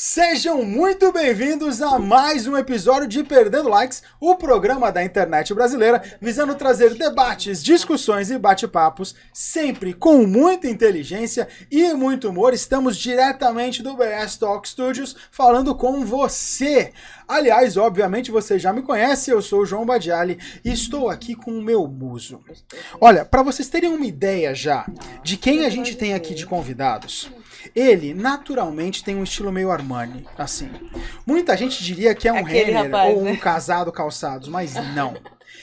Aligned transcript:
Sejam 0.00 0.64
muito 0.64 1.10
bem-vindos 1.10 1.82
a 1.82 1.98
mais 1.98 2.46
um 2.46 2.56
episódio 2.56 3.08
de 3.08 3.24
Perdendo 3.24 3.68
Likes, 3.68 4.00
o 4.20 4.36
programa 4.36 4.92
da 4.92 5.02
internet 5.02 5.52
brasileira, 5.52 6.00
visando 6.20 6.54
trazer 6.54 6.94
debates, 6.94 7.60
discussões 7.64 8.30
e 8.30 8.38
bate-papos, 8.38 9.16
sempre 9.32 9.92
com 9.92 10.24
muita 10.24 10.68
inteligência 10.68 11.48
e 11.68 11.92
muito 11.94 12.28
humor. 12.28 12.54
Estamos 12.54 12.96
diretamente 12.96 13.82
do 13.82 13.96
BS 13.96 14.36
Talk 14.36 14.68
Studios 14.68 15.16
falando 15.32 15.74
com 15.74 16.04
você. 16.04 16.92
Aliás, 17.26 17.76
obviamente 17.76 18.30
você 18.30 18.56
já 18.56 18.72
me 18.72 18.82
conhece, 18.82 19.32
eu 19.32 19.42
sou 19.42 19.62
o 19.62 19.66
João 19.66 19.84
Badiali 19.84 20.38
e 20.64 20.72
estou 20.72 21.10
aqui 21.10 21.34
com 21.34 21.50
o 21.50 21.60
meu 21.60 21.88
muso. 21.88 22.38
Olha, 23.00 23.24
para 23.24 23.42
vocês 23.42 23.68
terem 23.68 23.90
uma 23.90 24.06
ideia 24.06 24.54
já 24.54 24.86
de 25.24 25.36
quem 25.36 25.66
a 25.66 25.68
gente 25.68 25.96
tem 25.96 26.14
aqui 26.14 26.36
de 26.36 26.46
convidados, 26.46 27.28
ele 27.74 28.14
naturalmente 28.14 29.02
tem 29.04 29.16
um 29.16 29.22
estilo 29.22 29.52
meio 29.52 29.70
Armani, 29.70 30.26
assim. 30.36 30.70
Muita 31.26 31.56
gente 31.56 31.82
diria 31.82 32.14
que 32.14 32.28
é 32.28 32.32
um 32.32 32.38
Aquele 32.38 32.72
Renner 32.72 32.84
rapaz, 32.84 33.14
ou 33.14 33.20
um 33.20 33.24
né? 33.24 33.36
casado 33.36 33.92
calçados, 33.92 34.48
mas 34.48 34.74
não. 34.94 35.16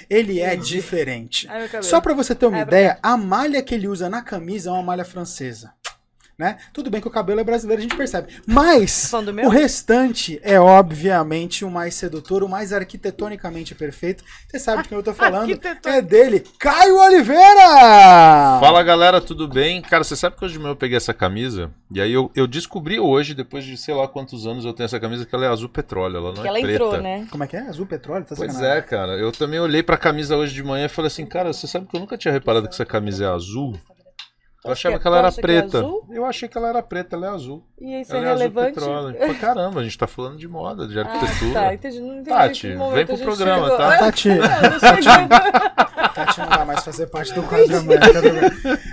Ele 0.09 0.40
é 0.40 0.55
diferente. 0.55 1.48
Ai. 1.50 1.70
Só 1.81 2.02
pra 2.02 2.14
você 2.14 2.36
ter 2.36 2.45
uma 2.45 2.58
Ai, 2.58 2.64
ideia, 2.64 3.00
a 3.02 3.18
malha 3.18 3.62
que 3.62 3.73
ele 3.73 3.88
usa 3.88 4.09
na 4.09 4.22
camisa 4.22 4.70
é 4.70 4.73
uma 4.73 4.84
malha 4.84 5.05
francesa. 5.05 5.73
Né? 6.38 6.57
Tudo 6.73 6.89
bem 6.89 6.99
que 6.99 7.07
o 7.07 7.12
cabelo 7.12 7.39
é 7.39 7.44
brasileiro, 7.45 7.80
a 7.80 7.84
gente 7.84 7.95
percebe. 7.95 8.27
Mas 8.45 9.09
o 9.45 9.48
restante 9.49 10.38
é 10.44 10.59
obviamente 10.59 11.63
o 11.63 11.71
mais 11.71 11.95
sedutor, 11.95 12.44
o 12.44 12.49
mais 12.49 12.73
arquitetonicamente 12.73 13.73
perfeito. 13.73 14.21
Você 14.49 14.59
sabe 14.59 14.84
de 14.84 14.89
quem 14.89 14.98
eu 14.98 15.03
tô 15.03 15.13
falando? 15.13 15.58
É 15.85 16.02
dele, 16.02 16.44
Caio 16.59 16.98
Oliveira! 16.98 18.59
Fala 18.59 18.84
galera, 18.84 19.21
tudo 19.21 19.48
bem? 19.48 19.81
Cara, 19.81 20.03
você 20.03 20.16
sabe 20.16 20.36
que 20.36 20.44
hoje 20.44 20.53
de 20.56 20.59
manhã 20.59 20.72
eu 20.72 20.75
peguei 20.75 20.97
essa 20.97 21.13
camisa 21.13 21.72
e 21.89 22.02
aí 22.02 22.11
eu, 22.11 22.30
eu 22.36 22.47
descobri 22.47 23.00
hoje, 23.00 23.33
depois 23.33 23.63
de 23.63 23.78
sei 23.78 23.94
lá 23.94 24.08
quantos 24.08 24.45
anos 24.45 24.66
eu 24.66 24.73
tenho 24.73 24.86
essa 24.86 25.00
camisa, 25.00 25.25
que 25.25 25.33
ela 25.33 25.45
é 25.45 25.50
azul 25.50 25.69
petróleo, 25.69 26.17
ela 26.17 26.33
não 26.33 26.41
Que 26.41 26.47
é 26.47 26.52
ela 26.52 26.59
preta. 26.59 26.73
entrou, 26.73 27.02
né? 27.02 27.28
Como 27.31 27.44
é 27.44 27.47
que 27.47 27.56
é? 27.56 27.61
Azul 27.61 27.86
petróleo? 27.86 28.25
Tá 28.25 28.36
Pois 28.36 28.52
sacanagem. 28.52 28.78
é, 28.78 28.81
cara. 28.81 29.13
Eu 29.13 29.31
também 29.31 29.59
olhei 29.59 29.81
pra 29.81 29.97
camisa 29.97 30.36
hoje 30.36 30.53
de 30.53 30.63
manhã 30.63 30.86
e 30.86 30.89
falei 30.89 31.08
assim, 31.08 31.25
cara, 31.25 31.53
você 31.53 31.66
sabe 31.67 31.88
que 31.88 31.95
eu 31.95 32.00
nunca 32.00 32.17
tinha 32.17 32.31
reparado 32.31 32.67
que 32.67 32.73
essa 32.73 32.86
camisa 32.86 33.23
é 33.25 33.28
azul? 33.28 33.80
Eu 34.66 34.71
achava 34.71 34.95
que- 34.95 35.02
que 35.02 35.08
ela 35.08 35.17
era 35.19 35.27
é 35.27 35.31
preta. 35.31 35.77
azul? 35.80 36.05
eu 36.11 36.25
achei 36.25 36.49
que 36.49 36.58
ela 36.58 36.69
era 36.69 36.81
preta, 36.83 37.16
ela 37.16 37.27
é 37.27 37.30
azul. 37.30 37.63
E 37.80 38.02
isso 38.02 38.16
ela 38.16 38.25
é 38.25 38.27
é 38.27 38.31
azul 38.31 38.39
relevante? 38.39 38.73
petróleo. 38.75 39.16
Pra 39.19 39.33
caramba, 39.35 39.80
a 39.80 39.83
gente 39.83 39.97
tá 39.97 40.07
falando 40.07 40.38
de 40.38 40.47
moda, 40.47 40.88
de 40.88 40.99
Ah, 40.99 41.03
arquitetura. 41.03 41.53
tá, 41.53 41.73
entendi. 41.73 41.99
Não 41.99 42.13
entendi 42.13 42.30
Tati, 42.30 42.67
vem 42.94 43.05
pro 43.05 43.17
programa, 43.17 43.63
chegou. 43.63 43.77
tá? 43.77 43.94
Ah, 43.94 43.97
Tati, 43.99 44.30
Não. 44.30 46.07
Tati 46.13 46.39
não 46.39 46.47
vai 46.47 46.66
mais 46.66 46.83
fazer 46.83 47.07
parte 47.07 47.33
do 47.33 47.44
quadro? 47.44 47.66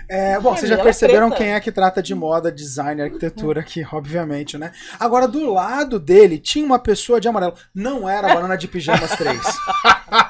É, 0.09 0.39
bom, 0.41 0.55
vocês 0.57 0.69
já 0.69 0.77
é 0.79 0.83
perceberam 0.83 1.29
preta. 1.29 1.45
quem 1.45 1.53
é 1.55 1.61
que 1.61 1.71
trata 1.71 2.03
de 2.03 2.15
moda, 2.15 2.51
design, 2.51 3.01
arquitetura 3.01 3.61
aqui, 3.61 3.87
obviamente, 3.93 4.59
né? 4.59 4.73
Agora, 4.99 5.29
do 5.29 5.53
lado 5.53 5.99
dele, 6.01 6.39
tinha 6.39 6.65
uma 6.65 6.79
pessoa 6.79 7.21
de 7.21 7.29
amarelo. 7.29 7.55
Não 7.75 8.09
era 8.09 8.31
a 8.31 8.35
Banana 8.35 8.57
de 8.57 8.67
Pijamas 8.67 9.11
3. 9.17 9.41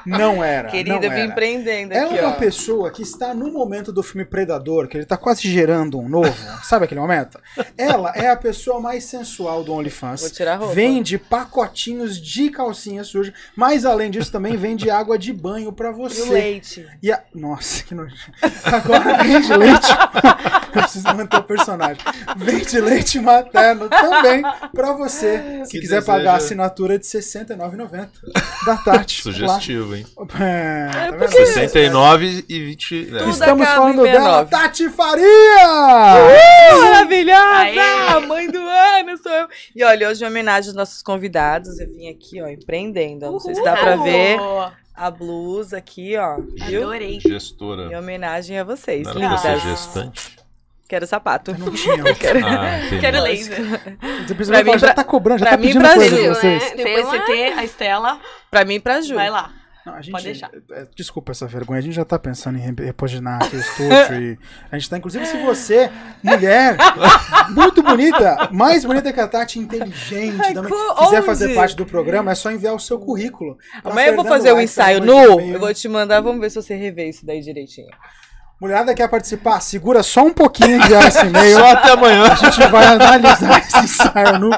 Não 0.05 0.43
era. 0.43 0.69
Querida, 0.69 0.95
não 0.95 1.03
eu 1.03 1.09
vim 1.09 1.15
era. 1.21 1.25
empreendendo 1.25 1.93
É 1.93 2.03
aqui, 2.05 2.19
uma 2.19 2.29
ó. 2.29 2.33
pessoa 2.33 2.91
que 2.91 3.01
está 3.01 3.33
no 3.33 3.51
momento 3.51 3.91
do 3.91 4.01
filme 4.03 4.25
Predador, 4.25 4.87
que 4.87 4.97
ele 4.97 5.05
tá 5.05 5.17
quase 5.17 5.41
gerando 5.49 5.99
um 5.99 6.07
novo, 6.09 6.33
sabe 6.63 6.85
aquele 6.85 6.99
momento? 7.01 7.39
Ela 7.77 8.11
é 8.15 8.29
a 8.29 8.35
pessoa 8.35 8.79
mais 8.79 9.03
sensual 9.05 9.63
do 9.63 9.73
OnlyFans. 9.73 10.21
Vou 10.21 10.29
tirar 10.29 10.53
a 10.53 10.57
roupa. 10.57 10.73
Vende 10.73 11.17
pacotinhos 11.17 12.19
de 12.21 12.49
calcinha 12.49 13.03
suja, 13.03 13.33
mas 13.55 13.85
além 13.85 14.09
disso 14.11 14.31
também 14.31 14.55
vende 14.57 14.89
água 14.89 15.17
de 15.17 15.31
banho 15.33 15.71
pra 15.71 15.89
E 15.89 15.91
o 15.91 15.95
você. 15.95 16.23
leite? 16.29 16.87
E 17.01 17.11
a... 17.11 17.21
Nossa, 17.33 17.83
que 17.83 17.93
nojo. 17.95 18.13
Agora 18.63 19.23
vende 19.23 19.53
leite. 19.55 19.87
Eu 20.75 20.81
preciso 20.81 21.07
manter 21.15 21.37
o 21.37 21.43
personagem. 21.43 22.01
Vende 22.37 22.79
leite 22.81 23.19
materno 23.19 23.87
também 23.89 24.41
pra 24.73 24.93
você. 24.93 25.61
Se 25.65 25.71
Que 25.71 25.79
quiser 25.81 25.95
deseja- 25.99 26.01
pagar 26.13 26.33
a 26.33 26.37
assinatura 26.37 26.97
de 26.97 27.05
R$ 27.05 27.19
69,90 27.19 28.09
da 28.65 28.77
Tati. 28.77 29.21
Sugestivo, 29.21 29.72
hein? 29.95 30.05
Lá. 30.17 30.25
É, 30.43 30.89
tá 30.91 30.99
vendo? 31.11 31.17
porque- 31.19 31.45
69 31.45 32.45
e 32.49 32.59
20. 32.59 33.05
né? 33.11 33.29
Estamos 33.29 33.67
falando 33.67 34.03
dela, 34.03 34.45
69. 34.45 34.49
Tati 34.49 34.89
Faria! 34.89 35.67
Maravilhosa! 36.81 37.55
Aê! 37.55 38.19
Mãe 38.25 38.49
do 38.49 38.59
ano 38.59 39.17
sou 39.17 39.31
eu. 39.31 39.47
E 39.75 39.83
olha, 39.83 40.09
hoje 40.09 40.23
em 40.23 40.27
homenagem 40.27 40.69
aos 40.69 40.75
nossos 40.75 41.01
convidados, 41.01 41.79
eu 41.79 41.87
vim 41.87 42.07
aqui, 42.09 42.41
ó, 42.41 42.47
empreendendo. 42.47 43.25
Não 43.31 43.39
sei 43.39 43.55
se 43.55 43.63
dá 43.63 43.75
pra 43.75 43.95
ver 43.97 44.37
a 44.95 45.09
blusa 45.11 45.77
aqui, 45.77 46.15
ó. 46.17 46.37
Viu? 46.67 46.83
Adorei. 46.83 47.19
Gestora. 47.19 47.91
Em 47.91 47.95
homenagem 47.95 48.59
a 48.59 48.63
vocês, 48.63 49.05
Não 49.07 49.13
lindas. 49.13 49.41
gestante? 49.61 50.37
Quero 50.87 51.07
sapato. 51.07 51.55
Não 51.57 51.71
tinha. 51.71 51.95
Ah, 52.45 52.79
entendi. 52.85 53.01
Quero 53.01 53.21
laser. 53.23 53.57
Você 54.27 54.35
precisa 54.35 54.51
Pra 54.51 54.59
falar, 54.59 54.63
mim, 54.63 54.79
já 54.79 54.87
pra- 54.87 54.93
tá 54.93 55.03
cobrando, 55.03 55.39
já 55.39 55.45
pra 55.47 55.51
tá 55.51 55.57
mim, 55.57 55.67
pedindo 55.67 55.81
pra 55.81 55.95
coisa 55.95 56.15
Gil, 56.15 56.21
de 56.23 56.29
vocês. 56.39 56.63
né? 56.63 56.75
Depois 56.75 57.05
você 57.07 57.19
ter 57.21 57.53
a 57.53 57.63
Estela, 57.63 58.19
Pra 58.51 58.63
mim 58.65 58.75
e 58.75 58.79
pra 58.79 59.01
Ju. 59.01 59.15
vai 59.15 59.29
lá. 59.29 59.49
Não, 59.85 59.93
a 59.95 60.01
gente, 60.01 60.11
Pode 60.13 60.23
deixar. 60.23 60.49
é, 60.71 60.87
Desculpa 60.95 61.31
essa 61.33 61.45
vergonha, 61.45 61.79
a 61.79 61.81
gente 61.81 61.93
já 61.95 62.05
tá 62.05 62.17
pensando 62.17 62.57
em 62.57 62.61
re- 62.61 62.85
repaginar 62.85 63.43
aqui 63.43 63.55
o 63.55 63.59
estúdio 63.61 64.21
e 64.21 64.39
a 64.71 64.77
gente 64.77 64.89
tá, 64.89 64.97
inclusive, 64.97 65.25
se 65.25 65.37
você, 65.43 65.89
mulher, 66.23 66.77
muito 67.49 67.83
bonita, 67.83 68.49
mais 68.51 68.85
bonita 68.85 69.11
que 69.11 69.19
a 69.19 69.27
Tati, 69.27 69.59
inteligente, 69.59 70.39
Ai, 70.41 70.53
também, 70.53 70.71
quiser 70.71 71.17
onde? 71.17 71.25
fazer 71.25 71.53
parte 71.55 71.75
do 71.75 71.85
programa, 71.85 72.31
é 72.31 72.35
só 72.35 72.51
enviar 72.51 72.73
o 72.73 72.79
seu 72.79 72.97
currículo. 72.99 73.57
Amanhã 73.83 74.07
eu 74.07 74.15
vou 74.15 74.25
fazer 74.25 74.51
o 74.51 74.55
Likes, 74.55 74.71
ensaio 74.71 75.01
nu. 75.03 75.39
Eu 75.41 75.59
vou 75.59 75.73
te 75.73 75.87
mandar, 75.89 76.21
vamos 76.21 76.39
ver 76.39 76.49
se 76.49 76.55
você 76.61 76.75
revê 76.75 77.09
isso 77.09 77.25
daí 77.25 77.41
direitinho. 77.41 77.87
Mulherada 78.61 78.93
quer 78.93 79.09
participar? 79.09 79.59
Segura 79.59 80.01
só 80.01 80.23
um 80.25 80.31
pouquinho 80.31 80.79
de 80.79 80.85
enviar 80.85 81.05
esse 81.07 81.25
e-mail. 81.25 81.57
Só 81.57 81.65
até 81.71 81.91
amanhã. 81.91 82.23
A 82.31 82.35
gente 82.35 82.65
vai 82.67 82.85
analisar 82.85 83.59
esse 83.59 83.77
ensaio 83.79 84.39
nu 84.39 84.49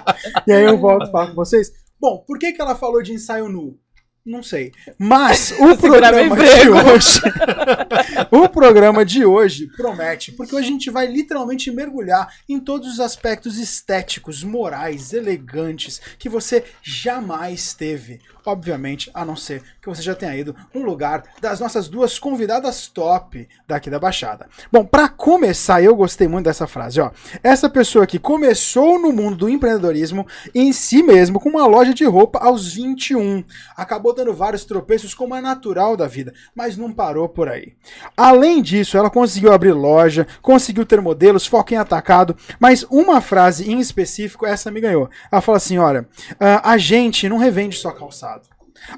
e 0.46 0.52
aí 0.54 0.64
eu 0.64 0.78
volto 0.78 1.04
a 1.04 1.12
falar 1.12 1.28
com 1.28 1.34
vocês. 1.34 1.72
Bom, 2.00 2.24
por 2.28 2.38
que, 2.38 2.52
que 2.52 2.62
ela 2.62 2.76
falou 2.76 3.02
de 3.02 3.14
ensaio 3.14 3.50
nu? 3.50 3.80
Não 4.26 4.42
sei. 4.42 4.72
Mas 4.98 5.52
o 5.52 5.66
meu 5.66 5.78
programa 5.78 6.36
de 6.36 6.70
hoje. 6.70 7.22
o 8.32 8.50
programa 8.50 9.06
de 9.06 9.26
hoje 9.26 9.68
promete, 9.68 10.32
porque 10.32 10.56
hoje 10.56 10.68
a 10.68 10.72
gente 10.72 10.90
vai 10.90 11.06
literalmente 11.06 11.70
mergulhar 11.70 12.34
em 12.50 12.60
todos 12.60 12.94
os 12.94 13.00
aspectos 13.00 13.60
estéticos, 13.60 14.44
morais, 14.44 15.14
elegantes 15.14 16.02
que 16.18 16.28
você 16.28 16.64
jamais 16.82 17.74
teve. 17.74 18.20
Obviamente, 18.46 19.10
a 19.14 19.26
não 19.26 19.36
ser 19.36 19.64
que 19.82 19.90
você 19.90 20.02
já 20.02 20.14
tenha 20.14 20.36
ido 20.36 20.56
no 20.74 20.84
lugar 20.84 21.24
das 21.42 21.60
nossas 21.60 21.88
duas 21.88 22.20
convidadas 22.20 22.88
top 22.88 23.48
daqui 23.68 23.90
da 23.90 24.00
Baixada. 24.00 24.48
Bom, 24.72 24.86
para 24.86 25.10
começar, 25.10 25.82
eu 25.82 25.96
gostei 25.96 26.28
muito 26.28 26.46
dessa 26.46 26.68
frase, 26.68 27.02
ó. 27.02 27.12
Essa 27.44 27.70
pessoa 27.70 28.06
que 28.06 28.20
começou 28.20 29.00
no 29.00 29.12
mundo 29.12 29.36
do 29.36 29.50
empreendedorismo 29.50 30.28
em 30.54 30.72
si 30.72 31.02
mesmo 31.02 31.40
com 31.40 31.50
uma 31.50 31.66
loja 31.66 31.94
de 31.94 32.06
roupa 32.06 32.40
aos 32.40 32.74
21, 32.74 33.44
acabou 33.76 34.14
dando 34.14 34.34
vários 34.34 34.64
tropeços 34.64 35.14
como 35.14 35.36
é 35.36 35.42
natural 35.42 35.98
da 35.98 36.08
vida, 36.08 36.34
mas 36.54 36.78
não 36.78 36.92
parou 36.92 37.28
por 37.28 37.50
aí. 37.50 37.74
Além 38.16 38.62
disso, 38.62 38.98
ela 38.98 39.10
conseguiu 39.10 39.54
abrir 39.54 39.74
loja, 39.74 40.28
conseguiu 40.42 40.86
ter 40.86 41.02
modelos, 41.02 41.48
foco 41.48 41.74
em 41.74 41.78
atacado, 41.78 42.36
mas 42.60 42.86
uma 42.90 43.22
frase 43.22 43.72
em 43.72 43.80
específico 43.80 44.46
essa 44.46 44.70
me 44.70 44.82
ganhou. 44.82 45.10
Ela 45.32 45.42
fala 45.42 45.58
assim, 45.58 45.78
olha, 45.78 46.08
a 46.40 46.78
gente 46.78 47.28
não 47.28 47.38
revende 47.38 47.78
só 47.78 47.92
calçado. 47.92 48.35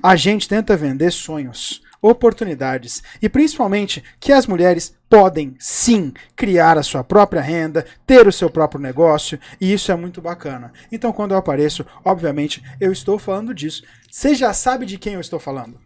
A 0.01 0.15
gente 0.15 0.47
tenta 0.47 0.77
vender 0.77 1.11
sonhos, 1.11 1.81
oportunidades 2.01 3.03
e 3.21 3.27
principalmente 3.27 4.03
que 4.19 4.31
as 4.31 4.45
mulheres 4.45 4.95
podem 5.09 5.55
sim 5.59 6.13
criar 6.35 6.77
a 6.77 6.83
sua 6.83 7.03
própria 7.03 7.41
renda, 7.41 7.85
ter 8.05 8.27
o 8.27 8.31
seu 8.31 8.49
próprio 8.49 8.81
negócio 8.81 9.39
e 9.59 9.73
isso 9.73 9.91
é 9.91 9.95
muito 9.95 10.21
bacana. 10.21 10.71
Então 10.91 11.11
quando 11.11 11.31
eu 11.31 11.37
apareço, 11.37 11.85
obviamente 12.03 12.61
eu 12.79 12.91
estou 12.91 13.17
falando 13.17 13.53
disso. 13.53 13.83
Você 14.09 14.35
já 14.35 14.53
sabe 14.53 14.85
de 14.85 14.97
quem 14.97 15.13
eu 15.13 15.21
estou 15.21 15.39
falando? 15.39 15.79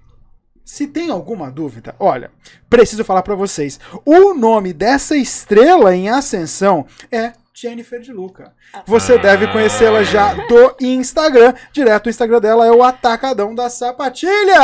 Se 0.64 0.88
tem 0.88 1.10
alguma 1.10 1.52
dúvida, 1.52 1.96
olha, 2.00 2.32
preciso 2.70 3.04
falar 3.04 3.24
para 3.24 3.36
vocês. 3.36 3.80
O 4.06 4.34
nome 4.34 4.72
dessa 4.72 5.18
estrela 5.18 5.96
em 5.96 6.08
ascensão 6.08 6.86
é 7.12 7.34
Jennifer 7.53 8.00
de 8.00 8.12
Luca. 8.12 8.53
Você 8.86 9.18
deve 9.18 9.48
conhecê-la 9.48 10.03
já 10.03 10.34
do 10.34 10.76
Instagram. 10.80 11.53
Direto 11.72 12.08
o 12.08 12.09
Instagram 12.09 12.40
dela 12.40 12.66
é 12.66 12.72
o 12.72 12.84
Atacadão 12.84 13.53
da 13.53 13.70
Sapatilha. 13.70 14.59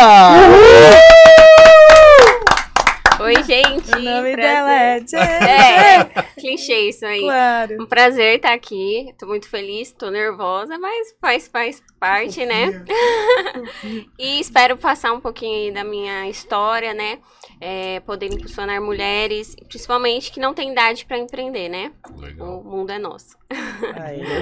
Oi, 3.20 3.44
gente. 3.44 3.92
O 3.92 4.00
nome 4.00 4.32
prazer. 4.32 4.38
dela 4.38 4.74
é 4.74 5.00
Jen. 5.00 5.20
É, 5.20 6.04
clichê 6.40 6.90
isso 6.90 7.06
aí. 7.06 7.22
Claro. 7.22 7.82
Um 7.82 7.86
prazer 7.86 8.36
estar 8.36 8.54
aqui. 8.54 9.14
Tô 9.18 9.26
muito 9.26 9.50
feliz, 9.50 9.92
tô 9.92 10.12
nervosa, 10.12 10.78
mas 10.78 11.16
faz, 11.20 11.48
faz 11.48 11.82
parte, 12.00 12.46
né? 12.46 12.84
E 14.18 14.40
espero 14.40 14.78
passar 14.78 15.14
um 15.14 15.20
pouquinho 15.20 15.74
da 15.74 15.84
minha 15.84 16.28
história, 16.30 16.94
né? 16.94 17.20
É, 17.60 18.00
poder 18.02 18.32
impulsionar 18.32 18.82
mulheres, 18.82 19.56
principalmente 19.68 20.32
que 20.32 20.40
não 20.40 20.54
tem 20.54 20.72
idade 20.72 21.06
pra 21.06 21.18
empreender, 21.18 21.70
né? 21.70 21.92
Legal. 22.16 22.60
O 22.60 22.64
mundo 22.64 22.92
é 22.92 23.00
nosso. 23.00 23.36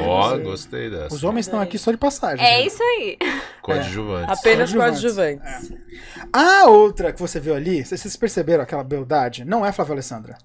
Ó, 0.07 0.37
gostei 0.37 0.89
dessa. 0.89 1.15
Os 1.15 1.23
homens 1.23 1.45
estão 1.45 1.59
aqui 1.59 1.77
só 1.77 1.91
de 1.91 1.97
passagem. 1.97 2.45
É 2.45 2.59
né? 2.59 2.65
isso 2.65 2.81
aí. 2.81 3.17
Coadjuvantes. 3.61 4.39
Apenas 4.39 4.73
Coadjuvantes. 4.73 5.39
coadjuvantes. 5.41 5.73
A 6.33 6.65
outra 6.69 7.13
que 7.13 7.19
você 7.19 7.39
viu 7.39 7.55
ali, 7.55 7.83
vocês 7.85 8.15
perceberam 8.15 8.63
aquela 8.63 8.83
beldade? 8.83 9.45
Não 9.45 9.65
é 9.65 9.71
Flávia 9.71 9.93
Alessandra. 9.93 10.37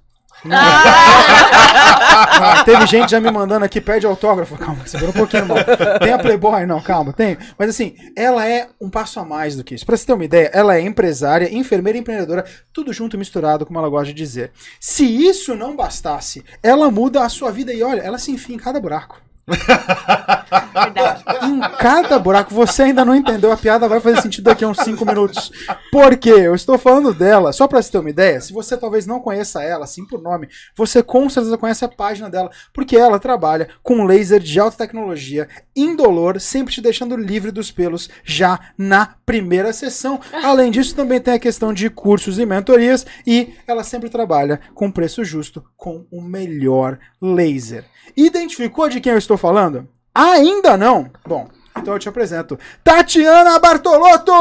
Ah, 2.42 2.62
teve 2.64 2.86
gente 2.86 3.10
já 3.10 3.20
me 3.20 3.30
mandando 3.30 3.64
aqui, 3.64 3.80
pede 3.80 4.06
autógrafo. 4.06 4.56
Calma, 4.56 4.86
segura 4.86 5.10
um 5.10 5.14
pouquinho, 5.14 5.42
irmão. 5.42 5.58
Tem 6.02 6.12
a 6.12 6.18
Playboy? 6.18 6.64
Não, 6.66 6.80
calma, 6.80 7.12
tem. 7.12 7.36
Mas 7.58 7.70
assim, 7.70 7.94
ela 8.16 8.46
é 8.46 8.68
um 8.80 8.88
passo 8.88 9.20
a 9.20 9.24
mais 9.24 9.56
do 9.56 9.64
que 9.64 9.74
isso. 9.74 9.84
Pra 9.84 9.96
você 9.96 10.06
ter 10.06 10.12
uma 10.12 10.24
ideia, 10.24 10.50
ela 10.52 10.76
é 10.76 10.80
empresária, 10.80 11.52
enfermeira 11.54 11.98
e 11.98 12.00
empreendedora, 12.00 12.44
tudo 12.72 12.92
junto 12.92 13.18
misturado, 13.18 13.66
como 13.66 13.78
ela 13.78 13.88
gosta 13.88 14.06
de 14.06 14.14
dizer. 14.14 14.52
Se 14.78 15.04
isso 15.04 15.54
não 15.54 15.76
bastasse, 15.76 16.44
ela 16.62 16.90
muda 16.90 17.24
a 17.24 17.28
sua 17.28 17.50
vida 17.50 17.72
e 17.72 17.82
olha, 17.82 18.00
ela 18.00 18.18
se 18.18 18.30
enfia 18.30 18.56
em 18.56 18.58
cada 18.58 18.80
buraco. 18.80 19.20
Verdade. 19.46 21.24
Em 21.42 21.60
cada 21.78 22.18
buraco. 22.18 22.54
Você 22.54 22.84
ainda 22.84 23.04
não 23.04 23.14
entendeu 23.14 23.52
a 23.52 23.56
piada, 23.56 23.88
vai 23.88 24.00
fazer 24.00 24.20
sentido 24.20 24.44
daqui 24.44 24.64
a 24.64 24.68
uns 24.68 24.78
5 24.78 25.04
minutos. 25.04 25.50
Por 25.90 26.16
quê? 26.16 26.30
Eu 26.30 26.54
estou 26.54 26.78
falando 26.78 27.14
dela, 27.14 27.52
só 27.52 27.66
pra 27.66 27.80
você 27.80 27.90
ter 27.90 27.98
uma 27.98 28.10
ideia, 28.10 28.40
se 28.40 28.52
você 28.52 28.76
talvez 28.76 29.06
não 29.06 29.20
conheça 29.20 29.62
ela, 29.62 29.84
assim 29.84 30.06
por 30.06 30.20
nome, 30.20 30.48
você 30.76 31.02
com 31.02 31.28
certeza 31.28 31.56
conhece 31.58 31.84
a 31.84 31.88
página 31.88 32.28
dela, 32.28 32.50
porque 32.72 32.96
ela 32.96 33.18
trabalha 33.18 33.68
com 33.82 34.04
laser 34.04 34.40
de 34.40 34.58
alta 34.60 34.78
tecnologia, 34.78 35.48
indolor, 35.74 36.40
sempre 36.40 36.74
te 36.74 36.80
deixando 36.80 37.16
livre 37.16 37.50
dos 37.50 37.70
pelos 37.70 38.08
já 38.24 38.58
na 38.76 39.14
primeira 39.24 39.72
sessão. 39.72 40.20
Além 40.32 40.70
disso, 40.70 40.94
também 40.94 41.20
tem 41.20 41.34
a 41.34 41.38
questão 41.38 41.72
de 41.72 41.88
cursos 41.88 42.38
e 42.38 42.46
mentorias, 42.46 43.06
e 43.26 43.54
ela 43.66 43.84
sempre 43.84 44.10
trabalha 44.10 44.60
com 44.74 44.90
preço 44.90 45.24
justo, 45.24 45.64
com 45.76 46.06
o 46.10 46.20
melhor 46.20 46.98
laser. 47.20 47.84
Identificou 48.16 48.88
de 48.88 49.00
quem 49.00 49.12
eu 49.12 49.18
estou 49.18 49.36
falando? 49.40 49.88
Ainda 50.14 50.76
não? 50.76 51.10
Bom, 51.26 51.48
então 51.76 51.94
eu 51.94 51.98
te 51.98 52.08
apresento 52.08 52.58
Tatiana 52.84 53.58
Bartolotto! 53.58 54.32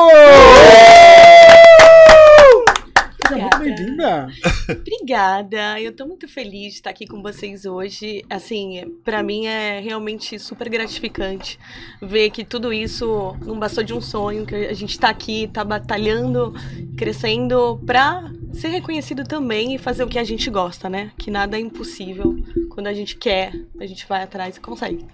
Seja 3.30 3.42
muito 3.42 3.56
Obrigada. 3.56 3.64
bem-vinda! 3.64 4.28
Obrigada. 4.70 5.80
Eu 5.80 5.96
tô 5.96 6.08
muito 6.08 6.28
feliz 6.28 6.74
de 6.74 6.80
estar 6.80 6.90
aqui 6.90 7.06
com 7.06 7.22
vocês 7.22 7.64
hoje. 7.64 8.26
Assim, 8.28 9.00
pra 9.04 9.22
mim 9.22 9.46
é 9.46 9.80
realmente 9.80 10.40
super 10.40 10.68
gratificante 10.68 11.60
ver 12.02 12.32
que 12.32 12.44
tudo 12.44 12.74
isso 12.74 13.38
não 13.46 13.60
bastou 13.60 13.84
de 13.84 13.94
um 13.94 14.02
sonho, 14.02 14.48
que 14.48 14.56
a 14.56 14.74
gente 14.74 15.00
tá 15.00 15.10
aqui, 15.10 15.48
tá 15.48 15.64
batalhando, 15.64 16.54
crescendo 16.98 17.80
pra 17.86 18.32
ser 18.52 18.70
reconhecido 18.70 19.24
também 19.24 19.76
e 19.76 19.78
fazer 19.78 20.04
o 20.04 20.08
que 20.08 20.18
a 20.18 20.24
gente 20.24 20.50
gosta, 20.50 20.90
né? 20.90 21.12
Que 21.16 21.30
nada 21.30 21.56
é 21.56 21.60
impossível. 21.60 22.36
Quando 22.72 22.88
a 22.88 22.94
gente 22.94 23.16
quer, 23.16 23.54
a 23.80 23.86
gente 23.86 24.08
vai 24.08 24.24
atrás 24.24 24.58
e 24.58 24.60
consegue. 24.60 25.06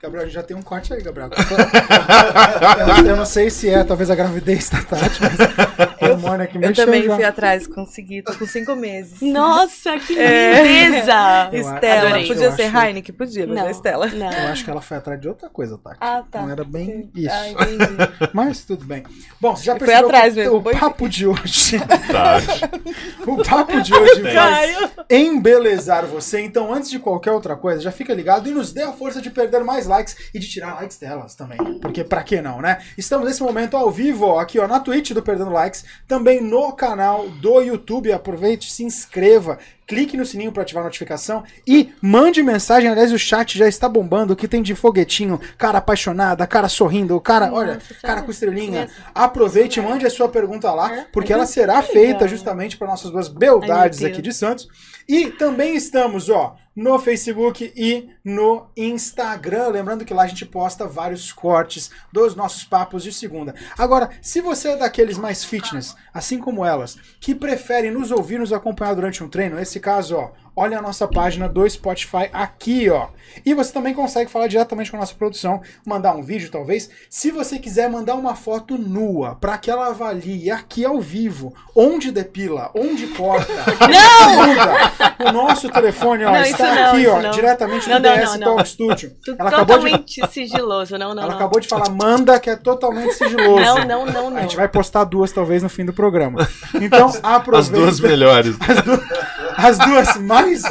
Gabriel, 0.00 0.22
a 0.22 0.26
gente 0.26 0.34
já 0.34 0.42
tem 0.42 0.56
um 0.56 0.62
corte 0.62 0.92
aí, 0.94 1.02
Gabriel. 1.02 1.30
eu, 1.30 3.04
eu 3.10 3.16
não 3.16 3.26
sei 3.26 3.50
se 3.50 3.68
é 3.68 3.82
talvez 3.82 4.10
a 4.10 4.14
gravidez 4.14 4.70
da 4.70 4.82
Tati, 4.82 5.20
mas 5.20 5.36
que 5.96 6.58
Eu 6.58 6.74
também 6.74 7.02
já. 7.04 7.14
fui 7.16 7.24
atrás, 7.24 7.66
consegui, 7.66 8.22
tô 8.22 8.34
com 8.34 8.46
cinco 8.46 8.74
meses. 8.76 9.20
Nossa, 9.20 9.98
que 9.98 10.18
É. 10.18 10.62
lindeza! 10.62 11.48
Eu 11.52 11.60
Estela, 11.60 12.06
adorei. 12.08 12.26
podia 12.26 12.44
Eu 12.46 12.52
ser 12.52 12.62
acho- 12.64 12.76
Heineken? 12.86 13.14
Podia, 13.14 13.46
mas 13.46 13.58
é 13.58 13.70
Estela. 13.70 14.06
não. 14.06 14.32
Eu 14.32 14.48
acho 14.48 14.64
que 14.64 14.70
ela 14.70 14.80
foi 14.80 14.96
atrás 14.96 15.20
de 15.20 15.28
outra 15.28 15.48
coisa, 15.48 15.78
Tati. 15.78 15.96
Ah, 16.00 16.22
tá. 16.30 16.42
Não 16.42 16.50
era 16.50 16.64
bem 16.64 17.10
isso. 17.14 17.34
Ah, 17.34 17.48
entendi. 17.48 17.86
Mas 18.32 18.64
tudo 18.64 18.84
bem. 18.84 19.02
Bom, 19.40 19.54
você 19.56 19.64
já 19.64 19.74
percebeu 19.76 20.06
atrás 20.06 20.34
que 20.34 20.40
mesmo, 20.40 20.56
o 20.58 20.62
foi. 20.62 20.74
papo 20.76 21.08
de 21.08 21.26
hoje. 21.26 21.80
O 23.26 23.42
papo 23.44 23.80
de 23.80 23.92
hoje 23.94 24.22
vai 24.22 24.74
embelezar 25.10 26.06
você. 26.06 26.40
Então, 26.40 26.72
antes 26.72 26.90
de 26.90 26.98
qualquer 26.98 27.32
outra 27.32 27.56
coisa, 27.56 27.80
já 27.80 27.90
fica 27.90 28.14
ligado 28.14 28.48
e 28.48 28.52
nos 28.52 28.72
dê 28.72 28.82
a 28.82 28.92
força 28.92 29.20
de 29.20 29.30
perder 29.30 29.64
mais 29.64 29.86
likes 29.86 30.16
e 30.32 30.38
de 30.38 30.48
tirar 30.48 30.74
likes 30.74 30.96
delas 30.98 31.34
também. 31.34 31.58
Porque 31.80 32.04
pra 32.04 32.22
que 32.22 32.40
não, 32.40 32.60
né? 32.60 32.78
Estamos 32.96 33.26
nesse 33.26 33.42
momento 33.42 33.76
ao 33.76 33.90
vivo, 33.90 34.26
ó, 34.26 34.38
aqui 34.38 34.58
ó, 34.58 34.66
na 34.68 34.80
Twitch 34.80 35.10
do 35.12 35.22
Perdendo 35.22 35.50
Likes, 35.50 35.84
também 36.06 36.40
no 36.40 36.72
canal 36.72 37.28
do 37.28 37.60
YouTube. 37.60 38.12
Aproveite, 38.12 38.70
se 38.72 38.84
inscreva. 38.84 39.58
Clique 39.86 40.16
no 40.16 40.26
sininho 40.26 40.50
para 40.50 40.62
ativar 40.62 40.82
a 40.82 40.86
notificação 40.86 41.44
e 41.64 41.92
mande 42.02 42.42
mensagem. 42.42 42.90
Aliás, 42.90 43.12
o 43.12 43.18
chat 43.18 43.56
já 43.56 43.68
está 43.68 43.88
bombando. 43.88 44.32
O 44.32 44.36
que 44.36 44.48
tem 44.48 44.60
de 44.60 44.74
foguetinho, 44.74 45.40
cara 45.56 45.78
apaixonada, 45.78 46.44
cara 46.46 46.68
sorrindo, 46.68 47.20
cara, 47.20 47.52
olha, 47.52 47.74
Nossa, 47.74 47.94
cara 48.02 48.22
com 48.22 48.30
estrelinha. 48.32 48.88
Aproveite 49.14 49.78
e 49.78 49.82
mande 49.82 50.04
a 50.04 50.10
sua 50.10 50.28
pergunta 50.28 50.72
lá, 50.72 50.92
É? 50.92 51.06
porque 51.12 51.32
Uhum. 51.32 51.38
ela 51.38 51.46
será 51.46 51.80
feita 51.82 52.26
justamente 52.26 52.76
para 52.76 52.88
nossas 52.88 53.10
duas 53.12 53.28
beldades 53.28 54.02
aqui 54.02 54.20
de 54.20 54.32
Santos. 54.32 54.68
E 55.08 55.26
também 55.30 55.76
estamos, 55.76 56.28
ó, 56.28 56.56
no 56.76 56.98
Facebook 56.98 57.72
e 57.74 58.10
no 58.22 58.66
Instagram. 58.76 59.68
Lembrando 59.68 60.04
que 60.04 60.12
lá 60.12 60.24
a 60.24 60.26
gente 60.26 60.44
posta 60.44 60.86
vários 60.86 61.32
cortes 61.32 61.90
dos 62.12 62.36
nossos 62.36 62.62
papos 62.62 63.02
de 63.02 63.12
segunda. 63.12 63.54
Agora, 63.78 64.10
se 64.20 64.42
você 64.42 64.68
é 64.68 64.76
daqueles 64.76 65.16
mais 65.16 65.42
fitness, 65.42 65.96
assim 66.12 66.38
como 66.38 66.64
elas, 66.64 66.98
que 67.18 67.34
preferem 67.34 67.90
nos 67.90 68.10
ouvir, 68.10 68.38
nos 68.38 68.52
acompanhar 68.52 68.94
durante 68.94 69.24
um 69.24 69.28
treino, 69.28 69.56
nesse 69.56 69.80
caso, 69.80 70.16
ó, 70.16 70.32
olha 70.56 70.78
a 70.78 70.82
nossa 70.82 71.06
página 71.06 71.48
do 71.48 71.68
Spotify 71.68 72.30
aqui, 72.32 72.88
ó. 72.88 73.08
E 73.44 73.52
você 73.52 73.72
também 73.72 73.92
consegue 73.92 74.30
falar 74.30 74.46
diretamente 74.46 74.90
com 74.90 74.96
a 74.96 75.00
nossa 75.00 75.14
produção, 75.14 75.60
mandar 75.84 76.16
um 76.16 76.22
vídeo 76.22 76.50
talvez. 76.50 76.88
Se 77.10 77.30
você 77.30 77.58
quiser 77.58 77.90
mandar 77.90 78.14
uma 78.14 78.34
foto 78.34 78.78
nua 78.78 79.34
para 79.34 79.58
que 79.58 79.70
ela 79.70 79.88
avalie 79.88 80.50
aqui 80.50 80.84
ao 80.84 81.00
vivo 81.00 81.52
onde 81.74 82.10
depila, 82.10 82.70
onde 82.74 83.06
corta, 83.08 83.52
não! 85.20 85.28
O 85.28 85.32
nosso 85.32 85.68
telefone, 85.68 86.24
ó, 86.24 86.30
Não, 86.32 86.40
está 86.42 86.74
não, 86.74 86.86
aqui, 86.92 87.06
ó, 87.06 87.20
não. 87.20 87.30
diretamente 87.30 87.84
do 87.88 87.90
não, 87.90 88.00
DS 88.00 88.30
não, 88.32 88.38
não. 88.38 88.56
Talk 88.56 88.68
Studio. 88.68 89.16
Tu- 89.24 89.36
Ela 89.38 89.48
acabou 89.50 89.76
de 89.78 89.84
Totalmente 89.86 90.26
sigiloso, 90.32 90.98
não, 90.98 91.14
não, 91.14 91.22
ela 91.22 91.30
não. 91.32 91.36
acabou 91.38 91.60
de 91.60 91.68
falar 91.68 91.90
manda 91.90 92.38
que 92.40 92.48
é 92.50 92.56
totalmente 92.56 93.12
sigiloso. 93.14 93.60
Não, 93.64 93.84
não, 93.84 94.06
não, 94.06 94.26
A 94.28 94.30
não. 94.30 94.40
gente 94.42 94.56
vai 94.56 94.68
postar 94.68 95.04
duas 95.04 95.32
talvez 95.32 95.62
no 95.62 95.68
fim 95.68 95.84
do 95.84 95.92
programa. 95.92 96.48
Então, 96.74 97.12
aproveita. 97.22 97.56
As 97.58 97.68
duas 97.68 98.00
melhores. 98.00 98.56
As 98.60 98.82
duas, 98.82 99.00
as 99.56 99.78
duas 99.78 100.16
mais 100.18 100.62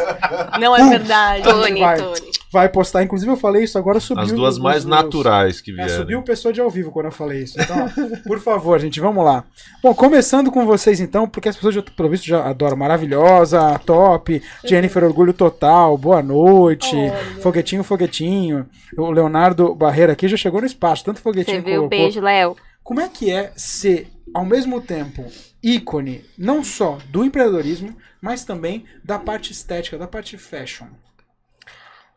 Não 0.60 0.76
é 0.76 0.90
verdade. 0.90 1.44
Tony, 1.44 1.80
vai. 1.80 1.98
Tony. 1.98 2.32
vai 2.52 2.70
postar. 2.70 3.04
Inclusive, 3.04 3.32
eu 3.32 3.36
falei 3.38 3.64
isso 3.64 3.78
agora 3.78 4.00
subiu. 4.00 4.24
As 4.24 4.32
duas 4.32 4.58
mais 4.58 4.80
os- 4.80 4.86
naturais 4.86 5.60
que 5.62 5.72
É, 5.80 5.88
subiu 5.90 6.06
vieram. 6.08 6.24
pessoa 6.24 6.54
de 6.54 6.62
ao 6.62 6.70
vivo 6.70 6.92
quando 6.92 7.08
eu 7.08 7.12
falei 7.12 7.44
isso. 7.44 7.60
Então, 7.60 7.90
por 8.26 8.40
favor, 8.40 8.80
gente, 8.80 9.00
vamos 9.00 9.24
lá. 9.26 9.44
Bom, 9.84 9.94
começando 9.94 10.52
com 10.52 10.66
vocês 10.66 11.00
então, 11.00 11.28
porque 11.28 11.50
as 11.50 11.56
pessoas, 11.56 11.76
já, 11.76 11.82
pelo 11.82 12.10
visto, 12.10 12.26
já 12.26 12.48
adoram. 12.48 12.78
Maravilhosa, 12.78 13.78
top, 13.86 14.42
Jennifer 14.64 15.04
Orgulho 15.04 15.34
Total, 15.34 15.98
boa 15.98 16.22
noite, 16.22 16.96
Olha. 16.96 17.14
foguetinho, 17.42 17.84
foguetinho. 17.84 18.66
O 18.98 19.12
Leonardo 19.12 19.76
Barreira 19.76 20.14
aqui 20.14 20.28
já 20.28 20.38
chegou 20.38 20.62
no 20.62 20.68
espaço, 20.68 21.04
tanto 21.04 21.20
foguetinho 21.22 21.58
Você 21.58 21.64
viu? 21.64 21.76
colocou. 21.82 21.90
Beijo, 21.90 22.22
Léo. 22.22 22.56
Como 22.84 23.02
é 23.02 23.10
que 23.10 23.32
é 23.32 23.52
ser, 23.56 24.08
ao 24.34 24.46
mesmo 24.46 24.80
tempo, 24.80 25.26
ícone, 25.66 26.24
não 26.38 26.64
só 26.64 27.00
do 27.10 27.26
empreendedorismo, 27.26 27.98
mas 28.22 28.46
também 28.46 28.86
da 29.04 29.18
parte 29.18 29.52
estética, 29.52 29.98
da 29.98 30.08
parte 30.08 30.38
fashion? 30.38 30.86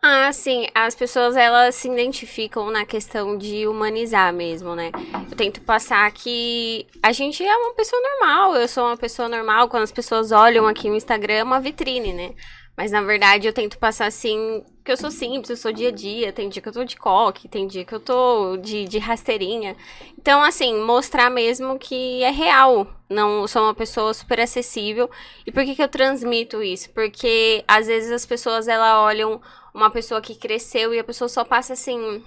Ah, 0.02 0.30
sim, 0.32 0.66
as 0.74 0.94
pessoas 0.94 1.34
elas 1.34 1.74
se 1.74 1.88
identificam 1.88 2.70
na 2.70 2.84
questão 2.84 3.38
de 3.38 3.66
humanizar 3.66 4.32
mesmo, 4.34 4.74
né? 4.76 4.92
Eu 5.28 5.34
tento 5.34 5.62
passar 5.62 6.12
que 6.12 6.86
a 7.02 7.10
gente 7.10 7.42
é 7.42 7.56
uma 7.56 7.74
pessoa 7.74 8.00
normal, 8.00 8.54
eu 8.54 8.68
sou 8.68 8.84
uma 8.84 8.98
pessoa 8.98 9.28
normal, 9.28 9.68
quando 9.68 9.82
as 9.84 9.92
pessoas 9.92 10.30
olham 10.30 10.66
aqui 10.66 10.88
no 10.88 10.94
Instagram 10.94 11.34
é 11.34 11.42
uma 11.42 11.58
vitrine, 11.58 12.12
né? 12.12 12.34
Mas 12.76 12.92
na 12.92 13.00
verdade 13.00 13.48
eu 13.48 13.52
tento 13.52 13.78
passar 13.78 14.06
assim, 14.06 14.62
que 14.88 14.92
eu 14.92 14.96
sou 14.96 15.10
simples, 15.10 15.50
eu 15.50 15.56
sou 15.58 15.70
dia 15.70 15.90
a 15.90 15.92
dia, 15.92 16.32
tem 16.32 16.48
dia 16.48 16.62
que 16.62 16.68
eu 16.70 16.72
tô 16.72 16.82
de 16.82 16.96
coque, 16.96 17.46
tem 17.46 17.66
dia 17.66 17.84
que 17.84 17.94
eu 17.94 18.00
tô 18.00 18.56
de, 18.56 18.86
de 18.86 18.98
rasteirinha. 18.98 19.76
Então, 20.16 20.42
assim, 20.42 20.80
mostrar 20.82 21.28
mesmo 21.28 21.78
que 21.78 22.22
é 22.22 22.30
real. 22.30 22.86
Não 23.06 23.46
sou 23.46 23.64
uma 23.64 23.74
pessoa 23.74 24.14
super 24.14 24.40
acessível. 24.40 25.10
E 25.46 25.52
por 25.52 25.62
que, 25.62 25.74
que 25.74 25.82
eu 25.82 25.88
transmito 25.88 26.62
isso? 26.62 26.88
Porque 26.88 27.62
às 27.68 27.86
vezes 27.86 28.10
as 28.10 28.24
pessoas 28.24 28.66
ela 28.66 29.02
olham 29.02 29.42
uma 29.74 29.90
pessoa 29.90 30.22
que 30.22 30.34
cresceu 30.34 30.94
e 30.94 30.98
a 30.98 31.04
pessoa 31.04 31.28
só 31.28 31.44
passa 31.44 31.74
assim. 31.74 32.24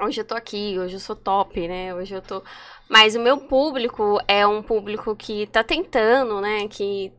Hoje 0.00 0.20
eu 0.20 0.24
tô 0.24 0.36
aqui, 0.36 0.78
hoje 0.78 0.94
eu 0.94 1.00
sou 1.00 1.16
top, 1.16 1.66
né? 1.66 1.92
Hoje 1.92 2.14
eu 2.14 2.22
tô. 2.22 2.40
Mas 2.88 3.16
o 3.16 3.20
meu 3.20 3.36
público 3.36 4.20
é 4.28 4.46
um 4.46 4.62
público 4.62 5.16
que 5.16 5.48
tá 5.48 5.64
tentando, 5.64 6.40
né? 6.40 6.68
Que 6.68 7.12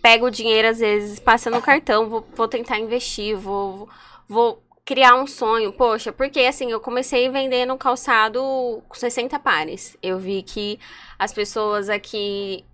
pega 0.00 0.24
o 0.24 0.30
dinheiro, 0.30 0.68
às 0.68 0.78
vezes, 0.78 1.18
passa 1.18 1.50
no 1.50 1.60
cartão, 1.60 2.08
vou, 2.08 2.26
vou 2.34 2.48
tentar 2.48 2.78
investir, 2.78 3.36
vou, 3.36 3.88
vou- 4.32 4.62
criar 4.84 5.14
um 5.14 5.26
sonho. 5.28 5.72
Poxa, 5.72 6.12
porque 6.12 6.40
assim, 6.40 6.70
eu 6.72 6.80
comecei 6.80 7.28
vendendo 7.28 7.76
calçado 7.76 8.40
com 8.88 8.94
60 8.94 9.38
pares. 9.38 9.96
Eu 10.02 10.18
vi 10.18 10.42
que 10.42 10.78
as 11.18 11.32
pessoas 11.32 11.88
aqui. 11.88 12.64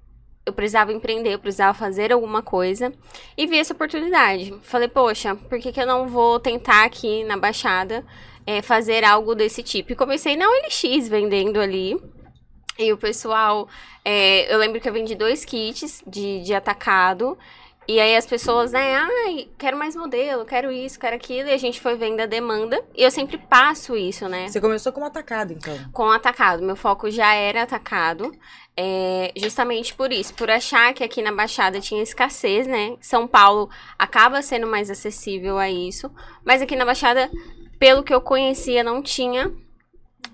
Eu 0.46 0.52
precisava 0.54 0.90
empreender, 0.94 1.34
eu 1.34 1.38
precisava 1.38 1.74
fazer 1.78 2.10
alguma 2.10 2.40
coisa. 2.40 2.90
E 3.36 3.46
vi 3.46 3.58
essa 3.58 3.74
oportunidade. 3.74 4.54
Falei, 4.62 4.88
poxa, 4.88 5.34
por 5.36 5.58
que, 5.60 5.70
que 5.70 5.78
eu 5.80 5.86
não 5.86 6.08
vou 6.08 6.40
tentar 6.40 6.84
aqui 6.84 7.22
na 7.24 7.36
Baixada 7.36 8.02
é, 8.46 8.62
fazer 8.62 9.04
algo 9.04 9.34
desse 9.34 9.62
tipo? 9.62 9.92
E 9.92 9.96
comecei 9.96 10.36
na 10.36 10.48
OLX 10.48 11.06
vendendo 11.08 11.60
ali. 11.60 11.94
E 12.78 12.90
o 12.92 12.96
pessoal. 12.96 13.68
é, 14.04 14.52
eu 14.52 14.56
lembro 14.58 14.80
que 14.80 14.88
eu 14.88 14.92
vendi 14.92 15.14
dois 15.14 15.44
kits 15.44 16.02
de, 16.06 16.40
de 16.42 16.54
atacado. 16.54 17.36
E 17.88 17.98
aí 17.98 18.14
as 18.14 18.26
pessoas, 18.26 18.72
né, 18.72 18.96
ai, 18.96 19.48
quero 19.56 19.78
mais 19.78 19.96
modelo, 19.96 20.44
quero 20.44 20.70
isso, 20.70 21.00
quero 21.00 21.16
aquilo, 21.16 21.48
e 21.48 21.52
a 21.52 21.56
gente 21.56 21.80
foi 21.80 21.96
vendo 21.96 22.20
a 22.20 22.26
demanda, 22.26 22.84
e 22.94 23.02
eu 23.02 23.10
sempre 23.10 23.38
passo 23.38 23.96
isso, 23.96 24.28
né? 24.28 24.46
Você 24.46 24.60
começou 24.60 24.92
como 24.92 25.06
atacado, 25.06 25.54
então. 25.54 25.74
Com 25.90 26.10
atacado, 26.10 26.62
meu 26.62 26.76
foco 26.76 27.10
já 27.10 27.32
era 27.32 27.62
atacado, 27.62 28.30
é, 28.76 29.32
justamente 29.34 29.94
por 29.94 30.12
isso, 30.12 30.34
por 30.34 30.50
achar 30.50 30.92
que 30.92 31.02
aqui 31.02 31.22
na 31.22 31.32
Baixada 31.32 31.80
tinha 31.80 32.02
escassez, 32.02 32.66
né? 32.66 32.94
São 33.00 33.26
Paulo 33.26 33.70
acaba 33.98 34.42
sendo 34.42 34.66
mais 34.66 34.90
acessível 34.90 35.56
a 35.56 35.70
isso, 35.70 36.10
mas 36.44 36.60
aqui 36.60 36.76
na 36.76 36.84
Baixada, 36.84 37.30
pelo 37.78 38.02
que 38.02 38.12
eu 38.12 38.20
conhecia, 38.20 38.84
não 38.84 39.00
tinha 39.00 39.50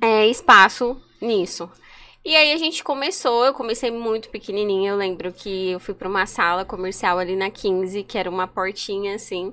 é, 0.01 0.27
espaço 0.27 1.01
nisso. 1.21 1.71
E 2.25 2.35
aí 2.37 2.53
a 2.53 2.57
gente 2.57 2.83
começou, 2.83 3.45
eu 3.45 3.53
comecei 3.53 3.91
muito 3.91 4.31
pequenininha, 4.31 4.93
eu 4.93 4.97
lembro 4.97 5.31
que 5.33 5.73
eu 5.73 5.79
fui 5.81 5.93
para 5.93 6.09
uma 6.09 6.25
sala 6.27 6.65
comercial 6.65 7.19
ali 7.19 7.37
na 7.37 7.51
15, 7.51 8.03
que 8.05 8.17
era 8.17 8.31
uma 8.31 8.47
portinha 8.49 9.15
assim, 9.15 9.53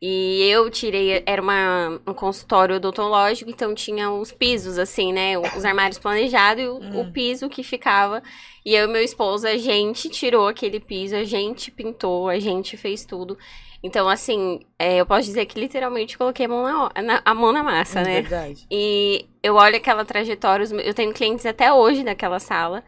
e 0.00 0.42
eu 0.48 0.70
tirei, 0.70 1.22
era 1.26 1.42
uma, 1.42 2.00
um 2.06 2.14
consultório 2.14 2.76
odontológico, 2.76 3.50
então 3.50 3.74
tinha 3.74 4.10
os 4.10 4.32
pisos, 4.32 4.78
assim, 4.78 5.12
né? 5.12 5.38
Os 5.38 5.64
armários 5.64 5.98
planejados 5.98 6.62
e 6.64 6.66
o, 6.68 6.76
Hum. 6.78 7.00
o 7.00 7.12
piso 7.12 7.48
que 7.50 7.62
ficava. 7.62 8.22
E 8.64 8.74
eu 8.74 8.84
e 8.88 8.92
meu 8.92 9.02
esposo, 9.02 9.46
a 9.46 9.56
gente 9.58 10.08
tirou 10.08 10.48
aquele 10.48 10.80
piso, 10.80 11.14
a 11.16 11.24
gente 11.24 11.70
pintou, 11.70 12.28
a 12.28 12.38
gente 12.38 12.76
fez 12.78 13.04
tudo. 13.04 13.38
Então, 13.86 14.08
assim, 14.08 14.60
é, 14.78 14.96
eu 14.96 15.06
posso 15.06 15.22
dizer 15.26 15.46
que 15.46 15.58
literalmente 15.58 16.18
coloquei 16.18 16.46
a 16.46 16.48
mão 16.48 16.62
na, 16.94 17.02
na- 17.02 17.22
a 17.24 17.34
mão 17.34 17.52
na 17.52 17.62
massa, 17.62 18.02
né? 18.02 18.22
Verdade. 18.22 18.66
E 18.70 19.24
eu 19.42 19.54
olho 19.54 19.76
aquela 19.76 20.04
trajetória, 20.04 20.64
eu 20.84 20.92
tenho 20.92 21.12
clientes 21.12 21.46
até 21.46 21.72
hoje 21.72 22.02
daquela 22.04 22.38
sala. 22.40 22.82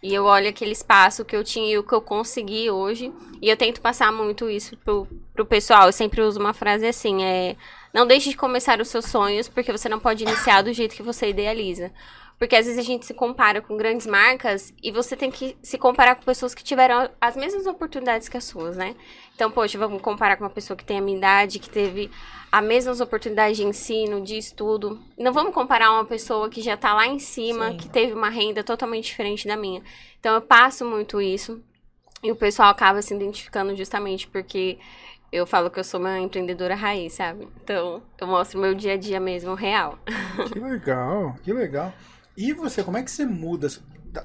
E 0.00 0.14
eu 0.14 0.24
olho 0.24 0.48
aquele 0.48 0.70
espaço 0.70 1.24
que 1.24 1.34
eu 1.34 1.42
tinha 1.42 1.72
e 1.74 1.78
o 1.78 1.82
que 1.82 1.92
eu 1.92 2.00
consegui 2.00 2.70
hoje. 2.70 3.12
E 3.42 3.48
eu 3.50 3.56
tento 3.56 3.80
passar 3.80 4.12
muito 4.12 4.48
isso 4.48 4.76
pro, 4.78 5.08
pro 5.34 5.44
pessoal. 5.44 5.86
Eu 5.86 5.92
sempre 5.92 6.20
uso 6.20 6.38
uma 6.38 6.54
frase 6.54 6.86
assim: 6.86 7.24
é. 7.24 7.56
Não 7.92 8.06
deixe 8.06 8.30
de 8.30 8.36
começar 8.36 8.80
os 8.80 8.88
seus 8.88 9.06
sonhos, 9.06 9.48
porque 9.48 9.72
você 9.72 9.88
não 9.88 9.98
pode 9.98 10.22
iniciar 10.22 10.62
do 10.62 10.72
jeito 10.72 10.94
que 10.94 11.02
você 11.02 11.30
idealiza. 11.30 11.90
Porque 12.38 12.54
às 12.54 12.66
vezes 12.66 12.78
a 12.78 12.86
gente 12.86 13.04
se 13.04 13.12
compara 13.12 13.60
com 13.60 13.76
grandes 13.76 14.06
marcas 14.06 14.72
e 14.80 14.92
você 14.92 15.16
tem 15.16 15.30
que 15.30 15.56
se 15.60 15.76
comparar 15.76 16.14
com 16.14 16.22
pessoas 16.22 16.54
que 16.54 16.62
tiveram 16.62 17.10
as 17.20 17.36
mesmas 17.36 17.66
oportunidades 17.66 18.28
que 18.28 18.36
as 18.36 18.44
suas, 18.44 18.76
né? 18.76 18.94
Então, 19.34 19.50
poxa, 19.50 19.76
vamos 19.76 20.00
comparar 20.00 20.36
com 20.36 20.44
uma 20.44 20.50
pessoa 20.50 20.76
que 20.76 20.84
tem 20.84 20.98
a 20.98 21.00
minha 21.00 21.18
idade, 21.18 21.58
que 21.58 21.68
teve 21.68 22.10
as 22.50 22.64
mesmas 22.64 23.00
oportunidades 23.00 23.56
de 23.56 23.64
ensino, 23.64 24.20
de 24.20 24.38
estudo. 24.38 25.00
Não 25.18 25.32
vamos 25.32 25.52
comparar 25.52 25.90
uma 25.90 26.04
pessoa 26.04 26.48
que 26.48 26.62
já 26.62 26.76
tá 26.76 26.94
lá 26.94 27.06
em 27.06 27.18
cima, 27.18 27.72
Sim. 27.72 27.76
que 27.76 27.88
teve 27.88 28.12
uma 28.12 28.30
renda 28.30 28.62
totalmente 28.62 29.06
diferente 29.06 29.46
da 29.46 29.56
minha. 29.56 29.82
Então, 30.20 30.34
eu 30.34 30.40
passo 30.40 30.84
muito 30.84 31.20
isso. 31.20 31.60
E 32.22 32.30
o 32.30 32.36
pessoal 32.36 32.68
acaba 32.68 33.02
se 33.02 33.14
identificando 33.14 33.76
justamente 33.76 34.26
porque 34.26 34.78
eu 35.30 35.46
falo 35.46 35.70
que 35.70 35.78
eu 35.78 35.84
sou 35.84 36.00
uma 36.00 36.18
empreendedora 36.18 36.74
raiz, 36.74 37.14
sabe? 37.14 37.48
Então, 37.62 38.02
eu 38.18 38.26
mostro 38.26 38.58
meu 38.58 38.74
dia 38.74 38.94
a 38.94 38.96
dia 38.96 39.20
mesmo, 39.20 39.54
real. 39.54 39.98
Que 40.52 40.58
legal, 40.58 41.36
que 41.44 41.52
legal. 41.52 41.92
E 42.38 42.52
você, 42.52 42.84
como 42.84 42.96
é 42.96 43.02
que 43.02 43.10
você 43.10 43.26
muda? 43.26 43.66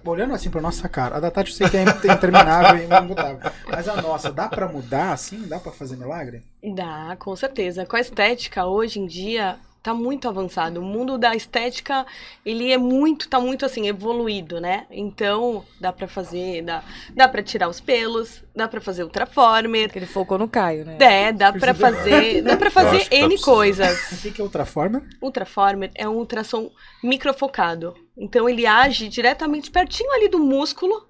Olhando 0.06 0.36
assim 0.36 0.52
pra 0.52 0.62
nossa 0.62 0.88
cara, 0.88 1.18
a 1.18 1.20
da 1.20 1.32
Tati 1.32 1.50
eu 1.50 1.58
sei 1.58 1.68
que 1.68 1.78
é 1.78 1.82
interminável 2.14 2.80
e 2.80 3.04
imutável. 3.04 3.52
Mas 3.68 3.90
a 3.90 4.00
nossa, 4.00 4.32
dá 4.32 4.48
pra 4.48 4.68
mudar 4.68 5.14
assim? 5.14 5.48
Dá 5.48 5.60
pra 5.60 5.72
fazer 5.72 5.98
milagre? 5.98 6.44
Dá, 6.76 7.18
com 7.18 7.36
certeza. 7.36 7.88
Com 7.88 7.96
a 7.96 8.00
estética, 8.00 8.68
hoje 8.68 9.00
em 9.00 9.08
dia, 9.08 9.58
tá 9.84 9.94
muito 9.94 10.30
avançado. 10.30 10.80
O 10.80 10.84
mundo 10.84 11.18
da 11.18 11.36
estética, 11.36 12.06
ele 12.46 12.72
é 12.72 12.78
muito, 12.78 13.28
tá 13.28 13.38
muito 13.38 13.66
assim, 13.66 13.86
evoluído, 13.88 14.62
né? 14.62 14.88
Então, 14.90 15.66
dá 15.80 15.92
pra 15.92 16.08
fazer, 16.08 16.62
dá, 16.62 16.82
dá 17.14 17.28
pra 17.28 17.44
tirar 17.44 17.68
os 17.68 17.82
pelos, 17.82 18.42
dá 18.56 18.66
pra 18.66 18.80
fazer 18.80 19.04
ultraformer, 19.04 19.92
ele 19.94 20.06
focou 20.06 20.38
no 20.38 20.48
Caio, 20.48 20.86
né? 20.86 20.98
é, 21.02 21.32
dá 21.34 21.52
pra 21.52 21.74
Precisa- 21.74 21.98
fazer, 21.98 22.42
dá 22.44 22.56
pra 22.56 22.68
Eu 22.68 22.72
fazer 22.72 23.10
tá 23.10 23.16
N 23.18 23.28
precisando. 23.28 23.44
coisas. 23.56 24.12
O 24.26 24.32
que 24.32 24.40
é 24.40 24.44
outra 24.44 24.66
forma? 24.66 25.04
Ultraformer 25.22 25.92
é 25.96 26.08
um 26.08 26.16
ultrassom 26.16 26.72
microfocado. 27.04 27.94
Então 28.18 28.48
ele 28.48 28.66
age 28.66 29.08
diretamente 29.10 29.70
pertinho 29.70 30.12
ali 30.14 30.28
do 30.30 30.40
músculo. 30.40 31.08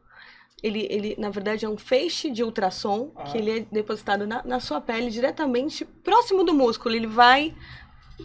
Ele, 0.62 0.88
ele 0.90 1.16
na 1.18 1.30
verdade, 1.30 1.66
é 1.66 1.70
um 1.70 1.78
feixe 1.78 2.32
de 2.32 2.42
ultrassom 2.44 3.12
Ah. 3.16 3.24
que 3.24 3.38
ele 3.38 3.60
é 3.60 3.66
depositado 3.72 4.26
na, 4.26 4.42
na 4.44 4.60
sua 4.60 4.80
pele 4.82 5.10
diretamente 5.10 5.84
próximo 5.86 6.44
do 6.44 6.54
músculo. 6.54 6.96
Ele 6.96 7.08
vai. 7.08 7.54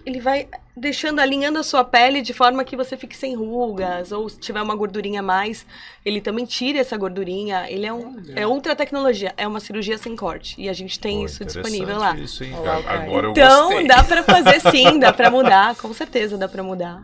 Ele 0.05 0.21
vai 0.21 0.47
deixando, 0.77 1.19
alinhando 1.19 1.59
a 1.59 1.63
sua 1.63 1.83
pele 1.83 2.21
de 2.21 2.33
forma 2.35 2.63
que 2.63 2.77
você 2.77 2.97
fique 2.97 3.17
sem 3.17 3.35
rugas, 3.35 4.13
ou 4.13 4.29
se 4.29 4.39
tiver 4.39 4.61
uma 4.63 4.77
gordurinha 4.77 5.21
a 5.21 5.23
mais, 5.23 5.65
ele 6.05 6.21
também 6.21 6.45
tira 6.45 6.79
essa 6.79 6.97
gordurinha. 6.97 7.67
Ele 7.71 7.87
é 7.87 7.93
um. 7.93 8.15
Olha. 8.17 8.41
É 8.41 8.47
ultra 8.47 8.77
tecnologia, 8.77 9.33
é 9.37 9.47
uma 9.47 9.61
cirurgia 9.61 9.97
sem 9.99 10.15
corte. 10.15 10.55
E 10.61 10.69
a 10.69 10.73
gente 10.73 11.01
tem 11.01 11.21
Pô, 11.21 11.25
isso 11.27 11.45
disponível 11.45 11.99
lá. 11.99 12.17
Isso, 12.17 12.45
hein? 12.45 12.55
Olá. 12.55 12.77
Agora 12.87 13.27
eu 13.27 13.31
Então, 13.31 13.69
gostei. 13.71 13.87
dá 13.89 14.05
pra 14.05 14.23
fazer 14.23 14.61
sim, 14.71 14.99
dá 14.99 15.13
pra 15.13 15.31
mudar, 15.31 15.75
com 15.77 15.93
certeza 15.95 16.37
dá 16.37 16.49
pra 16.49 16.63
mudar. 16.63 17.03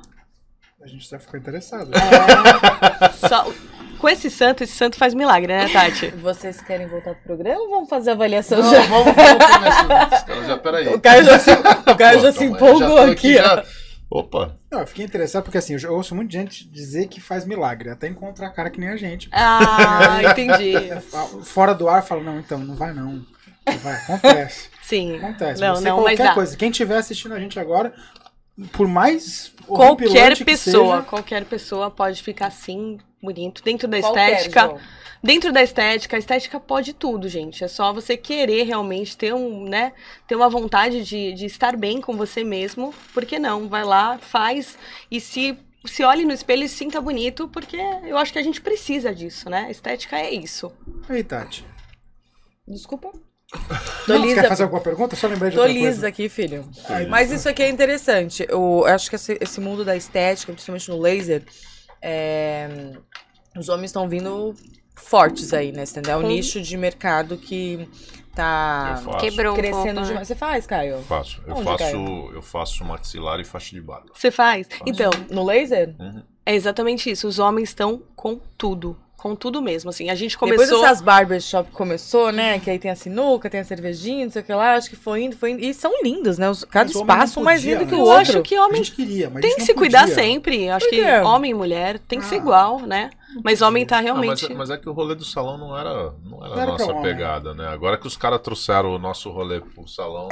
A 0.83 0.87
gente 0.87 1.09
já 1.09 1.19
ficou 1.19 1.41
interessado. 1.41 1.91
Só, 3.29 3.51
com 4.05 4.09
esse 4.11 4.31
santo, 4.31 4.63
esse 4.63 4.75
santo 4.75 4.99
faz 4.99 5.15
milagre, 5.15 5.51
né, 5.51 5.67
Tati? 5.67 6.09
Vocês 6.21 6.61
querem 6.61 6.87
voltar 6.87 7.15
pro 7.15 7.23
programa 7.25 7.59
ou 7.63 7.71
vamos 7.71 7.89
fazer 7.89 8.11
a 8.11 8.13
avaliação 8.13 8.59
Não, 8.61 8.71
já? 8.71 8.81
vamos, 8.83 9.15
vamos 9.15 9.47
começar. 9.47 10.25
Caras 10.27 10.47
já, 10.47 10.59
peraí. 10.59 10.89
O 10.89 11.01
Caio 11.01 11.25
já 11.25 11.39
se, 11.39 11.51
o 11.53 11.97
Caio 11.97 12.21
já 12.21 12.31
se 12.33 12.45
então, 12.45 12.57
empolgou 12.77 13.07
já 13.07 13.13
aqui, 13.13 13.39
ó. 13.39 13.43
já- 13.43 13.65
Opa, 14.11 14.57
Não, 14.71 14.81
eu 14.81 14.87
fiquei 14.87 15.07
interessado 15.07 15.43
porque 15.45 15.57
assim, 15.57 15.75
eu 15.83 15.95
ouço 15.95 16.15
muita 16.15 16.33
gente 16.33 16.69
dizer 16.69 17.09
que 17.09 17.19
faz 17.19 17.47
milagre, 17.47 17.89
até 17.89 18.07
encontrar 18.07 18.51
cara 18.51 18.69
que 18.69 18.79
nem 18.79 18.91
a 18.91 18.97
gente. 18.97 19.31
Ah, 19.33 20.21
entendi. 20.31 20.75
Fora 21.43 21.75
do 21.75 21.89
ar, 21.89 22.03
fala, 22.05 22.23
não, 22.23 22.39
então, 22.39 22.59
não 22.59 22.75
vai 22.75 22.93
não. 22.93 23.25
Não 23.67 23.79
vai, 23.83 23.95
acontece. 23.95 24.69
Sim. 24.83 25.17
Acontece. 25.17 25.61
Não, 25.63 25.77
Você, 25.77 25.89
não, 25.89 25.97
mas 26.03 26.17
qualquer 26.17 26.29
dá. 26.29 26.35
coisa. 26.35 26.55
Quem 26.59 26.69
estiver 26.71 26.99
assistindo 26.99 27.33
a 27.35 27.41
gente 27.41 27.59
agora, 27.59 27.95
por 28.73 28.87
mais 28.87 29.53
Qualquer 29.67 30.45
pessoa, 30.45 30.97
seja, 30.97 31.09
qualquer 31.09 31.45
pessoa 31.45 31.91
pode 31.91 32.23
ficar 32.23 32.47
assim, 32.47 32.99
bonito, 33.23 33.63
dentro 33.63 33.89
da 33.89 34.01
Qualquer, 34.01 34.33
estética. 34.37 34.61
João. 34.61 34.81
Dentro 35.23 35.53
da 35.53 35.63
estética, 35.63 36.17
a 36.17 36.19
estética 36.19 36.61
pode 36.61 36.93
tudo, 36.93 37.31
gente. 37.31 37.65
É 37.65 37.69
só 37.69 37.95
você 37.95 38.15
querer 38.15 38.65
realmente 38.65 39.17
ter 39.17 39.33
um, 39.33 39.65
né, 39.65 39.95
ter 40.29 40.37
uma 40.37 40.51
vontade 40.51 41.03
de, 41.03 41.33
de 41.33 41.47
estar 41.47 41.77
bem 41.77 41.99
com 42.01 42.15
você 42.15 42.45
mesmo. 42.45 42.95
Por 43.15 43.25
que 43.25 43.39
não? 43.39 43.67
Vai 43.67 43.85
lá, 43.85 44.19
faz 44.19 44.77
e 45.11 45.21
se 45.21 45.59
se 45.87 46.03
olhe 46.03 46.25
no 46.25 46.33
espelho 46.33 46.65
e 46.65 46.69
se 46.69 46.77
sinta 46.77 46.99
bonito, 46.99 47.47
porque 47.49 47.77
eu 48.05 48.17
acho 48.17 48.33
que 48.33 48.39
a 48.39 48.43
gente 48.43 48.59
precisa 48.59 49.15
disso, 49.15 49.51
né? 49.51 49.71
Estética 49.71 50.19
é 50.19 50.33
isso. 50.33 50.73
Aí, 51.09 51.23
Tati. 51.23 51.65
Desculpa. 52.67 53.13
Não, 54.07 54.19
você 54.21 54.27
lisa. 54.27 54.41
quer 54.43 54.49
fazer 54.49 54.63
alguma 54.65 54.81
pergunta? 54.83 55.17
Só 55.17 55.27
lembrei 55.27 55.51
de 55.51 55.57
Tô 55.57 55.65
lisa 55.65 55.83
coisa. 55.91 56.09
aqui, 56.09 56.29
filho. 56.29 56.69
Mas 57.09 57.31
isso 57.31 57.49
aqui 57.49 57.63
é 57.63 57.69
interessante. 57.69 58.45
Eu 58.49 58.85
acho 58.87 59.09
que 59.09 59.17
esse, 59.17 59.39
esse 59.41 59.61
mundo 59.61 59.85
da 59.85 59.97
estética, 59.97 60.53
principalmente 60.53 60.89
no 60.91 61.01
laser, 61.01 61.43
é, 62.03 62.93
os 63.57 63.69
homens 63.69 63.87
estão 63.91 64.09
vindo 64.09 64.55
fortes 64.95 65.53
aí, 65.53 65.73
né? 65.73 65.83
Entendeu? 65.85 66.13
É 66.13 66.17
um 66.17 66.27
nicho 66.27 66.61
de 66.61 66.77
mercado 66.77 67.37
que 67.39 67.89
tá. 68.35 69.03
Quebrou 69.21 69.55
um 69.55 69.57
crescendo 69.57 69.85
pouco, 69.85 70.01
né? 70.01 70.07
demais. 70.09 70.29
Você 70.29 70.35
faz, 70.35 70.67
Caio? 70.67 71.01
Faço. 71.03 71.41
Eu 71.47 71.55
Onde, 71.55 71.65
faço, 71.65 71.79
Caio? 71.79 72.31
eu 72.35 72.43
faço 72.43 72.85
maxilar 72.85 73.41
e 73.41 73.45
faixa 73.45 73.75
de 73.75 73.81
barba. 73.81 74.09
Você 74.15 74.31
faz? 74.31 74.69
Então, 74.87 75.11
No 75.31 75.45
laser? 75.45 75.95
Uhum. 75.99 76.23
é 76.45 76.55
exatamente 76.55 77.11
isso. 77.11 77.27
Os 77.27 77.39
homens 77.39 77.71
estão 77.71 78.03
com 78.15 78.39
tudo. 78.59 78.99
Com 79.25 79.35
tudo 79.35 79.63
mesmo. 79.63 79.89
Assim, 79.89 80.11
a 80.11 80.15
gente 80.15 80.37
Depois 80.39 80.55
começou. 80.69 80.85
essas 80.85 81.01
barbershop 81.01 81.71
começou, 81.71 82.31
né? 82.31 82.59
Que 82.59 82.69
aí 82.69 82.79
tem 82.79 82.91
a 82.91 82.95
sinuca, 82.95 83.49
tem 83.49 83.61
a 83.61 83.65
cervejinha, 83.65 84.27
não 84.27 84.31
sei 84.31 84.43
o 84.43 84.45
que 84.45 84.53
lá. 84.53 84.75
Acho 84.75 84.91
que 84.91 84.97
foi 84.97 85.23
indo, 85.23 85.35
foi 85.35 85.53
indo. 85.53 85.65
E 85.65 85.73
são 85.73 85.91
lindos, 86.03 86.37
né? 86.37 86.51
Os- 86.51 86.63
cada 86.65 86.85
Mas 86.91 86.95
espaço 86.95 87.41
um 87.41 87.43
mais 87.43 87.61
podia, 87.63 87.79
lindo 87.79 87.87
que 87.89 87.93
né? 87.97 87.99
o 88.03 88.05
Eu 88.05 88.07
outro. 88.07 88.21
acho 88.21 88.43
que 88.43 88.55
A 88.55 88.67
homem 88.67 88.85
gente 88.85 88.93
queria, 88.95 89.31
tem 89.31 89.57
que 89.57 89.63
se 89.63 89.73
cuidar 89.73 90.01
podia. 90.03 90.15
sempre. 90.15 90.69
Acho 90.69 90.91
que 90.91 91.03
homem 91.23 91.53
e 91.53 91.55
mulher 91.55 91.99
tem 92.01 92.19
que 92.19 92.27
ser 92.27 92.35
Ah. 92.35 92.39
igual, 92.39 92.81
né? 92.81 93.09
Mas 93.43 93.63
homem 93.63 93.87
tá 93.87 93.97
Não, 94.03 94.15
mas, 94.15 94.21
realmente. 94.43 94.55
mas 94.55 94.69
é 94.69 94.77
que 94.77 94.91
o 94.91 94.93
rolê 94.93 95.15
do 95.15 95.25
salão 95.25 95.57
não 95.57 95.75
era, 95.75 96.13
não 96.23 96.45
era 96.45 96.49
Não 96.51 96.59
a 96.59 96.61
era 96.63 96.71
nossa 96.73 96.95
pegada, 96.97 97.55
né? 97.55 97.67
Agora 97.69 97.97
que 97.97 98.07
os 98.07 98.19
caras 98.19 98.43
trouxeram 98.43 98.95
o 98.95 98.99
nosso 98.99 99.31
rolê 99.31 99.59
pro 99.59 99.89
salão, 99.89 100.29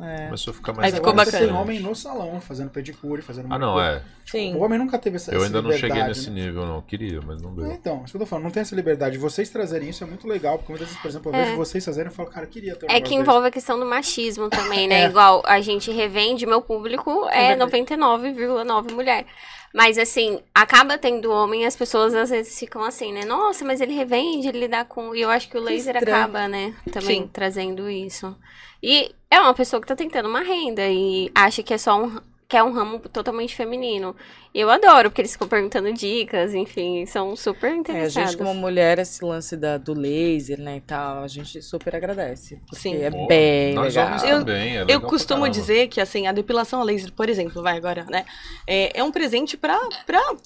É. 0.00 0.26
começou 0.26 0.52
a 0.52 0.54
ficar 0.54 0.72
mais 0.72 0.86
Aí 0.86 0.92
ficou 0.96 1.10
Agora 1.10 1.24
você 1.26 1.32
bacana. 1.32 1.52
tem 1.52 1.60
homem 1.60 1.80
no 1.80 1.94
salão, 1.94 2.40
fazendo 2.40 2.70
pedicure, 2.70 3.20
fazendo 3.20 3.52
Ah, 3.52 3.58
não, 3.58 3.80
é. 3.80 4.00
Sim. 4.24 4.54
O 4.54 4.60
homem 4.62 4.78
nunca 4.78 4.96
teve 4.98 5.16
essa 5.16 5.32
Eu 5.34 5.42
ainda 5.42 5.60
não 5.60 5.72
cheguei 5.72 6.02
nesse 6.04 6.30
né? 6.30 6.44
nível, 6.44 6.64
não. 6.66 6.80
Queria, 6.82 7.20
mas 7.20 7.42
não 7.42 7.50
É, 7.50 7.54
deu. 7.54 7.72
então, 7.72 8.02
isso 8.04 8.12
que 8.12 8.16
eu 8.16 8.20
tô 8.20 8.26
falando, 8.26 8.44
não 8.44 8.50
tem 8.50 8.60
essa 8.60 8.76
liberdade. 8.76 9.18
Vocês 9.18 9.48
trazerem 9.50 9.88
isso 9.88 10.04
é 10.04 10.06
muito 10.06 10.28
legal, 10.28 10.58
porque 10.58 10.70
muitas 10.72 10.88
vezes, 10.88 11.02
por 11.02 11.08
exemplo, 11.08 11.32
eu 11.32 11.36
É. 11.36 11.44
vejo 11.46 11.56
vocês 11.56 11.84
fazerem 11.84 12.12
e 12.12 12.14
falo, 12.14 12.28
cara, 12.30 12.46
eu 12.46 12.50
queria 12.50 12.76
ter 12.76 12.86
um 12.86 12.88
É 12.90 12.94
que 13.00 13.08
desse. 13.08 13.14
envolve 13.16 13.48
a 13.48 13.50
questão 13.50 13.78
do 13.78 13.84
machismo 13.86 14.48
também, 14.48 14.86
né? 14.86 15.02
É. 15.02 15.06
Igual 15.08 15.42
a 15.46 15.60
gente 15.60 15.90
revende, 15.90 16.46
meu 16.46 16.62
público 16.62 17.26
é 17.30 17.56
verdade. 17.56 17.58
99,9 17.96 18.92
mulher. 18.92 19.26
Mas 19.74 19.98
assim, 19.98 20.40
acaba 20.54 20.96
tendo 20.96 21.30
homem 21.30 21.62
e 21.62 21.66
as 21.66 21.76
pessoas 21.76 22.14
às 22.14 22.30
vezes 22.30 22.58
ficam 22.58 22.82
assim, 22.82 23.12
né? 23.12 23.24
Nossa, 23.24 23.64
mas 23.64 23.80
ele 23.82 23.92
revende, 23.94 24.48
ele 24.48 24.66
dá 24.66 24.82
com. 24.84 25.14
E 25.14 25.20
eu 25.20 25.28
acho 25.30 25.48
que 25.48 25.58
o 25.58 25.60
laser 25.60 25.96
estranho. 25.96 26.16
acaba, 26.16 26.48
né? 26.48 26.74
Também 26.90 27.22
Sim. 27.22 27.30
trazendo 27.30 27.88
isso. 27.90 28.34
E 28.82 29.12
é 29.30 29.40
uma 29.40 29.54
pessoa 29.54 29.80
que 29.80 29.86
tá 29.88 29.96
tentando 29.96 30.28
uma 30.28 30.40
renda 30.40 30.86
e 30.88 31.30
acha 31.34 31.62
que 31.62 31.74
é 31.74 31.78
só 31.78 32.00
um. 32.02 32.18
que 32.48 32.56
é 32.56 32.62
um 32.62 32.72
ramo 32.72 32.98
totalmente 33.00 33.54
feminino. 33.54 34.16
E 34.54 34.60
eu 34.60 34.70
adoro, 34.70 35.10
porque 35.10 35.20
eles 35.20 35.32
ficam 35.32 35.46
perguntando 35.46 35.92
dicas, 35.92 36.54
enfim, 36.54 37.04
são 37.04 37.36
super 37.36 37.66
É, 37.70 37.74
a 37.74 37.76
interessados. 37.76 38.30
gente, 38.30 38.38
como 38.38 38.54
mulher, 38.54 38.98
esse 38.98 39.22
lance 39.22 39.54
da, 39.54 39.76
do 39.76 39.92
laser, 39.92 40.58
né, 40.58 40.78
e 40.78 40.80
tal, 40.80 41.22
a 41.22 41.28
gente 41.28 41.60
super 41.60 41.94
agradece. 41.94 42.56
Porque 42.66 42.76
Sim. 42.80 43.02
é 43.02 43.10
Pô, 43.10 43.26
bem 43.26 43.74
nós 43.74 43.94
legal. 43.94 44.16
Eu- 44.24 44.38
também, 44.38 44.78
é 44.78 44.80
Eu 44.80 44.86
legal 44.86 45.00
pra 45.00 45.08
costumo 45.10 45.40
caramba. 45.42 45.58
dizer 45.60 45.88
que, 45.88 46.00
assim, 46.00 46.26
a 46.26 46.32
depilação 46.32 46.80
a 46.80 46.84
laser, 46.84 47.12
por 47.12 47.28
exemplo, 47.28 47.62
vai 47.62 47.76
agora, 47.76 48.06
né? 48.08 48.24
É, 48.66 48.98
é 48.98 49.04
um 49.04 49.12
presente 49.12 49.54
para 49.58 49.78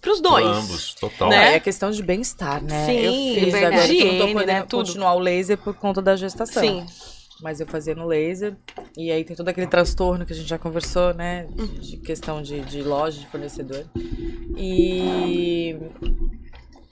os 0.09 0.21
dois. 0.21 0.45
Pra 0.45 0.57
ambos, 0.59 0.95
total. 0.95 1.29
Né? 1.29 1.55
É 1.55 1.61
questão 1.61 1.93
de 1.93 2.03
bem-estar, 2.03 2.61
né? 2.65 2.87
Sim, 2.87 2.99
eu 2.99 3.13
fiz 3.45 3.55
agora, 3.55 3.71
que 3.87 4.01
eu 4.01 4.07
não 4.07 4.19
tô 4.19 4.25
Higiene, 4.25 4.33
podendo 4.35 4.47
né, 4.59 4.67
tudo. 4.69 4.85
continuar 4.87 5.15
o 5.15 5.21
laser 5.21 5.57
por 5.59 5.75
conta 5.77 6.03
da 6.03 6.17
gestação. 6.17 6.61
Sim. 6.65 6.85
Mas 7.43 7.61
eu 7.61 7.67
fazia 7.67 7.95
no 7.95 8.07
laser. 8.07 8.55
E 8.97 9.11
aí 9.11 9.25
tem 9.25 9.35
todo 9.35 9.49
aquele 9.49 9.67
transtorno 9.67 10.25
que 10.25 10.33
a 10.33 10.37
gente 10.37 10.49
já 10.49 10.59
conversou, 10.59 11.13
né? 11.13 11.47
De 11.81 11.97
questão 11.97 12.41
de, 12.41 12.61
de 12.61 12.83
loja, 12.83 13.19
de 13.19 13.27
fornecedor. 13.27 13.85
E. 14.57 15.77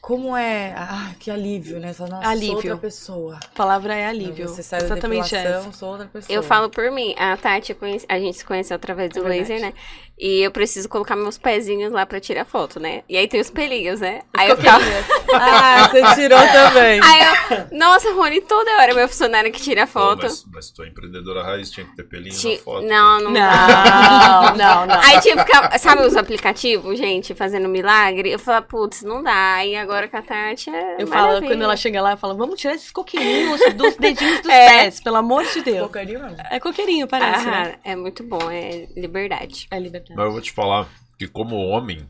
Como 0.01 0.37
é. 0.37 0.75
Ah, 0.77 1.13
que 1.21 1.31
alívio, 1.31 1.79
né? 1.79 1.93
Só, 1.93 2.07
nossa, 2.09 2.27
Alívio. 2.27 2.49
Sou 2.49 2.71
outra 2.71 2.77
pessoa. 2.79 3.39
A 3.45 3.57
palavra 3.57 3.95
é 3.95 4.07
alívio. 4.07 4.49
Você 4.49 4.63
sai 4.63 4.81
da 4.81 4.87
Exatamente 4.87 5.31
depilação, 5.31 5.69
essa. 5.69 5.73
sou 5.73 5.91
outra 5.91 6.07
pessoa. 6.07 6.35
Eu 6.35 6.43
falo 6.43 6.69
por 6.69 6.91
mim, 6.91 7.15
a 7.17 7.37
Tati, 7.37 7.77
a 8.09 8.19
gente 8.19 8.39
se 8.39 8.45
conheceu 8.45 8.75
através 8.75 9.11
do 9.11 9.25
É 9.25 9.29
laser, 9.29 9.61
né? 9.61 9.73
E 10.23 10.43
eu 10.43 10.51
preciso 10.51 10.87
colocar 10.87 11.17
meus 11.17 11.39
pezinhos 11.39 11.91
lá 11.93 12.05
pra 12.05 12.21
tirar 12.21 12.45
foto, 12.45 12.79
né? 12.79 13.03
E 13.09 13.17
aí 13.17 13.27
tem 13.27 13.41
os 13.41 13.49
pelinhos, 13.49 14.01
né? 14.01 14.21
Aí 14.37 14.51
eu 14.51 14.57
ficava. 14.59 14.85
Ah, 15.33 15.89
você 15.89 16.03
tirou 16.15 16.39
também. 16.39 17.01
Aí 17.03 17.23
eu, 17.23 17.79
nossa, 17.79 18.13
Rony, 18.13 18.43
toda 18.43 18.71
hora 18.79 18.93
meu 18.95 19.09
funcionário 19.09 19.51
que 19.51 19.61
tira 19.63 19.87
Pô, 19.87 19.93
foto. 20.01 20.23
mas, 20.25 20.45
mas 20.53 20.71
tua 20.71 20.87
empreendedora 20.87 21.43
raiz 21.43 21.71
tinha 21.71 21.87
que 21.87 21.97
ter 21.97 22.03
pelinho 22.03 22.35
Ti- 22.35 22.57
na 22.57 22.63
foto. 22.63 22.87
Não, 22.87 23.21
não, 23.23 23.31
Não, 23.31 24.57
não, 24.57 24.87
não. 24.87 25.01
Aí 25.01 25.21
tinha 25.21 25.37
que 25.37 25.45
ficar, 25.45 25.79
sabe 25.79 26.03
os 26.03 26.17
aplicativos, 26.17 26.99
gente, 26.99 27.35
fazendo 27.35 27.69
milagre? 27.69 28.31
Eu 28.31 28.39
falava, 28.39 28.67
putz, 28.67 29.03
não 29.03 29.23
dá. 29.23 29.55
Aí 29.55 29.75
agora 29.75 30.07
com 30.07 30.17
a 30.19 30.23
Tati 30.23 30.69
é 30.69 30.97
Eu 30.99 31.07
falo, 31.07 31.41
quando 31.41 31.63
ela 31.63 31.77
chega 31.77 32.01
lá, 32.03 32.13
eu 32.13 32.17
falo, 32.19 32.37
vamos 32.37 32.61
tirar 32.61 32.75
esses 32.75 32.91
coqueirinhos 32.91 33.59
dos 33.75 33.97
dedinhos 33.97 34.41
dos 34.41 34.51
É. 34.53 34.69
pés, 34.69 35.01
pelo 35.01 35.17
amor 35.17 35.45
de 35.45 35.63
Deus. 35.63 35.91
Mesmo. 35.91 36.37
É 36.51 36.61
coqueirinho, 36.61 37.07
parece, 37.09 37.47
né? 37.47 37.77
Ah, 37.85 37.91
é 37.91 37.97
muito 37.97 38.23
bom, 38.23 38.51
é 38.51 38.87
liberdade. 38.97 39.67
É 39.71 39.79
liberdade. 39.79 40.10
Mas 40.15 40.27
eu 40.27 40.33
vou 40.33 40.41
te 40.41 40.53
falar 40.53 40.87
que 41.19 41.27
como 41.27 41.57
homem, 41.57 42.09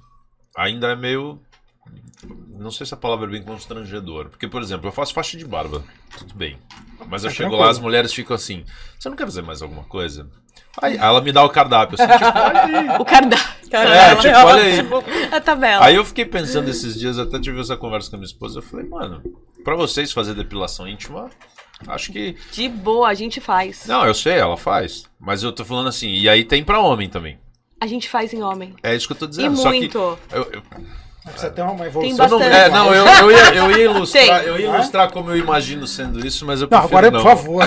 ainda 0.57 0.89
é 0.89 0.97
meio... 0.97 1.41
Não 2.49 2.71
sei 2.71 2.85
se 2.87 2.93
a 2.93 2.97
palavra 2.97 3.27
é 3.27 3.31
bem 3.31 3.43
constrangedor. 3.43 4.29
Porque, 4.29 4.47
por 4.47 4.61
exemplo, 4.63 4.89
eu 4.89 4.93
faço 4.93 5.15
faixa 5.15 5.37
de 5.37 5.45
barba. 5.47 5.83
Tudo 6.19 6.35
bem. 6.35 6.59
Mas 7.09 7.25
eu 7.25 7.31
É 7.31 7.33
chego 7.33 7.49
tranquilo. 7.51 7.63
lá, 7.65 7.71
as 7.71 7.79
mulheres 7.79 8.13
ficam 8.13 8.35
assim... 8.37 8.65
Você 8.99 9.09
não 9.09 9.17
quer 9.17 9.25
fazer 9.25 9.43
mais 9.43 9.63
alguma 9.63 9.85
coisa? 9.85 10.29
Aí 10.81 10.97
ela 10.97 11.21
me 11.21 11.33
dá 11.33 11.43
o 11.43 11.49
cardápio. 11.49 11.97
Assim, 11.99 12.13
tipo, 12.13 12.25
olha. 12.39 13.01
O 13.01 13.05
cardápio. 13.05 13.51
É, 13.73 14.17
tipo, 14.17 14.37
olha 14.39 14.63
aí. 14.63 14.81
A 15.35 15.41
tabela. 15.41 15.85
Aí 15.85 15.97
eu 15.97 16.05
fiquei 16.05 16.25
pensando 16.25 16.69
esses 16.69 16.99
dias, 16.99 17.19
até 17.19 17.41
tive 17.41 17.61
essa 17.61 17.77
conversa 17.77 18.09
com 18.11 18.17
a 18.17 18.19
minha 18.19 18.27
esposa. 18.27 18.59
Eu 18.59 18.63
falei, 18.63 18.87
mano, 18.89 19.23
pra 19.65 19.75
vocês 19.75 20.13
fazer 20.13 20.35
depilação 20.35 20.87
íntima, 20.87 21.29
acho 21.89 22.13
que. 22.13 22.37
De 22.53 22.69
boa, 22.69 23.09
a 23.09 23.15
gente 23.15 23.41
faz. 23.41 23.87
Não, 23.87 24.07
eu 24.07 24.15
sei, 24.15 24.35
ela 24.35 24.57
faz. 24.57 25.05
Mas 25.19 25.43
eu 25.43 25.53
tô 25.53 25.65
falando 25.65 25.89
assim, 25.89 26.09
e 26.11 26.29
aí 26.29 26.45
tem 26.45 26.63
pra 26.63 26.81
homem 26.81 27.09
também. 27.09 27.39
A 27.81 27.87
gente 27.87 28.09
faz 28.09 28.33
em 28.35 28.43
homem. 28.43 28.75
É 28.83 28.95
isso 28.95 29.07
que 29.07 29.13
eu 29.15 29.19
tô 29.19 29.25
E 29.25 29.29
dizendo. 29.29 29.57
Só 29.57 29.71
que. 29.73 29.79
muito. 29.79 30.19
Eu, 30.31 30.43
eu- 30.53 30.63
Precisa 31.23 31.51
ter 31.51 31.63
uma 31.63 31.87
evolução. 31.87 32.27
Tem 32.27 32.37
eu 32.39 32.41
não, 32.41 32.43
é, 32.57 32.69
não, 32.71 32.95
eu, 32.95 33.05
eu 33.07 33.31
ia, 33.31 33.55
eu 33.55 33.71
ia 33.71 33.85
ilustrar, 33.93 34.41
Tem. 34.41 34.49
eu 34.49 34.59
ia 34.59 34.69
ilustrar 34.75 35.11
como 35.13 35.31
eu 35.31 35.37
imagino 35.37 35.87
sendo 35.87 36.27
isso, 36.27 36.45
mas 36.47 36.61
eu 36.63 36.69
Não, 36.71 36.79
agora 36.79 37.07
é 37.09 37.11
não. 37.11 37.21
por 37.23 37.29
favor. 37.29 37.63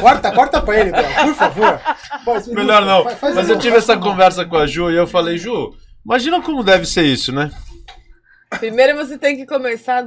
corta, 0.00 0.32
corta 0.32 0.60
pra 0.62 0.80
ele, 0.80 0.90
por 0.90 1.34
favor. 1.34 1.80
Faz- 2.24 2.48
Melhor 2.48 2.84
não. 2.84 3.04
faz- 3.04 3.18
faz 3.18 3.34
Mas 3.34 3.48
eu 3.50 3.58
tive 3.58 3.76
essa 3.76 3.96
conversa 3.96 4.44
com 4.46 4.56
a 4.56 4.66
Ju 4.66 4.90
e 4.90 4.96
eu 4.96 5.06
falei, 5.06 5.36
Ju, 5.38 5.74
imagina 6.04 6.40
como 6.40 6.64
deve 6.64 6.86
ser 6.86 7.04
isso, 7.04 7.30
né? 7.30 7.50
Primeiro 8.58 8.96
você 8.96 9.16
tem 9.18 9.36
que 9.36 9.46
começar, 9.46 10.04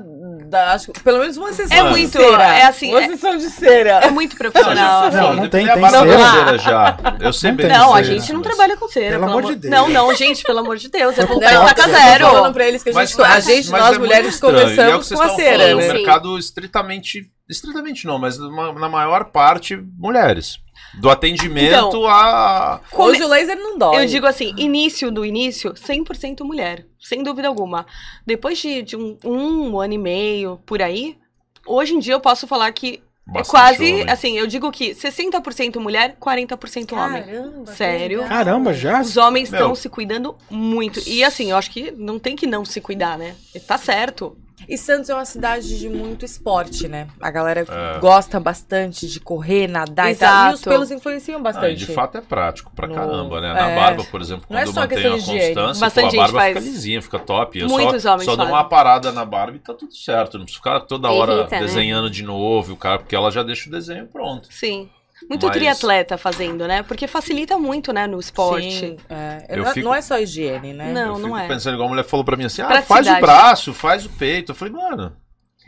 da, 0.55 0.71
acho, 0.73 0.91
pelo 1.03 1.19
menos 1.19 1.35
uma 1.37 1.51
sessão 1.51 1.77
É 1.77 1.83
de 1.83 1.89
muito, 1.89 2.11
cera. 2.17 2.43
é 2.57 2.63
assim, 2.63 2.89
Uma 2.91 3.03
é- 3.03 3.07
sessão 3.09 3.37
de 3.37 3.49
cera. 3.49 3.89
É 4.03 4.09
muito 4.09 4.35
profissional. 4.37 5.01
Não, 5.01 5.07
assim. 5.29 5.39
não 5.41 5.49
tem- 5.49 5.65
tem 5.67 5.89
cera. 5.89 6.31
cera 6.31 6.57
já. 6.57 6.97
Eu 7.19 7.33
sei 7.33 7.49
Não 7.51 7.57
bem 7.57 7.67
Não, 7.67 7.93
a 7.93 8.01
gente 8.03 8.31
não 8.33 8.41
trabalha 8.41 8.77
com 8.77 8.87
cera. 8.87 9.11
Pelo 9.19 9.25
amor 9.29 9.43
de 9.43 9.55
Deus. 9.55 9.71
Não, 9.71 9.89
não, 9.89 10.13
gente, 10.15 10.43
pelo 10.43 10.59
amor 10.59 10.77
de 10.77 10.89
Deus. 10.89 11.17
É 11.17 11.21
Não, 11.21 11.27
voltar 11.27 11.49
a 11.49 11.53
estaca 11.63 11.83
tô 11.83 11.89
falando 11.89 12.41
zero. 12.43 12.53
pra 12.53 12.67
eles 12.67 12.83
que 12.83 12.89
a 12.89 12.93
Mas- 12.93 13.09
gente, 13.11 13.21
a 13.21 13.39
gente 13.39 13.69
nós 13.71 13.95
é 13.95 13.99
mulheres 13.99 14.27
é 14.27 14.97
vocês 15.03 15.19
com 15.19 15.23
a 15.23 15.27
estavam 15.27 15.35
cera, 15.35 15.57
falando, 15.63 15.77
né? 15.77 15.87
Sim. 15.87 15.93
mercado 15.93 16.37
estritamente. 16.39 17.29
Estritamente 17.49 18.07
não, 18.07 18.17
mas 18.17 18.37
na 18.39 18.89
maior 18.89 19.25
parte, 19.25 19.77
mulheres. 19.99 20.57
Do 20.99 21.09
atendimento 21.09 21.87
Então, 21.87 22.07
a. 22.07 22.81
Hoje 22.93 23.23
o 23.23 23.27
laser 23.27 23.57
não 23.57 23.77
dói. 23.77 24.01
Eu 24.01 24.05
digo 24.05 24.25
assim, 24.25 24.53
início 24.57 25.11
do 25.11 25.25
início, 25.25 25.73
100% 25.73 26.41
mulher, 26.43 26.85
sem 26.99 27.21
dúvida 27.23 27.47
alguma. 27.47 27.85
Depois 28.25 28.57
de, 28.57 28.81
de 28.81 28.95
um, 28.95 29.17
um 29.23 29.79
ano 29.79 29.93
e 29.93 29.97
meio, 29.97 30.59
por 30.65 30.81
aí, 30.81 31.17
hoje 31.65 31.93
em 31.93 31.99
dia 31.99 32.13
eu 32.13 32.19
posso 32.19 32.47
falar 32.47 32.71
que 32.71 33.01
é 33.29 33.39
Bastante 33.39 33.49
quase, 33.49 33.93
homem. 33.93 34.09
assim, 34.09 34.37
eu 34.37 34.45
digo 34.45 34.71
que 34.71 34.93
60% 34.93 35.79
mulher, 35.79 36.15
40% 36.21 36.93
homem. 36.93 37.23
Caramba, 37.23 37.71
Sério? 37.73 38.23
Caramba, 38.23 38.71
já? 38.73 39.01
Os 39.01 39.17
homens 39.17 39.51
estão 39.51 39.73
se 39.73 39.89
cuidando 39.89 40.35
muito. 40.49 41.01
E 41.07 41.23
assim, 41.23 41.49
eu 41.49 41.57
acho 41.57 41.71
que 41.71 41.91
não 41.91 42.19
tem 42.19 42.35
que 42.35 42.45
não 42.45 42.63
se 42.63 42.79
cuidar, 42.79 43.17
né? 43.17 43.35
Tá 43.65 43.79
certo. 43.79 44.37
E 44.67 44.77
Santos 44.77 45.09
é 45.09 45.13
uma 45.13 45.25
cidade 45.25 45.77
de 45.77 45.89
muito 45.89 46.23
esporte, 46.25 46.87
né? 46.87 47.07
A 47.21 47.29
galera 47.29 47.59
É. 47.69 47.99
gosta 47.99 48.39
bastante 48.39 49.05
de 49.07 49.19
correr, 49.19 49.67
nadar 49.67 50.11
e 50.11 50.15
tal. 50.15 50.51
E 50.51 50.53
os 50.53 50.59
Exato. 50.61 50.69
pelos 50.69 50.91
influenciam 50.91 51.37
Ah, 51.37 51.39
e 51.39 51.43
bastante. 51.43 51.75
de 51.75 51.85
fato 51.93 52.17
é 52.17 52.21
prático 52.21 52.71
pra 52.73 52.87
No- 52.87 52.95
caramba, 52.95 53.41
né? 53.41 53.51
é. 53.51 53.53
Na 53.53 53.75
barba, 53.75 54.03
por 54.05 54.21
exemplo, 54.21 54.45
Não 54.49 54.57
é 54.57 54.63
quando 54.63 54.73
só 54.73 54.79
eu 54.83 54.87
mantenho 54.89 55.07
a 55.13 55.17
constância, 55.17 55.79
Bastante 55.81 56.15
pô, 56.15 56.21
a 56.21 56.23
barba 56.23 56.39
faz. 56.39 56.53
fica 56.57 56.65
lisinha, 56.69 57.01
fica 57.01 57.19
top. 57.19 57.59
Eu 57.59 57.67
Muitos 57.67 58.01
só, 58.03 58.13
homens 58.13 58.25
só 58.25 58.31
dou 58.35 58.45
fazem. 58.45 58.53
uma 58.53 58.63
parada 58.63 59.11
na 59.11 59.25
barba 59.25 59.57
e 59.57 59.59
tá 59.59 59.73
tudo 59.73 59.93
certo. 59.93 60.37
Não 60.37 60.45
precisa 60.45 60.63
ficar 60.63 60.79
toda 60.81 61.11
hora 61.11 61.33
Irrita, 61.33 61.55
né? 61.55 61.61
desenhando 61.61 62.09
de 62.09 62.23
novo, 62.23 62.73
o 62.73 62.77
cara, 62.77 62.99
porque 62.99 63.15
ela 63.15 63.29
já 63.29 63.43
deixa 63.43 63.69
o 63.69 63.71
desenho 63.71 64.07
pronto. 64.07 64.47
Sim. 64.51 64.89
Muito 65.29 65.45
Mas- 65.47 65.55
triatleta 65.55 66.17
fazendo, 66.17 66.67
né? 66.67 66.83
Porque 66.83 67.07
facilita 67.07 67.57
muito, 67.57 67.93
né, 67.93 68.05
no 68.05 68.19
esporte. 68.19 68.69
Sim, 68.79 68.97
é. 69.09 69.45
Eu 69.49 69.57
não, 69.63 69.67
é- 69.67 69.73
fico- 69.73 69.85
não 69.85 69.95
é 69.95 70.01
só 70.01 70.19
higiene, 70.19 70.73
né? 70.73 70.91
Não, 70.91 71.01
eu 71.09 71.15
fico 71.15 71.27
não 71.27 71.37
é. 71.37 71.47
pensando, 71.47 71.73
igual 71.75 71.87
a 71.87 71.89
mulher 71.91 72.03
falou 72.03 72.25
pra 72.25 72.35
mim 72.35 72.45
assim: 72.45 72.61
ah, 72.61 72.81
faz 72.81 73.07
o 73.07 73.19
braço, 73.21 73.73
faz 73.73 74.05
o 74.05 74.09
peito. 74.09 74.51
Eu 74.51 74.55
falei, 74.55 74.73
mano. 74.73 75.15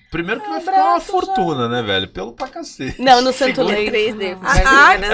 Primeiro 0.09 0.39
que 0.39 0.47
Ah, 0.47 0.51
vai 0.51 0.59
ficar 0.61 0.83
uma 0.85 0.99
fortuna, 1.01 1.67
né, 1.67 1.81
velho? 1.81 2.07
Pelo 2.07 2.31
pra 2.31 2.47
cacete. 2.47 3.01
Não, 3.01 3.21
no 3.21 3.33
Santo 3.33 3.61
Leite. 3.61 3.91
3D. 3.91 4.37
Ah, 4.41 4.95
virando. 4.95 5.13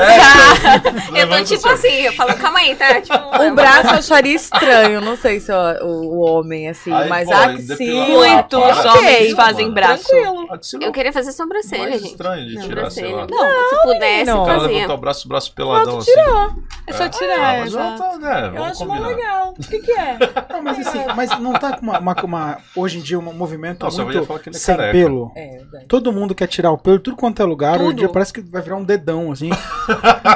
É, 1.17 1.21
Eu 1.23 1.29
tô 1.29 1.43
tipo 1.43 1.67
assim, 1.67 1.88
eu 2.01 2.13
falo, 2.13 2.36
calma 2.36 2.60
aí, 2.60 2.75
tá? 2.75 3.01
Tipo, 3.01 3.17
O 3.43 3.56
braço 3.56 3.88
eu 3.88 3.93
acharia 3.99 4.36
estranho, 4.36 5.01
não 5.01 5.17
sei 5.17 5.39
se 5.39 5.51
o, 5.51 5.86
o 5.86 6.19
homem, 6.19 6.69
assim, 6.69 6.93
Aí, 6.93 7.10
mas 7.10 7.27
pô, 7.27 7.34
axila... 7.34 8.06
Muitos 8.08 8.86
Ah, 8.86 8.93
homens 8.97 9.34
fazem 9.34 9.71
braço. 9.71 10.08
Eu 10.79 10.91
queria 10.91 11.12
fazer 11.12 11.32
sobrancelha, 11.32 11.84
mais 11.89 12.01
gente. 12.01 12.12
estranho 12.12 12.47
de 12.47 12.56
Não, 12.56 12.67
tirar, 12.67 12.89
sei 12.91 13.12
lá. 13.12 13.21
sobrancelha. 13.21 13.49
Não, 13.53 13.69
se 13.69 13.82
pudesse, 13.84 14.25
não. 14.25 14.43
O 14.43 14.45
cara 14.45 14.60
fazia. 14.60 14.75
levantar 14.75 14.93
o 14.93 14.97
braço, 14.97 15.25
o 15.25 15.29
braço 15.29 15.53
peladão 15.53 15.97
assim. 15.97 16.12
É 16.86 16.93
só 16.93 17.03
Ah, 17.06 17.10
tirar, 17.10 17.56
ela 17.56 17.65
exato. 17.65 17.97
tá, 17.97 18.17
né? 18.19 18.51
Eu 18.56 18.63
acho 18.63 18.86
mais 18.86 19.01
combinar. 19.01 19.08
legal. 19.08 19.53
O 19.58 19.63
que 19.63 19.79
que 19.79 19.91
é? 19.91 20.17
Não, 20.51 20.62
mas 20.62 20.88
assim, 20.88 20.99
mas 21.15 21.39
não 21.39 21.53
tá 21.53 21.77
com 21.77 21.82
uma, 21.84 21.99
uma- 21.99 22.15
uma- 22.23 22.58
hoje 22.75 22.99
em 22.99 23.01
dia 23.01 23.17
um 23.17 23.21
movimento 23.34 23.86
muito 24.03 24.25
falar 24.25 24.39
que 24.39 24.49
ele 24.49 24.56
é 24.56 24.60
sem 24.60 24.75
careca. 24.75 24.92
Pelo. 24.93 25.32
É, 25.36 25.47
verdade. 25.58 25.86
Todo 25.88 26.12
mundo 26.12 26.34
quer 26.36 26.47
tirar 26.47 26.71
o 26.71 26.77
pelo, 26.77 26.99
tudo 26.99 27.17
quanto 27.17 27.41
é 27.41 27.45
lugar. 27.45 27.75
Hoje 27.75 27.84
em 27.84 27.88
Tudo. 27.88 27.97
dia 27.99 28.10
parece 28.10 28.32
que 28.34 28.41
vai 28.41 28.62
virar 28.62 28.77
um 28.77 28.84
dedão, 28.84 29.32
assim. 29.32 29.49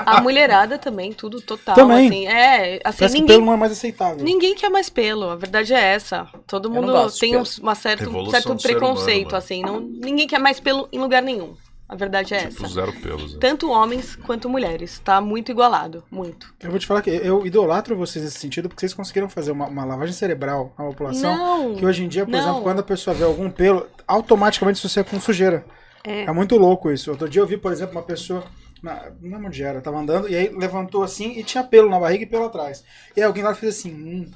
A 0.06 0.22
mulherada 0.22 0.78
também, 0.78 1.14
tudo 1.14 1.42
total. 1.42 1.76
Também. 1.76 2.08
Assim, 2.08 2.28
é, 2.28 2.80
assim, 2.84 2.98
Parece 2.98 3.16
que 3.16 3.22
ninguém, 3.22 3.36
pelo 3.36 3.46
não 3.46 3.54
é 3.54 3.58
mais 3.58 3.72
aceitável. 3.72 4.24
ninguém 4.24 4.56
quer 4.56 4.70
mais 4.70 4.90
pelo. 4.90 5.30
A 5.30 5.36
verdade 5.36 5.74
é 5.74 5.80
essa. 5.80 6.28
Todo 6.46 6.70
mundo 6.70 6.94
tem 7.20 7.36
um 7.38 7.44
uma 7.62 7.76
certo, 7.76 8.02
Revolução 8.02 8.32
certo 8.42 8.62
preconceito, 8.62 9.28
humano, 9.30 9.32
mano. 9.32 9.38
assim. 9.38 9.62
Não, 9.62 9.80
ninguém 9.80 10.28
quer 10.28 10.40
mais 10.40 10.60
pelo 10.60 10.88
em 10.92 11.00
lugar 11.00 11.22
nenhum. 11.22 11.54
A 11.90 11.96
verdade 11.96 12.34
é 12.34 12.48
Tipo, 12.48 12.66
essa. 12.66 12.74
zero 12.74 12.92
pelos. 13.02 13.34
né? 13.34 13.40
Tanto 13.40 13.70
homens 13.72 14.16
quanto 14.18 14.50
mulheres. 14.50 15.00
Tá 15.00 15.22
muito 15.22 15.52
igualado. 15.52 16.04
Muito. 16.12 16.54
Eu 16.60 16.70
vou 16.70 16.78
te 16.80 16.86
falar 16.86 17.02
que 17.02 17.10
eu 17.10 17.46
idolatro 17.46 17.96
vocês 17.96 18.26
nesse 18.26 18.38
sentido, 18.40 18.68
porque 18.68 18.82
vocês 18.82 18.94
conseguiram 18.94 19.30
fazer 19.30 19.52
uma, 19.52 19.68
uma 19.68 19.86
lavagem 19.86 20.14
cerebral 20.14 20.74
na 20.78 20.86
população. 20.86 21.38
Não. 21.38 21.76
Que 21.76 21.86
hoje 21.86 22.04
em 22.04 22.08
dia, 22.10 22.26
por 22.26 22.32
Não. 22.32 22.40
exemplo, 22.40 22.62
quando 22.62 22.80
a 22.80 22.84
pessoa 22.84 23.14
vê 23.14 23.24
algum 23.24 23.50
pelo, 23.50 23.88
automaticamente 24.06 24.86
isso 24.86 25.00
é 25.00 25.04
com 25.04 25.20
sujeira. 25.20 25.66
É. 26.04 26.24
É 26.24 26.32
muito 26.34 26.58
louco 26.58 26.92
isso. 26.92 27.10
Outro 27.12 27.30
dia 27.30 27.42
eu 27.42 27.48
vi, 27.48 27.58
por 27.58 27.72
exemplo, 27.72 27.96
uma 27.96 28.04
pessoa. 28.04 28.44
Na, 28.84 29.10
não 29.22 29.32
lembro 29.32 29.48
onde 29.48 29.64
era, 29.64 29.82
tava 29.82 29.98
andando, 29.98 30.30
e 30.30 30.36
aí 30.36 30.50
levantou 30.50 31.02
assim 31.04 31.32
e 31.40 31.44
tinha 31.44 31.64
pelo 31.64 31.90
na 31.90 32.00
barriga 32.00 32.24
e 32.24 32.28
pelo 32.28 32.46
atrás. 32.46 32.84
E 33.16 33.22
aí 33.22 33.26
alguém 33.26 33.44
lá 33.44 33.56
fez 33.56 33.76
assim: 33.80 33.92
hum, 33.94 34.32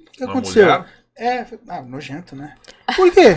o 0.00 0.10
que 0.10 0.24
aconteceu? 0.24 0.64
mulher? 0.64 0.86
É, 1.16 1.46
ah, 1.68 1.82
nojento, 1.82 2.34
né? 2.34 2.54
Por 2.96 3.12
quê? 3.12 3.36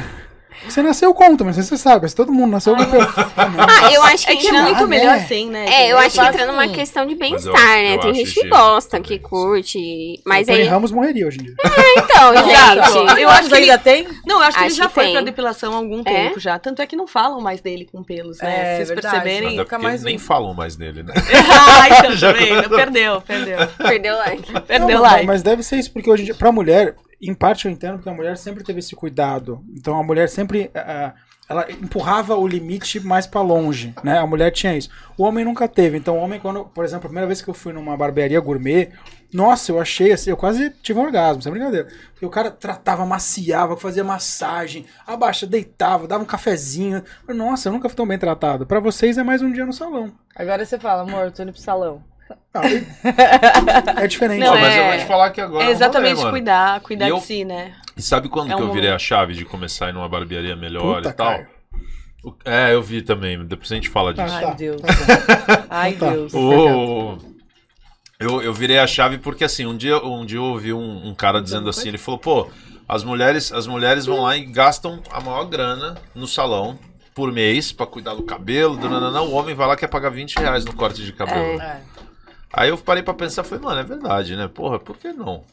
Você 0.68 0.82
nasceu 0.84 1.14
com 1.14 1.36
também, 1.36 1.54
se 1.54 1.64
você 1.64 1.78
sabe, 1.78 2.04
mas 2.04 2.14
todo 2.14 2.32
mundo 2.32 2.52
nasceu 2.52 2.76
com. 2.76 2.82
Ah. 2.84 3.32
Ah, 3.84 3.92
eu 3.94 4.04
acho 4.04 4.26
que 4.28 4.34
É 4.34 4.36
que 4.36 4.48
é 4.48 4.50
entra- 4.50 4.62
muito 4.64 4.88
melhor 4.88 5.16
né? 5.18 5.24
assim, 5.24 5.50
né? 5.50 5.66
É, 5.68 5.92
eu 5.92 5.98
acho 5.98 6.12
que 6.12 6.18
Mas, 6.18 6.34
entra 6.36 6.46
numa 6.48 6.64
assim, 6.66 6.74
questão 6.74 7.06
de 7.08 7.16
Mas 7.16 7.46
eu 7.46 7.52
bem-estar, 7.54 7.76
né? 7.78 7.96
eu 7.96 8.00
Tem 8.00 8.14
gente 8.14 8.34
que 8.34 8.48
gosta, 8.50 8.92
também. 8.92 9.04
que 9.04 9.20
curte. 9.20 10.22
Mas 10.26 10.48
Tony 10.48 10.60
aí. 10.62 10.68
Ramos 10.68 10.92
morreria 10.92 11.28
hoje 11.28 11.40
em 11.40 11.44
dia. 11.44 11.56
Então, 11.98 12.34
Exato. 12.34 12.94
gente. 12.94 13.22
Eu 13.22 13.30
acho 13.30 13.50
que 13.50 13.56
ainda 13.56 13.74
ele- 13.74 13.78
tem? 13.80 14.08
Não, 14.26 14.38
eu 14.38 14.44
acho 14.44 14.58
que 14.58 14.64
ele 14.66 14.74
já 14.74 14.90
foi 14.90 15.04
tem. 15.06 15.14
pra 15.14 15.22
depilação 15.22 15.74
há 15.74 15.78
algum 15.78 16.02
É? 16.02 16.04
tempo 16.04 16.40
já. 16.40 16.60
Tanto 16.60 16.82
é 16.82 16.86
que 16.88 16.96
não 16.96 17.08
falam 17.08 17.42
mais 17.42 17.62
dele 17.62 17.88
com 17.92 18.04
pelos, 18.04 18.38
né? 18.40 18.50
É, 18.50 18.64
Se 18.72 18.76
vocês 18.86 18.88
verdade. 18.90 19.22
perceberem. 19.24 19.66
Mais 19.82 20.04
nem 20.04 20.18
falam 20.18 20.54
mais 20.54 20.78
nele, 20.78 21.04
né? 21.04 21.14
ah, 21.18 21.88
então? 21.90 22.12
Perdeu, 22.78 23.22
perdeu. 23.22 23.58
Perdeu 23.78 24.14
o 24.16 24.18
like. 24.18 24.62
Perdeu 24.62 25.02
mas, 25.02 25.26
mas 25.26 25.42
deve 25.44 25.64
ser 25.64 25.78
isso, 25.78 25.92
porque 25.92 26.10
hoje 26.10 26.24
em 26.24 26.26
dia, 26.26 26.36
pra 26.36 26.52
mulher, 26.52 26.96
em 27.22 27.34
parte 27.34 27.66
eu 27.66 27.72
entendo, 27.72 27.96
porque 27.96 28.10
a 28.10 28.14
mulher 28.14 28.38
sempre 28.38 28.64
teve 28.64 28.80
esse 28.80 28.96
cuidado. 28.96 29.64
Então 29.76 30.00
a 30.00 30.04
mulher 30.04 30.28
sempre. 30.30 30.72
ah, 30.76 31.14
ela 31.52 31.70
empurrava 31.70 32.34
o 32.38 32.48
limite 32.48 32.98
mais 33.02 33.28
pra 33.28 33.42
longe, 33.42 33.94
né? 34.02 34.18
A 34.18 34.26
mulher 34.26 34.52
tinha 34.52 34.76
isso. 34.78 34.90
O 35.18 35.24
homem 35.24 35.44
nunca 35.44 35.68
teve. 35.68 35.98
Então, 35.98 36.18
o 36.18 36.22
homem, 36.22 36.40
quando, 36.40 36.64
por 36.64 36.86
exemplo, 36.86 37.08
a 37.08 37.10
primeira 37.10 37.28
vez 37.28 37.42
que 37.42 37.50
eu 37.50 37.54
fui 37.54 37.74
numa 37.74 37.98
barbearia 37.98 38.40
gourmet, 38.40 38.90
nossa, 39.34 39.70
eu 39.70 39.80
achei 39.80 40.14
assim, 40.14 40.30
eu 40.30 40.38
quase 40.38 40.70
tive 40.82 40.98
um 40.98 41.04
orgasmo, 41.04 41.42
sem 41.42 41.52
brincadeira. 41.52 41.90
Porque 42.14 42.26
o 42.26 42.30
cara 42.30 42.50
tratava, 42.50 43.06
maciava, 43.06 43.76
fazia 43.76 44.04
massagem, 44.04 44.86
abaixa, 45.06 45.46
deitava, 45.46 46.08
dava 46.08 46.24
um 46.24 46.28
cafezinho. 46.28 47.04
Nossa, 47.28 47.68
eu 47.68 47.74
nunca 47.74 47.90
fui 47.90 47.98
tão 47.98 48.08
bem 48.08 48.18
tratado. 48.18 48.66
Pra 48.66 48.80
vocês 48.80 49.18
é 49.18 49.24
mais 49.24 49.42
um 49.42 49.52
dia 49.52 49.66
no 49.66 49.74
salão. 49.74 50.14
Agora 50.34 50.66
você 50.66 50.80
fala, 50.80 51.02
amor, 51.02 51.32
tô 51.32 51.44
indo 51.44 51.52
pro 51.52 51.62
salão. 51.62 52.02
Ah, 52.54 52.62
e- 52.70 54.04
é 54.04 54.08
diferente. 54.08 54.40
Não, 54.40 54.52
mas 54.60 54.76
eu 54.76 54.84
é- 54.84 54.90
vou 54.92 54.98
te 55.00 55.06
falar 55.06 55.30
que 55.32 55.42
agora. 55.42 55.64
É 55.64 55.64
um 55.64 55.68
rolê, 55.68 55.72
exatamente 55.76 56.18
mano. 56.18 56.32
cuidar, 56.32 56.80
cuidar 56.82 57.10
eu- 57.10 57.18
de 57.18 57.24
si, 57.24 57.46
né? 57.46 57.74
E 57.96 58.02
sabe 58.02 58.30
quando 58.30 58.52
É 58.52 58.56
que 58.56 58.62
um 58.62 58.68
eu 58.68 58.74
virei 58.74 58.90
a 58.90 59.00
chave 59.00 59.34
de 59.34 59.46
começar 59.46 59.88
a 59.88 59.90
ir 59.90 59.94
numa 59.94 60.08
barbearia 60.10 60.56
melhor 60.56 60.98
Puta, 60.98 61.10
e 61.10 61.14
tal? 61.14 61.40
O- 62.24 62.36
É, 62.46 62.74
eu 62.74 62.82
vi 62.82 63.02
também. 63.02 63.44
Depois 63.46 63.72
a 63.72 63.76
gente 63.76 63.90
fala 63.90 64.14
disso. 64.14 64.34
Ai, 64.34 64.44
tá. 64.46 64.54
Deus. 64.54 64.82
Tá 64.82 64.88
bom. 64.94 65.64
Ai, 65.70 65.94
Tá. 65.94 66.10
Deus. 66.12 66.34
O... 66.34 67.18
Eu, 68.20 68.42
eu 68.42 68.54
virei 68.54 68.78
a 68.78 68.86
chave 68.86 69.18
porque 69.18 69.44
assim, 69.44 69.66
um 69.66 69.76
dia, 69.76 69.98
um 69.98 70.24
dia 70.26 70.38
eu 70.38 70.44
ouvi 70.44 70.72
um, 70.72 71.08
um 71.08 71.16
cara 71.16 71.42
dizendo 71.42 71.68
assim, 71.70 71.88
ele 71.90 71.98
falou, 71.98 72.20
pô, 72.20 72.50
as 72.88 73.04
mulheres, 73.04 73.52
as 73.52 73.66
mulheres 73.66 74.06
vão 74.06 74.22
lá 74.22 74.38
e 74.38 74.46
gastam 74.46 75.02
a 75.10 75.20
maior 75.20 75.46
grana 75.46 75.96
no 76.14 76.28
salão 76.28 76.78
por 77.16 77.32
mês 77.32 77.72
pra 77.72 77.88
cuidar 77.88 78.14
do 78.14 78.22
cabelo, 78.22 78.78
do 78.78 78.88
nananã, 78.88 79.22
o 79.22 79.32
homem 79.34 79.56
vai 79.56 79.66
lá 79.68 79.74
e 79.74 79.78
quer 79.78 79.88
pagar 79.88 80.10
20 80.12 80.36
reais 80.38 80.64
no 80.64 80.74
corte 80.76 81.04
de 81.04 81.12
cabelo. 81.12 81.60
É. 81.60 81.82
Aí 82.54 82.70
eu 82.70 82.78
parei 82.78 83.02
pra 83.02 83.14
pensar, 83.14 83.44
falei, 83.44 83.64
mano, 83.64 83.80
é 83.80 83.84
verdade, 83.84 84.36
né? 84.36 84.50
Porra, 84.54 84.78
por 84.78 84.98
que 84.98 85.14
não? 85.14 85.44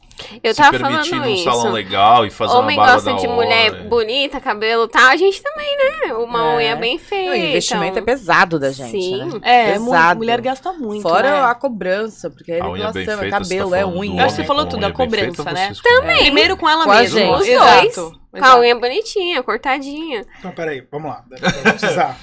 Eu 0.43 0.53
Se 0.53 0.61
tava 0.61 0.77
permitir 0.77 1.11
falando 1.11 1.27
num 1.29 1.33
isso. 1.35 1.45
salão 1.45 1.71
legal 1.71 2.27
e 2.27 2.31
fazer 2.31 2.53
Homem 2.57 2.77
uma 2.77 2.85
barba 2.87 3.01
gosta 3.03 3.13
da 3.13 3.17
de 3.21 3.27
hora, 3.29 3.37
mulher 3.37 3.73
e- 3.85 3.89
bonita, 3.89 4.41
cabelo 4.41 4.87
e 4.87 4.89
tal. 4.89 5.05
A 5.11 5.17
gente 5.17 5.41
também, 5.41 5.77
né? 5.77 6.15
Uma 6.15 6.41
É. 6.41 6.57
unha 6.57 6.77
bem 6.77 6.99
feita. 6.99 7.31
O 7.31 7.37
investimento 7.37 7.99
é 8.01 8.03
pesado 8.03 8.59
da 8.59 8.73
gente, 8.73 8.91
Sim. 8.91 9.25
né? 9.27 9.39
É, 9.45 9.79
mu- 9.79 9.85
Pesado. 9.93 10.19
mulher 10.19 10.41
gasta 10.41 10.73
muito. 10.73 11.03
Fora 11.03 11.31
né? 11.31 11.45
a 11.45 11.55
cobrança, 11.55 12.29
porque 12.31 12.51
é 12.51 12.61
A 12.61 12.69
unha 12.69 12.91
bem 12.91 13.05
depilação, 13.05 13.15
é 13.15 13.17
feita, 13.31 13.45
você 13.45 13.49
cabelo, 13.55 13.71
tá 13.71 13.77
é 13.77 13.81
falando 13.83 13.95
do 13.95 14.01
unha. 14.01 14.21
Eu 14.21 14.27
acho 14.27 14.35
que 14.35 14.41
você 14.43 14.47
falou 14.47 14.65
com 14.65 14.71
tudo, 14.71 14.79
unha 14.81 14.87
a 14.89 14.93
bem 14.97 15.09
feita, 15.09 15.37
cobrança, 15.37 15.53
né? 15.53 15.67
vocês 15.75 15.81
com- 15.81 16.19
Primeiro 16.19 16.57
com 16.57 16.69
ela 16.69 16.85
Com 16.85 16.91
a 16.91 16.99
mesma. 17.01 17.21
gente. 17.21 17.41
Os 17.41 17.47
Exato. 17.47 17.81
dois. 17.81 17.95
Com 17.95 18.17
a 18.33 18.39
exato. 18.39 18.59
unha 18.59 18.75
bonitinha, 18.75 19.43
cortadinha. 19.45 20.27
Então, 20.41 20.51
peraí, 20.51 20.85
vamos 20.91 21.11
lá. 21.11 21.23
Eu 21.31 21.39
vou 21.49 21.63
precisar. 21.75 22.19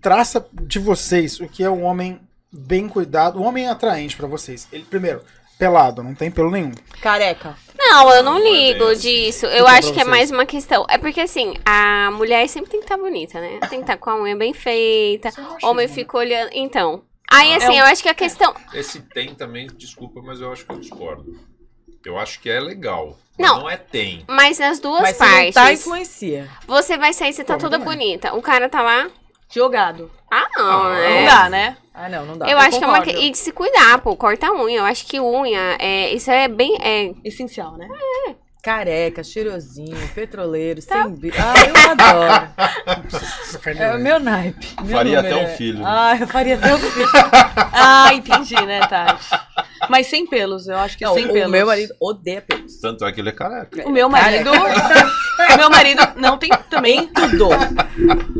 Traça 0.00 0.46
de 0.62 0.78
vocês 0.78 1.40
o 1.40 1.48
que 1.48 1.64
é 1.64 1.70
um 1.70 1.82
homem 1.84 2.20
bem 2.54 2.88
cuidado, 2.88 3.40
um 3.40 3.44
homem 3.46 3.68
atraente 3.68 4.16
pra 4.16 4.26
vocês. 4.26 4.68
Ele, 4.72 4.84
primeiro, 4.84 5.22
pelado, 5.58 6.02
não 6.02 6.14
tem 6.14 6.30
pelo 6.30 6.50
nenhum. 6.50 6.72
Careca. 7.00 7.56
Não, 7.76 8.10
eu 8.12 8.22
não 8.22 8.38
Não 8.38 8.46
é 8.46 8.50
ligo 8.50 8.94
disso. 8.96 9.46
Eu 9.46 9.66
acho 9.66 9.92
que 9.92 10.00
é 10.00 10.04
mais 10.04 10.30
uma 10.30 10.46
questão. 10.46 10.86
É 10.88 10.96
porque 10.96 11.20
assim, 11.20 11.54
a 11.64 12.10
mulher 12.12 12.48
sempre 12.48 12.70
tem 12.70 12.80
que 12.80 12.84
estar 12.86 12.96
bonita, 12.96 13.40
né? 13.40 13.58
Tem 13.68 13.78
que 13.80 13.84
estar 13.84 13.96
com 13.96 14.10
a 14.10 14.20
unha 14.22 14.36
bem 14.36 14.54
feita. 14.54 15.28
É 15.28 15.66
Homem 15.66 15.88
fica 15.88 16.16
olhando. 16.16 16.50
Então. 16.52 17.02
Aí, 17.30 17.52
assim, 17.54 17.66
É 17.66 17.70
um- 17.70 17.78
eu 17.78 17.84
acho 17.86 18.02
que 18.02 18.08
a 18.08 18.14
questão. 18.14 18.54
Esse 18.72 19.00
tem 19.00 19.34
também, 19.34 19.66
desculpa, 19.76 20.20
mas 20.22 20.40
eu 20.40 20.52
acho 20.52 20.64
que 20.64 20.72
eu 20.72 20.78
discordo. 20.78 21.38
Eu 22.04 22.18
acho 22.18 22.38
que 22.40 22.48
é 22.50 22.60
legal. 22.60 23.18
Não. 23.38 23.60
não 23.60 23.70
é 23.70 23.76
tem. 23.76 24.22
Mas 24.28 24.58
nas 24.60 24.78
duas 24.78 25.00
Mas 25.02 25.18
não 25.18 25.26
partes. 25.26 25.54
tá, 25.54 25.72
influencia. 25.72 26.48
Você 26.68 26.96
vai 26.96 27.12
sair, 27.12 27.32
você 27.32 27.42
tá 27.42 27.54
Como 27.54 27.62
toda 27.64 27.78
também. 27.78 27.96
bonita. 27.98 28.34
O 28.34 28.42
cara 28.42 28.68
tá 28.68 28.80
lá. 28.82 29.10
Jogado. 29.52 30.10
Ah, 30.36 30.48
não, 30.56 30.82
Ah, 30.82 30.88
né? 30.90 31.18
Não 31.20 31.26
dá, 31.26 31.48
né? 31.50 31.76
Ah, 31.94 32.08
não, 32.08 32.26
não 32.26 32.38
dá. 32.38 32.50
Eu, 32.50 32.58
acho 32.58 32.78
que 32.78 32.84
é 32.84 32.86
uma. 32.88 32.98
concordo. 32.98 33.20
E 33.20 33.30
de 33.30 33.38
se 33.38 33.52
cuidar, 33.52 33.98
pô, 33.98 34.16
cortar 34.16 34.48
a 34.48 34.62
unha. 34.64 34.78
Eu 34.80 34.84
acho 34.84 35.06
que 35.06 35.20
unha, 35.20 35.76
é, 35.78 36.12
isso 36.12 36.28
é 36.30 36.48
bem. 36.48 36.76
É, 36.82 37.12
Essencial, 37.24 37.76
né? 37.76 37.86
Careca, 38.60 39.22
cheirosinho, 39.22 39.94
petroleiro, 40.14 40.80
Tá. 40.82 41.02
sem 41.02 41.14
bi... 41.14 41.30
Ah, 41.36 41.54
eu 41.68 41.90
adoro. 41.90 43.78
É 43.78 43.94
o 43.94 43.98
meu 44.00 44.18
naipe. 44.18 44.66
Meu 44.82 44.96
Faria 44.96 45.16
número 45.18 45.34
até 45.36 45.44
um 45.44 45.48
é- 45.50 45.54
filho. 45.56 45.82
Ah, 45.84 46.16
eu 46.18 46.26
faria 46.26 46.54
até 46.56 46.74
um 46.74 46.78
filho. 46.78 47.06
Ah, 47.76 48.14
entendi, 48.14 48.54
né, 48.64 48.80
Tati? 48.86 49.28
Mas 49.90 50.06
sem 50.06 50.26
pelos, 50.26 50.66
eu 50.66 50.78
acho 50.78 50.96
que 50.96 51.04
Não, 51.04 51.12
sem 51.12 51.26
o 51.26 51.32
pelos. 51.32 51.50
meu 51.50 51.66
marido 51.66 51.94
odeia 52.00 52.40
pelos. 52.40 52.80
Tanto 52.80 53.04
é 53.04 53.12
que 53.12 53.20
ele 53.20 53.28
é 53.28 53.32
careca. 53.32 53.86
O 53.86 53.90
meu 53.90 54.08
marido. 54.08 54.50
o 55.52 55.56
meu 55.58 55.68
marido 55.68 56.00
não 56.16 56.38
tem 56.38 56.48
também 56.70 57.06
tudo. 57.08 57.48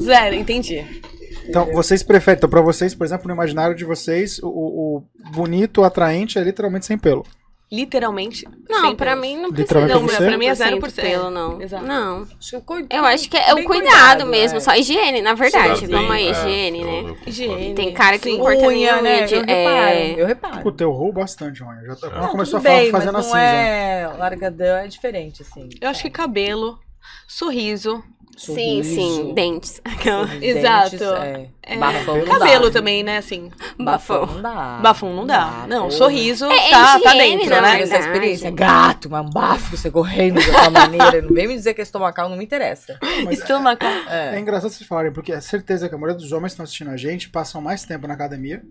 Zero, 0.00 0.34
entendi. 0.34 1.02
Então, 1.48 1.66
vocês 1.72 2.02
preferem, 2.02 2.38
então, 2.38 2.48
pra 2.50 2.60
vocês, 2.60 2.94
por 2.94 3.04
exemplo, 3.04 3.28
no 3.28 3.34
imaginário 3.34 3.74
de 3.76 3.84
vocês, 3.84 4.38
o, 4.42 4.48
o 4.48 5.02
bonito, 5.32 5.80
o 5.82 5.84
atraente 5.84 6.38
é 6.38 6.42
literalmente 6.42 6.86
sem 6.86 6.98
pelo. 6.98 7.24
Literalmente. 7.72 8.46
não, 8.68 8.82
sem 8.82 8.94
pra 8.94 9.12
pelos. 9.16 9.20
mim 9.26 9.36
não 9.40 9.50
Literalmente 9.50 9.92
precisa. 9.98 10.16
pra 10.16 10.18
você? 10.18 10.28
Pra 10.28 10.38
mim 10.38 10.46
é 10.46 10.52
0% 10.52 10.80
0%. 10.80 11.00
pelo, 11.02 11.30
não. 11.30 11.60
Exato. 11.60 11.84
Não. 11.84 12.22
Acho 12.38 12.60
que 12.60 12.86
eu, 12.94 13.04
acho 13.04 13.28
que 13.30 13.36
é 13.36 13.52
o 13.52 13.56
bem 13.56 13.64
cuidado, 13.64 14.26
mesmo, 14.26 14.58
é. 14.58 14.60
só 14.60 14.74
higiene, 14.76 15.22
na 15.22 15.34
verdade. 15.34 15.86
Vamos 15.86 16.10
aí, 16.10 16.28
é, 16.28 16.30
higiene, 16.30 16.80
eu- 16.82 17.02
né? 17.08 17.16
Higiene. 17.26 17.74
Tem 17.74 17.92
cara 17.92 18.16
que 18.18 18.30
Sim. 18.30 18.36
não 18.38 18.44
corta 18.44 18.60
unha, 18.66 18.92
unha 18.94 19.02
né? 19.02 19.22
de. 19.24 19.34
Eu 19.34 19.40
reparo, 19.40 19.76
é... 19.88 20.14
eu 20.22 20.26
reparo. 20.26 20.62
Puta, 20.62 20.84
eu 20.84 20.90
roubo 20.92 21.20
bastante 21.20 21.64
unha. 21.64 21.82
Já 21.86 21.96
tá- 21.96 22.08
Não, 22.10 22.16
ela 22.18 22.28
começou 22.28 22.58
a 22.58 22.62
falar 22.62 22.76
bem, 22.76 22.90
fazendo 22.90 23.12
mas 23.14 23.26
assim, 23.26 23.34
não 23.34 23.40
é 23.40 24.06
largadão, 24.18 24.76
é 24.76 24.86
diferente, 24.86 25.42
assim. 25.42 25.68
Eu 25.80 25.88
acho 25.88 26.02
que 26.02 26.10
cabelo, 26.10 26.78
sorriso. 27.26 28.04
Sim, 28.36 28.82
Sorriso, 28.82 28.94
sim, 28.94 29.32
dentes. 29.34 29.80
Aquela- 29.84 30.24
os 30.24 30.42
Exato. 30.42 30.90
dentes, 30.90 31.02
é. 31.08 31.48
É, 31.66 31.76
Bafão 31.78 32.16
não 32.18 32.24
cabelo 32.26 32.64
dá. 32.66 32.70
também, 32.72 33.02
né, 33.02 33.16
assim. 33.18 33.50
Bafão 33.78 34.26
não 34.26 34.42
dá. 34.42 34.78
Bafão 34.82 35.14
não 35.14 35.26
dá. 35.26 35.64
Não, 35.68 35.90
sorriso 35.90 36.44
É, 36.46 36.68
é 36.68 36.70
tá, 36.70 37.00
tá 37.00 37.12
dentro, 37.14 37.48
né? 37.48 37.56
Essa 37.56 37.76
verdade. 37.76 38.04
experiência, 38.04 38.50
gato, 38.50 39.08
um 39.08 39.30
bafo, 39.30 39.76
você 39.76 39.90
correndo 39.90 40.40
de 40.40 40.50
uma 40.50 40.68
maneira. 40.70 41.22
Não 41.22 41.32
vem 41.34 41.48
me 41.48 41.54
dizer 41.54 41.72
que 41.72 41.80
é 41.80 41.84
estomacal, 41.84 42.28
não 42.28 42.36
me 42.36 42.44
interessa. 42.44 42.98
Mas 43.24 43.38
Estomacal. 43.38 43.90
é 44.08 44.36
É. 44.36 44.40
engraçado 44.40 44.70
vocês 44.72 44.86
falarem, 44.86 45.12
porque 45.12 45.32
é 45.32 45.40
certeza 45.40 45.88
que 45.88 45.94
a 45.94 45.98
maioria 45.98 46.20
dos 46.20 46.32
homens 46.32 46.48
que 46.52 46.54
estão 46.54 46.64
assistindo 46.64 46.90
a 46.90 46.96
gente 46.96 47.30
passam 47.30 47.60
mais 47.62 47.84
tempo 47.84 48.06
na 48.06 48.12
academia 48.14 48.62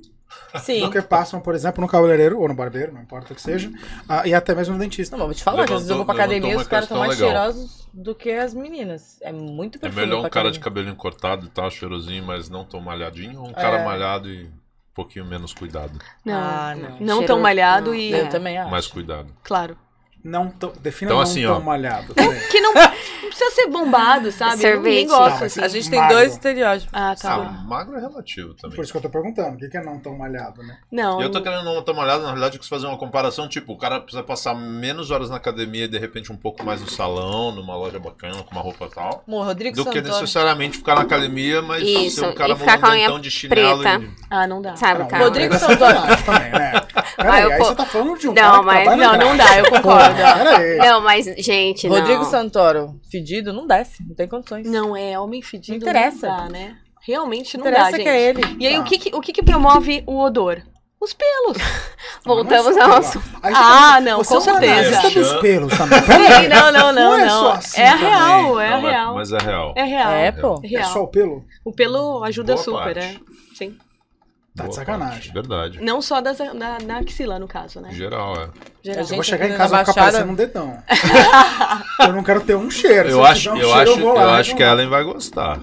Sim. 0.62 0.82
do 0.82 0.92
que 0.92 1.02
passam, 1.02 1.40
por 1.40 1.56
exemplo, 1.56 1.82
no 1.82 1.88
cabeleireiro 1.88 2.40
ou 2.40 2.48
no 2.48 2.54
barbeiro, 2.54 2.94
não 2.94 3.02
importa 3.02 3.34
o 3.34 3.36
que 3.36 3.42
seja, 3.42 3.72
ah, 4.08 4.28
e 4.28 4.34
até 4.36 4.54
mesmo 4.54 4.74
no 4.76 4.80
dentista. 4.80 5.18
Não, 5.18 5.26
vou 5.26 5.34
te 5.34 5.44
falar, 5.44 5.66
que 5.66 5.74
às 5.74 5.80
vezes 5.80 5.90
eu 5.90 5.96
vou 5.96 6.06
pra 6.06 6.14
Levantou- 6.14 6.36
academia 6.36 6.54
e 6.54 6.58
levantou 6.58 6.62
os 6.64 6.68
caras 6.68 6.86
estão 6.86 7.00
mais 7.00 7.20
legal. 7.20 7.30
cheirosos 7.54 7.83
do 7.94 8.16
que 8.16 8.32
as 8.32 8.54
meninas. 8.54 9.20
É 9.22 9.32
muito 9.32 9.78
É 9.78 9.82
perfume 9.82 10.06
melhor 10.06 10.26
um 10.26 10.30
cara 10.30 10.50
de 10.52 10.60
cabelinho 10.60 10.96
cortado 10.96 11.46
e 11.46 11.50
tal, 11.50 11.70
cheirosinho, 11.70 12.24
mas 12.24 12.50
não 12.50 12.66
tão 12.66 12.82
malhadinho, 12.82 13.42
ou 13.42 13.50
um 13.50 13.54
cara 13.54 13.78
É. 13.82 13.86
malhado 13.86 14.28
e 14.30 14.46
um 14.46 14.52
pouquinho 14.96 15.26
menos 15.26 15.54
cuidado. 15.54 16.00
Não, 16.26 16.34
Ah, 16.34 16.76
não. 16.76 16.90
não 17.00 17.08
Cheiro- 17.18 17.28
tão 17.28 17.40
malhado 17.40 17.88
não. 17.92 17.96
e. 17.96 18.12
Eu 18.12 18.30
também 18.30 18.58
acho. 18.58 18.72
Mais 18.72 18.88
cuidado. 18.88 19.32
Claro. 19.44 19.78
Não 20.24 20.50
tão, 20.50 20.72
defina 20.82 21.10
Então, 21.12 21.18
não 21.18 21.24
assim, 21.24 21.44
tão 21.44 21.58
ó. 21.58 21.60
malhado. 21.60 22.14
também. 22.14 22.40
Que 22.50 22.62
não, 22.62 22.74
não 22.74 22.82
precisa 23.28 23.52
ser 23.52 23.68
bombado, 23.68 24.32
sabe? 24.32 24.62
Sorvete. 24.62 24.78
Ninguém 24.84 25.08
gosta 25.08 25.24
Tá, 25.32 25.38
mas 25.42 25.52
assim. 25.58 25.62
A 25.62 25.68
gente 25.68 25.90
tem 25.90 26.00
Magro. 26.00 26.16
dois 26.16 26.32
estereótipos. 26.32 26.90
Ah, 26.94 27.16
tá. 27.20 27.34
Ah, 27.36 27.64
magro 27.68 27.98
é 27.98 28.00
relativo 28.00 28.54
também. 28.54 28.76
Por 28.76 28.84
isso 28.84 28.92
que 28.94 28.98
eu 28.98 29.02
tô 29.02 29.10
perguntando, 29.10 29.56
o 29.56 29.58
que 29.58 29.68
que 29.68 29.76
é 29.78 29.84
não 29.84 30.00
tão 30.00 30.18
malhado, 30.18 30.64
né? 30.64 30.78
Não. 30.92 31.22
Eu 31.22 31.30
tô 31.30 31.42
querendo 31.42 31.64
não 31.66 31.82
tomar 31.82 32.04
olhada, 32.04 32.20
na 32.22 32.28
realidade, 32.30 32.56
eu 32.56 32.60
quis 32.60 32.70
fazer 32.70 32.88
uma 32.88 32.98
comparação, 32.98 33.50
tipo, 33.50 33.74
o 33.74 33.78
cara 33.78 34.00
precisa 34.00 34.24
passar 34.24 34.54
menos 34.56 35.12
horas 35.12 35.30
na 35.30 35.36
academia 35.36 35.86
e 35.86 35.88
de 35.90 35.98
repente 36.00 36.32
um 36.32 36.38
pouco 36.38 36.64
mais 36.64 36.80
no 36.80 36.90
salão, 36.90 37.52
numa 37.52 37.76
loja 37.76 38.00
bacana, 38.00 38.44
com 38.44 38.52
uma 38.52 38.62
roupa 38.62 38.88
tal, 38.94 39.24
Amor, 39.28 39.46
Rodrigo 39.46 39.76
do 39.76 39.86
que 39.90 39.98
Santoro. 40.00 40.14
necessariamente 40.22 40.78
ficar 40.78 40.96
na 40.96 41.02
academia, 41.02 41.62
mas 41.62 41.84
Isso, 41.84 42.22
ser 42.22 42.28
um 42.28 42.34
cara 42.34 42.56
monumentão 42.56 43.20
de 43.20 43.30
chinelo 43.30 43.82
preta. 43.82 44.02
e... 44.02 44.10
Ah, 44.30 44.48
não 44.48 44.62
dá. 44.62 44.76
Sabe, 44.78 45.00
não, 45.02 45.08
cara? 45.08 45.24
Rodrigo 45.26 45.54
é 45.54 45.60
Santoro. 45.60 45.96
também, 46.26 46.52
né? 46.52 46.72
Peraí, 47.18 47.42
Ah, 47.42 47.42
eu 47.42 47.52
aí 47.52 47.58
po- 47.58 47.66
você 47.66 47.76
tá 47.76 47.86
falando 47.86 48.18
de 48.18 48.28
um 48.28 48.34
Não, 48.34 48.42
cara 48.42 48.60
que 48.60 48.66
mas- 48.90 48.98
Não, 48.98 49.18
não 49.18 49.38
dá, 49.38 49.58
eu 49.58 49.66
concordo. 49.70 50.13
Peraí. 50.16 50.78
Não, 50.84 51.02
mas, 51.02 51.26
gente, 51.38 51.88
não. 51.88 51.96
Rodrigo 51.98 52.24
Santoro, 52.26 53.00
fedido, 53.12 53.52
não 53.54 53.66
desce, 53.68 54.04
não 54.08 54.16
tem 54.16 54.28
condições. 54.28 54.68
Não, 54.70 54.96
é 54.96 55.18
homem 55.20 55.42
fedido. 55.42 55.80
Não 55.86 55.90
interessa. 55.92 56.28
Não 56.28 56.38
dá, 56.38 56.50
né? 56.50 56.78
Realmente 57.06 57.58
não 57.58 57.66
interessa 57.68 57.92
dá, 57.92 57.98
que 57.98 58.04
gente. 58.04 58.08
é 58.10 58.22
ele. 58.22 58.42
E 58.60 58.68
aí, 58.68 58.76
Tá. 58.76 58.80
o, 58.82 58.84
que, 58.84 58.98
que- 58.98 59.16
o 59.16 59.20
que, 59.22 59.34
que 59.34 59.44
promove 59.44 60.04
o 60.08 60.20
odor? 60.22 60.62
Os 61.02 61.14
pelos. 61.14 61.58
Voltamos 62.26 62.78
Não 62.78 62.82
é 62.82 62.86
ao 62.86 62.94
assunto. 63.00 63.26
você 63.26 63.38
Ah, 63.44 63.52
tá- 63.96 64.02
não, 64.02 64.18
você 64.24 64.30
com 64.36 64.38
é 64.38 64.42
certeza. 64.42 64.74
analista 64.74 65.20
dos 65.20 65.34
pelos 65.42 65.78
também. 65.78 66.00
Sim, 66.00 66.48
não, 66.48 66.72
não, 66.72 66.94
não, 66.94 66.94
Não 66.94 67.18
é 67.20 67.26
não. 67.26 67.40
só 67.42 67.52
assim 67.54 67.82
é 67.82 67.92
também. 67.92 68.06
real, 68.10 68.60
é 68.62 68.70
Não, 68.70 68.82
mas- 68.82 68.92
real. 68.92 69.16
Mas 69.16 69.32
é 69.34 69.38
real. 69.38 69.74
É 69.76 69.84
real. 69.84 70.12
É, 70.14 70.32
pô. 70.32 70.62
É 70.64 70.66
É 70.66 70.70
real. 70.70 70.94
só 70.94 71.04
o 71.04 71.08
pelo? 71.08 71.44
O 71.66 71.74
pelo 71.74 72.24
ajuda 72.24 72.54
Boa 72.54 72.64
super, 72.64 72.94
parte. 72.94 73.00
é. 73.00 73.16
Sim. 73.58 73.76
Tá 74.56 74.68
de 74.68 74.76
sacanagem. 74.76 75.14
parte, 75.14 75.34
Verdade. 75.34 75.82
Não 75.82 76.00
só 76.00 76.22
das, 76.22 76.38
da, 76.38 76.78
da 76.78 76.98
axila, 76.98 77.40
no 77.40 77.48
caso, 77.48 77.82
né? 77.82 77.92
Geral, 77.92 78.36
é. 78.36 78.92
A 78.92 79.00
Eu 79.00 79.06
vou 79.08 79.24
chegar 79.24 79.50
em 79.50 79.58
casa 79.58 79.76
e 79.76 79.80
ficar 79.80 79.94
parecendo 79.94 80.32
um 80.32 80.36
dedão. 80.36 80.78
eu 82.00 82.14
não 82.14 82.24
quero 82.24 82.42
ter 82.42 82.56
um 82.56 82.70
cheiro. 82.70 83.10
Eu 83.10 83.26
acho, 83.26 83.50
um 83.50 83.58
eu 83.58 83.70
cheiro, 83.70 83.92
acho, 83.92 84.00
vou 84.00 84.10
eu 84.10 84.16
lá, 84.16 84.38
acho 84.38 84.56
que 84.56 84.62
a. 84.62 84.72
Ellen 84.72 84.90
vai 84.90 85.04
gostar. 85.04 85.60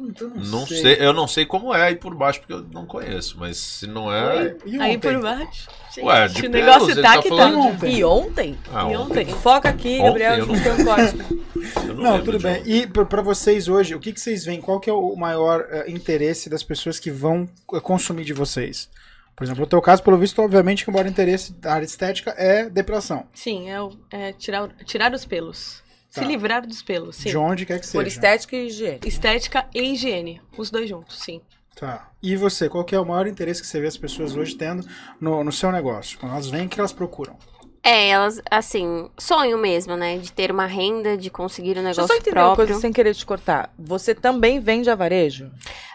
Então, 0.00 0.30
Não 0.34 0.66
sei, 0.66 0.96
eu 0.98 1.12
não 1.12 1.28
sei 1.28 1.44
como 1.44 1.74
é 1.74 1.82
aí 1.82 1.96
por 1.96 2.14
baixo, 2.14 2.40
porque 2.40 2.52
eu 2.52 2.62
não 2.72 2.86
conheço, 2.86 3.36
mas 3.38 3.56
se 3.58 3.86
não 3.86 4.12
é. 4.12 4.56
E 4.64 4.80
Aí 4.80 4.96
ontem? 4.96 5.12
por 5.12 5.22
baixo. 5.22 5.68
Gente, 5.94 6.04
Ué, 6.06 6.28
de 6.28 6.38
o 6.38 6.50
pelos, 6.50 6.66
negócio 6.66 7.02
tá 7.02 7.14
tá 7.16 7.22
que 7.22 7.28
tá. 7.28 7.46
ontem. 7.48 7.94
E 7.96 8.04
ontem? 8.04 8.58
Ah, 8.72 8.82
E 8.90 8.96
ontem. 8.96 9.22
ontem? 9.24 9.26
Foca 9.40 9.68
aqui, 9.68 9.94
Ontem, 9.98 10.04
Gabriel, 10.04 10.32
a 10.32 10.38
eu 10.38 10.46
gente 10.46 10.84
não- 10.84 10.94
um. 10.94 11.40
Eu 11.88 11.94
Não, 11.94 12.12
lembro 12.16 12.24
tudo 12.32 12.40
bem. 12.42 12.62
E 12.64 12.86
pra 12.86 13.04
pra 13.04 13.20
vocês 13.22 13.68
hoje, 13.68 13.94
o 13.94 14.00
que, 14.00 14.12
que 14.12 14.20
vocês 14.20 14.44
veem? 14.44 14.60
Qual 14.60 14.80
que 14.80 14.88
é 14.88 14.92
o 14.92 15.14
maior 15.16 15.66
eh, 15.70 15.84
interesse 15.90 16.48
das 16.48 16.62
pessoas 16.62 16.98
que 16.98 17.10
vão 17.10 17.48
eh, 17.74 17.80
consumir 17.80 18.24
de 18.24 18.32
vocês? 18.32 18.88
Por 19.36 19.44
exemplo, 19.44 19.60
no 19.62 19.66
teu 19.66 19.80
caso, 19.82 20.02
pelo 20.02 20.16
visto, 20.18 20.40
obviamente, 20.40 20.84
que 20.84 20.90
o 20.90 20.92
maior 20.92 21.06
interesse 21.06 21.52
da 21.54 21.72
área 21.74 21.84
estética 21.84 22.30
é 22.38 22.68
depilação. 22.70 23.26
Sim, 23.34 23.68
é, 23.70 23.80
o- 23.80 23.92
é 24.10 24.32
tirar, 24.32 24.68
tirar 24.84 25.12
os 25.12 25.24
pelos. 25.24 25.82
Tá. 26.12 26.20
Se 26.22 26.26
livrar 26.26 26.66
dos 26.66 26.82
pelos, 26.82 27.16
sim. 27.16 27.30
De 27.30 27.36
onde 27.36 27.64
quer 27.64 27.78
que 27.78 27.86
seja. 27.86 27.98
Por 27.98 28.06
estética 28.06 28.56
e 28.56 28.66
higiene. 28.66 29.00
Estética 29.04 29.66
e 29.74 29.80
higiene. 29.92 30.42
Os 30.58 30.70
dois 30.70 30.88
juntos, 30.88 31.18
sim. 31.20 31.40
Tá. 31.76 32.08
E 32.22 32.36
você, 32.36 32.68
qual 32.68 32.84
que 32.84 32.94
é 32.94 33.00
o 33.00 33.06
maior 33.06 33.26
interesse 33.26 33.60
que 33.62 33.66
você 33.66 33.80
vê 33.80 33.86
as 33.86 33.96
pessoas 33.96 34.36
hoje 34.36 34.54
tendo 34.56 34.84
no, 35.20 35.42
no 35.44 35.52
seu 35.52 35.70
negócio? 35.70 36.18
Quando 36.18 36.32
elas 36.32 36.50
vêm, 36.50 36.66
o 36.66 36.68
que 36.68 36.80
elas 36.80 36.92
procuram? 36.92 37.36
É, 37.82 38.08
elas, 38.10 38.42
assim, 38.50 39.08
sonho 39.16 39.56
mesmo, 39.56 39.96
né? 39.96 40.18
De 40.18 40.30
ter 40.30 40.50
uma 40.50 40.66
renda, 40.66 41.16
de 41.16 41.30
conseguir 41.30 41.78
um 41.78 41.82
Deixa 41.82 42.00
eu 42.00 42.04
negócio 42.04 42.08
só 42.08 42.14
entender 42.14 42.38
uma 42.38 42.46
próprio. 42.48 42.66
coisa 42.66 42.80
sem 42.80 42.92
querer 42.92 43.14
te 43.14 43.24
cortar. 43.24 43.72
Você 43.78 44.14
também 44.14 44.60
vende 44.60 44.90
a 44.90 44.94
varejo, 44.94 45.50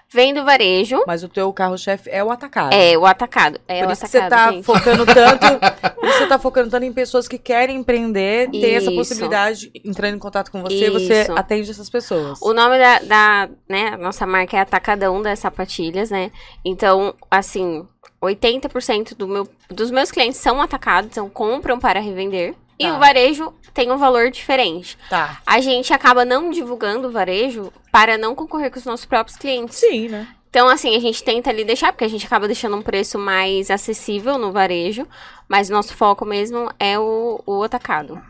Vendo 0.07 0.45
varejo, 0.45 1.03
mas 1.07 1.23
o 1.23 1.27
teu 1.27 1.51
carro-chefe 1.51 2.09
é 2.09 2.23
o 2.23 2.31
atacado. 2.31 2.73
é 2.73 2.97
o 2.97 3.05
atacado. 3.05 3.59
É 3.67 3.81
Por 3.81 3.89
o 3.89 3.91
isso 3.91 4.01
que 4.03 4.07
você 4.07 4.17
atacado, 4.19 4.39
tá 4.47 4.51
gente. 4.53 4.63
focando 4.63 5.05
tanto. 5.05 5.45
você 6.05 6.27
tá 6.27 6.39
focando 6.39 6.69
tanto 6.69 6.83
em 6.83 6.93
pessoas 6.93 7.27
que 7.27 7.37
querem 7.37 7.77
empreender, 7.77 8.49
ter 8.51 8.71
essa 8.71 8.91
possibilidade, 8.91 9.71
entrando 9.83 10.15
em 10.15 10.19
contato 10.19 10.51
com 10.51 10.61
você, 10.61 10.89
você 10.89 11.23
Isso. 11.23 11.33
atende 11.33 11.71
essas 11.71 11.89
pessoas. 11.89 12.39
O 12.41 12.53
nome 12.53 12.77
da, 12.77 12.99
da 12.99 13.49
né, 13.67 13.97
nossa 13.97 14.25
marca 14.25 14.57
é 14.57 14.59
Atacadão 14.59 15.21
das 15.21 15.39
Sapatilhas, 15.39 16.09
né? 16.09 16.31
Então, 16.63 17.13
assim, 17.29 17.87
80% 18.21 19.15
do 19.15 19.27
meu, 19.27 19.47
dos 19.69 19.91
meus 19.91 20.11
clientes 20.11 20.39
são 20.39 20.61
atacados, 20.61 21.11
então 21.11 21.29
compram 21.29 21.79
para 21.79 21.99
revender. 21.99 22.55
E 22.77 22.85
Tá. 22.85 22.95
o 22.95 22.99
varejo 22.99 23.53
tem 23.73 23.91
um 23.91 23.97
valor 23.97 24.29
diferente. 24.29 24.97
Tá. 25.09 25.41
A 25.45 25.61
gente 25.61 25.93
acaba 25.93 26.25
não 26.25 26.49
divulgando 26.49 27.07
o 27.07 27.11
varejo 27.11 27.71
para 27.91 28.17
não 28.17 28.35
concorrer 28.35 28.69
com 28.69 28.77
os 28.77 28.85
nossos 28.85 29.05
próprios 29.05 29.37
clientes. 29.37 29.77
Sim, 29.77 30.09
né? 30.09 30.27
Então, 30.55 30.69
assim, 30.69 30.95
a 30.95 30.99
gente 31.01 31.21
tenta 31.21 31.49
ali 31.49 31.65
deixar, 31.65 31.91
porque 31.91 32.05
a 32.05 32.07
gente 32.07 32.25
acaba 32.25 32.47
deixando 32.47 32.77
um 32.77 32.81
preço 32.81 33.19
mais 33.19 33.69
acessível 33.69 34.37
no 34.37 34.53
varejo, 34.53 35.05
mas 35.49 35.69
o 35.69 35.73
nosso 35.73 35.93
foco 35.93 36.23
mesmo 36.23 36.71
é 36.79 36.97
o, 36.97 37.43
o 37.45 37.61
atacado. 37.61 38.21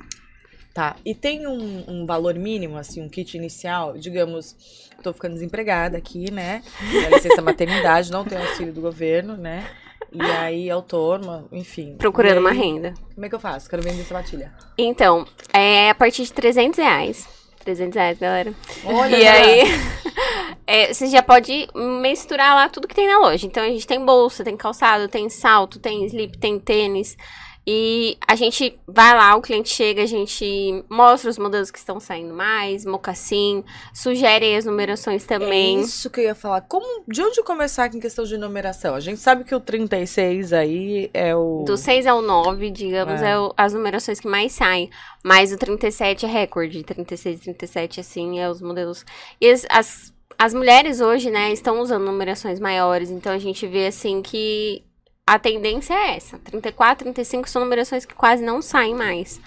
Tá. 0.73 0.95
E 1.05 1.13
tem 1.13 1.45
um, 1.45 1.83
um 1.87 2.03
valor 2.03 2.33
mínimo, 2.33 2.79
assim, 2.79 2.99
um 2.99 3.07
kit 3.07 3.37
inicial? 3.37 3.95
Digamos, 3.95 4.89
tô 5.03 5.13
ficando 5.13 5.35
desempregada 5.35 5.99
aqui, 5.99 6.31
né? 6.31 6.63
Minha 6.81 7.09
licença 7.09 7.43
maternidade, 7.43 8.11
não 8.11 8.25
tenho 8.25 8.41
auxílio 8.41 8.73
do 8.73 8.81
governo, 8.81 9.37
né? 9.37 9.69
E 10.11 10.21
aí, 10.23 10.67
autônoma, 10.71 11.45
enfim. 11.51 11.95
Procurando 11.95 12.37
E 12.37 12.39
uma 12.39 12.49
aí, 12.49 12.57
renda. 12.57 12.95
Como 13.13 13.23
é 13.23 13.29
que 13.29 13.35
eu 13.35 13.39
faço? 13.39 13.69
Quero 13.69 13.83
vender 13.83 14.03
sapatilha. 14.03 14.51
Então, 14.75 15.27
é 15.53 15.91
a 15.91 15.95
partir 15.95 16.23
de 16.23 16.33
300 16.33 16.79
reais. 16.79 17.34
300 17.65 17.95
reais, 17.95 18.19
galera. 18.19 18.53
Olha, 18.85 19.17
E 19.17 19.27
aí, 19.27 19.63
é, 20.65 20.93
você 20.93 21.07
já 21.07 21.21
pode 21.21 21.67
misturar 21.73 22.55
lá 22.55 22.69
tudo 22.69 22.87
que 22.87 22.95
tem 22.95 23.07
na 23.07 23.17
loja. 23.17 23.45
Então, 23.45 23.63
a 23.63 23.67
gente 23.67 23.87
tem 23.87 24.03
bolsa, 24.03 24.43
tem 24.43 24.55
calçado, 24.55 25.07
tem 25.09 25.27
salto, 25.29 25.79
tem 25.79 26.05
slip, 26.05 26.37
tem 26.37 26.59
tênis. 26.59 27.17
E 27.67 28.15
a 28.27 28.35
gente 28.35 28.77
vai 28.87 29.15
lá, 29.15 29.35
o 29.35 29.41
cliente 29.41 29.69
chega, 29.69 30.03
a 30.03 30.05
gente 30.05 30.83
mostra 30.87 31.29
os 31.31 31.37
modelos 31.39 31.71
que 31.71 31.79
estão 31.79 31.99
saindo 31.99 32.31
mais, 32.31 32.85
mocassim, 32.85 33.63
sugere 33.91 34.45
aí 34.45 34.55
as 34.55 34.65
numerações 34.65 35.23
É 35.23 35.27
também. 35.27 35.79
isso 35.81 36.09
que 36.11 36.19
eu 36.19 36.25
ia 36.25 36.35
falar. 36.35 36.61
Como, 36.61 37.03
de 37.07 37.23
onde 37.23 37.41
começar 37.41 37.89
com 37.89 37.99
questão 37.99 38.23
de 38.23 38.37
numeração? 38.37 38.93
A 38.93 38.99
gente 38.99 39.19
sabe 39.19 39.43
que 39.43 39.55
o 39.55 39.59
36 39.59 40.53
aí 40.53 41.09
é 41.13 41.35
o. 41.35 41.63
Do 41.65 41.75
6 41.75 42.05
ao 42.05 42.21
9, 42.21 42.69
digamos, 42.69 43.21
É. 43.21 43.31
é, 43.31 43.39
o- 43.39 43.51
as 43.57 43.73
numerações 43.73 44.19
que 44.19 44.27
mais 44.27 44.51
saem. 44.51 44.89
Mas 45.23 45.51
o 45.51 45.57
37 45.57 46.25
é 46.25 46.29
recorde. 46.29 46.83
36 46.83 47.39
e 47.39 47.43
37, 47.45 47.99
assim, 47.99 48.39
é 48.39 48.47
os 48.47 48.61
modelos. 48.61 49.03
E 49.41 49.49
as, 49.49 49.65
as, 49.71 50.13
as 50.37 50.53
mulheres 50.53 51.01
hoje, 51.01 51.31
né, 51.31 51.51
estão 51.51 51.79
usando 51.81 52.05
numerações 52.05 52.59
maiores. 52.59 53.09
Então 53.09 53.33
a 53.33 53.39
gente 53.39 53.65
vê, 53.65 53.87
assim, 53.87 54.21
que 54.21 54.83
a 55.27 55.39
tendência 55.39 55.93
é 55.93 56.15
essa. 56.17 56.37
34, 56.39 57.03
35 57.05 57.49
são 57.49 57.63
numerações 57.63 58.05
que 58.05 58.13
quase 58.13 58.43
não 58.43 58.61
saem 58.61 58.93
mais. 58.95 59.39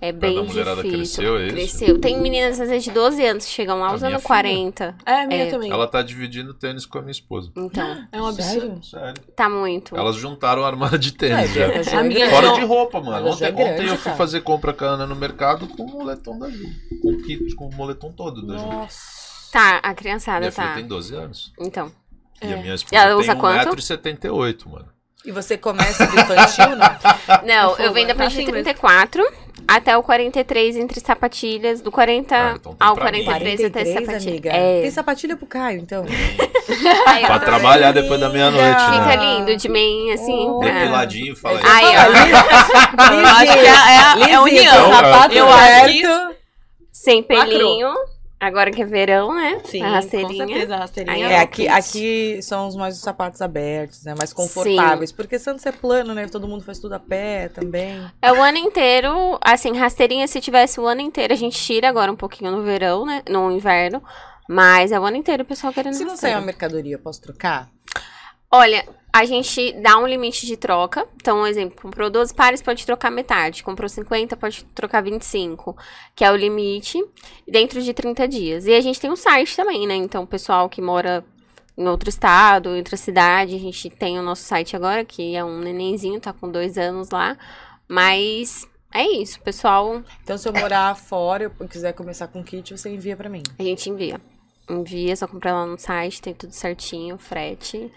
É 0.00 0.10
bem 0.10 0.36
a 0.36 0.42
mulherada 0.42 0.82
difícil. 0.82 1.22
cresceu, 1.22 1.38
é? 1.38 1.48
Cresceu. 1.50 2.00
Tem 2.00 2.20
meninas, 2.20 2.60
às 2.60 2.68
vezes, 2.68 2.82
de 2.82 2.90
12 2.90 3.24
anos 3.24 3.44
que 3.44 3.52
chegam 3.52 3.78
lá 3.78 3.90
A 3.90 3.94
usando 3.94 4.08
minha 4.08 4.18
filha. 4.18 4.26
40. 4.28 4.96
É, 5.06 5.12
a 5.22 5.26
minha 5.28 5.44
É. 5.44 5.50
também. 5.50 5.70
Ela 5.70 5.86
tá 5.86 6.02
dividindo 6.02 6.52
tênis 6.52 6.84
com 6.84 6.98
a 6.98 7.02
minha 7.02 7.12
esposa. 7.12 7.52
Então, 7.56 8.04
É 8.10 8.20
um 8.20 8.26
absurdo. 8.26 8.84
Sério. 8.84 9.14
tá 9.36 9.48
muito. 9.48 9.96
Elas 9.96 10.16
juntaram 10.16 10.62
o 10.62 10.64
armário 10.64 10.98
de 10.98 11.10
É, 11.10 11.12
tênis 11.12 11.54
já. 11.54 11.68
já- 11.72 11.82
já- 11.84 12.00
A 12.00 12.02
minha 12.02 12.28
Fora 12.30 12.48
não- 12.48 12.54
de 12.58 12.64
roupa, 12.64 13.00
mano. 13.00 13.28
Ontem, 13.28 13.44
é 13.44 13.50
ontem 13.52 13.64
grande, 13.64 13.82
eu 13.90 13.94
fui 13.94 14.04
cara. 14.04 14.16
fazer 14.16 14.40
compra 14.40 14.72
com 14.72 14.84
a 14.84 14.88
Ana 14.88 15.06
no 15.06 15.14
mercado 15.14 15.68
com 15.68 15.84
o 15.84 15.88
moletom 15.92 16.36
da 16.36 16.50
Ju. 16.50 16.66
Com 17.00 17.12
o 17.12 17.22
kit, 17.22 17.54
com 17.54 17.68
o 17.68 17.74
moletom 17.74 18.10
todo 18.10 18.44
da 18.44 18.58
Ju. 18.58 18.66
Nossa. 18.66 18.98
Tá, 19.52 19.76
a 19.84 19.94
criançada 19.94 20.40
Minha 20.40 20.50
filha 20.52 20.66
tá. 20.66 20.74
tem 20.74 20.84
12 20.86 21.14
anos. 21.14 21.52
Então. 21.60 21.92
E 22.42 22.46
a 22.48 22.50
É. 22.50 22.60
minha 22.60 22.74
esposa 22.74 22.96
Ela 22.96 23.14
usa 23.16 23.32
tem 23.32 23.40
quanto? 23.40 23.68
1,78m, 23.76 24.68
mano. 24.68 24.88
E 25.24 25.30
você 25.30 25.56
começa 25.56 26.06
do 26.06 26.18
infantil, 26.20 26.68
não? 26.76 26.88
Não, 27.44 27.70
Fogo, 27.70 27.82
eu 27.82 27.92
vendo 27.92 28.10
a 28.10 28.14
tá 28.14 28.18
partir 28.22 28.36
de 28.36 28.42
assim 28.42 28.52
mesmo. 28.52 28.64
34 28.64 29.24
até 29.68 29.96
o 29.96 30.02
43 30.02 30.76
entre 30.76 30.98
sapatilhas, 31.00 31.80
do 31.80 31.92
40 31.92 32.34
Ah, 32.36 32.52
então 32.56 32.74
tem 32.74 32.88
ao 32.88 32.94
pra 32.96 33.12
mim. 33.12 33.24
43 33.24 33.60
até 33.64 33.84
43, 33.84 34.06
sapatilha. 34.06 34.50
É. 34.52 34.80
Tem 34.82 34.90
sapatilha 34.90 35.36
pro 35.36 35.46
Caio, 35.46 35.80
então. 35.80 36.04
Aí, 37.06 37.22
ó, 37.22 37.26
Pra 37.26 37.38
tá 37.38 37.44
trabalhar 37.44 37.92
vendo? 37.92 38.02
depois 38.02 38.20
da 38.20 38.28
meia-noite, 38.28 38.66
né? 38.90 39.02
Fica 39.02 39.14
lindo, 39.16 39.56
de 39.56 39.68
meia, 39.68 40.14
assim. 40.14 40.48
Oh. 40.48 40.58
pra- 40.58 40.70
Depiladinho, 40.72 41.36
fala 41.36 41.58
aí. 41.58 41.64
Aí, 41.64 41.96
ó, 41.96 43.12
Eu 43.14 43.26
acho 43.26 43.52
que 43.52 43.58
é, 43.58 43.66
é, 43.66 43.70
a- 43.70 44.30
é 44.32 44.40
união. 44.40 44.64
Então, 44.64 44.92
sapato 44.92 45.34
eu 45.34 45.48
acho 45.48 45.86
que- 45.92 46.36
sem 46.92 47.22
pelinho. 47.22 47.94
Agora 48.42 48.72
que 48.72 48.82
é 48.82 48.84
verão, 48.84 49.32
né? 49.32 49.60
Sim, 49.64 49.82
a 49.82 49.86
com 49.86 49.92
rasteirinha. 49.92 50.46
certeza, 50.48 50.74
a 50.74 50.78
rasteirinha. 50.78 51.14
Aí, 51.28 51.32
É, 51.32 51.38
ó, 51.38 51.42
aqui, 51.42 51.68
aqui 51.68 52.42
são 52.42 52.66
os 52.66 52.74
mais 52.74 52.96
os 52.96 53.00
sapatos 53.00 53.40
abertos, 53.40 54.02
né? 54.04 54.16
Mais 54.18 54.32
confortáveis. 54.32 55.12
Porque 55.12 55.38
Santos 55.38 55.64
é 55.64 55.70
plano, 55.70 56.12
né? 56.12 56.26
Todo 56.26 56.48
mundo 56.48 56.64
faz 56.64 56.80
tudo 56.80 56.94
a 56.94 56.98
pé 56.98 57.48
também. 57.50 58.04
É 58.20 58.32
o 58.32 58.42
ano 58.42 58.58
inteiro, 58.58 59.38
assim, 59.40 59.76
rasteirinha, 59.76 60.26
se 60.26 60.40
tivesse 60.40 60.80
o 60.80 60.86
ano 60.88 61.00
inteiro, 61.02 61.32
a 61.32 61.36
gente 61.36 61.56
tira 61.56 61.88
agora 61.88 62.10
um 62.10 62.16
pouquinho 62.16 62.50
no 62.50 62.64
verão, 62.64 63.06
né? 63.06 63.22
No 63.30 63.48
inverno. 63.52 64.02
Mas 64.48 64.90
é 64.90 64.98
o 64.98 65.04
ano 65.04 65.16
inteiro 65.16 65.44
o 65.44 65.46
pessoal 65.46 65.72
querendo 65.72 65.94
Se 65.94 66.02
não 66.02 66.10
rasteira. 66.10 66.34
sair 66.34 66.40
uma 66.40 66.44
mercadoria, 66.46 66.98
posso 66.98 67.22
trocar? 67.22 67.68
Olha, 68.50 68.84
a 69.12 69.26
gente 69.26 69.72
dá 69.72 69.98
um 69.98 70.06
limite 70.06 70.46
de 70.46 70.56
troca. 70.56 71.06
Então, 71.16 71.42
um 71.42 71.46
exemplo, 71.46 71.82
comprou 71.82 72.08
12 72.08 72.32
pares, 72.34 72.62
pode 72.62 72.86
trocar 72.86 73.10
metade. 73.10 73.62
Comprou 73.62 73.88
50, 73.88 74.36
pode 74.36 74.64
trocar 74.74 75.02
25, 75.02 75.76
que 76.16 76.24
é 76.24 76.32
o 76.32 76.36
limite, 76.36 76.98
dentro 77.46 77.82
de 77.82 77.92
30 77.92 78.26
dias. 78.26 78.66
E 78.66 78.74
a 78.74 78.80
gente 78.80 78.98
tem 78.98 79.10
um 79.10 79.16
site 79.16 79.54
também, 79.54 79.86
né? 79.86 79.94
Então, 79.94 80.22
o 80.22 80.26
pessoal 80.26 80.68
que 80.68 80.80
mora 80.80 81.22
em 81.76 81.86
outro 81.86 82.08
estado, 82.08 82.70
em 82.70 82.78
outra 82.78 82.96
cidade, 82.96 83.54
a 83.54 83.58
gente 83.58 83.90
tem 83.90 84.18
o 84.18 84.22
nosso 84.22 84.44
site 84.44 84.74
agora, 84.74 85.04
que 85.04 85.34
é 85.36 85.44
um 85.44 85.58
nenenzinho, 85.58 86.18
tá 86.18 86.32
com 86.32 86.50
dois 86.50 86.78
anos 86.78 87.10
lá. 87.10 87.36
Mas 87.86 88.66
é 88.94 89.06
isso, 89.06 89.40
pessoal, 89.40 90.02
Então, 90.22 90.38
se 90.38 90.48
eu 90.48 90.54
morar 90.54 90.94
fora 90.94 91.44
e 91.44 91.62
eu 91.62 91.68
quiser 91.68 91.92
começar 91.92 92.28
com 92.28 92.42
kit, 92.42 92.76
você 92.76 92.88
envia 92.88 93.16
pra 93.16 93.28
mim. 93.28 93.42
a 93.58 93.62
gente 93.62 93.90
envia. 93.90 94.18
Envia, 94.70 95.14
só 95.16 95.26
comprar 95.26 95.52
lá 95.52 95.66
no 95.66 95.78
site, 95.78 96.22
tem 96.22 96.32
tudo 96.32 96.52
certinho, 96.52 97.18
frete. 97.18 97.90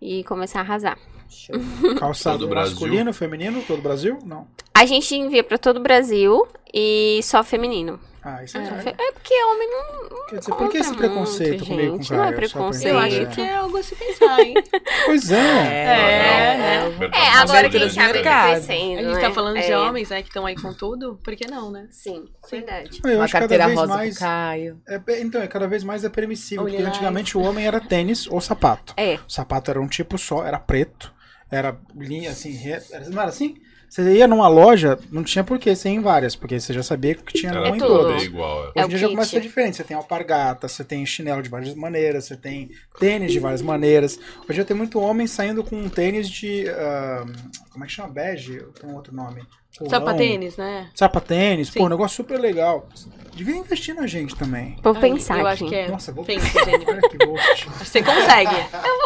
E 0.00 0.22
começar 0.24 0.60
a 0.60 0.62
arrasar. 0.62 0.98
Show. 1.28 1.56
Calçado 1.98 2.38
Todo 2.38 2.46
o 2.46 2.50
Brasil. 2.50 2.70
masculino, 2.72 3.12
feminino, 3.12 3.62
todo 3.66 3.78
o 3.78 3.82
Brasil? 3.82 4.18
Não. 4.24 4.46
A 4.74 4.84
gente 4.86 5.14
envia 5.14 5.42
pra 5.42 5.58
todo 5.58 5.78
o 5.78 5.82
Brasil 5.82 6.46
e 6.72 7.20
só 7.22 7.42
feminino. 7.42 7.98
Ah, 8.28 8.42
isso 8.42 8.58
é. 8.58 8.60
É, 8.60 8.88
é 8.88 9.12
porque 9.12 9.34
homem 9.44 9.68
não. 9.70 10.26
Quer 10.26 10.38
dizer, 10.40 10.54
por 10.56 10.68
que 10.68 10.78
esse 10.78 10.92
preconceito 10.96 11.64
muito, 11.64 11.66
comigo 11.66 11.90
com 11.90 11.94
o 11.94 12.02
gente, 12.02 12.12
não 12.12 12.24
é 12.24 12.32
preconceito. 12.32 12.92
Eu 12.92 12.98
acho 12.98 13.26
que 13.28 13.40
é 13.40 13.54
algo 13.54 13.76
a 13.76 13.82
se 13.84 13.94
pensar, 13.94 14.40
hein? 14.40 14.54
Pois 15.06 15.30
é. 15.30 15.36
É, 15.36 16.56
né? 16.58 16.88
Mercado 16.98 17.14
É, 17.14 17.28
agora 17.28 17.38
masculino. 17.38 17.70
que 17.70 17.76
a 17.76 17.88
gente 17.88 18.00
abre 18.00 18.12
mercado. 18.14 18.50
crescendo. 18.50 18.98
A 18.98 19.02
gente 19.02 19.14
né? 19.14 19.20
tá 19.20 19.30
falando 19.30 19.54
de 19.60 19.70
É, 19.70 19.78
homens, 19.78 20.10
né, 20.10 20.22
que 20.22 20.28
estão 20.28 20.44
aí 20.44 20.56
com 20.56 20.74
tudo, 20.74 21.20
por 21.22 21.36
que 21.36 21.46
não, 21.46 21.70
né? 21.70 21.86
Sim, 21.88 22.24
verdade. 22.50 23.00
Eu 23.04 23.14
uma 23.14 23.24
acho 23.24 23.32
que 23.32 23.40
cada 23.40 23.42
carteira 23.42 23.66
vez 23.66 23.78
rosa 23.78 23.94
mais. 23.94 24.18
Caio. 24.18 24.82
É, 24.88 25.00
é, 25.06 25.20
então, 25.20 25.40
é 25.40 25.46
cada 25.46 25.68
vez 25.68 25.84
mais 25.84 26.04
é 26.04 26.08
permissível. 26.08 26.64
Porque 26.64 26.82
antigamente 26.82 27.38
o 27.38 27.42
homem 27.42 27.64
era 27.64 27.78
tênis 27.78 28.26
ou 28.26 28.40
sapato. 28.40 28.92
É. 28.96 29.20
O 29.24 29.30
sapato 29.30 29.70
era 29.70 29.80
um 29.80 29.86
tipo 29.86 30.18
só, 30.18 30.44
era 30.44 30.58
preto, 30.58 31.14
era 31.48 31.78
linha 31.94 32.30
assim, 32.30 32.50
reta. 32.50 32.98
Não 33.08 33.22
era 33.22 33.30
assim? 33.30 33.56
Você 33.88 34.02
ia 34.14 34.26
numa 34.26 34.48
loja, 34.48 34.98
não 35.10 35.22
tinha 35.24 35.42
por 35.42 35.58
que 35.58 35.74
ser 35.74 35.88
em 35.90 36.00
várias, 36.00 36.36
porque 36.36 36.58
você 36.60 36.72
já 36.72 36.82
sabia 36.82 37.14
que 37.14 37.32
tinha 37.32 37.50
Era 37.52 37.60
numa 37.62 37.76
em 37.76 37.78
tudo. 37.78 37.88
todas. 37.88 38.22
É 38.22 38.24
igual. 38.26 38.64
é. 38.66 38.72
É 38.74 38.80
Hoje 38.80 38.84
em 38.84 38.88
dia 38.88 38.98
já 38.98 39.08
começa 39.08 39.28
a 39.28 39.30
ser 39.30 39.40
diferente. 39.40 39.76
Você 39.76 39.84
tem 39.84 39.96
alpargata, 39.96 40.68
você 40.68 40.84
tem 40.84 41.04
chinelo 41.06 41.42
de 41.42 41.48
várias 41.48 41.74
maneiras, 41.74 42.24
você 42.24 42.36
tem 42.36 42.70
tênis 42.98 43.32
de 43.32 43.38
várias 43.38 43.62
maneiras. 43.62 44.18
Hoje 44.40 44.50
em 44.50 44.54
dia 44.54 44.64
tem 44.64 44.76
muito 44.76 45.00
homem 45.00 45.26
saindo 45.26 45.62
com 45.64 45.76
um 45.76 45.88
tênis 45.88 46.28
de. 46.28 46.68
ah, 46.68 47.24
como 47.70 47.84
é 47.84 47.86
que 47.86 47.92
chama? 47.92 48.08
Bege? 48.08 48.62
Tem 48.80 48.90
um 48.90 48.94
outro 48.94 49.14
nome. 49.14 49.42
Sapatênis, 49.88 50.56
né? 50.56 50.88
Sapatênis. 50.94 51.70
Pô, 51.70 51.84
um 51.84 51.88
negócio 51.88 52.16
super 52.16 52.38
legal. 52.40 52.88
Devia 53.34 53.56
investir 53.56 53.94
na 53.94 54.06
gente 54.06 54.34
também. 54.34 54.76
Vou 54.82 54.94
Ai, 54.94 55.00
pensar 55.00 55.38
Eu 55.38 55.46
aqui. 55.46 55.64
acho 55.64 55.68
que 55.70 55.74
é. 55.74 55.88
Nossa, 55.88 56.10
vou 56.12 56.24
Pensa, 56.24 56.46
Jennifer. 56.64 56.88
Olha 56.94 57.00
que 57.02 57.18
gosto. 57.26 57.70
Você 57.84 58.02
consegue. 58.02 58.50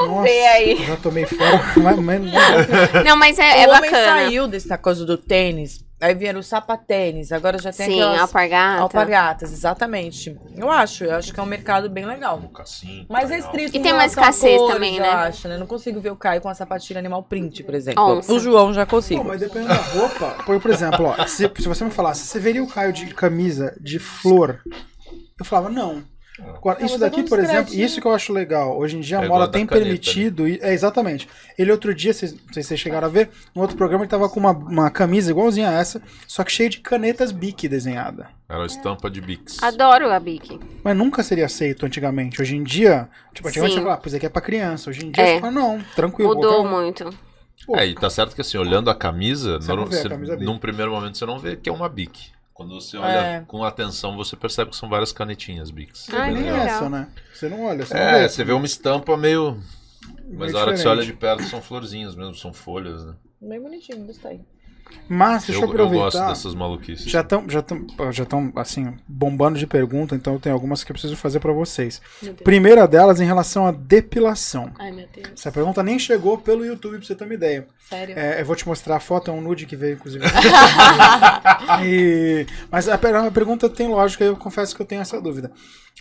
Nossa, 0.07 0.23
ver 0.23 0.47
aí. 0.47 0.85
Já 0.87 0.97
tomei 0.97 1.27
fora. 1.27 1.61
Mas, 1.77 1.99
mas, 1.99 2.23
Não, 3.05 3.17
mas 3.17 3.39
é, 3.39 3.63
é 3.63 3.67
o 3.67 3.71
homem 3.71 3.91
bacana. 3.91 4.05
saiu 4.23 4.47
dessa 4.47 4.79
coisa 4.79 5.05
do 5.05 5.17
tênis, 5.17 5.85
aí 6.01 6.15
vieram 6.15 6.41
os 6.41 6.47
sapatênis, 6.47 7.31
agora 7.33 7.59
já 7.59 7.73
tem 7.73 7.87
Sim, 7.87 8.01
aquelas 8.01 8.21
alpargata. 8.23 8.83
alpargatas, 8.83 9.53
exatamente. 9.53 10.37
Eu 10.57 10.71
acho, 10.71 11.05
eu 11.05 11.15
acho 11.15 11.33
que 11.33 11.39
é 11.39 11.43
um 11.43 11.47
mercado 11.47 11.89
bem 11.91 12.05
legal. 12.07 12.41
Mocassim, 12.41 13.07
Mas 13.09 13.31
legal. 13.31 13.51
restrito 13.51 13.77
E 13.77 13.79
em 13.79 13.83
tem 13.83 13.93
a 13.93 14.07
escassez 14.07 14.59
cores, 14.59 14.75
também, 14.75 14.97
eu 14.97 15.03
né? 15.03 15.09
acho, 15.11 15.49
né? 15.49 15.59
Não 15.59 15.67
consigo 15.67 16.01
ver 16.01 16.11
o 16.11 16.17
Caio 16.17 16.41
com 16.41 16.49
a 16.49 16.55
sapatilha 16.55 16.99
animal 16.99 17.23
print, 17.23 17.63
por 17.63 17.75
exemplo. 17.75 18.03
Onça. 18.03 18.33
O 18.33 18.39
João 18.39 18.73
já 18.73 18.87
Pô, 18.87 18.97
consigo. 18.97 19.25
mas 19.25 19.41
dependendo 19.41 19.69
da 19.69 19.75
roupa. 19.75 20.43
Por, 20.45 20.61
por 20.61 20.71
exemplo, 20.71 21.07
ó, 21.07 21.27
se, 21.27 21.51
se 21.59 21.69
você 21.69 21.85
me 21.85 21.91
falasse, 21.91 22.27
você 22.27 22.39
veria 22.39 22.63
o 22.63 22.67
Caio 22.69 22.93
de 22.93 23.07
camisa 23.15 23.77
de 23.81 23.99
flor? 23.99 24.61
Eu 25.39 25.45
falava, 25.45 25.69
não. 25.69 26.03
Agora, 26.55 26.79
Não, 26.79 26.87
isso 26.87 26.97
é 26.97 26.99
daqui, 26.99 27.23
por 27.23 27.39
exemplo, 27.39 27.75
isso 27.75 28.01
que 28.01 28.07
eu 28.07 28.13
acho 28.13 28.33
legal. 28.33 28.77
Hoje 28.79 28.97
em 28.97 29.01
dia 29.01 29.19
a 29.21 29.25
É 29.25 29.29
moda 29.29 29.45
a 29.45 29.49
tem 29.49 29.65
da 29.65 29.69
caneta, 29.71 29.85
permitido. 29.87 30.47
e- 30.49 30.59
É, 30.63 30.73
exatamente. 30.73 31.29
Ele 31.59 31.71
outro 31.73 31.95
dia, 31.95 32.13
vocês, 32.13 32.33
não 32.33 32.53
sei 32.53 32.63
se 32.63 32.69
vocês 32.69 32.81
chegaram 32.81 33.07
a 33.07 33.11
ver, 33.11 33.31
no 33.55 33.63
outro 33.63 33.77
programa 33.77 34.05
ele 34.05 34.11
tava 34.11 34.29
com 34.29 34.39
uma, 34.41 34.51
uma 34.53 34.91
camisa 34.91 35.31
igualzinha 35.31 35.69
a 35.71 35.73
essa, 35.73 36.03
só 36.27 36.43
que 36.45 36.53
cheia 36.53 36.69
de 36.69 36.81
canetas 36.81 37.33
Bic 37.33 37.67
desenhada. 37.69 38.29
Era 38.49 38.63
a 38.63 38.67
estampa 38.67 39.09
de 39.09 39.21
Bix. 39.21 39.63
Adoro 39.63 40.11
a 40.11 40.19
Bic. 40.19 40.59
Mas 40.83 40.97
nunca 40.97 41.23
seria 41.23 41.47
aceito 41.47 41.87
antigamente. 41.87 42.43
Hoje 42.43 42.57
em 42.57 42.65
dia, 42.65 43.09
tipo, 43.33 43.49
antigamente 43.49 43.75
Sim. 43.75 43.79
você 43.81 43.85
falava, 43.85 44.01
pois 44.03 44.15
aqui 44.15 44.27
é 44.27 44.29
pra 44.29 44.43
criança. 44.43 44.91
Hoje 44.91 45.07
em 45.07 45.11
dia 45.13 45.23
É. 45.25 45.35
você 45.35 45.41
fala, 45.41 45.53
não, 45.53 45.81
tranquilo. 45.95 46.35
Mudou 46.35 46.65
qualquer 46.65 46.71
muito. 46.71 47.11
Pô, 47.67 47.77
É, 47.77 47.87
e 47.87 47.95
tá 47.95 48.11
certo 48.11 48.35
que 48.35 48.41
assim, 48.41 48.59
olhando 48.59 48.91
a 48.91 48.95
camisa, 48.95 49.61
Você 49.61 49.69
não 49.69 49.77
norma- 49.77 49.91
vê 49.93 49.99
a 49.99 50.03
você- 50.03 50.09
camisa 50.09 50.35
Bic. 50.37 50.45
num 50.45 50.59
primeiro 50.59 50.91
momento 50.91 51.17
você 51.17 51.27
não 51.27 51.39
vê 51.39 51.57
que 51.57 51.69
é 51.69 51.73
uma 51.73 51.89
Bic. 51.89 52.33
Quando 52.61 52.75
você 52.79 52.99
olha 52.99 53.09
É. 53.09 53.41
com 53.47 53.65
atenção, 53.65 54.15
você 54.19 54.37
percebe 54.37 54.71
que 54.71 54.77
são 54.77 54.87
várias 54.87 55.13
canetinhas 55.13 55.71
Bics. 55.71 56.09
Ah, 56.13 56.29
É 56.29 56.31
legal. 56.31 56.57
essa, 56.59 56.91
né? 56.91 57.09
Você 57.33 57.49
não 57.49 57.63
olha, 57.65 57.87
você 57.87 57.95
não 57.95 58.01
É, 58.03 58.21
vê. 58.21 58.29
você 58.29 58.45
vê 58.45 58.53
uma 58.53 58.67
estampa 58.67 59.17
meio. 59.17 59.59
Mas 60.31 60.53
na 60.53 60.59
hora 60.59 60.73
que 60.73 60.77
você 60.79 60.87
olha 60.87 61.03
de 61.03 61.15
perto 61.15 61.43
são 61.45 61.63
florzinhas 61.63 62.15
mesmo, 62.15 62.35
são 62.35 62.53
folhas, 62.53 63.03
né? 63.07 63.15
Bem 63.41 63.59
bonitinho, 63.63 64.05
gostei. 64.05 64.43
Mas, 65.09 65.45
deixa 65.45 65.61
eu, 65.61 65.65
eu, 65.65 65.69
eu 65.69 65.71
aproveitar. 65.71 66.05
gosto 66.05 66.27
dessas 66.29 66.55
maluquices. 66.55 67.05
Já 67.11 67.21
estão, 67.21 67.45
já 67.49 67.63
tão, 67.63 67.87
já 68.13 68.25
tão, 68.25 68.53
assim, 68.57 68.95
bombando 69.09 69.59
de 69.59 69.67
pergunta, 69.67 70.15
então 70.15 70.35
eu 70.35 70.41
tenho 70.41 70.55
algumas 70.55 70.85
que 70.85 70.93
eu 70.93 70.95
preciso 70.95 71.17
fazer 71.17 71.41
pra 71.41 71.53
vocês. 71.53 72.01
Primeira 72.45 72.87
delas 72.87 73.21
em 73.21 73.25
relação 73.25 73.67
à 73.67 73.73
depilação. 73.73 74.71
Ai, 74.79 74.91
meu 74.93 75.07
Deus. 75.13 75.29
Essa 75.37 75.51
pergunta 75.51 75.83
nem 75.83 75.99
chegou 75.99 76.39
pelo 76.39 76.65
YouTube, 76.65 76.99
pra 76.99 77.07
você 77.07 77.15
ter 77.15 77.25
uma 77.25 77.35
ideia. 77.35 77.67
Sério. 77.89 78.17
É, 78.19 78.41
eu 78.41 78.47
vou 78.47 78.55
te 78.55 78.67
mostrar 78.69 78.97
a 78.97 79.01
foto, 79.01 79.31
é 79.31 79.35
um 79.35 79.41
nude 79.41 79.67
que 79.67 79.75
veio, 79.77 79.95
inclusive. 79.95 80.25
E- 81.85 82.47
mas 82.71 82.89
a, 82.89 82.95
a 82.95 83.31
pergunta 83.31 83.69
tem 83.69 83.89
lógica, 83.89 84.25
eu 84.25 84.37
confesso 84.37 84.75
que 84.75 84.83
eu 84.83 84.87
tenho 84.87 85.01
essa 85.03 85.21
dúvida. 85.21 85.51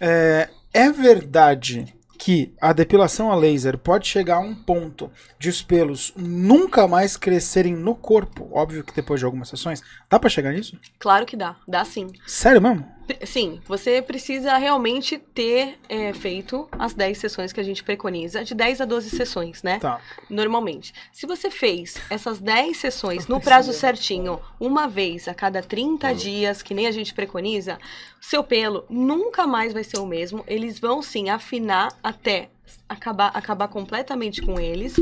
É, 0.01 0.49
é 0.73 0.91
verdade 0.91 1.93
que 2.19 2.53
a 2.59 2.73
depilação 2.73 3.31
a 3.31 3.35
laser 3.35 3.77
pode 3.77 4.05
chegar 4.05 4.35
a 4.35 4.41
um 4.41 4.53
ponto 4.53 5.09
de 5.39 5.47
os 5.47 5.61
pelos 5.61 6.13
nunca 6.17 6.85
mais 6.85 7.15
crescerem 7.15 7.73
no 7.73 7.95
corpo? 7.95 8.49
Óbvio 8.51 8.83
que 8.83 8.93
depois 8.93 9.21
de 9.21 9.25
algumas 9.25 9.47
sessões. 9.47 9.81
Dá 10.09 10.19
pra 10.19 10.29
chegar 10.29 10.51
nisso? 10.51 10.77
Claro 10.99 11.25
que 11.25 11.37
dá. 11.37 11.55
Dá 11.65 11.85
sim. 11.85 12.07
Sério 12.27 12.61
mesmo? 12.61 12.85
Sim, 13.25 13.59
você 13.65 14.01
precisa 14.01 14.57
realmente 14.57 15.17
ter 15.17 15.79
é, 15.87 16.13
feito 16.13 16.67
as 16.71 16.93
10 16.93 17.17
sessões 17.17 17.53
que 17.53 17.59
a 17.59 17.63
gente 17.63 17.83
preconiza, 17.83 18.43
de 18.43 18.53
10 18.53 18.81
a 18.81 18.85
12 18.85 19.09
sessões, 19.09 19.63
né? 19.63 19.79
Tá. 19.79 19.99
Normalmente. 20.29 20.93
Se 21.11 21.25
você 21.25 21.49
fez 21.49 21.95
essas 22.09 22.39
10 22.39 22.77
sessões 22.77 23.27
no 23.27 23.39
prazo 23.39 23.73
certinho, 23.73 24.39
uma 24.59 24.87
vez 24.87 25.27
a 25.27 25.33
cada 25.33 25.61
30 25.61 26.13
dias, 26.13 26.61
que 26.61 26.73
nem 26.73 26.87
a 26.87 26.91
gente 26.91 27.13
preconiza, 27.13 27.79
seu 28.21 28.43
pelo 28.43 28.85
nunca 28.89 29.47
mais 29.47 29.73
vai 29.73 29.83
ser 29.83 29.97
o 29.97 30.05
mesmo. 30.05 30.43
Eles 30.47 30.79
vão 30.79 31.01
sim 31.01 31.29
afinar 31.29 31.89
até 32.03 32.49
acabar, 32.87 33.31
acabar 33.33 33.67
completamente 33.67 34.41
com 34.41 34.59
eles. 34.59 34.95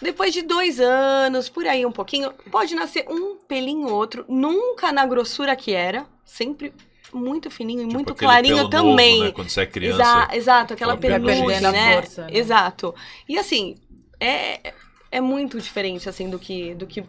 Depois 0.00 0.34
de 0.34 0.42
dois 0.42 0.80
anos, 0.80 1.48
por 1.48 1.66
aí 1.66 1.86
um 1.86 1.92
pouquinho, 1.92 2.32
pode 2.50 2.74
nascer 2.74 3.06
um 3.08 3.36
pelinho 3.36 3.88
ou 3.88 3.94
outro, 3.94 4.24
nunca 4.28 4.92
na 4.92 5.06
grossura 5.06 5.54
que 5.56 5.72
era, 5.72 6.06
sempre 6.24 6.72
muito 7.14 7.50
fininho 7.50 7.80
e 7.82 7.84
Tipo 7.84 7.94
muito 7.94 8.14
clarinho 8.14 8.56
pelo 8.56 8.68
também. 8.68 9.12
Novo, 9.18 9.24
né? 9.24 9.32
Quando 9.32 9.48
você 9.48 9.60
é 9.60 9.66
criança. 9.66 10.02
Exa- 10.02 10.28
exato, 10.36 10.74
aquela 10.74 10.94
aquela 10.94 11.72
né? 11.72 11.94
força, 11.94 12.22
né? 12.22 12.28
Exato. 12.32 12.94
E 13.28 13.38
assim, 13.38 13.76
é, 14.20 14.74
é 15.10 15.20
muito 15.20 15.60
diferente 15.60 16.08
assim 16.08 16.28
do 16.28 16.38
que 16.38 16.74
do 16.74 16.86
que 16.86 17.04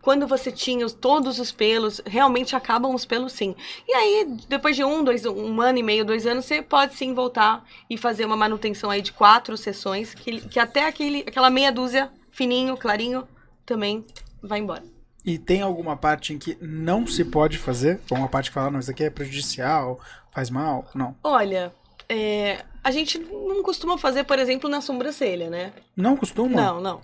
quando 0.00 0.26
você 0.26 0.50
tinha 0.50 0.86
os- 0.86 0.94
todos 0.94 1.38
os 1.38 1.52
pelos, 1.52 2.00
realmente 2.06 2.56
acabam 2.56 2.94
os 2.94 3.04
pelos 3.04 3.32
sim. 3.34 3.54
E 3.86 3.92
aí, 3.92 4.26
depois 4.48 4.74
de 4.74 4.82
um, 4.82 5.04
dois, 5.04 5.26
um 5.26 5.60
ano 5.60 5.78
e 5.78 5.82
meio, 5.82 6.04
dois 6.06 6.26
anos, 6.26 6.46
você 6.46 6.62
pode 6.62 6.94
sim 6.94 7.12
voltar 7.12 7.64
e 7.88 7.98
fazer 7.98 8.24
uma 8.24 8.36
manutenção 8.36 8.90
aí 8.90 9.02
de 9.02 9.12
quatro 9.12 9.56
sessões, 9.58 10.14
que, 10.14 10.40
que 10.40 10.58
até 10.58 10.86
aquele, 10.86 11.20
aquela 11.26 11.50
meia 11.50 11.70
dúzia, 11.70 12.10
fininho, 12.30 12.76
clarinho, 12.78 13.28
também 13.66 14.04
vai 14.42 14.60
embora. 14.60 14.82
E 15.24 15.38
tem 15.38 15.60
alguma 15.62 15.96
parte 15.96 16.32
em 16.32 16.38
que 16.38 16.56
não 16.60 17.06
se 17.06 17.24
pode 17.24 17.58
fazer? 17.58 18.00
Ou 18.10 18.16
uma 18.16 18.28
parte 18.28 18.50
que 18.50 18.54
fala, 18.54 18.70
não, 18.70 18.80
isso 18.80 18.90
aqui 18.90 19.04
é 19.04 19.10
prejudicial, 19.10 20.00
faz 20.32 20.48
mal? 20.48 20.86
Não. 20.94 21.14
Olha, 21.22 21.72
é, 22.08 22.64
a 22.82 22.90
gente 22.90 23.18
não 23.18 23.62
costuma 23.62 23.98
fazer, 23.98 24.24
por 24.24 24.38
exemplo, 24.38 24.68
na 24.68 24.80
sobrancelha, 24.80 25.50
né? 25.50 25.72
Não 25.94 26.16
costuma? 26.16 26.56
Não, 26.60 26.80
não. 26.80 27.00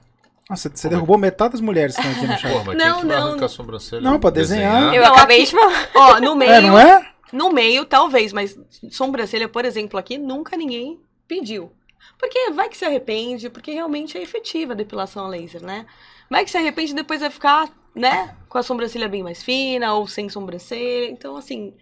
Nossa, 0.49 0.71
você 0.73 0.89
derrubou 0.89 1.19
metade 1.19 1.53
das 1.53 1.61
mulheres 1.61 1.97
que 1.97 2.03
estão 2.07 2.17
aqui 2.17 2.27
no 2.27 2.39
chat. 2.39 2.53
Pô, 2.53 2.65
mas 2.65 2.77
Não, 2.79 3.01
quem 3.01 3.03
que 3.03 3.07
vai 3.09 3.21
não. 3.37 3.45
a 3.45 3.49
sobrancelha? 3.49 4.01
Não, 4.01 4.21
pra 4.21 4.31
desenhar. 4.31 4.95
Eu 4.95 5.03
Não, 5.03 5.13
acabei 5.13 5.45
de 5.45 5.51
falar. 5.51 5.91
Ó, 5.95 6.21
no 6.21 6.37
meio. 6.37 6.53
É, 6.53 6.61
não 6.61 6.79
é? 6.79 7.11
No 7.33 7.51
meio, 7.53 7.85
talvez, 7.85 8.33
mas 8.33 8.57
sobrancelha, 8.91 9.49
por 9.49 9.65
exemplo, 9.65 9.99
aqui, 9.99 10.17
nunca 10.17 10.57
ninguém 10.57 11.01
pediu. 11.27 11.73
Porque 12.19 12.51
vai 12.53 12.69
que 12.69 12.79
se 12.79 12.85
arrepende, 12.85 13.51
porque 13.51 13.73
realmente 13.73 14.17
é 14.17 14.23
efetiva 14.23 14.73
a 14.73 14.77
depilação 14.77 15.27
a 15.27 15.29
laser, 15.29 15.63
né? 15.63 15.85
Vai 16.31 16.45
que 16.45 16.51
se 16.51 16.57
arrepende 16.57 16.93
e 16.93 16.95
depois 16.95 17.21
vai 17.21 17.31
ficar, 17.31 17.69
né, 17.97 18.37
com 18.49 18.59
a 18.59 18.63
sobrancelha 18.63 19.09
bem 19.09 19.23
mais 19.23 19.43
fina 19.43 19.95
ou 19.95 20.07
sem 20.07 20.29
sobrancelha. 20.29 21.11
Então, 21.11 21.37
assim, 21.37 21.75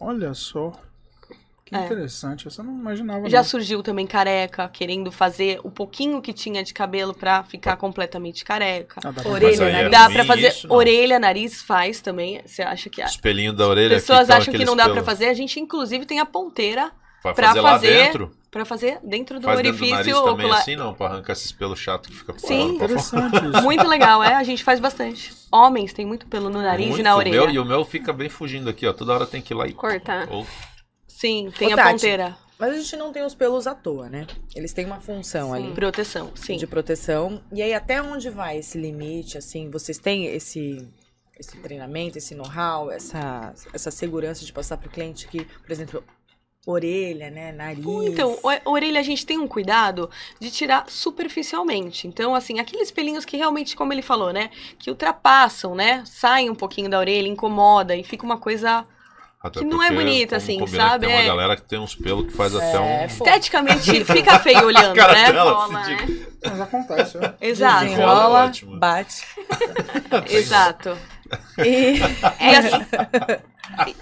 Olha 0.00 0.34
só. 0.34 0.72
Que 1.64 1.76
É. 1.76 1.84
interessante. 1.84 2.48
Essa 2.48 2.60
eu 2.60 2.66
não 2.66 2.76
imaginava. 2.76 3.30
já 3.30 3.38
não. 3.38 3.44
surgiu 3.44 3.82
também 3.84 4.04
careca, 4.06 4.68
querendo 4.68 5.12
fazer 5.12 5.60
o 5.62 5.70
pouquinho 5.70 6.20
que 6.20 6.32
tinha 6.32 6.64
de 6.64 6.74
cabelo 6.74 7.14
pra 7.14 7.44
ficar 7.44 7.76
completamente 7.76 8.44
careca. 8.44 9.00
Ah, 9.04 9.12
dá 9.12 9.22
pra 9.22 9.30
Orelha, 9.30 9.64
é 9.64 9.88
Dá 9.88 10.10
pra 10.10 10.24
fazer 10.24 10.48
isso, 10.48 10.66
orelha, 10.72 11.18
nariz, 11.20 11.62
faz 11.62 12.00
também. 12.00 12.42
Você 12.44 12.62
acha 12.62 12.90
que. 12.90 13.00
Espelhinho 13.00 13.52
da 13.52 13.68
orelha. 13.68 13.94
pessoas 13.94 14.28
acham 14.28 14.52
que 14.52 14.64
não 14.64 14.74
dá 14.74 14.84
pra 14.84 14.94
pelos. 14.94 15.06
fazer. 15.06 15.26
A 15.26 15.34
gente, 15.34 15.60
inclusive, 15.60 16.04
tem 16.04 16.18
a 16.18 16.26
ponteira 16.26 16.90
Vai 17.22 17.34
pra 17.34 17.48
fazer 17.48 17.60
lá 17.60 17.70
fazer 17.72 17.92
dentro? 17.92 18.36
pra 18.50 18.64
fazer 18.64 18.98
dentro 19.02 19.38
do 19.40 19.44
Faz 19.44 19.56
dentro 19.58 19.72
do 19.72 19.82
orifício 19.84 19.96
nariz 19.96 20.14
também 20.14 20.32
ocular. 20.46 20.60
assim, 20.60 20.76
não? 20.76 20.92
Pra 20.94 21.06
arrancar 21.06 21.32
esses 21.32 21.52
pelos 21.52 21.78
chatos 21.78 22.10
que 22.10 22.16
fica 22.16 22.34
Sim. 22.38 22.76
pra 22.78 22.88
fora. 22.88 22.94
Interessante 23.26 23.46
isso. 23.46 23.62
Muito 23.62 23.86
legal, 23.88 24.22
é? 24.22 24.34
A 24.34 24.42
gente 24.42 24.62
faz 24.64 24.80
bastante. 24.80 25.32
Homens 25.50 25.92
têm 25.92 26.04
muito 26.04 26.26
pelo 26.26 26.50
no 26.50 26.60
nariz 26.60 26.88
Muito. 26.88 27.00
e 27.00 27.02
na 27.02 27.14
O 27.14 27.18
orelha. 27.18 27.40
meu- 27.42 27.50
e 27.50 27.58
o 27.58 27.64
meu 27.64 27.84
fica 27.84 28.12
bem 28.12 28.28
fugindo 28.28 28.68
aqui, 28.68 28.86
ó. 28.86 28.92
Toda 28.92 29.12
hora 29.14 29.26
tem 29.26 29.40
que 29.40 29.54
ir 29.54 29.56
lá 29.56 29.66
e 29.66 29.72
Cortar. 29.72 30.28
Ou- 30.30 30.46
Sim, 31.06 31.50
tem 31.56 31.68
Ô, 31.68 31.74
a 31.74 31.76
Tati, 31.76 31.90
ponteira. 31.92 32.36
Mas 32.58 32.72
a 32.74 32.76
gente 32.78 32.96
não 32.96 33.12
tem 33.12 33.24
os 33.24 33.34
pelos 33.34 33.66
à 33.66 33.74
toa, 33.74 34.08
né? 34.08 34.26
Eles 34.54 34.72
têm 34.72 34.84
uma 34.86 35.00
função 35.00 35.50
Sim. 35.50 35.64
ali. 35.64 35.72
Proteção, 35.74 36.30
sim. 36.34 36.56
de 36.56 36.66
proteção. 36.66 37.40
E 37.52 37.60
aí, 37.62 37.72
até 37.74 38.00
onde 38.02 38.28
vai 38.30 38.58
esse 38.58 38.78
limite, 38.78 39.36
assim? 39.38 39.68
Vocês 39.70 39.98
têm 39.98 40.26
esse, 40.26 40.88
esse 41.38 41.56
treinamento, 41.58 42.18
esse 42.18 42.34
know-how, 42.34 42.90
essa, 42.90 43.52
essa 43.72 43.90
segurança 43.90 44.44
de 44.44 44.52
passar 44.52 44.76
pro 44.76 44.88
cliente 44.90 45.26
que, 45.26 45.44
por 45.44 45.70
exemplo, 45.72 46.04
orelha, 46.66 47.30
né, 47.30 47.52
nariz... 47.52 47.84
Então, 47.84 48.38
a 48.44 48.70
orelha 48.70 49.00
a 49.00 49.02
gente 49.02 49.26
tem 49.26 49.38
um 49.38 49.48
cuidado 49.48 50.08
de 50.40 50.50
tirar 50.50 50.84
superficialmente. 50.88 52.06
Então, 52.06 52.34
assim, 52.34 52.60
aqueles 52.60 52.90
pelinhos 52.90 53.24
que 53.24 53.36
realmente, 53.36 53.74
como 53.74 53.92
ele 53.92 54.02
falou, 54.02 54.32
né? 54.32 54.50
Que 54.78 54.90
ultrapassam, 54.90 55.74
né? 55.74 56.02
Saem 56.06 56.50
um 56.50 56.54
pouquinho 56.54 56.88
da 56.88 56.98
orelha, 56.98 57.26
incomoda 57.26 57.96
e 57.96 58.04
fica 58.04 58.24
uma 58.24 58.36
coisa 58.38 58.84
Até 59.42 59.58
Que 59.58 59.64
não 59.66 59.82
é 59.82 59.88
vamos 59.88 60.04
assim, 60.36 60.64
sabe? 60.68 61.06
Tem 61.06 61.16
uma 61.16 61.22
É. 61.22 61.26
galera 61.26 61.56
que 61.56 61.62
tem 61.62 61.80
uns 61.80 61.96
pelos 61.96 62.26
que 62.26 62.32
faz 62.32 62.54
até 62.54 62.76
É, 62.76 62.80
um. 62.80 62.98
pô. 63.18 63.24
esteticamente 63.24 64.04
fica 64.06 64.38
feio 64.38 64.64
olhando, 64.66 64.94
Cara 64.94 65.12
né? 65.14 65.32
dela, 65.32 65.52
Rola, 65.52 65.80
né? 65.80 66.26
Mas 66.44 66.60
acontece, 66.60 67.18
ó. 67.18 67.32
Exato. 67.40 68.00
Ótimo. 68.00 68.78
bate. 68.78 69.24
Exato. 70.30 70.96
E, 71.58 71.94
E 72.40 72.54
assim, 72.54 72.86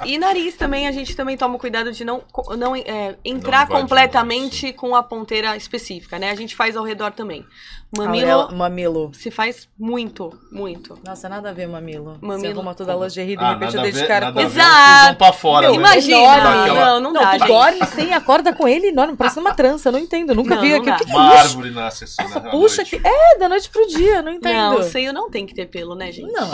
E, 0.04 0.14
e 0.14 0.18
nariz 0.18 0.56
também, 0.56 0.86
a 0.88 0.92
gente 0.92 1.14
também 1.14 1.36
toma 1.36 1.58
cuidado 1.58 1.92
de 1.92 2.04
não, 2.04 2.22
não 2.58 2.74
é, 2.74 3.16
entrar 3.24 3.64
invadir 3.64 3.82
completamente 3.82 4.72
com 4.72 4.94
a 4.94 5.02
ponteira 5.02 5.56
específica, 5.56 6.18
né? 6.18 6.30
A 6.30 6.34
gente 6.34 6.56
faz 6.56 6.76
ao 6.76 6.84
redor 6.84 7.12
também. 7.12 7.46
Mamilo 7.96 8.30
Aurélia- 8.30 8.56
mamilo. 8.56 9.10
se 9.14 9.30
faz 9.32 9.68
muito, 9.78 10.32
muito. 10.52 10.96
Nossa, 11.04 11.28
nada 11.28 11.50
a 11.50 11.52
ver 11.52 11.66
mamilo. 11.66 12.14
Você 12.20 12.26
Mamilo. 12.26 12.52
arruma 12.52 12.74
toda 12.74 12.92
a 12.92 12.96
lingerie, 12.96 13.36
de 13.36 13.42
Ah, 13.42 13.48
repente 13.54 13.74
nada 13.74 13.76
eu 13.76 13.80
a 13.80 13.82
dei 13.82 13.92
de 13.92 13.98
ver- 14.00 14.06
cara 14.06 14.32
com 14.32 14.48
vão 14.48 15.14
pra 15.16 15.32
fora, 15.32 15.62
Meu, 15.62 15.72
né? 15.72 15.76
imagina, 15.78 16.66
não, 16.66 17.00
não, 17.00 17.12
Não, 17.12 17.20
dá, 17.20 17.30
tu 17.32 17.38
gente. 17.40 17.48
dorme 17.48 17.86
sem, 17.88 18.14
acorda 18.14 18.52
com 18.52 18.68
ele 18.68 18.88
enorme, 18.88 19.16
parece 19.16 19.40
uma 19.40 19.52
trança, 19.54 19.88
eu 19.88 19.92
não 19.92 19.98
entendo. 19.98 20.34
Nunca 20.36 20.54
Não, 20.54 20.62
vi 20.62 20.70
não. 20.70 20.78
O 20.78 20.82
que, 20.82 21.04
que 21.04 21.10
Uma 21.10 21.32
é 21.32 21.34
isso? 21.34 21.48
árvore 21.48 21.70
nasce 21.72 22.04
assim, 22.04 22.16
Essa 22.22 22.38
à 22.38 22.42
puxa 22.50 22.84
que. 22.84 23.00
É, 23.04 23.38
da 23.38 23.48
noite 23.48 23.68
pro 23.68 23.84
dia, 23.88 24.22
não 24.22 24.32
entendo. 24.32 24.54
Não, 24.54 24.78
o 24.78 24.82
seio 24.84 25.12
não 25.12 25.28
tem 25.28 25.44
que 25.44 25.52
ter 25.54 25.66
pelo, 25.66 25.96
né, 25.96 26.12
gente? 26.12 26.30
Não. 26.32 26.48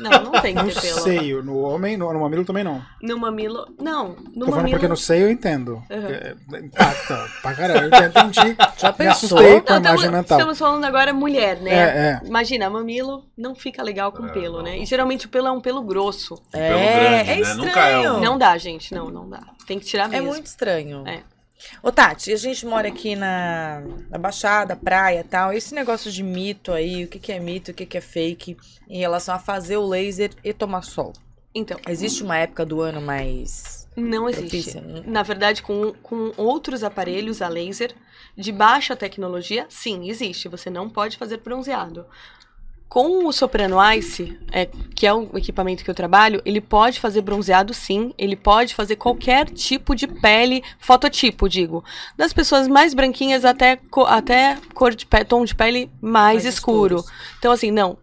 Não, 0.00 0.22
não 0.32 0.40
tem 0.40 0.54
que 0.54 0.62
No 0.62 0.68
ter 0.72 0.80
pelo. 0.80 1.00
seio, 1.00 1.42
no 1.42 1.58
homem, 1.60 1.98
no, 1.98 2.10
no 2.10 2.20
mamilo 2.20 2.44
também 2.44 2.64
não. 2.64 2.80
No 3.02 3.18
mamilo, 3.18 3.66
não. 3.78 4.08
No 4.08 4.14
Tô 4.14 4.22
falando 4.46 4.54
mamilo... 4.56 4.70
porque 4.70 4.88
no 4.88 4.96
seio 4.96 5.24
eu 5.26 5.30
entendo. 5.30 5.82
Uhum. 5.90 6.06
É, 6.08 6.34
Impacta 6.58 7.26
pra 7.42 7.54
caralho. 7.54 7.84
Eu 7.84 7.90
já 7.90 8.06
entendi. 8.06 8.56
Já 8.78 8.88
Me 8.92 8.96
pensou? 8.96 9.10
assustei 9.10 9.60
com 9.60 9.72
a 9.74 9.76
imagem 9.76 10.10
mental. 10.10 10.38
estamos 10.38 10.58
falando 10.58 10.69
agora 10.84 11.12
mulher, 11.12 11.60
né? 11.60 11.70
É, 11.70 12.20
é. 12.22 12.26
Imagina, 12.26 12.68
mamilo 12.70 13.24
não 13.36 13.54
fica 13.54 13.82
legal 13.82 14.12
com 14.12 14.26
É, 14.26 14.32
pelo, 14.32 14.58
não. 14.58 14.64
né? 14.64 14.78
E 14.78 14.86
geralmente 14.86 15.26
o 15.26 15.28
pelo 15.28 15.46
é 15.48 15.50
um 15.50 15.60
pelo 15.60 15.82
grosso. 15.82 16.40
É, 16.52 16.68
pelo 16.68 16.80
grande, 16.80 17.30
é 17.30 17.34
né? 17.36 17.40
estranho. 17.40 17.64
Nunca 17.66 17.88
é 17.88 18.10
um- 18.12 18.20
Não 18.20 18.38
dá, 18.38 18.56
gente. 18.58 18.94
Não, 18.94 19.10
não 19.10 19.28
dá. 19.28 19.42
Tem 19.66 19.78
que 19.78 19.84
tirar 19.86 20.04
É 20.06 20.08
mesmo. 20.08 20.28
muito 20.28 20.46
estranho. 20.46 21.06
É. 21.06 21.22
Ô, 21.82 21.92
Tati, 21.92 22.32
a 22.32 22.36
gente 22.36 22.64
mora 22.64 22.88
aqui 22.88 23.14
na, 23.14 23.82
na 24.08 24.16
Baixada, 24.18 24.74
praia 24.74 25.20
e 25.20 25.24
tal. 25.24 25.52
Esse 25.52 25.74
negócio 25.74 26.10
de 26.10 26.22
mito 26.22 26.72
aí, 26.72 27.04
o 27.04 27.08
que, 27.08 27.18
que 27.18 27.30
é 27.32 27.38
mito, 27.38 27.70
o 27.70 27.74
que, 27.74 27.84
que 27.84 27.98
é 27.98 28.00
fake, 28.00 28.56
em 28.88 28.98
relação 28.98 29.34
a 29.34 29.38
fazer 29.38 29.76
o 29.76 29.86
laser 29.86 30.30
e 30.42 30.52
tomar 30.54 30.82
sol. 30.82 31.12
Então, 31.54 31.78
Existe 31.86 32.22
uma 32.22 32.38
época 32.38 32.64
do 32.64 32.80
ano 32.80 33.00
mais 33.02 33.86
não 33.96 34.26
existe. 34.28 34.48
propícia? 34.48 34.80
né? 34.80 35.02
Na 35.04 35.22
verdade, 35.22 35.62
com, 35.62 35.92
com 36.02 36.32
outros 36.38 36.82
aparelhos 36.82 37.42
a 37.42 37.48
laser 37.48 37.92
de 38.36 38.52
baixa 38.52 38.94
tecnologia, 38.96 39.66
sim, 39.68 40.08
existe. 40.08 40.48
Você 40.48 40.70
não 40.70 40.88
pode 40.88 41.16
fazer 41.16 41.38
bronzeado. 41.38 42.06
Com 42.88 43.24
o 43.24 43.32
Soprano 43.32 43.76
Ice, 43.94 44.36
é, 44.50 44.66
que 44.96 45.06
é 45.06 45.14
o 45.14 45.30
equipamento 45.36 45.84
que 45.84 45.90
eu 45.90 45.94
trabalho, 45.94 46.42
ele 46.44 46.60
pode 46.60 46.98
fazer 46.98 47.20
bronzeado 47.22 47.72
sim, 47.72 48.12
ele 48.18 48.34
pode 48.34 48.74
fazer 48.74 48.96
qualquer 48.96 49.48
tipo 49.48 49.94
de 49.94 50.08
pele, 50.08 50.60
fototipo, 50.80 51.48
digo. 51.48 51.84
Das 52.16 52.32
pessoas 52.32 52.66
mais 52.66 52.92
branquinhas 52.92 53.44
até, 53.44 53.76
co- 53.76 54.06
até 54.06 54.58
cor 54.74 54.92
de 54.92 55.06
pe- 55.06 55.24
tom 55.24 55.44
de 55.44 55.54
pele 55.54 55.88
mais, 56.00 56.42
Mais 56.42 56.44
escuro. 56.44 56.96
escuros. 56.96 57.16
Então, 57.38 57.52
assim, 57.52 57.70
não. 57.70 57.96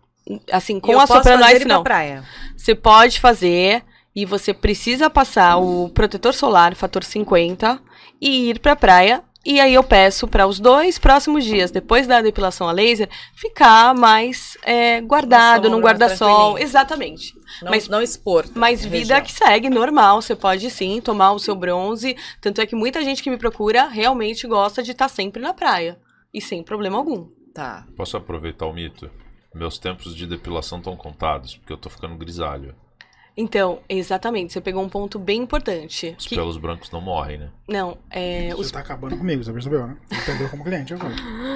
Assim, 0.49 0.79
com 0.79 0.97
a 0.97 1.05
Soprano 1.05 1.43
Ice, 1.51 1.65
não. 1.65 1.83
praia. 1.83 2.23
Você 2.55 2.73
pode 2.73 3.19
fazer 3.19 3.83
e 4.15 4.25
você 4.25 4.53
precisa 4.53 5.09
passar 5.09 5.57
o 5.57 5.89
protetor 5.89 6.33
solar 6.33 6.73
fator 6.75 7.03
50 7.03 7.77
e 8.21 8.51
ir 8.51 8.59
pra 8.61 8.73
praia. 8.75 9.21
E 9.49 9.61
aí 9.61 9.73
eu 9.75 9.81
peço 9.83 10.27
para 10.27 10.45
os 10.45 10.59
dois 10.59 10.99
próximos 10.99 11.45
dias, 11.45 11.71
depois 11.71 12.05
da 12.05 12.21
depilação 12.21 12.67
a 12.67 12.73
laser, 12.73 13.09
ficar 13.33 13.95
mais 13.95 14.57
é, 14.61 14.99
guardado 14.99 15.69
num 15.69 15.79
mais 15.79 15.97
guarda-sol. 15.97 16.59
Exatamente. 16.59 17.33
Não, 17.61 17.71
Mas- 17.71 17.87
não 17.87 18.01
expor. 18.01 18.43
Mas 18.53 18.81
a 18.85 18.89
vida 18.89 19.15
região. 19.15 19.21
que 19.21 19.31
segue, 19.31 19.69
normal. 19.69 20.21
Você 20.21 20.35
pode 20.35 20.69
sim 20.69 20.99
tomar 20.99 21.31
o 21.31 21.39
seu 21.39 21.55
bronze. 21.55 22.17
Tanto 22.41 22.59
é 22.59 22.65
que 22.65 22.75
muita 22.75 23.01
gente 23.05 23.23
que 23.23 23.29
me 23.29 23.37
procura 23.37 23.87
realmente 23.87 24.45
gosta 24.45 24.83
de 24.83 24.91
estar 24.91 25.07
sempre 25.07 25.41
na 25.41 25.53
praia. 25.53 25.97
E 26.33 26.41
sem 26.41 26.61
problema 26.61 26.97
algum. 26.97 27.29
Tá. 27.53 27.87
Posso 27.95 28.17
aproveitar 28.17 28.65
o 28.65 28.73
mito? 28.73 29.09
Meus 29.55 29.79
tempos 29.79 30.13
de 30.13 30.27
depilação 30.27 30.79
estão 30.79 30.97
contados, 30.97 31.55
porque 31.55 31.71
eu 31.71 31.77
tô 31.77 31.89
ficando 31.89 32.17
grisalho. 32.17 32.75
Então, 33.39 33.79
exatamente, 33.87 34.51
você 34.51 34.59
pegou 34.59 34.83
um 34.83 34.89
ponto 34.89 35.19
bem 35.19 35.41
importante. 35.43 36.15
Os 36.17 36.25
que- 36.25 36.35
pelos 36.35 36.57
brancos 36.57 36.89
não 36.89 36.99
morrem, 36.99 37.37
né? 37.37 37.49
não, 37.69 37.95
é, 38.09 38.49
os 38.57 38.67
Você 38.67 38.73
tá 38.73 38.79
acabando 38.79 39.15
comigo, 39.15 39.43
você 39.43 39.53
percebeu, 39.53 39.85
né? 39.85 39.95
Você 40.09 40.21
perdeu 40.25 40.49
como 40.49 40.63
cliente 40.63 40.93
agora. 40.95 41.13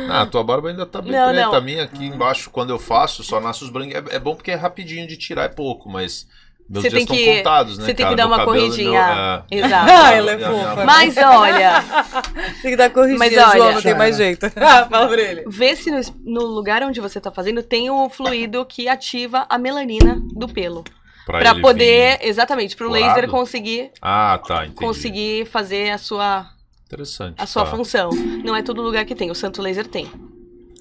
Ah, 0.10 0.22
a 0.22 0.26
tua 0.28 0.44
barba 0.44 0.70
ainda 0.70 0.86
tá 0.86 1.02
bem 1.02 1.12
Não, 1.12 1.30
preta. 1.30 1.46
não. 1.48 1.54
A 1.56 1.62
minha 1.62 1.84
aqui 1.84 2.06
embaixo, 2.06 2.52
quando 2.52 2.70
eu 2.70 2.78
faço, 2.78 3.24
só 3.24 3.40
nasce 3.40 3.64
os 3.64 3.72
brancos. 3.72 3.96
É, 3.96 4.16
é 4.16 4.20
bom 4.20 4.36
porque 4.36 4.52
é 4.52 4.56
rapidinho 4.56 5.08
de 5.08 5.18
tirar, 5.18 5.46
é 5.46 5.50
pouco, 5.50 5.90
mas 5.90 6.28
meus 6.70 6.84
Você 6.84 6.90
dias 6.90 7.06
tem 7.06 7.16
estão 7.16 7.16
que- 7.18 7.38
contados, 7.40 7.78
né, 7.80 7.86
você 7.86 7.94
tem 7.96 8.04
cara? 8.06 8.16
que 8.16 8.22
dar 8.22 8.28
Meu 8.28 8.36
uma 8.38 8.46
cabelo 8.46 8.58
e 8.58 8.70
corridinha. 8.70 8.92
meu- 8.92 9.02
é. 9.02 9.44
Exato. 9.68 9.92
Ah, 9.92 10.14
ela 10.14 10.32
é 10.34 10.38
fofa. 10.40 10.86
Mas 10.86 11.18
olha, 11.18 11.84
Tem 12.62 12.72
que 12.72 12.78
dar 12.78 12.90
corrigida, 12.92 13.18
Mas 13.20 13.34
João, 13.34 13.50
olha- 13.50 13.76
não 13.76 13.82
tem 13.82 13.96
mais 13.96 14.18
jeito. 14.18 14.46
Ah, 14.56 14.86
Fala 14.88 15.08
pra 15.08 15.20
ele. 15.22 15.44
vê 15.48 15.76
se 15.76 15.90
no, 15.90 16.00
no 16.24 16.46
lugar 16.46 16.84
onde 16.84 17.02
você 17.02 17.20
tá 17.20 17.32
fazendo 17.32 17.64
tem 17.64 17.90
o 17.90 18.08
fluido 18.08 18.64
que 18.66 18.88
ativa 18.88 19.48
a 19.50 19.58
melanina 19.58 20.22
do 20.36 20.48
pelo. 20.48 20.84
Ele 21.30 21.62
poder, 21.62 22.18
vir- 22.20 22.28
exatamente, 22.28 22.76
pro 22.76 22.88
colado? 22.90 23.02
laser 23.08 23.30
conseguir, 23.30 23.92
Ah, 24.02 24.40
tá, 24.46 24.66
entendi. 24.66 24.76
conseguir 24.76 25.46
fazer 25.48 25.92
a 25.92 25.98
sua, 25.98 26.48
Interessante. 26.88 27.36
a 27.38 27.46
sua 27.46 27.64
tá. 27.66 27.72
função. 27.72 28.10
Não 28.44 28.56
é 28.56 28.62
todo 28.64 28.82
lugar 28.82 29.06
que 29.06 29.16
tem, 29.16 29.30
o 29.32 29.36
Santo 29.36 29.62
Laser 29.62 29.88
tem. 29.88 30.10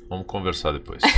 Vamos 0.08 0.26
conversar 0.26 0.72
depois. 0.72 1.00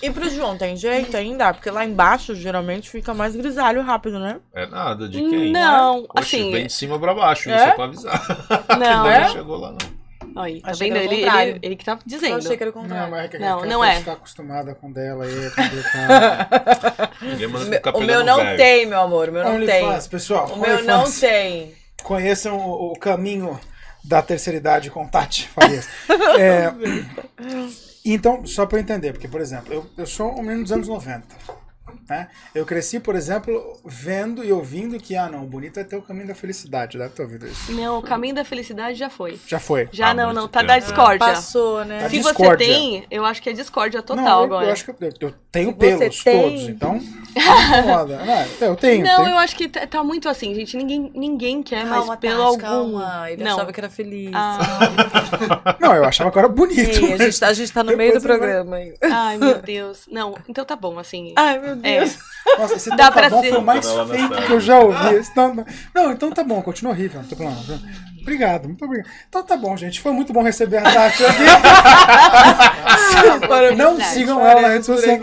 E 0.00 0.10
pro 0.12 0.30
João, 0.30 0.56
tem 0.56 0.76
jeito 0.76 1.16
ainda? 1.16 1.52
Porque 1.52 1.68
lá 1.72 1.84
embaixo, 1.84 2.32
geralmente, 2.32 2.88
fica 2.88 3.12
mais 3.12 3.34
grisalho 3.34 3.82
rápido, 3.82 4.20
né? 4.20 4.38
É 4.54 4.64
nada, 4.64 5.08
de 5.08 5.18
quem? 5.18 5.50
Não, 5.50 6.04
Oxe, 6.16 6.36
assim, 6.36 6.52
vem 6.52 6.66
de 6.68 6.72
cima 6.72 6.96
pra 7.00 7.12
baixo, 7.12 7.50
É? 7.50 7.56
isso 7.56 7.64
é 7.64 7.70
pra 7.72 7.84
avisar. 7.84 8.46
não, 8.70 8.78
Não, 8.78 9.06
é? 9.10 9.28
chegou 9.30 9.56
lá, 9.58 9.70
não. 9.72 9.97
Aí, 10.40 10.60
tá 10.60 10.70
Achei 10.70 10.88
vendo? 10.90 10.98
que 11.00 11.04
era 11.04 11.08
o 11.08 11.12
Ele, 11.14 11.24
contrário. 11.24 11.50
ele, 11.50 11.58
ele 11.62 11.76
que 11.76 11.84
tá 11.84 11.92
Eu 11.92 11.98
dizendo. 12.06 12.36
achei 12.36 12.56
que 12.56 12.62
era 12.62 12.70
o 12.70 12.74
Não, 12.74 12.82
contrário. 12.82 13.10
mas 13.10 13.24
é 13.24 13.28
que 13.28 13.38
Não, 13.38 13.64
não 13.66 13.84
é. 13.84 13.96
ficar 13.96 14.12
acostumada 14.12 14.74
com 14.74 14.92
dela 14.92 15.24
aí, 15.24 15.46
é 15.46 15.50
complicado. 15.50 16.48
Manda 17.50 17.98
O 17.98 18.00
meu- 18.00 18.24
não 18.24 18.36
velho. 18.38 18.56
tem, 18.56 18.86
meu 18.86 19.00
amor. 19.00 19.28
O 19.28 19.32
meu 19.32 19.44
não 19.44 19.66
tem. 19.66 19.84
OnlyFans, 19.84 20.06
pessoal. 20.06 20.46
O 20.52 20.56
meu 20.58 20.84
não 20.84 21.00
OnlyFans. 21.00 21.20
tem. 21.20 21.74
Conheçam 22.02 22.56
o, 22.56 22.92
o 22.92 22.98
caminho 22.98 23.58
da 24.04 24.22
terceira 24.22 24.56
idade 24.56 24.90
com 24.90 25.06
Tati 25.06 25.48
Farias. 25.48 25.88
É, 26.38 26.72
então, 28.04 28.46
só 28.46 28.64
para 28.64 28.78
eu 28.78 28.82
entender, 28.82 29.12
porque, 29.12 29.28
por 29.28 29.40
exemplo, 29.40 29.72
eu, 29.72 29.86
eu 29.98 30.06
sou 30.06 30.38
um 30.38 30.42
menino 30.42 30.62
dos 30.62 30.72
anos 30.72 30.88
90. 30.88 31.26
Né? 32.08 32.28
Eu 32.54 32.64
cresci, 32.64 32.98
por 33.00 33.14
exemplo, 33.14 33.78
vendo 33.84 34.42
e 34.44 34.52
ouvindo 34.52 34.98
que, 34.98 35.14
ah, 35.16 35.28
não, 35.28 35.44
o 35.44 35.46
bonito 35.46 35.78
é 35.78 35.84
ter 35.84 35.96
o 35.96 36.02
caminho 36.02 36.26
da 36.28 36.34
felicidade. 36.34 36.96
Deve 36.98 37.10
ter 37.14 37.22
ouvido 37.22 37.46
isso. 37.46 37.72
Não, 37.72 37.98
o 37.98 38.02
caminho 38.02 38.34
da 38.34 38.44
felicidade 38.44 38.98
já 38.98 39.10
foi. 39.10 39.38
Já 39.46 39.58
foi. 39.58 39.88
Já 39.92 40.10
Há 40.10 40.14
não, 40.14 40.32
não, 40.32 40.48
tá 40.48 40.60
tempo, 40.60 40.68
da 40.68 40.74
né? 40.74 40.80
discórdia. 40.80 41.18
Passou, 41.26 41.84
né? 41.84 42.00
Tá 42.02 42.08
Se 42.10 42.16
discórdia. 42.18 42.66
você 42.66 42.72
tem, 42.72 43.06
eu 43.10 43.24
acho 43.24 43.42
que 43.42 43.50
é 43.50 43.52
discórdia 43.52 44.02
total 44.02 44.24
não, 44.24 44.38
eu, 44.38 44.44
agora. 44.44 44.66
eu 44.66 44.72
acho 44.72 44.84
que 44.84 44.90
eu, 44.90 44.96
eu 45.20 45.34
tenho 45.52 45.68
Se 45.70 45.74
pelos 45.76 46.22
tem- 46.24 46.42
todos, 46.42 46.62
então. 46.68 46.92
não 46.94 47.78
incomoda. 47.78 48.18
Não, 48.24 48.68
eu 48.68 48.76
tenho. 48.76 49.04
Não, 49.04 49.16
tenho. 49.24 49.28
eu 49.30 49.38
acho 49.38 49.56
que 49.56 49.68
tá, 49.68 49.86
tá 49.86 50.02
muito 50.04 50.28
assim, 50.28 50.54
gente. 50.54 50.76
Ninguém, 50.76 51.10
ninguém 51.14 51.62
quer 51.62 51.84
Calma, 51.86 52.06
mais 52.06 52.20
pelo 52.20 52.42
algum. 52.42 52.58
calma. 52.58 53.30
Ele 53.30 53.44
não. 53.44 53.52
achava 53.54 53.72
que 53.72 53.80
era 53.80 53.90
feliz. 53.90 54.30
Ah, 54.34 54.58
Não, 55.80 55.94
eu 55.94 56.04
achava 56.04 56.30
que 56.30 56.38
era 56.38 56.48
bonito. 56.48 56.78
Ei, 57.04 57.12
a, 57.12 57.16
gente, 57.18 57.40
tá- 57.40 57.48
a 57.48 57.52
gente 57.52 57.72
tá 57.72 57.82
no 57.84 57.96
meio 57.96 58.12
do 58.12 58.20
Depois 58.20 58.38
vai- 58.38 58.38
programa 58.38 58.76
ainda. 58.76 58.96
ai, 59.02 59.36
meu 59.38 59.60
Deus. 59.62 60.00
Não, 60.10 60.34
então 60.48 60.64
tá 60.64 60.74
bom, 60.76 60.98
assim. 60.98 61.32
Ai, 61.36 61.58
meu 61.58 61.76
É. 61.82 62.00
Deus. 62.00 62.18
Nossa, 62.58 62.74
esse 62.74 62.96
Dá 62.96 63.10
pra 63.10 63.28
bom 63.28 63.42
ser. 63.42 63.50
foi 63.50 63.58
o 63.58 63.62
mais 63.62 63.86
feito 63.86 64.46
que 64.46 64.52
eu 64.52 64.60
já 64.60 64.78
ouvi. 64.78 65.22
Não, 65.36 65.54
não, 65.54 65.66
não, 65.94 66.12
então 66.12 66.30
tá 66.30 66.42
bom, 66.42 66.62
continua 66.62 66.92
horrível, 66.92 67.20
não 67.20 67.28
tem 67.28 67.36
problema. 67.36 67.60
Obrigado, 68.20 68.68
muito 68.68 68.84
obrigado. 68.84 69.10
Então 69.28 69.42
tá 69.42 69.56
bom, 69.56 69.76
gente. 69.76 70.00
Foi 70.00 70.12
muito 70.12 70.32
bom 70.32 70.42
receber 70.42 70.78
a 70.78 70.82
Tati 70.82 71.24
aqui. 71.24 71.44
não 73.76 74.00
sigam 74.00 74.46
ela 74.46 74.62
na 74.62 74.68
rede 74.68 74.86
social. 74.86 75.18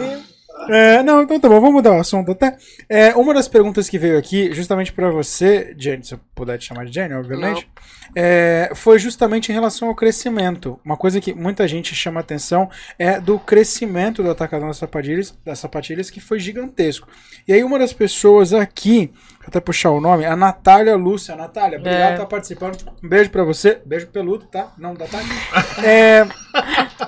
É, 0.70 1.04
não, 1.04 1.22
então 1.22 1.40
tá 1.40 1.48
bom, 1.48 1.60
vamos 1.60 1.76
mudar 1.76 1.92
o 1.92 2.00
assunto 2.00 2.32
até. 2.32 2.58
É, 2.90 3.16
uma 3.16 3.34
das 3.34 3.48
perguntas 3.48 3.90
que 3.90 4.00
veio 4.00 4.18
aqui, 4.18 4.54
justamente 4.54 4.92
pra 4.92 5.10
você, 5.10 5.76
Jenny, 5.78 6.04
se 6.04 6.14
eu 6.14 6.20
puder 6.34 6.58
te 6.58 6.66
chamar 6.66 6.86
de 6.86 6.94
Jenny, 6.94 7.14
obviamente, 7.14 7.70
é, 8.16 8.72
foi 8.74 8.98
justamente 8.98 9.52
em 9.52 9.54
relação 9.54 9.90
ao 9.90 9.96
crescimento. 9.96 10.80
Uma 10.84 10.98
coisa 10.98 11.20
que 11.20 11.34
muita 11.34 11.68
gente 11.68 11.94
chama 11.94 12.20
atenção 12.20 12.70
é 12.98 13.20
do 13.20 13.38
crescimento 13.38 14.24
do 14.24 14.32
atacadão 14.32 14.68
das 14.68 14.78
sapatilhas, 14.78 15.38
das 15.46 15.60
sapatilhas, 15.60 16.10
que 16.10 16.20
foi 16.20 16.40
gigantesco. 16.40 17.08
E 17.48 17.54
aí 17.54 17.64
uma 17.64 17.78
das 17.78 17.94
pessoas 17.94 18.54
aqui, 18.54 19.12
até 19.48 19.60
puxar 19.60 19.92
o 19.92 20.02
nome, 20.02 20.26
a 20.26 20.36
Natália 20.36 20.96
Lúcia. 20.96 21.36
Natália, 21.36 21.78
obrigado 21.80 22.02
É. 22.02 22.08
por 22.08 22.14
estar 22.14 22.26
participando. 22.26 22.78
Um 23.04 23.08
beijo 23.08 23.30
pra 23.30 23.44
você, 23.44 23.82
beijo 23.86 24.08
peludo, 24.08 24.46
tá? 24.46 24.72
Não 24.78 24.94
da 24.94 25.06
Tati. 25.06 25.26
É, 25.84 26.26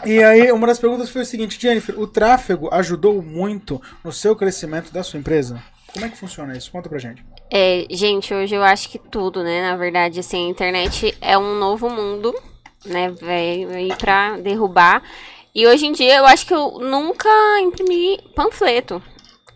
e 0.06 0.22
aí, 0.24 0.52
uma 0.52 0.68
das 0.68 0.78
perguntas 0.80 1.10
foi 1.10 1.22
o 1.22 1.26
seguinte, 1.26 1.60
Jennifer, 1.60 1.98
o 2.00 2.06
tráfego 2.06 2.70
ajudou 2.74 3.22
muito 3.22 3.82
no 4.04 4.12
seu 4.12 4.36
crescimento 4.36 4.92
da 4.92 5.04
sua 5.04 5.20
empresa? 5.20 5.62
Como 5.94 6.06
é 6.06 6.10
que 6.10 6.18
funciona 6.18 6.56
isso? 6.56 6.70
Conta 6.72 6.90
pra 6.90 7.00
gente. 7.00 7.26
É, 7.52 7.86
gente, 7.90 8.34
hoje 8.34 8.54
eu 8.54 8.64
acho 8.64 8.90
que 8.90 9.00
tudo, 9.00 9.42
né? 9.44 9.62
Na 9.72 9.78
verdade, 9.78 10.20
assim, 10.20 10.48
a 10.48 10.50
internet 10.50 11.18
é 11.22 11.38
um 11.38 11.56
novo 11.58 11.90
mundo, 11.90 12.36
né? 12.86 13.10
Veio 13.20 13.70
aí 13.70 13.90
pra 13.98 14.38
derrubar. 14.38 15.02
E 15.56 15.66
hoje 15.66 15.88
em 15.88 15.92
dia 15.94 16.18
eu 16.18 16.26
acho 16.26 16.46
que 16.46 16.54
eu 16.54 16.78
nunca 16.80 17.30
imprimi 17.62 18.20
panfleto. 18.36 19.02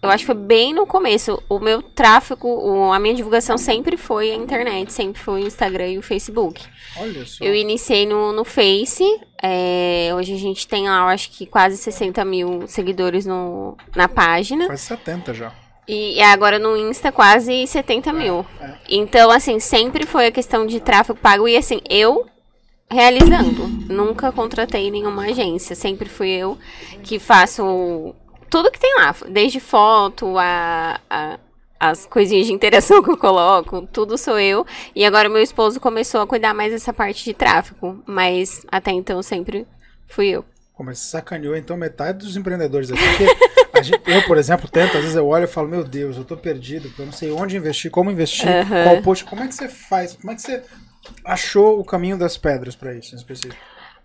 Eu 0.01 0.09
acho 0.09 0.23
que 0.23 0.33
foi 0.33 0.35
bem 0.35 0.73
no 0.73 0.87
começo. 0.87 1.41
O 1.47 1.59
meu 1.59 1.81
tráfego, 1.81 2.47
o- 2.47 2.91
a 2.91 2.99
minha 2.99 3.13
divulgação 3.13 3.55
sempre 3.57 3.95
foi 3.97 4.31
a 4.31 4.35
internet, 4.35 4.91
sempre 4.91 5.21
foi 5.21 5.43
o 5.43 5.45
Instagram 5.47 5.89
e 5.89 5.97
o 5.99 6.01
Facebook. 6.01 6.63
Olha 6.97 7.23
só. 7.25 7.43
Eu 7.43 7.53
iniciei 7.53 8.05
no, 8.07 8.31
no 8.33 8.43
Face. 8.43 9.03
é, 9.43 10.11
hoje 10.15 10.33
a 10.33 10.37
gente 10.37 10.67
tem 10.67 10.87
lá, 10.89 10.97
eu 11.01 11.07
acho 11.07 11.29
que 11.31 11.45
quase 11.45 11.77
60 11.77 12.23
mil 12.25 12.67
seguidores 12.67 13.25
no, 13.25 13.75
na 13.95 14.07
página. 14.07 14.65
Faz 14.67 14.81
70 14.81 15.33
já. 15.33 15.53
E 15.87 16.21
agora 16.21 16.57
no 16.59 16.75
Insta 16.77 17.11
quase 17.11 17.65
70 17.67 18.11
mil. 18.13 18.45
é. 18.59 18.73
Então, 18.89 19.29
assim, 19.31 19.59
sempre 19.59 20.05
foi 20.05 20.27
a 20.27 20.31
questão 20.31 20.65
de 20.65 20.79
tráfego 20.79 21.19
pago. 21.19 21.47
E 21.47 21.55
assim, 21.57 21.79
eu 21.89 22.25
realizando. 22.89 23.67
Nunca 23.89 24.31
contratei 24.31 24.89
nenhuma 24.91 25.25
agência. 25.25 25.75
Sempre 25.75 26.07
fui 26.09 26.29
eu 26.29 26.57
que 27.03 27.19
faço 27.19 28.13
tudo 28.51 28.69
que 28.69 28.79
tem 28.79 28.93
lá. 28.97 29.15
Desde 29.29 29.59
foto, 29.59 30.37
a, 30.37 30.99
a- 31.09 31.39
as 31.79 32.05
coisinhas 32.05 32.45
de 32.45 32.53
interação 32.53 33.01
que 33.01 33.09
eu 33.09 33.17
coloco, 33.17 33.87
tudo 33.91 34.15
sou 34.17 34.39
eu. 34.39 34.63
E 34.95 35.03
agora 35.03 35.27
meu 35.27 35.41
esposo 35.41 35.79
começou 35.79 36.21
a 36.21 36.27
cuidar 36.27 36.53
mais 36.53 36.71
dessa 36.71 36.93
parte 36.93 37.23
de 37.23 37.33
tráfego. 37.33 38.03
Mas 38.05 38.63
até 38.71 38.91
então 38.91 39.23
sempre 39.23 39.65
fui 40.07 40.27
eu. 40.27 40.45
Pô, 40.77 40.83
mas 40.83 40.99
você 40.99 41.09
sacaneou 41.11 41.55
então 41.55 41.75
metade 41.77 42.19
dos 42.19 42.35
empreendedores 42.37 42.91
aqui. 42.91 43.01
Gente- 43.83 44.01
eu, 44.05 44.21
por 44.27 44.37
exemplo, 44.37 44.67
tento, 44.69 44.95
às 44.97 45.01
vezes 45.03 45.15
eu 45.15 45.25
olho 45.27 45.45
e 45.45 45.47
falo, 45.47 45.67
meu 45.67 45.83
Deus, 45.83 46.17
eu 46.17 46.23
tô 46.25 46.35
perdido, 46.37 46.87
porque 46.89 47.01
eu 47.01 47.05
não 47.07 47.13
sei 47.13 47.31
onde 47.31 47.55
investir, 47.57 47.89
como 47.89 48.11
investir, 48.11 48.47
Aham. 48.47 48.83
qual 48.83 49.01
post. 49.01 49.25
Como 49.25 49.41
é 49.41 49.47
que 49.47 49.55
você 49.55 49.67
faz? 49.69 50.13
Como 50.15 50.31
é 50.31 50.35
que 50.35 50.41
você 50.41 50.61
achou 51.25 51.79
o 51.79 51.85
caminho 51.85 52.17
das 52.17 52.37
pedras 52.37 52.75
pra 52.75 52.93
isso 52.93 53.15
em 53.15 53.17
específico? 53.17 53.55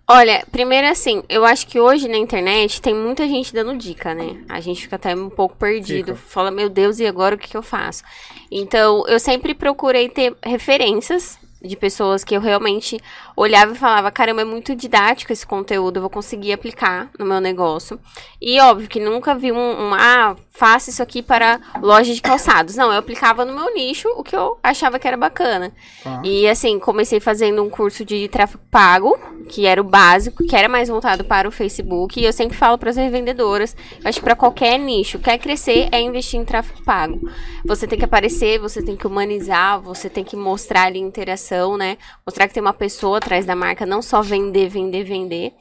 Olha, 0.09 0.47
primeiro 0.53 0.87
assim, 0.87 1.25
eu 1.29 1.45
acho 1.45 1.67
que 1.67 1.81
hoje 1.81 2.07
na 2.07 2.17
internet 2.17 2.81
tem 2.81 2.95
muita 2.95 3.27
gente 3.27 3.53
dando 3.53 3.77
dica, 3.77 4.15
né? 4.15 4.41
A 4.49 4.61
gente 4.61 4.83
fica 4.83 4.95
até 4.95 5.13
um 5.17 5.29
pouco 5.29 5.57
perdido. 5.57 6.15
Fala, 6.15 6.49
meu 6.49 6.69
Deus, 6.69 7.01
e 7.01 7.07
agora 7.07 7.35
o 7.35 7.39
que, 7.39 7.49
que 7.49 7.57
eu 7.57 7.63
faço? 7.63 8.05
Então, 8.49 9.05
eu 9.09 9.19
sempre 9.19 9.53
procurei 9.53 10.09
ter 10.09 10.37
referências 10.45 11.37
de 11.61 11.77
pessoas 11.77 12.23
que 12.23 12.37
eu 12.37 12.41
realmente 12.41 13.01
olhava 13.37 13.73
e 13.73 13.79
falava, 13.79 14.11
caramba, 14.11 14.41
é 14.41 14.45
muito 14.45 14.75
didático 14.75 15.33
esse 15.33 15.47
conteúdo, 15.47 15.99
eu 15.99 16.01
vou 16.01 16.11
conseguir 16.11 16.53
aplicar 16.53 17.11
no 17.19 17.27
meu 17.27 17.41
negócio. 17.41 18.01
E 18.41 18.59
óbvio 18.61 18.89
que 18.89 18.99
nunca 18.99 19.35
vi 19.35 19.53
um, 19.53 19.57
um 19.57 19.95
ah, 19.95 20.35
faça 20.57 20.89
isso 20.89 21.03
aqui 21.03 21.23
para 21.23 21.61
loja 21.83 22.15
de 22.15 22.21
calçados. 22.21 22.77
Não, 22.77 22.91
eu 22.91 22.99
aplicava 22.99 23.45
no 23.45 23.55
meu 23.55 23.75
nicho 23.75 24.09
o 24.17 24.25
que 24.25 24.35
eu 24.35 24.59
achava 24.63 24.99
que 24.99 25.07
era 25.07 25.17
bacana. 25.17 25.73
Tá? 26.03 26.23
E 26.25 26.49
assim, 26.49 26.79
comecei 26.79 27.21
fazendo 27.21 27.63
um 27.63 27.69
curso 27.69 28.05
de 28.05 28.27
tráfego 28.29 28.63
pago, 28.71 29.19
que 29.49 29.67
era 29.67 29.81
o 29.81 29.85
básico, 29.85 30.45
que 30.45 30.57
era 30.57 30.69
mais 30.69 30.89
voltado 30.89 31.25
para 31.25 31.47
o 31.47 31.53
Facebook. 31.53 32.19
E 32.19 32.25
eu 32.25 32.33
sempre 32.33 32.57
falo 32.57 32.79
para 32.79 32.91
as 32.91 32.97
revendedoras, 32.97 33.77
eu 34.03 34.09
acho 34.09 34.19
que 34.19 34.25
para 34.25 34.35
qualquer 34.35 34.79
nicho, 34.79 35.19
quer 35.19 35.39
crescer 35.39 35.89
é 35.93 36.01
investir 36.01 36.41
em 36.41 36.45
tráfego 36.45 36.83
pago. 36.83 37.21
Você 37.65 37.87
tem 37.87 37.99
que 37.99 38.05
aparecer, 38.05 38.59
você 38.59 38.83
tem 38.83 38.97
que 38.97 39.07
humanizar, 39.07 39.81
você 39.81 40.09
tem 40.09 40.25
que 40.25 40.37
mostrar 40.37 40.85
ali 40.85 40.99
interação, 40.99 41.77
né? 41.77 41.99
Mostrar 42.27 42.49
que 42.49 42.55
tem 42.55 42.63
uma 42.63 42.73
pessoa 42.73 43.21
atrás 43.27 43.45
da 43.45 43.57
marca, 43.57 43.85
não 43.85 44.01
só 44.01 44.23
vender, 44.23 44.69
vender, 44.69 45.05
vender. 45.05 45.53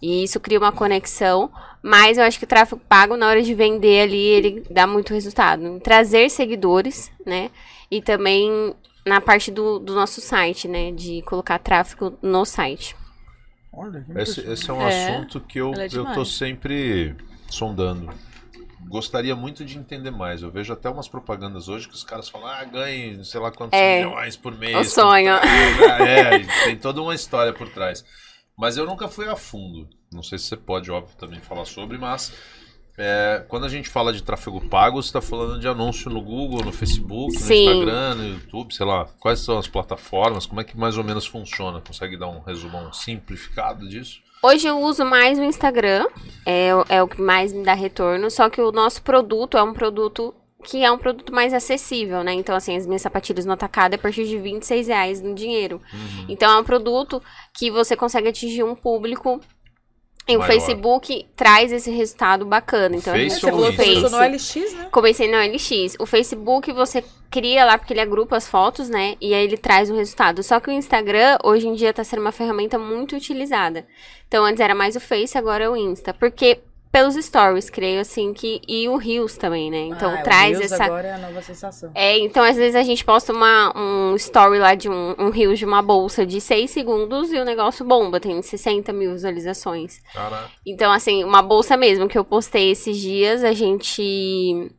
E 0.00 0.24
isso 0.24 0.40
cria 0.40 0.58
uma 0.58 0.72
conexão. 0.72 1.50
Mas 1.82 2.18
eu 2.18 2.24
acho 2.24 2.38
que 2.38 2.44
o 2.44 2.48
tráfego 2.48 2.80
pago, 2.88 3.16
na 3.16 3.26
hora 3.28 3.42
de 3.42 3.54
vender 3.54 4.02
ali, 4.02 4.18
ele 4.18 4.64
dá 4.70 4.86
muito 4.86 5.14
resultado. 5.14 5.66
Em 5.66 5.78
trazer 5.78 6.30
seguidores, 6.30 7.10
né? 7.24 7.50
E 7.90 8.02
também 8.02 8.74
na 9.06 9.20
parte 9.20 9.50
do, 9.50 9.78
do 9.78 9.94
nosso 9.94 10.20
site, 10.20 10.68
né? 10.68 10.92
De 10.92 11.22
colocar 11.22 11.58
tráfego 11.58 12.18
no 12.22 12.44
site. 12.44 12.96
Olha, 13.72 14.04
Esse, 14.16 14.40
esse 14.40 14.70
é 14.70 14.74
um 14.74 14.82
É, 14.82 14.88
assunto 14.88 15.40
que 15.40 15.58
eu, 15.58 15.72
é 15.74 15.88
eu 15.92 16.04
tô 16.12 16.24
sempre 16.24 17.14
sondando. 17.48 18.10
Gostaria 18.88 19.36
muito 19.36 19.64
de 19.64 19.78
entender 19.78 20.10
mais. 20.10 20.42
Eu 20.42 20.50
vejo 20.50 20.72
até 20.72 20.88
umas 20.88 21.06
propagandas 21.08 21.68
hoje 21.68 21.86
que 21.88 21.94
os 21.94 22.02
caras 22.02 22.28
falam, 22.28 22.48
ah, 22.48 22.64
ganhe 22.64 23.24
sei 23.24 23.38
lá 23.40 23.50
quantos 23.50 23.78
É. 23.78 24.04
milhões 24.04 24.36
por 24.36 24.56
mês. 24.56 24.76
O 24.88 24.90
sonho. 24.90 25.32
É, 25.34 26.36
e 26.36 26.46
tem 26.64 26.76
toda 26.76 27.00
uma 27.00 27.14
história 27.14 27.52
por 27.52 27.68
trás. 27.68 28.04
Mas 28.56 28.76
eu 28.76 28.84
nunca 28.86 29.08
fui 29.08 29.28
a 29.28 29.36
fundo. 29.36 29.88
Não 30.12 30.22
sei 30.22 30.38
se 30.38 30.44
você 30.46 30.56
pode, 30.56 30.90
óbvio, 30.90 31.16
também 31.16 31.40
falar 31.40 31.64
sobre, 31.64 31.96
mas 31.98 32.32
é, 32.98 33.44
quando 33.48 33.64
a 33.64 33.68
gente 33.68 33.88
fala 33.88 34.12
de 34.12 34.22
tráfego 34.22 34.60
pago, 34.68 35.00
você 35.02 35.08
está 35.08 35.20
falando 35.20 35.58
de 35.60 35.68
anúncio 35.68 36.10
no 36.10 36.20
Google, 36.20 36.64
no 36.64 36.72
Facebook, 36.72 37.32
no 37.32 37.40
Sim. 37.40 37.64
Instagram, 37.70 38.14
no 38.16 38.24
YouTube, 38.28 38.74
sei 38.74 38.84
lá. 38.84 39.06
Quais 39.20 39.38
são 39.40 39.56
as 39.58 39.68
plataformas? 39.68 40.46
Como 40.46 40.60
é 40.60 40.64
que 40.64 40.76
mais 40.76 40.98
ou 40.98 41.04
menos 41.04 41.26
funciona? 41.26 41.80
Consegue 41.80 42.16
dar 42.18 42.28
um 42.28 42.40
resumão 42.40 42.92
simplificado 42.92 43.88
disso? 43.88 44.20
Hoje 44.42 44.66
eu 44.68 44.78
uso 44.80 45.04
mais 45.04 45.38
o 45.38 45.44
Instagram, 45.44 46.06
é, 46.46 46.74
o- 46.74 46.84
é 46.88 47.02
o 47.02 47.08
que 47.08 47.20
mais 47.20 47.52
me 47.52 47.62
dá 47.62 47.74
retorno, 47.74 48.30
só 48.30 48.48
que 48.48 48.60
o 48.60 48.72
nosso 48.72 49.02
produto 49.02 49.56
é 49.58 49.62
um 49.62 49.72
produto 49.72 50.34
que 50.64 50.84
é 50.84 50.90
um 50.90 50.98
produto 50.98 51.32
mais 51.32 51.54
acessível, 51.54 52.22
né? 52.22 52.34
Então, 52.34 52.54
assim, 52.54 52.76
as 52.76 52.86
minhas 52.86 53.00
sapatilhas 53.00 53.46
no 53.46 53.52
atacado 53.52 53.94
é 53.94 53.96
a 53.96 53.98
partir 53.98 54.26
de 54.26 54.36
26 54.36 54.88
reais 54.88 55.20
no 55.22 55.34
dinheiro. 55.34 55.80
Então, 56.28 56.50
é 56.52 56.60
um 56.60 56.64
produto 56.64 57.22
que 57.54 57.70
você 57.70 57.96
consegue 57.96 58.28
atingir 58.28 58.62
um 58.62 58.74
público 58.74 59.40
e 60.28 60.36
o. 60.36 60.42
Facebook 60.42 61.26
traz 61.34 61.72
esse 61.72 61.90
resultado 61.90 62.44
bacana. 62.44 62.96
Então, 62.96 63.14
a 63.14 63.16
Face 63.16 63.30
gente 63.30 63.40
Você 63.40 63.50
falou 63.50 63.68
Insta? 63.70 64.10
no 64.10 64.18
LX, 64.18 64.74
né? 64.74 64.88
Comecei 64.90 65.30
no 65.30 65.38
LX. 65.38 65.96
O 65.98 66.06
Facebook 66.06 66.72
você 66.72 67.02
cria 67.30 67.64
lá 67.64 67.78
porque 67.78 67.92
ele 67.92 68.00
agrupa 68.00 68.36
as 68.36 68.48
fotos, 68.48 68.88
né? 68.88 69.16
E 69.20 69.34
aí 69.34 69.44
ele 69.44 69.56
traz 69.56 69.90
o 69.90 69.94
resultado. 69.94 70.42
Só 70.42 70.60
que 70.60 70.68
o 70.68 70.72
Instagram 70.72 71.38
hoje 71.42 71.68
em 71.68 71.74
dia 71.74 71.92
tá 71.92 72.04
sendo 72.04 72.20
uma 72.20 72.32
ferramenta 72.32 72.78
muito 72.78 73.16
utilizada. 73.16 73.86
Então 74.28 74.44
antes 74.44 74.60
era 74.60 74.74
mais 74.74 74.96
o 74.96 75.00
Face, 75.00 75.36
agora 75.36 75.64
é 75.64 75.68
o 75.68 75.76
Insta. 75.76 76.12
Porque 76.14 76.60
pelos 76.92 77.14
stories, 77.14 77.70
creio 77.70 78.00
assim 78.00 78.32
que. 78.34 78.60
E 78.66 78.88
o 78.88 78.96
Reels 78.96 79.36
também, 79.36 79.70
né? 79.70 79.78
Então 79.82 80.10
Ah, 80.10 80.20
o 80.20 80.22
traz 80.24 80.58
Reels 80.58 80.72
essa. 80.72 80.84
agora 80.84 81.06
é 81.08 81.12
a 81.12 81.18
nova 81.18 81.40
sensação. 81.40 81.90
É, 81.94 82.18
então 82.18 82.42
às 82.42 82.56
vezes 82.56 82.74
a 82.74 82.82
gente 82.82 83.04
posta 83.04 83.32
uma, 83.32 83.72
um 83.78 84.16
story 84.16 84.58
lá 84.58 84.74
de 84.74 84.88
um, 84.88 85.14
um 85.18 85.30
Reels 85.30 85.58
de 85.58 85.64
uma 85.64 85.80
bolsa 85.82 86.26
de 86.26 86.40
6 86.40 86.70
segundos 86.70 87.32
e 87.32 87.38
o 87.38 87.44
negócio 87.44 87.84
bomba, 87.84 88.18
tem 88.18 88.42
60 88.42 88.92
mil 88.92 89.12
visualizações. 89.12 90.00
Caraca. 90.12 90.50
Então, 90.66 90.90
assim, 90.92 91.22
uma 91.22 91.42
bolsa 91.42 91.76
mesmo 91.76 92.08
que 92.08 92.18
eu 92.18 92.24
postei 92.24 92.70
esses 92.72 92.96
dias, 92.98 93.44
a 93.44 93.52
gente. 93.52 94.70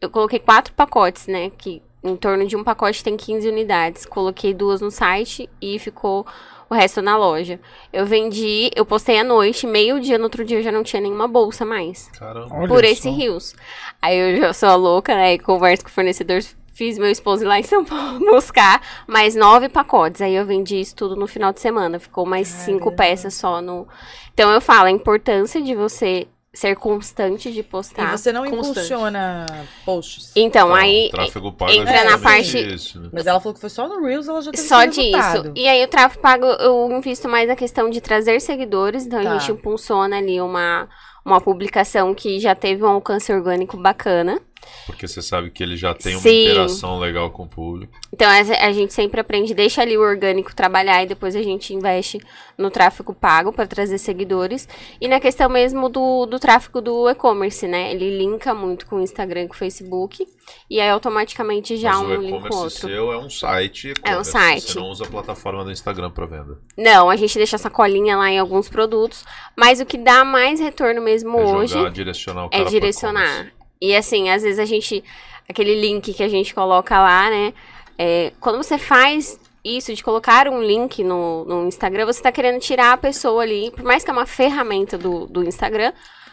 Eu 0.00 0.10
coloquei 0.10 0.38
quatro 0.38 0.72
pacotes, 0.74 1.26
né? 1.26 1.50
Que 1.50 1.82
em 2.02 2.16
torno 2.16 2.46
de 2.46 2.56
um 2.56 2.62
pacote 2.64 3.02
tem 3.02 3.16
15 3.16 3.48
unidades. 3.48 4.04
Coloquei 4.06 4.52
duas 4.52 4.80
no 4.80 4.90
site 4.90 5.48
e 5.60 5.78
ficou 5.78 6.26
o 6.74 6.76
resto 6.76 7.00
na 7.00 7.16
loja. 7.16 7.58
Eu 7.92 8.04
vendi, 8.04 8.70
eu 8.74 8.84
postei 8.84 9.18
à 9.18 9.24
noite, 9.24 9.66
meio-dia, 9.66 10.18
no 10.18 10.24
outro 10.24 10.44
dia 10.44 10.58
eu 10.58 10.62
já 10.62 10.72
não 10.72 10.82
tinha 10.82 11.00
nenhuma 11.00 11.26
bolsa 11.28 11.64
mais. 11.64 12.10
Caramba. 12.18 12.54
Olha 12.54 12.68
por 12.68 12.84
esse 12.84 13.08
rios. 13.08 13.54
Aí 14.02 14.18
eu 14.18 14.36
já 14.38 14.52
sou 14.52 14.68
a 14.68 14.74
louca, 14.74 15.14
né? 15.14 15.34
E 15.34 15.38
converso 15.38 15.84
com 15.84 15.90
o 15.90 15.92
fornecedor. 15.92 16.42
Fiz 16.72 16.98
meu 16.98 17.08
esposo 17.08 17.44
ir 17.44 17.46
lá 17.46 17.58
em 17.58 17.62
São 17.62 17.84
Paulo 17.86 18.18
buscar 18.18 18.82
mais 19.06 19.34
nove 19.36 19.68
pacotes. 19.68 20.20
Aí 20.20 20.34
eu 20.34 20.44
vendi 20.44 20.80
isso 20.80 20.96
tudo 20.96 21.14
no 21.14 21.26
final 21.26 21.52
de 21.52 21.60
semana. 21.60 21.98
Ficou 21.98 22.26
mais 22.26 22.48
cinco 22.48 22.90
Caramba. 22.90 22.96
peças 22.96 23.34
só 23.34 23.62
no. 23.62 23.86
Então 24.32 24.50
eu 24.50 24.60
falo 24.60 24.86
a 24.86 24.90
importância 24.90 25.62
de 25.62 25.74
você 25.74 26.26
ser 26.54 26.76
constante 26.76 27.52
de 27.52 27.62
postar. 27.62 28.04
E 28.14 28.16
você 28.16 28.32
não 28.32 28.42
Constante. 28.44 28.70
impulsiona 28.70 29.46
posts. 29.84 30.30
Então, 30.36 30.68
Então, 30.68 30.74
aí. 30.74 31.10
tráfego 31.10 31.52
pago 31.52 31.72
entra 31.72 31.96
é 31.96 32.04
na 32.04 32.18
parte- 32.18 32.74
isso, 32.74 33.00
né? 33.00 33.08
Mas 33.12 33.26
ela 33.26 33.40
falou 33.40 33.54
que 33.54 33.60
foi 33.60 33.68
só 33.70 33.88
no 33.88 34.00
Reels, 34.06 34.28
ela 34.28 34.40
já 34.40 34.50
teve 34.52 34.66
Só 34.68 34.78
resultado. 34.78 35.42
disso. 35.42 35.52
E 35.56 35.66
aí 35.68 35.82
o 35.84 35.88
tráfego 35.88 36.22
pago 36.22 36.46
eu 36.46 36.90
invisto 36.92 37.28
mais 37.28 37.48
na 37.48 37.56
questão 37.56 37.90
de 37.90 38.00
trazer 38.00 38.40
seguidores. 38.40 39.04
Então 39.06 39.22
Tá. 39.22 39.32
a 39.32 39.38
gente 39.38 39.52
impulsiona 39.52 40.16
ali 40.18 40.40
uma, 40.40 40.88
uma 41.24 41.40
publicação 41.40 42.14
que 42.14 42.38
já 42.38 42.54
teve 42.54 42.84
um 42.84 42.88
alcance 42.88 43.32
orgânico 43.32 43.76
bacana. 43.76 44.40
Porque 44.86 45.06
você 45.06 45.22
sabe 45.22 45.50
que 45.50 45.62
ele 45.62 45.76
já 45.76 45.94
tem 45.94 46.14
uma 46.14 46.22
Sim. 46.22 46.44
interação 46.44 46.98
legal 46.98 47.30
com 47.30 47.44
o 47.44 47.48
público. 47.48 47.92
Então 48.12 48.28
a 48.28 48.72
gente 48.72 48.92
sempre 48.92 49.20
aprende, 49.20 49.54
deixa 49.54 49.82
ali 49.82 49.96
o 49.96 50.02
orgânico 50.02 50.54
trabalhar 50.54 51.02
e 51.02 51.06
depois 51.06 51.34
a 51.34 51.42
gente 51.42 51.72
investe 51.72 52.20
no 52.56 52.70
tráfego 52.70 53.14
pago 53.14 53.52
para 53.52 53.66
trazer 53.66 53.98
seguidores. 53.98 54.68
E 55.00 55.08
na 55.08 55.20
questão 55.20 55.48
mesmo 55.48 55.88
do, 55.88 56.26
do 56.26 56.38
tráfego 56.38 56.80
do 56.80 57.08
e-commerce, 57.08 57.66
né? 57.66 57.92
Ele 57.92 58.18
linka 58.18 58.54
muito 58.54 58.86
com 58.86 58.96
o 58.96 59.00
Instagram 59.00 59.44
e 59.44 59.48
com 59.48 59.54
o 59.54 59.56
Facebook. 59.56 60.26
E 60.68 60.80
aí 60.80 60.90
automaticamente 60.90 61.76
já 61.76 61.92
Mas 61.92 62.00
um 62.00 62.04
o 62.04 62.14
linka 62.16 62.20
com 62.20 62.24
o 62.24 62.46
e-commerce 62.46 62.58
outro. 62.58 62.88
seu 62.88 63.12
é 63.12 63.18
um 63.18 63.30
site. 63.30 63.94
É 64.04 64.16
um 64.16 64.24
site. 64.24 64.72
Você 64.72 64.78
não 64.78 64.90
usa 64.90 65.04
a 65.04 65.08
plataforma 65.08 65.64
do 65.64 65.72
Instagram 65.72 66.10
para 66.10 66.26
venda. 66.26 66.58
Não, 66.76 67.10
a 67.10 67.16
gente 67.16 67.36
deixa 67.36 67.56
essa 67.56 67.70
colinha 67.70 68.16
lá 68.16 68.30
em 68.30 68.38
alguns 68.38 68.68
produtos. 68.68 69.24
Mas 69.56 69.80
o 69.80 69.86
que 69.86 69.98
dá 69.98 70.24
mais 70.24 70.60
retorno 70.60 71.00
mesmo 71.00 71.38
É 71.38 71.44
hoje 71.56 71.74
jogar, 71.74 71.90
direcionar 71.90 72.46
o 72.46 72.50
cara 72.50 72.62
é 72.62 72.66
direcionar. 72.66 73.52
E 73.88 73.96
assim, 73.96 74.30
às 74.30 74.42
vezes 74.42 74.58
a 74.58 74.64
gente. 74.64 75.02
Aquele 75.46 75.78
link 75.78 76.14
que 76.14 76.22
a 76.22 76.28
gente 76.28 76.54
coloca 76.54 76.98
lá, 76.98 77.28
né? 77.28 77.52
é, 77.98 78.32
quando 78.40 78.56
você 78.56 78.78
faz 78.78 79.38
isso 79.64 79.94
de 79.94 80.02
colocar 80.02 80.48
um 80.48 80.62
link 80.62 81.02
no, 81.02 81.44
no 81.44 81.66
Instagram, 81.66 82.06
você 82.06 82.22
tá 82.22 82.30
querendo 82.30 82.60
tirar 82.60 82.92
a 82.92 82.96
pessoa 82.96 83.42
ali, 83.42 83.70
por 83.70 83.84
mais 83.84 84.04
que 84.04 84.10
é 84.10 84.12
uma 84.12 84.26
ferramenta 84.26 84.98
do, 84.98 85.26
do 85.26 85.42
Instagram, 85.44 85.92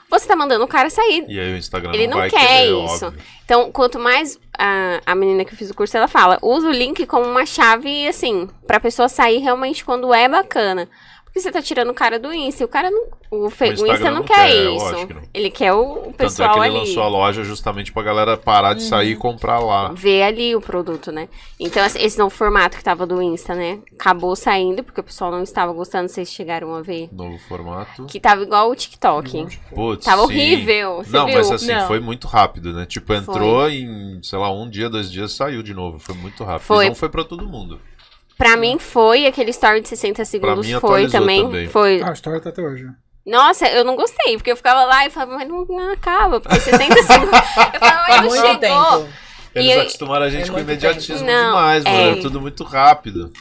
você 0.10 0.28
tá 0.28 0.36
mandando 0.36 0.66
o 0.66 0.68
cara 0.68 0.90
sair. 0.90 1.24
E 1.30 1.40
aí 1.40 1.54
o 1.54 1.58
Instagram 1.58 1.92
Ele 1.94 2.08
não, 2.08 2.18
não 2.18 2.20
vai 2.20 2.30
quer 2.30 2.64
querer, 2.64 2.86
isso. 2.86 3.06
óbvio. 3.06 3.24
Então, 3.46 3.72
quanto 3.72 3.98
mais 3.98 4.38
a, 4.58 5.00
a 5.06 5.16
menina 5.16 5.46
que 5.46 5.54
eu 5.54 5.58
fiz 5.58 5.70
o 5.70 5.74
curso, 5.74 5.96
ela 5.96 6.10
fala, 6.10 6.38
usa 6.42 6.68
o 6.68 6.72
link 6.72 7.06
como 7.06 7.26
uma 7.26 7.46
chave, 7.46 8.08
assim, 8.08 8.50
pra 8.68 8.80
pessoa 8.80 9.08
sair 9.08 9.38
realmente 9.38 9.86
quando 9.86 10.14
é 10.14 10.28
bacana. 10.28 10.90
Porque 11.32 11.40
você 11.40 11.50
tá 11.50 11.62
tirando 11.62 11.90
o 11.92 11.94
cara 11.94 12.20
do 12.20 12.34
Insta. 12.34 12.66
O 12.66 12.68
cara 12.68 12.92
não. 12.92 13.06
O, 13.32 13.50
fe, 13.50 13.70
o, 13.70 13.72
Instagram 13.72 13.94
Insta 13.94 14.12
não, 14.12 14.16
não 14.18 14.24
quer, 14.24 14.36
quer, 14.36 14.50
é 14.50 14.76
isso. 14.76 15.08
que 15.08 15.14
não. 15.14 15.22
Ele 15.34 15.50
quer 15.50 15.72
o, 15.72 15.82
o 15.82 15.96
Tanto 16.04 16.18
pessoal 16.18 16.50
é 16.50 16.54
que 16.54 16.60
ele 16.60 16.78
ali. 16.78 16.88
lançou 16.90 17.04
a 17.04 17.08
loja 17.08 17.44
justamente 17.46 17.94
pra 17.94 18.04
galera 18.04 18.36
parar 18.36 18.74
de 18.74 18.84
sair 18.84 19.12
e 19.12 19.16
comprar 19.16 19.60
lá. 19.60 19.94
Ver 19.94 20.24
ali 20.24 20.54
o 20.58 20.60
produto, 20.60 21.10
né? 21.10 21.30
Então, 21.58 21.86
esse 21.86 22.18
novo 22.20 22.30
formato 22.36 22.76
que 22.78 22.84
tava 22.84 23.08
do 23.08 23.22
Insta, 23.22 23.56
né? 23.56 23.80
Acabou 23.94 24.36
saindo, 24.36 24.84
porque 24.84 25.00
o 25.00 25.04
pessoal 25.04 25.32
não 25.32 25.42
estava 25.42 25.72
gostando, 25.72 26.10
vocês 26.10 26.30
chegaram 26.30 26.76
a 26.76 26.82
ver. 26.82 27.08
Novo 27.14 27.40
formato. 27.48 28.06
Que 28.08 28.20
tava 28.20 28.42
igual 28.42 28.70
o 28.70 28.76
TikTok. 28.76 29.48
Putz, 29.74 30.04
Tava 30.04 30.24
sim. 30.24 30.28
horrível. 30.28 30.98
Você 30.98 31.12
Não, 31.16 31.28
viu? 31.28 31.36
mas 31.36 31.50
assim, 31.50 31.68
Não. 31.68 31.88
foi 31.88 32.02
muito 32.02 32.28
rápido, 32.28 32.74
né? 32.74 32.86
Tipo, 32.86 33.14
entrou 33.14 33.70
em, 33.70 34.20
sei 34.22 34.38
lá, 34.38 34.52
um 34.52 34.70
dia, 34.70 34.90
dois 34.90 35.10
dias, 35.10 35.32
saiu 35.32 35.64
de 35.64 35.74
novo. 35.74 35.98
Foi 35.98 36.14
muito 36.16 36.44
rápido. 36.44 36.66
Foi. 36.68 36.88
E 36.88 36.90
não 36.90 36.96
foi 36.96 37.08
pra 37.08 37.24
todo 37.24 37.48
mundo. 37.48 37.80
Pra 38.42 38.58
mim 38.58 38.78
foi, 38.80 39.26
aquele 39.26 39.52
story 39.52 39.82
de 39.82 39.88
60 39.90 40.26
segundos 40.26 40.66
mim, 40.68 40.80
foi 40.80 41.08
também. 41.08 41.44
também. 41.44 41.68
Foi. 41.68 42.02
Ah, 42.02 42.10
a 42.10 42.14
história 42.14 42.40
tá 42.40 42.50
até 42.50 42.62
hoje. 42.62 42.84
né? 42.86 42.94
Nossa, 43.26 43.68
eu 43.68 43.84
não 43.86 43.96
gostei, 43.96 44.36
porque 44.36 44.52
eu 44.52 44.58
ficava 44.58 44.84
lá 44.84 45.06
e 45.06 45.10
falava, 45.12 45.36
mas 45.38 45.48
não, 45.48 45.64
não 45.66 45.92
acaba, 45.92 46.40
porque 46.42 46.60
60 46.60 46.96
segundos. 47.04 47.32
Eu 47.74 47.80
falava, 47.80 48.06
mas 48.10 48.22
não 48.22 48.30
Muito 48.30 48.42
chegou. 48.42 48.58
tempo. 48.58 49.10
Eles 49.54 49.68
E 49.68 49.72
eu- 49.72 49.82
acostumaram 49.82 50.26
a 50.26 50.30
gente 50.30 50.50
É 50.50 50.54
com 50.54 50.60
imediatismo. 50.60 51.28
Não, 51.28 51.48
demais, 51.50 51.84
mano. 51.84 51.98
é. 51.98 52.10
É 52.12 52.16
tudo 52.16 52.42
muito 52.42 52.64
rápido. 52.64 53.32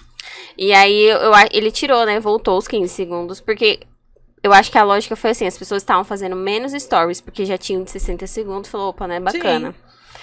E 0.58 0.72
aí 0.74 1.04
eu, 1.04 1.16
eu 1.18 1.32
ele 1.52 1.70
tirou, 1.70 2.04
né? 2.04 2.20
Voltou 2.20 2.58
os 2.58 2.68
15 2.68 2.92
segundos, 2.92 3.40
porque 3.40 3.80
eu 4.42 4.52
acho 4.52 4.70
que 4.70 4.76
a 4.76 4.82
lógica 4.84 5.16
foi 5.16 5.30
assim: 5.30 5.46
as 5.46 5.56
pessoas 5.56 5.82
estavam 5.82 6.04
fazendo 6.04 6.36
menos 6.36 6.72
stories, 6.72 7.20
porque 7.22 7.46
já 7.46 7.56
tinham 7.56 7.82
de 7.82 7.90
60 7.90 8.26
segundos, 8.26 8.68
falou, 8.68 8.88
opa, 8.90 9.06
não 9.06 9.14
é 9.14 9.20
bacana. 9.20 9.74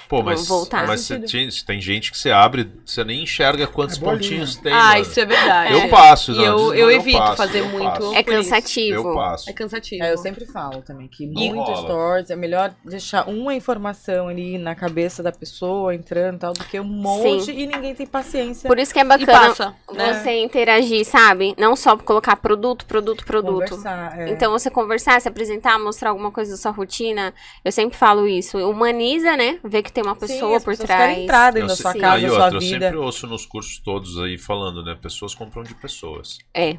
Pô, 0.08 0.24
mas, 0.24 0.48
voltar. 0.48 0.88
mas 0.88 1.02
você 1.02 1.20
tem 1.66 1.82
gente 1.82 2.12
que 2.12 2.18
você 2.18 2.32
abre, 2.32 2.72
você 2.86 3.04
nem 3.04 3.24
enxerga 3.24 3.68
quantos 3.68 3.98
É 3.98 4.00
pontinhos 4.00 4.56
tem. 4.56 4.72
Ah, 4.72 4.90
mano. 4.90 5.02
isso 5.02 5.20
é 5.20 5.26
verdade. 5.26 5.74
Eu 5.74 5.90
passo, 5.90 6.32
não, 6.34 6.44
eu, 6.44 6.74
eu 6.74 6.86
não, 6.86 6.92
evito 6.92 7.18
passo, 7.18 7.36
fazer 7.38 7.60
eu 7.60 7.70
muito. 7.70 7.84
passo. 7.84 8.14
É 8.16 8.24
cansativo. 8.24 9.10
Eu 9.10 9.16
passo. 9.16 9.50
É 9.50 9.54
cansativo. 9.54 10.04
É, 10.04 10.14
eu 10.14 10.18
sempre 10.18 10.46
falo 10.46 10.82
também 10.82 11.08
que 11.08 11.26
E- 11.26 11.28
muito 11.28 11.60
rola. 11.72 11.82
stories 11.84 12.30
é 12.30 12.36
melhor 12.36 12.74
deixar 12.86 13.28
uma 13.28 13.54
informação 13.54 14.28
ali 14.30 14.58
na 14.58 14.76
cabeça 14.76 15.22
da 15.22 15.32
pessoa 15.32 15.94
entrando 15.94 16.36
e 16.36 16.40
tal, 16.40 16.54
do 16.54 16.64
que 16.64 16.80
um 16.80 16.84
monte 16.84 17.52
e 17.52 17.66
ninguém 17.68 17.94
tem 17.94 18.06
paciência. 18.08 18.68
Por 18.68 18.80
isso 18.80 18.94
que 18.94 19.00
é 19.00 19.04
bacana 19.04 19.28
passa, 19.32 19.76
né? 19.92 20.14
você 20.14 20.42
interagir, 20.44 21.06
sabe? 21.06 21.54
Não 21.58 21.76
só 21.76 21.98
colocar 21.98 22.36
produto, 22.38 22.86
produto, 22.86 23.26
produto. 23.26 23.70
Conversar, 23.72 24.20
é. 24.20 24.30
Então, 24.30 24.52
você 24.52 24.70
conversar, 24.70 25.20
se 25.20 25.28
apresentar, 25.28 25.78
mostrar 25.80 26.10
alguma 26.12 26.32
coisa 26.32 26.52
da 26.52 26.58
sua 26.58 26.72
rotina. 26.72 27.34
Eu 27.64 27.72
sempre 27.72 27.98
falo 27.98 28.28
isso. 28.28 28.58
Humaniza, 28.58 29.36
né? 29.36 29.60
Ver 29.64 29.82
que 29.84 29.92
tem 29.98 30.04
uma 30.04 30.14
Sim, 30.14 30.20
pessoa 30.20 30.58
as 30.58 30.64
por 30.64 30.78
trás. 30.78 31.02
querem 31.02 31.24
entrar 31.24 31.52
dentro 31.52 31.66
Eu 31.66 31.68
da 31.70 31.76
sua 31.76 31.92
Sim. 31.92 32.00
casa, 32.00 32.20
e 32.20 32.28
da 32.28 32.32
outra, 32.34 32.50
sua 32.50 32.56
eu 32.58 32.60
vida. 32.60 32.86
sempre 32.86 32.98
ouço 32.98 33.28
nos 33.28 33.46
cursos 33.48 33.80
todos 33.80 34.20
aí 34.20 34.38
falando, 34.38 34.84
né? 34.84 34.96
Pessoas 35.02 35.34
compram 35.34 35.64
de 35.64 35.74
pessoas. 35.74 36.38
É. 36.54 36.78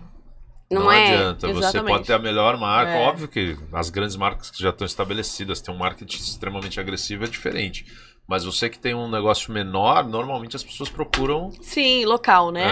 Não, 0.70 0.92
é. 0.92 1.14
adianta. 1.14 1.48
Você 1.48 1.58
Exatamente. 1.58 1.94
pode 1.94 2.06
ter 2.06 2.12
a 2.12 2.18
melhor 2.20 2.56
marca. 2.56 2.92
É. 2.92 3.08
Óbvio 3.08 3.26
que 3.26 3.56
as 3.72 3.90
grandes 3.90 4.14
marcas 4.14 4.52
que 4.52 4.62
já 4.62 4.68
estão 4.70 4.86
estabelecidas 4.86 5.60
têm 5.60 5.74
um 5.74 5.78
marketing 5.78 6.16
extremamente 6.16 6.78
agressivo 6.78 7.24
é 7.24 7.26
diferente. 7.26 7.86
Mas 8.28 8.44
você 8.44 8.68
que 8.68 8.78
tem 8.78 8.94
um 8.94 9.10
negócio 9.10 9.52
menor, 9.52 10.06
normalmente 10.06 10.54
as 10.54 10.62
pessoas 10.62 10.88
procuram. 10.88 11.50
Sim, 11.60 12.04
local, 12.04 12.52
né? 12.52 12.70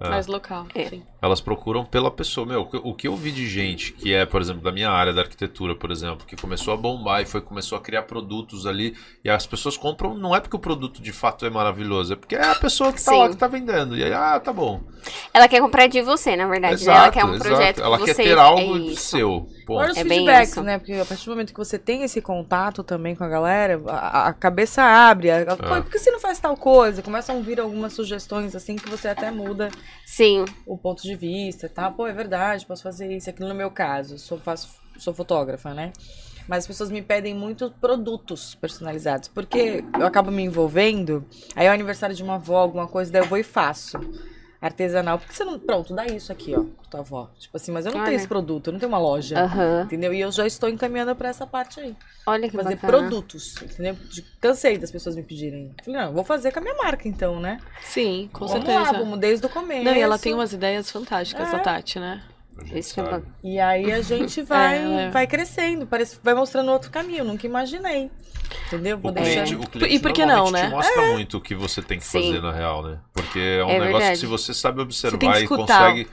é, 0.00 0.06
é, 0.06 0.08
Mais 0.10 0.26
local. 0.26 0.66
É. 0.74 0.88
Sim. 0.88 1.02
Elas 1.20 1.40
procuram 1.40 1.84
pela 1.84 2.10
pessoa. 2.10 2.46
Meu, 2.46 2.68
o 2.84 2.94
que- 2.94 3.08
eu 3.08 3.16
vi 3.16 3.30
de 3.32 3.46
gente 3.48 3.92
que 3.92 4.14
é, 4.14 4.24
por 4.24 4.40
exemplo, 4.40 4.62
da 4.62 4.70
minha 4.70 4.90
área 4.90 5.12
da 5.12 5.22
arquitetura, 5.22 5.74
por 5.74 5.90
exemplo, 5.90 6.24
que 6.26 6.36
começou 6.36 6.72
a 6.72 6.76
bombar 6.76 7.22
e 7.22 7.26
foi 7.26 7.40
começou 7.40 7.76
a 7.76 7.80
criar 7.80 8.02
produtos 8.02 8.66
ali 8.66 8.96
e 9.24 9.28
as 9.30 9.46
pessoas 9.46 9.76
compram, 9.76 10.14
não 10.14 10.34
é 10.34 10.40
porque 10.40 10.56
o 10.56 10.60
produto 10.60 11.02
de 11.02 11.12
fato 11.12 11.44
é 11.44 11.50
maravilhoso, 11.50 12.12
é 12.12 12.16
porque 12.16 12.36
é 12.36 12.44
a 12.44 12.54
pessoa 12.54 12.92
que 12.92 13.02
tá 13.04 13.12
Sim. 13.12 13.18
lá 13.18 13.28
que 13.30 13.36
tá 13.36 13.48
vendendo. 13.48 13.96
E 13.96 14.04
aí, 14.04 14.12
ah, 14.12 14.38
tá 14.38 14.52
bom. 14.52 14.80
Ela 15.32 15.48
quer 15.48 15.60
comprar 15.60 15.86
de 15.86 16.02
você, 16.02 16.36
na 16.36 16.46
verdade. 16.46 16.84
né? 16.84 16.92
Ela 16.92 17.10
quer 17.10 17.24
um 17.24 17.38
projeto 17.38 17.80
Ela 17.82 17.98
que 17.98 18.04
quer 18.06 18.14
ter 18.14 18.38
algo 18.38 18.90
é 18.90 18.94
seu. 18.94 19.48
Ponto. 19.66 19.78
Fora 19.80 19.90
os 19.92 19.98
É 19.98 20.04
bem 20.04 20.18
feedbacks, 20.20 20.50
isso. 20.52 20.62
né? 20.62 20.78
Porque 20.78 20.92
a 20.94 21.04
partir 21.04 21.24
do 21.26 21.30
momento 21.30 21.52
que 21.52 21.58
você 21.58 21.78
tem 21.78 22.02
esse 22.02 22.22
contato 22.22 22.82
também 22.82 23.14
com 23.14 23.22
a 23.24 23.28
galera, 23.28 23.80
a, 23.86 24.28
a 24.28 24.32
cabeça 24.32 24.82
abre. 24.82 25.30
A, 25.30 25.56
Pô, 25.56 25.74
É. 25.74 25.80
por 25.82 25.90
que 25.90 25.98
você 25.98 26.10
não 26.10 26.18
faz 26.20 26.38
tal 26.40 26.56
coisa? 26.56 27.02
Começam 27.02 27.36
a 27.38 27.40
vir 27.40 27.60
algumas 27.60 27.92
sugestões 27.92 28.54
assim 28.56 28.76
que 28.76 28.88
você 28.88 29.08
até 29.08 29.30
muda 29.30 29.68
Sim. 30.06 30.44
o 30.66 30.78
ponto 30.78 31.02
de 31.02 31.07
vista 31.14 31.66
e 31.66 31.68
tal. 31.68 31.92
Pô, 31.92 32.06
é 32.06 32.12
verdade, 32.12 32.66
posso 32.66 32.82
fazer 32.82 33.14
isso. 33.14 33.28
Aquilo 33.30 33.48
no 33.48 33.54
meu 33.54 33.70
caso, 33.70 34.18
sou, 34.18 34.38
faço, 34.38 34.68
sou 34.98 35.14
fotógrafa, 35.14 35.74
né? 35.74 35.92
Mas 36.46 36.60
as 36.60 36.66
pessoas 36.66 36.90
me 36.90 37.02
pedem 37.02 37.34
muito 37.34 37.70
produtos 37.80 38.54
personalizados. 38.54 39.28
Porque 39.28 39.84
eu 39.98 40.06
acabo 40.06 40.30
me 40.30 40.42
envolvendo, 40.42 41.24
aí 41.54 41.66
é 41.66 41.70
o 41.70 41.72
aniversário 41.72 42.16
de 42.16 42.22
uma 42.22 42.36
avó, 42.36 42.56
alguma 42.56 42.88
coisa, 42.88 43.12
daí 43.12 43.22
eu 43.22 43.26
vou 43.26 43.38
e 43.38 43.42
faço. 43.42 43.98
Artesanal. 44.60 45.18
Por 45.18 45.28
que 45.28 45.36
você 45.36 45.44
não. 45.44 45.58
Pronto, 45.58 45.94
dá 45.94 46.04
isso 46.06 46.32
aqui, 46.32 46.52
ó, 46.56 46.62
pra 46.64 46.90
tua 46.90 47.00
avó. 47.00 47.30
Tipo 47.38 47.56
assim, 47.56 47.70
mas 47.70 47.86
eu 47.86 47.92
não 47.92 47.98
Olha. 48.00 48.06
tenho 48.08 48.16
esse 48.16 48.26
produto, 48.26 48.66
eu 48.68 48.72
não 48.72 48.80
tenho 48.80 48.90
uma 48.90 48.98
loja. 48.98 49.38
Aham. 49.38 49.82
Entendeu? 49.84 50.12
E 50.12 50.20
eu 50.20 50.32
já 50.32 50.46
estou 50.46 50.68
encaminhando 50.68 51.14
pra 51.14 51.28
essa 51.28 51.46
parte 51.46 51.78
aí. 51.78 51.94
Olha 52.26 52.48
que 52.48 52.56
fazer 52.56 52.74
bacana. 52.74 52.92
produtos, 52.98 53.54
entendeu? 53.62 53.94
De- 53.94 54.22
cansei 54.40 54.76
das 54.76 54.90
pessoas 54.90 55.14
me 55.14 55.22
pedirem. 55.22 55.72
Falei, 55.84 56.00
não, 56.00 56.12
vou 56.12 56.24
fazer 56.24 56.52
com 56.52 56.58
a 56.58 56.62
minha 56.62 56.74
marca 56.74 57.06
então, 57.08 57.38
né? 57.40 57.58
Sim, 57.82 58.28
com 58.32 58.46
vamos 58.46 58.64
certeza. 58.66 58.92
lá, 58.92 58.98
vamos 58.98 59.18
desde 59.18 59.46
o 59.46 59.48
começo. 59.48 59.84
Não, 59.84 59.94
e 59.94 60.00
ela 60.00 60.18
tem 60.18 60.34
umas 60.34 60.52
ideias 60.52 60.90
fantásticas, 60.90 61.52
É. 61.52 61.56
a 61.56 61.58
Tati, 61.60 62.00
né? 62.00 62.22
Isso 62.74 62.94
que 62.94 63.00
é. 63.00 63.22
E 63.44 63.60
aí 63.60 63.92
a 63.92 64.02
gente 64.02 64.42
vai, 64.42 64.78
É, 64.78 65.02
é. 65.04 65.10
vai 65.10 65.26
crescendo, 65.28 65.86
parece, 65.86 66.18
vai 66.22 66.34
mostrando 66.34 66.72
outro 66.72 66.90
caminho, 66.90 67.22
nunca 67.24 67.46
imaginei. 67.46 68.10
Entendeu? 68.66 68.98
Vou 68.98 69.10
O 69.10 69.14
deixar. 69.14 69.44
cliente, 69.44 69.54
o 69.54 69.68
cliente 69.70 69.94
E 69.94 69.98
por 69.98 70.12
que 70.12 70.24
não, 70.26 70.50
né? 70.50 70.66
te 70.66 70.70
mostra 70.70 71.06
muito 71.12 71.36
o 71.38 71.40
que 71.40 71.54
você 71.54 71.82
tem 71.82 71.98
que 71.98 72.04
Sim. 72.04 72.22
fazer 72.32 72.42
na 72.42 72.52
real, 72.52 72.82
né? 72.82 72.98
Porque 73.12 73.38
é 73.38 73.64
um 73.64 73.68
É 73.70 73.72
negócio 73.74 73.90
verdade. 73.92 74.10
que 74.12 74.16
se 74.18 74.26
você 74.26 74.54
sabe 74.54 74.80
observar 74.80 75.34
Você 75.34 75.44
e 75.44 75.48
consegue 75.48 76.08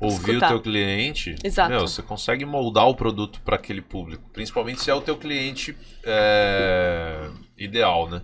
ouvir 0.00 0.32
Escutar. 0.34 0.46
o 0.46 0.48
teu 0.50 0.60
cliente, 0.60 1.36
Exato. 1.42 1.70
meu, 1.70 1.80
você 1.80 2.02
consegue 2.02 2.44
moldar 2.44 2.86
o 2.86 2.94
produto 2.94 3.40
para 3.44 3.56
aquele 3.56 3.80
público. 3.80 4.22
Principalmente 4.32 4.82
se 4.82 4.90
é 4.90 4.94
o 4.94 5.00
teu 5.00 5.16
cliente 5.16 5.76
é, 6.04 7.28
ideal, 7.56 8.08
né? 8.08 8.20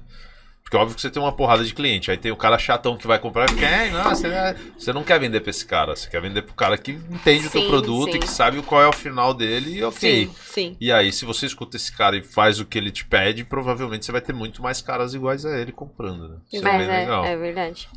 Porque 0.72 0.80
óbvio 0.80 0.94
que 0.94 1.02
você 1.02 1.10
tem 1.10 1.22
uma 1.22 1.32
porrada 1.32 1.62
de 1.62 1.74
cliente. 1.74 2.10
Aí 2.10 2.16
tem 2.16 2.32
o 2.32 2.36
cara 2.36 2.58
chatão 2.58 2.96
que 2.96 3.06
vai 3.06 3.18
comprar. 3.18 3.44
Quer, 3.54 3.90
não, 3.92 4.04
você, 4.04 4.56
você 4.78 4.90
não 4.90 5.04
quer 5.04 5.20
vender 5.20 5.42
pra 5.42 5.50
esse 5.50 5.66
cara. 5.66 5.94
Você 5.94 6.08
quer 6.08 6.22
vender 6.22 6.40
pro 6.40 6.54
cara 6.54 6.78
que 6.78 6.92
entende 6.92 7.46
o 7.46 7.50
teu 7.50 7.60
Sim, 7.60 7.68
produto 7.68 8.12
sim. 8.12 8.16
e 8.16 8.20
que 8.20 8.26
sabe 8.26 8.62
qual 8.62 8.80
é 8.80 8.88
o 8.88 8.92
final 8.92 9.34
dele 9.34 9.80
e 9.80 9.84
ok. 9.84 10.26
Sim, 10.26 10.34
sim. 10.46 10.76
E 10.80 10.90
aí, 10.90 11.12
se 11.12 11.26
você 11.26 11.44
escuta 11.44 11.76
esse 11.76 11.92
cara 11.94 12.16
e 12.16 12.22
faz 12.22 12.58
o 12.58 12.64
que 12.64 12.78
ele 12.78 12.90
te 12.90 13.04
pede, 13.04 13.44
provavelmente 13.44 14.06
você 14.06 14.12
vai 14.12 14.22
ter 14.22 14.32
muito 14.32 14.62
mais 14.62 14.80
caras 14.80 15.12
iguais 15.12 15.44
a 15.44 15.60
ele 15.60 15.72
comprando, 15.72 16.26
né? 16.26 16.36
Isso 16.50 16.66
é 16.66 16.72
Mas 16.72 16.86
bem 16.86 16.96
legal. 17.00 17.24
é, 17.26 17.32
é 17.32 17.36
verdade. 17.36 17.88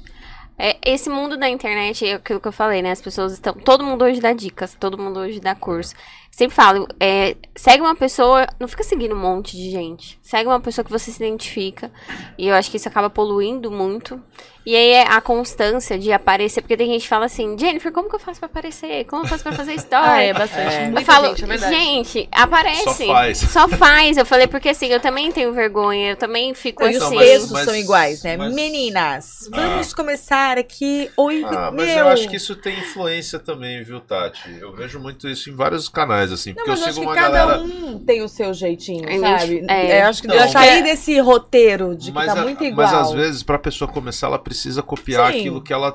É, 0.58 0.78
esse 0.86 1.10
mundo 1.10 1.38
da 1.38 1.50
internet, 1.50 2.06
é 2.08 2.14
aquilo 2.14 2.40
que 2.40 2.48
eu 2.48 2.52
falei, 2.52 2.82
né? 2.82 2.92
As 2.92 3.02
pessoas 3.02 3.34
estão. 3.34 3.54
Todo 3.54 3.84
mundo 3.84 4.06
hoje 4.06 4.22
dá 4.22 4.32
dicas, 4.34 4.76
todo 4.80 4.98
mundo 4.98 5.20
hoje 5.20 5.40
dá 5.40 5.54
curso. 5.54 5.94
Sempre 6.32 6.56
falo, 6.56 6.88
é, 7.00 7.36
segue 7.56 7.82
uma 7.82 7.96
pessoa, 7.96 8.48
não 8.60 8.68
fica 8.68 8.84
seguindo 8.84 9.16
um 9.16 9.20
monte 9.20 9.56
de 9.56 9.70
gente. 9.70 10.20
Segue 10.22 10.48
uma 10.48 10.60
pessoa 10.60 10.84
que 10.84 10.92
você 10.92 11.12
se 11.12 11.24
identifica. 11.24 11.92
E 12.38 12.48
eu 12.48 12.56
acho 12.56 12.72
que 12.72 12.78
isso 12.78 12.88
acaba 12.88 13.10
poluindo 13.10 13.70
muito. 13.70 14.22
E 14.66 14.76
aí 14.76 14.90
é 14.94 15.08
a 15.08 15.22
constância 15.22 15.98
de 16.00 16.12
aparecer, 16.12 16.62
porque 16.62 16.76
tem 16.76 16.88
gente 16.88 17.04
que 17.04 17.08
fala 17.08 17.26
assim, 17.26 17.56
Jennifer, 17.58 17.92
como 17.92 18.10
que 18.10 18.16
eu 18.16 18.20
faço 18.20 18.40
pra 18.40 18.48
aparecer? 18.48 19.06
Como 19.06 19.24
eu 19.24 19.28
faço 19.28 19.44
pra 19.44 19.52
fazer 19.52 19.74
story? 19.78 20.04
Ah, 20.06 20.22
é 20.22 20.34
bastante. 20.34 20.76
É. 20.76 20.92
Eu 20.96 21.02
falo, 21.04 21.36
gente, 21.36 21.52
é 21.52 21.58
gente, 21.70 22.30
aparece. 22.32 22.84
Só 23.06 23.14
faz. 23.14 23.38
Só 23.38 23.68
faz. 23.70 24.18
Eu 24.18 24.26
falei, 24.26 24.48
porque 24.48 24.70
assim, 24.70 24.88
eu 24.88 25.00
também 25.00 25.32
tenho 25.32 25.54
vergonha, 25.54 26.12
eu 26.12 26.16
também 26.16 26.54
fico 26.56 26.84
E 26.84 26.90
os 26.90 26.96
Então, 26.96 27.08
assim. 27.10 27.16
mas- 27.16 27.28
textos 27.30 27.52
mas- 27.52 27.66
são 27.66 27.76
iguais, 27.76 28.24
né? 28.24 28.38
mas- 28.38 28.54
Meninas, 28.56 29.50
Ah. 29.54 29.56
vamos 29.56 29.94
começar 29.94 30.58
aqui. 30.58 31.12
Oi, 31.16 31.44
Ah, 31.46 31.72
mas 31.72 31.88
meu. 31.88 31.98
eu 32.00 32.08
acho 32.08 32.28
que 32.28 32.36
isso 32.38 32.56
tem 32.56 32.80
influência 32.80 33.38
também, 33.38 33.84
viu, 33.84 34.00
Tati? 34.00 34.58
Eu 34.60 34.74
vejo 34.74 35.00
muito 35.00 35.28
isso 35.30 35.50
em 35.52 35.56
vários 35.56 35.88
canais, 35.88 36.32
assim. 36.32 36.50
Não, 36.50 36.56
Porque 36.56 36.72
mas 36.72 36.80
eu 36.80 36.86
eu 36.86 36.90
acho 36.90 37.00
sigo 37.02 37.12
que 37.14 37.20
uma 37.20 37.22
cada 37.24 37.38
galera. 37.46 37.62
um 37.62 38.00
tem 38.00 38.24
o 38.24 38.28
seu 38.28 38.52
jeitinho, 38.52 39.08
É, 39.08 39.20
sabe? 39.20 39.64
é. 39.70 40.02
Eu 40.02 40.08
acho 40.08 40.22
que 40.24 40.28
mas- 40.28 40.52
sair 40.52 40.82
desse 40.84 41.20
roteiro 41.20 41.96
de 41.96 42.08
que 42.08 42.12
mas, 42.16 42.34
tá 42.34 42.40
a- 42.42 42.44
muito 42.44 42.64
igual. 42.64 42.88
mas 42.88 42.98
às 43.10 43.12
vezes, 43.14 43.44
pra 43.44 43.60
pessoa 43.60 43.88
começar, 43.92 44.26
ela 44.28 44.40
precisa 44.40 44.55
copiar 44.82 45.32
Sim. 45.32 45.40
aquilo 45.40 45.62
que 45.62 45.74
ela 45.74 45.92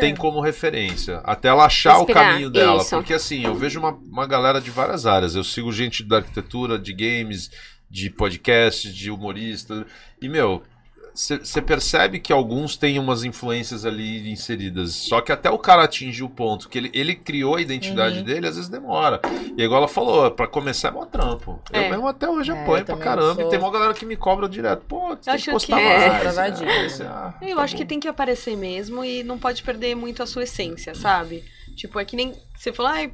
tem 0.00 0.14
como 0.14 0.40
referência, 0.40 1.18
até 1.24 1.48
ela 1.48 1.64
achar 1.64 1.98
o 1.98 2.06
caminho 2.06 2.50
dela. 2.50 2.82
isso. 2.82 2.96
Porque 2.96 3.14
assim, 3.14 3.44
eu 3.44 3.54
vejo 3.54 3.78
uma, 3.78 3.92
uma 3.92 4.26
galera 4.26 4.60
de 4.60 4.70
várias 4.70 5.06
áreas. 5.06 5.34
Eu 5.34 5.44
sigo 5.44 5.72
gente 5.72 6.02
da 6.02 6.16
arquitetura, 6.16 6.78
de 6.78 6.92
games, 6.92 7.50
de 7.90 8.08
podcast, 8.08 8.92
de 8.92 9.10
humorista. 9.10 9.86
E, 10.20 10.28
meu, 10.28 10.62
você 11.14 11.60
percebe 11.62 12.18
que 12.20 12.32
alguns 12.32 12.76
têm 12.76 12.98
umas 12.98 13.24
influências 13.24 13.84
ali 13.84 14.30
inseridas. 14.30 14.92
Só 14.92 15.20
que 15.20 15.32
até 15.32 15.50
o 15.50 15.58
cara 15.58 15.84
atingir 15.84 16.22
o 16.22 16.28
ponto 16.28 16.68
que 16.68 16.78
ele, 16.78 16.90
ele 16.94 17.14
criou 17.14 17.56
a 17.56 17.60
identidade 17.60 18.18
Uhum. 18.18 18.24
dele, 18.24 18.46
às 18.46 18.56
vezes 18.56 18.68
demora. 18.70 19.20
E 19.56 19.62
igual 19.62 19.78
ela 19.78 19.88
falou, 19.88 20.30
pra 20.30 20.46
começar 20.46 20.88
é 20.88 20.90
mó 20.92 21.04
trampo. 21.04 21.60
Eu 21.72 21.82
É. 21.82 21.90
mesmo 21.90 22.08
até 22.08 22.28
hoje 22.28 22.50
É, 22.52 22.62
apoio 22.62 22.80
eu 22.80 22.84
pra 22.84 22.96
caramba. 22.96 23.34
sou- 23.34 23.46
E 23.46 23.50
tem 23.50 23.58
uma 23.58 23.70
galera 23.70 23.94
que 23.94 24.04
me 24.06 24.16
cobra 24.16 24.48
direto. 24.48 24.82
Pô, 24.86 25.08
você 25.10 25.16
tem 25.16 25.34
Acho 25.34 25.44
que 25.44 25.50
postar 25.50 25.76
que- 25.78 25.84
mais. 25.84 26.36
É. 26.36 26.40
Ah, 26.40 26.48
esse- 26.86 27.02
ah, 27.02 27.34
Eu 27.42 27.56
tá 27.56 27.62
acho 27.62 27.76
que 27.76 27.82
bom. 27.84 27.88
tem 27.88 28.00
que 28.00 28.08
aparecer 28.08 28.56
mesmo 28.56 29.04
e 29.04 29.22
não 29.22 29.38
pode 29.38 29.62
perder 29.62 29.94
muito 29.94 30.22
a 30.22 30.26
sua 30.26 30.44
essência, 30.44 30.94
sabe? 30.94 31.44
Tipo, 31.76 31.98
é 31.98 32.04
que 32.04 32.16
nem 32.16 32.34
você 32.56 32.72
falou, 32.72 32.92
ai, 32.92 33.12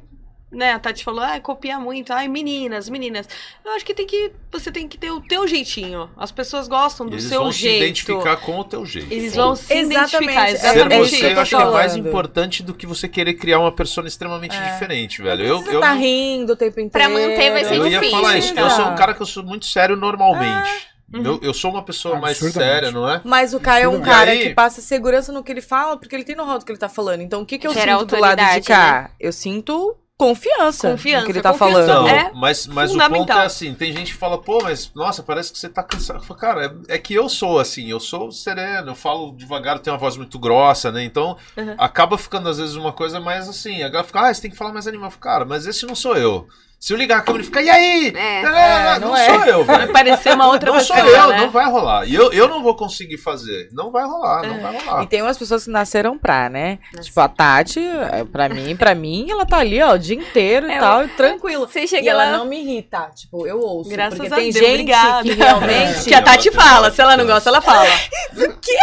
né, 0.49 0.71
a 0.73 0.79
Tati 0.79 1.03
falou, 1.03 1.21
ah, 1.21 1.37
copia 1.41 1.77
muito, 1.77 2.13
ai, 2.13 2.27
meninas, 2.29 2.87
meninas. 2.87 3.27
Eu 3.65 3.71
acho 3.73 3.83
que 3.85 3.93
tem 3.93 4.07
que, 4.07 4.31
você 4.51 4.71
tem 4.71 4.87
que 4.87 4.97
ter 4.97 5.11
o 5.11 5.19
teu 5.19 5.45
jeitinho. 5.47 6.09
As 6.15 6.31
pessoas 6.31 6.67
gostam 6.69 7.05
do 7.05 7.15
Eles 7.15 7.25
seu 7.25 7.41
vão 7.41 7.51
jeito. 7.51 7.73
se 7.73 7.77
identificar 7.83 8.37
com 8.37 8.57
o 8.59 8.63
teu 8.63 8.85
jeito. 8.85 9.11
Eles 9.11 9.35
vão 9.35 9.55
se 9.55 9.73
Exatamente. 9.73 10.15
identificar. 10.15 10.49
É 10.49 10.55
Ser 10.55 10.67
é 10.67 10.69
Exatamente. 10.71 11.01
isso 11.01 11.11
que 11.15 11.17
você, 11.19 11.25
eu 11.25 11.31
eu 11.35 11.39
acho 11.41 11.55
que 11.57 11.61
é 11.61 11.65
mais 11.65 11.95
importante 11.97 12.63
do 12.63 12.73
que 12.73 12.87
você 12.87 13.07
querer 13.09 13.33
criar 13.33 13.59
uma 13.59 13.71
persona 13.73 14.07
extremamente 14.07 14.55
É. 14.55 14.71
diferente, 14.71 15.21
velho. 15.21 15.43
Eu, 15.43 15.59
Você 15.59 15.75
eu, 15.75 15.79
tá 15.81 15.93
não- 15.93 15.99
rindo 16.01 16.53
o 16.53 16.55
tempo 16.55 16.79
inteiro. 16.79 16.91
Pra 16.91 17.09
manter 17.09 17.51
vai 17.51 17.65
ser 17.65 17.75
eu 17.75 17.85
ia 17.87 17.99
difícil, 17.99 18.11
falar 18.21 18.37
isso. 18.37 18.53
Eu 18.57 18.69
sou 18.69 18.85
um 18.87 18.95
cara 18.95 19.13
que 19.13 19.21
eu 19.21 19.25
sou 19.27 19.43
muito 19.43 19.65
sério 19.65 19.95
normalmente. 19.97 20.69
Uhum. 21.13 21.23
Eu, 21.23 21.39
eu 21.41 21.53
sou 21.53 21.71
uma 21.71 21.83
pessoa 21.83 22.19
mais 22.19 22.37
séria, 22.37 22.91
não 22.91 23.09
é? 23.09 23.21
Mas 23.23 23.53
o 23.53 23.59
Caio 23.61 23.85
é 23.85 23.87
um 23.87 24.01
cara 24.01 24.31
aí- 24.31 24.43
que 24.43 24.49
passa 24.53 24.81
segurança 24.81 25.31
no 25.31 25.41
que 25.43 25.51
ele 25.51 25.61
fala, 25.61 25.95
porque 25.97 26.13
ele 26.15 26.23
tem 26.25 26.35
know-how 26.35 26.59
do 26.59 26.65
que 26.65 26.71
ele 26.71 26.79
tá 26.79 26.89
falando. 26.89 27.21
Então, 27.21 27.41
o 27.41 27.45
que, 27.45 27.57
que 27.57 27.65
eu 27.67 27.73
Gera 27.73 27.97
sinto 27.99 28.15
do 28.15 28.19
lado 28.21 28.41
de 28.55 28.61
cá? 28.61 29.11
Eu 29.19 29.31
sinto 29.31 29.95
confiança, 30.17 30.89
Confiança, 30.91 31.25
que 31.25 31.31
ele 31.31 31.41
tá 31.41 31.51
confiança 31.51 31.85
falando. 31.85 31.87
Não, 32.01 32.07
é 32.09 32.31
mas, 32.33 32.65
mas 32.67 32.89
o 32.91 32.93
ponto 32.93 33.03
fundamental. 33.09 33.41
é 33.41 33.45
assim, 33.45 33.73
tem 33.75 33.93
gente 33.93 34.11
que 34.13 34.17
fala, 34.17 34.37
pô, 34.41 34.59
mas 34.63 34.91
nossa, 34.95 35.21
parece 35.21 35.51
que 35.51 35.59
você 35.59 35.69
tá 35.69 35.83
cansado. 35.83 36.23
Falo, 36.23 36.39
Cara, 36.39 36.65
é, 36.89 36.95
é 36.95 36.97
que 36.97 37.13
eu 37.13 37.29
sou 37.29 37.59
assim, 37.59 37.89
eu 37.89 37.99
sou 37.99 38.31
sereno, 38.31 38.91
eu 38.91 38.95
falo 38.95 39.31
devagar, 39.35 39.75
eu 39.77 39.81
tenho 39.81 39.93
uma 39.93 39.99
voz 39.99 40.17
muito 40.17 40.39
grossa, 40.39 40.91
né? 40.91 41.03
Então 41.03 41.37
Uhum. 41.55 41.75
acaba 41.77 42.17
ficando 42.17 42.49
às 42.49 42.57
vezes 42.57 42.75
uma 42.75 42.91
coisa 42.91 43.19
mais 43.19 43.47
assim. 43.47 43.83
A 43.83 43.89
galera 43.89 44.03
fica, 44.07 44.21
ah, 44.21 44.33
você 44.33 44.41
tem 44.41 44.51
que 44.51 44.57
falar 44.57 44.73
mais 44.73 44.87
animal. 44.87 45.07
Eu 45.07 45.11
falo, 45.11 45.21
Cara, 45.21 45.45
mas 45.45 45.67
esse 45.67 45.85
não 45.85 45.95
sou 45.95 46.15
eu. 46.17 46.47
Se 46.79 46.93
eu 46.93 46.97
ligar 46.97 47.17
a 47.17 47.21
câmera 47.21 47.41
e 47.43 47.45
ficar, 47.45 47.61
e 47.63 47.69
aí? 47.71 48.13
É. 48.15 48.43
Ah, 48.45 48.99
não 48.99 49.07
não 49.09 49.17
é. 49.17 49.25
sou 49.25 49.45
eu, 49.45 49.63
Vai 49.65 49.87
parecer 49.87 50.33
uma 50.35 50.47
outra 50.47 50.71
Não 50.71 50.79
sou 50.79 50.95
pessoa, 50.95 51.11
eu, 51.11 51.27
né? 51.29 51.37
não 51.41 51.49
vai 51.49 51.65
rolar. 51.71 52.05
E 52.07 52.13
eu, 52.13 52.31
eu 52.31 52.47
não 52.47 52.61
vou 52.61 52.75
conseguir 52.75 53.17
fazer. 53.17 53.67
Não 53.71 53.91
vai 53.91 54.05
rolar, 54.05 54.43
não 54.47 54.55
É. 54.55 54.59
vai 54.59 54.77
rolar. 54.85 55.03
E 55.03 55.07
tem 55.07 55.23
umas 55.23 55.37
pessoas 55.39 55.63
que 55.63 55.71
nasceram 55.71 56.19
pra, 56.19 56.49
né? 56.49 56.77
Tipo, 57.01 57.19
a 57.19 57.27
Tati, 57.27 57.79
é, 57.79 58.23
pra 58.23 58.47
mim, 58.47 58.75
pra 58.75 58.93
mim, 58.93 59.25
ela 59.29 59.43
tá 59.43 59.57
ali, 59.57 59.81
ó, 59.81 59.93
o 59.95 59.97
dia 59.97 60.15
inteiro 60.15 60.67
e 60.67 60.71
É, 60.71 60.79
tal, 60.79 61.03
e 61.03 61.07
tranquilo. 61.09 61.67
Você 61.67 61.81
E 61.81 61.87
chega 61.87 62.11
ela 62.11 62.25
lá. 62.25 62.37
não 62.37 62.45
me 62.45 62.61
irrita. 62.61 63.09
Tipo, 63.15 63.47
eu 63.47 63.59
ouço. 63.59 63.89
Graças 63.89 64.17
porque 64.19 64.31
a 64.31 64.35
tem 64.37 64.51
Deus, 64.51 64.55
gente 64.63 64.71
obrigada. 64.73 65.23
que 65.23 65.33
realmente. 65.33 66.03
Que 66.05 66.13
a 66.13 66.21
Tati 66.21 66.51
fala, 66.51 66.91
se 66.91 67.01
ela 67.01 67.17
não 67.17 67.25
gosta, 67.25 67.49
ela 67.49 67.59
fala. 67.61 67.87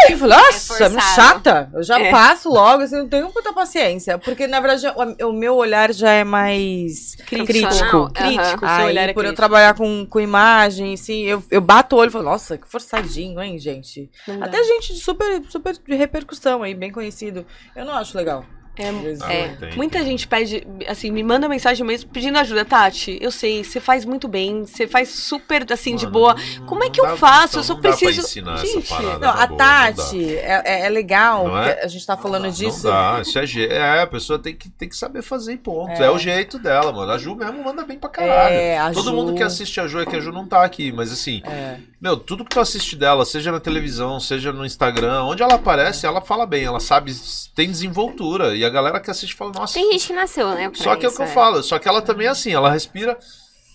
Eu 0.08 0.18
falei, 0.18 0.36
nossa, 0.36 0.84
É 0.84 1.00
chata. 1.14 1.70
Eu 1.72 1.82
já 1.82 1.98
É. 2.00 2.10
passo 2.10 2.48
logo, 2.48 2.82
assim, 2.82 2.96
não 2.96 3.08
tenho 3.08 3.30
muita 3.32 3.52
paciência. 3.52 4.18
Porque, 4.18 4.46
na 4.46 4.58
verdade, 4.58 4.86
o, 5.20 5.28
o 5.28 5.32
meu 5.32 5.54
olhar 5.54 5.92
já 5.92 6.10
é 6.10 6.24
mais 6.24 7.14
Crítico. 7.26 7.46
crítico. 7.46 7.83
Aham. 7.88 8.10
Crítico, 8.10 8.60
seu 8.60 8.68
Aí, 8.68 8.86
olhar 8.86 9.08
é 9.08 9.12
por 9.12 9.24
eu 9.24 9.28
crítico. 9.28 9.36
trabalhar 9.36 9.74
com, 9.74 10.06
com 10.06 10.20
imagem, 10.20 10.94
assim, 10.94 11.22
eu, 11.22 11.42
eu 11.50 11.60
bato 11.60 11.96
o 11.96 11.98
olho 11.98 12.08
e 12.08 12.12
falo, 12.12 12.24
nossa, 12.24 12.58
que 12.58 12.68
forçadinho, 12.68 13.40
hein, 13.42 13.58
gente? 13.58 14.10
Não 14.26 14.38
dá. 14.40 14.46
Até 14.46 14.62
gente 14.64 14.94
de 14.94 15.00
super, 15.00 15.42
super 15.48 15.76
de 15.76 15.94
repercussão 15.94 16.62
aí, 16.62 16.74
bem 16.74 16.90
conhecido. 16.90 17.44
Eu 17.74 17.84
não 17.84 17.94
acho 17.94 18.16
legal. 18.16 18.44
É, 18.76 18.88
Ah, 19.22 19.32
É. 19.32 19.74
Muita 19.76 20.02
gente 20.04 20.26
pede, 20.26 20.66
assim, 20.88 21.10
me 21.10 21.22
manda 21.22 21.48
mensagem 21.48 21.86
mesmo 21.86 22.10
pedindo 22.10 22.36
ajuda. 22.38 22.64
Tati, 22.64 23.18
eu 23.20 23.30
sei, 23.30 23.62
você 23.62 23.78
faz 23.80 24.04
muito 24.04 24.26
bem, 24.26 24.64
você 24.66 24.86
faz 24.88 25.10
super, 25.10 25.64
assim, 25.72 25.94
de 25.94 26.04
Mano, 26.06 26.12
boa. 26.12 26.34
não- 26.58 26.66
Como 26.66 26.82
é 26.82 26.86
não 26.86 26.92
que 26.92 27.00
eu 27.00 27.16
faço? 27.16 27.58
então 27.58 27.60
Eu 27.60 27.64
só 27.64 27.74
não 27.74 27.80
dá 27.80 27.88
pra 27.90 27.98
preciso- 27.98 28.26
ensinar 28.26 28.56
Gente, 28.58 28.78
essa 28.78 28.94
parada, 28.96 29.18
Não, 29.18 29.28
a 29.30 29.32
boa, 29.34 29.46
não 29.48 29.56
dá. 29.56 29.92
Tati 29.92 30.36
é, 30.36 30.62
é- 30.64 30.86
é 30.86 30.88
legal, 30.88 31.48
Não 31.48 31.58
é? 31.62 31.82
a 31.84 31.86
gente 31.86 32.04
tá 32.04 32.16
falando 32.16 32.50
disso. 32.50 32.84
Não 32.88 32.92
dá, 32.92 33.20
isso 33.22 33.38
é, 33.38 33.44
é, 33.66 34.02
a 34.02 34.06
pessoa 34.06 34.38
tem 34.38 34.54
que, 34.56 34.68
tem 34.68 34.88
que 34.88 34.96
saber 34.96 35.22
fazer 35.22 35.52
e 35.52 35.56
ponto. 35.56 35.92
É. 36.02 36.10
o 36.10 36.18
jeito 36.18 36.58
dela, 36.58 36.92
mano. 36.92 37.12
A 37.12 37.18
Ju 37.18 37.34
mesmo 37.36 37.62
manda 37.62 37.84
bem 37.84 37.98
pra 37.98 38.08
caralho. 38.10 38.54
É, 38.54 38.78
a 38.78 38.90
Todo 38.92 39.10
Ju- 39.10 39.16
mundo 39.16 39.34
que 39.34 39.42
assiste 39.42 39.78
a 39.80 39.86
Ju 39.86 40.00
é 40.00 40.06
que 40.06 40.16
a 40.16 40.20
Ju 40.20 40.32
não 40.32 40.46
tá 40.46 40.64
aqui, 40.64 40.90
mas 40.92 41.12
assim, 41.12 41.42
É. 41.44 41.76
meu, 42.00 42.16
tudo 42.16 42.44
que 42.44 42.50
tu 42.50 42.60
assiste 42.60 42.96
dela, 42.96 43.24
seja 43.24 43.52
na 43.52 43.60
televisão, 43.60 44.18
seja 44.20 44.52
no 44.52 44.64
Instagram, 44.66 45.22
onde 45.24 45.42
ela 45.42 45.54
aparece, 45.54 46.06
ela 46.06 46.20
fala 46.20 46.44
bem, 46.46 46.64
ela 46.64 46.80
sabe, 46.80 47.12
tem 47.54 47.70
desenvoltura. 47.70 48.54
E 48.56 48.63
a 48.64 48.70
galera 48.70 49.00
que 49.00 49.10
assiste 49.10 49.34
fala, 49.34 49.52
nossa. 49.52 49.74
Tem 49.74 49.92
gente 49.92 50.06
que 50.06 50.12
nasceu, 50.12 50.48
né? 50.50 50.70
Só 50.74 50.96
que 50.96 51.06
é 51.06 51.08
o 51.08 51.14
que 51.14 51.22
eu 51.22 51.26
falo, 51.26 51.62
só 51.62 51.78
que 51.78 51.88
ela 51.88 52.02
também 52.02 52.26
é 52.26 52.30
assim, 52.30 52.52
ela 52.52 52.70
respira, 52.70 53.18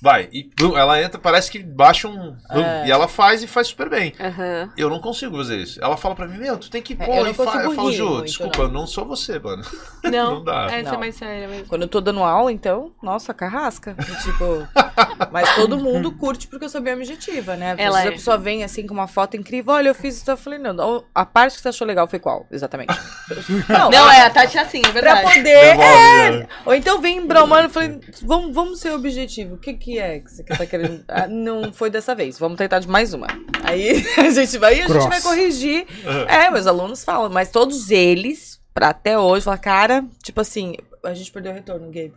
vai, 0.02 0.30
e 0.32 0.43
pum, 0.43 0.78
ela 0.78 1.02
entra, 1.02 1.20
parece 1.20 1.52
que 1.52 1.60
baixa 1.60 2.08
um. 2.08 2.36
pum, 2.52 2.60
É. 2.62 2.88
E 2.88 2.91
ela 2.91 3.08
faz 3.08 3.43
e 3.43 3.47
faz 3.47 3.68
super 3.68 3.89
bem. 3.89 4.14
Aham. 4.20 4.72
Eu 4.78 4.89
não 4.89 5.00
consigo 5.00 5.36
fazer 5.38 5.58
isso. 5.58 5.80
Ela 5.84 5.97
fala 5.97 6.16
pra 6.16 6.28
mim, 6.28 6.38
meu, 6.38 6.58
tu 6.58 6.70
tem 6.70 6.82
que 6.82 6.93
É, 7.00 7.06
pôr 7.06 7.26
eu 7.26 7.28
e 7.28 7.34
fa... 7.34 7.45
consigo 7.45 7.64
Eu 7.64 7.72
falo, 7.74 7.91
Ju, 7.91 8.22
desculpa, 8.24 8.58
não. 8.60 8.66
eu 8.66 8.72
não 8.72 8.88
sou 8.88 9.06
você, 9.06 9.39
mano. 9.39 9.64
Não, 10.04 10.36
Não 10.39 10.43
dá. 10.43 10.66
Essa 10.66 10.89
é 10.89 10.91
Não. 10.93 11.00
mais 11.00 11.16
séria 11.16 11.47
mesmo. 11.47 11.68
Quando 11.68 11.82
eu 11.84 11.88
tô 11.88 12.00
dando 12.02 12.24
aula, 12.24 12.52
então, 12.52 12.91
nossa, 13.02 13.34
carrasca. 13.34 13.95
E, 14.00 14.24
tipo, 14.24 14.68
mas 15.32 15.56
todo 15.56 15.78
mundo 15.78 16.12
curte 16.12 16.47
porque 16.47 16.66
eu 16.66 16.70
sou 16.70 16.82
bem 16.82 16.93
objetiva, 16.93 17.56
né? 17.56 17.74
Às 17.74 17.80
Ela 17.80 18.04
é. 18.04 18.08
a 18.08 18.12
pessoa 18.12 18.38
vem 18.38 18.64
assim 18.64 18.86
com 18.88 18.93
uma 18.93 19.08
foto 19.08 19.36
incrível, 19.38 19.74
olha, 19.74 19.89
eu 19.89 19.95
fiz 19.95 20.18
isso. 20.18 20.30
Eu 20.30 20.38
falei, 20.38 20.60
não, 20.60 21.04
a 21.14 21.26
parte 21.26 21.56
que 21.56 21.62
você 21.62 21.70
achou 21.70 21.86
legal 21.88 22.08
foi 22.08 22.20
qual? 22.20 22.45
Exatamente. 22.52 22.93
Não, 23.70 23.89
Não, 23.89 24.12
é, 24.12 24.22
a 24.22 24.30
Tati 24.30 24.58
é 24.58 24.62
assim, 24.62 24.80
é 24.80 24.82
pra 24.82 24.91
verdade. 24.91 25.22
poder. 25.24 25.50
É, 25.50 25.72
Devolve, 25.76 26.39
né? 26.39 26.47
ou 26.66 26.74
então 26.74 27.02
vem 27.02 27.26
bromando 27.26 27.68
e 27.68 27.70
falei, 27.70 28.00
vamos, 28.24 28.54
vamos 28.54 28.80
ser 28.80 28.91
objetivo. 28.91 29.56
O 29.56 29.58
que, 29.58 29.74
que 29.74 29.89
é 29.98 30.20
que 30.20 30.32
você 30.32 30.44
tá 30.44 30.66
querendo? 30.66 31.04
Ah, 31.10 31.28
não 31.28 31.72
foi 31.74 31.90
dessa 31.90 32.14
vez, 32.14 32.38
vamos 32.38 32.58
tentar 32.58 32.80
de 32.80 32.88
mais 32.88 33.14
uma. 33.14 33.28
Aí 33.64 34.06
a 34.18 34.30
gente 34.30 34.58
vai, 34.58 34.74
a 34.74 34.76
gente 34.78 34.88
Grossa. 34.88 35.10
vai 35.10 35.22
corrigir. 35.22 35.88
É, 36.28 36.50
meus 36.50 36.68
alunos 36.68 37.04
falam, 37.04 37.30
mas 37.30 37.50
todos 37.50 37.90
eles, 37.90 38.60
pra 38.74 38.90
até 38.90 39.18
hoje, 39.18 39.46
falam, 39.46 39.60
cara, 39.60 40.06
tipo 40.24 40.42
assim, 40.42 40.76
a 41.04 41.14
gente 41.14 41.32
perdeu 41.32 41.52
o 41.52 41.56
retorno, 41.56 41.86
Gabriel. 41.88 42.12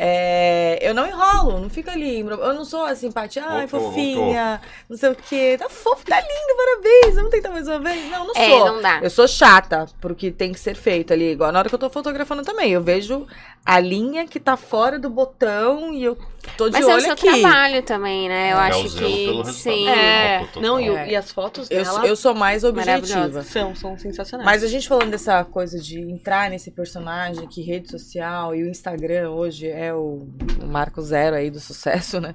É, 0.00 0.78
eu 0.80 0.94
não 0.94 1.06
enrolo, 1.08 1.60
não 1.60 1.68
fica 1.68 1.90
ali. 1.90 2.20
Eu 2.20 2.54
não 2.54 2.64
sou 2.64 2.84
a 2.84 2.94
simpatia, 2.94 3.42
ai, 3.44 3.66
Voltou, 3.66 3.90
fofinha, 3.90 4.60
não 4.88 4.96
sei 4.96 5.10
o 5.10 5.14
quê. 5.16 5.56
Tá 5.58 5.68
fofo, 5.68 6.04
tá 6.04 6.20
lindo, 6.20 6.56
parabéns. 6.56 7.14
Vamos 7.16 7.30
tentar 7.30 7.50
mais 7.50 7.66
uma 7.66 7.80
vez? 7.80 8.08
Não, 8.10 8.24
não 8.26 8.34
É, 8.36 8.48
sou. 8.48 8.66
não 8.72 8.80
dá. 8.82 9.00
Eu 9.02 9.10
sou 9.10 9.26
chata, 9.26 9.86
porque 10.00 10.30
tem 10.30 10.52
que 10.52 10.60
ser 10.60 10.76
feito 10.76 11.12
ali. 11.12 11.32
Igual 11.32 11.50
na 11.50 11.58
hora 11.58 11.68
que 11.68 11.74
eu 11.74 11.78
tô 11.78 11.90
fotografando 11.90 12.42
também. 12.44 12.70
Eu 12.72 12.80
vejo 12.82 13.26
a 13.66 13.80
linha 13.80 14.26
que 14.26 14.38
tá 14.38 14.56
fora 14.56 14.98
do 15.00 15.10
botão 15.10 15.92
e 15.92 16.04
eu 16.04 16.16
tô 16.56 16.66
de 16.68 16.72
Mas 16.74 16.86
é 16.86 16.90
o 16.90 16.94
olho 16.94 17.02
seu 17.02 17.12
aqui. 17.12 17.40
trabalho 17.40 17.82
também, 17.82 18.28
né? 18.28 18.52
Eu 18.52 18.56
É, 18.56 18.60
acho 18.68 18.84
o 18.84 18.88
zelo 18.88 19.42
que 19.44 19.52
sim. 19.52 19.88
É, 19.88 20.46
não, 20.60 20.78
e, 20.80 20.88
É. 20.88 21.10
e 21.10 21.16
as 21.16 21.30
fotos 21.32 21.68
Eu, 21.70 21.82
dela 21.84 22.06
eu 22.06 22.14
sou 22.16 22.34
mais 22.34 22.62
objetiva. 22.64 23.42
São, 23.42 23.74
são 23.74 23.98
sensacionais. 23.98 24.46
Mas 24.46 24.62
a 24.62 24.68
gente 24.68 24.88
falando 24.88 25.10
dessa 25.10 25.44
coisa 25.44 25.78
de 25.78 26.00
entrar 26.00 26.48
nesse 26.48 26.70
personagem, 26.70 27.46
que 27.48 27.60
rede 27.62 27.90
social 27.90 28.54
e 28.54 28.62
o 28.62 28.68
Instagram 28.70 29.30
hoje 29.30 29.66
é 29.68 29.87
o, 29.92 30.28
o 30.62 30.66
marco 30.66 31.00
zero 31.02 31.36
aí 31.36 31.50
do 31.50 31.60
sucesso, 31.60 32.20
né? 32.20 32.34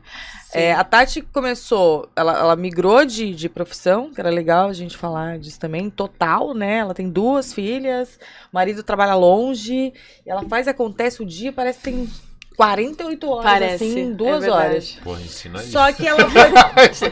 É, 0.53 0.71
a 0.73 0.83
Tati 0.83 1.21
começou, 1.21 2.07
ela, 2.15 2.37
ela 2.37 2.55
migrou 2.55 3.03
de, 3.05 3.33
de 3.33 3.49
profissão, 3.49 4.11
que 4.13 4.19
era 4.19 4.29
legal 4.29 4.69
a 4.69 4.73
gente 4.73 4.95
falar 4.95 5.39
disso 5.39 5.59
também, 5.59 5.89
total, 5.89 6.53
né? 6.53 6.77
Ela 6.77 6.93
tem 6.93 7.09
duas 7.09 7.53
filhas, 7.53 8.19
o 8.51 8.55
marido 8.55 8.83
trabalha 8.83 9.15
longe, 9.15 9.91
e 10.25 10.29
ela 10.29 10.43
faz, 10.47 10.67
acontece 10.67 11.21
o 11.23 11.25
dia, 11.25 11.51
parece 11.51 11.79
que 11.79 11.83
tem 11.85 12.09
48 12.55 13.27
horas, 13.31 13.43
Parece, 13.43 13.83
assim, 13.83 13.99
em 13.99 14.11
é 14.11 14.13
duas 14.13 14.41
verdade. 14.41 14.65
horas. 14.69 14.91
Porra, 15.03 15.21
ensina 15.21 15.59
aí. 15.59 15.65
Só 15.71 15.91
que 15.91 16.07
ela 16.07 16.19
foi 16.29 16.83
Esse 16.83 17.05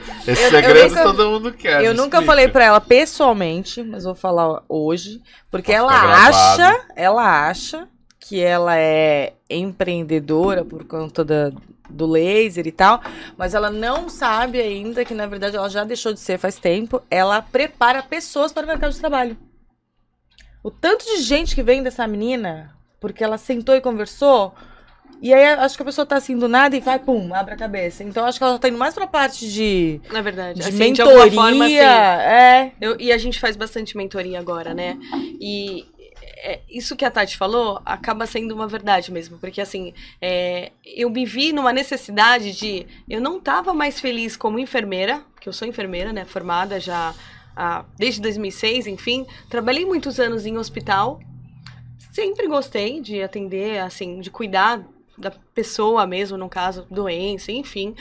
eu 0.43 0.49
segredo 0.51 0.89
nunca- 0.89 1.03
todo 1.03 1.29
mundo 1.31 1.51
quer. 1.53 1.83
Eu 1.83 1.93
nunca 1.95 2.17
explica. 2.17 2.25
falei 2.25 2.47
pra 2.47 2.63
ela 2.65 2.79
pessoalmente, 2.79 3.81
mas 3.81 4.03
vou 4.03 4.13
falar 4.13 4.61
hoje, 4.69 5.19
porque 5.49 5.71
ela 5.71 5.91
acha, 6.27 6.85
ela 6.95 7.49
acha 7.49 7.87
que 8.31 8.39
ela 8.39 8.77
é 8.77 9.33
empreendedora 9.49 10.63
por 10.63 10.85
conta 10.85 11.21
da, 11.25 11.51
do 11.89 12.05
laser 12.07 12.65
e 12.65 12.71
tal, 12.71 13.01
mas 13.37 13.53
ela 13.53 13.69
não 13.69 14.07
sabe 14.07 14.57
ainda 14.61 15.03
que 15.03 15.13
na 15.13 15.27
verdade 15.27 15.57
ela 15.57 15.69
já 15.69 15.83
deixou 15.83 16.13
de 16.13 16.19
ser 16.21 16.37
faz 16.37 16.55
tempo. 16.57 17.01
Ela 17.11 17.41
prepara 17.41 18.01
pessoas 18.01 18.53
para 18.53 18.63
o 18.63 18.67
mercado 18.69 18.93
de 18.93 18.99
trabalho. 18.99 19.35
O 20.63 20.71
tanto 20.71 21.03
de 21.03 21.17
gente 21.23 21.53
que 21.53 21.61
vem 21.61 21.83
dessa 21.83 22.07
menina, 22.07 22.73
porque 23.01 23.21
ela 23.21 23.37
sentou 23.37 23.75
e 23.75 23.81
conversou, 23.81 24.53
e 25.21 25.33
aí 25.33 25.43
acho 25.47 25.75
que 25.75 25.81
a 25.81 25.85
pessoa 25.85 26.05
tá 26.05 26.15
assim 26.15 26.37
do 26.37 26.47
nada 26.47 26.73
e 26.77 26.79
vai, 26.79 26.99
pum, 26.99 27.33
abre 27.35 27.53
a 27.53 27.57
cabeça. 27.57 28.01
Então 28.01 28.23
acho 28.25 28.37
que 28.37 28.45
ela 28.45 28.57
tá 28.57 28.69
indo 28.69 28.77
mais 28.77 28.93
pra 28.93 29.07
parte 29.07 29.51
de 29.51 29.99
Na 30.09 30.21
verdade. 30.21 30.61
de 30.61 30.69
assim, 30.69 30.77
mentoria, 30.77 31.29
de 31.29 31.35
forma, 31.35 31.65
assim, 31.65 31.75
é. 31.75 32.71
Eu- 32.79 32.95
e 32.97 33.11
a 33.11 33.17
gente 33.17 33.41
faz 33.41 33.57
bastante 33.57 33.97
mentoria 33.97 34.39
agora, 34.39 34.73
né? 34.73 34.97
E 35.37 35.85
é, 36.41 36.61
isso 36.67 36.95
que 36.95 37.05
a 37.05 37.11
Tati 37.11 37.37
falou 37.37 37.79
acaba 37.85 38.25
sendo 38.25 38.53
uma 38.53 38.67
verdade 38.67 39.11
mesmo. 39.11 39.37
Porque, 39.37 39.61
assim, 39.61 39.93
é, 40.21 40.71
eu 40.83 41.09
me 41.09 41.25
vi 41.25 41.53
numa 41.53 41.71
necessidade 41.71 42.51
de. 42.53 42.87
Eu 43.07 43.21
não 43.21 43.37
estava 43.37 43.73
mais 43.73 43.99
feliz 43.99 44.35
como 44.35 44.57
enfermeira, 44.57 45.23
porque 45.33 45.47
eu 45.47 45.53
sou 45.53 45.67
enfermeira, 45.67 46.11
né? 46.11 46.25
Formada 46.25 46.79
já 46.79 47.13
desde 47.97 48.21
2006, 48.21 48.87
enfim. 48.87 49.25
Trabalhei 49.49 49.85
muitos 49.85 50.19
anos 50.19 50.45
em 50.45 50.57
hospital. 50.57 51.19
Sempre 52.11 52.47
gostei 52.47 52.99
de 52.99 53.21
atender, 53.21 53.79
assim, 53.79 54.19
de 54.19 54.31
cuidar 54.31 54.83
da 55.17 55.31
pessoa 55.53 56.07
mesmo, 56.07 56.37
no 56.37 56.49
caso, 56.49 56.87
doença, 56.89 57.51
enfim. 57.51 57.95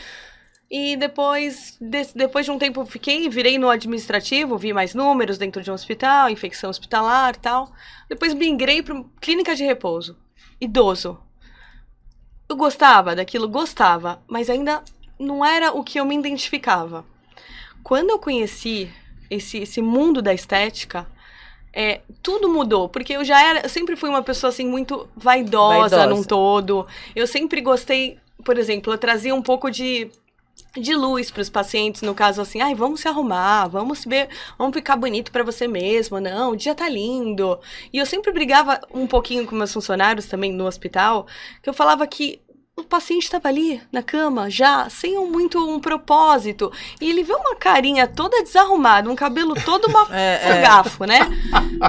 E 0.70 0.96
depois, 0.96 1.76
de- 1.80 2.12
depois 2.14 2.46
de 2.46 2.52
um 2.52 2.58
tempo 2.58 2.86
fiquei, 2.86 3.28
virei 3.28 3.58
no 3.58 3.68
administrativo, 3.68 4.56
vi 4.56 4.72
mais 4.72 4.94
números 4.94 5.36
dentro 5.36 5.60
de 5.62 5.70
um 5.70 5.74
hospital, 5.74 6.30
infecção 6.30 6.70
hospitalar 6.70 7.34
e 7.34 7.38
tal. 7.40 7.72
Depois 8.08 8.32
migrei 8.32 8.80
para 8.80 9.02
clínica 9.20 9.56
de 9.56 9.64
repouso, 9.64 10.16
idoso. 10.60 11.18
Eu 12.48 12.56
gostava 12.56 13.16
daquilo, 13.16 13.48
gostava, 13.48 14.22
mas 14.28 14.48
ainda 14.48 14.82
não 15.18 15.44
era 15.44 15.72
o 15.72 15.82
que 15.82 15.98
eu 15.98 16.04
me 16.04 16.16
identificava. 16.16 17.04
Quando 17.82 18.10
eu 18.10 18.18
conheci 18.18 18.88
esse, 19.28 19.58
esse 19.58 19.82
mundo 19.82 20.22
da 20.22 20.32
estética, 20.32 21.06
é, 21.72 22.00
tudo 22.22 22.48
mudou, 22.48 22.88
porque 22.88 23.12
eu 23.14 23.24
já 23.24 23.42
era, 23.42 23.60
eu 23.60 23.68
sempre 23.68 23.96
fui 23.96 24.08
uma 24.08 24.22
pessoa 24.22 24.50
assim 24.50 24.66
muito 24.66 25.08
vaidosa, 25.16 25.96
Vaidosa. 25.96 26.06
num 26.06 26.22
todo. 26.22 26.86
Eu 27.14 27.26
sempre 27.26 27.60
gostei, 27.60 28.18
por 28.44 28.56
exemplo, 28.58 28.92
eu 28.92 28.98
trazia 28.98 29.34
um 29.34 29.42
pouco 29.42 29.70
de 29.70 30.10
de 30.76 30.94
luz 30.94 31.30
para 31.30 31.42
os 31.42 31.50
pacientes, 31.50 32.02
no 32.02 32.14
caso 32.14 32.40
assim, 32.40 32.60
ai, 32.60 32.74
vamos 32.74 33.00
se 33.00 33.08
arrumar, 33.08 33.68
vamos 33.68 34.00
se 34.00 34.08
ver, 34.08 34.28
vamos 34.58 34.74
ficar 34.74 34.96
bonito 34.96 35.32
para 35.32 35.44
você 35.44 35.66
mesmo, 35.66 36.20
não, 36.20 36.52
o 36.52 36.56
dia 36.56 36.74
tá 36.74 36.88
lindo. 36.88 37.58
E 37.92 37.98
eu 37.98 38.06
sempre 38.06 38.32
brigava 38.32 38.80
um 38.92 39.06
pouquinho 39.06 39.46
com 39.46 39.56
meus 39.56 39.72
funcionários 39.72 40.26
também 40.26 40.52
no 40.52 40.66
hospital, 40.66 41.26
que 41.62 41.68
eu 41.68 41.74
falava 41.74 42.06
que 42.06 42.40
o 42.80 42.84
paciente 42.84 43.24
estava 43.24 43.48
ali 43.48 43.80
na 43.92 44.02
cama 44.02 44.48
já 44.48 44.88
sem 44.88 45.18
um, 45.18 45.30
muito 45.30 45.58
um 45.58 45.78
propósito 45.78 46.72
e 47.00 47.10
ele 47.10 47.22
vê 47.22 47.34
uma 47.34 47.54
carinha 47.54 48.06
toda 48.06 48.42
desarrumada, 48.42 49.10
um 49.10 49.14
cabelo 49.14 49.54
todo 49.64 49.86
uma 49.86 50.08
É, 50.10 50.62
é. 51.02 51.06
né? 51.06 51.18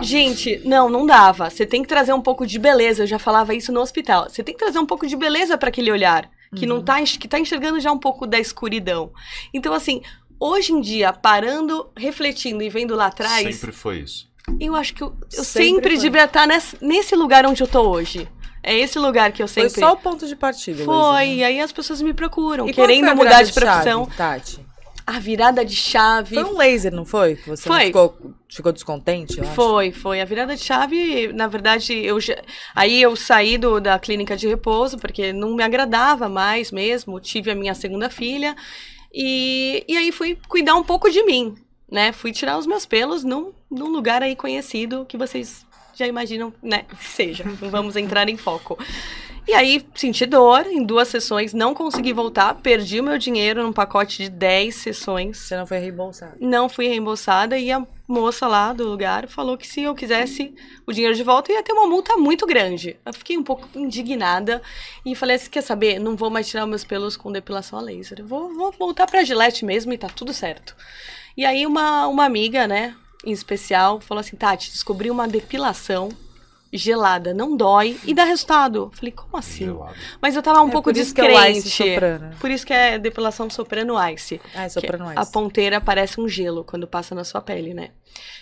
Gente, 0.02 0.62
não, 0.66 0.90
não 0.90 1.06
dava. 1.06 1.50
Você 1.50 1.66
tem 1.66 1.82
que 1.82 1.88
trazer 1.88 2.14
um 2.14 2.22
pouco 2.22 2.46
de 2.46 2.60
beleza. 2.60 3.04
Eu 3.04 3.08
já 3.08 3.18
falava 3.18 3.54
isso 3.54 3.72
no 3.72 3.80
hospital. 3.80 4.30
Você 4.30 4.44
tem 4.44 4.54
que 4.54 4.60
trazer 4.60 4.80
um 4.80 4.86
pouco 4.86 5.08
de 5.08 5.16
beleza 5.16 5.58
para 5.58 5.70
aquele 5.70 5.92
olhar 5.92 6.30
que 6.56 6.66
não 6.66 6.82
tá 6.82 7.02
que 7.04 7.28
tá 7.28 7.39
enxergando 7.39 7.80
já 7.80 7.91
um 7.91 7.97
pouco 7.97 8.28
da 8.28 8.39
escuridão. 8.39 9.12
Então 9.54 9.74
assim, 9.74 10.02
hoje 10.39 10.74
em 10.74 10.82
dia, 10.82 11.14
parando, 11.14 11.89
refletindo 11.97 12.62
e 12.64 12.70
vendo 12.70 12.95
lá 12.95 13.08
atrás, 13.08 13.56
Sempre 13.56 13.72
foi 13.76 13.99
isso. 13.99 14.30
eu 14.60 14.76
acho 14.76 14.93
que 14.93 15.02
eu, 15.02 15.16
eu 15.34 15.43
Sempre 15.43 15.74
sempre, 15.74 15.89
foi. 15.95 16.02
devia 16.02 16.26
estar 16.26 16.47
nesse, 16.47 16.78
nesse 16.84 17.16
lugar 17.16 17.45
onde 17.45 17.62
eu 17.64 17.68
tô 17.68 17.82
hoje. 17.89 18.28
É 18.64 18.78
esse 18.78 18.99
lugar 18.99 19.32
que 19.32 19.41
eu 19.41 19.47
Foi 19.47 19.64
sempre 19.70 19.80
só 19.80 19.93
o 19.93 19.97
ponto 19.97 20.28
de 20.28 20.36
partida. 20.36 20.84
foi, 20.84 20.93
né? 21.26 21.28
e 21.36 21.43
aí 21.43 21.60
as 21.60 21.72
pessoas 21.72 21.99
me 22.02 22.14
procuram, 22.14 22.68
E 22.70 22.74
querendo 22.74 23.06
foi 23.08 23.16
mudar 23.16 23.41
de 23.41 23.52
profissão. 23.54 24.06
chave, 24.06 24.18
Tati? 24.18 24.66
A 25.12 25.20
virada 25.20 25.66
de 25.66 25.76
chave 25.76 26.36
Foi 26.36 26.43
um 26.45 26.55
laser, 26.55 26.93
não 26.93 27.03
foi? 27.03 27.36
Você 27.36 27.68
não 27.68 27.76
Foi. 27.76 27.86
ficou, 27.88 28.18
ficou 28.49 28.72
descontente, 28.72 29.38
eu 29.38 29.43
acho? 29.43 29.53
Foi, 29.53 29.91
foi. 29.91 30.22
A 30.22 30.26
virada 30.26 30.55
de 30.55 30.64
chave, 30.64 31.34
na 31.34 31.47
verdade, 31.47 31.93
eu 31.93 32.18
já... 32.18 32.41
aí 32.74 33.01
eu 33.01 33.14
saí 33.18 33.57
do, 33.57 33.82
da 33.82 33.99
clínica 33.99 34.38
de 34.38 34.47
repouso, 34.47 34.97
porque 34.97 35.34
não 35.34 35.53
me 35.53 35.64
agradava 35.64 36.30
mais 36.30 36.72
mesmo. 36.72 37.20
Tive 37.20 37.51
a 37.51 37.55
minha 37.55 37.76
segunda 37.76 38.09
filha. 38.09 38.55
E, 39.14 39.84
e 39.86 39.97
aí 39.97 40.14
fui 40.14 40.38
cuidar 40.47 40.76
um 40.76 40.84
pouco 40.84 41.12
de 41.12 41.22
mim, 41.24 41.55
né? 41.91 42.14
Fui 42.14 42.32
tirar 42.32 42.57
os 42.57 42.66
meus 42.66 42.86
pelos 42.86 43.26
num, 43.26 43.51
num 43.70 43.89
lugar 43.89 44.24
aí 44.24 44.34
conhecido 44.34 45.05
que 45.05 45.18
vocês 45.18 45.66
já 45.93 46.07
imaginam, 46.07 46.53
né? 46.64 46.84
Que 46.84 47.05
seja. 47.05 47.43
Não 47.43 47.70
Vamos 47.70 47.97
entrar 47.97 48.30
em 48.30 48.38
foco. 48.38 48.78
E 49.48 49.54
aí, 49.54 49.86
senti 49.96 50.26
dor 50.26 50.68
em 50.68 50.84
duas 50.84 51.08
sessões, 51.08 51.54
não 51.54 51.74
consegui 51.74 52.14
voltar, 52.14 52.54
perdi 52.56 53.00
o 53.00 53.04
meu 53.04 53.18
dinheiro 53.18 53.64
num 53.64 53.74
pacote 53.74 54.24
de 54.24 54.30
10 54.30 54.76
sessões. 54.76 55.38
Você 55.39 55.58
não 55.58 55.66
foi 55.66 55.80
reembolsado. 55.80 56.36
Não 56.39 56.70
fui 56.70 56.88
reembolsada 56.88 57.58
e 57.58 57.72
a 57.72 57.86
moça 58.08 58.48
lá 58.48 58.72
do 58.72 58.88
lugar 58.88 59.28
falou 59.28 59.58
que 59.58 59.68
se 59.68 59.82
eu 59.82 59.96
quisesse 59.96 60.54
o 60.86 60.92
dinheiro 60.92 61.16
de 61.16 61.24
volta 61.24 61.52
ia 61.52 61.64
ter 61.64 61.74
uma 61.74 61.88
multa 61.88 62.16
muito 62.18 62.46
grande. 62.46 62.98
Eu 63.06 63.14
fiquei 63.14 63.38
um 63.38 63.44
pouco 63.44 63.68
indignada 63.74 64.62
e 65.06 65.16
falei 65.16 65.38
assim, 65.38 65.50
quer 65.50 65.62
saber, 65.62 66.00
não 66.00 66.16
vou 66.16 66.30
mais 66.30 66.48
tirar 66.48 66.68
meus 66.68 66.84
pelos 66.84 67.18
com 67.18 67.32
depilação 67.32 67.80
a 67.80 67.82
laser. 67.82 68.20
Eu 68.20 68.28
vou, 68.28 68.54
vou 68.54 68.72
voltar 68.72 69.08
pra 69.08 69.24
Gillette 69.24 69.66
mesmo 69.66 69.92
e 69.92 69.98
tá 69.98 70.08
tudo 70.08 70.34
certo. 70.34 70.76
E 71.36 71.46
aí 71.46 71.66
uma, 71.66 72.08
uma 72.08 72.26
amiga, 72.26 72.68
né, 72.68 72.96
em 73.26 73.32
especial, 73.32 74.00
falou 74.00 74.20
assim, 74.20 74.36
Tati, 74.36 74.72
descobri 74.72 75.10
uma 75.10 75.28
depilação 75.28 76.10
gelada, 76.72 77.34
não 77.34 77.56
dói 77.58 77.98
e 78.06 78.14
dá 78.14 78.24
resultado. 78.24 78.92
Falei, 78.94 79.12
como 79.12 79.38
assim? 79.38 79.66
Gelado. 79.66 79.94
Mas 80.22 80.36
eu 80.36 80.42
tava 80.42 80.62
um 80.62 80.70
É 80.70 80.72
pouco 80.72 80.90
por 80.92 80.98
é 80.98 81.02
descrente. 81.02 81.70
soprano. 81.70 82.36
Por 82.40 82.50
isso 82.50 82.66
que 82.66 82.74
é 82.74 82.98
depilação 82.98 83.50
soprano 83.50 83.96
ice. 84.12 84.40
Ah, 84.56 84.64
é 84.64 84.70
soprano 84.70 85.08
A 85.10 85.22
ice. 85.22 85.32
ponteira 85.32 85.82
parece 85.82 86.20
um 86.20 86.28
gelo 86.28 86.64
quando 86.64 86.88
passa 86.88 87.14
na 87.14 87.24
sua 87.24 87.42
pele, 87.42 87.74
né? 87.74 87.92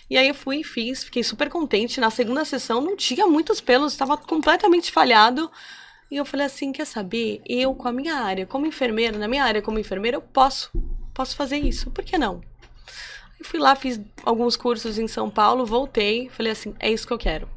E 0.10 0.18
aí 0.18 0.28
eu 0.28 0.34
fui 0.36 0.58
e 0.62 0.64
fiz, 0.64 1.04
fiquei 1.04 1.24
super 1.24 1.50
contente. 1.50 2.00
Na 2.00 2.10
segunda 2.10 2.44
sessão 2.46 2.82
não 2.82 2.96
tinha 2.96 3.26
muitos 3.28 3.62
pelos, 3.62 3.94
estava 3.94 4.18
completamente 4.18 4.92
falhado. 4.92 5.50
E 6.12 6.18
eu 6.18 6.26
falei 6.26 6.48
assim, 6.48 6.72
quer 6.72 6.86
saber? 6.86 7.40
Eu 7.48 7.76
com 7.76 7.88
a 7.88 7.92
minha 7.92 8.16
área, 8.16 8.46
como 8.46 8.66
enfermeira, 8.66 9.18
na 9.18 9.28
minha 9.28 9.44
área 9.44 9.62
como 9.62 9.78
enfermeira, 9.78 10.18
eu 10.18 10.22
posso, 10.22 10.72
posso 11.14 11.36
fazer 11.36 11.58
isso. 11.58 11.92
Por 11.92 12.04
que 12.04 12.18
não? 12.18 12.42
Eu 13.40 13.46
fui 13.46 13.60
lá, 13.60 13.76
fiz 13.76 14.02
alguns 14.26 14.58
cursos 14.58 14.98
em 14.98 15.08
São 15.08 15.30
Paulo, 15.30 15.66
voltei, 15.66 16.28
falei 16.30 16.52
assim, 16.52 16.74
é 16.80 16.92
isso 16.92 17.06
que 17.08 17.14
eu 17.14 17.18
quero. 17.18 17.48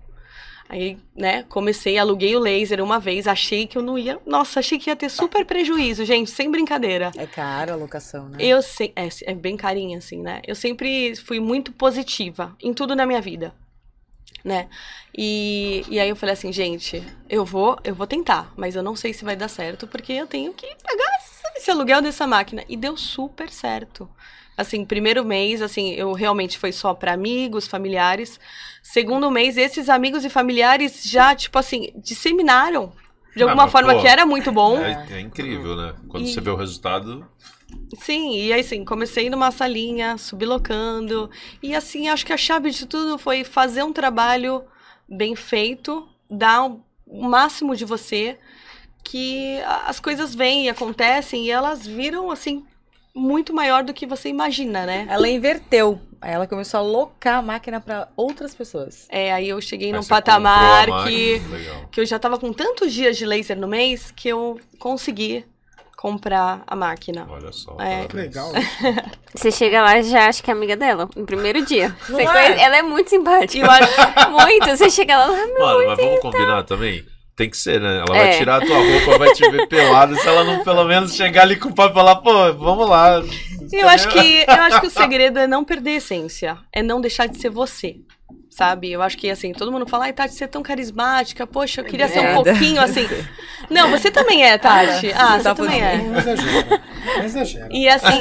Aí, 0.72 0.96
né, 1.14 1.42
comecei, 1.50 1.98
aluguei 1.98 2.34
o 2.34 2.38
laser 2.38 2.82
uma 2.82 2.98
vez, 2.98 3.26
achei 3.28 3.66
que 3.66 3.76
eu 3.76 3.82
não 3.82 3.98
ia. 3.98 4.18
Nossa, 4.24 4.60
achei 4.60 4.78
que 4.78 4.88
ia 4.88 4.96
ter 4.96 5.10
super 5.10 5.44
prejuízo, 5.44 6.02
gente, 6.06 6.30
sem 6.30 6.50
brincadeira. 6.50 7.12
É 7.14 7.26
caro 7.26 7.74
a 7.74 7.76
locação, 7.76 8.26
né? 8.30 8.38
Eu 8.40 8.62
sei, 8.62 8.90
é, 8.96 9.06
é 9.26 9.34
bem 9.34 9.54
carinha, 9.54 9.98
assim, 9.98 10.22
né? 10.22 10.40
Eu 10.46 10.54
sempre 10.54 11.14
fui 11.14 11.40
muito 11.40 11.72
positiva 11.72 12.56
em 12.58 12.72
tudo 12.72 12.96
na 12.96 13.04
minha 13.04 13.20
vida, 13.20 13.54
né? 14.42 14.70
E, 15.14 15.84
e 15.90 16.00
aí 16.00 16.08
eu 16.08 16.16
falei 16.16 16.32
assim, 16.32 16.50
gente, 16.50 17.02
eu 17.28 17.44
vou, 17.44 17.76
eu 17.84 17.94
vou 17.94 18.06
tentar, 18.06 18.50
mas 18.56 18.74
eu 18.74 18.82
não 18.82 18.96
sei 18.96 19.12
se 19.12 19.24
vai 19.26 19.36
dar 19.36 19.48
certo, 19.48 19.86
porque 19.86 20.14
eu 20.14 20.26
tenho 20.26 20.54
que 20.54 20.66
pagar 20.82 21.18
esse- 21.18 21.58
esse 21.58 21.70
aluguel 21.70 22.00
dessa 22.00 22.26
máquina. 22.26 22.64
E 22.66 22.78
deu 22.78 22.96
super 22.96 23.50
certo. 23.50 24.08
Assim, 24.62 24.84
primeiro 24.84 25.24
mês, 25.24 25.60
assim, 25.62 25.92
eu 25.92 26.12
realmente 26.12 26.58
foi 26.58 26.72
só 26.72 26.94
para 26.94 27.12
amigos, 27.12 27.66
familiares. 27.66 28.40
Segundo 28.82 29.30
mês, 29.30 29.56
esses 29.56 29.88
amigos 29.88 30.24
e 30.24 30.30
familiares 30.30 31.02
já, 31.04 31.34
tipo 31.34 31.58
assim, 31.58 31.92
disseminaram 31.96 32.92
de 33.36 33.42
Ah, 33.42 33.46
alguma 33.46 33.64
mas, 33.64 33.72
forma 33.72 33.94
pô, 33.94 34.00
que 34.00 34.08
era 34.08 34.26
muito 34.26 34.50
bom. 34.50 34.78
É, 34.78 35.14
é 35.14 35.20
incrível, 35.20 35.76
né? 35.76 35.94
Quando 36.08 36.24
E- 36.24 36.32
você 36.32 36.40
vê 36.40 36.50
o 36.50 36.56
resultado. 36.56 37.26
Sim, 37.94 38.36
e 38.36 38.52
aí 38.52 38.60
assim, 38.60 38.84
comecei 38.84 39.28
numa 39.30 39.50
salinha, 39.50 40.16
subilocando. 40.18 41.30
E 41.62 41.74
assim, 41.74 42.08
acho 42.08 42.24
que 42.24 42.32
a 42.32 42.36
chave 42.36 42.70
de 42.70 42.86
tudo 42.86 43.18
foi 43.18 43.44
fazer 43.44 43.82
um 43.82 43.92
trabalho 43.92 44.64
bem 45.08 45.34
feito, 45.36 46.08
dar 46.30 46.64
o 46.66 46.82
máximo 47.28 47.76
de 47.76 47.84
você, 47.84 48.38
que 49.04 49.58
as 49.86 50.00
coisas 50.00 50.34
vêm 50.34 50.66
e 50.66 50.68
acontecem 50.68 51.46
e 51.46 51.50
elas 51.50 51.86
viram 51.86 52.30
assim 52.30 52.64
muito 53.14 53.52
maior 53.52 53.82
do 53.84 53.92
que 53.92 54.06
você 54.06 54.28
imagina, 54.28 54.86
né? 54.86 55.06
Ela 55.08 55.28
inverteu. 55.28 56.00
Aí 56.20 56.32
ela 56.32 56.46
começou 56.46 56.78
a 56.78 56.82
locar 56.82 57.38
a 57.38 57.42
máquina 57.42 57.80
pra 57.80 58.08
outras 58.16 58.54
pessoas. 58.54 59.06
É, 59.10 59.32
aí 59.32 59.48
eu 59.48 59.60
cheguei 59.60 59.88
aí 59.88 59.92
num 59.92 60.04
patamar 60.04 60.86
que 61.04 61.38
Legal. 61.50 61.88
que 61.90 62.00
eu 62.00 62.06
já 62.06 62.18
tava 62.18 62.38
com 62.38 62.52
tantos 62.52 62.92
dias 62.92 63.16
de 63.16 63.26
laser 63.26 63.58
no 63.58 63.66
mês 63.66 64.12
que 64.12 64.28
eu 64.28 64.60
consegui 64.78 65.44
comprar 65.96 66.62
a 66.66 66.74
máquina. 66.76 67.26
Olha 67.28 67.52
só. 67.52 67.76
É. 67.80 68.06
Legal. 68.12 68.50
Você 69.34 69.50
chega 69.50 69.82
lá 69.82 69.98
e 69.98 70.02
já 70.04 70.28
acha 70.28 70.42
que 70.42 70.50
é 70.50 70.54
amiga 70.54 70.76
dela, 70.76 71.08
no 71.14 71.24
primeiro 71.24 71.64
dia. 71.64 71.94
Você 72.08 72.22
é? 72.22 72.26
conhece- 72.26 72.60
Ela 72.60 72.76
é 72.78 72.82
muito 72.82 73.10
simpática. 73.10 73.56
E 73.58 73.60
eu 73.60 73.70
acho, 73.70 73.92
Muito. 74.30 74.66
Você 74.76 74.90
chega 74.90 75.16
lá, 75.16 75.28
Mano, 75.28 75.86
mas 75.86 75.98
vamos 75.98 76.20
combinar 76.20 76.62
também? 76.64 77.04
Tem 77.42 77.50
que 77.50 77.56
ser, 77.56 77.80
né? 77.80 77.96
Ela 77.96 78.04
vai 78.06 78.34
É. 78.34 78.38
tirar 78.38 78.62
a 78.62 78.64
tua 78.64 78.76
roupa, 78.76 79.18
vai 79.18 79.32
te 79.32 79.50
ver 79.50 79.66
pelado. 79.66 80.14
Se 80.14 80.28
ela 80.28 80.44
não 80.44 80.62
pelo 80.62 80.84
menos 80.84 81.16
chegar 81.16 81.42
ali 81.42 81.56
com 81.56 81.70
o 81.70 81.74
pai 81.74 81.90
e 81.90 81.92
falar, 81.92 82.14
pô, 82.16 82.52
vamos 82.54 82.88
lá. 82.88 83.20
Eu 83.72 83.88
acho 83.88 84.08
que 84.10 84.44
eu 84.46 84.62
acho 84.62 84.80
que 84.80 84.86
o 84.86 84.90
segredo 84.90 85.40
é 85.40 85.46
não 85.48 85.64
perder 85.64 85.90
a 85.90 85.96
essência, 85.96 86.56
é 86.72 86.84
não 86.84 87.00
deixar 87.00 87.26
de 87.26 87.38
ser 87.38 87.50
você. 87.50 87.96
Sabe? 88.52 88.92
Eu 88.92 89.00
acho 89.00 89.16
que 89.16 89.30
assim, 89.30 89.54
todo 89.54 89.72
mundo 89.72 89.86
fala, 89.86 90.04
ai, 90.04 90.12
Tati, 90.12 90.34
você 90.34 90.44
é 90.44 90.46
tão 90.46 90.62
carismática, 90.62 91.46
poxa, 91.46 91.80
eu 91.80 91.86
queria 91.86 92.06
ser 92.06 92.20
um 92.20 92.34
pouquinho 92.34 92.82
assim. 92.82 93.08
Não, 93.70 93.90
você 93.90 94.10
também 94.10 94.44
é, 94.44 94.58
Tati. 94.58 95.10
Ah, 95.14 95.38
você 95.38 95.42
Tá 95.44 95.54
também 95.54 95.82
é. 95.82 95.96
Não 95.96 96.18
exagera. 96.18 96.82
Não 97.16 97.24
exagera. 97.24 97.68
E 97.70 97.88
assim, 97.88 98.20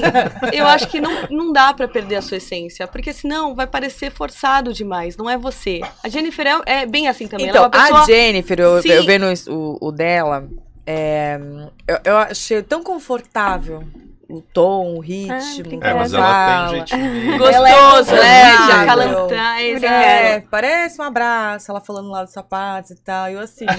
eu 0.53 0.65
acho 0.67 0.87
que 0.87 1.01
não, 1.01 1.11
não 1.29 1.51
dá 1.51 1.73
pra 1.73 1.85
perder 1.85 2.15
a 2.15 2.21
sua 2.21 2.37
essência, 2.37 2.87
porque 2.87 3.11
senão 3.11 3.53
vai 3.53 3.67
parecer 3.67 4.09
forçado 4.09 4.71
demais, 4.71 5.17
não 5.17 5.29
é 5.29 5.37
você. 5.37 5.81
A 6.01 6.07
Jennifer 6.07 6.47
é, 6.47 6.61
é 6.65 6.85
bem 6.85 7.09
assim 7.09 7.27
também. 7.27 7.49
Então, 7.49 7.65
ela 7.65 7.65
é 7.65 7.77
uma 7.77 7.87
pessoa... 7.87 8.01
a 8.01 8.05
Jennifer, 8.05 8.59
eu, 8.59 8.79
eu 8.79 9.05
vendo 9.05 9.25
o, 9.49 9.77
o 9.81 9.91
dela, 9.91 10.47
é, 10.87 11.37
eu, 11.85 11.99
eu 12.05 12.17
achei 12.17 12.61
tão 12.63 12.81
confortável 12.81 13.83
o 14.31 14.41
tom, 14.41 14.95
o 14.95 14.99
ritmo. 14.99 15.35
obrigada. 15.59 15.89
É, 15.95 15.99
mas 15.99 16.13
ela 16.13 16.23
fala. 16.25 16.55
tem 16.55 16.65
um 16.65 16.69
jeitinho. 16.87 17.37
Gostoso, 17.37 18.15
é 18.15 18.21
né? 18.21 19.63
Exato. 19.69 19.93
É, 19.93 20.39
parece 20.49 21.01
um 21.01 21.03
abraço, 21.05 21.69
ela 21.71 21.81
falando 21.81 22.09
lá 22.09 22.23
dos 22.23 22.33
sapatos 22.33 22.91
e 22.91 22.95
tal, 23.03 23.29
e 23.29 23.33
eu 23.33 23.39
assim. 23.41 23.65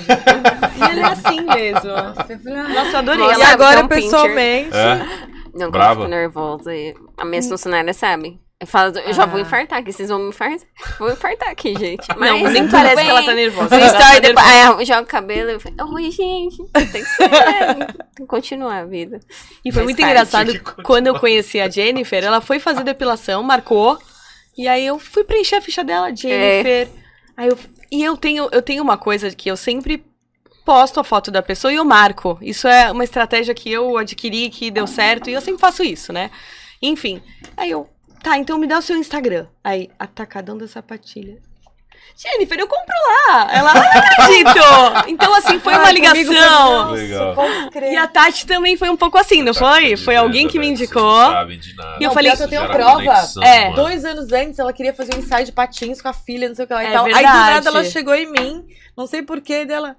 E 0.76 0.90
ele 0.90 1.00
é 1.00 1.05
assim 1.05 1.40
mesmo. 1.42 1.90
ah. 1.90 2.14
Nossa, 2.74 2.90
eu 2.92 2.98
adorei. 2.98 3.20
Nossa, 3.20 3.38
e 3.38 3.42
Ela- 3.42 3.53
agora, 3.53 3.88
pessoalmente, 3.88 4.76
É? 4.76 5.07
Não, 5.55 5.70
Brava? 5.70 5.92
eu 5.92 5.96
fico 6.07 6.09
nervosa. 6.09 6.74
e 6.74 6.94
A 7.16 7.24
minha 7.24 7.42
funcionária 7.42 7.92
sabe. 7.92 8.40
Eu 8.62 8.66
falo, 8.68 8.96
eu 8.96 9.12
já 9.12 9.26
vou 9.26 9.38
Ah. 9.38 9.42
infartar 9.42 9.80
aqui, 9.80 9.92
vocês 9.92 10.08
vão 10.08 10.20
me 10.20 10.28
infartar. 10.28 10.60
Vou 10.96 11.10
infartar 11.10 11.48
aqui, 11.48 11.74
gente. 11.76 12.08
Não, 12.10 12.16
Mas 12.38 12.52
nem 12.52 12.62
tudo 12.62 12.70
parece 12.70 12.94
bem. 12.94 13.04
que 13.06 13.10
ela 13.10 13.22
tá 13.24 13.34
nervosa. 13.34 13.76
Está 13.76 13.98
tá 13.98 14.16
e 14.16 14.20
depois, 14.20 14.46
aí 14.46 14.66
eu 14.66 14.84
jogo 14.86 15.00
o 15.00 15.06
cabelo 15.06 15.50
e 15.50 15.54
eu 15.54 15.60
falo, 15.60 15.94
oi, 15.94 16.10
gente. 16.12 16.56
Tem 16.72 17.02
que 17.02 17.08
ser. 17.08 17.24
é, 17.34 17.74
tem 17.74 17.86
que 18.18 18.26
continuar 18.26 18.78
a 18.78 18.84
vida. 18.84 19.18
E 19.64 19.72
foi 19.72 19.82
Faz 19.82 19.84
muito 19.84 19.96
parte. 19.98 20.10
engraçado 20.12 20.60
quando 20.84 21.08
eu 21.08 21.18
conheci 21.18 21.60
a 21.60 21.68
Jennifer, 21.68 22.22
ela 22.22 22.40
foi 22.40 22.60
fazer 22.60 22.84
depilação, 22.84 23.42
marcou, 23.42 23.98
e 24.56 24.68
aí 24.68 24.86
eu 24.86 24.96
fui 24.96 25.24
preencher 25.24 25.56
a 25.56 25.60
ficha 25.60 25.82
dela, 25.82 26.14
Jennifer. 26.14 26.88
Aí 27.36 27.48
eu, 27.48 27.58
e 27.90 28.04
eu 28.04 28.16
tenho, 28.16 28.48
eu 28.52 28.62
tenho 28.62 28.80
uma 28.84 28.96
coisa 28.96 29.28
que 29.32 29.50
eu 29.50 29.56
sempre 29.56 30.04
posto 30.64 31.00
a 31.00 31.04
foto 31.04 31.32
da 31.32 31.42
pessoa 31.42 31.72
e 31.72 31.76
eu 31.76 31.84
marco. 31.84 32.38
Isso 32.40 32.68
é 32.68 32.92
uma 32.92 33.02
estratégia 33.02 33.52
que 33.54 33.72
eu 33.72 33.98
adquiri, 33.98 34.48
que 34.50 34.70
deu 34.70 34.86
certo, 34.86 35.28
e 35.28 35.32
eu 35.32 35.40
sempre 35.40 35.60
faço 35.60 35.82
isso, 35.82 36.12
né? 36.12 36.30
Enfim, 36.80 37.20
aí 37.56 37.70
eu, 37.70 37.88
tá, 38.23 38.39
então 38.39 38.59
me 38.59 38.66
dá 38.66 38.79
o 38.79 38.83
seu 38.83 38.97
Instagram. 38.97 39.47
Aí, 39.62 39.91
atacadão 39.99 40.57
da 40.57 40.68
sapatilha. 40.68 41.39
Jennifer, 42.16 42.59
eu 42.59 42.68
compro 42.68 42.95
lá. 43.09 43.49
Ela, 43.53 43.75
não 43.75 43.83
acredito. 43.83 45.09
Então, 45.09 45.35
assim, 45.35 45.59
foi 45.59 45.75
uma 45.75 45.91
ligação. 45.91 46.91
Legal. 46.93 47.37
E 47.91 47.97
a 47.97 48.07
Tati 48.07 48.47
também 48.47 48.77
foi 48.77 48.91
um 48.91 48.97
pouco 48.97 49.18
assim, 49.18 49.43
não 49.43 49.55
foi? 49.55 49.97
Foi 49.97 50.14
alguém 50.14 50.47
que 50.47 50.59
me 50.59 50.68
indicou. 50.68 51.03
Vocês 51.03 51.27
não 51.27 51.33
sabem 51.33 51.59
de 51.59 51.75
nada. 51.75 51.97
E 52.01 52.05
eu 52.05 52.11
falei, 52.12 52.37
que 52.37 52.43
eu 52.43 52.49
tenho 52.49 52.66
prova. 52.68 53.14
É. 53.43 53.73
Dois 53.73 54.05
anos 54.05 54.31
antes, 54.33 54.59
ela 54.59 54.73
queria 54.73 54.93
fazer 54.93 55.14
um 55.14 55.18
ensaio 55.18 55.47
de 55.47 55.53
patins 55.53 56.03
com 56.03 56.09
a 56.09 56.12
filha, 56.12 56.49
não 56.49 56.55
sei 56.55 56.64
o 56.64 56.68
que 56.68 56.75
lá 56.75 56.85
e 56.85 56.87
É 56.87 56.93
tal. 56.93 57.07
Aí 57.07 57.12
do 57.12 57.23
nada 57.23 57.68
ela 57.68 57.85
chegou 57.85 58.14
em 58.14 58.31
mim, 58.31 58.66
não 58.97 59.07
sei 59.07 59.23
porquê, 59.23 59.64
dela. 59.64 59.97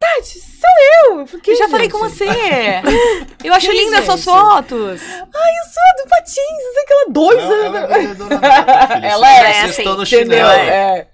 Tati, 0.00 0.38
sou 0.38 1.10
eu! 1.12 1.20
Eu 1.20 1.26
falei, 1.26 1.42
Eu 1.48 1.56
já 1.56 1.64
"Quem, 1.64 1.70
falei 1.70 1.84
gente?" 1.86 1.92
com 1.92 1.98
você. 1.98 2.24
Eu 3.44 3.52
acho 3.54 3.72
lindas 3.72 4.04
suas 4.04 4.20
gente? 4.20 4.24
fotos. 4.32 5.00
Ai, 5.02 5.52
eu 5.58 5.64
sou 5.64 6.04
do 6.04 6.08
patins, 6.08 6.34
sei 6.74 6.84
que 6.86 7.10
dois 7.10 7.38
Ela, 7.38 7.54
anos. 7.54 7.74
ela 7.76 7.94
é 7.94 7.98
vendedora 7.98 8.38
nata, 8.38 8.86
filho. 8.94 9.06
Ela 9.06 9.26
Vocês- 9.26 9.38
é 9.40 9.52
vocês 9.52 9.70
assim, 9.70 9.82
estão 9.82 9.96
no 9.96 10.02
Entendeu? 10.04 10.26
chinelo. 10.28 10.50
É. 10.50 11.06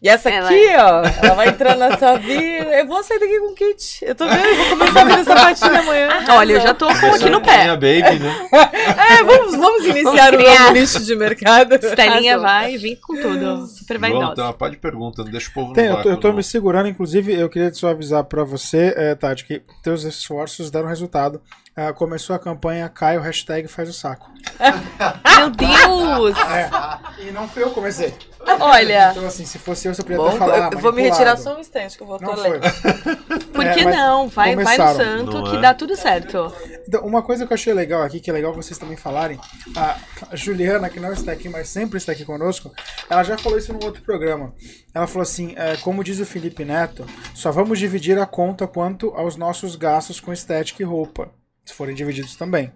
E 0.00 0.08
essa 0.08 0.30
Ela 0.30 0.48
aqui, 0.48 0.66
ó, 0.76 1.26
ela 1.26 1.34
vai 1.34 1.48
entrar 1.48 1.76
na 1.76 1.98
sua 1.98 2.16
vida. 2.16 2.70
Eu 2.78 2.86
vou 2.86 3.02
sair 3.02 3.18
daqui 3.18 3.40
com 3.40 3.54
kit. 3.54 3.98
Eu 4.02 4.14
tô 4.14 4.28
vendo, 4.28 4.44
eu 4.44 4.56
vou 4.56 4.68
começar 4.70 5.00
a 5.00 5.04
vender 5.04 5.24
sapatinho 5.24 5.80
amanhã. 5.80 6.08
Olha, 6.30 6.52
eu 6.52 6.60
já 6.60 6.72
tô 6.72 6.86
com 6.86 7.06
aqui 7.14 7.28
no 7.28 7.40
pé. 7.40 7.64
Minha 7.64 7.74
baby, 7.74 8.18
né? 8.20 8.48
É, 8.88 9.22
vamos, 9.22 9.56
vamos 9.56 9.84
iniciar 9.86 10.32
o 10.32 10.36
criar. 10.36 10.60
novo 10.60 10.72
nicho 10.72 11.00
de 11.00 11.16
mercado. 11.16 11.74
Estelinha 11.82 12.36
Arrasou. 12.36 12.48
vai 12.48 12.78
vir 12.78 12.96
com 12.96 13.14
tudo. 13.14 13.66
Super 13.66 13.98
Vamos, 13.98 14.34
tem 14.34 14.44
uma 14.44 14.52
pá 14.52 14.68
de 14.68 14.76
pergunta, 14.76 15.24
não 15.24 15.30
deixa 15.30 15.50
o 15.50 15.52
povo 15.52 15.68
no 15.68 15.74
Tem, 15.74 15.86
eu, 15.86 16.02
tô, 16.02 16.08
eu 16.10 16.16
tô 16.16 16.32
me 16.32 16.42
segurando, 16.42 16.88
inclusive, 16.88 17.34
eu 17.34 17.48
queria 17.48 17.72
só 17.72 17.88
avisar 17.88 18.24
pra 18.24 18.44
você, 18.44 18.94
é, 18.96 19.14
Tati, 19.14 19.44
que 19.44 19.62
teus 19.82 20.04
esforços 20.04 20.70
deram 20.70 20.88
resultado. 20.88 21.40
Ah, 21.80 21.92
começou 21.92 22.34
a 22.34 22.40
campanha 22.40 22.88
Caio, 22.88 23.20
hashtag 23.20 23.68
faz 23.68 23.88
o 23.88 23.92
saco. 23.92 24.28
Meu 25.38 25.48
Deus! 25.50 26.36
É. 26.36 27.22
E 27.28 27.30
não 27.30 27.46
fui 27.48 27.62
eu 27.62 27.68
que 27.68 27.74
comecei. 27.74 28.12
Olha, 28.58 29.10
Então, 29.12 29.24
assim, 29.24 29.44
se 29.44 29.60
fosse 29.60 29.86
eu, 29.86 29.94
você 29.94 30.02
podia 30.02 30.16
Bom, 30.16 30.26
até 30.26 30.38
falar. 30.38 30.72
eu 30.72 30.78
vou 30.80 30.92
me 30.92 31.02
retirar 31.02 31.36
só 31.36 31.56
um 31.56 31.60
instante 31.60 31.96
que 31.96 32.02
eu 32.02 32.06
vou 32.08 32.18
Não 32.20 32.34
foi. 32.36 32.50
lendo. 32.50 32.62
por 33.54 33.64
É, 33.64 33.74
que 33.74 33.84
mas 33.84 33.94
não? 33.96 34.26
Vai, 34.26 34.56
vai 34.56 34.76
no 34.76 34.96
santo 34.96 35.30
não 35.40 35.44
que 35.44 35.56
é? 35.56 35.60
dá 35.60 35.72
tudo 35.72 35.94
certo. 35.94 36.52
Então, 36.88 37.04
uma 37.06 37.22
coisa 37.22 37.46
que 37.46 37.52
eu 37.52 37.54
achei 37.54 37.72
legal 37.72 38.02
aqui, 38.02 38.18
que 38.18 38.28
é 38.28 38.32
legal 38.32 38.52
vocês 38.52 38.76
também 38.76 38.96
falarem, 38.96 39.38
a 39.76 40.34
Juliana, 40.34 40.88
que 40.88 40.98
não 40.98 41.12
está 41.12 41.30
aqui, 41.30 41.48
mas 41.48 41.68
sempre 41.68 41.98
está 41.98 42.10
aqui 42.10 42.24
conosco, 42.24 42.72
ela 43.08 43.22
já 43.22 43.38
falou 43.38 43.56
isso 43.56 43.72
num 43.72 43.84
outro 43.84 44.02
programa. 44.02 44.52
Ela 44.92 45.06
falou 45.06 45.22
assim: 45.22 45.54
é, 45.56 45.76
como 45.76 46.02
diz 46.02 46.18
o 46.18 46.26
Felipe 46.26 46.64
Neto, 46.64 47.06
só 47.34 47.52
vamos 47.52 47.78
dividir 47.78 48.18
a 48.18 48.26
conta 48.26 48.66
quanto 48.66 49.10
aos 49.14 49.36
nossos 49.36 49.76
gastos 49.76 50.18
com 50.18 50.32
estética 50.32 50.82
e 50.82 50.86
roupa, 50.86 51.30
se 51.68 51.74
forem 51.74 51.94
divididos 51.94 52.34
também. 52.34 52.72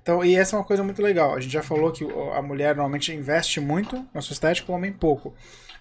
Então, 0.00 0.24
e 0.24 0.36
essa 0.36 0.54
é 0.54 0.58
uma 0.58 0.64
coisa 0.64 0.82
muito 0.84 1.02
legal. 1.02 1.34
A 1.34 1.40
gente 1.40 1.52
já 1.52 1.62
falou 1.62 1.90
que 1.90 2.06
a 2.34 2.40
mulher 2.40 2.76
normalmente 2.76 3.12
investe 3.12 3.60
muito 3.60 4.06
na 4.14 4.20
sua 4.20 4.32
estética, 4.32 4.70
o 4.70 4.74
homem 4.74 4.92
pouco. 4.92 5.34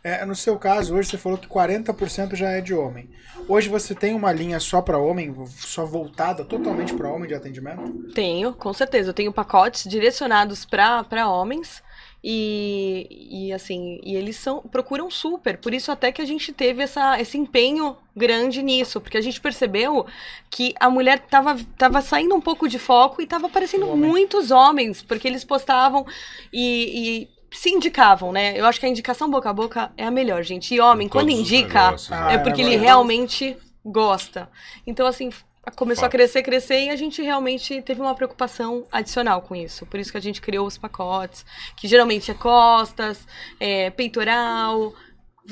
É, 0.04 0.26
no 0.26 0.36
seu 0.36 0.58
caso, 0.58 0.96
hoje 0.96 1.10
você 1.10 1.18
falou 1.18 1.38
que 1.38 1.48
40% 1.48 2.36
já 2.36 2.50
é 2.50 2.60
de 2.60 2.74
homem. 2.74 3.08
Hoje 3.48 3.70
você 3.70 3.94
tem 3.94 4.16
uma 4.16 4.32
linha 4.32 4.60
só 4.60 4.82
para 4.82 4.98
homem, 4.98 5.36
só 5.48 5.86
voltada 5.86 6.44
totalmente 6.44 6.96
para 6.96 7.12
homem 7.12 7.28
de 7.28 7.36
atendimento? 7.36 8.12
Tenho, 8.12 8.54
com 8.54 8.74
certeza. 8.74 9.12
Eu 9.12 9.14
tenho 9.14 9.32
pacotes 9.32 9.88
direcionados 9.88 10.66
para 10.66 11.30
homens. 11.30 11.84
E, 12.24 13.48
e 13.48 13.54
assim, 13.54 14.00
e 14.04 14.16
eles 14.16 14.36
são 14.36 14.62
procuram 14.62 15.10
super, 15.10 15.58
por 15.58 15.74
isso 15.74 15.92
até 15.92 16.12
que 16.12 16.22
a 16.22 16.26
gente 16.26 16.54
teve 16.54 16.84
essa, 16.84 17.20
esse 17.20 17.36
empenho 17.38 17.98
grande 18.16 18.62
nisso, 18.62 19.02
porque 19.02 19.18
a 19.18 19.22
gente 19.22 19.42
percebeu 19.42 20.06
que 20.50 20.74
a 20.80 20.88
mulher 20.90 21.20
tava, 21.22 21.58
tava 21.78 22.00
saindo 22.00 22.36
um 22.36 22.42
pouco 22.42 22.68
de 22.70 22.78
foco 22.78 23.22
e 23.24 23.26
tava 23.28 23.48
aparecendo 23.48 23.90
Homem. 23.90 24.08
muitos 24.10 24.52
homens, 24.52 25.02
porque 25.02 25.28
eles 25.28 25.44
postavam 25.44 26.06
e, 26.54 27.28
e 27.32 27.56
se 27.58 27.70
indicavam, 27.72 28.32
né? 28.32 28.54
Eu 28.58 28.66
acho 28.66 28.80
que 28.80 28.86
a 28.86 28.90
indicação 28.90 29.30
boca 29.30 29.50
a 29.50 29.54
boca 29.54 29.92
é 29.98 30.06
a 30.06 30.12
melhor, 30.12 30.44
gente. 30.44 30.76
E 30.76 30.80
homem, 30.80 31.08
Em 31.08 31.10
quando 31.10 31.30
indica, 31.32 31.86
negócios, 31.86 32.12
Ah, 32.12 32.26
né? 32.28 32.34
é 32.36 32.38
porque 32.38 32.62
ele 32.62 32.76
agora- 32.76 32.86
realmente 32.86 33.58
gosta. 33.84 34.48
Então, 34.86 35.08
assim, 35.08 35.32
começou 35.76 36.04
a 36.04 36.06
Fato. 36.06 36.12
crescer, 36.12 36.42
crescer 36.42 36.86
e 36.86 36.90
a 36.90 36.96
gente 36.96 37.22
realmente 37.22 37.82
teve 37.84 38.02
uma 38.02 38.16
preocupação 38.16 38.86
adicional 38.92 39.42
com 39.44 39.56
isso. 39.56 39.86
Por 39.86 40.00
isso 40.00 40.12
que 40.12 40.18
a 40.18 40.22
gente 40.22 40.42
criou 40.42 40.66
os 40.66 40.78
pacotes, 40.78 41.46
que 41.76 41.88
geralmente 41.88 42.32
é 42.32 42.34
costas, 42.34 43.28
é, 43.60 43.92
peitoral, 43.92 44.94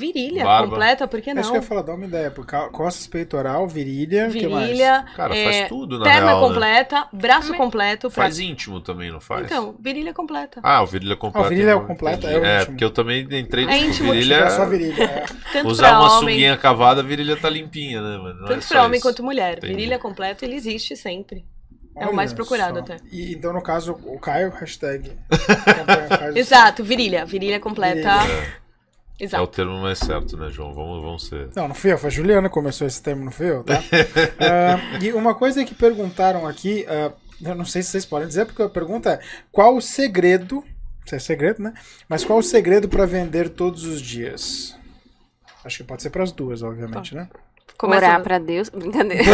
virilha 0.00 0.42
Barba. 0.44 0.68
completa, 0.68 1.06
por 1.06 1.20
que 1.20 1.30
É 1.30 1.32
isso 1.34 1.42
não? 1.42 1.50
que 1.50 1.56
eu 1.58 1.60
ia 1.60 1.66
falar, 1.68 1.82
dá 1.82 1.94
uma 1.94 2.06
ideia. 2.06 2.32
Costas, 2.72 3.06
peitoral, 3.06 3.68
virilha, 3.68 4.28
o 4.28 4.32
que 4.32 4.48
mais? 4.48 4.66
Virilha, 4.68 5.04
Cara, 5.14 5.36
é, 5.36 5.44
faz 5.44 5.68
tudo 5.68 5.98
na 5.98 6.04
perna 6.04 6.26
real, 6.28 6.40
né? 6.40 6.48
completa, 6.48 7.08
braço 7.12 7.54
completo. 7.54 8.10
pra- 8.10 8.24
Faz 8.24 8.38
íntimo 8.38 8.80
também, 8.80 9.10
não 9.12 9.20
faz? 9.20 9.44
Então, 9.46 9.74
virilha 9.78 10.14
completa. 10.14 10.60
Ah, 10.62 10.82
o 10.82 10.86
virilha 10.86 11.14
completo. 11.16 11.44
Ah, 11.44 11.46
o 11.46 11.50
virilha 11.50 11.70
é 11.70 11.74
o 11.74 11.80
não, 11.80 11.86
completo, 11.86 12.18
entendi. 12.26 12.34
é 12.34 12.38
o 12.38 12.44
É, 12.44 12.56
íntimo. 12.56 12.66
porque 12.72 12.84
eu 12.84 12.90
também 12.90 13.20
entrei 13.30 13.64
É 13.64 13.68
tipo, 13.68 13.84
íntimo, 13.90 14.12
virilha. 14.12 14.34
É 14.36 14.50
só 14.50 14.66
virilha. 14.66 15.02
é. 15.54 15.62
Usar 15.66 15.98
uma 16.00 16.18
homem, 16.18 16.34
sunguinha 16.34 16.56
cavada, 16.56 17.00
a 17.00 17.04
virilha 17.04 17.36
tá 17.36 17.50
limpinha, 17.50 18.00
né, 18.00 18.16
mano? 18.16 18.40
Não 18.40 18.46
é 18.46 18.48
tanto 18.48 18.64
só 18.64 18.74
pra 18.74 18.84
homem 18.84 18.96
isso. 18.98 19.06
quanto 19.06 19.22
mulher. 19.22 19.58
Entendi. 19.58 19.74
Virilha 19.74 19.98
completa, 19.98 20.44
ele 20.44 20.54
existe 20.56 20.96
sempre. 20.96 21.44
É 21.96 22.04
o 22.04 22.06
Olha 22.08 22.16
mais 22.16 22.32
procurado 22.32 22.74
só. 22.78 22.80
até. 22.80 22.96
E, 23.12 23.32
então, 23.34 23.52
no 23.52 23.60
caso, 23.60 23.92
o 24.04 24.18
Caio, 24.18 24.50
hashtag. 24.50 25.10
o 26.34 26.38
Exato, 26.38 26.82
virilha. 26.84 27.26
Virilha 27.26 27.60
completa. 27.60 28.10
É 29.20 29.24
o 29.24 29.26
Exato. 29.26 29.46
termo 29.48 29.78
mais 29.82 29.98
certo, 29.98 30.34
né, 30.38 30.48
João? 30.48 30.72
Vamos, 30.72 31.02
vamos 31.02 31.26
ser. 31.26 31.50
Não, 31.54 31.68
não 31.68 31.74
fui 31.74 31.92
eu, 31.92 31.98
foi 31.98 32.08
a 32.08 32.10
Juliana 32.10 32.48
que 32.48 32.54
começou 32.54 32.86
esse 32.86 33.02
termo, 33.02 33.22
não 33.22 33.30
fui 33.30 33.50
eu, 33.50 33.62
tá? 33.62 33.74
Ah, 34.40 34.98
e 34.98 35.12
uma 35.12 35.34
coisa 35.34 35.62
que 35.62 35.74
perguntaram 35.74 36.46
aqui, 36.46 36.86
ah, 36.88 37.12
eu 37.42 37.54
não 37.54 37.66
sei 37.66 37.82
se 37.82 37.90
vocês 37.90 38.06
podem 38.06 38.26
dizer, 38.26 38.46
porque 38.46 38.62
a 38.62 38.68
pergunta 38.68 39.10
é: 39.10 39.20
qual 39.52 39.76
o 39.76 39.82
segredo? 39.82 40.64
Isso 41.04 41.14
é 41.14 41.18
segredo, 41.18 41.62
né? 41.62 41.74
Mas 42.08 42.24
qual 42.24 42.38
o 42.38 42.42
segredo 42.42 42.88
para 42.88 43.04
vender 43.04 43.50
todos 43.50 43.84
os 43.84 44.00
dias? 44.00 44.74
Acho 45.62 45.78
que 45.78 45.84
pode 45.84 46.02
ser 46.02 46.08
para 46.08 46.22
as 46.22 46.32
duas, 46.32 46.62
obviamente, 46.62 47.14
né? 47.14 47.28
Começa 47.76 48.06
Orar 48.06 48.22
pra 48.22 48.38
Deus. 48.38 48.68
Brincadeira. 48.74 49.24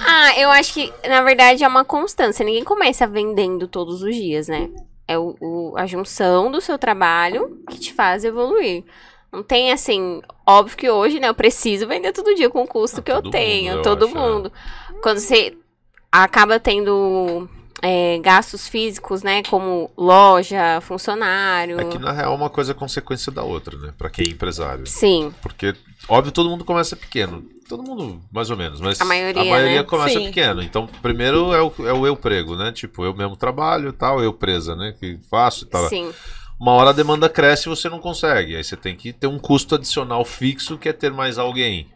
ah, 0.00 0.38
eu 0.38 0.50
acho 0.50 0.74
que, 0.74 0.92
na 1.08 1.22
verdade, 1.22 1.64
é 1.64 1.68
uma 1.68 1.84
constância. 1.84 2.44
Ninguém 2.44 2.62
começa 2.62 3.06
vendendo 3.06 3.66
todos 3.66 4.02
os 4.02 4.14
dias, 4.14 4.46
né? 4.48 4.70
É 5.08 5.16
o, 5.18 5.36
o- 5.40 5.74
a 5.76 5.86
junção 5.86 6.50
do 6.50 6.60
seu 6.60 6.78
trabalho 6.78 7.62
que 7.70 7.78
te 7.78 7.92
faz 7.92 8.24
evoluir. 8.24 8.84
Não 9.32 9.42
tem 9.42 9.70
assim, 9.72 10.22
óbvio 10.46 10.76
que 10.76 10.88
hoje, 10.90 11.20
né, 11.20 11.28
eu 11.28 11.34
preciso 11.34 11.86
vender 11.86 12.12
todo 12.12 12.34
dia 12.34 12.48
com 12.48 12.62
o 12.62 12.66
custo 12.66 13.00
Ah, 13.00 13.02
que 13.02 13.12
eu 13.12 13.22
tenho, 13.22 13.76
mundo, 13.76 13.78
eu 13.78 13.82
todo 13.82 14.06
acho, 14.06 14.16
é. 14.16 14.20
mundo. 14.20 14.52
Quando 15.02 15.18
você 15.18 15.56
acaba 16.10 16.58
tendo 16.58 17.48
é, 17.82 18.18
gastos 18.20 18.66
físicos, 18.66 19.22
né, 19.22 19.42
como 19.44 19.90
loja, 19.96 20.80
funcionário. 20.80 21.78
É 21.80 21.84
que 21.84 21.98
na 21.98 22.12
real 22.12 22.34
uma 22.34 22.48
coisa 22.48 22.72
é 22.72 22.74
consequência 22.74 23.30
da 23.30 23.42
outra, 23.42 23.76
né? 23.76 23.92
Pra 23.98 24.08
quem 24.08 24.26
é 24.26 24.30
empresário. 24.30 24.86
Sim, 24.86 25.34
Porque, 25.42 25.74
óbvio, 26.08 26.32
todo 26.32 26.50
mundo 26.50 26.64
começa 26.64 26.96
pequeno. 26.96 27.44
Todo 27.68 27.82
mundo, 27.82 28.20
mais 28.30 28.48
ou 28.48 28.56
menos, 28.56 28.80
mas 28.80 29.00
A 29.00 29.04
maioria, 29.04 29.42
né? 29.42 29.82
começa 29.82 30.18
Sim. 30.20 30.26
pequeno. 30.26 30.62
Então, 30.62 30.86
primeiro 31.02 31.52
é 31.52 31.60
o, 31.60 31.72
é 31.80 31.92
o 31.92 32.06
eu 32.06 32.14
prego, 32.16 32.54
né? 32.54 32.70
Tipo, 32.70 33.04
eu 33.04 33.12
mesmo 33.12 33.36
trabalho 33.36 33.88
e 33.88 33.92
tal, 33.92 34.22
eu 34.22 34.32
presa, 34.32 34.76
né? 34.76 34.94
Que 34.98 35.18
faço 35.28 35.64
e 35.64 35.68
tal. 35.68 35.88
sim. 35.88 36.12
Uma 36.58 36.72
hora 36.72 36.88
a 36.90 36.92
demanda 36.92 37.28
cresce 37.28 37.68
e 37.68 37.68
você 37.68 37.86
não 37.88 37.98
consegue. 37.98 38.56
Aí 38.56 38.64
você 38.64 38.76
tem 38.76 38.96
que 38.96 39.12
ter 39.12 39.26
um 39.26 39.38
custo 39.38 39.74
adicional 39.74 40.24
fixo 40.24 40.78
que 40.78 40.88
é 40.88 40.92
ter 40.92 41.12
mais 41.12 41.36
alguém. 41.38 41.88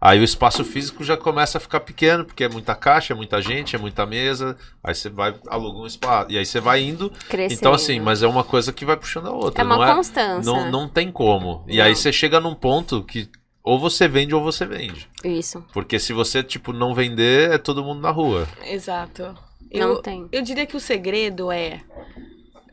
Aí 0.00 0.18
o 0.20 0.24
espaço 0.24 0.64
físico 0.64 1.02
já 1.04 1.16
começa 1.16 1.58
a 1.58 1.60
ficar 1.60 1.80
pequeno, 1.80 2.24
porque 2.24 2.44
é 2.44 2.48
muita 2.48 2.74
caixa, 2.74 3.12
é 3.12 3.16
muita 3.16 3.40
gente, 3.42 3.74
é 3.76 3.78
muita 3.78 4.06
mesa. 4.06 4.56
Aí 4.82 4.94
você 4.94 5.08
vai, 5.08 5.34
aluga 5.48 5.78
um 5.80 5.86
espaço. 5.86 6.30
E 6.30 6.38
aí 6.38 6.46
você 6.46 6.60
vai 6.60 6.82
indo. 6.82 7.10
Crescendo. 7.28 7.58
Então, 7.58 7.72
assim, 7.74 8.00
mas 8.00 8.22
é 8.22 8.26
uma 8.26 8.42
coisa 8.44 8.72
que 8.72 8.84
vai 8.84 8.96
puxando 8.96 9.26
a 9.26 9.32
outra. 9.32 9.62
É 9.62 9.64
uma 9.64 9.76
não 9.76 9.84
é, 9.84 9.94
constância. 9.94 10.52
não, 10.52 10.70
não 10.70 10.88
tem 10.88 11.12
como. 11.12 11.64
E 11.68 11.80
aí 11.80 11.90
Não. 11.90 11.96
você 11.96 12.12
chega 12.12 12.40
num 12.40 12.54
ponto 12.54 13.02
que 13.02 13.28
ou 13.68 13.78
você 13.78 14.08
vende 14.08 14.34
ou 14.34 14.42
você 14.42 14.64
vende. 14.64 15.08
Isso. 15.22 15.62
Porque 15.72 15.98
se 15.98 16.12
você, 16.12 16.42
tipo, 16.42 16.72
não 16.72 16.94
vender, 16.94 17.50
é 17.52 17.58
todo 17.58 17.84
mundo 17.84 18.00
na 18.00 18.10
rua. 18.10 18.48
Exato. 18.64 19.22
Não 19.72 19.90
Eu, 19.90 20.02
tem. 20.02 20.26
eu 20.32 20.40
diria 20.42 20.64
que 20.64 20.76
o 20.76 20.80
segredo 20.80 21.52
é, 21.52 21.80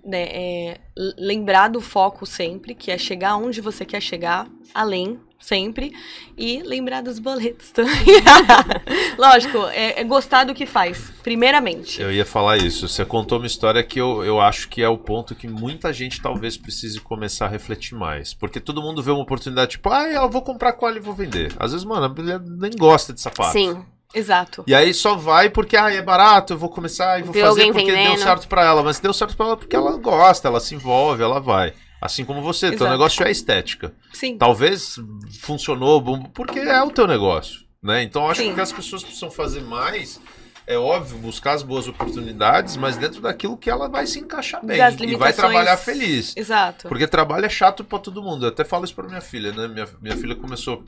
né, 0.05 0.23
é 0.23 0.81
lembrar 1.17 1.67
do 1.67 1.81
foco 1.81 2.25
sempre, 2.25 2.73
que 2.73 2.89
é 2.91 2.97
chegar 2.97 3.35
onde 3.35 3.59
você 3.59 3.83
quer 3.83 4.01
chegar, 4.01 4.47
além, 4.73 5.19
sempre, 5.45 5.93
e 6.35 6.63
lembrar 6.63 7.01
dos 7.01 7.19
boletos 7.19 7.71
também. 7.71 7.93
Lógico, 9.17 9.65
é, 9.67 10.01
é 10.01 10.03
gostar 10.03 10.43
do 10.43 10.53
que 10.53 10.65
faz, 10.65 11.11
primeiramente. 11.21 12.01
Eu 12.01 12.11
ia 12.11 12.25
falar 12.25 12.57
isso. 12.57 12.87
Você 12.87 13.05
contou 13.05 13.37
uma 13.37 13.47
história 13.47 13.83
que 13.83 13.99
eu, 13.99 14.23
eu 14.23 14.41
acho 14.41 14.67
que 14.67 14.81
é 14.81 14.89
o 14.89 14.97
ponto 14.97 15.35
que 15.35 15.47
muita 15.47 15.93
gente 15.93 16.21
talvez 16.21 16.57
precise 16.57 16.99
começar 16.99 17.45
a 17.45 17.49
refletir 17.49 17.95
mais. 17.95 18.33
Porque 18.33 18.59
todo 18.59 18.81
mundo 18.81 19.03
vê 19.03 19.11
uma 19.11 19.21
oportunidade, 19.21 19.71
tipo, 19.71 19.89
ah, 19.89 20.07
eu 20.09 20.29
vou 20.29 20.41
comprar 20.41 20.73
cola 20.73 20.97
e 20.97 20.99
vou 20.99 21.13
vender. 21.13 21.53
Às 21.59 21.71
vezes, 21.71 21.85
mano, 21.85 22.05
a 22.05 22.09
mulher 22.09 22.39
nem 22.39 22.71
gosta 22.71 23.13
de 23.13 23.21
sapato. 23.21 23.51
Sim. 23.51 23.85
Exato. 24.13 24.63
E 24.65 24.73
aí 24.73 24.93
só 24.93 25.15
vai 25.15 25.49
porque, 25.49 25.75
ah, 25.75 25.91
é 25.91 26.01
barato, 26.01 26.53
eu 26.53 26.57
vou 26.57 26.69
começar 26.69 27.19
e 27.19 27.23
vou 27.23 27.33
Viu 27.33 27.45
fazer 27.45 27.65
porque 27.65 27.85
deu 27.85 27.95
vendendo. 27.95 28.19
certo 28.19 28.47
pra 28.47 28.63
ela. 28.63 28.81
Mas 28.81 28.97
deu 28.97 29.13
certo 29.13 29.35
pra 29.35 29.47
ela 29.47 29.57
porque 29.57 29.75
ela 29.75 29.97
gosta, 29.97 30.47
ela 30.47 30.61
se 30.61 30.73
envolve, 30.73 31.21
ela 31.21 31.39
vai. 31.41 31.73
Assim 32.01 32.25
como 32.25 32.41
você, 32.41 32.67
teu 32.67 32.75
Exato. 32.75 32.91
negócio 32.91 33.25
é 33.25 33.31
estética. 33.31 33.93
Sim. 34.13 34.37
Talvez 34.37 34.97
funcionou 35.39 35.99
bom, 36.01 36.23
porque 36.23 36.59
é 36.59 36.81
o 36.83 36.91
teu 36.91 37.07
negócio, 37.07 37.61
né? 37.81 38.03
Então 38.03 38.29
acho 38.29 38.41
Sim. 38.41 38.53
que 38.53 38.61
as 38.61 38.71
pessoas 38.71 39.03
precisam 39.03 39.31
fazer 39.31 39.61
mais 39.61 40.19
é 40.67 40.77
óbvio, 40.77 41.17
buscar 41.19 41.53
as 41.53 41.61
boas 41.61 41.87
oportunidades, 41.87 42.75
mas 42.75 42.97
dentro 42.97 43.21
daquilo 43.21 43.55
que 43.55 43.69
ela 43.69 43.87
vai 43.87 44.07
se 44.07 44.19
encaixar 44.19 44.65
bem. 44.65 44.77
E 44.77 45.15
vai 45.15 45.31
trabalhar 45.31 45.77
feliz. 45.77 46.33
Exato. 46.35 46.87
Porque 46.87 47.07
trabalho 47.07 47.45
é 47.45 47.49
chato 47.49 47.83
pra 47.83 47.99
todo 47.99 48.21
mundo. 48.21 48.45
Eu 48.45 48.49
até 48.49 48.63
falo 48.63 48.83
isso 48.83 48.95
pra 48.95 49.07
minha 49.07 49.21
filha, 49.21 49.51
né? 49.51 49.67
Minha, 49.67 49.87
minha 50.01 50.17
filha 50.17 50.35
começou 50.35 50.83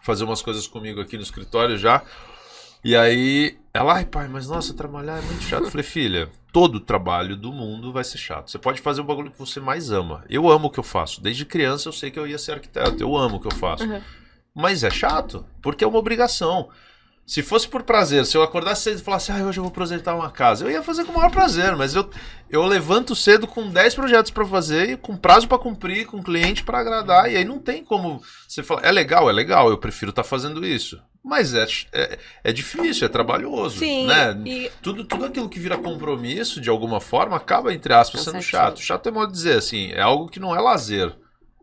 a 0.00 0.04
fazer 0.04 0.24
umas 0.24 0.40
coisas 0.42 0.66
comigo 0.68 1.00
aqui 1.00 1.16
no 1.16 1.22
escritório 1.24 1.76
já. 1.76 2.02
E 2.84 2.94
aí, 2.96 3.58
ela, 3.74 3.94
ai 3.94 4.04
pai, 4.04 4.28
mas 4.28 4.48
nossa, 4.48 4.72
trabalhar 4.74 5.18
é 5.18 5.22
muito 5.22 5.42
chato. 5.42 5.64
Eu 5.64 5.70
falei, 5.70 5.84
filha, 5.84 6.30
todo 6.52 6.80
trabalho 6.80 7.36
do 7.36 7.52
mundo 7.52 7.92
vai 7.92 8.04
ser 8.04 8.18
chato. 8.18 8.50
Você 8.50 8.58
pode 8.58 8.80
fazer 8.80 9.00
o 9.00 9.04
bagulho 9.04 9.30
que 9.30 9.38
você 9.38 9.60
mais 9.60 9.90
ama. 9.90 10.24
Eu 10.28 10.48
amo 10.50 10.68
o 10.68 10.70
que 10.70 10.78
eu 10.78 10.84
faço. 10.84 11.22
Desde 11.22 11.44
criança 11.44 11.88
eu 11.88 11.92
sei 11.92 12.10
que 12.10 12.18
eu 12.18 12.26
ia 12.26 12.38
ser 12.38 12.52
arquiteto. 12.52 13.02
Eu 13.02 13.16
amo 13.16 13.36
o 13.36 13.40
que 13.40 13.46
eu 13.46 13.54
faço. 13.54 13.84
Uhum. 13.84 14.00
Mas 14.54 14.82
é 14.82 14.90
chato, 14.90 15.44
porque 15.62 15.84
é 15.84 15.86
uma 15.86 15.98
obrigação. 15.98 16.68
Se 17.26 17.42
fosse 17.42 17.68
por 17.68 17.84
prazer, 17.84 18.26
se 18.26 18.36
eu 18.36 18.42
acordasse 18.42 18.82
cedo 18.82 18.98
e 18.98 19.04
falasse, 19.04 19.30
ah, 19.30 19.36
hoje 19.36 19.60
eu 19.60 19.62
vou 19.62 19.70
projetar 19.70 20.16
uma 20.16 20.30
casa, 20.32 20.64
eu 20.64 20.70
ia 20.70 20.82
fazer 20.82 21.04
com 21.04 21.12
o 21.12 21.14
maior 21.16 21.30
prazer, 21.30 21.76
mas 21.76 21.94
eu, 21.94 22.10
eu 22.50 22.64
levanto 22.64 23.14
cedo 23.14 23.46
com 23.46 23.68
10 23.70 23.94
projetos 23.94 24.32
pra 24.32 24.44
fazer, 24.44 24.90
e 24.90 24.96
com 24.96 25.16
prazo 25.16 25.46
pra 25.46 25.56
cumprir, 25.56 26.06
com 26.06 26.20
cliente 26.20 26.64
pra 26.64 26.80
agradar, 26.80 27.30
e 27.30 27.36
aí 27.36 27.44
não 27.44 27.60
tem 27.60 27.84
como 27.84 28.20
você 28.48 28.64
falar, 28.64 28.84
é 28.84 28.90
legal, 28.90 29.30
é 29.30 29.32
legal, 29.32 29.70
eu 29.70 29.78
prefiro 29.78 30.10
estar 30.10 30.24
fazendo 30.24 30.66
isso. 30.66 31.00
Mas 31.22 31.54
é, 31.54 31.66
é, 31.92 32.18
é 32.42 32.52
difícil, 32.52 33.06
é 33.06 33.08
trabalhoso, 33.08 33.78
Sim. 33.78 34.06
né? 34.06 34.36
E 34.44 34.72
Tudo, 34.82 35.04
tudo 35.04 35.26
aquilo 35.26 35.48
que 35.48 35.60
vira 35.60 35.78
compromisso, 35.78 36.60
de 36.60 36.68
alguma 36.70 37.00
forma, 37.00 37.36
acaba, 37.36 37.72
entre 37.72 37.92
aspas, 37.92 38.22
sendo 38.22 38.42
chato. 38.42 38.80
Chato 38.80 39.08
é 39.08 39.12
modo 39.12 39.28
de 39.28 39.34
dizer, 39.34 39.58
assim, 39.58 39.92
é 39.92 40.00
algo 40.00 40.28
que 40.28 40.40
não 40.40 40.56
é 40.56 40.58
lazer, 40.58 41.14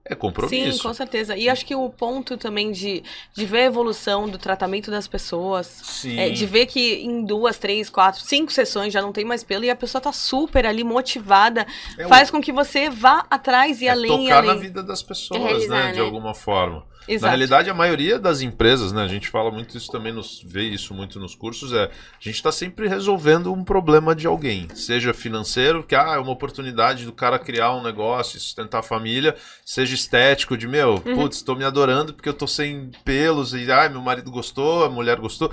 é 0.10 0.16
compromisso. 0.16 0.78
Sim, 0.78 0.84
com 0.84 0.94
certeza. 0.94 1.36
E 1.36 1.50
acho 1.50 1.66
que 1.66 1.76
o 1.76 1.90
ponto 1.90 2.38
também 2.38 2.72
de, 2.72 3.04
de 3.34 3.46
ver 3.46 3.60
a 3.60 3.66
evolução 3.66 4.28
do 4.30 4.38
tratamento 4.38 4.90
das 4.90 5.08
pessoas, 5.08 5.68
Sim. 5.68 6.18
é, 6.20 6.30
de 6.30 6.46
ver 6.46 6.66
que 6.66 6.96
em 7.04 7.24
duas, 7.26 7.58
três, 7.58 7.90
quatro, 7.90 8.22
cinco 8.22 8.52
sessões 8.52 8.94
já 8.94 9.02
não 9.02 9.12
tem 9.12 9.26
mais 9.26 9.44
pelo 9.44 9.66
e 9.66 9.70
a 9.70 9.76
pessoa 9.76 10.02
tá 10.02 10.12
super 10.12 10.66
ali 10.66 10.84
motivada, 10.84 11.66
É 11.98 12.08
faz 12.08 12.32
com 12.32 12.42
que 12.42 12.52
você 12.52 12.90
vá 12.90 13.26
atrás 13.30 13.82
e 13.82 13.88
é 13.88 13.92
além 13.92 14.26
e 14.28 14.30
tocar 14.30 14.44
na 14.44 14.52
além. 14.54 14.62
vida 14.62 14.82
das 14.84 15.04
pessoas, 15.04 15.42
Realizar, 15.42 15.86
né? 15.86 15.92
De 15.92 16.00
né? 16.00 16.06
alguma 16.06 16.34
forma. 16.34 16.86
Na 17.08 17.14
Exato. 17.14 17.30
realidade, 17.30 17.70
a 17.70 17.74
maioria 17.74 18.20
das 18.20 18.42
empresas, 18.42 18.92
né? 18.92 19.02
A 19.04 19.08
gente 19.08 19.30
fala 19.30 19.50
muito 19.50 19.78
isso 19.78 19.90
também, 19.90 20.12
nos, 20.12 20.42
vê 20.46 20.64
isso 20.64 20.94
muito 20.94 21.20
nos 21.20 21.34
cursos, 21.36 21.72
é 21.72 21.86
a 21.86 21.90
gente 22.20 22.36
está 22.36 22.52
sempre 22.52 22.88
resolvendo 22.88 23.54
um 23.54 23.64
problema 23.64 24.14
de 24.14 24.28
alguém. 24.28 24.68
Seja 24.76 25.14
financeiro, 25.14 25.84
que 25.84 25.96
ah, 25.96 26.16
é 26.16 26.18
uma 26.18 26.32
oportunidade 26.32 27.06
do 27.06 27.14
cara 27.14 27.40
criar 27.40 27.74
um 27.74 27.82
negócio, 27.82 28.38
e 28.38 28.42
sustentar 28.42 28.80
a 28.80 28.84
família, 28.84 29.36
seja 29.66 29.96
estético, 29.96 30.58
de 30.58 30.68
meu, 30.68 31.02
Uhum. 31.06 31.16
putz, 31.16 31.38
estou 31.38 31.56
me 31.56 31.64
adorando 31.64 32.14
porque 32.14 32.28
eu 32.28 32.34
tô 32.34 32.46
sem 32.48 32.92
pelos, 33.06 33.54
e 33.54 33.72
ai, 33.72 33.88
meu 33.88 34.02
marido 34.02 34.30
gostou, 34.30 34.84
a 34.84 34.90
mulher 34.90 35.18
gostou. 35.18 35.52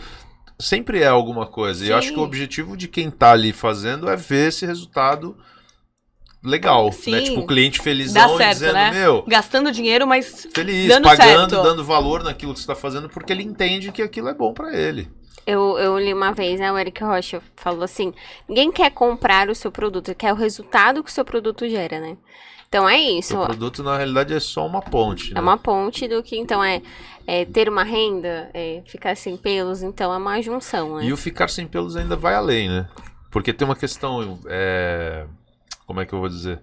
Sempre 0.59 1.03
é 1.03 1.07
alguma 1.07 1.47
coisa. 1.47 1.85
E 1.85 1.91
eu 1.91 1.97
acho 1.97 2.09
Sim. 2.09 2.15
que 2.15 2.21
o 2.21 2.23
objetivo 2.25 2.77
de 2.77 2.89
quem 2.89 3.11
tá 3.11 3.33
ali 3.33 3.53
fazendo 3.53 4.09
é 4.09 4.17
ver 4.17 4.49
esse 4.49 4.65
resultado 4.67 5.37
legal. 6.45 6.93
Sim. 6.93 7.13
Né? 7.13 7.23
Tipo, 7.23 7.41
o 7.41 7.47
cliente 7.47 7.81
felizão 7.81 8.29
Dá 8.29 8.35
e 8.35 8.37
certo, 8.37 8.53
dizendo, 8.53 8.75
né? 8.75 8.91
meu, 8.93 9.25
Gastando 9.27 9.73
dinheiro, 9.73 10.07
mas 10.07 10.47
feliz, 10.53 10.89
Dando 10.89 11.05
pagando, 11.05 11.51
certo. 11.51 11.63
dando 11.63 11.85
valor 11.85 12.23
naquilo 12.23 12.53
que 12.53 12.61
você 12.61 12.65
está 12.65 12.77
fazendo, 12.77 13.09
porque 13.09 13.33
ele 13.33 13.43
entende 13.43 13.91
que 13.91 14.03
aquilo 14.03 14.29
é 14.29 14.35
bom 14.35 14.53
para 14.53 14.77
ele. 14.77 15.09
Eu, 15.47 15.79
eu 15.79 15.99
li 15.99 16.13
uma 16.13 16.33
vez, 16.33 16.61
né, 16.61 16.73
o 16.73 16.79
Eric 16.79 17.03
Rocha 17.03 17.43
falou 17.57 17.83
assim: 17.83 18.13
ninguém 18.49 18.71
quer 18.71 18.91
comprar 18.91 19.49
o 19.49 19.55
seu 19.55 19.71
produto, 19.71 20.15
quer 20.15 20.33
o 20.33 20.37
resultado 20.37 21.03
que 21.03 21.11
o 21.11 21.13
seu 21.13 21.25
produto 21.25 21.69
gera, 21.69 22.01
né? 22.01 22.17
Então 22.69 22.89
é 22.89 22.99
isso. 22.99 23.39
O 23.39 23.47
produto, 23.47 23.83
na 23.85 23.97
realidade, 23.97 24.35
é 24.35 24.41
só 24.41 24.67
uma 24.67 24.83
ponte. 24.83 25.31
É 25.31 25.35
né? 25.35 25.41
uma 25.41 25.57
ponte 25.57 26.09
do 26.09 26.21
que, 26.23 26.37
então, 26.37 26.65
é, 26.65 26.83
é 27.25 27.45
ter 27.45 27.69
uma 27.69 27.85
renda, 27.85 28.51
é 28.53 28.83
ficar 28.87 29.17
sem 29.17 29.37
pelos, 29.37 29.83
então 29.83 30.13
é 30.13 30.17
uma 30.17 30.41
junção, 30.43 30.97
né? 30.97 31.05
E 31.05 31.13
o 31.13 31.17
ficar 31.17 31.49
sem 31.49 31.69
pelos 31.69 31.95
ainda 31.95 32.17
vai 32.17 32.35
além, 32.35 32.69
né? 32.69 32.89
Porque 33.31 33.53
tem 33.53 33.67
uma 33.67 33.77
questão. 33.77 34.41
é, 34.49 35.25
Como 35.87 36.01
é 36.01 36.07
que 36.07 36.13
eu 36.13 36.21
vou 36.21 36.29
dizer? 36.29 36.61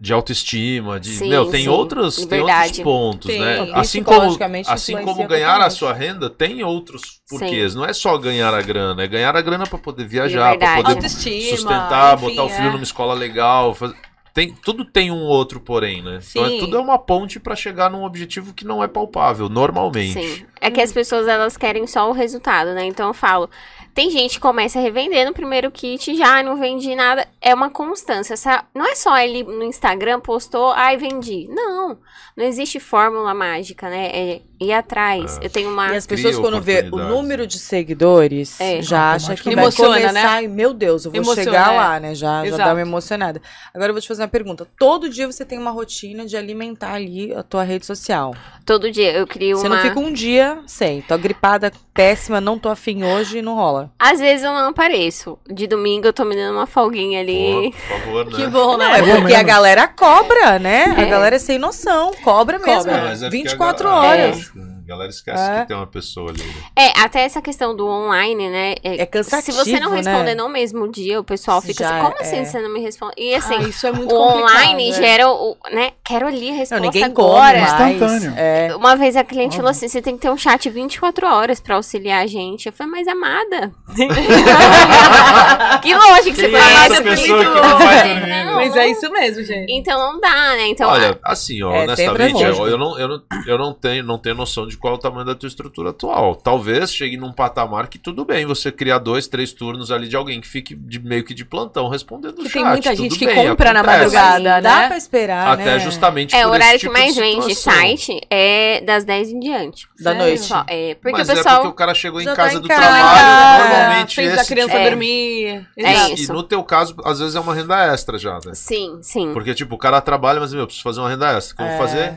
De 0.00 0.10
autoestima, 0.10 0.98
de. 0.98 1.10
Sim, 1.10 1.28
Meu, 1.28 1.50
tem, 1.50 1.64
sim. 1.64 1.68
outros, 1.68 2.24
tem 2.24 2.40
outros 2.40 2.80
pontos, 2.80 3.26
Tem. 3.30 3.38
né? 3.38 3.70
Assim 3.74 4.02
como, 4.02 4.38
assim 4.66 4.96
como 5.02 5.28
ganhar 5.28 5.60
a 5.60 5.68
sua 5.68 5.92
renda, 5.92 6.30
tem 6.30 6.62
outros 6.64 7.20
porquês. 7.28 7.74
Não 7.74 7.84
é 7.84 7.92
só 7.92 8.16
ganhar 8.16 8.54
a 8.54 8.62
grana, 8.62 9.02
é 9.02 9.06
ganhar 9.06 9.36
a 9.36 9.40
grana 9.42 9.66
para 9.66 9.78
poder 9.78 10.06
viajar, 10.06 10.56
para 10.58 10.76
poder 10.76 10.92
autoestima. 10.94 11.56
sustentar, 11.58 12.14
enfim, 12.16 12.26
botar 12.28 12.44
o 12.44 12.48
filho 12.48 12.68
é. 12.68 12.72
numa 12.72 12.82
escola 12.82 13.12
legal. 13.12 13.74
faz- 13.74 13.92
Tem, 14.32 14.50
tudo 14.54 14.82
tem 14.82 15.10
um 15.10 15.22
outro, 15.24 15.60
porém, 15.60 16.02
né? 16.02 16.20
Então 16.30 16.46
é- 16.46 16.48
Sim. 16.48 16.58
tudo 16.58 16.76
é 16.78 16.80
uma 16.80 16.98
ponte 16.98 17.38
pra 17.38 17.54
chegar 17.54 17.90
num 17.90 18.02
objetivo 18.04 18.54
que 18.54 18.64
não 18.66 18.82
é 18.82 18.88
palpável, 18.88 19.50
normalmente. 19.50 20.12
Sim. 20.14 20.46
É 20.58 20.70
que 20.70 20.80
as 20.80 20.90
pessoas 20.90 21.28
elas 21.28 21.54
querem 21.58 21.86
só 21.86 22.08
o 22.08 22.12
resultado, 22.12 22.72
né? 22.72 22.86
Então 22.86 23.08
eu 23.08 23.14
falo, 23.14 23.50
tem 23.96 24.10
gente 24.10 24.34
que 24.34 24.40
começa 24.40 24.78
a 24.78 24.82
revender 24.82 25.26
no 25.26 25.32
primeiro 25.32 25.70
kit, 25.70 26.14
já 26.14 26.42
não 26.42 26.56
vendi 26.60 26.94
nada. 26.94 27.26
É 27.40 27.54
uma 27.54 27.70
constância. 27.70 28.34
Essa- 28.34 28.62
Não 28.74 28.84
é 28.86 28.94
só 28.94 29.16
ele 29.18 29.42
no 29.42 29.62
Instagram 29.64 30.20
postou, 30.20 30.70
ai, 30.72 30.98
vendi. 30.98 31.48
Não. 31.48 31.96
Não 32.36 32.44
existe 32.44 32.78
fórmula 32.78 33.32
mágica, 33.32 33.88
né? 33.88 34.10
É 34.12 34.40
ir 34.60 34.70
atrás. 34.72 35.38
É. 35.40 35.46
Eu 35.46 35.50
tenho 35.50 35.70
uma. 35.70 35.94
E 35.94 35.96
as 35.96 36.06
pessoas, 36.06 36.34
Cria 36.34 36.46
quando 36.46 36.60
vê 36.62 36.86
o 36.92 36.96
número 36.98 37.42
né? 37.44 37.46
de 37.48 37.58
seguidores, 37.58 38.60
É. 38.60 38.82
já 38.82 39.12
acha 39.12 39.34
que 39.34 39.44
vai 39.44 39.54
Emociona, 39.64 39.96
começar. 39.96 40.12
né? 40.12 40.42
e, 40.44 40.48
Meu 40.48 40.74
Deus, 40.74 41.06
eu 41.06 41.10
vou 41.12 41.18
Emociona, 41.22 41.44
chegar 41.44 41.72
é. 41.72 41.76
lá, 41.76 41.98
né? 42.00 42.14
Já, 42.14 42.44
já 42.44 42.56
dá 42.58 42.72
uma 42.74 42.80
emocionada. 42.82 43.40
Agora 43.72 43.88
eu 43.90 43.94
vou 43.94 44.02
te 44.02 44.08
fazer 44.08 44.20
uma 44.22 44.28
pergunta. 44.28 44.66
Todo 44.78 45.08
dia 45.08 45.26
você 45.26 45.46
tem 45.46 45.58
uma 45.58 45.70
rotina 45.70 46.26
de 46.26 46.36
alimentar 46.36 46.92
ali 46.92 47.32
a 47.34 47.42
tua 47.42 47.62
rede 47.62 47.86
social. 47.86 48.34
Todo 48.66 48.90
dia 48.92 49.12
eu 49.12 49.26
crio 49.26 49.56
Você 49.56 49.66
uma. 49.68 49.76
não 49.76 49.82
fica 49.82 49.98
um 49.98 50.12
dia 50.12 50.58
sem. 50.66 51.00
Tô 51.00 51.16
gripada, 51.16 51.72
péssima, 51.94 52.38
não 52.38 52.58
tô 52.58 52.68
afim 52.68 53.02
hoje, 53.02 53.40
não 53.40 53.54
rola. 53.54 53.85
Às 53.98 54.18
vezes 54.20 54.44
eu 54.44 54.52
não 54.52 54.68
apareço. 54.70 55.38
De 55.48 55.66
domingo 55.66 56.06
eu 56.06 56.12
tô 56.12 56.24
me 56.24 56.34
dando 56.34 56.54
uma 56.56 56.66
folguinha 56.66 57.20
ali. 57.20 57.72
Pô, 57.88 57.94
por 57.94 57.98
favor, 58.00 58.24
né? 58.26 58.32
Que 58.36 58.46
bom, 58.46 58.76
né? 58.76 58.86
Não, 58.86 58.94
é 58.94 59.20
porque 59.20 59.34
a 59.34 59.42
galera 59.42 59.88
cobra, 59.88 60.58
né? 60.58 60.94
A 60.96 61.02
É. 61.02 61.06
galera 61.06 61.36
é 61.36 61.38
sem 61.38 61.58
noção. 61.58 62.12
Cobra 62.22 62.58
mesmo. 62.58 62.84
Cobra. 62.84 62.98
Ah, 62.98 63.04
mas 63.06 63.22
é 63.22 63.26
porque 63.26 63.36
a 63.38 63.42
24 63.42 63.88
galera- 63.88 64.22
horas. 64.24 64.52
A 64.86 64.88
galera 64.88 65.10
esquece 65.10 65.42
É. 65.50 65.60
que 65.62 65.66
tem 65.68 65.76
uma 65.76 65.86
pessoa 65.88 66.30
ali. 66.30 66.44
né? 66.44 66.54
É, 66.76 67.00
até 67.00 67.22
essa 67.22 67.42
questão 67.42 67.74
do 67.74 67.88
online, 67.88 68.48
né? 68.48 68.74
É 68.84 69.04
cansativo, 69.04 69.50
Se 69.64 69.64
você 69.72 69.80
não 69.80 69.90
responder 69.90 70.36
né? 70.36 70.42
no 70.42 70.48
mesmo 70.48 70.86
dia, 70.88 71.18
o 71.18 71.24
pessoal 71.24 71.60
fica 71.60 71.82
Já 71.82 71.90
assim, 71.98 72.04
como 72.06 72.16
é. 72.16 72.22
assim 72.22 72.44
você 72.44 72.60
não 72.62 72.72
me 72.72 72.78
responde? 72.80 73.14
E 73.18 73.34
assim, 73.34 73.56
Ah, 73.56 73.62
isso 73.62 73.84
é 73.84 73.90
muito 73.90 74.14
o 74.14 74.18
online 74.20 74.90
né? 74.92 74.96
gera 74.96 75.28
o, 75.28 75.56
né? 75.72 75.90
Quero 76.04 76.28
ali 76.28 76.48
a 76.50 76.52
Não, 76.52 76.58
resposta 76.58 76.80
ninguém 76.84 77.02
agora. 77.02 77.58
come 77.58 77.78
mais. 77.78 77.94
Instantâneo. 77.94 78.34
É. 78.38 78.76
Uma 78.76 78.94
vez 78.94 79.16
a 79.16 79.24
cliente 79.24 79.56
falou 79.56 79.70
assim: 79.72 79.88
você 79.88 80.00
tem 80.00 80.14
que 80.14 80.20
ter 80.22 80.30
um 80.30 80.36
chat 80.36 80.70
24 80.70 81.26
horas 81.26 81.58
pra 81.58 81.74
auxiliar 81.74 82.22
a 82.22 82.26
gente. 82.28 82.66
Eu 82.66 82.72
falei, 82.72 82.92
mas 82.92 83.08
amada. 83.08 83.72
que 85.82 85.94
lógico 85.94 86.30
que 86.30 86.34
você 86.36 86.48
Quem 86.48 86.56
é 86.56 86.62
conhece 86.62 86.92
essa 86.92 87.00
a 87.00 87.02
pessoa 87.02 87.38
que 87.38 87.44
pessoa. 87.50 87.68
não 87.68 87.78
vai 87.78 88.08
dormir? 88.14 88.44
Não, 88.44 88.54
Mas 88.56 88.70
não- 88.74 88.78
é 88.82 88.88
isso 88.88 89.10
mesmo, 89.10 89.44
gente. 89.44 89.72
Então 89.72 89.98
não 89.98 90.20
dá, 90.20 90.54
né? 90.56 90.68
Então, 90.68 90.88
Olha, 90.88 91.18
assim, 91.24 91.62
ó, 91.62 91.72
É, 91.72 91.80
sempre 91.96 92.04
honestamente, 92.22 92.44
é 92.44 92.48
eu, 92.50 92.68
eu 92.68 92.78
não, 92.78 92.98
eu, 92.98 93.08
não, 93.08 93.22
eu 93.46 93.58
não, 93.58 93.72
tenho, 93.74 94.04
não 94.04 94.18
tenho 94.18 94.34
noção 94.34 94.66
de 94.66 94.75
qual 94.78 94.94
é 94.94 94.96
o 94.96 95.00
tamanho 95.00 95.24
da 95.26 95.34
tua 95.34 95.46
estrutura 95.46 95.90
atual. 95.90 96.34
Talvez 96.36 96.92
chegue 96.94 97.16
num 97.16 97.32
patamar 97.32 97.88
que 97.88 97.98
tudo 97.98 98.24
bem 98.24 98.44
você 98.46 98.70
criar 98.72 98.98
dois, 98.98 99.26
três 99.26 99.52
turnos 99.52 99.90
ali 99.90 100.08
de 100.08 100.16
alguém 100.16 100.40
que 100.40 100.46
fique 100.48 100.74
de, 100.74 100.98
meio 100.98 101.24
que 101.24 101.34
de 101.34 101.44
plantão 101.44 101.88
respondendo 101.88 102.34
Que 102.36 102.44
chat. 102.44 102.52
tem 102.52 102.64
muita 102.64 102.90
tudo 102.90 103.02
gente 103.02 103.18
que 103.18 103.26
bem, 103.26 103.34
compra 103.48 103.72
na 103.72 103.80
acontece. 103.80 103.98
madrugada. 104.16 104.62
Dá 104.62 104.76
né? 104.80 104.86
pra 104.88 104.96
esperar, 104.96 105.48
Até 105.54 105.64
né? 105.64 105.78
justamente 105.80 106.34
é, 106.34 106.46
o 106.46 106.50
horário 106.50 106.76
esse 106.76 106.86
que 106.86 106.92
tipo 106.92 106.92
mais 106.92 107.14
de 107.14 107.20
vende 107.20 107.54
site 107.54 108.20
é 108.30 108.80
das 108.82 109.04
10 109.04 109.30
em 109.30 109.40
diante. 109.40 109.86
Da 110.00 110.10
Sério? 110.12 110.18
noite. 110.26 110.42
Só, 110.44 110.64
é, 110.68 110.94
porque 110.94 111.18
Mas 111.18 111.28
o 111.28 111.32
é 111.32 111.34
pessoal. 111.36 111.54
porque 111.56 111.68
o 111.68 111.74
cara 111.74 111.94
chegou 111.94 112.20
em 112.20 112.24
tá 112.24 112.34
casa 112.36 112.56
em 112.56 112.60
do 112.60 112.68
casa. 112.68 112.80
trabalho, 112.82 113.68
normalmente 113.70 114.14
fez 114.14 114.32
esse 114.32 114.40
a 114.40 114.44
criança 114.44 114.72
tipo- 114.72 114.82
É. 114.82 114.88
dormir. 114.90 115.66
É 115.78 116.12
isso. 116.12 116.30
E 116.30 116.34
no 116.34 116.42
teu 116.42 116.62
caso, 116.62 116.94
às 117.04 117.18
vezes 117.18 117.34
é 117.34 117.40
uma 117.40 117.54
renda 117.54 117.76
extra 117.92 118.18
já, 118.18 118.34
né? 118.44 118.52
Sim, 118.54 118.98
sim. 119.02 119.32
Porque, 119.32 119.54
tipo, 119.54 119.74
o 119.74 119.78
cara 119.78 120.00
trabalha, 120.00 120.40
mas, 120.40 120.52
meu, 120.52 120.62
eu 120.62 120.66
preciso 120.66 120.82
fazer 120.82 121.00
uma 121.00 121.08
renda 121.08 121.32
extra. 121.36 121.54
O 121.54 121.56
que 121.56 121.62
eu 121.62 121.66
É. 121.66 121.70
vou 121.70 121.78
fazer? 121.86 122.14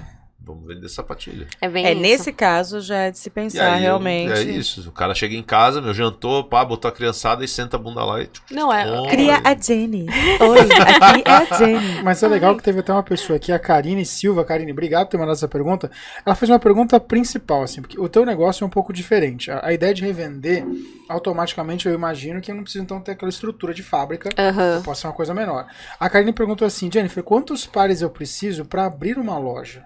Vamos 0.50 0.68
vender 0.68 0.89
sapatilha. 0.89 1.45
É 1.62 1.70
bem 1.70 1.86
É, 1.86 1.91
isso. 1.93 2.02
nesse 2.02 2.34
caso 2.34 2.82
já 2.82 2.97
é 2.97 3.12
de 3.12 3.20
se 3.20 3.30
pensar 3.30 3.74
aí, 3.74 3.82
realmente. 3.82 4.32
é 4.34 4.41
isso. 4.41 4.89
O 4.89 4.91
cara 4.91 5.14
chega 5.14 5.36
em 5.36 5.43
casa, 5.43 5.80
meu, 5.80 5.93
jantou, 5.93 6.43
pá, 6.43 6.66
botou 6.66 6.89
a 6.89 6.91
criançada 6.91 7.45
e 7.45 7.47
senta 7.47 7.78
a 7.78 7.80
bunda 7.80 8.04
lá 8.04 8.22
e. 8.22 8.26
tipo, 8.28 8.52
Não, 8.52 8.74
é. 8.74 9.08
Cria 9.10 9.41
a 9.43 9.56
Jenny. 9.56 10.08
Oi, 10.39 10.60
aqui 10.60 11.24
é 11.26 11.32
a 11.32 11.58
Jenny. 11.58 12.02
Mas 12.04 12.24
é 12.24 12.28
legal 12.28 12.56
que 12.58 12.64
teve 12.64 12.80
até 12.80 12.91
uma 12.91 13.04
pessoa 13.04 13.38
aqui, 13.38 13.52
a 13.52 13.60
Karine 13.60 14.04
Silva. 14.06 14.43
Karine, 14.43 14.72
obrigado 14.72 15.06
por 15.06 15.12
ter 15.12 15.18
mandado 15.18 15.36
essa 15.36 15.47
pergunta. 15.47 15.91
Ela 16.26 16.36
fez 16.36 16.50
uma 16.50 16.60
pergunta 16.60 17.00
principal, 17.00 17.62
assim, 17.62 17.82
porque 17.82 18.00
o 18.00 18.10
teu 18.10 18.26
negócio 18.26 18.64
é 18.64 18.68
um 18.68 18.70
pouco 18.72 18.91
diferente. 18.91 19.52
A, 19.52 19.68
a 19.68 19.74
ideia 19.74 19.93
de 19.93 20.02
revender, 20.04 20.66
automaticamente 21.08 21.88
eu 21.88 21.93
imagino 21.93 22.41
que 22.41 22.52
eu 22.52 22.56
não 22.56 22.64
preciso 22.64 22.84
então 22.84 23.00
ter 23.02 23.12
aquela 23.12 23.30
estrutura 23.30 23.74
de 23.74 23.84
fábrica. 23.84 24.30
Aham. 24.38 24.82
Pode 24.84 24.97
ser 24.97 25.08
uma 25.08 25.14
coisa 25.14 25.34
menor. 25.34 25.68
A 26.00 26.10
Karine 26.10 26.34
perguntou 26.34 26.66
assim, 26.66 26.89
Jennifer, 26.91 27.24
quantos 27.24 27.66
pares 27.66 28.02
eu 28.02 28.10
preciso 28.10 28.66
para 28.66 28.86
abrir 28.86 29.18
uma 29.18 29.38
loja? 29.38 29.84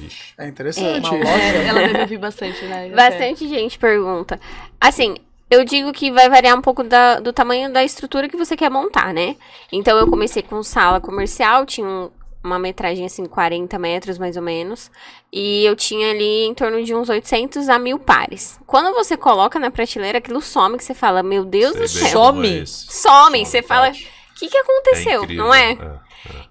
Vixe. 0.00 0.32
É 0.38 0.46
interessante? 0.48 1.08
É, 1.14 1.66
ela 1.68 1.80
deve 1.80 2.00
ouvir 2.02 2.18
bastante, 2.18 2.64
né? 2.64 2.88
Bastante 2.90 3.46
gente 3.48 3.78
pergunta. 3.78 4.40
Assim, 4.80 5.14
eu 5.50 5.64
digo 5.64 5.92
que 5.92 6.10
vai 6.10 6.28
variar 6.28 6.56
um 6.56 6.62
pouco 6.62 6.82
da- 6.82 7.20
do 7.20 7.32
tamanho 7.32 7.72
da 7.72 7.84
estrutura 7.84 8.28
que 8.28 8.36
você 8.36 8.56
quer 8.56 8.70
montar, 8.70 9.12
né? 9.12 9.36
Então 9.72 9.98
eu 9.98 10.06
comecei 10.08 10.42
com 10.42 10.62
sala 10.62 11.00
comercial, 11.00 11.66
tinha 11.66 11.86
um, 11.86 12.10
uma 12.42 12.58
metragem 12.58 13.04
assim, 13.04 13.26
40 13.26 13.78
metros 13.78 14.16
mais 14.16 14.36
ou 14.36 14.42
menos. 14.42 14.90
E 15.32 15.64
eu 15.64 15.76
tinha 15.76 16.10
ali 16.10 16.44
em 16.46 16.54
torno 16.54 16.82
de 16.82 16.94
uns 16.94 17.08
800 17.08 17.68
a 17.68 17.78
mil 17.78 17.98
pares. 17.98 18.58
Quando 18.66 18.94
você 18.94 19.16
coloca 19.16 19.58
na 19.58 19.70
prateleira, 19.70 20.18
aquilo 20.18 20.40
some 20.40 20.76
que 20.78 20.84
você 20.84 20.94
fala, 20.94 21.22
meu 21.22 21.44
Deus 21.44 21.72
Sei 21.72 21.80
do 21.82 21.88
céu. 21.88 22.08
Some. 22.08 22.48
é 22.48 22.62
esse. 22.62 22.86
Some, 22.90 23.44
você 23.44 23.62
fala, 23.62 23.86
Tati. 23.88 24.04
o 24.04 24.19
que, 24.40 24.48
que 24.48 24.58
aconteceu, 24.58 25.22
incrível, 25.24 25.44
não 25.44 25.54
é? 25.54 25.72
é. 25.72 26.00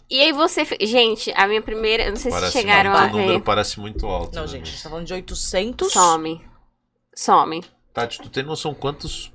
E 0.09 0.19
aí 0.21 0.31
você. 0.31 0.65
Gente, 0.81 1.31
a 1.35 1.47
minha 1.47 1.61
primeira. 1.61 2.03
eu 2.05 2.09
Não 2.09 2.15
sei 2.15 2.31
Parece 2.31 2.51
se 2.51 2.57
chegaram 2.57 2.91
a 2.93 3.05
O 3.05 3.09
número 3.09 3.33
ver. 3.33 3.41
parece 3.41 3.79
muito 3.79 4.05
alto. 4.07 4.33
Não, 4.35 4.41
né, 4.43 4.47
gente, 4.47 4.63
a 4.63 4.71
gente 4.71 4.81
tá 4.83 4.89
falando 4.89 5.05
de 5.05 5.13
800. 5.13 5.91
Some. 5.91 6.41
Some. 7.15 7.63
Tati, 7.93 8.19
tu 8.21 8.29
tem 8.29 8.43
noção 8.43 8.73
quantos 8.73 9.31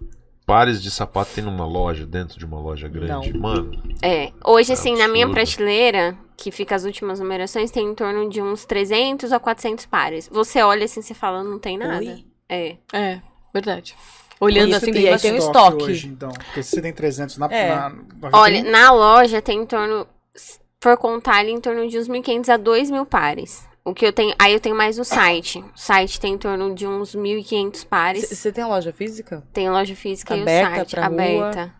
pares 0.47 0.83
de 0.83 0.91
sapato 0.91 1.31
tem 1.35 1.45
numa 1.45 1.67
loja, 1.67 2.07
dentro 2.07 2.39
de 2.39 2.45
uma 2.45 2.59
loja 2.61 2.89
grande? 2.89 3.33
Não. 3.33 3.41
Mano, 3.41 3.83
É. 4.03 4.33
Hoje, 4.45 4.71
É 4.73 4.75
assim, 4.75 4.97
na 4.97 5.07
minha 5.09 5.25
absurdo. 5.27 5.47
prateleira, 5.47 6.19
que 6.37 6.51
fica 6.51 6.75
as 6.75 6.85
últimas 6.85 7.21
numerações, 7.21 7.71
tem 7.71 7.87
em 7.87 7.95
torno 7.95 8.29
de 8.29 8.43
uns 8.43 8.65
300 8.65 9.33
a 9.33 9.39
400 9.39 9.87
pares. 9.87 10.29
Você 10.33 10.63
olha 10.63 10.85
assim, 10.85 11.01
você 11.03 11.15
fala, 11.15 11.43
não 11.45 11.59
tem 11.59 11.79
nada. 11.79 11.99
Oi? 11.99 12.25
É. 12.49 12.77
É, 12.93 13.23
verdade. 13.53 13.97
Olhando 14.45 14.75
assim, 14.75 14.93
tem 14.93 15.03
e 15.03 15.09
aí 15.09 15.19
tem 15.19 15.33
o 15.33 15.37
estoque 15.37 15.85
hoje, 15.85 16.07
então. 16.09 16.31
Porque 16.31 16.63
se 16.63 16.71
você 16.71 16.83
tem 16.83 16.93
300 16.93 17.37
na, 17.39 17.47
É. 17.53 17.69
na, 17.69 17.91
na 17.91 18.39
Olha, 18.39 18.55
vitrine, 18.55 18.71
na 18.71 18.93
loja 18.93 19.43
tem 19.43 19.61
em 19.61 19.67
torno, 19.67 20.07
se 20.35 20.59
for 20.81 20.97
contar 20.97 21.37
ali, 21.37 21.53
em 21.53 21.61
torno 21.61 21.89
de 21.89 21.99
uns 21.99 22.09
1.500 22.09 22.49
a 22.51 22.59
2.000 22.59 23.07
pares. 23.07 23.67
O 23.85 23.93
que 23.93 24.07
eu 24.07 24.13
tenho, 24.15 24.35
aí 24.39 24.53
eu 24.55 24.61
tenho 24.61 24.75
mais 24.75 24.99
o 24.99 25.05
site. 25.05 25.59
O 25.59 25.79
site 25.79 26.19
tem 26.19 26.35
em 26.35 26.39
torno 26.39 26.75
de 26.75 26.87
uns 26.87 27.15
1.500 27.15 27.87
pares. 27.87 28.29
Você 28.31 28.51
tem 28.51 28.65
a 28.65 28.67
loja 28.67 28.93
física? 28.95 29.43
Tem 29.53 29.69
loja 29.69 29.95
física 29.95 30.33
Aberta 30.35 30.71
e 30.71 30.73
o 30.73 30.77
site 30.77 30.91
pra 30.93 31.07
rua. 31.07 31.15
aberta. 31.15 31.75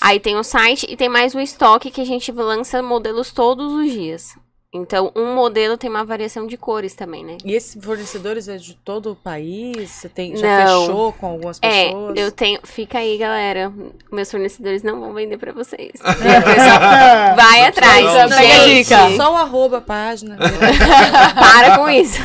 Aí 0.00 0.18
tem 0.20 0.36
o 0.36 0.42
site 0.42 0.86
e 0.88 0.96
tem 0.96 1.08
mais 1.08 1.34
o 1.34 1.40
estoque 1.40 1.90
que 1.90 2.00
a 2.00 2.06
gente 2.06 2.30
lança 2.32 2.82
modelos 2.82 3.32
todos 3.32 3.72
os 3.72 3.90
dias. 3.90 4.36
Então, 4.74 5.10
um 5.16 5.34
modelo 5.34 5.78
tem 5.78 5.88
uma 5.88 6.04
variação 6.04 6.46
de 6.46 6.56
cores 6.56 6.94
também, 6.94 7.24
né? 7.24 7.38
E 7.44 7.54
esses 7.54 7.82
fornecedores 7.82 8.46
é 8.48 8.56
de 8.58 8.74
todo 8.74 9.12
o 9.12 9.16
país? 9.16 9.90
Você 9.90 10.08
tem, 10.08 10.36
já 10.36 10.64
Não. 10.66 10.80
fechou 10.86 11.12
com 11.14 11.26
algumas 11.28 11.58
É, 11.62 11.86
pessoas? 11.86 12.18
eu 12.18 12.32
tenho. 12.32 12.60
Fica 12.62 12.98
aí, 12.98 13.16
galera. 13.16 13.72
Meus 14.12 14.30
fornecedores 14.30 14.82
não 14.82 15.00
vão 15.00 15.14
vender 15.14 15.38
pra 15.38 15.52
vocês. 15.52 15.92
Vai 17.36 17.64
atrás. 17.64 18.04
Não, 18.04 18.28
Pega 18.28 18.36
a 18.36 18.68
gente. 18.68 18.84
dica. 18.84 19.16
Só 19.16 19.32
o 19.32 19.36
arroba 19.36 19.78
a 19.78 19.80
página. 19.80 20.36
Para 21.34 21.78
com 21.78 21.88
isso. 21.88 22.20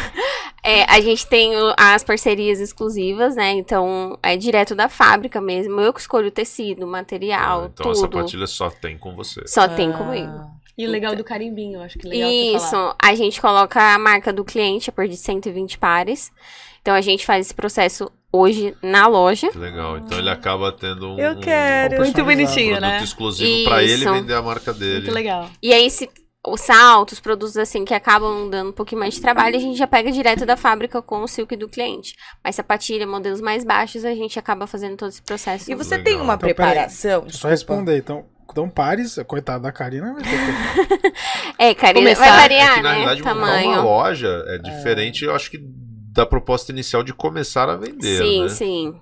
É, 0.64 0.84
a 0.94 1.00
gente 1.02 1.26
tem 1.28 1.54
as 1.78 2.04
parcerias 2.04 2.60
exclusivas, 2.60 3.36
né? 3.36 3.52
Então, 3.52 4.18
é 4.22 4.38
direto 4.38 4.76
da 4.76 4.88
fábrica 4.90 5.42
mesmo. 5.42 5.80
Eu 5.82 5.92
que 5.94 6.00
escolho 6.02 6.28
o 6.28 6.32
tecido, 6.32 6.86
o 6.86 6.88
material, 6.88 7.70
então 7.74 7.90
a 7.92 7.94
tudo. 7.94 8.02
sapatilha 8.02 8.46
só 8.46 8.70
tem 8.70 8.98
com 8.98 9.16
você. 9.16 9.42
Só 9.48 9.68
tem 9.68 9.90
Ah. 9.92 9.98
comigo. 9.98 10.52
E 10.82 10.88
o 10.88 10.92
legal 10.92 11.16
do 11.16 11.24
carimbinho, 11.24 11.80
eu 11.80 11.82
acho 11.84 11.98
que 12.00 12.08
legal 12.08 12.30
você 12.30 12.58
Isso, 12.58 12.70
falar. 12.72 12.96
a 13.02 13.16
gente 13.16 13.42
coloca 13.42 13.94
a 13.94 13.98
marca 14.00 14.32
do 14.34 14.44
cliente 14.44 14.90
a 14.90 14.94
partir 14.94 15.12
de 15.12 15.18
120 15.18 15.78
pares. 15.78 16.32
Então 16.82 16.94
a 16.96 17.02
gente 17.02 17.26
faz 17.26 17.46
esse 17.46 17.54
processo 17.54 18.12
hoje 18.34 18.76
na 18.82 19.06
loja. 19.08 19.50
Que 19.52 19.58
legal. 19.58 19.98
Então 19.98 20.18
ele 20.18 20.30
acaba 20.30 20.72
tendo 20.72 21.14
um, 21.14 21.20
Eu 21.20 21.34
um 21.34 21.40
quero. 21.40 21.98
Muito 21.98 22.14
personalizado. 22.14 22.26
bonitinho, 22.26 22.78
produto 22.78 22.90
né? 22.98 23.04
exclusivo 23.04 23.70
pra 23.70 23.84
ele 23.84 24.04
vender 24.06 24.34
a 24.34 24.42
marca 24.42 24.74
dele. 24.74 25.02
Muito 25.02 25.14
legal. 25.14 25.50
E 25.62 25.72
aí, 25.74 25.90
se 25.92 26.10
os 26.44 26.60
saltos, 26.62 27.20
produtos 27.20 27.56
assim 27.56 27.86
que 27.86 27.94
acabam 27.94 28.50
dando 28.50 28.70
um 28.70 28.74
pouquinho 28.74 28.98
mais 29.00 29.14
de 29.14 29.22
trabalho, 29.22 29.56
a 29.56 29.60
gente 29.60 29.78
já 29.78 29.86
pega 29.86 30.12
direto 30.12 30.44
da 30.44 30.58
fábrica 30.58 31.00
com 31.00 31.22
o 31.22 31.28
silk 31.28 31.56
do 31.56 31.70
cliente. 31.70 32.16
Mas 32.44 32.56
sapatilha, 32.56 33.06
modelos 33.06 33.42
mais 33.42 33.64
baixos, 33.64 34.04
a 34.04 34.16
gente 34.16 34.40
acaba 34.40 34.66
fazendo 34.66 34.98
todo 34.98 35.10
esse 35.10 35.22
processo. 35.22 35.72
E 35.72 35.76
você 35.76 35.98
Legal. 35.98 36.04
tem 36.06 36.16
uma 36.16 36.34
Então, 36.34 36.40
peraí. 36.40 36.56
preparação? 36.56 37.22
Deixa 37.22 37.36
eu 37.36 37.42
só 37.42 37.48
responder. 37.48 37.96
Então, 38.00 38.26
então 38.52 38.70
pares, 38.70 39.18
coitada 39.28 39.60
da 39.64 39.72
Karina, 39.72 40.14
vai 40.14 40.24
ter 40.24 40.30
que... 40.30 41.14
É, 41.58 41.74
Karina, 41.74 42.00
Começar- 42.14 42.26
vai 42.26 42.38
É 42.38 42.42
variar, 42.42 42.76
que 42.76 42.82
na 42.82 42.90
né? 42.90 42.96
realidade 43.00 43.22
montar 43.24 43.36
uma 43.36 43.48
Tamanho. 43.48 43.82
loja 43.84 44.44
é 44.48 44.58
diferente, 44.58 45.24
eu 45.26 45.36
acho 45.36 45.50
que 45.52 45.60
da 46.14 46.26
proposta 46.26 46.72
inicial 46.72 47.04
de 47.04 47.14
começar 47.14 47.70
a 47.70 47.76
vender, 47.78 48.18
Sim, 48.18 48.44
né? 48.44 48.50
sim. 48.50 49.02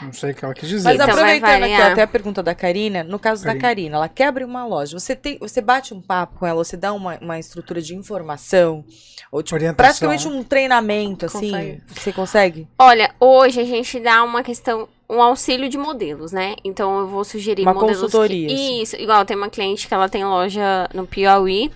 Não 0.00 0.12
sei 0.12 0.30
o 0.30 0.34
que 0.34 0.44
ela 0.44 0.54
quis 0.54 0.68
dizer. 0.68 0.84
Mas 0.84 0.94
Então, 0.94 1.08
aproveitando 1.10 1.62
aqui 1.64 1.72
até 1.74 2.02
a 2.02 2.06
pergunta 2.06 2.42
da 2.42 2.54
Karina, 2.54 3.02
no 3.02 3.18
caso 3.18 3.42
Karina. 3.42 3.60
da 3.62 3.68
Karina, 3.68 3.96
ela 3.96 4.08
quer 4.08 4.26
abrir 4.26 4.44
uma 4.44 4.64
loja. 4.64 4.98
Você 4.98 5.16
tem, 5.16 5.38
você 5.38 5.60
bate 5.60 5.92
um 5.92 6.00
papo 6.00 6.38
com 6.38 6.46
ela, 6.46 6.62
você 6.62 6.76
dá 6.76 6.92
uma, 6.92 7.18
uma 7.20 7.38
estrutura 7.38 7.82
de 7.82 7.96
informação, 7.96 8.84
ou 9.32 9.42
tipo, 9.42 9.56
Orientação. 9.56 9.76
praticamente 9.84 10.28
um 10.28 10.44
treinamento, 10.44 11.26
assim. 11.26 11.50
Consegue. 11.50 11.82
Você 11.88 12.12
consegue? 12.12 12.68
Olha, 12.78 13.10
hoje 13.18 13.60
a 13.60 13.64
gente 13.64 13.98
dá 13.98 14.22
uma 14.22 14.42
questão, 14.42 14.88
um 15.10 15.20
auxílio 15.20 15.68
de 15.68 15.76
modelos, 15.76 16.30
né? 16.32 16.54
Então 16.64 17.00
eu 17.00 17.08
vou 17.08 17.24
sugerir 17.24 17.62
Uma 17.62 17.74
modelos. 17.74 18.00
consultoria, 18.02 18.46
Que... 18.48 18.54
assim. 18.54 18.82
Isso, 18.82 18.96
igual 18.96 19.24
tem 19.24 19.36
uma 19.36 19.50
cliente 19.50 19.88
que 19.88 19.94
ela 19.94 20.08
tem 20.08 20.24
loja 20.24 20.88
no 20.94 21.06
Piauí. 21.06 21.72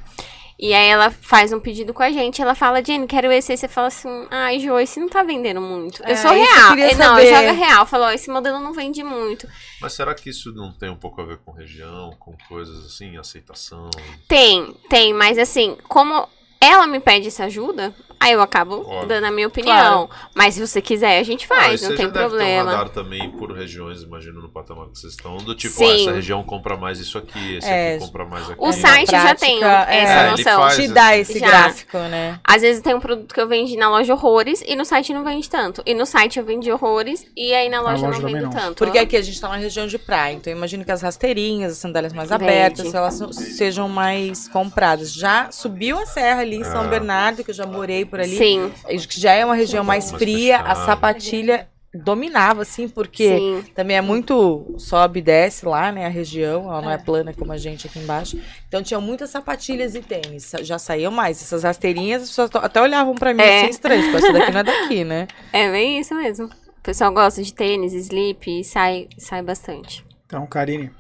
E 0.59 0.73
aí 0.75 0.89
ela 0.89 1.11
faz 1.11 1.53
um 1.53 1.59
pedido 1.59 1.93
com 1.93 2.03
a 2.03 2.11
gente, 2.11 2.41
ela 2.41 2.55
fala, 2.55 2.85
Jenny, 2.85 3.07
quero 3.07 3.33
esse, 3.33 3.51
aí 3.53 3.59
você 3.59 3.67
fala 3.67 3.89
assim, 3.89 4.27
ai, 4.31 4.61
Jo, 4.61 4.79
esse 4.79 5.01
não 5.01 5.09
tá 5.09 5.23
vendendo 5.23 5.61
muito. 5.61 6.03
É, 6.07 6.13
eu 6.13 6.17
sou 6.17 6.33
eu 6.33 6.43
real. 6.45 6.69
queria 6.71 6.87
É, 6.93 6.95
não, 6.95 7.17
saber. 7.17 7.27
eu 7.27 7.35
jogo 7.37 7.59
real. 7.59 7.87
Falou, 7.87 8.11
esse 8.11 8.31
modelo 8.31 8.61
não 8.61 8.73
vende 8.73 9.03
muito. 9.03 9.49
Mas 9.81 9.93
será 9.95 10.15
que 10.15 10.31
isso 10.31 10.53
não 10.53 10.71
tem 10.73 10.89
um 10.91 10.97
pouco 10.97 11.21
a 11.21 11.25
ver 11.25 11.39
com 11.39 11.51
região, 11.53 12.15
com 12.19 12.37
coisas 12.49 12.87
assim, 12.87 13.17
aceitação? 13.17 13.91
Tem, 14.29 14.73
tem, 14.89 15.13
mas 15.13 15.37
assim, 15.39 15.77
como 15.89 16.29
ela 16.61 16.87
me 16.87 17.01
pede 17.01 17.27
essa 17.29 17.45
ajuda, 17.47 17.93
aí 18.23 18.33
eu 18.33 18.41
acabo 18.43 18.81
Óbvio. 18.81 19.09
dando 19.09 19.25
a 19.25 19.31
minha 19.31 19.47
opinião. 19.49 20.09
Mas 20.35 20.55
se 20.55 20.67
você 20.67 20.81
quiser, 20.81 21.19
a 21.19 21.23
gente 21.23 21.47
Ah, 21.51 21.55
faz, 21.55 21.81
você 21.81 21.89
não 21.89 21.97
tem 21.97 22.07
já 22.07 22.11
deve 22.13 22.19
ter 22.19 22.25
um 22.27 22.29
problema. 22.29 22.71
radar 22.73 22.89
também 22.91 23.31
por 23.33 23.53
regiões, 23.53 24.03
imagino, 24.03 24.41
no 24.41 24.49
patamar 24.49 24.87
que 24.89 24.99
vocês 24.99 25.13
estão, 25.15 25.37
do 25.39 25.55
tipo, 25.55 25.75
Sim. 25.75 25.85
ó, 25.85 25.93
essa 26.03 26.13
região 26.13 26.43
compra 26.43 26.77
mais 26.77 26.99
isso 26.99 27.19
aqui, 27.19 27.57
esse 27.57 27.69
É, 27.69 27.95
aqui 27.97 28.05
compra 28.07 28.25
mais 28.27 28.49
aqui. 28.51 28.57
O 28.59 28.73
site 28.73 29.11
já 29.11 29.35
tem 29.35 29.63
é, 29.63 29.67
essa 29.67 30.13
É, 30.13 30.21
ele 30.23 30.31
noção. 30.33 30.61
faz 30.63 30.77
Te 30.77 30.89
dá 30.89 31.17
esse 31.17 31.39
Já. 31.39 31.47
gráfico, 31.47 31.99
né? 31.99 32.39
Às 32.45 32.63
vezes 32.63 32.83
tem 32.83 32.95
um 32.95 33.01
produto 33.01 33.35
que 33.35 33.41
eu 33.41 33.49
vendi 33.49 33.77
na 33.77 33.89
loja 33.91 34.13
horrores 34.15 34.63
e 34.67 34.75
no 34.77 34.85
site 34.85 35.13
não 35.13 35.25
vende 35.25 35.49
tanto. 35.49 35.83
E 35.87 35.95
no 35.95 36.07
site 36.07 36.39
eu 36.39 36.45
vendi 36.45 36.71
horrores 36.71 37.27
e 37.37 37.53
aí 37.55 37.69
na 37.69 37.81
loja, 37.81 38.07
loja 38.07 38.21
não 38.29 38.41
não. 38.43 38.51
tanto. 38.51 38.77
Porque 38.85 38.99
aqui 38.99 39.17
a 39.17 39.23
gente 39.23 39.41
tá 39.41 39.49
numa 39.49 39.59
região 39.59 39.87
de 39.87 39.99
praia, 39.99 40.35
então 40.35 40.53
eu 40.53 40.57
imagino 40.57 40.85
que 40.85 40.93
as 40.93 41.03
rasteirinhas, 41.03 41.73
as 41.73 41.79
sandálias 41.79 42.13
mais 42.13 42.29
Vende. 42.31 42.45
abertas, 42.45 42.95
elas 42.95 43.15
sejam 43.57 43.89
mais 43.89 44.49
compradas. 44.49 45.13
Já 45.13 45.51
subiu 45.51 45.99
a 45.99 46.07
serra 46.07 46.41
ali 46.41 46.57
em 46.57 46.65
São 46.65 46.83
Ah. 46.83 46.89
Bernardo, 46.89 47.43
que 47.45 47.51
eu 47.51 47.55
já 47.55 47.67
morei 47.67 48.05
por 48.13 48.21
ali. 48.21 48.37
Sim, 48.37 48.71
que 49.09 49.19
já 49.19 49.33
é 49.33 49.43
uma 49.43 49.55
região 49.55 49.83
mais 49.83 50.11
fria, 50.11 50.59
a 50.59 50.75
sapatilha 50.75 51.67
dominava, 51.95 52.61
assim, 52.61 52.87
porque 52.87 53.39
sim. 53.39 53.65
também 53.75 53.97
é 53.97 54.03
muito 54.03 54.75
sobe 54.77 55.21
e 55.21 55.23
desce 55.23 55.65
lá, 55.65 55.91
né, 55.91 56.05
a 56.05 56.11
região, 56.11 56.65
ela 56.65 56.83
não 56.83 56.91
é 56.91 56.99
plana 56.99 57.33
como 57.33 57.53
a 57.53 57.57
gente 57.57 57.87
aqui 57.87 57.99
embaixo. 57.99 58.39
Então 58.69 58.83
tinha 58.83 59.01
muitas 59.01 59.31
sapatilhas 59.31 59.95
e 59.95 60.01
tênis, 60.01 60.53
já 60.61 60.79
saíam 60.79 61.11
mais. 61.11 61.41
Essas 61.41 61.63
rasteirinhas, 61.63 62.23
as 62.25 62.29
pessoas 62.29 62.51
até 62.57 62.83
olhavam 62.83 63.15
pra 63.15 63.33
mim 63.33 63.43
É. 63.43 63.61
assim, 63.63 63.71
estranho, 63.71 64.03
tipo, 64.03 64.17
essa 64.19 64.31
daqui 64.31 64.53
não 64.53 64.61
é 64.61 64.65
daqui, 64.65 65.05
né? 65.05 65.27
É 65.51 65.71
bem 65.71 65.99
isso 65.99 66.15
mesmo. 66.15 66.47
O 66.47 66.83
pessoal 66.83 67.11
gosta 67.13 67.43
de 67.43 67.55
tênis, 67.55 67.95
slip 67.95 68.61
e 68.61 68.63
sai, 68.63 69.09
sai 69.17 69.41
bastante. 69.41 70.05
Então, 70.27 70.47
Karine, 70.47 70.91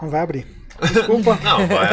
não 0.00 0.10
vai 0.10 0.20
abrir. 0.20 0.59
Desculpa. 0.80 1.38
Não, 1.42 1.66
vai. 1.66 1.88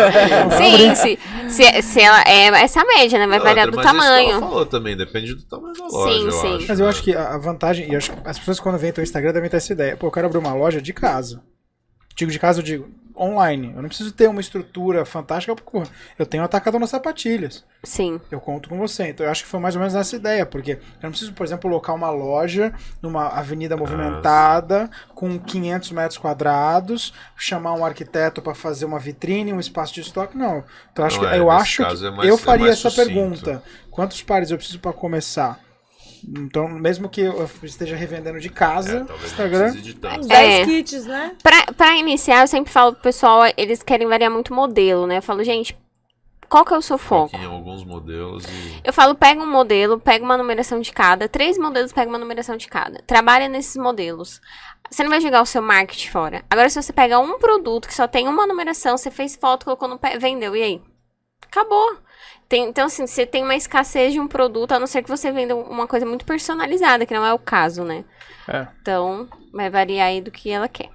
Sim, 0.57 0.95
se, 0.95 1.19
se, 1.49 1.81
se 1.81 2.01
ela 2.01 2.21
é 2.27 2.47
essa 2.63 2.83
média, 2.85 3.19
né? 3.19 3.27
Vai 3.27 3.39
variar 3.39 3.67
do 3.69 3.73
que 3.73 3.79
ela 3.79 3.87
tamanho. 3.87 4.39
falou 4.39 4.65
também, 4.65 4.95
depende 4.95 5.33
do 5.35 5.43
tamanho 5.43 5.73
da 5.73 5.85
loja, 5.85 6.13
Sim, 6.13 6.25
eu 6.25 6.31
sim. 6.31 6.55
acho. 6.55 6.65
Mas 6.67 6.79
eu 6.79 6.85
né? 6.85 6.89
acho 6.89 7.03
que 7.03 7.15
a 7.15 7.37
vantagem, 7.37 7.91
e 7.91 7.95
acho 7.95 8.11
que 8.11 8.17
as 8.23 8.37
pessoas 8.39 8.59
quando 8.59 8.77
vêm 8.77 8.91
teu 8.91 9.03
Instagram 9.03 9.33
devem 9.33 9.49
ter 9.49 9.57
essa 9.57 9.73
ideia. 9.73 9.97
Pô, 9.97 10.07
eu 10.07 10.11
quero 10.11 10.27
abrir 10.27 10.39
uma 10.39 10.53
loja 10.53 10.81
de 10.81 10.93
casa. 10.93 11.41
Digo 12.15 12.31
de 12.31 12.39
casa, 12.39 12.59
eu 12.59 12.63
digo 12.63 12.89
online. 13.19 13.73
Eu 13.75 13.81
não 13.81 13.89
preciso 13.89 14.11
ter 14.11 14.27
uma 14.29 14.39
estrutura 14.41 15.05
fantástica, 15.05 15.55
porque 15.55 15.89
eu 16.19 16.25
tenho 16.25 16.43
atacado 16.43 16.77
nas 16.79 16.89
sapatilhas. 16.91 17.63
Sim. 17.83 18.19
Eu 18.29 18.39
conto 18.39 18.69
com 18.69 18.77
você. 18.77 19.07
Então 19.09 19.25
eu 19.25 19.31
acho 19.31 19.43
que 19.43 19.49
foi 19.49 19.59
mais 19.59 19.75
ou 19.75 19.79
menos 19.79 19.95
essa 19.95 20.15
ideia, 20.15 20.45
porque 20.45 20.71
eu 20.73 20.79
não 21.03 21.09
preciso, 21.11 21.33
por 21.33 21.45
exemplo, 21.45 21.69
locar 21.69 21.95
uma 21.95 22.09
loja 22.09 22.73
numa 23.01 23.27
avenida 23.29 23.75
movimentada, 23.77 24.89
com 25.15 25.39
500 25.39 25.91
metros 25.91 26.17
quadrados, 26.17 27.13
chamar 27.35 27.73
um 27.73 27.85
arquiteto 27.85 28.41
para 28.41 28.53
fazer 28.55 28.85
uma 28.85 28.99
vitrine, 28.99 29.53
um 29.53 29.59
espaço 29.59 29.93
de 29.93 30.01
estoque. 30.01 30.37
Não. 30.37 30.63
Então 30.91 31.03
eu 31.03 31.07
acho 31.07 31.21
Não, 31.21 31.29
que 31.29 31.35
é, 31.35 31.39
eu 31.39 31.51
acho 31.51 31.77
que 31.85 32.05
é 32.05 32.11
mais- 32.11 32.29
eu 32.29 32.35
é 32.35 32.37
faria 32.37 32.65
mais 32.67 32.77
essa 32.79 32.89
sucinto. 32.89 33.07
pergunta. 33.13 33.63
Quantos 33.91 34.21
pares 34.21 34.51
eu 34.51 34.57
preciso 34.57 34.79
para 34.79 34.93
começar? 34.93 35.59
Então, 36.25 36.67
mesmo 36.69 37.09
que 37.09 37.21
eu 37.21 37.49
esteja 37.63 37.95
revendendo 37.95 38.39
de 38.39 38.49
casa, 38.49 39.05
É, 39.09 39.25
Instagram, 39.25 39.71
de 39.73 39.93
tanto. 39.93 40.27
10 40.27 40.61
É. 40.61 40.65
kits, 40.65 41.05
né? 41.05 41.35
Pra, 41.43 41.65
pra 41.73 41.97
iniciar, 41.97 42.41
eu 42.41 42.47
sempre 42.47 42.71
falo 42.71 42.93
pro 42.93 43.01
pessoal, 43.03 43.41
eles 43.57 43.83
querem 43.83 44.07
variar 44.07 44.31
muito 44.31 44.53
modelo, 44.53 45.05
né? 45.07 45.17
Eu 45.17 45.21
falo, 45.21 45.43
gente, 45.43 45.77
qual 46.49 46.63
que 46.63 46.73
é 46.73 46.77
o 46.77 46.81
seu 46.81 46.97
foco? 46.97 47.35
Em 47.35 47.45
alguns 47.45 47.83
modelos 47.83 48.45
e... 48.45 48.81
Eu 48.83 48.93
falo, 48.93 49.13
pega 49.15 49.41
um 49.41 49.51
modelo, 49.51 49.99
pega 49.99 50.23
uma 50.23 50.37
numeração 50.37 50.79
de 50.79 50.93
cada. 50.93 51.27
Três 51.27 51.57
modelos, 51.57 51.91
pega 51.91 52.09
uma 52.09 52.17
numeração 52.17 52.55
de 52.55 52.67
cada. 52.67 53.01
Trabalha 53.05 53.49
nesses 53.49 53.75
modelos. 53.75 54.39
Você 54.89 55.03
não 55.03 55.09
vai 55.09 55.19
jogar 55.19 55.41
o 55.41 55.45
seu 55.45 55.61
marketing 55.61 56.09
fora. 56.09 56.45
Agora, 56.49 56.69
se 56.69 56.81
você 56.81 56.93
pega 56.93 57.19
um 57.19 57.37
produto 57.37 57.87
que 57.87 57.93
só 57.93 58.07
tem 58.07 58.27
uma 58.29 58.47
numeração, 58.47 58.97
você 58.97 59.11
fez 59.11 59.35
foto, 59.35 59.65
colocou 59.65 59.89
no 59.89 59.99
pé, 59.99 60.17
vendeu, 60.17 60.55
e 60.55 60.63
aí? 60.63 60.81
Acabou. 61.45 61.97
Tem- 62.49 62.69
então, 62.69 62.85
assim, 62.85 63.05
você 63.05 63.25
tem 63.25 63.43
uma 63.43 63.55
escassez 63.55 64.13
de 64.13 64.19
um 64.19 64.27
produto, 64.27 64.71
a 64.71 64.79
não 64.79 64.87
ser 64.87 65.03
que 65.03 65.09
você 65.09 65.31
venda 65.31 65.55
uma 65.55 65.85
coisa 65.85 66.05
muito 66.05 66.25
personalizada, 66.25 67.05
que 67.05 67.13
não 67.13 67.25
é 67.25 67.33
o 67.33 67.39
caso, 67.39 67.83
né? 67.83 68.05
É. 68.47 68.67
Então, 68.81 69.27
vai 69.53 69.69
variar 69.69 70.07
aí 70.07 70.21
do 70.21 70.31
que 70.31 70.49
ela 70.49 70.67
quer. 70.67 70.89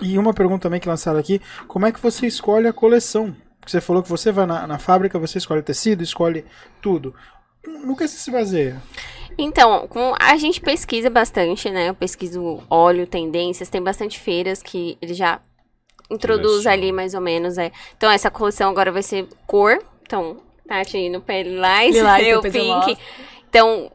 E 0.00 0.16
uma 0.16 0.32
pergunta 0.32 0.62
também 0.62 0.80
que 0.80 0.88
lançaram 0.88 1.18
aqui: 1.18 1.40
como 1.66 1.86
é 1.86 1.92
que 1.92 2.00
você 2.00 2.26
escolhe 2.26 2.68
a 2.68 2.72
coleção? 2.72 3.34
Porque 3.58 3.72
você 3.72 3.80
falou 3.80 4.02
que 4.02 4.08
você 4.08 4.30
vai 4.30 4.46
na, 4.46 4.66
na 4.66 4.78
fábrica, 4.78 5.18
você 5.18 5.38
escolhe 5.38 5.60
tecido, 5.60 6.02
escolhe 6.02 6.44
tudo. 6.80 7.14
No 7.66 7.96
que 7.96 8.06
você 8.06 8.16
se 8.16 8.30
baseia? 8.30 8.80
Então, 9.36 9.88
com, 9.88 10.14
a 10.20 10.36
gente 10.36 10.60
pesquisa 10.60 11.10
bastante, 11.10 11.68
né? 11.68 11.88
Eu 11.88 11.94
pesquiso 11.94 12.62
óleo, 12.70 13.08
tendências, 13.08 13.68
tem 13.68 13.82
bastante 13.82 14.20
feiras 14.20 14.62
que 14.62 14.96
ele 15.02 15.14
já 15.14 15.40
introduz 16.08 16.64
ali 16.66 16.92
mais 16.92 17.12
ou 17.12 17.20
menos, 17.20 17.58
é. 17.58 17.72
Então, 17.96 18.08
essa 18.08 18.30
coleção 18.30 18.70
agora 18.70 18.92
vai 18.92 19.02
ser 19.02 19.28
cor. 19.46 19.78
Então, 20.02 20.40
Tati 20.66 21.08
no 21.08 21.20
pé 21.20 21.42
lilás, 21.42 21.94
Lilás, 21.94 22.26
eu 22.26 22.42
pink. 22.42 22.98
Então, 23.48 23.90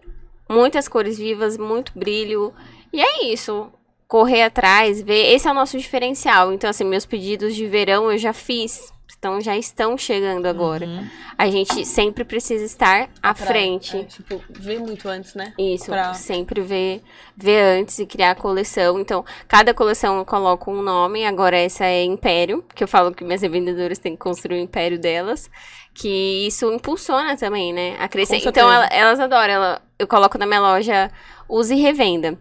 muitas 0.49 0.87
cores 0.87 1.17
vivas, 1.17 1.57
muito 1.57 1.91
brilho. 1.95 2.53
E 2.91 3.01
é 3.01 3.25
isso. 3.25 3.71
Correr 4.07 4.43
atrás, 4.43 5.01
ver. 5.01 5.33
Esse 5.33 5.47
é 5.47 5.51
o 5.51 5.53
nosso 5.53 5.77
diferencial. 5.77 6.53
Então, 6.53 6.69
assim, 6.69 6.83
meus 6.83 7.05
pedidos 7.05 7.55
de 7.55 7.65
verão 7.67 8.11
eu 8.11 8.17
já 8.17 8.33
fiz. 8.33 8.91
Então, 9.21 9.39
já 9.39 9.55
estão 9.55 9.95
chegando 9.99 10.47
agora. 10.47 10.83
Uhum. 10.83 11.07
A 11.37 11.47
gente 11.47 11.85
sempre 11.85 12.23
precisa 12.25 12.65
estar 12.65 13.07
à 13.21 13.35
Pra- 13.35 13.45
frente. 13.45 13.95
é, 13.95 14.03
tipo, 14.03 14.41
ver 14.49 14.79
muito 14.79 15.07
antes, 15.07 15.35
né? 15.35 15.53
Isso, 15.59 15.91
Pra- 15.91 16.15
sempre 16.15 16.59
ver, 16.61 17.03
ver 17.37 17.61
antes 17.79 17.99
e 17.99 18.07
criar 18.07 18.31
a 18.31 18.35
coleção. 18.35 18.99
Então, 18.99 19.23
cada 19.47 19.75
coleção 19.75 20.17
eu 20.17 20.25
coloco 20.25 20.71
um 20.71 20.81
nome. 20.81 21.23
Agora 21.23 21.55
essa 21.55 21.85
é 21.85 22.03
Império, 22.03 22.65
que 22.73 22.83
eu 22.83 22.87
falo 22.87 23.13
que 23.13 23.23
minhas 23.23 23.43
revendedoras 23.43 23.99
têm 23.99 24.13
que 24.13 24.17
construir 24.17 24.57
o 24.57 24.63
império 24.63 24.97
delas. 24.97 25.51
Que 25.93 26.47
isso 26.47 26.73
impulsiona 26.73 27.37
também, 27.37 27.71
né? 27.71 27.97
A 27.99 28.07
crescer. 28.07 28.37
Então, 28.43 28.71
ela- 28.73 28.87
elas 28.87 29.19
adoram. 29.19 29.53
Ela, 29.53 29.81
eu 29.99 30.07
coloco 30.07 30.35
na 30.39 30.47
minha 30.47 30.61
loja 30.61 31.11
Use 31.47 31.75
e 31.75 31.79
Revenda. 31.79 32.39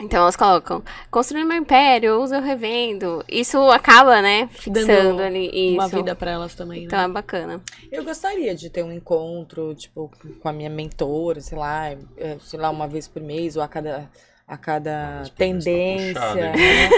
Então, 0.00 0.22
elas 0.22 0.36
colocam, 0.36 0.82
construir 1.10 1.44
meu 1.44 1.56
império, 1.56 2.08
eu 2.08 2.22
uso, 2.22 2.34
eu 2.34 2.42
revendo. 2.42 3.24
Isso 3.28 3.58
acaba, 3.70 4.20
né, 4.20 4.48
fixando 4.50 4.86
Dando 4.86 5.22
ali. 5.22 5.48
Isso. 5.52 5.74
Uma 5.74 5.88
vida 5.88 6.14
pra 6.14 6.32
elas 6.32 6.54
também, 6.54 6.80
né? 6.80 6.86
Então, 6.86 7.00
é 7.00 7.08
bacana. 7.08 7.62
Eu 7.90 8.04
gostaria 8.04 8.54
de 8.54 8.68
ter 8.70 8.82
um 8.82 8.92
encontro, 8.92 9.74
tipo, 9.74 10.10
com 10.40 10.48
a 10.48 10.52
minha 10.52 10.70
mentora, 10.70 11.40
sei 11.40 11.56
lá, 11.56 11.90
é, 12.16 12.36
sei 12.40 12.58
lá, 12.58 12.70
uma 12.70 12.88
vez 12.88 13.06
por 13.06 13.22
mês 13.22 13.56
ou 13.56 13.62
a 13.62 13.68
cada, 13.68 14.10
a 14.46 14.58
cada 14.58 14.90
mês 15.16 15.28
tá 15.30 15.34
tendência, 15.38 16.12
puxado, 16.14 16.38
hein? 16.38 16.44
né? 16.52 16.90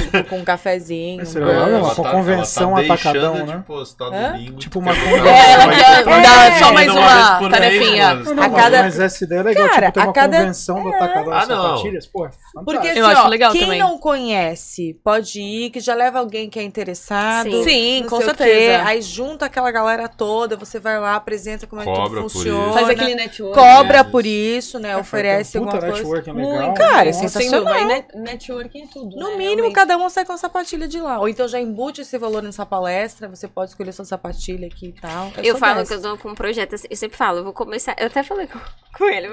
Tipo, 0.00 0.24
com 0.30 0.38
um 0.38 0.44
cafezinho. 0.44 1.18
Um 1.18 1.20
é 1.20 1.24
brunch. 1.24 1.38
né? 1.38 1.52
Ela 1.54 1.78
Uma 1.82 1.94
tá- 1.94 2.10
convenção 2.10 2.78
ela 2.78 2.86
tá 2.88 2.94
atacadão, 2.94 3.34
né? 3.46 3.56
de 3.58 3.62
postar 3.64 4.06
Hã? 4.06 4.32
domingo. 4.32 4.58
Tipo 4.58 4.78
uma 4.78 4.90
Ela 4.92 5.00
convenção. 5.04 5.26
É, 5.28 5.52
ela 5.52 5.66
vai 5.66 5.76
quer 5.76 6.22
dar 6.22 6.58
só 6.58 6.64
Uma 6.64 6.72
mais 6.72 6.86
vez 6.92 7.06
uma 7.40 7.50
tarefinha. 7.50 8.14
mas- 8.14 8.24
Não, 8.26 8.34
não, 8.34 8.42
A 8.42 8.48
mas- 8.48 8.62
cada- 8.62 8.82
mas 8.82 9.00
essa 9.00 9.24
ideia 9.24 9.40
é 9.40 9.42
legal, 9.42 9.68
Cara, 9.68 9.86
tipo, 9.86 9.92
ter 9.92 10.00
a 10.00 10.04
uma 10.04 10.12
cada- 10.14 10.36
convenção 10.38 10.82
do 10.82 10.88
atacadão 10.88 11.32
Ah, 11.34 11.40
sapatilhas, 11.46 12.06
pô, 12.06 12.26
é 12.26 12.30
Porque 12.64 12.88
assim, 12.88 12.98
Eu 13.00 13.06
acho 13.06 13.20
ó, 13.22 13.28
legal 13.28 13.52
quem 13.52 13.60
também. 13.60 13.78
não 13.80 13.98
conhece, 13.98 14.98
pode 15.04 15.40
ir, 15.40 15.70
que 15.70 15.80
já 15.80 15.94
leva 15.94 16.18
alguém 16.20 16.48
que 16.48 16.58
é 16.58 16.62
interessado. 16.62 17.50
Sim. 17.50 17.64
Sim, 17.64 18.06
com 18.08 18.20
certeza. 18.22 18.82
Aí 18.86 19.02
junta 19.02 19.44
aquela 19.44 19.70
galera 19.70 20.08
toda, 20.08 20.56
você 20.56 20.80
vai 20.80 20.98
lá, 20.98 21.16
apresenta 21.16 21.66
como 21.66 21.82
é 21.82 21.84
que 21.84 21.92
tudo 21.92 22.22
funciona. 22.22 22.72
Faz 22.72 22.88
aquele 22.88 23.14
network. 23.14 23.54
Cobra 23.54 23.98
É, 23.98 24.04
por 24.04 24.24
isso, 24.24 24.78
né? 24.78 24.90
É, 24.92 24.96
oferece 24.96 25.58
um 25.58 25.64
puta 25.64 25.76
alguma 25.76 25.92
coisa. 25.92 26.02
networking 26.08 26.32
Muito, 26.32 26.58
legal. 26.58 26.87
Cara, 26.90 27.08
é 27.08 27.12
sensacional. 27.12 27.64
Vai 27.64 27.84
net, 27.84 28.08
networking 28.16 28.82
é 28.82 28.86
tudo. 28.86 29.16
No 29.16 29.30
né, 29.30 29.36
mínimo, 29.36 29.56
realmente. 29.56 29.74
cada 29.74 29.96
um 29.96 30.08
sai 30.08 30.24
com 30.24 30.32
a 30.32 30.36
sapatilha 30.38 30.86
de 30.88 31.00
lá. 31.00 31.18
Ou 31.20 31.28
então 31.28 31.46
já 31.48 31.60
embute 31.60 32.00
esse 32.00 32.16
valor 32.18 32.42
nessa 32.42 32.64
palestra, 32.66 33.28
você 33.28 33.46
pode 33.48 33.70
escolher 33.70 33.92
sua 33.92 34.04
sapatilha 34.04 34.66
aqui 34.66 34.88
e 34.88 34.92
tal. 35.00 35.30
Eu 35.38 35.52
sou 35.52 35.56
falo 35.58 35.78
dessa. 35.80 35.98
que 35.98 36.06
eu 36.06 36.10
tô 36.10 36.18
com 36.18 36.30
um 36.30 36.34
projeto, 36.34 36.74
assim, 36.74 36.86
eu 36.90 36.96
sempre 36.96 37.16
falo, 37.16 37.38
eu 37.38 37.44
vou 37.44 37.52
começar, 37.52 37.94
eu 37.98 38.06
até 38.06 38.22
falei 38.22 38.46
com, 38.46 38.58
com 38.96 39.04
ele. 39.04 39.28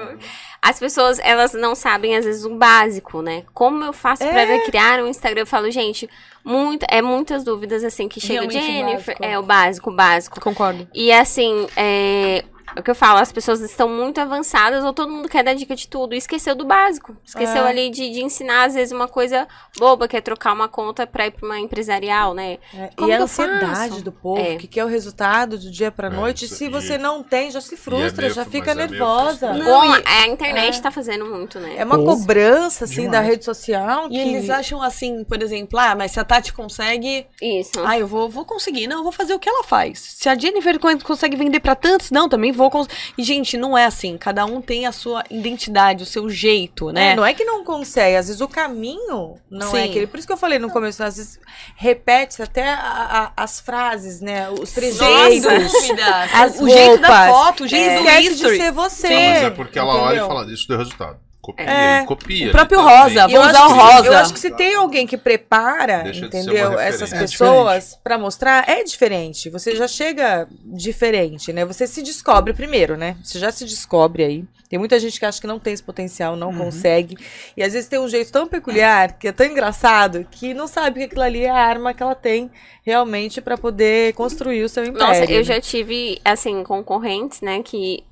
As 0.62 0.78
pessoas, 0.78 1.18
elas 1.20 1.52
não 1.54 1.74
sabem, 1.74 2.16
às 2.16 2.24
vezes, 2.24 2.44
o 2.44 2.54
básico, 2.56 3.22
né? 3.22 3.44
Como 3.54 3.82
eu 3.84 3.92
faço 3.92 4.22
É. 4.24 4.32
pra 4.46 4.64
criar 4.66 5.02
um 5.02 5.06
Instagram? 5.06 5.42
Eu 5.42 5.46
falo, 5.46 5.70
gente, 5.70 6.08
muito, 6.44 6.84
é 6.90 7.00
muitas 7.02 7.42
dúvidas, 7.44 7.82
assim, 7.84 8.08
que 8.08 8.20
chega, 8.20 8.40
Realmente 8.40 8.58
o 8.58 8.62
Jennifer, 8.62 9.16
básico. 9.18 9.24
é 9.24 9.38
o 9.38 9.42
básico, 9.42 9.90
o 9.90 9.94
básico. 9.94 10.40
Concordo. 10.40 10.88
E 10.94 11.10
assim, 11.12 11.66
é, 11.76 12.44
o 12.78 12.82
que 12.82 12.90
eu 12.90 12.94
falo, 12.94 13.18
as 13.18 13.30
pessoas 13.32 13.60
estão 13.60 13.88
muito 13.88 14.20
avançadas 14.20 14.82
ou 14.84 14.92
todo 14.92 15.10
mundo 15.10 15.28
quer 15.28 15.44
dar 15.44 15.54
dica 15.54 15.74
de 15.76 15.86
tudo 15.88 16.14
e 16.14 16.18
esqueceu 16.18 16.54
do 16.54 16.64
básico. 16.64 17.16
Esqueceu 17.24 17.64
É. 17.66 17.68
ali 17.68 17.90
de, 17.90 18.10
de 18.10 18.22
ensinar, 18.22 18.64
às 18.64 18.74
vezes, 18.74 18.92
uma 18.92 19.08
coisa 19.08 19.46
boba, 19.78 20.08
que 20.08 20.16
é 20.16 20.20
trocar 20.20 20.52
uma 20.52 20.68
conta 20.68 21.06
pra 21.06 21.26
ir 21.26 21.30
pra 21.32 21.46
uma 21.46 21.58
empresarial, 21.58 22.34
né? 22.34 22.58
É, 22.74 22.90
Como 22.96 23.10
e 23.10 23.14
a 23.14 23.22
ansiedade 23.22 23.90
faço? 23.90 24.02
do 24.04 24.12
povo, 24.12 24.40
É. 24.40 24.56
que 24.56 24.66
quer 24.66 24.84
o 24.84 24.88
resultado 24.88 25.58
do 25.58 25.70
dia 25.70 25.90
pra 25.90 26.08
É, 26.08 26.10
noite. 26.10 26.44
isso- 26.46 26.56
se 26.56 26.64
e- 26.66 26.68
você 26.68 26.98
não 26.98 27.22
tem, 27.22 27.50
já 27.50 27.60
se 27.60 27.76
frustra, 27.76 28.22
meio 28.22 28.34
já 28.34 28.44
fica 28.44 28.72
é 28.72 28.74
nervosa. 28.74 29.52
Não, 29.52 29.96
e- 29.98 30.02
a 30.06 30.26
internet 30.26 30.78
é. 30.78 30.82
tá 30.82 30.90
fazendo 30.90 31.24
muito, 31.26 31.58
né? 31.60 31.74
É 31.76 31.84
uma 31.84 31.96
Pô, 31.98 32.04
cobrança, 32.16 32.84
assim, 32.84 33.02
demais. 33.02 33.12
da 33.12 33.20
rede 33.20 33.44
social. 33.44 34.06
E 34.06 34.10
que... 34.10 34.18
eles 34.18 34.50
acham 34.50 34.82
assim, 34.82 35.24
por 35.24 35.42
exemplo, 35.42 35.78
ah, 35.78 35.94
mas 35.94 36.12
se 36.12 36.20
a 36.20 36.24
Tati 36.24 36.52
consegue, 36.52 37.26
Isso. 37.40 37.72
ah, 37.84 37.98
eu 37.98 38.06
vou, 38.06 38.28
vou 38.28 38.44
conseguir. 38.44 38.86
Não, 38.86 38.98
eu 38.98 39.02
vou 39.02 39.12
fazer 39.12 39.34
o 39.34 39.38
que 39.38 39.48
ela 39.48 39.64
faz. 39.64 39.98
Se 39.98 40.28
a 40.28 40.34
Jennifer 40.36 40.78
con- 40.78 40.98
consegue 41.00 41.36
vender 41.36 41.60
pra 41.60 41.74
tantos, 41.74 42.10
não, 42.10 42.28
também 42.28 42.52
vou 42.56 42.70
conseguir. 42.70 42.96
E, 43.16 43.22
gente, 43.22 43.56
não 43.56 43.76
é 43.78 43.84
assim. 43.84 44.16
Cada 44.18 44.44
um 44.44 44.60
tem 44.60 44.86
a 44.86 44.92
sua 44.92 45.22
identidade, 45.30 46.02
o 46.02 46.06
seu 46.06 46.28
jeito, 46.28 46.90
né? 46.90 47.12
É, 47.12 47.16
não 47.16 47.24
é 47.24 47.32
que 47.32 47.44
não 47.44 47.62
consegue, 47.64 48.16
às 48.16 48.26
vezes 48.26 48.40
o 48.40 48.48
caminho 48.48 49.36
não 49.50 49.68
é 49.76 49.82
Sim. 49.84 49.90
aquele. 49.90 50.06
Por 50.06 50.18
isso 50.18 50.26
que 50.26 50.32
eu 50.32 50.36
falei 50.36 50.58
no 50.58 50.70
começo, 50.70 51.02
às 51.04 51.16
vezes 51.16 51.38
repete 51.76 52.42
até 52.42 52.68
a- 52.68 53.32
a- 53.36 53.42
as 53.44 53.60
frases, 53.60 54.20
né? 54.20 54.48
Os 54.50 54.72
trejeitos. 54.72 55.42
dúvida. 55.42 56.24
As 56.32 56.58
o 56.60 56.68
jeito 56.68 57.00
da 57.02 57.28
foto, 57.28 57.64
o 57.64 57.68
jeito 57.68 58.02
do 58.02 58.08
Esquece 58.08 58.28
history. 58.32 58.56
de 58.58 58.64
ser 58.64 58.72
você. 58.72 59.08
Não, 59.08 59.16
mas 59.16 59.42
é 59.42 59.50
porque 59.50 59.78
ela 59.78 59.94
olha 59.94 60.02
e 60.14 60.18
entendeu? 60.18 60.26
fala, 60.28 60.52
isso 60.52 60.66
deu 60.68 60.78
resultado. 60.78 61.25
Copia, 61.46 61.64
É. 61.70 62.04
copia. 62.04 62.48
O 62.48 62.50
próprio. 62.52 62.80
Rosa, 62.80 63.20
eu 63.22 63.28
vou 63.30 63.40
acho 63.40 63.50
usar 63.50 63.64
o 63.64 63.68
que- 63.68 63.74
rosa. 63.80 64.06
Eu 64.08 64.18
acho 64.18 64.32
que 64.34 64.40
se 64.40 64.50
tem 64.50 64.74
alguém 64.74 65.06
que 65.06 65.16
prepara, 65.16 66.02
Deixa 66.02 66.26
entendeu? 66.26 66.78
Essas. 66.78 67.12
É 67.12 67.18
pessoas 67.20 67.98
pra 68.02 68.18
mostrar, 68.18 68.68
é 68.68 68.82
diferente. 68.82 69.48
Você 69.50 69.76
já 69.76 69.86
chega 69.86 70.48
diferente, 70.64 71.52
né? 71.52 71.64
Você 71.64 71.86
se 71.86 72.02
descobre 72.02 72.52
primeiro, 72.52 72.96
né? 72.96 73.16
Você 73.22 73.38
já 73.38 73.52
se 73.52 73.64
descobre 73.64 74.24
aí. 74.24 74.44
Tem 74.68 74.76
muita 74.78 74.98
gente 74.98 75.18
que 75.20 75.24
acha 75.24 75.40
que 75.40 75.46
não 75.46 75.60
tem 75.60 75.72
esse 75.72 75.82
potencial, 75.82 76.34
não 76.34 76.48
Uhum. 76.50 76.58
consegue. 76.58 77.16
E 77.56 77.62
às 77.62 77.72
vezes 77.72 77.88
tem 77.88 78.00
um 78.00 78.08
jeito 78.08 78.32
tão 78.32 78.48
peculiar, 78.48 79.12
que 79.16 79.28
é 79.28 79.32
tão 79.32 79.46
engraçado, 79.46 80.26
que 80.28 80.52
não 80.52 80.66
sabe 80.66 80.98
que 81.00 81.04
aquilo 81.06 81.22
ali 81.22 81.44
é 81.44 81.50
a 81.50 81.54
arma 81.54 81.94
que 81.94 82.02
ela 82.02 82.16
tem 82.16 82.50
realmente 82.84 83.40
pra 83.40 83.56
poder 83.56 84.12
construir 84.14 84.64
o 84.64 84.68
seu 84.68 84.84
império. 84.84 85.06
Nossa, 85.06 85.24
eu 85.30 85.38
né? 85.38 85.44
já 85.44 85.60
tive, 85.60 86.20
assim, 86.24 86.64
concorrentes, 86.64 87.40
né, 87.40 87.62
que 87.62 88.02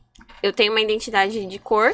eu 0.43 0.52
tenho 0.52 0.70
uma 0.73 0.81
identidade 0.81 1.44
de 1.44 1.59
cor, 1.59 1.93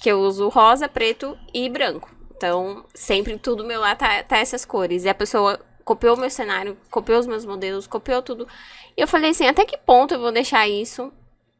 que 0.00 0.10
eu 0.10 0.20
uso 0.20 0.48
rosa, 0.48 0.88
preto 0.88 1.36
e 1.52 1.68
branco. 1.68 2.10
Então, 2.36 2.84
sempre 2.94 3.36
tudo 3.36 3.64
meu 3.64 3.80
lá 3.80 3.96
tá, 3.96 4.22
tá 4.22 4.38
essas 4.38 4.64
cores. 4.64 5.04
E 5.04 5.08
a 5.08 5.14
pessoa 5.14 5.60
copiou 5.84 6.16
o 6.16 6.20
meu 6.20 6.30
cenário, 6.30 6.76
copiou 6.90 7.18
os 7.18 7.26
meus 7.26 7.44
modelos, 7.44 7.86
copiou 7.86 8.22
tudo. 8.22 8.46
E 8.96 9.00
eu 9.00 9.08
falei 9.08 9.30
assim, 9.30 9.46
até 9.46 9.64
que 9.64 9.76
ponto 9.78 10.14
eu 10.14 10.20
vou 10.20 10.30
deixar 10.30 10.68
isso, 10.68 11.12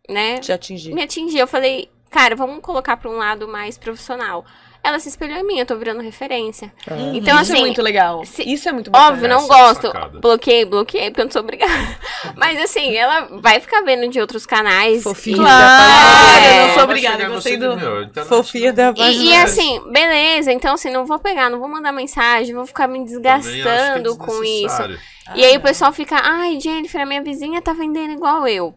né, 0.08 0.38
te 0.38 0.52
atingir. 0.52 0.94
me 0.94 1.02
atingir? 1.02 1.38
Eu 1.38 1.46
falei, 1.46 1.90
cara, 2.10 2.36
vamos 2.36 2.60
colocar 2.60 2.96
pra 2.96 3.10
um 3.10 3.16
lado 3.16 3.48
mais 3.48 3.76
profissional. 3.76 4.44
Ela 4.88 4.98
se 4.98 5.08
espelhou 5.10 5.36
em 5.38 5.44
mim, 5.46 5.58
eu 5.58 5.66
tô 5.66 5.76
virando 5.76 6.00
referência. 6.00 6.72
É. 6.90 6.94
Então, 7.14 7.34
Isso 7.40 7.52
assim, 7.52 7.58
é 7.58 7.60
muito 7.60 7.82
legal. 7.82 8.24
se- 8.24 8.42
Isso 8.42 8.68
é 8.68 8.72
muito 8.72 8.90
bacana. 8.90 9.10
Óbvio, 9.12 9.28
não 9.28 9.36
Essa 9.36 9.44
é 9.44 9.48
gosto. 9.58 9.86
sacada. 9.88 10.18
Bloqueei, 10.18 10.64
bloqueei, 10.64 11.10
porque 11.10 11.20
eu 11.20 11.24
não 11.26 11.30
sou 11.32 11.42
obrigada. 11.42 11.72
Mas 12.34 12.58
assim, 12.60 12.96
ela 12.96 13.28
vai 13.42 13.60
ficar 13.60 13.82
vendo 13.82 14.08
de 14.08 14.18
outros 14.20 14.46
canais. 14.46 15.02
Fofinha 15.02 15.36
da 15.36 15.42
Claro, 15.44 16.44
É. 16.44 16.62
eu 16.62 16.66
não 16.68 16.74
sou 16.74 16.82
obrigada, 16.84 17.22
eu 17.22 17.30
gostei 17.30 17.56
do- 17.58 17.76
meu, 17.76 17.98
a 17.98 18.02
internet 18.04 18.28
Fofinha 18.28 18.68
não- 18.68 18.74
da 18.74 18.92
não 18.92 19.08
E, 19.10 19.26
e 19.26 19.34
assim, 19.36 19.80
beleza, 19.92 20.52
então 20.52 20.74
assim, 20.74 20.90
não 20.90 21.04
vou 21.04 21.18
pegar, 21.18 21.50
não 21.50 21.58
vou 21.58 21.68
mandar 21.68 21.92
mensagem, 21.92 22.54
vou 22.54 22.66
ficar 22.66 22.88
me 22.88 23.00
é 23.00 23.04
desgastando 23.04 24.16
com 24.16 24.32
isso. 24.42 24.62
desnecessário. 24.62 24.98
E 25.34 25.44
aí 25.44 25.56
o 25.56 25.60
pessoal 25.60 25.92
fica, 25.92 26.16
ai, 26.22 26.58
Jennifer, 26.58 27.02
a 27.02 27.04
minha 27.06 27.22
vizinha 27.22 27.60
tá 27.60 27.74
vendendo 27.74 28.12
igual 28.14 28.48
eu. 28.48 28.74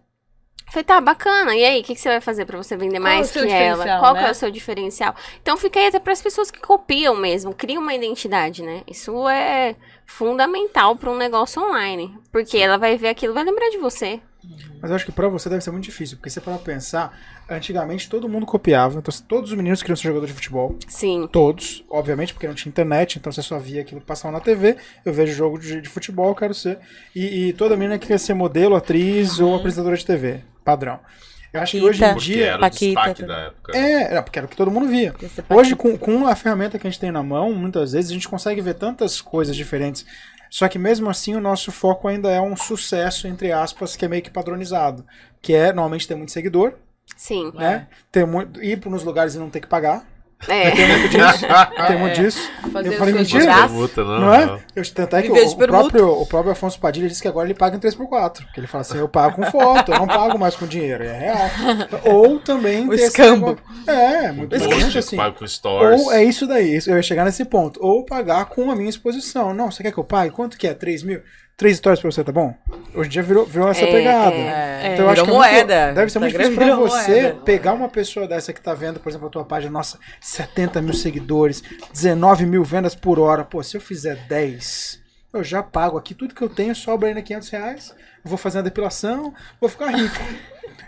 Falei, 0.71 0.85
tá, 0.85 1.01
bacana. 1.01 1.53
E 1.53 1.65
aí, 1.65 1.81
o 1.81 1.83
que, 1.83 1.93
que 1.93 1.99
você 1.99 2.07
vai 2.07 2.21
fazer 2.21 2.45
pra 2.45 2.57
você 2.57 2.77
vender 2.77 2.97
Qual 2.97 3.11
é 3.11 3.15
mais 3.17 3.29
que 3.29 3.39
ela? 3.39 3.99
Qual 3.99 4.15
que 4.15 4.21
né? 4.21 4.27
é 4.29 4.31
o 4.31 4.33
seu 4.35 4.49
diferencial? 4.49 5.13
Então 5.41 5.57
fica 5.57 5.77
aí 5.77 5.87
até 5.87 5.99
pras 5.99 6.21
pessoas 6.21 6.49
que 6.49 6.61
copiam 6.61 7.13
mesmo, 7.13 7.53
criam 7.53 7.81
uma 7.81 7.93
identidade, 7.93 8.63
né? 8.63 8.81
Isso 8.87 9.27
é 9.27 9.75
fundamental 10.05 10.95
pra 10.95 11.11
um 11.11 11.17
negócio 11.17 11.61
online. 11.61 12.17
Porque 12.31 12.57
ela 12.57 12.77
vai 12.77 12.95
ver 12.95 13.09
aquilo, 13.09 13.33
vai 13.33 13.43
lembrar 13.43 13.69
de 13.69 13.79
você. 13.79 14.21
Mas 14.81 14.89
eu 14.89 14.95
acho 14.95 15.05
que 15.05 15.11
pra 15.11 15.27
você 15.27 15.49
deve 15.49 15.63
ser 15.63 15.71
muito 15.71 15.83
difícil, 15.83 16.17
porque 16.17 16.29
você 16.29 16.41
para 16.41 16.57
pensar, 16.57 17.17
antigamente 17.49 18.09
todo 18.09 18.27
mundo 18.27 18.45
copiava, 18.45 18.97
então 18.97 19.13
todos 19.27 19.51
os 19.51 19.57
meninos 19.57 19.81
queriam 19.81 19.95
ser 19.95 20.07
jogador 20.07 20.25
de 20.25 20.33
futebol, 20.33 20.75
Sim. 20.87 21.29
todos, 21.31 21.83
obviamente, 21.89 22.33
porque 22.33 22.47
não 22.47 22.55
tinha 22.55 22.69
internet, 22.69 23.19
então 23.19 23.31
você 23.31 23.41
só 23.41 23.59
via 23.59 23.81
aquilo 23.81 24.01
que 24.01 24.07
passava 24.07 24.31
na 24.31 24.39
TV, 24.39 24.77
eu 25.05 25.13
vejo 25.13 25.33
jogo 25.33 25.59
de, 25.59 25.81
de 25.81 25.89
futebol, 25.89 26.29
eu 26.29 26.35
quero 26.35 26.53
ser. 26.53 26.79
E, 27.15 27.49
e 27.49 27.53
toda 27.53 27.77
menina 27.77 27.99
queria 27.99 28.17
ser 28.17 28.33
modelo, 28.33 28.75
atriz 28.75 29.39
ou 29.39 29.55
apresentadora 29.55 29.95
de 29.95 30.05
TV, 30.05 30.41
padrão. 30.63 30.99
Eu 31.53 31.61
acho 31.61 31.77
que 31.77 31.83
hoje 31.83 32.03
em 32.03 32.15
dia. 32.15 32.45
era 32.47 32.57
o 32.57 32.59
Paquita 32.61 33.25
da 33.27 33.37
época. 33.39 33.77
É, 33.77 34.03
era 34.03 34.23
porque 34.23 34.39
era 34.39 34.45
o 34.45 34.49
que 34.49 34.55
todo 34.55 34.71
mundo 34.71 34.87
via. 34.87 35.13
Hoje, 35.49 35.75
com, 35.75 35.97
com 35.97 36.25
a 36.25 36.33
ferramenta 36.33 36.79
que 36.79 36.87
a 36.87 36.89
gente 36.89 36.99
tem 36.99 37.11
na 37.11 37.21
mão, 37.21 37.53
muitas 37.53 37.91
vezes 37.91 38.09
a 38.09 38.13
gente 38.13 38.27
consegue 38.27 38.61
ver 38.61 38.75
tantas 38.75 39.19
coisas 39.19 39.53
diferentes. 39.53 40.05
Só 40.51 40.67
que 40.67 40.77
mesmo 40.77 41.09
assim 41.09 41.33
o 41.33 41.39
nosso 41.39 41.71
foco 41.71 42.09
ainda 42.09 42.29
é 42.29 42.41
um 42.41 42.57
sucesso, 42.57 43.25
entre 43.25 43.53
aspas, 43.53 43.95
que 43.95 44.03
é 44.03 44.07
meio 44.09 44.21
que 44.21 44.29
padronizado. 44.29 45.05
Que 45.41 45.53
é 45.53 45.67
normalmente 45.67 46.05
ter 46.05 46.13
muito 46.13 46.33
seguidor, 46.33 46.73
Sim. 47.15 47.53
né? 47.55 47.87
Ter 48.11 48.27
muito, 48.27 48.61
ir 48.61 48.77
para 48.77 48.89
nos 48.89 49.05
lugares 49.05 49.33
e 49.33 49.39
não 49.39 49.49
ter 49.49 49.61
que 49.61 49.67
pagar. 49.67 50.05
É. 50.47 50.71
Tem 50.71 50.87
muito 50.87 51.09
disso. 51.09 51.45
Tem 51.87 51.97
muito 51.99 52.19
É. 52.19 52.23
disso. 52.23 52.49
Fazer 52.71 52.87
Eu 52.89 52.93
falei, 52.93 53.13
mentira? 53.13 53.45
Permuta, 53.53 54.03
não, 54.03 54.19
Não 54.19 54.33
é? 54.33 54.45
não. 54.45 54.59
Eu, 54.75 54.83
tanto 54.93 55.15
é 55.15 55.21
que 55.21 55.29
o, 55.31 55.47
o, 55.47 55.55
próprio, 55.57 56.09
o 56.21 56.25
próprio 56.25 56.51
Afonso 56.51 56.79
Padilha 56.79 57.07
disse 57.07 57.21
que 57.21 57.27
agora 57.27 57.47
ele 57.47 57.53
paga 57.53 57.75
em 57.77 57.79
3x4. 57.79 58.43
Porque 58.45 58.59
ele 58.59 58.67
fala 58.67 58.81
assim, 58.81 58.97
eu 58.97 59.07
pago 59.07 59.35
com 59.35 59.43
foto, 59.51 59.91
eu 59.91 59.99
não 59.99 60.07
pago 60.07 60.37
mais 60.39 60.55
com 60.55 60.65
dinheiro, 60.65 61.03
é 61.03 61.17
real. 61.17 61.37
Ou 62.05 62.39
também... 62.39 62.87
O 62.87 62.93
escambo. 62.93 63.57
É, 63.87 64.31
muito 64.31 64.57
Post, 64.57 64.79
gente 64.81 64.97
assim. 64.97 65.15
pago 65.17 65.37
com 65.37 65.47
stories. 65.47 66.01
Ou 66.01 66.11
é 66.11 66.23
isso 66.23 66.47
daí, 66.47 66.75
isso- 66.75 66.89
eu 66.89 66.95
ia 66.97 67.03
chegar 67.03 67.25
nesse 67.25 67.45
ponto. 67.45 67.79
Ou 67.83 68.03
pagar 68.05 68.45
com 68.45 68.69
a 68.71 68.75
minha 68.75 68.89
exposição. 68.89 69.53
Não, 69.53 69.69
você 69.71 69.83
quer 69.83 69.91
que 69.91 69.97
eu 69.97 70.03
pague? 70.03 70.31
Quanto 70.33 70.57
que 70.57 70.67
é? 70.67 70.73
3 70.73 71.03
mil? 71.03 71.21
Três 71.57 71.77
stories 71.77 71.99
pra 72.01 72.09
você, 72.11 72.23
tá 72.23 72.31
bom? 72.31 72.55
Hoje 72.95 73.07
em 73.07 73.11
dia 73.11 73.21
virou, 73.21 73.45
virou 73.45 73.69
essa 73.69 73.83
É, 73.83 73.91
pegada. 73.91 74.35
É, 74.35 74.93
Então 74.93 75.05
eu 75.05 75.11
acho 75.11 75.23
que 75.23 75.29
é 75.29 75.33
muito- 75.33 75.47
moeda. 75.51 75.93
deve 75.93 76.11
ser 76.11 76.17
muito 76.19 76.31
Instagram 76.31 76.49
difícil 76.49 76.55
pra 76.55 76.75
você 76.75 77.21
moeda. 77.21 77.39
pegar 77.45 77.73
uma 77.73 77.87
pessoa 77.87 78.27
dessa 78.27 78.51
que 78.51 78.59
tá 78.61 78.73
vendo, 78.73 78.99
por 78.99 79.09
exemplo, 79.09 79.27
a 79.27 79.29
tua 79.29 79.45
página, 79.45 79.71
nossa, 79.71 79.99
70 80.19 80.81
mil 80.81 80.93
seguidores, 80.93 81.61
19 81.93 82.45
mil 82.47 82.63
vendas 82.63 82.95
por 82.95 83.19
hora. 83.19 83.43
Pô, 83.45 83.61
se 83.61 83.77
eu 83.77 83.81
fizer 83.81 84.15
10, 84.27 85.00
eu 85.33 85.43
já 85.43 85.61
pago 85.63 85.97
aqui 85.97 86.13
tudo 86.13 86.35
que 86.35 86.41
eu 86.41 86.49
tenho, 86.49 86.75
sobra 86.75 87.07
ainda 87.09 87.21
500 87.21 87.49
reais, 87.49 87.95
eu 88.23 88.29
vou 88.29 88.37
fazer 88.37 88.57
uma 88.59 88.63
depilação, 88.63 89.33
vou 89.59 89.69
ficar 89.69 89.87
rico. 89.89 90.15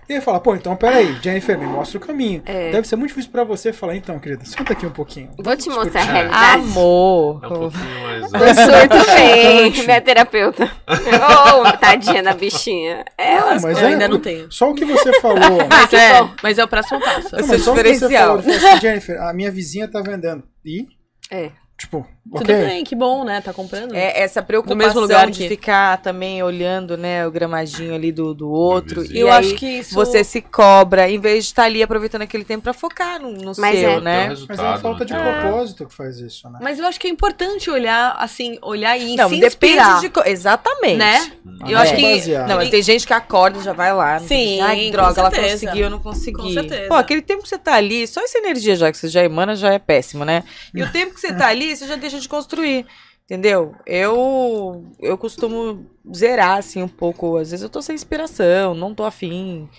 E 0.09 0.13
aí 0.13 0.21
fala, 0.21 0.37
pô, 0.39 0.53
então 0.53 0.75
peraí, 0.75 1.17
Jennifer, 1.21 1.57
me 1.57 1.65
mostra 1.65 1.97
o 1.97 2.01
caminho. 2.01 2.43
É. 2.45 2.71
Deve 2.71 2.85
ser 2.85 2.97
muito 2.97 3.09
difícil 3.09 3.31
pra 3.31 3.45
você 3.45 3.71
falar, 3.71 3.95
então, 3.95 4.19
querida, 4.19 4.43
senta 4.43 4.73
aqui 4.73 4.85
um 4.85 4.91
pouquinho. 4.91 5.31
Vou 5.39 5.55
te 5.55 5.69
mostrar 5.69 6.01
a 6.01 6.03
realidade. 6.03 6.63
Amor. 6.63 7.39
É 7.41 7.47
um 7.47 7.49
pouquinho 7.49 8.01
mais. 8.03 8.23
O 8.25 8.29
surto 8.29 9.11
vem, 9.15 9.71
minha 9.85 10.01
terapeuta. 10.01 10.69
Oh, 10.87 11.77
tadinha 11.77 12.21
da 12.21 12.33
bichinha. 12.33 13.05
Ela. 13.17 13.55
Não, 13.55 13.61
mas 13.61 13.77
Eu 13.81 13.87
é, 13.87 13.91
ainda 13.93 14.07
não 14.09 14.19
tenho. 14.19 14.51
Só 14.51 14.71
o 14.71 14.75
que 14.75 14.83
você 14.83 15.19
falou. 15.21 15.39
Mas 15.69 15.93
é, 15.93 16.21
bom. 16.21 16.29
mas 16.43 16.57
é 16.59 16.63
o 16.63 16.67
próximo 16.67 16.99
passo. 16.99 17.35
Não, 17.37 17.47
mas 17.47 17.61
só 17.63 17.71
o 17.71 17.75
que 17.75 17.81
você 17.83 17.91
diferencial. 17.93 18.27
falou, 18.27 18.43
ele 18.43 18.59
falou 18.59 18.71
assim, 18.73 18.81
Jennifer, 18.81 19.21
a 19.21 19.33
minha 19.33 19.51
vizinha 19.51 19.87
tá 19.87 20.01
vendendo. 20.01 20.43
E, 20.65 20.85
É. 21.31 21.51
tipo, 21.79 22.05
Tudo 22.31 22.41
ok. 22.43 22.55
bem, 22.55 22.83
que 22.85 22.95
bom, 22.95 23.25
né? 23.25 23.41
Tá 23.41 23.51
comprando. 23.51 23.93
É 23.93 24.21
essa 24.21 24.41
preocupação 24.41 24.77
mesmo 24.77 24.99
lugar 25.01 25.29
de 25.29 25.39
que- 25.43 25.49
ficar 25.49 25.97
também 26.01 26.41
olhando, 26.41 26.95
né, 26.97 27.27
o 27.27 27.31
gramadinho 27.31 27.93
ali 27.93 28.13
do, 28.13 28.33
do 28.33 28.49
outro. 28.49 29.03
E 29.11 29.19
eu 29.19 29.27
aí 29.29 29.39
acho 29.39 29.55
que 29.55 29.65
isso. 29.79 29.93
você 29.93 30.23
se 30.23 30.41
cobra, 30.41 31.09
em 31.09 31.19
vez 31.19 31.43
de 31.43 31.49
estar 31.51 31.63
ali 31.65 31.83
aproveitando 31.83 32.21
aquele 32.21 32.45
tempo 32.45 32.63
pra 32.63 32.71
focar 32.73 33.19
no, 33.21 33.31
no 33.33 33.51
Mas 33.57 33.77
seu, 33.77 33.89
é. 33.91 34.01
Né? 34.01 34.35
Mas 34.47 34.57
é 34.59 34.67
a 34.67 34.77
falta 34.77 35.03
de 35.05 35.13
tem? 35.13 35.21
propósito 35.21 35.85
que 35.85 35.93
faz 35.93 36.17
isso, 36.17 36.49
né? 36.49 36.59
Mas 36.61 36.79
eu 36.79 36.85
acho 36.87 36.97
que 36.99 37.07
é 37.07 37.09
importante 37.09 37.69
olhar, 37.69 38.15
assim, 38.17 38.57
olhar 38.61 38.97
e 38.97 39.17
Não, 39.17 39.27
se 39.27 39.35
inspirar, 39.45 39.99
de. 39.99 40.09
co- 40.09 40.23
Exatamente. 40.25 40.95
né? 40.97 41.29
Eu 41.67 41.77
Ah, 41.77 41.81
acho 41.81 41.93
é. 41.93 41.95
que. 41.97 42.31
Não, 42.47 42.55
mas 42.55 42.69
tem 42.69 42.81
gente 42.81 43.05
que 43.05 43.13
acorda 43.13 43.59
e 43.59 43.61
já 43.61 43.73
vai 43.73 43.93
lá. 43.93 44.19
Sim, 44.19 44.27
tem- 44.27 44.61
Ai, 44.61 44.91
droga, 44.91 45.19
ela 45.19 45.29
conseguiu, 45.31 45.83
eu 45.85 45.89
não 45.89 45.99
consegui. 45.99 46.37
Com 46.41 46.49
certeza. 46.51 46.87
Pô, 46.87 46.95
aquele 46.95 47.21
tempo 47.21 47.43
que 47.43 47.49
você 47.49 47.57
tá 47.57 47.73
ali, 47.75 48.07
só 48.07 48.21
essa 48.21 48.37
energia 48.37 48.75
já 48.77 48.89
que 48.91 48.97
você 48.97 49.07
já 49.09 49.23
emana 49.23 49.55
já 49.55 49.73
é 49.73 49.79
péssimo, 49.79 50.23
né? 50.23 50.43
E 50.73 50.81
o 50.81 50.89
tempo 50.91 51.13
que 51.13 51.19
você 51.19 51.33
tá 51.33 51.47
ali, 51.47 51.75
você 51.75 51.85
já 51.85 51.95
deixa 51.95 52.12
de 52.21 52.29
construir. 52.29 52.85
Entendeu? 53.25 53.73
Eu 53.85 54.85
eu 54.99 55.17
costumo 55.17 55.85
zerar 56.13 56.57
assim 56.57 56.83
um 56.83 56.87
pouco, 56.89 57.37
às 57.37 57.51
vezes 57.51 57.63
eu 57.63 57.69
tô 57.69 57.81
sem 57.81 57.95
inspiração, 57.95 58.73
não 58.75 58.93
tô 58.93 59.03
afim. 59.05 59.69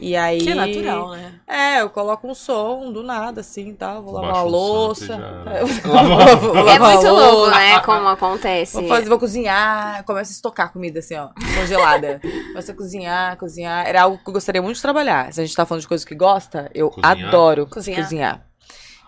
E 0.00 0.16
aí 0.16 0.38
que 0.40 0.50
é 0.50 0.54
natural, 0.54 1.10
né? 1.10 1.34
É, 1.46 1.80
eu 1.82 1.88
coloco 1.90 2.26
um 2.26 2.34
som 2.34 2.90
do 2.90 3.02
nada 3.02 3.42
assim, 3.42 3.74
tá? 3.74 4.00
Vou 4.00 4.14
lavar 4.14 4.32
um 4.32 4.34
santo 4.36 4.50
louça. 4.50 5.06
já- 5.06 5.42
vou 6.40 6.56
É 6.68 6.78
muito 6.78 7.08
louco, 7.08 7.50
né? 7.50 7.78
Como 7.84 8.08
acontece. 8.08 8.72
Vou, 8.80 8.88
fazer, 8.88 9.08
vou 9.08 9.18
cozinhar, 9.18 10.02
começo 10.04 10.32
a 10.32 10.34
estocar 10.34 10.72
comida 10.72 10.98
assim, 10.98 11.14
ó, 11.16 11.28
congelada. 11.54 12.20
Começo 12.48 12.70
a 12.70 12.74
cozinhar, 12.74 13.36
cozinhar. 13.36 13.86
Era 13.86 14.02
algo 14.02 14.18
que 14.18 14.28
eu 14.28 14.32
gostaria 14.32 14.60
muito 14.62 14.76
de 14.76 14.82
trabalhar. 14.82 15.32
Se 15.32 15.40
a 15.40 15.44
gente 15.44 15.54
tá 15.54 15.64
falando 15.64 15.82
de 15.82 15.88
coisas 15.88 16.04
que 16.04 16.14
gosta, 16.14 16.70
eu 16.74 16.90
Cozinhar? 16.90 17.28
adoro 17.28 17.66
Cozinhar. 17.66 18.02
cozinhar. 18.02 18.46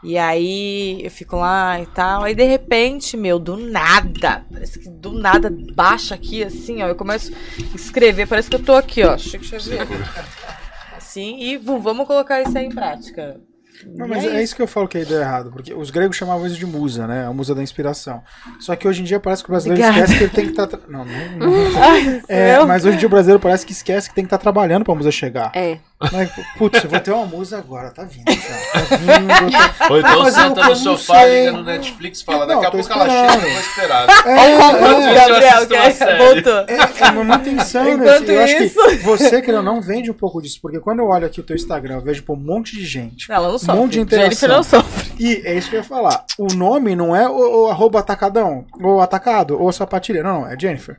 E 0.02 0.16
aí 0.16 1.00
eu 1.02 1.10
fico 1.10 1.36
lá 1.36 1.80
e 1.80 1.86
tal. 1.86 2.22
Aí 2.22 2.34
de 2.34 2.44
repente, 2.44 3.16
meu, 3.16 3.38
do 3.38 3.56
nada, 3.56 4.44
parece 4.52 4.78
que 4.78 4.88
do 4.88 5.12
nada 5.12 5.52
baixa 5.74 6.14
aqui 6.14 6.44
assim, 6.44 6.82
ó. 6.82 6.88
Eu 6.88 6.94
começo 6.94 7.32
a 7.32 7.76
escrever, 7.76 8.26
parece 8.26 8.48
que 8.48 8.56
eu 8.56 8.62
tô 8.62 8.74
aqui, 8.74 9.02
ó. 9.02 9.16
Chico 9.16 9.44
Xavier. 9.44 9.86
Assim, 10.96 11.38
e 11.40 11.56
vum, 11.56 11.80
vamos 11.80 12.06
colocar 12.06 12.42
isso 12.42 12.56
aí 12.56 12.66
em 12.66 12.74
prática. 12.74 13.40
Não, 13.84 14.08
mas 14.08 14.24
é 14.24 14.42
isso 14.42 14.56
que 14.56 14.62
eu 14.62 14.66
falo 14.66 14.88
que 14.88 14.96
aí 14.96 15.04
deu 15.04 15.20
errado, 15.20 15.50
porque 15.50 15.74
os 15.74 15.90
gregos 15.90 16.16
chamavam 16.16 16.46
isso 16.46 16.56
de 16.56 16.64
musa, 16.64 17.06
né? 17.06 17.26
A 17.26 17.32
musa 17.32 17.54
da 17.54 17.62
inspiração. 17.62 18.22
Só 18.58 18.74
que 18.74 18.88
hoje 18.88 19.02
em 19.02 19.04
dia 19.04 19.20
parece 19.20 19.42
que 19.42 19.50
o 19.50 19.52
brasileiro 19.52 19.82
Obrigada. 19.82 20.12
esquece 20.12 20.18
que 20.18 20.24
ele 20.24 20.32
tem 20.32 20.54
que 20.54 20.60
estar. 20.60 20.88
Não, 20.88 21.04
não, 21.04 21.36
não. 21.36 21.52
Ai, 21.82 22.22
É, 22.28 22.64
mas 22.64 22.84
hoje 22.84 22.96
em 22.96 22.98
dia 22.98 23.06
o 23.06 23.10
brasileiro 23.10 23.40
parece 23.40 23.66
que 23.66 23.72
esquece 23.72 24.08
que 24.08 24.14
tem 24.14 24.24
que 24.24 24.28
estar 24.28 24.38
trabalhando 24.38 24.84
pra 24.84 24.94
musa 24.94 25.10
chegar. 25.10 25.52
É. 25.54 25.78
Mas, 26.12 26.30
Putz, 26.58 26.84
eu 26.84 26.90
vou 26.90 27.00
ter 27.00 27.10
uma 27.10 27.24
musa 27.24 27.56
agora, 27.56 27.90
tá 27.90 28.04
vindo, 28.04 28.24
cara. 28.26 28.86
Tá 28.86 28.96
vindo. 28.96 29.50
Tá... 29.50 29.88
Ou 29.90 29.98
então 29.98 30.30
senta 30.30 30.68
no 30.68 30.76
sofá, 30.76 31.20
sei. 31.22 31.40
liga 31.46 31.52
no 31.52 31.64
Netflix, 31.64 32.22
fala, 32.22 32.46
Não, 32.46 32.60
daqui 32.60 32.66
a 32.66 32.70
pouco 32.70 32.92
ela 32.92 33.06
esperando. 33.06 33.32
chega, 33.32 33.46
eu 33.46 33.52
vou 33.52 33.60
esperar. 33.60 34.06
É, 34.26 34.52
é, 34.52 35.14
Gabriel, 35.14 35.58
uma 35.62 35.92
que 35.92 36.18
voltou. 36.18 36.64
É, 36.68 37.04
é 37.06 37.10
muito 37.12 37.48
insano 37.48 37.90
Enquanto 37.90 38.22
isso. 38.24 38.32
Eu 38.32 38.42
acho 38.42 38.62
isso- 38.62 38.88
que 38.88 38.96
você, 38.96 39.42
que 39.42 39.52
não 39.52 39.80
vende 39.80 40.10
um 40.10 40.14
pouco 40.14 40.40
disso, 40.42 40.58
porque 40.60 40.80
quando 40.80 40.98
eu 41.00 41.08
olho 41.08 41.26
aqui 41.26 41.40
o 41.40 41.42
teu 41.42 41.56
Instagram, 41.56 41.94
eu 41.94 42.02
vejo 42.02 42.22
pô, 42.22 42.34
um 42.34 42.36
monte 42.36 42.76
de 42.76 42.84
gente. 42.84 43.32
Ela 43.32 43.48
não 43.48 43.58
sofre. 43.58 43.80
monte 43.80 43.92
de 43.92 44.00
interação. 44.00 44.30
Jennifer 44.30 44.48
não 44.48 44.62
sofre. 44.62 45.12
E 45.18 45.42
é 45.46 45.54
isso 45.54 45.70
que 45.70 45.76
eu 45.76 45.80
ia 45.80 45.84
falar. 45.84 46.24
O 46.38 46.46
nome 46.54 46.94
não 46.94 47.16
é 47.16 47.26
o, 47.28 47.64
o 47.64 47.70
arroba 47.70 48.00
atacadão, 48.00 48.66
ou 48.80 49.00
atacado, 49.00 49.60
ou 49.60 49.72
sapatilha. 49.72 50.22
Não, 50.22 50.36
não, 50.42 50.46
é 50.46 50.58
Jennifer. 50.58 50.98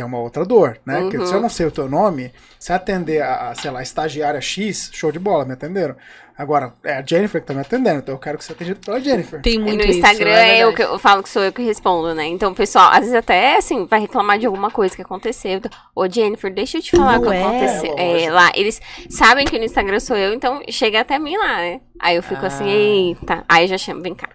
Que 0.00 0.02
é 0.02 0.06
uma 0.06 0.18
outra 0.18 0.46
dor, 0.46 0.78
né? 0.86 0.98
Porque 1.02 1.18
Uhum. 1.18 1.26
se 1.26 1.34
eu 1.34 1.42
não 1.42 1.50
sei 1.50 1.66
o 1.66 1.70
teu 1.70 1.86
nome, 1.86 2.32
se 2.58 2.72
atender 2.72 3.20
a, 3.20 3.50
a, 3.50 3.54
sei 3.54 3.70
lá, 3.70 3.82
estagiária 3.82 4.40
X, 4.40 4.88
show 4.94 5.12
de 5.12 5.18
bola, 5.18 5.44
me 5.44 5.52
atenderam. 5.52 5.94
Agora, 6.38 6.72
é 6.82 6.94
a 6.94 7.04
Jennifer 7.04 7.38
que 7.38 7.46
tá 7.46 7.52
me 7.52 7.60
atendendo, 7.60 7.98
então 7.98 8.14
eu 8.14 8.18
quero 8.18 8.38
que 8.38 8.44
você 8.44 8.52
atendido 8.54 8.80
pela 8.80 8.98
Jennifer. 8.98 9.42
Tem 9.42 9.56
E 9.56 9.58
muito 9.58 9.84
no 9.84 9.92
Instagram 9.92 10.30
isso, 10.30 10.38
é 10.40 10.56
é 10.56 10.64
eu 10.64 10.72
que 10.74 10.82
eu 10.82 10.98
falo 10.98 11.22
que 11.22 11.28
sou 11.28 11.42
eu 11.42 11.52
que 11.52 11.60
respondo, 11.60 12.14
né? 12.14 12.26
Então, 12.28 12.50
o 12.52 12.54
pessoal, 12.54 12.88
às 12.90 13.00
vezes 13.00 13.14
até 13.14 13.58
assim, 13.58 13.84
vai 13.84 14.00
reclamar 14.00 14.38
de 14.38 14.46
alguma 14.46 14.70
coisa 14.70 14.96
que 14.96 15.02
aconteceu. 15.02 15.52
Então, 15.52 15.70
Ô, 15.94 16.08
Jennifer, 16.08 16.50
deixa 16.50 16.78
eu 16.78 16.82
te 16.82 16.92
falar 16.96 17.18
o 17.18 17.22
que 17.22 17.28
é, 17.28 17.42
aconteceu. 17.42 17.94
É, 17.98 18.30
lá, 18.30 18.50
eles 18.54 18.80
sabem 19.10 19.44
que 19.44 19.58
no 19.58 19.66
Instagram 19.66 20.00
sou 20.00 20.16
eu, 20.16 20.32
então 20.32 20.62
chega 20.70 21.00
até 21.00 21.18
mim 21.18 21.36
lá, 21.36 21.58
né? 21.58 21.82
Aí 22.00 22.16
eu 22.16 22.22
fico 22.22 22.46
assim, 22.46 22.64
Ah. 22.64 22.68
eita. 22.72 23.44
Aí 23.46 23.64
eu 23.64 23.68
já 23.68 23.76
chamo, 23.76 24.00
vem 24.00 24.14
cá. 24.14 24.30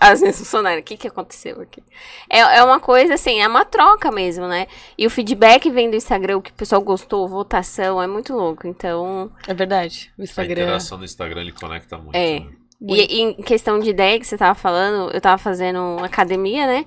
As 0.00 0.20
minhas 0.20 0.38
funcionárias, 0.38 0.80
o 0.82 0.84
que 0.84 0.96
que 0.96 1.08
aconteceu 1.08 1.60
aqui? 1.60 1.82
É, 2.28 2.40
é 2.40 2.64
uma 2.64 2.80
coisa 2.80 3.14
assim, 3.14 3.40
é 3.40 3.46
uma 3.48 3.64
troca 3.64 4.10
mesmo, 4.10 4.46
né? 4.46 4.66
E 4.98 5.06
o 5.06 5.10
feedback 5.10 5.70
vem 5.70 5.90
do 5.90 5.96
Instagram, 5.96 6.38
o 6.38 6.42
que 6.42 6.50
o 6.50 6.54
pessoal 6.54 6.80
gostou, 6.82 7.28
votação, 7.28 8.02
é 8.02 8.06
muito 8.06 8.34
louco. 8.34 8.66
Então, 8.66 9.30
É 9.46 9.54
verdade. 9.54 10.12
O 10.18 10.22
A 10.22 10.24
Instagram. 10.24 10.62
interação 10.62 10.98
no 10.98 11.04
Instagram 11.04 11.40
ele 11.42 11.52
conecta 11.52 11.96
muito. 11.98 12.14
É. 12.16 12.40
né? 12.40 12.46
E, 12.80 13.18
e 13.18 13.20
em 13.20 13.34
questão 13.42 13.78
de 13.78 13.90
ideia 13.90 14.18
que 14.18 14.26
você 14.26 14.36
tava 14.36 14.54
falando, 14.56 15.12
eu 15.14 15.20
tava 15.20 15.38
fazendo 15.38 15.98
academia, 16.02 16.66
né? 16.66 16.84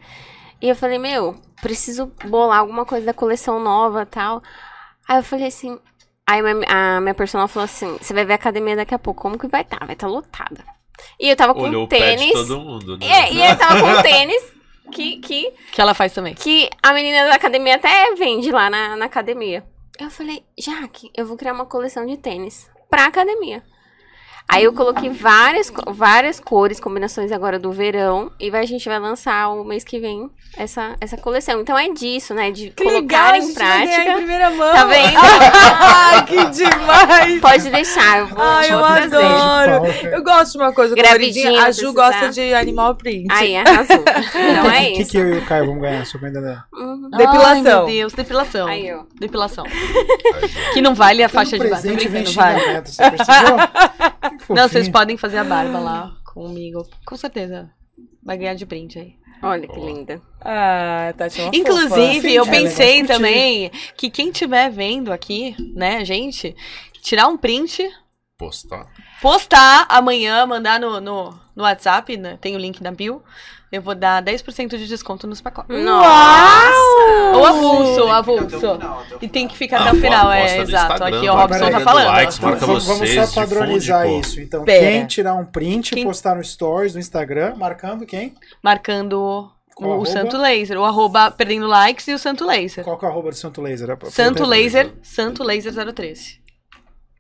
E 0.62 0.68
eu 0.68 0.76
falei, 0.76 0.98
meu, 0.98 1.36
preciso 1.62 2.12
bolar 2.26 2.60
alguma 2.60 2.86
coisa 2.86 3.06
da 3.06 3.14
coleção 3.14 3.60
nova 3.60 4.02
e 4.02 4.06
tal. 4.06 4.42
Aí 5.08 5.18
eu 5.20 5.24
falei 5.24 5.48
assim. 5.48 5.80
Aí 6.28 6.42
minha- 6.42 6.66
a 6.98 7.00
minha 7.00 7.14
personal 7.14 7.48
falou 7.48 7.66
assim: 7.66 7.98
você 8.02 8.14
vai 8.14 8.26
ver 8.26 8.34
a 8.34 8.36
academia 8.36 8.76
daqui 8.76 8.94
a 8.96 9.00
pouco, 9.00 9.22
como 9.22 9.38
que 9.38 9.48
vai 9.48 9.62
estar? 9.62 9.80
Vai 9.86 9.94
estar 9.94 10.08
lotada. 10.08 10.66
E 11.20 11.30
eu 11.30 11.36
tava 11.36 11.54
com 11.54 11.62
Olhou 11.62 11.84
o 11.84 11.88
pé 11.88 12.16
de 12.16 12.18
tênis. 12.18 12.34
todo 12.34 12.60
mundo, 12.60 12.98
né? 12.98 13.06
É, 13.06 13.34
e 13.34 13.46
eu 13.46 13.58
tava 13.58 13.80
com 13.82 14.02
tênis 14.02 14.44
que, 14.92 15.18
que, 15.18 15.52
Que 15.72 15.82
ela 15.82 15.94
faz 15.94 16.14
também. 16.14 16.34
que 16.34 16.70
a 16.82 16.94
menina 16.94 17.26
da 17.28 17.36
academia 17.36 17.76
até 17.76 18.14
vende 18.16 18.52
lá 18.52 18.70
na, 18.70 18.96
na 18.96 19.06
academia. 19.06 19.66
Eu 20.00 20.10
falei, 20.10 20.44
Jaque, 20.58 21.10
eu 21.16 21.26
vou 21.26 21.38
criar 21.38 21.54
uma 21.54 21.66
coleção 21.66 22.06
de 22.06 22.18
tênis 22.18 22.70
pra 22.90 23.06
academia. 23.06 23.64
Aí 24.48 24.64
eu 24.64 24.74
coloquei 24.74 25.10
várias, 25.10 25.72
várias 25.88 26.40
cores, 26.40 26.80
combinações 26.80 27.32
agora 27.32 27.58
do 27.58 27.72
verão. 27.72 28.32
E 28.40 28.50
vai, 28.52 28.62
a 28.62 28.66
gente 28.66 28.88
vai 28.88 29.00
lançar 29.00 29.50
o 29.50 29.64
mês 29.66 29.84
que 29.84 30.00
vem 30.00 30.30
essa, 30.56 30.96
essa 31.02 31.18
coleção. 31.18 31.60
Então 31.62 31.78
é 31.78 31.90
disso, 31.90 32.34
né? 32.34 32.52
De 32.52 32.70
Que 32.70 32.84
colocar 32.84 33.32
legal, 33.32 33.36
em 33.36 33.54
vai 33.54 33.54
ganhar 33.54 33.84
em 33.84 33.88
prática. 34.04 34.16
primeira 34.18 34.50
mão. 34.52 34.72
Tá 34.72 34.86
vendo? 34.86 35.18
Ai, 35.82 36.26
que 36.26 36.46
demais. 36.52 37.42
Pode 37.42 37.70
deixar, 37.72 38.20
eu 38.20 38.28
vou, 38.28 38.38
Ai, 38.42 38.72
eu 38.72 38.80
trazer. 38.82 39.16
adoro. 39.26 39.86
Eu 40.12 40.24
gosto 40.24 40.52
de 40.54 40.58
uma 40.60 40.72
coisa 40.74 40.96
coloridinha. 40.96 41.64
A 41.64 41.72
Ju 41.72 41.92
precisar. 41.92 41.92
gosta 41.94 42.30
de 42.30 42.54
animal 42.54 42.96
print. 42.96 43.26
Aí, 43.32 43.56
arrasou. 43.58 44.04
Então 44.06 44.72
é 44.72 44.90
O 44.92 44.94
que, 44.94 45.02
isso. 45.02 45.12
que 45.12 45.18
eu 45.18 45.34
e 45.34 45.38
o 45.40 45.46
Caio 45.46 45.66
vamos 45.66 45.82
ganhar? 45.82 46.06
Só 46.06 46.18
pra 46.20 46.30
entender. 46.30 46.64
Uhum. 46.72 47.10
Depilação. 47.10 47.48
Ai, 47.56 47.62
meu 47.62 47.86
Deus, 47.88 48.14
depilação. 48.14 48.68
Aí, 48.68 48.94
ó. 48.94 49.04
Depilação. 49.20 49.66
que 50.74 50.82
não 50.82 50.94
vale 50.94 51.24
a 51.24 51.30
faixa 51.30 51.58
de. 51.58 51.64
Tô 51.64 51.70
presente 51.70 52.08
vem 52.08 52.24
brincando, 52.24 52.60
vale. 52.60 52.82
você 52.86 53.12
percebeu? 53.12 53.58
Não, 54.50 54.68
vocês 54.68 54.90
podem 54.90 55.18
fazer 55.18 55.38
a 55.38 55.44
barba 55.44 55.80
lá 55.80 56.16
comigo. 56.34 56.86
Com 57.06 57.16
certeza. 57.18 57.70
Vai 58.24 58.38
ganhar 58.38 58.56
de 58.56 58.66
brinde 58.66 59.00
aí. 59.00 59.16
Olha 59.42 59.68
que 59.68 59.80
linda. 59.80 60.22
Ah, 60.42 61.14
Tati, 61.18 61.42
é 61.42 61.44
uma 61.44 61.56
Inclusive, 61.56 62.16
fofa. 62.22 62.30
eu 62.30 62.46
É, 62.46 62.50
pensei 62.50 63.04
também 63.04 63.72
que 63.96 64.10
quem 64.10 64.30
estiver 64.30 64.70
vendo 64.72 65.12
aqui, 65.12 65.56
né, 65.76 66.04
gente, 66.04 66.56
tirar 67.02 67.28
um 67.28 67.38
print 67.38 67.88
Postar. 68.38 68.88
postar 69.22 69.86
amanhã, 69.88 70.46
mandar 70.46 70.78
no, 70.78 71.00
no, 71.00 71.34
no 71.56 71.64
WhatsApp, 71.64 72.18
né? 72.18 72.38
tem 72.42 72.54
o 72.54 72.60
link 72.60 72.84
na 72.84 72.92
bio, 72.92 73.24
eu 73.72 73.82
vou 73.82 73.96
dar 73.96 74.22
10% 74.22 74.78
de 74.78 74.88
desconto 74.88 75.26
nos 75.26 75.40
pacotes. 75.40 75.84
Nossa! 75.84 77.34
Ou 77.34 77.46
avulso, 77.46 78.08
avulso. 78.10 78.80
E 79.22 79.28
tem 79.30 79.48
que 79.48 79.56
ficar 79.58 79.82
até 79.82 79.94
o 79.94 79.96
final, 80.02 80.32
é, 80.32 80.58
no 80.58 80.64
exato. 80.64 81.04
Aqui 81.04 81.30
o 81.30 81.34
Robson 81.34 81.72
tá 81.72 81.80
falando. 81.80 82.08
likes, 82.08 82.40
marca 82.40 82.66
vamos, 82.66 82.86
vamos 82.86 83.00
vocês, 83.00 83.30
só 83.30 83.42
padronizar 83.42 84.06
pô. 84.06 84.20
isso. 84.20 84.42
Então, 84.42 84.66
Pera. 84.66 84.80
quem 84.86 85.06
tirar 85.08 85.34
um 85.36 85.46
print, 85.46 85.96
Quem- 85.96 86.04
postar 86.04 86.36
no 86.36 86.44
Stories, 86.44 86.94
no 86.94 87.00
Instagram, 87.00 87.56
marcando 87.56 88.06
quem? 88.06 88.36
Marcando 88.62 89.52
o, 89.78 89.84
arroba? 89.86 90.06
Santo 90.06 90.38
Laser, 90.38 90.78
o 90.78 90.84
arroba 90.84 91.32
perdendo 91.32 91.68
likes 91.68 92.08
e 92.08 92.14
o 92.14 92.20
Santo 92.20 92.46
Laser. 92.46 92.84
Qual 92.84 92.98
que 92.98 93.06
é 93.06 93.08
o 93.08 93.12
arroba 93.12 93.30
do 93.30 93.36
Santo 93.36 93.62
Laser? 93.62 93.90
É 93.90 94.10
Santo 94.10 94.44
Laser, 94.46 94.94
Santo 95.02 95.44
Laser 95.44 95.94
013. 95.94 96.45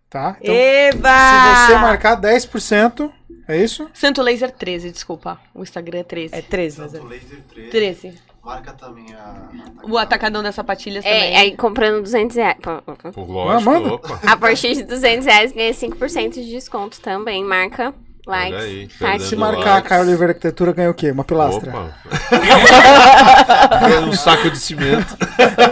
Tá? 0.10 0.38
Então, 0.42 0.54
Eba! 0.56 1.10
se 1.10 1.68
você 1.68 1.74
marcar 1.80 2.20
10%, 2.22 3.12
é 3.48 3.58
isso? 3.58 3.90
Santo 3.94 4.22
Laser 4.22 4.52
13, 4.52 4.92
desculpa. 4.92 5.40
O 5.54 5.64
Instagram 5.64 6.00
é 6.00 6.04
13. 6.04 6.36
É 6.36 6.42
13, 6.42 6.82
mas 6.82 6.94
é. 6.94 6.98
Santo 6.98 7.10
Laser 7.10 7.42
13. 7.54 7.70
13. 7.70 8.14
Marca 8.44 8.74
também 8.74 9.12
a. 9.14 9.50
O 9.84 9.98
atacadão 9.98 10.44
das 10.44 10.54
sapatilhas 10.54 11.04
também. 11.04 11.34
É, 11.34 11.40
aí 11.40 11.58
comprando 11.58 12.02
200 12.04 12.36
reais. 12.38 12.58
Pô, 12.62 13.24
lógico, 13.24 14.02
Ah. 14.24 14.34
A 14.34 14.38
partir 14.38 14.76
de 14.76 14.84
200 14.84 15.26
reais 15.26 15.52
ganha 15.52 15.74
5% 15.74 16.34
de 16.34 16.50
desconto 16.52 17.02
também. 17.02 17.44
Marca, 17.44 17.92
likes. 18.26 18.54
Olha 18.56 18.64
aí, 18.64 18.88
tá 19.00 19.20
Se 19.20 19.26
aqui. 19.28 19.36
marcar 19.36 19.70
a 19.70 19.74
likes. 19.76 19.90
Caio 19.90 20.02
Oliveira 20.04 20.32
Arquitetura, 20.32 20.74
ganha 20.74 20.90
o 20.90 20.94
quê? 20.94 21.12
Uma 21.12 21.24
pilastra. 21.24 21.72
Opa. 21.72 21.92
um 24.08 24.14
saco 24.14 24.50
de 24.50 24.58
cimento. 24.58 25.18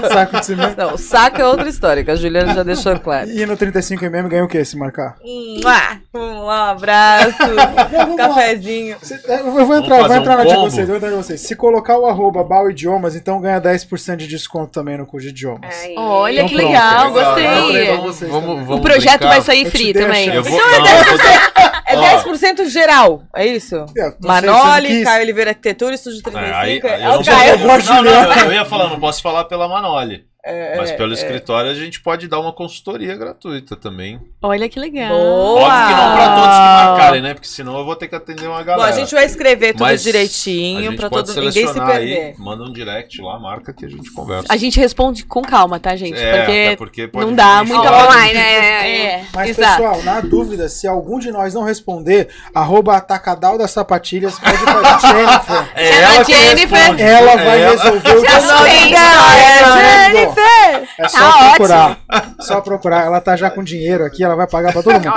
Um 0.05 0.09
saco 0.13 0.39
de 0.39 0.45
cimento. 0.45 0.77
Não, 0.77 0.93
o 0.93 0.97
saco 0.97 1.41
é 1.41 1.45
outra 1.45 1.67
história, 1.69 2.03
que 2.03 2.11
a 2.11 2.15
Juliana 2.15 2.53
já 2.53 2.63
deixou 2.63 2.97
claro. 3.01 3.29
E 3.29 3.45
no 3.45 3.55
35mm 3.57 4.27
ganha 4.27 4.43
o 4.43 4.47
quê 4.47 4.63
se 4.65 4.77
marcar? 4.77 5.15
Mua! 5.23 6.01
Um 6.13 6.49
abraço, 6.49 7.37
cafezinho. 8.17 8.97
Se- 9.01 9.19
é, 9.27 9.39
Eu 9.39 9.51
vou 9.65 9.75
entrar, 9.77 10.07
vou 10.07 10.15
entrar 10.15 10.33
um 10.35 10.37
na 10.37 10.43
de 10.43 10.55
vocês, 10.57 10.87
vou 10.87 10.97
entrar 10.97 11.09
na 11.09 11.17
de 11.17 11.23
vocês. 11.23 11.41
Se 11.41 11.55
colocar 11.55 11.97
o 11.97 12.05
arroba 12.05 12.43
Bal 12.43 12.69
Idiomas, 12.69 13.15
então 13.15 13.39
ganha 13.41 13.59
10% 13.61 14.17
de 14.17 14.27
desconto 14.27 14.71
também 14.71 14.97
no 14.97 15.05
curso 15.05 15.25
de 15.27 15.31
idiomas. 15.31 15.73
Aí. 15.83 15.95
Olha 15.97 16.41
Então 16.43 16.49
que 16.49 16.55
pronto, 16.55 16.67
legal, 16.67 17.11
gostei. 17.11 18.27
Vamos, 18.27 18.65
vamos, 18.65 18.69
O 18.77 18.81
projeto 18.81 19.19
brincar. 19.19 19.27
vai 19.29 19.41
sair 19.41 19.69
free 19.71 19.91
a 19.91 19.93
também. 19.93 20.27
Eu 20.33 20.43
vou, 20.43 20.53
Então 20.59 20.71
não, 20.79 20.87
eu 20.87 21.03
vou 21.05 21.17
dar- 21.17 21.72
É 21.93 21.97
Ó. 21.97 22.23
10% 22.23 22.65
geral, 22.69 23.23
é 23.35 23.45
isso? 23.45 23.75
É, 23.75 23.79
não 23.79 24.11
sei, 24.11 24.17
Manoli. 24.21 25.03
Caio 25.03 25.23
Oliveira 25.23 25.51
Arquitetura, 25.51 25.95
Estúdio 25.95 26.23
35. 26.23 26.47
É, 26.47 26.59
aí, 26.59 26.81
aí 26.81 27.01
é 27.01 27.07
eu 27.07 27.11
o 27.11 27.15
não 27.15 27.23
Caio. 27.23 27.57
Não, 27.59 28.03
não, 28.03 28.37
eu 28.45 28.53
ia 28.53 28.65
falar, 28.65 28.89
não 28.89 28.99
posso 28.99 29.21
falar 29.21 29.45
pela 29.45 29.67
Manoli. 29.67 30.25
É, 30.45 30.75
Mas 30.75 30.91
pelo 30.91 31.11
é. 31.11 31.13
escritório 31.13 31.71
a 31.71 31.73
gente 31.73 32.01
pode 32.01 32.27
dar 32.27 32.37
uma 32.39 32.51
consultoria 32.51 33.15
gratuita 33.15 33.77
também. 33.77 34.19
Olha 34.41 34.67
que 34.67 34.77
legal. 34.77 35.07
Boa! 35.07 35.63
Óbvio 35.63 35.87
que 35.87 35.93
não 35.93 36.15
pra 36.15 36.27
todos 36.35 36.43
que 36.55 36.89
marcarem, 36.89 37.21
né? 37.21 37.33
Porque 37.33 37.47
senão 37.47 37.77
eu 37.77 37.85
vou 37.85 37.95
ter 37.95 38.09
que 38.09 38.15
atender 38.15 38.47
uma 38.47 38.57
Bom, 38.59 38.65
galera. 38.65 38.89
a 38.89 38.91
gente 38.91 39.13
vai 39.15 39.23
escrever 39.25 39.71
tudo 39.71 39.83
Mas 39.83 40.03
direitinho 40.03 40.97
pra 40.97 41.09
pode 41.09 41.27
todo 41.33 41.39
ninguém 41.45 41.65
se 41.65 41.73
perder. 41.73 41.93
Aí, 41.93 42.35
manda 42.37 42.61
um 42.63 42.73
direct 42.73 43.21
lá, 43.21 43.39
marca 43.39 43.71
que 43.71 43.85
a 43.85 43.89
gente 43.89 44.11
conversa. 44.11 44.47
A 44.49 44.57
gente 44.57 44.77
responde 44.77 45.23
com 45.25 45.41
calma, 45.41 45.79
tá, 45.79 45.95
gente? 45.95 46.19
É, 46.19 46.41
até 46.41 46.75
porque, 46.75 46.75
porque 46.77 47.07
pode 47.07 47.25
não 47.25 47.33
dá 47.33 47.63
muita. 47.63 47.89
Online, 48.03 48.37
é, 48.37 48.41
é. 48.41 49.05
É, 49.13 49.25
Mas, 49.33 49.49
exato. 49.51 49.81
pessoal, 49.81 50.03
na 50.03 50.19
dúvida, 50.19 50.67
se 50.67 50.85
algum 50.87 51.19
de 51.19 51.31
nós 51.31 51.53
não 51.53 51.63
responder, 51.63 52.27
arroba 52.53 52.97
atacadal 52.97 53.57
das 53.57 53.71
sapatilhas, 53.71 54.37
pede 54.39 54.57
pra 54.61 54.99
Jennifer. 54.99 55.71
É 55.75 56.01
ela 56.01 56.25
que 56.25 56.33
Jennifer. 56.33 56.99
Ela 56.99 57.35
vai 57.37 57.59
É 57.59 57.61
ela. 57.63 57.71
resolver 57.71 58.15
o 58.17 58.21
Já 58.25 58.31
problema. 58.41 58.57
sei, 58.65 58.93
É, 58.93 60.32
Jennifer! 60.35 60.89
É 60.99 61.07
só 61.07 61.17
Tá 61.17 61.49
procurar. 61.49 61.99
Só 62.39 62.61
procurar. 62.61 63.05
Ela 63.05 63.21
tá 63.21 63.35
já 63.35 63.49
com 63.49 63.63
dinheiro 63.63 64.03
aqui, 64.05 64.23
ela 64.23 64.35
vai 64.35 64.47
pagar 64.47 64.73
pra 64.73 64.83
todo 64.83 64.93
mundo. 64.93 65.13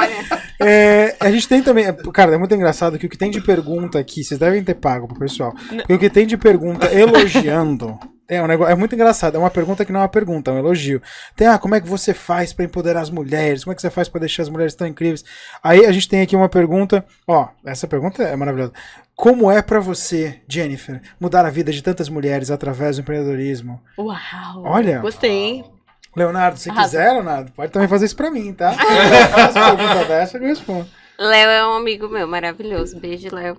É, 0.61 1.15
a 1.21 1.31
gente 1.31 1.49
tem 1.49 1.63
também. 1.63 1.93
Cara, 2.13 2.35
é 2.35 2.39
muito 2.39 2.55
engraçado 2.55 2.99
que 2.99 3.07
o 3.07 3.09
que 3.09 3.19
tem 3.19 3.31
de 3.31 3.41
pergunta 3.41 3.99
aqui, 3.99 4.25
vocês 4.25 4.39
devem 4.39 4.63
ter 4.65 4.75
pago 4.75 5.07
pro 5.07 5.19
pessoal. 5.19 5.55
Porque 5.69 5.95
o 5.95 5.99
que 5.99 6.11
tem 6.11 6.27
de 6.27 6.37
pergunta 6.37 6.87
elogiando. 6.93 7.99
É, 8.29 8.43
um 8.43 8.47
negócio, 8.49 8.73
é 8.73 8.75
muito 8.75 8.93
engraçado, 8.93 9.37
é 9.37 9.39
uma 9.39 9.51
pergunta 9.51 9.85
que 9.85 9.93
não 9.93 10.01
é 10.01 10.03
uma 10.03 10.09
pergunta, 10.09 10.51
é 10.51 10.55
um 10.55 10.59
elogio. 10.59 11.01
Tem, 11.37 11.47
ah, 11.47 11.59
como 11.59 11.77
é 11.77 11.81
que 11.81 11.87
você 11.87 12.13
faz 12.13 12.53
pra 12.53 12.65
empoderar 12.65 13.01
as 13.01 13.09
mulheres? 13.09 13.63
Como 13.63 13.71
é 13.71 13.77
que 13.77 13.81
você 13.81 13.89
faz 13.89 14.09
pra 14.09 14.19
deixar 14.19 14.43
as 14.43 14.49
mulheres 14.49 14.75
tão 14.75 14.85
incríveis? 14.85 15.25
Aí 15.63 15.87
a 15.87 15.93
gente 15.93 16.09
tem 16.09 16.23
aqui 16.23 16.35
uma 16.35 16.49
pergunta, 16.49 17.05
ó, 17.25 17.49
essa 17.65 17.87
pergunta 17.87 18.25
é 18.25 18.35
maravilhosa. 18.35 18.73
Como 19.17 19.51
é 19.51 19.63
pra 19.63 19.81
você, 19.81 20.43
Jennifer, 20.47 21.01
mudar 21.19 21.47
a 21.47 21.51
vida 21.51 21.73
de 21.73 21.83
tantas 21.83 22.11
mulheres 22.11 22.51
através 22.51 22.97
do 22.97 23.01
empreendedorismo? 23.01 23.81
Uau. 23.97 24.63
Olha. 24.63 25.01
Gostei, 25.01 25.31
hein? 25.31 25.65
Leonardo, 26.15 26.59
se 26.59 26.69
Arrasa. 26.69 26.99
quiser, 26.99 27.13
Leonardo, 27.13 27.51
pode 27.53 27.73
também 27.73 27.89
fazer 27.89 28.05
isso 28.05 28.17
pra 28.17 28.31
mim, 28.31 28.53
tá? 28.53 28.73
Faz 28.77 29.55
pergunta 29.55 30.05
dessa, 30.05 30.37
eu 30.37 30.43
respondo. 30.43 30.87
Léo 31.19 31.49
é 31.49 31.67
um 31.67 31.73
amigo 31.73 32.09
meu, 32.09 32.29
maravilhoso. 32.29 33.01
Beijo, 33.01 33.35
Léo. 33.35 33.57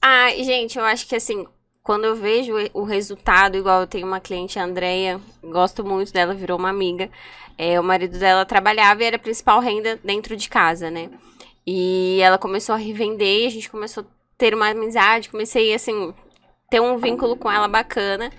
Ah, 0.00 0.30
gente, 0.30 0.78
eu 0.78 0.84
acho 0.86 1.06
que 1.06 1.16
assim, 1.16 1.46
quando 1.82 2.04
eu 2.04 2.16
vejo 2.16 2.54
o 2.72 2.82
resultado, 2.82 3.58
igual 3.58 3.82
eu 3.82 3.86
tenho 3.86 4.06
uma 4.06 4.20
cliente, 4.20 4.58
a 4.58 4.64
Andrea, 4.64 5.20
gosto 5.42 5.84
muito 5.84 6.14
dela, 6.14 6.32
virou 6.32 6.58
uma 6.58 6.70
amiga. 6.70 7.10
É, 7.58 7.78
o 7.78 7.84
marido 7.84 8.18
dela 8.18 8.46
trabalhava 8.46 9.02
e 9.02 9.06
era 9.06 9.16
a 9.16 9.18
principal 9.18 9.60
renda 9.60 9.98
dentro 10.02 10.34
de 10.34 10.48
casa, 10.48 10.90
né? 10.90 11.10
E 11.66 12.20
ela 12.22 12.38
começou 12.38 12.74
a 12.74 12.78
revender, 12.78 13.46
a 13.46 13.50
gente 13.50 13.68
começou 13.68 14.02
a 14.02 14.17
ter 14.38 14.54
uma 14.54 14.68
amizade, 14.70 15.28
comecei 15.28 15.74
assim, 15.74 16.14
ter 16.70 16.80
um 16.80 16.96
vínculo 16.96 17.36
com 17.36 17.50
ela 17.50 17.66
bacana. 17.68 18.30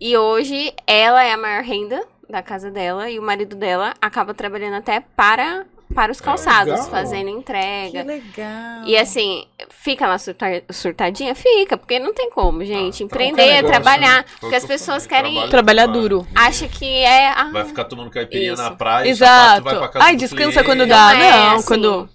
E 0.00 0.16
hoje 0.16 0.72
ela 0.86 1.22
é 1.22 1.32
a 1.32 1.36
maior 1.36 1.62
renda 1.62 2.02
da 2.28 2.42
casa 2.42 2.70
dela 2.70 3.08
e 3.10 3.18
o 3.18 3.22
marido 3.22 3.54
dela 3.54 3.92
acaba 4.00 4.32
trabalhando 4.34 4.74
até 4.74 5.00
para 5.00 5.66
para 5.94 6.10
os 6.10 6.20
calçados, 6.20 6.72
legal. 6.72 6.90
fazendo 6.90 7.26
Que 7.26 7.30
entrega. 7.38 8.02
legal. 8.02 8.84
E 8.84 8.96
assim, 8.96 9.44
fica 9.68 10.08
lá 10.08 10.18
surta- 10.18 10.64
surtadinha? 10.70 11.34
Fica, 11.36 11.76
porque 11.76 12.00
não 12.00 12.12
tem 12.12 12.30
como, 12.30 12.64
gente. 12.64 12.98
tá 12.98 13.04
Empreender, 13.04 13.36
qualquer 13.42 13.62
negócio, 13.62 13.82
trabalhar. 13.82 14.16
né? 14.16 14.24
Porque 14.40 14.56
as 14.56 14.62
que 14.62 14.68
pessoas 14.68 15.06
querem. 15.06 15.32
trabalho. 15.32 15.50
Trabalhar 15.50 15.86
duro. 15.86 16.26
Acha 16.34 16.66
que 16.66 16.84
é. 16.86 17.28
ah, 17.28 17.50
Vai 17.52 17.64
ficar 17.66 17.84
tomando 17.84 18.10
caipirinha 18.10 18.54
Isso. 18.54 18.62
na 18.62 18.70
praia 18.72 19.06
e 19.06 19.10
Exato. 19.10 19.62
vai 19.62 19.76
pra 19.78 19.88
casa 19.88 20.04
Ai, 20.04 20.16
do 20.16 20.18
descansa 20.18 20.44
cliente. 20.50 20.64
quando 20.64 20.78
Não 20.80 20.88
dá. 20.88 21.14
é 21.14 21.30
Não, 21.30 21.54
assim. 21.56 21.66
quando. 21.68 22.08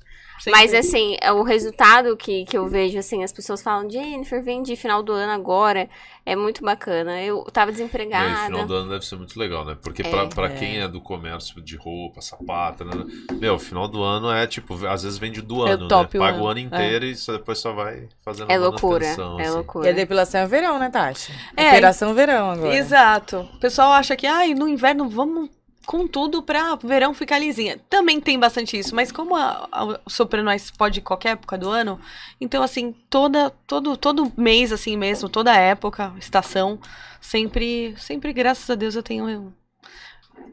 Mas 0.48 0.74
assim, 0.74 1.18
é 1.22 1.32
o 1.32 1.44
resultado 1.44 2.16
que, 2.16 2.46
que 2.46 2.58
eu 2.58 2.68
vejo, 2.68 2.98
assim, 2.98 3.24
as 3.24 3.32
pessoas 3.32 3.62
falam, 3.62 3.90
Jennifer, 3.90 4.42
vendi 4.44 4.76
final 4.76 5.02
do 5.04 5.12
ano 5.12 5.32
agora. 5.32 5.90
É 6.26 6.36
muito 6.36 6.64
bacana. 6.64 7.20
Eu 7.24 7.44
tava 7.46 7.72
E 7.72 7.74
aí, 7.74 7.78
desempregada. 7.78 8.46
final 8.46 8.66
do 8.68 8.74
ano 8.76 8.90
deve 8.92 9.04
ser 9.06 9.16
muito 9.16 9.40
legal, 9.40 9.66
né? 9.66 9.76
Porque 9.82 10.04
pra, 10.04 10.28
pra 10.28 10.46
É. 10.46 10.56
quem 10.56 10.80
é 10.80 10.88
do 10.88 11.02
comércio 11.02 11.60
de 11.60 11.76
roupa, 11.76 12.22
sapato, 12.22 12.86
né? 12.86 12.92
Meu, 13.40 13.58
final 13.58 13.88
do 13.88 14.04
ano 14.04 14.32
é 14.32 14.46
tipo, 14.46 14.76
às 14.86 15.02
vezes 15.02 15.18
vende 15.18 15.42
do 15.42 15.68
É 15.68 15.72
ano, 15.72 15.88
top 15.88 16.18
né? 16.20 16.24
o 16.24 16.28
Paga 16.28 16.38
o 16.38 16.42
ano, 16.48 16.52
ano 16.52 16.60
inteiro 16.60 17.06
e 17.06 17.16
só- 17.16 17.32
depois 17.34 17.58
só 17.58 17.74
vai 17.74 18.08
fazendo 18.24 18.52
É 18.52 18.56
a 18.56 18.60
loucura. 18.60 19.06
É 19.06 19.10
assim. 19.12 19.38
E 19.40 19.46
a 19.46 19.52
loucura. 19.54 19.92
depilação 19.94 20.42
é 20.42 20.46
verão, 20.46 20.78
né, 20.78 20.90
Tati? 20.92 21.32
É. 21.58 21.70
Operação 21.70 22.14
verão 22.14 22.52
agora. 22.52 22.76
Exato. 22.76 23.50
O 23.56 23.60
pessoal 23.60 23.92
acha 23.94 24.16
que, 24.16 24.28
ai, 24.28 24.54
no 24.54 24.68
inverno 24.68 25.10
vamos 25.10 25.50
com 25.86 26.08
tudo 26.08 26.44
pra 26.44 26.76
verão 26.76 27.14
ficar 27.14 27.40
lisinha. 27.40 27.80
Também 27.90 28.20
tem 28.22 28.38
bastante 28.40 28.78
isso, 28.78 28.94
mas 28.96 29.12
como 29.12 29.36
a, 29.36 29.68
a, 29.72 29.86
o 30.06 30.10
Sopranois 30.10 30.70
pode 30.72 31.00
ir 31.00 31.02
qualquer 31.04 31.30
época 31.32 31.58
do 31.58 31.70
ano, 31.70 32.00
então, 32.40 32.62
assim, 32.62 32.94
toda, 33.10 33.50
todo, 33.66 33.98
todo 33.98 34.32
mês, 34.38 34.72
assim 34.72 34.96
mesmo, 34.96 35.28
toda 35.30 35.56
época, 35.56 36.14
estação, 36.20 36.80
sempre, 37.20 37.96
sempre, 37.98 38.32
graças 38.34 38.70
a 38.70 38.76
Deus, 38.76 38.96
eu 38.96 39.04
tenho 39.04 39.26
um- 39.26 39.52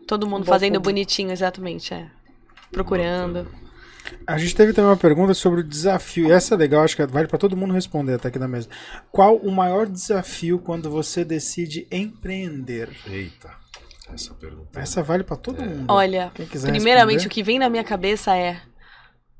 todo 0.06 0.26
mundo 0.26 0.44
bom 0.44 0.52
fazendo 0.52 0.74
público. 0.74 0.90
bonitinho, 0.90 1.30
exatamente, 1.30 1.92
é. 1.92 2.08
Procurando. 2.70 3.46
A 4.26 4.38
gente 4.38 4.54
teve 4.54 4.72
também 4.72 4.90
uma 4.90 4.96
pergunta 4.96 5.34
sobre 5.34 5.60
o 5.60 5.64
desafio, 5.64 6.28
e 6.28 6.32
essa 6.32 6.54
é 6.54 6.56
legal, 6.56 6.82
acho 6.84 6.94
que 6.96 7.04
vale 7.06 7.26
pra 7.26 7.38
todo 7.38 7.56
mundo 7.56 7.74
responder 7.74 8.14
até 8.14 8.28
aqui 8.28 8.38
na 8.38 8.46
mesa. 8.46 8.68
Qual 9.10 9.36
o 9.36 9.50
maior 9.50 9.86
desafio 9.86 10.58
quando 10.60 10.88
você 10.88 11.24
decide 11.24 11.86
empreender? 11.90 12.88
Eita, 13.06 13.50
essa 14.12 14.34
pergunta. 14.34 14.80
Essa 14.80 15.02
vale 15.02 15.24
pra 15.24 15.36
todo 15.36 15.62
mundo. 15.62 15.86
Olha, 15.88 16.32
primeiramente, 16.34 17.24
responder. 17.24 17.26
o 17.26 17.30
que 17.30 17.42
vem 17.42 17.58
na 17.58 17.68
minha 17.68 17.84
cabeça 17.84 18.36
é 18.36 18.60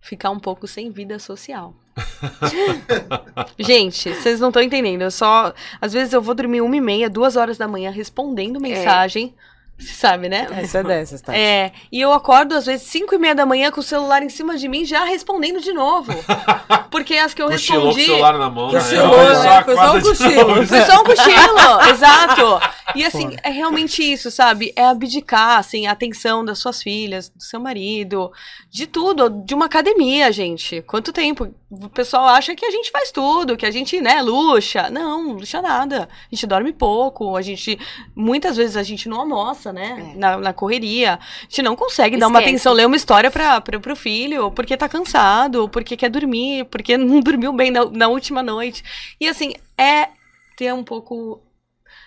ficar 0.01 0.31
um 0.31 0.39
pouco 0.39 0.67
sem 0.67 0.91
vida 0.91 1.19
social. 1.19 1.75
Gente, 3.59 4.13
vocês 4.15 4.41
não 4.41 4.49
estão 4.49 4.63
entendendo. 4.63 5.03
Eu 5.03 5.11
só. 5.11 5.53
Às 5.81 5.93
vezes 5.93 6.13
eu 6.13 6.21
vou 6.21 6.35
dormir 6.35 6.61
uma 6.61 6.77
e 6.77 6.81
meia, 6.81 7.11
duas 7.11 7.37
horas 7.37 7.59
da 7.59 7.67
manhã, 7.67 7.91
respondendo 7.91 8.61
mensagem. 8.61 9.35
Você 9.79 9.93
sabe, 9.93 10.29
né? 10.29 10.47
Essa 10.53 10.79
é 10.79 10.83
dessas, 10.83 11.21
Tati. 11.21 11.39
É, 11.39 11.71
e 11.93 12.01
eu 12.01 12.11
acordo 12.11 12.55
às 12.55 12.65
vezes 12.65 12.87
5 12.87 13.15
e 13.15 13.19
meia 13.19 13.35
da 13.35 13.45
manhã 13.45 13.71
com 13.71 13.81
o 13.81 13.83
celular 13.83 14.23
em 14.23 14.29
cima 14.31 14.57
de 14.57 14.69
mim, 14.69 14.87
já 14.87 15.05
respondendo 15.05 15.61
de 15.61 15.73
novo. 15.73 16.13
Porque 16.91 17.15
as 17.15 17.35
que 17.35 17.43
eu 17.43 17.49
Cochilou 17.49 17.83
com 17.83 17.89
o 17.89 17.91
respondi. 17.91 18.07
celular 18.07 18.39
na 18.39 18.49
mão, 18.49 18.73
né? 18.73 18.81
Cochilou, 18.81 19.43
né? 19.43 19.63
Foi 19.65 19.77
só 19.77 19.97
um 19.97 20.01
cochilo. 20.01 20.67
Foi 20.67 20.81
só 20.81 21.01
um 21.01 21.05
cochilo, 21.05 21.91
exato. 21.91 22.61
E 22.95 23.05
assim, 23.05 23.37
é 23.43 23.51
realmente 23.51 24.03
isso, 24.03 24.31
sabe? 24.31 24.73
É 24.75 24.87
abdicar, 24.87 25.59
assim, 25.59 25.87
a 25.87 25.93
atenção 25.93 26.43
das 26.43 26.59
suas 26.59 26.83
filhas, 26.83 27.29
do 27.29 27.43
seu 27.43 27.61
marido, 27.61 28.33
de 28.71 28.87
tudo, 28.87 29.29
de 29.29 29.55
uma 29.55 29.67
academia, 29.67 30.33
gente. 30.33 30.81
Quanto 30.83 31.13
tempo? 31.13 31.53
O 31.69 31.89
pessoal 31.89 32.27
acha 32.29 32.55
que 32.55 32.65
a 32.65 32.71
gente 32.71 32.93
faz 32.93 33.11
tudo, 33.11 33.57
que 33.57 33.67
a 33.67 33.71
gente, 33.73 34.01
né, 34.01 34.23
luxa. 34.23 34.89
Não, 34.89 35.33
luxa 35.33 35.61
nada. 35.61 36.09
A 36.31 36.35
gente 36.35 36.47
dorme 36.47 36.73
pouco, 36.73 37.37
a 37.37 37.43
gente. 37.43 37.77
Muitas 38.15 38.57
vezes 38.57 38.77
a 38.77 38.85
gente 38.85 39.09
não 39.09 39.21
almoça, 39.21 39.73
né? 39.73 40.13
É. 40.15 40.17
Na, 40.17 40.37
na 40.37 40.53
correria. 40.53 41.15
A 41.15 41.43
gente 41.43 41.63
não 41.63 41.75
consegue 41.75 42.17
dar 42.17 42.29
uma 42.29 42.39
Esquece. 42.39 42.55
atenção, 42.55 42.73
ler 42.73 42.87
uma 42.87 42.95
história 42.95 43.33
pra, 43.33 43.61
pra, 43.61 43.81
pro 43.81 43.97
filho, 43.97 44.53
porque 44.53 44.77
tá 44.77 44.89
cansado, 44.89 45.69
porque 45.69 45.97
quer 45.97 46.09
dormir, 46.09 46.67
porque 46.67 46.97
não 46.99 47.19
dormiu 47.21 47.53
bem 47.53 47.73
na, 47.73 47.85
na 47.87 48.07
última 48.07 48.45
noite. 48.45 48.85
E 49.21 49.27
assim, 49.29 49.53
é 49.77 50.11
ter 50.57 50.73
um 50.73 50.85
pouco. 50.85 51.43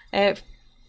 é, 0.10 0.36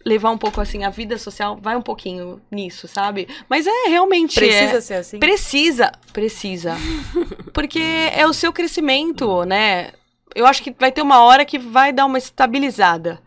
levar 0.05 0.31
um 0.31 0.37
pouco 0.37 0.59
assim 0.61 0.83
a 0.83 0.89
vida 0.89 1.17
social 1.17 1.57
vai 1.61 1.75
um 1.75 1.81
pouquinho 1.81 2.41
nisso, 2.51 2.87
sabe? 2.87 3.27
Mas 3.49 3.67
é 3.67 3.87
realmente 3.89 4.35
Precisa 4.35 4.77
é, 4.77 4.81
ser 4.81 4.93
assim? 4.95 5.19
precisa, 5.19 5.91
precisa. 6.13 6.75
Porque 7.53 7.81
é 8.13 8.25
o 8.25 8.33
seu 8.33 8.51
crescimento, 8.53 9.43
né? 9.45 9.91
Eu 10.35 10.45
acho 10.45 10.63
que 10.63 10.73
vai 10.79 10.91
ter 10.91 11.01
uma 11.01 11.21
hora 11.23 11.43
que 11.45 11.59
vai 11.59 11.91
dar 11.91 12.05
uma 12.05 12.17
estabilizada. 12.17 13.19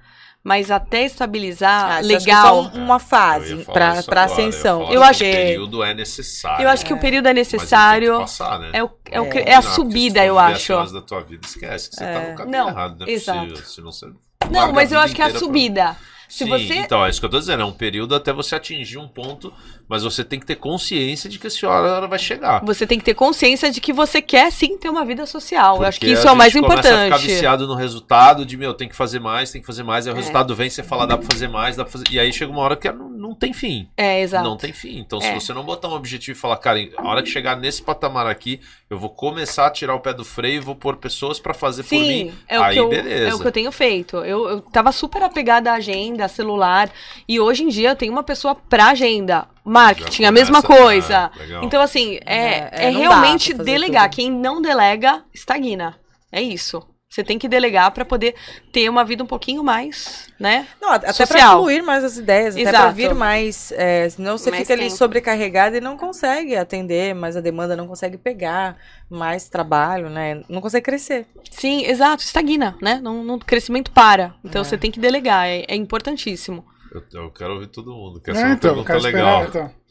Mas 0.46 0.70
até 0.70 1.04
estabilizar, 1.06 1.92
Ah, 1.92 2.00
que 2.02 2.06
legal. 2.06 2.46
só 2.46 2.60
um- 2.78 2.84
uma 2.84 2.98
fase 2.98 3.64
pra 3.64 3.92
agora, 3.98 4.24
ascensão. 4.24 4.82
Eu 4.92 5.00
que 5.00 5.06
acho 5.08 5.20
o 5.22 5.24
que- 5.26 5.32
período 5.32 5.82
é 5.82 5.94
necessário. 5.94 6.64
Eu 6.64 6.68
acho 6.68 6.84
que 6.84 6.92
o 6.92 6.98
período 7.00 7.26
é 7.28 7.32
tem 7.34 7.42
que 7.42 7.50
necessário. 7.54 8.18
passar, 8.18 8.58
né? 8.58 8.68
É, 8.74 8.84
o, 8.84 8.90
é, 9.10 9.20
o 9.22 9.24
É. 9.24 9.42
é 9.52 9.54
a 9.54 9.62
subida, 9.62 10.22
eu 10.22 10.38
acho. 10.38 10.74
da 10.92 11.00
tua 11.00 11.22
vida, 11.22 11.46
esquece 11.46 11.88
que 11.88 11.96
você 11.96 12.04
tá 12.04 12.20
no 12.20 12.36
caminho 12.36 12.58
Não, 12.58 12.68
errado, 12.68 13.00
não 13.00 13.06
é 13.06 13.10
exato. 13.10 13.38
possível, 13.40 13.64
senão 13.64 13.92
você 13.92 14.06
Não, 14.50 14.72
mas 14.72 14.92
eu 14.92 14.98
acho 15.00 15.14
que 15.14 15.22
é 15.22 15.24
a 15.24 15.28
inteira 15.28 15.38
pra- 15.38 15.46
subida. 15.48 15.96
Se 16.34 16.42
Sim, 16.42 16.50
você. 16.50 16.74
então, 16.74 17.06
é 17.06 17.10
isso 17.10 17.20
que 17.20 17.26
eu 17.26 17.30
tô 17.30 17.38
dizendo, 17.38 17.62
é 17.62 17.64
um 17.64 17.72
período 17.72 18.12
até 18.12 18.32
você 18.32 18.56
atingir 18.56 18.98
um 18.98 19.06
ponto, 19.06 19.52
mas 19.88 20.02
você 20.02 20.24
tem 20.24 20.38
que 20.40 20.46
ter 20.46 20.56
consciência 20.56 21.28
de 21.28 21.38
que 21.38 21.46
essa 21.46 21.66
hora 21.68 22.06
vai 22.06 22.18
chegar. 22.18 22.64
Você 22.64 22.86
tem 22.86 22.98
que 22.98 23.04
ter 23.04 23.14
consciência 23.14 23.70
de 23.70 23.80
que 23.80 23.92
você 23.92 24.20
quer 24.22 24.50
sim 24.50 24.78
ter 24.78 24.88
uma 24.88 25.04
vida 25.04 25.26
social. 25.26 25.76
eu 25.78 25.84
acho 25.86 25.98
que 26.00 26.06
Porque 26.06 26.18
isso 26.18 26.26
é 26.28 26.32
o 26.32 26.36
mais 26.36 26.52
começa 26.52 26.74
a 26.74 26.82
ficar 26.82 27.06
importante. 27.06 27.26
viciado 27.26 27.66
no 27.66 27.74
resultado 27.74 28.46
de, 28.46 28.56
meu, 28.56 28.72
tem 28.74 28.88
que 28.88 28.96
fazer 28.96 29.18
mais, 29.20 29.50
tem 29.50 29.60
que 29.60 29.66
fazer 29.66 29.82
mais, 29.82 30.06
aí 30.06 30.12
o 30.12 30.16
É. 30.16 30.18
resultado 30.18 30.54
vem, 30.54 30.70
você 30.70 30.82
fala, 30.82 31.06
dá 31.06 31.16
pra 31.18 31.26
fazer 31.30 31.48
mais, 31.48 31.76
dá 31.76 31.84
pra 31.84 31.92
fazer. 31.92 32.04
E 32.10 32.18
aí 32.18 32.32
chega 32.32 32.50
uma 32.50 32.62
hora 32.62 32.76
que 32.76 32.90
não, 32.90 33.08
não 33.10 33.34
tem 33.34 33.52
fim. 33.52 33.88
É, 33.96 34.20
exato. 34.20 34.44
Não 34.48 34.56
tem 34.56 34.72
fim. 34.72 34.98
Então, 34.98 35.20
se 35.20 35.26
É. 35.28 35.34
você 35.34 35.52
não 35.52 35.62
botar 35.64 35.88
um 35.88 35.94
objetivo 35.94 36.36
e 36.36 36.40
falar, 36.40 36.56
cara, 36.56 36.78
a 36.96 37.06
hora 37.08 37.22
que 37.22 37.28
chegar 37.30 37.56
nesse 37.56 37.82
patamar 37.82 38.26
aqui, 38.26 38.60
eu 38.88 38.98
vou 38.98 39.10
começar 39.10 39.66
a 39.66 39.70
tirar 39.70 39.94
o 39.94 40.00
pé 40.00 40.12
do 40.12 40.24
freio 40.24 40.56
e 40.56 40.60
vou 40.60 40.74
pôr 40.76 40.96
pessoas 40.96 41.38
pra 41.38 41.52
fazer 41.54 41.82
por 41.82 41.98
mim. 41.98 42.30
Sim, 42.30 42.32
é 42.48 42.58
o, 42.58 42.62
aí, 42.62 42.74
que 42.74 42.80
eu, 42.80 42.88
beleza. 42.88 43.30
é 43.30 43.34
o 43.34 43.38
que 43.40 43.46
eu 43.46 43.52
tenho 43.52 43.72
feito. 43.72 44.16
Eu, 44.18 44.48
eu 44.48 44.60
tava 44.60 44.92
super 44.92 45.22
apegada 45.22 45.70
à 45.70 45.74
agenda, 45.74 46.26
celular, 46.28 46.90
e 47.28 47.38
hoje 47.40 47.64
em 47.64 47.68
dia 47.68 47.90
eu 47.90 47.96
tenho 47.96 48.12
uma 48.12 48.22
pessoa 48.22 48.54
pra 48.54 48.86
agenda. 48.88 49.46
Marketing, 49.64 50.24
a 50.24 50.32
mesma 50.32 50.62
começa- 50.62 50.82
coisa. 50.82 51.30
Ah. 51.34 51.60
Então, 51.62 51.80
assim, 51.80 52.18
é, 52.26 52.36
É, 52.36 52.70
é, 52.72 52.84
é, 52.86 52.90
realmente 52.90 53.54
delegar. 53.54 54.04
tudo. 54.10 54.16
Quem 54.16 54.30
não 54.30 54.60
delega, 54.60 55.22
estagna. 55.32 55.96
É 56.30 56.42
isso. 56.42 56.82
Você 57.08 57.22
tem 57.22 57.38
que 57.38 57.46
delegar 57.46 57.92
pra 57.92 58.04
poder 58.04 58.34
ter 58.72 58.88
uma 58.88 59.04
vida 59.04 59.22
um 59.22 59.26
pouquinho 59.26 59.62
mais, 59.62 60.26
né? 60.40 60.66
Não, 60.82 60.90
até 60.90 61.06
pra 61.06 61.12
Social. 61.14 61.60
fluir 61.60 61.80
mais 61.84 62.02
as 62.02 62.16
ideias, 62.18 62.56
até 62.56 62.64
pra 62.68 62.78
Exato. 62.80 62.94
vir 62.96 63.14
mais. 63.14 63.72
É, 63.76 64.08
senão 64.08 64.36
você 64.36 64.50
Mais 64.50 64.62
fica 64.62 64.74
ali 64.74 64.86
tempo. 64.86 64.96
sobrecarregado 64.96 65.76
e 65.76 65.80
não 65.80 65.96
consegue 65.96 66.56
atender 66.56 67.14
mais 67.14 67.36
a 67.36 67.40
demanda, 67.40 67.76
não 67.76 67.86
consegue 67.86 68.18
pegar 68.18 68.76
mais 69.08 69.48
trabalho, 69.48 70.10
né? 70.10 70.42
Não 70.48 70.60
consegue 70.60 70.84
crescer. 70.86 71.24
Sim, 71.52 71.84
exato, 71.86 72.24
estagna, 72.24 72.76
né? 72.82 72.98
Não, 73.00 73.22
não- 73.22 73.36
o 73.36 73.38
crescimento 73.44 73.92
para. 73.92 74.34
Então 74.44 74.62
É. 74.62 74.64
você 74.64 74.76
tem 74.76 74.90
que 74.90 74.98
delegar, 74.98 75.46
é, 75.46 75.64
é 75.68 75.76
importantíssimo. 75.76 76.64
Eu, 76.94 77.02
eu 77.24 77.30
quero 77.30 77.54
ouvir 77.54 77.66
todo 77.66 77.92
mundo, 77.92 78.20
que 78.20 78.30
É, 78.30 78.34
essa 78.34 78.42
é 78.42 78.46
uma 78.46 78.54
então, 78.54 78.70
pergunta 78.74 78.98
legal. 78.98 79.44
esperar, 79.44 79.48
então. 79.48 79.84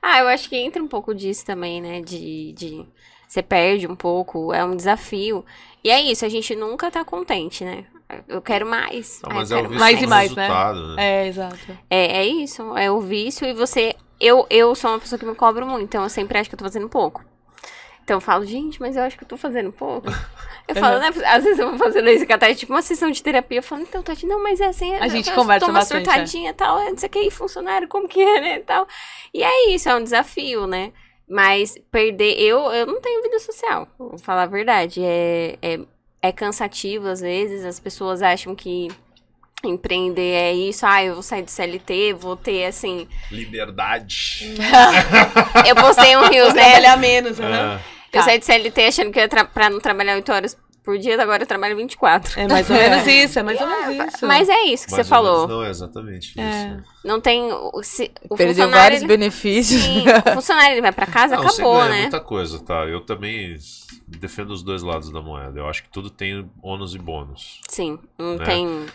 Ah, 0.00 0.20
eu 0.20 0.28
acho 0.28 0.48
que 0.48 0.56
entra 0.56 0.82
um 0.82 0.88
pouco 0.88 1.14
disso 1.14 1.44
também, 1.44 1.80
né? 1.80 2.00
De, 2.00 2.52
de 2.52 2.86
você 3.26 3.42
perde 3.42 3.86
um 3.88 3.96
pouco, 3.96 4.52
é 4.52 4.64
um 4.64 4.76
desafio. 4.76 5.44
E 5.82 5.90
é 5.90 6.00
isso, 6.00 6.24
a 6.24 6.28
gente 6.28 6.54
nunca 6.54 6.90
tá 6.90 7.04
contente, 7.04 7.64
né? 7.64 7.86
Eu 8.28 8.40
quero 8.40 8.66
mais. 8.66 9.20
Não, 9.22 9.32
ah, 9.32 9.34
mas 9.34 9.50
eu 9.50 9.58
é 9.58 9.62
o 9.62 9.64
vício 9.64 9.80
Mais 9.80 10.02
e 10.02 10.06
mais, 10.06 10.34
né? 10.34 10.48
né? 10.48 10.94
É, 10.98 11.26
exato. 11.26 11.78
É, 11.90 12.18
é 12.18 12.26
isso, 12.26 12.76
é 12.76 12.90
o 12.90 13.00
vício 13.00 13.46
e 13.46 13.52
você. 13.54 13.94
Eu, 14.20 14.46
eu 14.48 14.74
sou 14.74 14.90
uma 14.90 15.00
pessoa 15.00 15.18
que 15.18 15.26
me 15.26 15.34
cobro 15.34 15.66
muito, 15.66 15.84
então 15.84 16.04
eu 16.04 16.08
sempre 16.10 16.38
acho 16.38 16.48
que 16.48 16.54
eu 16.54 16.58
tô 16.58 16.64
fazendo 16.64 16.88
pouco. 16.88 17.24
Então 18.04 18.18
eu 18.18 18.20
falo, 18.20 18.44
gente, 18.44 18.78
mas 18.80 18.96
eu 18.96 19.02
acho 19.02 19.16
que 19.16 19.24
eu 19.24 19.28
tô 19.28 19.36
fazendo 19.36 19.72
pouco. 19.72 20.08
Eu 20.66 20.76
falo, 20.76 20.98
né? 20.98 21.08
Às 21.26 21.44
vezes 21.44 21.58
eu 21.58 21.68
vou 21.68 21.78
fazendo 21.78 22.08
isso 22.08 22.26
com 22.26 22.32
a 22.32 22.38
Tati, 22.38 22.54
tipo 22.54 22.72
uma 22.72 22.80
sessão 22.80 23.10
de 23.10 23.22
terapia. 23.22 23.58
Eu 23.58 23.62
falo, 23.62 23.82
então, 23.82 24.02
Tati, 24.02 24.26
não, 24.26 24.42
mas 24.42 24.62
é 24.62 24.68
assim. 24.68 24.94
A 24.94 25.08
gente 25.08 25.28
eu 25.28 25.34
conversa 25.34 25.66
tô 25.66 25.70
uma 25.70 25.80
bastante, 25.80 26.06
surtadinha 26.06 26.50
e 26.50 26.54
tal, 26.54 26.78
não 26.78 26.96
sei 26.96 27.06
o 27.06 27.12
que, 27.12 27.30
funcionário, 27.30 27.86
como 27.86 28.08
que 28.08 28.18
é, 28.22 28.40
né? 28.40 28.56
E 28.56 28.60
tal. 28.60 28.88
E 29.34 29.42
é 29.42 29.70
isso, 29.74 29.90
é 29.90 29.94
um 29.94 30.02
desafio, 30.02 30.66
né? 30.66 30.90
Mas 31.28 31.76
perder. 31.90 32.40
Eu, 32.40 32.60
eu 32.72 32.86
não 32.86 32.98
tenho 32.98 33.22
vida 33.22 33.38
social, 33.40 33.86
vou 33.98 34.18
falar 34.18 34.44
a 34.44 34.46
verdade. 34.46 35.02
É, 35.02 35.58
é, 35.60 35.80
é 36.22 36.32
cansativo 36.32 37.08
às 37.08 37.20
vezes, 37.20 37.62
as 37.64 37.78
pessoas 37.78 38.22
acham 38.22 38.54
que. 38.54 38.88
Empreender 39.62 40.34
é 40.34 40.52
isso, 40.52 40.84
ah, 40.84 41.02
eu 41.02 41.14
vou 41.14 41.22
sair 41.22 41.42
do 41.42 41.50
CLT, 41.50 42.12
vou 42.12 42.36
ter 42.36 42.66
assim. 42.66 43.08
Liberdade. 43.30 44.54
Eu 45.66 45.74
postei 45.74 46.14
um 46.18 46.28
Rios, 46.28 46.52
né? 46.52 46.64
Trabalhar 46.64 46.98
menos, 46.98 47.38
né? 47.38 47.80
Ah, 48.18 48.20
Eu 48.20 48.24
Tá. 48.24 48.28
saí 48.30 48.38
de 48.38 48.44
CLT 48.44 48.86
achando 48.86 49.10
que 49.12 49.18
eu 49.18 49.22
ia 49.22 49.28
tra 49.28 49.44
pra 49.44 49.68
não 49.70 49.80
trabalhar 49.80 50.14
8 50.14 50.32
horas 50.32 50.56
por 50.82 50.98
dia, 50.98 51.20
agora 51.22 51.42
eu 51.42 51.46
trabalho 51.46 51.74
24. 51.76 52.38
É 52.40 52.46
mais 52.46 52.68
ou 52.68 52.76
menos 52.76 53.06
isso, 53.06 53.38
é 53.38 53.42
mais 53.42 53.58
ou 53.60 53.66
menos 53.66 54.14
isso. 54.14 54.26
Mas 54.26 54.48
é 54.48 54.60
isso 54.64 54.84
que 54.86 54.92
mais 54.92 55.06
você 55.06 55.08
falou. 55.08 55.48
Não 55.48 55.64
é 55.64 55.70
exatamente 55.70 56.38
É. 56.38 56.42
isso. 56.76 56.84
Não 57.04 57.20
tem. 57.20 57.50
O, 57.50 57.82
se, 57.82 58.10
o 58.28 58.36
Perdeu 58.36 58.48
funcionário. 58.54 58.70
vários 58.82 59.00
Ele, 59.02 59.08
benefícios. 59.08 59.80
sim, 59.82 60.04
o 60.30 60.34
funcionário 60.34 60.72
ele 60.74 60.82
vai 60.82 60.92
pra 60.92 61.06
casa, 61.06 61.36
Não, 61.36 61.42
você 61.42 61.62
acabou, 61.62 61.78
ganha 61.78 61.88
né? 61.90 62.00
muita 62.02 62.20
coisa, 62.20 62.58
tá? 62.62 62.84
Eu 62.84 63.00
também 63.00 63.56
defendo 64.06 64.50
os 64.50 64.62
dois 64.62 64.82
lados 64.82 65.10
da 65.10 65.22
moeda. 65.22 65.58
Eu 65.58 65.68
acho 65.68 65.82
que 65.82 65.88
tudo 65.88 66.10
tem 66.10 66.48
ônus 66.62 66.94
e 66.94 66.98
bônus. 66.98 67.60
Sim, 67.68 67.98
não 68.18 68.36
Né? 68.36 68.44
tem. 68.44 68.86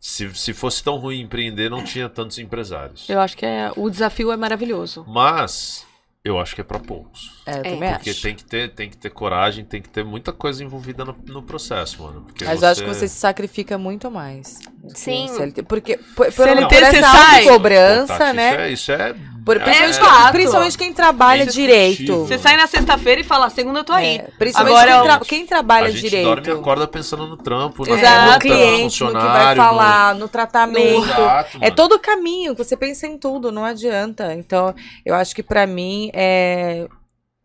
Se, 0.00 0.32
se 0.34 0.52
fosse 0.54 0.84
tão 0.84 0.96
ruim 0.96 1.20
empreender, 1.22 1.68
não 1.70 1.82
tinha 1.82 2.08
tantos 2.08 2.38
empresários. 2.38 3.08
Eu 3.08 3.18
acho 3.20 3.36
que 3.36 3.44
é, 3.44 3.72
o 3.74 3.88
desafio 3.90 4.30
é 4.30 4.36
maravilhoso. 4.36 5.04
Mas 5.08 5.84
eu 6.24 6.38
acho 6.38 6.54
que 6.54 6.60
é 6.60 6.64
pra 6.64 6.78
poucos. 6.78 7.37
É, 7.48 7.52
eu 7.56 7.60
É. 7.60 7.62
também 7.74 7.92
Porque 7.94 8.10
acho. 8.10 8.22
tem 8.22 8.34
que, 8.34 8.44
ter, 8.44 8.74
tem 8.74 8.90
que 8.90 8.96
ter 8.96 9.10
coragem, 9.10 9.64
tem 9.64 9.80
que 9.80 9.88
ter 9.88 10.04
muita 10.04 10.32
coisa 10.32 10.62
envolvida 10.62 11.04
no, 11.04 11.16
no 11.26 11.42
processo, 11.42 12.02
mano. 12.02 12.22
Porque 12.26 12.44
Mas 12.44 12.62
eu 12.62 12.68
acho 12.68 12.82
que 12.82 12.88
você 12.88 13.08
se 13.08 13.16
sacrifica 13.16 13.78
muito 13.78 14.10
mais. 14.10 14.58
que 14.92 14.98
Sim. 14.98 15.28
CLT, 15.28 15.62
porque 15.62 15.96
por, 16.14 16.26
por, 16.26 16.32
CLT 16.32 16.60
por 16.68 16.84
você 16.84 16.96
essa 16.98 17.42
cobrança, 17.50 18.32
né? 18.32 18.70
Isso 18.70 18.92
é, 18.92 18.92
isso 18.92 18.92
é 18.92 19.14
Por- 19.44 19.56
é- 19.56 19.60
principalmente, 19.60 20.28
é- 20.28 20.32
principalmente 20.32 20.78
quem 20.78 20.92
trabalha 20.92 21.42
É 21.44 21.46
direito. 21.46 22.16
Você 22.26 22.36
sai 22.38 22.56
na 22.58 22.66
sexta-feira 22.66 23.20
e 23.22 23.24
fala, 23.24 23.48
segunda 23.48 23.80
eu 23.80 23.84
tô 23.84 23.92
aí. 23.94 24.16
É, 24.18 24.28
principalmente 24.38 24.76
Agora 24.76 24.92
quem, 24.92 25.02
tra- 25.02 25.20
quem 25.24 25.46
trabalha 25.46 25.86
a 25.86 25.90
gente 25.90 26.00
direito. 26.02 26.24
dorme 26.26 26.48
e 26.48 26.50
acorda 26.50 26.86
pensando 26.86 27.26
no 27.26 27.36
trampo, 27.36 27.86
na 27.88 27.96
Exato, 27.96 28.32
no 28.34 28.38
cliente, 28.40 29.02
no 29.04 29.08
que 29.10 29.14
vai 29.14 29.56
falar, 29.56 30.14
no, 30.14 30.28
tratamento. 30.28 31.04
Exato, 31.04 31.58
É 31.62 31.70
todo 31.70 31.92
o 31.94 31.98
caminho, 31.98 32.54
você 32.54 32.76
pensa 32.76 33.06
em 33.06 33.16
tudo, 33.16 33.50
não 33.50 33.64
adianta. 33.64 34.34
Então, 34.34 34.74
eu 35.04 35.14
acho 35.14 35.34
que 35.34 35.42
pra 35.42 35.66
mim 35.66 36.10
é 36.12 36.86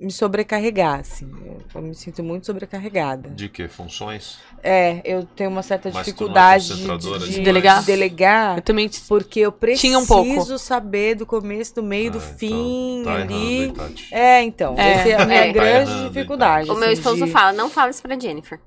me 0.04 0.12
sobrecarregar, 0.12 1.00
assim. 1.00 1.30
Eu, 1.46 1.62
eu 1.76 1.82
me 1.82 1.96
sinto 1.96 2.22
muito 2.24 2.46
sobrecarregada. 2.46 3.30
De 3.30 3.48
que? 3.50 3.68
Funções? 3.68 4.38
É, 4.62 5.02
eu 5.04 5.26
tenho 5.26 5.50
uma 5.50 5.62
certa 5.64 5.90
Mas 5.90 5.94
não 5.94 6.02
é 6.02 6.04
dificuldade 6.04 6.64
de, 6.66 6.72
concentradora 6.74 7.20
de- 7.20 7.32
de 7.34 7.42
delegar. 7.42 7.80
de 7.80 7.86
delegar, 7.86 8.58
Eu 8.58 8.62
também. 8.62 8.90
porque 9.08 9.40
eu 9.42 9.52
preciso 9.52 9.82
Tinha 9.88 10.00
um 10.00 10.06
pouco. 10.06 10.58
saber 10.58 11.16
do 11.16 11.26
começo, 11.26 11.76
do 11.76 11.84
meio, 11.84 12.12
do 12.12 12.18
Ah, 12.18 12.22
então, 12.22 12.38
fim, 12.38 13.02
tá 13.06 13.14
ali. 13.16 13.74
É, 14.12 14.42
então. 14.44 14.76
É. 14.78 14.92
Essa 14.94 15.10
é 15.10 15.22
a 15.22 15.26
minha 15.26 15.40
É. 15.46 15.52
grande 15.52 15.86
Tá 15.90 15.92
errando, 15.98 16.10
dificuldade. 16.14 16.70
O 16.72 16.76
meu 16.76 16.84
assim, 16.90 16.94
esposo 16.94 17.26
de- 17.26 17.32
fala, 17.32 17.54
não 17.54 17.70
fala 17.70 17.90
isso 17.90 18.02
pra 18.02 18.18
Jennifer. 18.20 18.60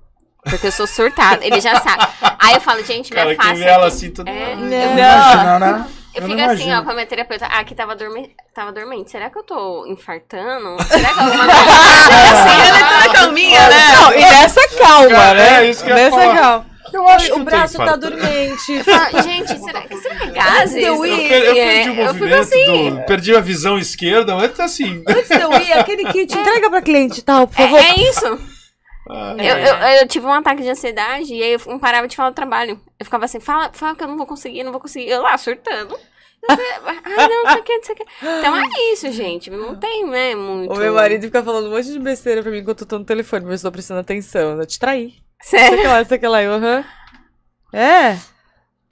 Porque 0.48 0.66
eu 0.68 0.72
sou 0.72 0.86
surtada, 0.86 1.44
ele 1.44 1.60
já 1.60 1.80
sabe. 1.80 2.06
Aí 2.38 2.54
eu 2.54 2.60
falo, 2.60 2.84
gente, 2.84 3.12
minha 3.12 3.24
Cara, 3.24 3.36
que 3.36 3.42
face. 3.42 3.58
vê 3.60 3.68
ela 3.68 3.86
assim, 3.88 4.10
tudo... 4.10 4.28
É. 4.28 4.54
Não, 4.54 4.62
Não. 4.64 4.92
imagina, 4.92 5.58
né? 5.58 5.86
Eu 6.16 6.22
fico 6.22 6.34
assim, 6.34 6.42
imagino. 6.44 6.78
ó, 6.80 6.82
com 6.84 6.90
a 6.90 6.94
minha 6.94 7.06
terapeuta. 7.06 7.46
Ah, 7.46 7.60
aqui 7.60 7.74
tava, 7.74 7.94
dorme... 7.94 8.30
tava 8.54 8.72
dormente. 8.72 9.10
Será 9.10 9.28
que 9.30 9.38
eu 9.38 9.42
tô 9.42 9.86
infartando? 9.86 10.76
Será 10.84 11.12
que 11.14 11.20
alguma 11.20 11.44
coisa. 11.44 11.60
assim, 12.32 12.68
Ela 12.68 12.78
tá 12.88 13.06
na 13.08 13.12
calminha, 13.14 13.68
né? 13.68 13.76
Não, 14.00 14.12
e 14.12 14.20
nessa 14.20 14.68
calma, 14.78 15.08
Cara, 15.10 15.34
né? 15.34 15.64
é 15.66 15.70
isso 15.70 15.84
que 15.84 15.90
eu 15.90 15.94
nessa 15.94 16.10
falar. 16.18 16.34
calma. 16.40 16.76
Eu 16.92 17.08
acho 17.08 17.34
o 17.34 17.38
eu 17.40 17.44
braço 17.44 17.76
tá 17.78 17.96
dormente. 17.96 18.82
Fala, 18.84 19.10
Gente, 19.22 19.58
será 19.58 19.80
que, 19.82 19.96
será 19.96 20.14
que 20.14 20.22
é 20.22 20.26
gases? 20.30 20.76
Eu 20.76 21.04
Eu, 21.04 21.16
per- 21.16 21.42
eu 21.44 21.56
É, 21.56 21.66
perdi 21.84 21.90
o 21.90 21.92
eu 21.92 21.94
fico 21.94 22.04
movimento, 22.26 22.40
assim. 22.42 22.90
do- 22.90 23.02
perdi 23.06 23.36
a 23.36 23.40
visão 23.40 23.76
esquerda, 23.78 24.36
mas 24.36 24.52
tá 24.56 24.64
assim. 24.64 25.02
Antes 25.06 25.28
de 25.28 25.40
eu 25.42 25.52
ir, 25.52 25.72
aquele 25.72 26.04
kit, 26.12 26.32
entrega 26.38 26.70
pra 26.70 26.80
cliente 26.80 27.18
e 27.20 27.22
tal, 27.22 27.48
por 27.48 27.60
É, 27.60 27.64
favor. 27.64 27.80
é 27.80 27.94
isso. 28.00 28.55
Ah, 29.08 29.34
Eu, 29.38 29.56
eu, 29.56 29.76
eu 30.00 30.08
tive 30.08 30.26
um 30.26 30.32
ataque 30.32 30.62
de 30.62 30.68
ansiedade 30.68 31.32
e 31.32 31.42
aí 31.42 31.52
eu 31.52 31.60
não 31.66 31.78
parava 31.78 32.08
de 32.08 32.16
falar 32.16 32.30
do 32.30 32.34
trabalho. 32.34 32.80
Eu 32.98 33.04
ficava 33.04 33.24
assim, 33.24 33.40
fala, 33.40 33.70
fala 33.72 33.94
que 33.94 34.02
eu 34.02 34.08
não 34.08 34.16
vou 34.16 34.26
conseguir, 34.26 34.64
não 34.64 34.72
vou 34.72 34.80
conseguir. 34.80 35.08
Eu 35.08 35.22
lá, 35.22 35.36
surtando. 35.38 35.96
Ai, 36.48 37.28
não, 37.28 37.44
não 37.44 37.52
sei 37.52 37.60
o 37.60 37.64
que, 37.64 37.76
não 37.76 37.84
sei 37.84 37.94
o 37.94 37.98
que. 37.98 38.04
Então 38.22 38.56
é 38.56 38.92
isso, 38.92 39.10
gente. 39.10 39.50
Não 39.50 39.74
tem, 39.76 40.06
né, 40.06 40.34
muito... 40.34 40.72
O 40.72 40.76
meu 40.76 40.94
marido 40.94 41.22
fica 41.22 41.42
falando 41.42 41.68
um 41.68 41.70
monte 41.70 41.92
de 41.92 41.98
besteira 41.98 42.42
pra 42.42 42.50
mim 42.50 42.58
enquanto 42.58 42.82
eu 42.82 42.86
tô 42.86 42.98
no 42.98 43.04
telefone, 43.04 43.44
mas 43.46 43.62
eu 43.62 43.70
tô 43.70 43.72
prestando 43.72 44.00
atenção. 44.00 44.58
Eu 44.60 44.66
te 44.66 44.78
traí. 44.78 45.14
Sei 45.42 45.58
Sério. 45.58 45.78
que 45.78 45.86
lá, 45.86 46.04
sei 46.04 46.18
que 46.18 46.26
lá. 46.26 46.42
Eu, 46.42 46.52
aham. 46.52 46.84
É. 47.72 48.16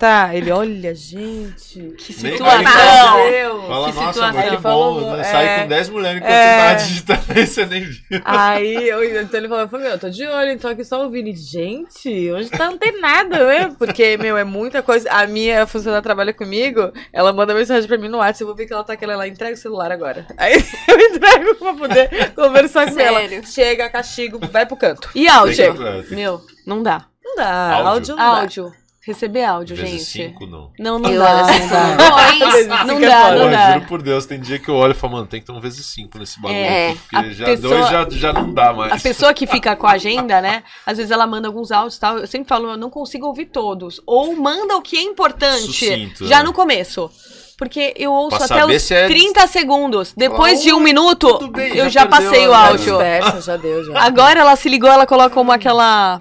tá? 0.05 0.35
Ele, 0.35 0.51
olha, 0.51 0.95
gente. 0.95 1.95
Que 1.99 2.13
situação. 2.13 2.47
Fala- 2.47 3.15
Meu 3.17 3.31
Deus. 3.31 3.67
Fala, 3.67 3.89
Que 3.89 3.95
nossa, 3.95 4.13
situação. 4.13 4.33
muito 4.35 4.47
Ele 4.47 4.59
falou, 4.59 5.01
bom. 5.01 5.13
né? 5.17 5.21
é. 5.21 5.25
Sai 5.25 5.63
com 5.63 5.69
10 5.69 5.89
mulheres 5.89 6.17
enquanto 6.19 6.33
É. 6.33 6.59
tá 6.69 6.75
digitando 6.75 7.21
aí, 7.31 7.47
você 7.47 7.67
nem 7.67 7.81
viu. 7.85 8.23
Aí 8.25 8.89
eu, 8.89 9.21
então 9.23 9.41
ele 9.41 9.49
falou, 9.49 9.69
meu, 9.81 9.99
tô 9.99 10.11
de 10.11 10.27
olho, 10.27 10.59
tô 10.59 10.69
aqui 10.69 10.85
só 10.85 11.03
ouvindo. 11.03 11.29
E, 11.29 11.35
Gente, 11.35 12.31
hoje 12.33 12.51
tá 12.51 12.67
antenada, 12.69 13.47
né? 13.47 13.75
Porque, 13.79 14.17
meu, 14.17 14.37
é 14.37 14.45
muita 14.45 14.83
coisa. 14.83 15.11
A 15.11 15.27
minha 15.27 15.67
funcionária 15.67 16.03
trabalha 16.03 16.33
comigo, 16.33 16.93
ela 17.13 17.33
manda 17.33 17.55
mensagem 17.55 17.87
pra 17.89 17.97
mim 17.99 18.09
no 18.09 18.19
WhatsApp, 18.19 18.43
eu 18.43 18.47
vou 18.49 18.57
ver 18.57 18.67
que 18.67 18.73
ela 18.73 18.85
tá 18.85 18.93
aquela 18.95 19.13
ela 19.15 19.27
entrega 19.29 19.55
o 19.55 19.59
celular 19.59 19.91
agora. 19.93 20.27
Aí 20.37 20.55
eu 20.89 21.01
entrego 21.01 21.55
pra 21.57 21.75
poder 21.75 22.33
conversar 22.35 22.93
com 22.93 22.99
ela. 23.01 23.21
Sério? 23.21 23.47
Chega, 23.47 23.89
castigo, 23.89 24.41
vai 24.51 24.67
pro 24.67 24.77
canto. 24.77 25.09
E 25.15 25.27
áudio? 25.29 25.75
Tem 26.09 26.17
Meu, 26.17 26.41
não 26.67 26.83
dá. 26.83 27.07
Não 27.25 27.37
dá, 27.37 27.73
Áudio. 27.73 27.89
áudio, 27.89 28.17
não 28.17 28.23
dá. 28.35 28.41
Áudio. 28.41 28.73
Receber 29.07 29.45
áudio, 29.45 29.77
Vezes 29.77 30.11
gente. 30.11 30.31
5, 30.33 30.47
não. 30.47 30.71
Não, 30.79 30.99
não 30.99 31.11
Eu 31.11 31.21
dá, 31.21 31.41
acho 31.43 31.61
não 31.61 31.69
dá. 31.69 32.85
Não 32.85 32.97
Fica 32.97 33.09
dá, 33.09 33.23
fora. 33.23 33.39
não 33.39 33.51
dá. 33.51 33.73
juro 33.75 33.87
por 33.87 34.03
Deus, 34.03 34.25
tem 34.27 34.41
dia 34.41 34.59
que 34.59 34.69
eu 34.69 34.75
olho 34.77 34.93
e 34.93 34.95
falo, 34.95 35.13
mano, 35.15 35.27
tem 35.27 35.41
que 35.41 35.47
ter 35.47 35.53
um 35.53 35.61
vezes 35.61 35.85
5 35.87 36.19
nesse 36.19 36.41
bagulho. 36.41 36.59
É, 36.59 36.89
aqui, 36.91 36.99
porque 37.11 37.33
já 37.35 37.45
pessoa- 37.45 37.77
dois 37.77 37.89
já, 37.91 38.09
já 38.11 38.33
não 38.33 38.55
dá 38.55 38.73
mais. 38.73 38.93
A 38.93 38.99
pessoa 38.99 39.35
que 39.35 39.47
fica 39.47 39.77
com 39.77 39.87
a 39.87 39.93
agenda, 39.93 40.41
né? 40.41 40.63
Às 40.87 40.97
vezes 40.97 41.11
ela 41.13 41.27
manda 41.27 41.47
alguns 41.49 41.71
áudios 41.71 41.97
e 41.97 42.01
tal. 42.01 42.19
Eu 42.19 42.27
sempre 42.27 42.49
falo, 42.49 42.71
eu 42.71 42.77
não 42.79 42.89
consigo 42.89 43.27
ouvir 43.27 43.47
todos. 43.47 44.01
Ou 44.07 44.35
manda 44.37 44.75
o 44.77 44.81
que 44.83 44.97
é 44.97 45.03
importante 45.03 45.67
Sucinto, 45.67 46.27
já 46.27 46.39
né? 46.39 46.45
no 46.45 46.53
começo. 46.55 47.11
Porque 47.59 47.95
eu 47.97 48.11
ouço 48.13 48.37
Pra 48.37 48.47
até 48.47 48.67
os 48.67 48.83
se 48.83 48.95
é- 48.95 49.07
30 49.07 49.47
segundos. 49.47 50.13
Depois 50.17 50.61
de 50.63 50.73
um 50.73 50.79
Oi, 50.79 50.83
minuto, 50.83 51.49
bem, 51.53 51.69
eu 51.77 51.85
já 51.91 52.01
já 52.01 52.07
passei 52.07 52.49
o 52.49 52.55
áudio. 52.55 52.99
Já 53.45 53.57
deu, 53.57 53.85
já. 53.85 54.01
Agora 54.03 54.41
ela 54.41 54.57
se 54.57 54.69
ligou, 54.69 54.89
ela 54.91 55.07
coloca 55.07 55.31
como 55.31 55.53
aquela. 55.53 56.19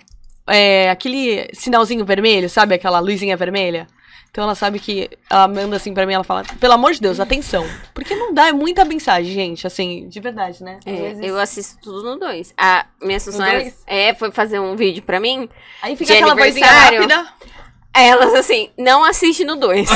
É, 0.47 0.89
aquele 0.89 1.49
sinalzinho 1.53 2.05
vermelho, 2.05 2.49
sabe? 2.49 2.75
Aquela 2.75 2.99
luzinha 2.99 3.37
vermelha. 3.37 3.87
Então 4.31 4.43
ela 4.45 4.55
sabe 4.55 4.79
que. 4.79 5.11
Ela 5.29 5.47
manda 5.47 5.75
assim 5.75 5.93
pra 5.93 6.07
mim, 6.07 6.13
ela 6.13 6.23
fala, 6.23 6.43
pelo 6.59 6.73
amor 6.73 6.91
de 6.93 6.99
Deus, 7.01 7.19
atenção. 7.19 7.63
Porque 7.93 8.15
não 8.15 8.33
dá, 8.33 8.47
é 8.47 8.51
muita 8.51 8.83
mensagem, 8.83 9.31
gente, 9.31 9.67
assim, 9.67 10.07
de 10.07 10.19
verdade, 10.19 10.63
né? 10.63 10.79
É, 10.87 10.91
vezes- 10.91 11.23
eu 11.23 11.39
assisto 11.39 11.77
tudo 11.83 12.03
no 12.03 12.19
2. 12.19 12.51
A 12.57 12.87
minha 12.99 13.19
dois? 13.19 13.83
é, 13.85 14.13
foi 14.15 14.31
fazer 14.31 14.59
um 14.59 14.75
vídeo 14.75 15.03
pra 15.03 15.19
mim. 15.19 15.47
Aí 15.83 15.95
fica 15.95 16.13
aquela 16.13 16.33
vozinha 16.33 16.65
rápida. 16.65 17.27
Elas 17.95 18.33
assim, 18.33 18.69
não 18.77 19.03
assiste 19.03 19.45
no 19.45 19.55
2. 19.55 19.87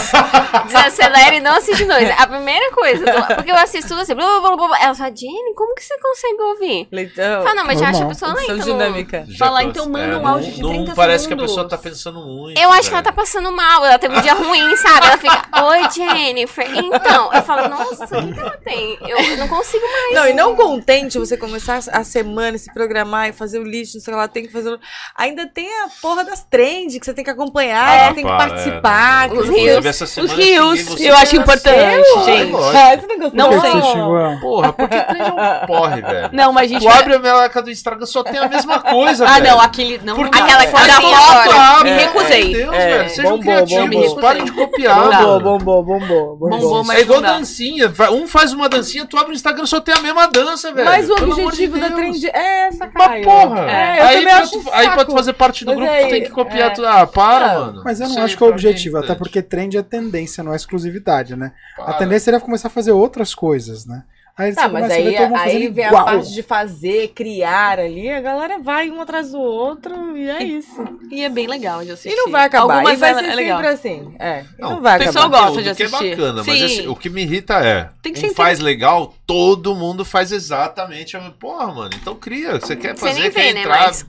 Desacelera 0.68 1.36
e 1.36 1.40
não 1.40 1.56
assiste 1.56 1.84
no 1.86 1.94
2. 1.94 2.10
A 2.20 2.28
primeira 2.28 2.72
coisa, 2.72 3.04
do- 3.06 3.36
porque 3.36 3.52
eu 3.52 3.56
assisto 3.56 3.88
tudo 3.90 4.02
assim, 4.02 4.14
blá, 4.14 4.40
blá, 4.40 4.56
blá, 4.56 4.68
blá. 4.68 4.80
Ela 4.84 4.94
fala, 4.96 5.16
Jenny, 5.16 5.54
como 5.56 5.74
que 5.76 5.84
você 5.84 5.98
consegue 6.00 6.42
ouvir? 6.42 6.88
Leitão. 6.92 7.42
Fala, 7.44 7.56
não, 7.56 7.66
mas 7.66 7.80
já 7.80 7.90
acha 7.90 8.04
a 8.04 8.08
pessoa 8.08 8.34
lenta. 8.34 8.54
no- 8.56 8.64
dinâmica. 8.64 9.26
Fala, 9.38 9.64
então 9.64 9.86
manda 9.90 10.14
é, 10.14 10.18
um 10.18 10.22
não- 10.22 10.28
áudio 10.28 10.52
de 10.52 10.62
não 10.62 10.70
30 10.70 10.96
parece 10.96 11.28
que 11.28 11.34
a 11.34 11.38
segundos. 11.38 11.52
pessoa 11.56 11.68
tá 11.70 11.78
pensando 11.78 12.20
muito. 12.22 12.60
Eu 12.60 12.72
acho 12.72 12.88
que 12.90 12.94
ela 12.94 13.04
tá 13.04 13.10
velho. 13.12 13.16
passando 13.22 13.52
mal, 13.52 13.84
ela 13.86 13.98
teve 14.00 14.16
um 14.18 14.22
dia 14.22 14.34
ruim, 14.34 14.78
sabe? 14.78 15.08
Ela 15.08 15.18
fica, 15.18 15.48
oi, 15.66 15.90
Jennifer. 15.92 16.68
Então, 16.78 17.34
eu 17.34 17.42
falo, 17.44 17.68
nossa, 17.70 18.04
o 18.06 18.28
que, 18.28 18.34
que 18.34 18.40
ela 18.40 18.58
tem? 18.64 18.98
Eu, 19.08 19.18
eu 19.18 19.38
não 19.38 19.48
consigo 19.48 19.84
mais. 19.86 20.14
Não, 20.14 20.28
e 20.28 20.34
não 20.34 20.56
contente 20.56 21.18
você 21.18 21.36
começar 21.36 21.80
a 21.92 22.04
semana, 22.04 22.58
se 22.58 22.72
programar 22.74 23.30
e 23.30 23.34
fazer 23.34 23.60
o 23.60 23.64
lixo, 23.64 23.98
não 23.98 24.02
sei 24.04 24.14
o 24.14 24.18
que 24.18 24.22
lá, 24.22 24.28
tem 24.28 24.46
que 24.46 24.52
fazer. 24.52 24.80
Ainda 25.16 25.48
tem 25.48 25.68
a 25.84 25.88
porra 26.02 26.24
das 26.24 26.44
trends 26.44 26.98
que 27.00 27.06
você 27.06 27.14
tem 27.14 27.24
que 27.24 27.30
acompanhar, 27.32 27.87
Ah, 27.88 27.98
que 27.98 28.08
você 28.08 28.14
tem 28.16 28.24
que 28.26 28.38
participar. 28.38 29.26
é, 29.26 29.30
que. 29.30 29.38
Os 29.38 29.50
rios. 29.50 30.02
Os 30.18 30.32
rios, 30.32 31.00
eu 31.00 31.16
acho 31.16 31.36
importante, 31.36 32.08
gente. 32.26 32.56
Ah, 32.56 32.98
você 32.98 33.08
não 33.08 33.18
gostou? 33.20 33.32
Não 33.34 33.50
Por 33.50 33.62
que 33.62 33.70
sei. 33.72 34.40
Porra, 34.42 34.74
porque 34.74 35.00
trend 35.02 35.22
é 35.22 35.34
um 35.64 35.66
porre, 35.68 36.02
velho. 36.02 36.30
Não, 36.32 36.52
mas 36.54 36.70
a 36.72 36.74
gente. 36.74 36.84
Tu 36.84 36.90
abre 36.90 37.16
a 37.16 37.20
meleca 37.20 37.62
do 37.62 37.72
Instagram, 37.72 38.06
só 38.06 38.24
tem 38.24 38.40
a 38.40 38.48
mesma 38.48 38.80
coisa, 38.80 39.26
Ah, 39.28 39.34
velho. 39.40 39.48
não, 39.52 39.62
aquele. 39.62 40.00
Não. 40.04 40.22
Aquela 40.24 40.64
É. 40.64 40.68
fotinha 40.68 40.88
Da 40.88 41.02
foto, 41.02 41.52
agora. 41.52 41.84
me 41.84 41.90
É, 41.90 41.98
recusei. 41.98 42.44
Meu 42.56 42.72
Deus, 42.72 42.76
É, 42.76 42.98
velho. 42.98 43.10
Sejam 43.10 43.24
bombou, 43.32 43.40
criativos. 43.44 43.90
bombou. 43.90 44.16
Parem 44.22 44.44
de 44.46 44.52
copiar. 44.52 44.98
Mano. 44.98 45.40
bombou, 45.40 45.84
bombou, 45.84 46.36
Bombou, 46.38 46.84
mas 46.84 46.98
é 46.98 47.02
igual 47.02 47.22
dancinha. 47.22 47.92
Um 48.12 48.28
faz 48.28 48.54
uma 48.54 48.68
dancinha, 48.70 49.06
tu 49.06 49.18
abre 49.18 49.32
o 49.32 49.36
Instagram, 49.36 49.66
só 49.66 49.80
tem 49.80 49.96
a 49.96 50.00
mesma 50.00 50.28
dança, 50.28 50.72
velho. 50.72 50.86
Mas 50.88 51.10
o 51.10 51.14
objetivo 51.14 51.80
da 51.80 51.90
trend 51.92 52.26
é 52.28 52.68
essa, 52.68 52.90
Mas 52.94 53.08
Caio. 53.08 53.24
porra, 53.24 53.60
É, 53.72 54.00
eu 54.02 54.06
aí, 54.08 54.16
também 54.20 54.36
pra 54.36 54.48
tu, 54.48 54.64
aí 54.72 54.90
pra 54.90 55.06
tu 55.06 55.12
fazer 55.12 55.34
parte 55.34 55.66
do 55.66 55.72
Mas 55.76 55.80
grupo, 55.80 55.94
tu 56.04 56.10
tem 56.10 56.24
que 56.24 56.30
copiar 56.30 56.68
é. 56.68 56.74
tudo. 56.74 56.88
Ah, 56.88 57.08
para, 57.08 57.54
Não, 57.60 57.77
Mas 57.84 58.00
eu 58.00 58.08
não 58.08 58.16
Isso 58.16 58.24
acho 58.24 58.34
aí 58.34 58.38
que 58.38 58.44
é 58.44 58.48
o 58.48 58.50
objetivo, 58.50 58.98
até 58.98 59.16
porque 59.16 59.42
trend 59.42 59.78
é 59.78 59.82
tendência, 59.82 60.44
não 60.44 60.54
é 60.54 60.56
exclusividade, 60.56 61.36
né? 61.36 61.52
A 61.78 61.84
Para. 61.84 61.94
tendência 61.96 62.26
seria 62.26 62.40
começar 62.40 62.68
a 62.68 62.72
fazer 62.72 62.92
outras 62.92 63.34
coisas, 63.36 63.86
né? 63.86 64.04
Aí 64.40 64.54
Tá, 64.54 64.68
você 64.68 64.68
mas 64.68 64.84
começa 64.84 64.94
a 64.94 64.98
aí, 64.98 65.04
ver 65.04 65.18
todo 65.18 65.28
mundo 65.30 65.40
aí 65.40 65.52
fazendo 65.54 65.74
vem 65.74 65.84
a 65.84 65.88
igual. 65.88 66.06
parte 66.06 66.32
de 66.32 66.44
fazer, 66.44 67.08
criar 67.08 67.80
ali, 67.80 68.08
a 68.08 68.22
galera 68.22 68.60
vai 68.60 68.88
um 68.92 69.02
atrás 69.02 69.32
do 69.32 69.40
outro 69.40 70.16
e 70.16 70.30
é 70.30 70.44
isso. 70.44 70.86
E 71.10 71.24
é 71.24 71.30
bem 71.30 71.48
legal 71.48 71.84
de 71.84 71.90
assistir. 71.90 72.12
E 72.14 72.16
não 72.16 72.30
vai 72.30 72.46
acabar, 72.46 72.76
Algumas 72.76 72.94
e 72.94 73.00
vai 73.00 73.12
é, 73.14 73.14
ser 73.16 73.26
é 73.26 73.34
legal. 73.36 73.58
sempre 73.58 73.74
assim. 73.74 74.16
É, 74.20 74.44
não, 74.60 74.70
Não, 74.76 74.82
vai 74.82 74.92
o 75.00 75.02
acabar. 75.02 75.06
pessoal 75.12 75.30
gosta 75.32 75.46
de 75.48 75.70
Conteúdo 75.70 75.76
que 75.76 75.84
assistir. 75.84 76.06
é 76.06 76.10
bacana, 76.16 76.44
mas 76.46 76.60
Sim. 76.60 76.66
assim, 76.66 76.88
o 76.88 76.96
que 76.96 77.10
me 77.10 77.24
irrita 77.24 77.56
é. 77.66 77.90
Tem 78.04 78.14
que 78.14 78.22
quem 78.22 78.34
faz 78.36 78.60
legal, 78.60 79.16
todo 79.26 79.74
mundo 79.74 80.06
faz 80.06 80.32
exatamente 80.32 81.18
a 81.18 81.22
Porra, 81.32 81.74
mano, 81.74 81.90
então 82.00 82.14
cria. 82.16 82.60
Você 82.60 82.76
quer 82.76 82.96
Você 82.96 83.08
fazer, 83.08 83.20
nem 83.22 83.32
quer 83.32 83.42
vê, 83.42 83.54
né, 83.54 83.60
entrar. 83.62 83.88
mas- 83.88 84.06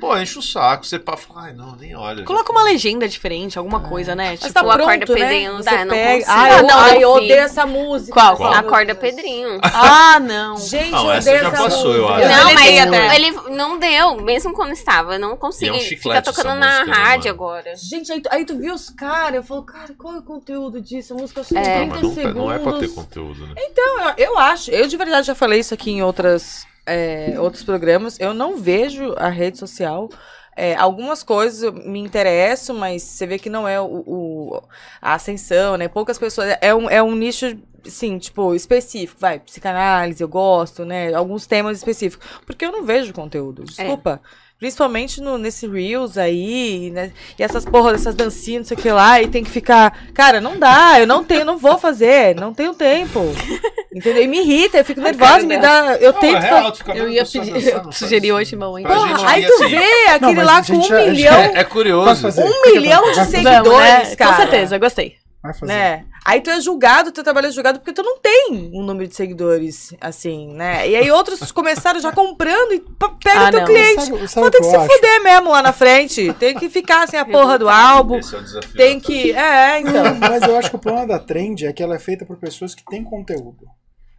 Pô, 0.00 0.16
enche 0.16 0.38
o 0.38 0.42
saco. 0.42 0.84
Você 0.86 0.98
pá, 0.98 1.16
fala, 1.16 1.46
ai, 1.46 1.52
não, 1.52 1.74
nem 1.76 1.94
olha. 1.96 2.24
Coloca 2.24 2.50
uma 2.52 2.62
legenda 2.62 3.08
diferente, 3.08 3.58
alguma 3.58 3.80
coisa, 3.80 4.14
né? 4.14 4.30
Mas 4.30 4.40
Tipo, 4.40 4.52
tá 4.52 4.62
o 4.64 4.70
Acorda 4.70 5.06
pronto, 5.06 5.18
né? 5.18 5.26
Pedrinho 5.28 5.52
não 5.54 5.62
Você 5.62 5.70
dá, 5.70 5.84
não 5.84 5.94
pega... 5.94 6.24
Ai, 6.28 6.50
Ah, 6.50 6.58
eu, 6.58 6.66
não, 6.66 6.78
ai, 6.78 7.04
eu 7.04 7.10
odeio 7.10 7.40
essa 7.40 7.66
música. 7.66 8.12
Qual? 8.12 8.36
Qual? 8.36 8.52
Acorda 8.52 8.94
Pedrinho. 8.94 9.58
Ah, 9.62 10.18
não. 10.20 10.56
Gente, 10.58 10.90
Não, 10.90 11.06
eu 11.06 11.12
essa 11.12 11.30
odeio 11.30 11.42
já 11.44 11.48
essa 11.52 11.62
passou, 11.64 11.94
eu 11.94 12.02
música. 12.08 12.26
acho. 12.28 12.36
Não, 12.42 12.48
Eu 12.50 12.54
mas 12.54 13.14
ele 13.16 13.30
não 13.56 13.78
deu, 13.78 14.16
mesmo 14.20 14.52
quando 14.52 14.72
estava. 14.72 15.14
Eu 15.14 15.20
não 15.20 15.36
consigo. 15.36 15.74
E 15.74 15.78
é 15.80 15.82
um 15.82 15.84
Fica 15.98 16.22
tocando 16.22 16.58
na 16.58 16.84
né, 16.84 16.92
rádio 16.92 17.30
agora. 17.30 17.74
Gente, 17.76 18.10
aí 18.12 18.20
tu, 18.20 18.28
aí 18.32 18.44
tu 18.44 18.58
viu 18.58 18.74
os 18.74 18.90
caras, 18.90 19.36
eu 19.36 19.42
falo, 19.42 19.62
cara, 19.62 19.94
qual 19.96 20.14
é 20.14 20.18
o 20.18 20.22
conteúdo 20.22 20.80
disso? 20.80 21.14
A 21.14 21.16
música 21.16 21.42
só 21.42 21.54
tem 21.54 21.62
É. 21.62 21.76
30 21.80 21.94
Mas 21.94 22.02
não, 22.02 22.14
segundos. 22.14 22.36
não 22.36 22.52
é 22.52 22.58
pra 22.58 22.72
ter 22.74 22.88
conteúdo, 22.88 23.46
né? 23.46 23.54
Então, 23.56 23.98
eu, 24.16 24.34
eu 24.34 24.38
acho, 24.38 24.70
eu 24.70 24.86
de 24.86 24.96
verdade 24.96 25.26
já 25.26 25.34
falei 25.34 25.60
isso 25.60 25.72
aqui 25.74 25.90
em 25.90 26.02
outras, 26.02 26.66
é, 26.86 27.34
outros 27.40 27.62
programas, 27.64 28.18
eu 28.20 28.34
não 28.34 28.56
vejo 28.58 29.14
a 29.16 29.28
rede 29.28 29.58
social. 29.58 30.08
é, 30.56 30.74
algumas 30.76 31.22
coisas 31.24 31.72
me 31.84 31.98
interessam, 31.98 32.76
mas 32.76 33.02
você 33.02 33.26
vê 33.26 33.38
que 33.40 33.50
não 33.50 33.66
é 33.66 33.80
o, 33.80 33.86
o- 34.06 34.62
a 35.02 35.14
ascensão, 35.14 35.76
né? 35.76 35.88
Poucas 35.88 36.16
pessoas. 36.18 36.56
É 36.60 36.72
um, 36.74 36.88
é 36.88 37.02
um 37.02 37.14
nicho, 37.16 37.56
assim, 37.84 38.18
tipo, 38.18 38.54
específico. 38.54 39.18
Vai, 39.20 39.40
psicanálise, 39.40 40.22
eu 40.22 40.28
gosto, 40.28 40.84
né? 40.84 41.12
Alguns 41.12 41.46
temas 41.46 41.78
específicos. 41.78 42.26
Porque 42.46 42.64
eu 42.64 42.70
não 42.72 42.84
vejo 42.84 43.12
conteúdo, 43.12 43.66
desculpa. 43.66 44.20
Principalmente 44.58 45.20
no, 45.20 45.36
nesse 45.36 45.66
Reels 45.66 46.16
aí, 46.16 46.90
né? 46.90 47.10
E 47.38 47.42
essas 47.42 47.64
porra 47.64 47.92
dessas 47.92 48.14
dancinhas, 48.14 48.60
não 48.62 48.64
sei 48.68 48.76
o 48.76 48.80
que 48.80 48.90
lá, 48.90 49.20
e 49.20 49.28
tem 49.28 49.44
que 49.44 49.50
ficar. 49.50 50.06
Cara, 50.14 50.40
não 50.40 50.58
dá, 50.58 50.98
eu 50.98 51.06
não 51.06 51.22
tenho, 51.22 51.44
não 51.44 51.58
vou 51.58 51.76
fazer, 51.76 52.34
não 52.36 52.54
tenho 52.54 52.72
tempo. 52.74 53.20
Entendeu? 53.94 54.22
E 54.22 54.26
me 54.28 54.40
irrita, 54.40 54.78
eu 54.78 54.84
fico 54.84 55.00
nervosa, 55.00 55.46
me 55.46 55.58
dá. 55.58 55.96
Eu 56.00 56.12
Não, 56.12 56.20
tenho 56.20 56.36
é 56.36 56.40
que 56.40 56.46
real, 56.46 56.58
fazer. 56.58 56.72
tu 56.72 56.78
fica 56.78 56.96
Eu 56.96 57.08
ia 57.08 57.24
pedir, 57.24 57.52
dançar, 57.52 57.68
eu 57.70 57.76
não 57.76 57.84
faz 57.84 57.96
sugeri 57.98 58.26
isso. 58.28 58.36
hoje, 58.36 58.56
mamãe. 58.56 58.84
Porra, 58.84 59.08
gente 59.18 59.24
aí 59.26 59.46
tu 59.46 59.52
assim. 59.52 59.68
vê 59.68 60.06
aquele 60.08 60.34
mas 60.34 60.46
lá 60.46 60.56
a 60.56 60.60
com 60.60 60.64
gente 60.74 60.92
um 60.94 61.10
milhão, 61.10 61.34
É, 61.34 61.52
é 61.58 61.64
curioso. 61.64 62.26
Um 62.28 62.72
milhão 62.72 63.02
de 63.12 63.24
seguidores, 63.26 63.64
Vamos, 63.64 64.08
né? 64.10 64.16
cara. 64.16 64.30
Com 64.32 64.36
certeza, 64.42 64.78
gostei. 64.78 65.16
Vai 65.44 65.52
fazer. 65.52 65.72
Né? 65.74 66.06
Aí 66.24 66.40
tu 66.40 66.48
é 66.48 66.58
julgado, 66.58 67.12
teu 67.12 67.22
trabalho 67.22 67.48
é 67.48 67.50
julgado 67.50 67.78
porque 67.78 67.92
tu 67.92 68.02
não 68.02 68.18
tem 68.18 68.70
um 68.72 68.82
número 68.82 69.06
de 69.06 69.14
seguidores, 69.14 69.92
assim, 70.00 70.48
né? 70.54 70.88
E 70.88 70.96
aí 70.96 71.10
outros 71.10 71.52
começaram 71.52 72.00
já 72.00 72.10
comprando 72.10 72.72
e 72.72 72.80
pega 72.80 73.48
Ah, 73.48 73.50
teu 73.50 73.60
não. 73.60 73.66
cliente. 73.66 74.28
Sabe, 74.28 74.50
ter 74.50 74.58
que 74.58 74.64
se 74.64 74.74
acho? 74.74 74.90
fuder 74.90 75.22
mesmo 75.22 75.50
lá 75.50 75.60
na 75.60 75.74
frente. 75.74 76.32
Tem 76.38 76.54
que 76.54 76.70
ficar 76.70 77.06
sem 77.06 77.20
a 77.20 77.26
porra 77.26 77.58
do 77.58 77.68
álbum. 77.68 78.16
Esse 78.16 78.34
é 78.34 78.38
o 78.38 78.42
desafio. 78.42 78.74
Tem 78.74 78.98
que. 78.98 79.32
É, 79.32 79.80
então. 79.80 80.14
Mas 80.18 80.42
eu 80.44 80.56
acho 80.56 80.70
que 80.70 80.76
o 80.76 80.78
problema 80.78 81.06
da 81.06 81.18
trend 81.18 81.66
é 81.66 81.74
que 81.74 81.82
ela 81.82 81.96
é 81.96 81.98
feita 81.98 82.24
por 82.24 82.38
pessoas 82.38 82.74
que 82.74 82.82
têm 82.86 83.04
conteúdo. 83.04 83.66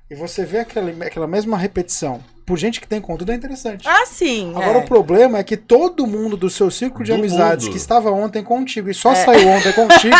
E 0.09 0.15
você 0.15 0.45
vê 0.45 0.59
aquela, 0.59 0.89
aquela 1.05 1.27
mesma 1.27 1.57
repetição 1.57 2.21
por 2.45 2.57
gente 2.59 2.79
que 2.79 2.87
tem 2.87 3.01
conteúdo 3.01 3.31
é 3.31 3.35
interessante. 3.35 3.87
Ah, 3.89 4.05
sim. 4.05 4.51
Agora 4.55 4.77
é. 4.77 4.81
o 4.81 4.85
problema 4.85 5.39
é 5.39 5.43
que 5.43 5.57
todo 5.57 6.05
mundo 6.05 6.37
do 6.37 6.47
seu 6.47 6.69
círculo 6.69 7.03
de 7.03 7.11
Do 7.11 7.17
amizades 7.17 7.65
mundo. 7.65 7.71
que 7.73 7.77
estava 7.79 8.11
ontem 8.11 8.43
contigo 8.43 8.87
e 8.87 8.93
só 8.93 9.13
É. 9.13 9.15
saiu 9.15 9.47
ontem 9.49 9.73
contigo 9.73 10.15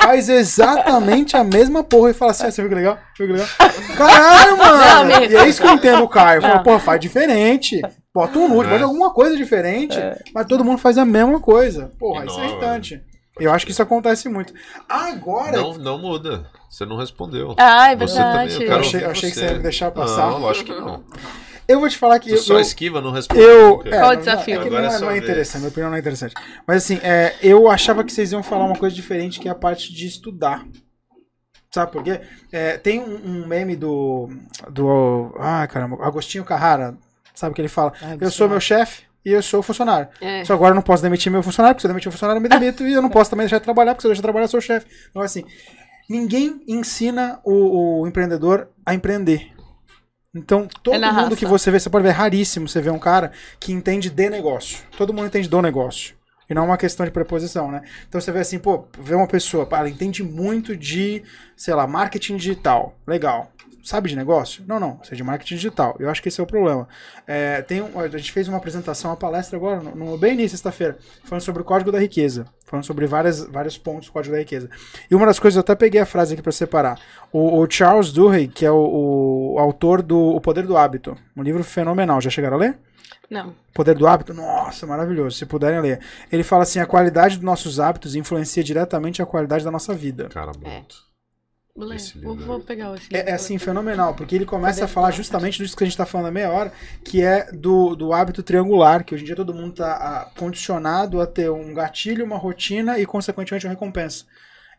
faz 0.00 0.28
exatamente 0.28 1.36
a 1.36 1.42
mesma 1.42 1.82
porra 1.82 2.10
e 2.10 2.14
fala 2.14 2.30
assim: 2.30 2.46
ah, 2.46 2.50
você 2.52 2.62
viu 2.62 2.68
que 2.68 2.76
legal? 2.76 2.96
Viu 3.18 3.26
que 3.26 3.32
legal? 3.32 3.48
Caralho, 3.96 4.56
mano! 4.56 5.08
Não, 5.10 5.24
E 5.24 5.36
é 5.36 5.48
isso 5.48 5.60
que 5.60 5.66
eu 5.66 5.72
entendo 5.72 6.04
o 6.04 6.08
Caio. 6.08 6.40
Fala, 6.40 6.62
porra, 6.62 6.78
faz 6.78 7.00
diferente. 7.00 7.80
Bota 8.14 8.38
um 8.38 8.46
nude, 8.48 8.68
É. 8.68 8.72
bota 8.74 8.84
alguma 8.84 9.12
coisa 9.12 9.36
diferente. 9.36 9.98
Mas 10.32 10.46
todo 10.46 10.64
mundo 10.64 10.78
faz 10.78 10.96
a 10.96 11.04
mesma 11.04 11.40
coisa. 11.40 11.92
Porra, 11.98 12.24
isso 12.26 12.38
é 12.40 12.44
irritante. 12.46 13.02
Eu 13.40 13.52
acho 13.52 13.66
que 13.66 13.72
isso 13.72 13.82
acontece 13.82 14.28
muito. 14.28 14.54
Agora, 14.88 15.56
Não, 15.56 15.74
não 15.74 15.98
muda. 15.98 16.46
Você 16.76 16.84
não 16.84 16.96
respondeu. 16.98 17.54
Ah, 17.56 17.92
é 17.92 17.96
Você 17.96 18.16
também, 18.18 18.48
verdade. 18.48 18.52
eu 18.54 18.58
quero 18.58 18.72
Eu 18.72 18.80
achei- 18.80 19.00
ouvir 19.00 19.10
achei 19.10 19.30
que 19.30 19.36
você 19.38 19.44
ia 19.46 19.52
me 19.54 19.58
deixar 19.60 19.90
passar. 19.90 20.30
Não, 20.30 20.38
lógico 20.40 20.74
que 20.74 20.78
não. 20.78 21.02
eu 21.66 21.80
vou 21.80 21.88
te 21.88 21.96
falar 21.96 22.18
que 22.18 22.28
Tu 22.28 22.34
eu, 22.34 22.38
só 22.38 22.60
esquiva, 22.60 23.00
não 23.00 23.12
responde. 23.12 23.40
eu- 23.40 23.82
é, 23.86 23.98
Qual 23.98 24.10
o 24.12 24.16
desafio? 24.16 24.54
É 24.56 24.60
que 24.60 24.66
Agora 24.66 24.82
não 24.82 24.92
é 24.92 24.96
é, 24.96 25.00
não 25.00 25.10
é 25.10 25.16
interessante, 25.16 25.60
minha 25.60 25.70
opinião 25.70 25.88
não 25.88 25.96
é 25.96 26.00
interessante. 26.00 26.34
Mas 26.66 26.84
assim, 26.84 27.00
é, 27.02 27.34
eu 27.42 27.70
achava 27.70 28.04
que 28.04 28.12
vocês 28.12 28.30
iam 28.30 28.42
falar 28.42 28.66
uma 28.66 28.76
coisa 28.76 28.94
diferente, 28.94 29.40
que 29.40 29.48
é 29.48 29.50
a 29.50 29.54
parte 29.54 29.90
de 29.90 30.06
estudar. 30.06 30.66
Sabe 31.70 31.92
por 31.92 32.02
quê? 32.02 32.20
É, 32.52 32.76
tem 32.76 33.00
um, 33.00 33.20
um 33.24 33.46
meme 33.46 33.74
do. 33.74 34.28
do. 34.70 35.34
Ah, 35.38 35.66
caramba, 35.66 35.96
Agostinho 36.06 36.44
Carrara. 36.44 36.94
Sabe 37.34 37.54
que 37.54 37.60
ele 37.62 37.68
fala? 37.68 37.94
Ai, 38.02 38.18
Eu 38.20 38.30
sou 38.30 38.50
meu 38.50 38.60
chefe 38.60 39.04
e 39.24 39.30
eu 39.32 39.42
sou 39.42 39.62
funcionário. 39.62 40.08
É. 40.20 40.44
Só 40.44 40.52
agora 40.52 40.72
eu 40.72 40.74
não 40.74 40.82
posso 40.82 41.02
demitir 41.02 41.32
meu 41.32 41.42
funcionário, 41.42 41.74
porque 41.74 41.82
se 41.82 41.86
eu 41.86 41.90
demitir 41.90 42.08
o 42.10 42.12
funcionário, 42.12 42.38
eu 42.38 42.42
me 42.42 42.48
demito, 42.50 42.86
e 42.86 42.92
eu 42.92 43.00
não 43.00 43.08
posso 43.10 43.30
também 43.30 43.44
deixar 43.44 43.58
de 43.58 43.64
trabalhar, 43.64 43.94
porque 43.94 44.02
se 44.02 44.06
eu 44.06 44.10
deixar 44.10 44.20
de 44.20 44.24
trabalhar, 44.24 44.44
eu 44.44 44.48
sou 44.48 44.58
o 44.58 44.62
chefe. 44.62 44.86
Então, 45.10 45.22
assim, 45.22 45.42
ninguém 46.08 46.62
ensina 46.66 47.40
o, 47.44 48.02
o 48.02 48.06
empreendedor 48.06 48.68
a 48.84 48.94
empreender. 48.94 49.52
Então, 50.34 50.68
todo 50.82 50.94
É 50.94 50.98
mundo 51.10 51.12
raça. 51.12 51.36
que 51.36 51.46
você 51.46 51.70
vê, 51.70 51.80
você 51.80 51.88
pode 51.88 52.02
ver, 52.02 52.10
é 52.10 52.12
raríssimo 52.12 52.68
você 52.68 52.80
ver 52.80 52.90
um 52.90 52.98
cara 52.98 53.32
que 53.58 53.72
entende 53.72 54.10
de 54.10 54.28
negócio. 54.28 54.84
Todo 54.96 55.12
mundo 55.12 55.26
entende 55.26 55.48
do 55.48 55.62
negócio. 55.62 56.14
E 56.48 56.54
não 56.54 56.62
é 56.62 56.66
uma 56.66 56.76
questão 56.76 57.04
de 57.06 57.10
preposição, 57.12 57.70
né? 57.72 57.82
Então 58.08 58.20
você 58.20 58.30
vê 58.30 58.40
assim, 58.40 58.58
pô, 58.58 58.86
vê 58.98 59.14
uma 59.14 59.26
pessoa, 59.26 59.66
pá, 59.66 59.78
ela 59.78 59.88
entende 59.90 60.22
muito 60.22 60.76
de, 60.76 61.22
sei 61.56 61.74
lá, 61.74 61.86
marketing 61.86 62.36
digital. 62.36 62.96
Legal. 63.06 63.50
Sabe 63.86 64.08
de 64.08 64.16
negócio? 64.16 64.64
Não, 64.66 64.80
não. 64.80 64.98
Você 65.00 65.14
é 65.14 65.16
de 65.16 65.22
marketing 65.22 65.54
digital. 65.54 65.94
Eu 66.00 66.10
acho 66.10 66.20
que 66.20 66.28
esse 66.28 66.40
é 66.40 66.42
o 66.42 66.46
problema. 66.46 66.88
É, 67.24 67.62
tem 67.62 67.80
um- 67.80 68.00
a 68.00 68.08
gente 68.08 68.32
fez 68.32 68.48
uma 68.48 68.56
apresentação, 68.56 69.10
uma 69.12 69.16
palestra 69.16 69.56
agora, 69.56 69.80
no, 69.80 69.94
no- 69.94 70.18
bem 70.18 70.32
início, 70.34 70.50
sexta-feira, 70.58 70.98
falando 71.22 71.42
sobre 71.42 71.62
o 71.62 71.64
código 71.64 71.92
da 71.92 71.98
riqueza. 72.00 72.46
Falando 72.64 72.84
sobre 72.84 73.06
várias, 73.06 73.44
vários 73.44 73.78
pontos 73.78 74.08
do 74.08 74.12
código 74.12 74.34
da 74.34 74.40
riqueza. 74.40 74.68
E 75.08 75.14
uma 75.14 75.24
das 75.24 75.38
coisas, 75.38 75.54
eu 75.56 75.60
até 75.60 75.76
peguei 75.76 76.00
a 76.00 76.06
frase 76.06 76.32
aqui 76.34 76.42
para 76.42 76.50
separar. 76.50 76.98
O, 77.32 77.60
o 77.60 77.70
Charles 77.70 78.10
Duhigg, 78.10 78.48
que 78.52 78.66
é 78.66 78.70
o, 78.72 79.54
o 79.54 79.58
autor 79.60 80.02
do 80.02 80.18
O 80.18 80.40
Poder 80.40 80.66
do 80.66 80.76
Hábito, 80.76 81.16
um 81.36 81.42
livro 81.44 81.62
fenomenal. 81.62 82.20
Já 82.20 82.28
chegaram 82.28 82.56
a 82.56 82.60
ler? 82.60 82.78
Não. 83.30 83.54
Poder 83.72 83.94
do 83.96 84.06
hábito, 84.06 84.32
nossa, 84.34 84.86
maravilhoso, 84.86 85.36
se 85.36 85.46
puderem 85.46 85.80
ler. 85.80 86.00
Ele 86.30 86.42
fala 86.42 86.62
assim: 86.64 86.78
a 86.80 86.86
qualidade 86.86 87.36
dos 87.36 87.44
nossos 87.44 87.78
hábitos 87.80 88.14
influencia 88.16 88.62
diretamente 88.64 89.20
a 89.22 89.26
qualidade 89.26 89.64
da 89.64 89.70
nossa 89.70 89.94
vida. 89.94 90.28
Cara, 90.28 90.50
muito. 90.60 90.62
Vou, 90.64 91.15
vou, 91.76 92.60
pegar 92.60 92.94
esse 92.94 93.04
livro. 93.12 93.28
É, 93.28 93.30
é 93.30 93.34
assim, 93.34 93.58
fenomenal, 93.58 94.14
porque 94.14 94.34
ele 94.34 94.46
começa 94.46 94.86
a 94.86 94.88
falar 94.88 95.10
do 95.10 95.16
justamente 95.16 95.62
disso 95.62 95.76
que 95.76 95.84
a 95.84 95.86
gente 95.86 95.92
está 95.92 96.06
falando 96.06 96.28
há 96.28 96.30
meia 96.30 96.50
hora, 96.50 96.72
que 97.04 97.22
é 97.22 97.52
do, 97.52 97.94
do 97.94 98.12
hábito 98.12 98.42
triangular, 98.42 99.04
que 99.04 99.14
hoje 99.14 99.24
em 99.24 99.26
dia 99.26 99.36
todo 99.36 99.52
mundo 99.54 99.72
está 99.72 100.30
condicionado 100.36 101.20
a 101.20 101.26
ter 101.26 101.50
um 101.50 101.74
gatilho, 101.74 102.24
uma 102.24 102.38
rotina 102.38 102.98
e, 102.98 103.04
consequentemente, 103.04 103.66
uma 103.66 103.72
recompensa. 103.72 104.24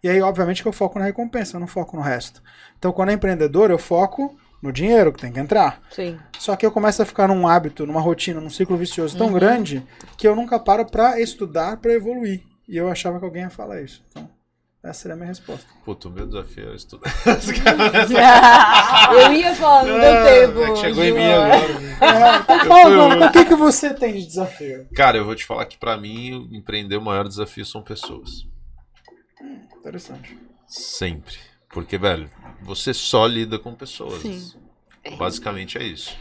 E 0.03 0.09
aí, 0.09 0.21
obviamente, 0.21 0.61
que 0.61 0.67
eu 0.67 0.73
foco 0.73 0.99
na 0.99 1.05
recompensa, 1.05 1.55
eu 1.55 1.59
não 1.59 1.67
foco 1.67 1.95
no 1.95 2.01
resto. 2.03 2.41
Então, 2.77 2.91
quando 2.91 3.09
é 3.09 3.13
empreendedor, 3.13 3.71
eu 3.71 3.77
foco 3.77 4.35
no 4.61 4.71
dinheiro 4.71 5.13
que 5.13 5.21
tem 5.21 5.31
que 5.31 5.39
entrar. 5.39 5.81
Sim. 5.91 6.17
Só 6.39 6.55
que 6.55 6.65
eu 6.65 6.71
começo 6.71 7.01
a 7.01 7.05
ficar 7.05 7.27
num 7.27 7.47
hábito, 7.47 7.85
numa 7.85 8.01
rotina, 8.01 8.41
num 8.41 8.49
ciclo 8.49 8.75
vicioso 8.77 9.13
Uhum. 9.15 9.25
tão 9.25 9.33
grande 9.33 9.83
que 10.17 10.27
eu 10.27 10.35
nunca 10.35 10.59
paro 10.59 10.85
pra 10.85 11.19
estudar, 11.19 11.77
pra 11.77 11.93
evoluir. 11.93 12.43
E 12.67 12.75
eu 12.75 12.89
achava 12.89 13.19
que 13.19 13.25
alguém 13.25 13.43
ia 13.43 13.49
falar 13.49 13.81
isso. 13.81 14.03
Então, 14.09 14.29
essa 14.87 15.01
seria 15.01 15.15
a 15.15 15.17
minha 15.17 15.27
resposta. 15.27 15.67
Puta, 15.83 16.07
o 16.07 16.11
meu 16.11 16.25
desafio 16.25 16.71
é 16.71 16.75
estudar. 16.75 17.11
eu 19.13 19.33
ia 19.33 19.53
falar, 19.55 19.85
não 19.85 19.99
deu 19.99 20.23
tempo. 20.23 20.63
é 20.63 20.71
que 20.71 20.79
chegou 20.79 21.03
em 21.03 21.11
mim 21.11 21.25
agora. 21.25 21.55
É, 21.99 22.37
então 22.37 22.59
fala, 22.65 22.89
Bruno, 22.89 23.25
o 23.25 23.31
que, 23.31 23.45
que 23.45 23.55
você 23.55 23.93
tem 23.93 24.13
de 24.13 24.25
desafio? 24.25 24.87
Cara, 24.95 25.17
eu 25.17 25.25
vou 25.25 25.35
te 25.35 25.45
falar 25.45 25.65
que 25.65 25.77
pra 25.77 25.97
mim, 25.97 26.49
empreender 26.51 26.97
o 26.97 27.01
maior 27.01 27.27
desafio 27.27 27.65
são 27.65 27.81
pessoas. 27.81 28.47
Interessante. 29.77 30.37
Sempre. 30.67 31.37
Porque, 31.69 31.97
velho, 31.97 32.29
você 32.61 32.93
só 32.93 33.25
lida 33.25 33.59
com 33.59 33.73
pessoas. 33.75 34.21
Sim. 34.21 34.53
Basicamente 35.17 35.77
é 35.77 35.83
isso. 35.83 36.17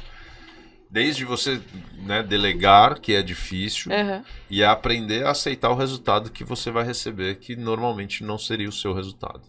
Desde 0.91 1.25
você 1.25 1.61
né, 1.99 2.23
delegar, 2.23 3.01
que 3.01 3.13
é 3.15 3.23
difícil, 3.23 3.93
Aham. 3.93 4.25
e 4.49 4.63
é 4.63 4.67
aprender 4.67 5.27
a 5.27 5.31
aceitar 5.31 5.71
o 5.71 5.75
resultado 5.75 6.31
que 6.31 6.45
você 6.45 6.71
vai 6.71 6.85
receber, 6.85 7.37
que 7.37 7.57
normalmente 7.57 8.23
não 8.23 8.39
seria 8.39 8.69
o 8.69 8.73
seu 8.73 8.93
resultado. 8.95 9.43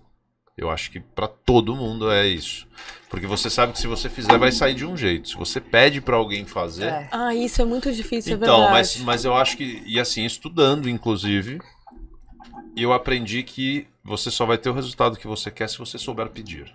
Eu 0.57 0.71
acho 0.71 0.89
que 0.89 0.99
pra 0.99 1.27
todo 1.27 1.75
mundo 1.75 2.11
é 2.11 2.25
isso. 2.27 2.67
Porque 3.09 3.27
você 3.27 3.47
sabe 3.47 3.73
que 3.73 3.79
se 3.79 3.85
você 3.85 4.09
fizer, 4.09 4.39
vai 4.39 4.51
sair 4.51 4.73
de 4.73 4.83
um 4.85 4.97
jeito. 4.97 5.29
Se 5.29 5.35
você 5.35 5.61
pede 5.61 6.01
pra 6.01 6.15
alguém 6.15 6.45
fazer, 6.45 6.87
É. 6.87 7.09
Ah, 7.11 7.35
isso 7.35 7.61
é 7.61 7.65
muito 7.65 7.93
difícil, 7.93 8.33
é 8.33 8.35
então, 8.35 8.61
verdade. 8.61 8.71
mas, 8.73 8.97
mas 8.97 9.23
eu 9.25 9.35
acho 9.35 9.55
que, 9.55 9.83
e 9.85 9.99
assim, 9.99 10.25
estudando, 10.25 10.89
inclusive, 10.89 11.59
eu 12.75 12.91
aprendi 12.91 13.43
que 13.43 13.87
você 14.03 14.31
só 14.31 14.45
vai 14.45 14.57
ter 14.57 14.69
o 14.69 14.73
resultado 14.73 15.17
que 15.17 15.27
você 15.27 15.51
quer 15.51 15.69
se 15.69 15.77
você 15.77 15.97
souber 15.99 16.29
pedir. 16.29 16.73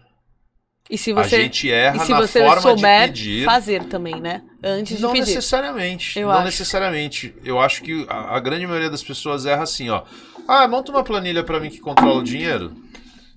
E 0.90 0.98
se 0.98 1.12
a 1.12 1.14
você, 1.14 1.42
gente 1.42 1.70
erra 1.70 1.96
e 1.96 2.00
se 2.06 2.10
na 2.10 2.20
você 2.20 2.40
forma 2.40 2.60
souber 2.60 3.10
de 3.10 3.22
pedir. 3.24 3.44
fazer 3.44 3.84
também, 3.84 4.20
né? 4.20 4.42
Antes 4.62 4.96
de 4.96 5.02
Não 5.02 5.12
pedir. 5.12 5.26
necessariamente. 5.26 6.18
Eu 6.18 6.28
não 6.28 6.34
acho. 6.34 6.44
necessariamente. 6.44 7.34
Eu 7.44 7.58
acho 7.60 7.82
que 7.82 8.04
a, 8.08 8.36
a 8.36 8.40
grande 8.40 8.66
maioria 8.66 8.90
das 8.90 9.02
pessoas 9.02 9.46
erra 9.46 9.62
assim, 9.62 9.88
ó. 9.88 10.02
Ah, 10.46 10.66
monta 10.68 10.90
uma 10.92 11.04
planilha 11.04 11.42
pra 11.44 11.60
mim 11.60 11.70
que 11.70 11.78
controla 11.78 12.18
o 12.20 12.24
dinheiro. 12.24 12.74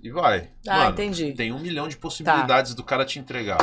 E 0.03 0.09
vai. 0.11 0.49
Ah, 0.67 0.77
Mano, 0.79 0.91
entendi. 0.91 1.31
Tem 1.33 1.51
um 1.51 1.59
milhão 1.59 1.87
de 1.87 1.97
possibilidades 1.97 2.75
do 2.75 2.83
cara 2.83 3.03
te 3.05 3.17
entregar. 3.17 3.57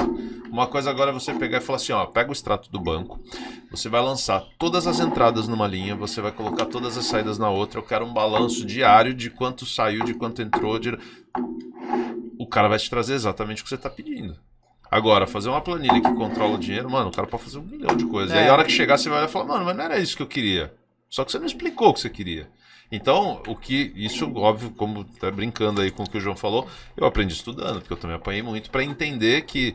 Uma 0.51 0.67
coisa 0.67 0.91
agora 0.91 1.11
é 1.11 1.15
você 1.15 1.33
pegar 1.35 1.59
e 1.59 1.61
falar 1.61 1.77
assim, 1.77 1.93
ó, 1.93 2.05
pega 2.07 2.31
o 2.31 2.33
extrato 2.33 2.69
do 2.69 2.81
banco, 2.81 3.21
você 3.71 3.89
vai 3.89 4.01
lançar 4.03 4.43
todas 4.59 4.89
as 4.89 4.99
entradas 4.99 5.47
numa 5.47 5.69
linha, 5.69 5.95
você 5.95 6.21
vai 6.21 6.33
colocar 6.33 6.67
todas 6.67 6.99
as 6.99 7.05
saídas 7.07 7.39
na 7.39 7.49
outra, 7.49 7.79
eu 7.79 7.85
quero 7.85 8.05
um 8.05 8.13
balanço 8.13 8.67
diário 8.67 9.15
de 9.15 9.31
quanto 9.31 9.65
saiu, 9.65 10.05
de 10.05 10.15
quanto 10.15 10.43
entrou, 10.43 10.81
de... 10.81 10.99
o 12.43 12.47
cara 12.47 12.69
vai 12.69 12.79
te 12.79 12.89
trazer 12.91 13.15
exatamente 13.15 13.61
o 13.61 13.65
que 13.65 13.71
você 13.71 13.79
tá 13.79 13.89
pedindo. 13.91 14.37
Agora, 14.91 15.27
fazer 15.27 15.49
uma 15.49 15.61
planilha 15.61 16.01
que 16.03 16.13
controla 16.15 16.55
o 16.55 16.59
dinheiro, 16.59 16.91
mano, 16.91 17.09
o 17.09 17.13
cara 17.13 17.27
pode 17.27 17.45
fazer 17.45 17.59
um 17.59 17.63
milhão 17.63 17.97
de 17.97 18.05
coisas. 18.05 18.35
E 18.35 18.39
aí, 18.39 18.47
É. 18.47 18.49
a 18.49 18.53
hora 18.53 18.65
que 18.65 18.73
chegar, 18.73 18.99
você 18.99 19.09
vai 19.09 19.25
e 19.25 19.29
falar, 19.29 19.47
mano, 19.47 19.65
mas 19.65 19.77
não 19.77 19.85
era 19.85 19.99
isso 19.99 20.17
que 20.17 20.23
eu 20.23 20.27
queria. 20.27 20.75
Só 21.09 21.25
que 21.25 21.33
você 21.33 21.39
não 21.39 21.47
explicou 21.47 21.89
o 21.89 21.95
que 21.95 22.01
você 22.01 22.11
queria. 22.11 22.49
Então, 22.91 23.41
o 23.47 23.57
que. 23.57 23.91
Isso, 23.97 24.31
óbvio, 24.37 24.71
como 24.71 25.05
tá 25.05 25.31
brincando 25.31 25.81
aí 25.81 25.91
com 25.91 26.03
o 26.03 26.11
que 26.11 26.19
o 26.19 26.21
João 26.21 26.37
falou, 26.37 26.69
eu 26.95 27.07
aprendi 27.07 27.33
estudando, 27.33 27.81
porque 27.81 27.93
eu 27.93 27.97
também 27.97 28.17
apanhei 28.17 28.43
muito, 28.43 28.71
pra 28.71 28.85
entender 28.85 29.43
que 29.47 29.75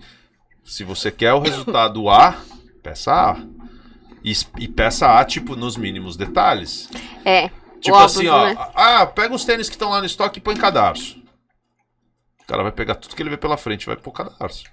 se 0.63 0.83
você 0.83 1.09
quer 1.11 1.33
o 1.33 1.39
resultado 1.39 2.07
A, 2.09 2.35
peça 2.83 3.11
A. 3.11 3.37
E, 4.23 4.33
e 4.59 4.67
peça 4.67 5.17
A, 5.19 5.25
tipo, 5.25 5.55
nos 5.55 5.77
mínimos 5.77 6.15
detalhes. 6.15 6.89
É. 7.25 7.49
Tipo 7.79 7.95
óbvio, 7.95 8.05
assim, 8.05 8.27
ó. 8.27 8.45
né? 8.45 8.55
Ah, 8.75 9.05
pega 9.05 9.33
os 9.33 9.45
tênis 9.45 9.67
que 9.69 9.75
estão 9.75 9.89
lá 9.89 9.99
no 9.99 10.05
estoque 10.05 10.37
e 10.39 10.41
põe 10.41 10.55
cadarço. 10.55 11.17
O 12.47 12.51
cara 12.51 12.63
vai 12.63 12.71
pegar 12.71 12.95
tudo 12.95 13.13
que 13.13 13.21
ele 13.21 13.29
vê 13.29 13.35
pela 13.37 13.57
frente 13.57 13.83
e 13.83 13.87
vai 13.87 13.97
pôr 13.97 14.11
cadarço. 14.11 14.63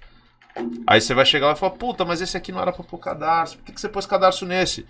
Aí 0.87 1.01
você 1.01 1.13
vai 1.13 1.25
chegar 1.25 1.47
lá 1.47 1.53
e 1.53 1.57
falar, 1.57 1.73
puta, 1.73 2.05
mas 2.05 2.21
esse 2.21 2.37
aqui 2.37 2.49
não 2.53 2.61
era 2.61 2.71
pra 2.71 2.85
pôr 2.85 2.97
cadarço. 2.97 3.57
Por 3.57 3.65
que, 3.65 3.73
que 3.73 3.81
você 3.81 3.89
pôs 3.89 4.05
cadarço 4.05 4.45
nesse? 4.45 4.81
O 4.81 4.85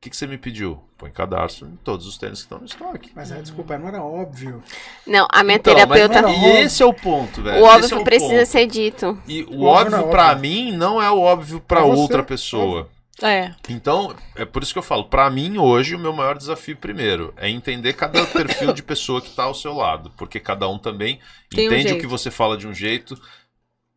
que, 0.00 0.08
que 0.08 0.16
você 0.16 0.26
me 0.26 0.38
pediu? 0.38 0.82
Põe 0.96 1.10
cadarço 1.12 1.66
em 1.66 1.76
todos 1.84 2.06
os 2.06 2.16
tênis 2.16 2.38
que 2.38 2.44
estão 2.46 2.58
no 2.58 2.64
estoque. 2.64 3.12
Mas 3.14 3.30
aí, 3.30 3.42
desculpa, 3.42 3.76
não 3.76 3.88
era 3.88 4.02
óbvio. 4.02 4.62
Não, 5.06 5.28
a 5.30 5.44
minha 5.44 5.56
Então, 5.58 5.74
mas 5.74 5.82
terapeuta. 5.84 6.22
não- 6.22 6.32
e 6.32 6.62
esse 6.62 6.82
é 6.82 6.86
o 6.86 6.94
ponto, 6.94 7.42
velho. 7.42 7.62
O 7.62 7.66
Esse 7.66 7.76
óbvio 7.76 7.98
é 7.98 8.00
o 8.00 8.04
precisa 8.04 8.34
ponto. 8.38 8.46
ser 8.46 8.66
dito. 8.66 9.22
E 9.28 9.42
o 9.44 9.58
O 9.60 9.64
óbvio 9.64 9.96
óbvio 9.98 10.08
é 10.08 10.10
pra 10.10 10.30
óbvio. 10.30 10.40
mim 10.40 10.72
não 10.72 11.00
é 11.00 11.10
o 11.10 11.20
óbvio 11.20 11.60
pra 11.60 11.80
Pra 11.82 11.86
você, 11.90 12.00
outra 12.00 12.22
pessoa. 12.24 12.88
É. 13.22 13.54
Então, 13.68 14.14
é 14.36 14.44
por 14.44 14.62
isso 14.62 14.72
que 14.72 14.78
eu 14.78 14.82
falo, 14.82 15.04
pra 15.04 15.28
mim 15.30 15.58
hoje 15.58 15.94
o 15.94 15.98
meu 15.98 16.12
maior 16.12 16.36
desafio 16.36 16.76
primeiro 16.76 17.32
é 17.36 17.48
entender 17.48 17.92
cada 17.94 18.24
perfil 18.26 18.72
de 18.72 18.82
pessoa 18.82 19.20
que 19.20 19.30
tá 19.30 19.44
ao 19.44 19.54
seu 19.54 19.72
lado, 19.74 20.10
porque 20.16 20.40
cada 20.40 20.68
um 20.68 20.78
também 20.78 21.18
Tem 21.50 21.64
um 21.64 21.72
entende 21.72 21.86
o 21.86 21.88
jeito. 21.90 22.00
que 22.00 22.06
você 22.06 22.30
fala 22.30 22.56
de 22.56 22.66
um 22.66 22.74
jeito, 22.74 23.20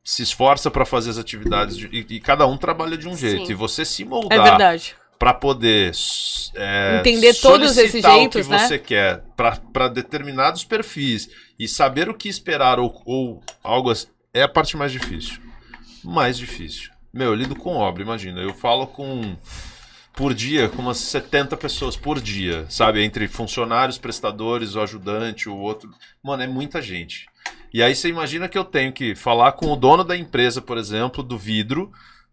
se 0.03 0.21
esforça 0.21 0.69
pra 0.69 0.85
fazer 0.85 1.09
as 1.09 1.17
atividades 1.17 1.75
de- 1.77 1.87
e, 1.87 2.05
e 2.15 2.19
cada 2.19 2.45
um 2.45 2.57
trabalha 2.57 2.95
de 2.97 3.07
um 3.07 3.15
jeito. 3.17 3.47
Sim. 3.47 3.51
E 3.51 3.55
você 3.55 3.83
se 3.83 4.03
É 4.03 4.05
moldar 4.05 4.43
verdade. 4.43 4.95
pra 5.17 5.33
poder 5.33 5.91
é, 6.55 6.97
Entender 6.99 7.33
todos 7.35 7.75
esses 7.77 8.03
jeitos, 8.03 8.45
o 8.45 8.49
que 8.49 8.55
né? 8.55 8.59
você 8.67 8.77
quer 8.79 9.23
pra 9.35 9.55
pra 9.55 9.87
determinados 9.87 10.63
perfis 10.63 11.29
e 11.57 11.67
saber 11.67 12.07
o 12.09 12.13
que 12.13 12.29
esperar 12.29 12.79
ou, 12.79 13.01
ou 13.05 13.43
algo 13.63 13.89
assim, 13.89 14.07
é 14.33 14.43
a 14.43 14.47
parte 14.47 14.77
mais 14.77 14.91
difícil. 14.91 15.39
Mais 16.03 16.37
difícil. 16.37 16.91
Meu, 17.15 17.27
eu 17.27 17.33
lido 17.33 17.55
com 17.55 17.77
obra, 17.77 18.03
imagina. 18.03 18.41
Eu 18.41 18.53
falo 18.53 18.85
com 18.87 19.37
por 20.11 20.33
dia 20.33 20.67
com 20.67 20.81
umas 20.81 20.97
70 20.97 21.55
pessoas 21.55 21.95
por 21.95 22.19
dia, 22.19 22.65
sabe? 22.67 23.01
Entre 23.05 23.25
funcionários, 23.29 23.97
prestadores, 23.97 24.75
o 24.75 24.81
ajudante, 24.81 25.47
o 25.47 25.55
outro. 25.55 25.89
Mano, 26.21 26.43
é 26.43 26.47
muita 26.47 26.81
gente. 26.81 27.25
E 27.73 27.81
aí 27.81 27.95
você 27.95 28.09
imagina 28.09 28.49
que 28.49 28.57
eu 28.57 28.65
tenho 28.65 28.91
que 28.91 29.15
falar 29.15 29.53
com 29.53 29.71
o 29.71 29.77
dono 29.77 30.03
da 30.03 30.17
empresa, 30.17 30.61
por 30.61 30.77
exemplo, 30.77 31.23
do 31.23 31.37
vidro, 31.37 31.89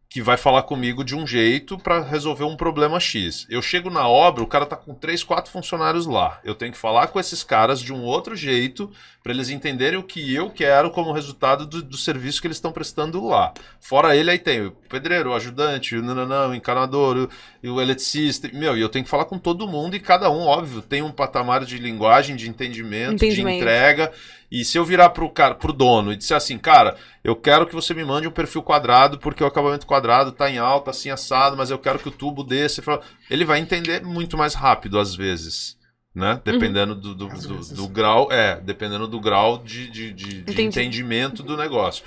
que 0.08 0.20
vai 0.20 0.36
falar 0.36 0.64
comigo 0.64 1.04
de 1.04 1.14
um 1.14 1.24
jeito 1.24 1.78
para 1.78 2.02
resolver 2.02 2.44
um 2.44 2.56
problema 2.56 2.98
X. 2.98 3.46
Eu 3.48 3.62
chego 3.62 3.88
na 3.88 4.08
obra, 4.08 4.42
o 4.42 4.48
cara 4.48 4.66
tá 4.66 4.76
com 4.76 4.94
três, 4.94 5.22
quatro 5.22 5.52
funcionários 5.52 6.06
lá. 6.06 6.40
Eu 6.42 6.56
tenho 6.56 6.72
que 6.72 6.78
falar 6.78 7.06
com 7.06 7.20
esses 7.20 7.44
caras 7.44 7.80
de 7.80 7.92
um 7.92 8.02
outro 8.02 8.34
jeito 8.34 8.90
para 9.22 9.32
eles 9.32 9.50
entenderem 9.50 9.98
o 9.98 10.02
que 10.02 10.34
eu 10.34 10.50
quero 10.50 10.90
como 10.90 11.12
resultado 11.12 11.64
do, 11.64 11.82
do 11.82 11.96
serviço 11.96 12.40
que 12.40 12.46
eles 12.46 12.56
estão 12.56 12.72
prestando 12.72 13.24
lá. 13.24 13.52
Fora 13.80 14.16
ele, 14.16 14.30
aí 14.30 14.38
tem 14.38 14.66
o 14.66 14.72
pedreiro, 14.88 15.30
o 15.30 15.34
ajudante, 15.34 15.96
o 15.96 16.02
nananã, 16.02 16.48
o 16.48 16.54
encanador, 16.54 17.28
o, 17.62 17.70
o 17.70 17.80
eletricista. 17.80 18.50
Meu, 18.52 18.76
e 18.76 18.80
eu 18.80 18.88
tenho 18.88 19.04
que 19.04 19.10
falar 19.10 19.26
com 19.26 19.38
todo 19.38 19.68
mundo 19.68 19.94
e 19.94 20.00
cada 20.00 20.30
um, 20.30 20.40
óbvio, 20.40 20.82
tem 20.82 21.02
um 21.02 21.12
patamar 21.12 21.64
de 21.64 21.78
linguagem, 21.78 22.34
de 22.34 22.48
entendimento, 22.48 23.14
Entendimento. 23.14 23.56
de 23.56 23.62
entrega. 23.62 24.12
E 24.50 24.66
se 24.66 24.76
eu 24.76 24.84
virar 24.84 25.10
pro, 25.10 25.30
cara, 25.30 25.54
pro 25.54 25.72
dono 25.72 26.12
e 26.12 26.16
disser 26.16 26.36
assim, 26.36 26.58
cara, 26.58 26.96
eu 27.24 27.34
quero 27.34 27.66
que 27.66 27.74
você 27.74 27.94
me 27.94 28.04
mande 28.04 28.28
um 28.28 28.32
perfil 28.32 28.62
quadrado, 28.62 29.18
porque 29.18 29.42
o 29.42 29.46
acabamento 29.46 29.86
quadrado 29.86 30.30
tá 30.30 30.50
em 30.50 30.58
alta, 30.58 30.90
assim, 30.90 31.08
assado, 31.08 31.56
mas 31.56 31.70
eu 31.70 31.78
quero 31.78 31.98
que 31.98 32.08
o 32.08 32.12
tubo 32.12 32.44
desse. 32.44 32.82
Ele 33.30 33.46
vai 33.46 33.60
entender 33.60 34.02
muito 34.02 34.36
mais 34.36 34.52
rápido, 34.52 34.98
às 34.98 35.14
vezes. 35.14 35.80
Né? 36.14 36.40
Dependendo 36.44 36.94
do, 36.94 37.14
do, 37.14 37.26
do- 37.28 37.74
do 37.74 37.88
grau, 37.88 38.30
é, 38.30 38.60
dependendo 38.60 39.06
do 39.08 39.18
grau 39.18 39.58
de, 39.58 39.88
de, 39.90 40.12
de- 40.12 40.28
de 40.28 40.40
Entendi. 40.42 40.62
entendimento 40.62 41.42
do 41.42 41.56
negócio. 41.56 42.04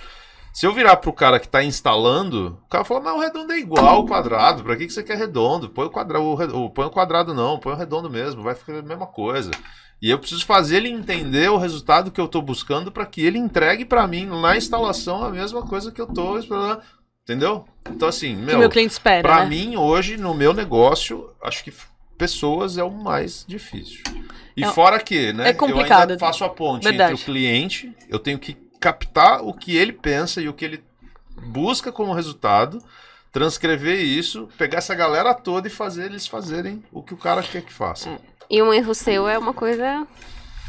Se 0.54 0.66
eu 0.66 0.74
virar 0.74 0.96
pro 0.98 1.12
cara 1.12 1.40
que 1.40 1.48
tá 1.50 1.64
instalando, 1.64 2.60
o 2.66 2.70
cara 2.70 2.86
fala, 2.86 3.02
mas 3.02 3.14
o 3.16 3.20
redondo 3.20 3.52
é 3.52 3.58
igual 3.60 3.86
ao 3.88 4.06
quadrado, 4.06 4.64
pra 4.64 4.76
que, 4.78 4.86
que 4.86 4.94
você 4.94 5.04
quer 5.04 5.18
redondo? 5.18 5.70
Põe 5.70 5.88
o 5.88 5.90
quadrado, 5.90 6.24
o, 6.24 6.70
põe 6.70 6.86
o 6.86 6.90
quadrado 6.92 7.34
não, 7.34 7.60
põe 7.60 7.74
o 7.74 7.76
redondo 7.76 8.10
mesmo, 8.10 8.42
vai 8.44 8.54
ficar 8.56 8.78
a 8.78 8.82
mesma 8.82 9.08
coisa. 9.08 9.52
E 10.02 10.10
eu 10.10 10.20
preciso 10.20 10.46
fazer 10.46 10.78
ele 10.78 10.90
entender 10.90 11.50
o 11.50 11.58
resultado 11.58 12.12
que 12.12 12.22
eu 12.22 12.28
tô 12.28 12.42
buscando 12.42 12.92
pra 12.92 13.06
que 13.06 13.26
ele 13.26 13.40
entregue 13.40 13.86
pra 13.86 14.08
mim 14.08 14.26
na 14.28 14.56
instalação 14.56 15.24
a 15.24 15.30
mesma 15.32 15.64
coisa 15.64 15.92
que 15.92 16.00
eu 16.00 16.08
tô 16.08 16.38
esperando. 16.38 16.80
Entendeu? 17.24 17.66
Então 17.90 18.08
assim, 18.08 18.36
Que 18.36 18.42
meu, 18.42 18.60
meu 18.60 18.70
cliente 18.70 18.92
espera, 18.94 19.24
Pra 19.28 19.40
né? 19.44 19.50
mim, 19.50 19.76
hoje, 19.78 20.16
no 20.16 20.34
meu 20.34 20.54
negócio, 20.54 21.32
acho 21.44 21.64
que 21.64 21.74
pessoas 22.18 22.78
é 22.78 22.84
o 22.84 22.92
mais 22.92 23.46
difícil. 23.48 24.02
E 24.56 24.64
É- 24.64 24.72
fora 24.72 25.00
que, 25.00 25.34
né? 25.34 25.50
é 25.50 25.54
complicado. 25.54 26.10
Eu 26.12 26.14
ainda 26.14 26.20
faço 26.20 26.44
a 26.44 26.50
ponte 26.50 26.84
Verdade. 26.84 27.14
entre 27.14 27.24
o 27.24 27.26
cliente, 27.26 27.94
eu 28.10 28.18
tenho 28.20 28.40
que 28.40 28.56
captar 28.80 29.42
o 29.44 29.54
que 29.54 29.76
ele 29.76 29.92
pensa 29.94 30.42
e 30.42 30.48
o 30.48 30.54
que 30.54 30.64
ele 30.66 30.84
busca 31.48 31.92
como 31.92 32.14
resultado, 32.14 32.82
transcrever 33.32 34.00
isso, 34.00 34.48
pegar 34.58 34.78
essa 34.78 34.96
galera 34.96 35.34
toda 35.34 35.68
e 35.68 35.72
fazer 35.72 36.06
eles 36.06 36.26
fazerem 36.26 36.82
o 36.92 37.04
que 37.04 37.14
o 37.14 37.18
cara 37.18 37.44
quer 37.44 37.62
que 37.62 37.74
faça. 37.74 38.18
E 38.50 38.62
um 38.62 38.74
erro 38.74 38.94
seu 38.94 39.28
é 39.28 39.38
uma 39.38 39.54
coisa. 39.54 40.08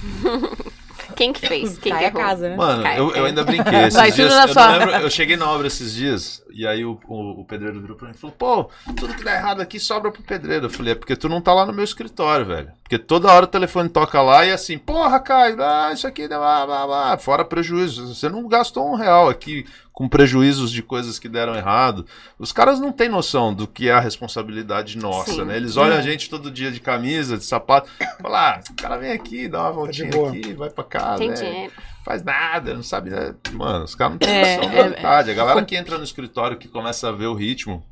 Quem 1.14 1.32
que 1.32 1.46
fez? 1.46 1.78
Quem 1.78 1.92
Cai 1.92 2.00
que 2.00 2.04
a 2.06 2.08
errou? 2.08 2.20
casa, 2.20 2.48
né? 2.48 2.56
Mano, 2.56 2.82
Cai, 2.82 2.98
eu, 2.98 3.14
eu 3.14 3.24
ainda 3.26 3.44
brinquei 3.44 3.78
esses 3.86 3.94
Vai 3.94 4.10
dias. 4.10 4.28
na 4.34 4.44
Eu, 4.74 4.78
lembro, 4.78 4.94
eu 5.06 5.10
cheguei 5.10 5.36
na 5.36 5.48
obra 5.50 5.66
esses 5.66 5.94
dias 5.94 6.42
e 6.56 6.66
aí 6.66 6.86
o, 6.86 6.98
o, 7.06 7.40
o 7.40 7.44
pedreiro 7.44 7.80
virou 7.80 7.96
pra 7.96 8.08
mim 8.08 8.14
e 8.14 8.18
falou: 8.18 8.34
Pô, 8.36 8.70
tudo 8.94 9.14
que 9.14 9.22
dá 9.22 9.34
errado 9.34 9.60
aqui 9.60 9.78
sobra 9.78 10.10
pro 10.10 10.22
pedreiro. 10.22 10.66
Eu 10.66 10.70
falei: 10.70 10.92
É 10.92 10.94
porque 10.94 11.14
tu 11.14 11.28
não 11.28 11.40
tá 11.40 11.52
lá 11.52 11.66
no 11.66 11.72
meu 11.72 11.84
escritório, 11.84 12.46
velho. 12.46 12.70
Porque 12.82 12.98
toda 12.98 13.30
hora 13.30 13.44
o 13.44 13.48
telefone 13.48 13.88
toca 13.88 14.22
lá 14.22 14.46
e 14.46 14.52
assim, 14.52 14.78
porra, 14.78 15.18
Caio, 15.20 15.60
ah, 15.60 15.90
isso 15.92 16.06
aqui 16.06 16.26
dá 16.28 16.38
blá, 16.38 16.64
blá, 16.64 16.86
blá. 16.86 17.18
Fora 17.18 17.44
prejuízo. 17.44 18.14
Você 18.14 18.28
não 18.28 18.46
gastou 18.48 18.90
um 18.90 18.94
real 18.94 19.28
aqui 19.28 19.66
com 19.92 20.08
prejuízos 20.08 20.70
de 20.70 20.82
coisas 20.82 21.18
que 21.18 21.28
deram 21.28 21.54
errado. 21.54 22.06
Os 22.38 22.52
caras 22.52 22.78
não 22.78 22.92
têm 22.92 23.08
noção 23.08 23.52
do 23.52 23.66
que 23.66 23.88
é 23.88 23.92
a 23.92 24.00
responsabilidade 24.00 24.96
nossa, 24.96 25.32
Sim. 25.32 25.44
né? 25.44 25.56
Eles 25.56 25.76
olham 25.76 25.96
a 25.96 26.00
gente 26.00 26.30
todo 26.30 26.50
dia 26.50 26.70
de 26.70 26.80
camisa, 26.80 27.36
de 27.36 27.44
sapato, 27.44 27.90
falam: 28.22 28.38
Ah, 28.38 28.60
o 28.70 28.74
cara 28.74 28.96
vem 28.96 29.12
aqui, 29.12 29.48
dá 29.48 29.62
uma 29.62 29.72
voltinha 29.72 30.10
boa. 30.10 30.30
aqui, 30.30 30.54
vai 30.54 30.70
pra 30.70 30.84
casa. 30.84 31.18
Tem 31.18 31.30
é 31.30 31.34
dinheiro. 31.34 31.72
Faz 32.06 32.22
nada, 32.22 32.72
não 32.72 32.84
sabe, 32.84 33.10
né? 33.10 33.34
Mano, 33.52 33.84
os 33.84 33.96
caras 33.96 34.12
não 34.12 34.18
têm 34.20 34.30
É, 34.30 34.56
noção 34.56 34.70
é, 34.70 34.76
da 34.76 34.88
verdade. 34.90 35.30
A 35.32 35.34
galera 35.34 35.64
que 35.64 35.74
entra 35.74 35.98
no 35.98 36.04
escritório, 36.04 36.56
que 36.56 36.68
começa 36.68 37.08
a 37.08 37.12
ver 37.12 37.26
o 37.26 37.34
ritmo, 37.34 37.84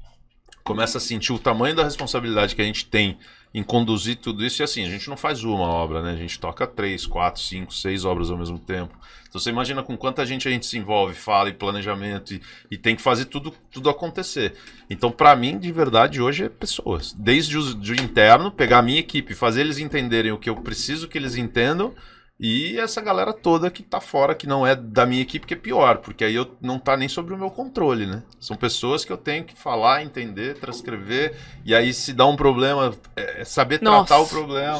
começa 0.62 0.98
a 0.98 1.00
sentir 1.00 1.32
o 1.32 1.38
tamanho 1.38 1.74
da 1.74 1.82
responsabilidade 1.82 2.54
que 2.54 2.62
a 2.62 2.64
gente 2.64 2.86
tem 2.86 3.18
em 3.52 3.64
conduzir 3.64 4.14
tudo 4.18 4.46
isso. 4.46 4.62
E 4.62 4.64
assim, 4.64 4.86
a 4.86 4.88
gente 4.88 5.08
não 5.08 5.16
faz 5.16 5.42
uma 5.42 5.66
obra, 5.66 6.00
né? 6.00 6.12
A 6.12 6.16
gente 6.16 6.38
toca 6.38 6.64
três, 6.64 7.04
quatro, 7.04 7.42
cinco, 7.42 7.74
seis 7.74 8.04
obras 8.04 8.30
ao 8.30 8.38
mesmo 8.38 8.56
tempo. 8.56 8.96
Então 9.28 9.40
você 9.40 9.50
imagina 9.50 9.82
com 9.82 9.96
quanta 9.96 10.24
gente 10.24 10.46
a 10.46 10.50
gente 10.52 10.64
se 10.64 10.78
envolve, 10.78 11.12
fala 11.14 11.50
em 11.50 11.54
planejamento 11.54 12.34
e, 12.34 12.42
e 12.70 12.78
tem 12.78 12.94
que 12.94 13.02
fazer 13.02 13.24
tudo, 13.24 13.52
tudo 13.68 13.90
acontecer. 13.90 14.54
Então, 14.88 15.10
pra 15.10 15.34
mim, 15.34 15.58
de 15.58 15.72
verdade, 15.72 16.22
hoje 16.22 16.44
é 16.44 16.48
pessoas. 16.48 17.12
Desde 17.12 17.58
o 17.58 17.74
de 17.74 18.00
interno, 18.00 18.52
pegar 18.52 18.78
a 18.78 18.82
minha 18.82 19.00
equipe, 19.00 19.34
fazer 19.34 19.62
eles 19.62 19.78
entenderem 19.78 20.30
o 20.30 20.38
que 20.38 20.48
eu 20.48 20.54
preciso 20.54 21.08
que 21.08 21.18
eles 21.18 21.34
entendam 21.34 21.92
e 22.38 22.78
essa 22.78 23.00
galera 23.00 23.32
toda 23.32 23.70
que 23.70 23.82
tá 23.82 24.00
fora, 24.00 24.34
que 24.34 24.46
não 24.46 24.66
é 24.66 24.74
da 24.74 25.06
minha 25.06 25.22
equipe, 25.22 25.46
que 25.46 25.54
é 25.54 25.56
pior, 25.56 25.98
porque 25.98 26.24
aí 26.24 26.34
eu 26.34 26.50
não 26.60 26.78
tá 26.78 26.96
nem 26.96 27.08
sobre 27.08 27.32
o 27.34 27.38
meu 27.38 27.50
controle, 27.50 28.06
né? 28.06 28.22
São 28.40 28.56
pessoas 28.56 29.04
que 29.04 29.12
eu 29.12 29.16
tenho 29.16 29.44
que 29.44 29.54
falar, 29.56 30.02
entender, 30.02 30.56
transcrever, 30.56 31.34
e 31.64 31.74
aí 31.74 31.92
se 31.94 32.12
dá 32.12 32.26
um 32.26 32.36
problema, 32.36 32.94
é 33.16 33.34
é 33.36 33.44
saber 33.44 33.80
Nossa. 33.82 34.06
tratar 34.08 34.22
o 34.22 34.26
problema. 34.28 34.78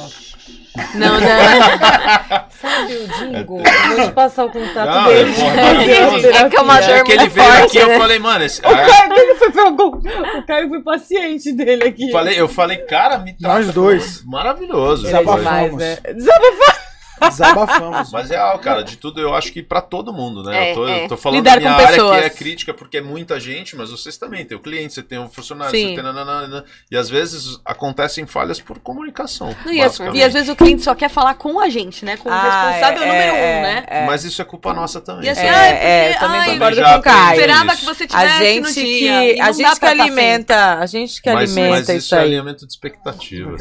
Não, 0.95 1.21
não. 1.21 1.21
Sabe 2.51 2.95
o 2.97 3.09
Dingo? 3.09 3.63
Eu 3.63 3.97
Vou 3.97 4.07
te 4.07 4.13
passar 4.13 4.45
o 4.45 4.51
contato 4.51 4.89
Não, 4.89 5.05
dele. 5.09 5.35
é, 5.35 5.55
maravilhoso. 5.55 6.27
É 6.29 6.49
que 6.51 6.57
é 6.57 6.61
uma 6.61 6.81
Já 6.83 6.97
dor 6.97 7.05
que 7.05 7.13
ele 7.13 7.29
veio 7.29 7.47
forte, 7.47 7.65
aqui, 7.67 7.79
eu 7.79 7.89
né? 7.89 7.99
falei, 7.99 8.19
mano, 8.19 8.45
esse, 8.45 8.61
O 8.61 8.63
Caio, 8.65 9.13
ele 9.13 9.35
foi 9.37 9.49
o 9.49 10.47
Caio 10.47 10.69
foi 10.69 10.83
paciente 10.83 11.53
dele 11.53 11.85
aqui. 11.85 12.11
falei, 12.11 12.41
eu 12.41 12.49
falei, 12.49 12.79
cara, 12.79 13.19
me 13.19 13.33
trata 13.35 13.55
Nós 13.59 13.75
dois. 13.75 14.25
Maravilhoso. 14.25 15.07
É 15.07 15.11
Desabafamos. 15.13 15.79
né? 15.79 15.97
Desabafamos. 16.15 16.84
Desabafamos. 17.29 18.13
Mas 18.13 18.31
é 18.31 18.35
real, 18.37 18.59
cara, 18.59 18.83
de 18.83 18.97
tudo 18.97 19.21
eu 19.21 19.35
acho 19.35 19.53
que 19.53 19.63
pra 19.63 19.81
todo 19.81 20.13
mundo, 20.13 20.43
né? 20.43 20.69
É, 20.69 20.71
eu, 20.71 20.75
tô, 20.75 20.89
é. 20.89 21.05
eu 21.05 21.09
tô 21.09 21.17
falando 21.17 21.39
Lidar 21.39 21.55
da 21.55 21.61
minha 21.61 21.73
área 21.73 21.89
pessoas. 21.89 22.19
que 22.21 22.25
é 22.25 22.31
crítica 22.31 22.75
porque 22.75 22.99
é 22.99 23.01
muita 23.01 23.39
gente, 23.41 23.77
mas 23.77 23.91
vocês 23.91 24.17
também 24.17 24.45
tem 24.45 24.57
o 24.57 24.61
cliente, 24.61 24.95
você 24.95 25.03
tem 25.03 25.19
o 25.19 25.29
funcionário, 25.29 25.71
Sim. 25.77 25.89
você 25.91 25.95
tem 25.95 26.03
nananana, 26.05 26.65
e 26.91 26.97
às 26.97 27.09
vezes 27.09 27.59
acontecem 27.65 28.27
falhas 28.27 28.61
por 28.61 28.79
comunicação. 28.79 29.55
Não, 29.65 29.73
e, 29.73 29.79
e 30.19 30.23
às 30.23 30.33
vezes 30.33 30.49
o 30.49 30.57
cliente 30.57 30.83
só 30.83 30.95
quer 30.95 31.09
falar 31.09 31.35
com 31.35 31.59
a 31.61 31.69
gente, 31.69 32.05
né? 32.05 32.17
Com 32.17 32.29
o 32.29 32.33
Ah, 32.33 32.71
responsável 32.71 33.03
é, 33.03 33.07
número 33.07 33.33
um, 33.33 33.37
é, 33.37 33.63
né? 33.63 33.85
é. 33.87 34.07
Mas 34.07 34.25
isso 34.25 34.41
é 34.41 34.45
culpa 34.45 34.73
nossa 34.75 35.01
também. 35.01 35.27
E 35.27 35.29
assim, 35.29 35.41
É, 35.43 35.47
é, 35.47 36.05
porque- 36.13 36.17
eu 36.17 36.21
também 36.21 36.41
ai, 36.41 36.51
concordo 36.53 36.83
com 36.83 36.95
o 36.99 37.03
Caio. 37.03 37.33
Esperava 37.41 37.73
isso. 37.73 37.77
que 37.81 37.85
você 37.87 38.05
A 38.05 38.07
tivesse 38.07 38.39
gente 38.45 38.61
no 38.69 38.75
que, 38.75 38.99
dia. 38.99 39.35
e 39.37 39.41
a 39.41 39.47
não 39.47 39.53
gente 39.53 39.63
dá 39.71 39.77
que 39.77 39.87
alimenta, 39.87 40.79
a 40.79 40.87
gente 40.87 41.23
que 41.23 41.29
alimenta 41.29 41.71
mas 41.71 41.89
isso 41.89 41.93
isso 41.99 42.15
é 42.15 42.19
aí. 42.19 42.25
alinhamento 42.25 42.67
de 42.67 42.73
expectativas. 42.73 43.61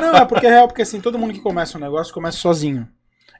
Não, 0.00 0.16
é 0.16 0.24
porque 0.24 0.46
é 0.46 0.50
real, 0.50 0.68
porque 0.68 0.82
assim, 0.82 1.00
todo 1.00 1.18
mundo 1.18 1.32
que 1.32 1.40
começa 1.40 1.78
um 1.78 1.80
negócio 1.80 2.12
começa 2.12 2.38
sozinho. 2.38 2.88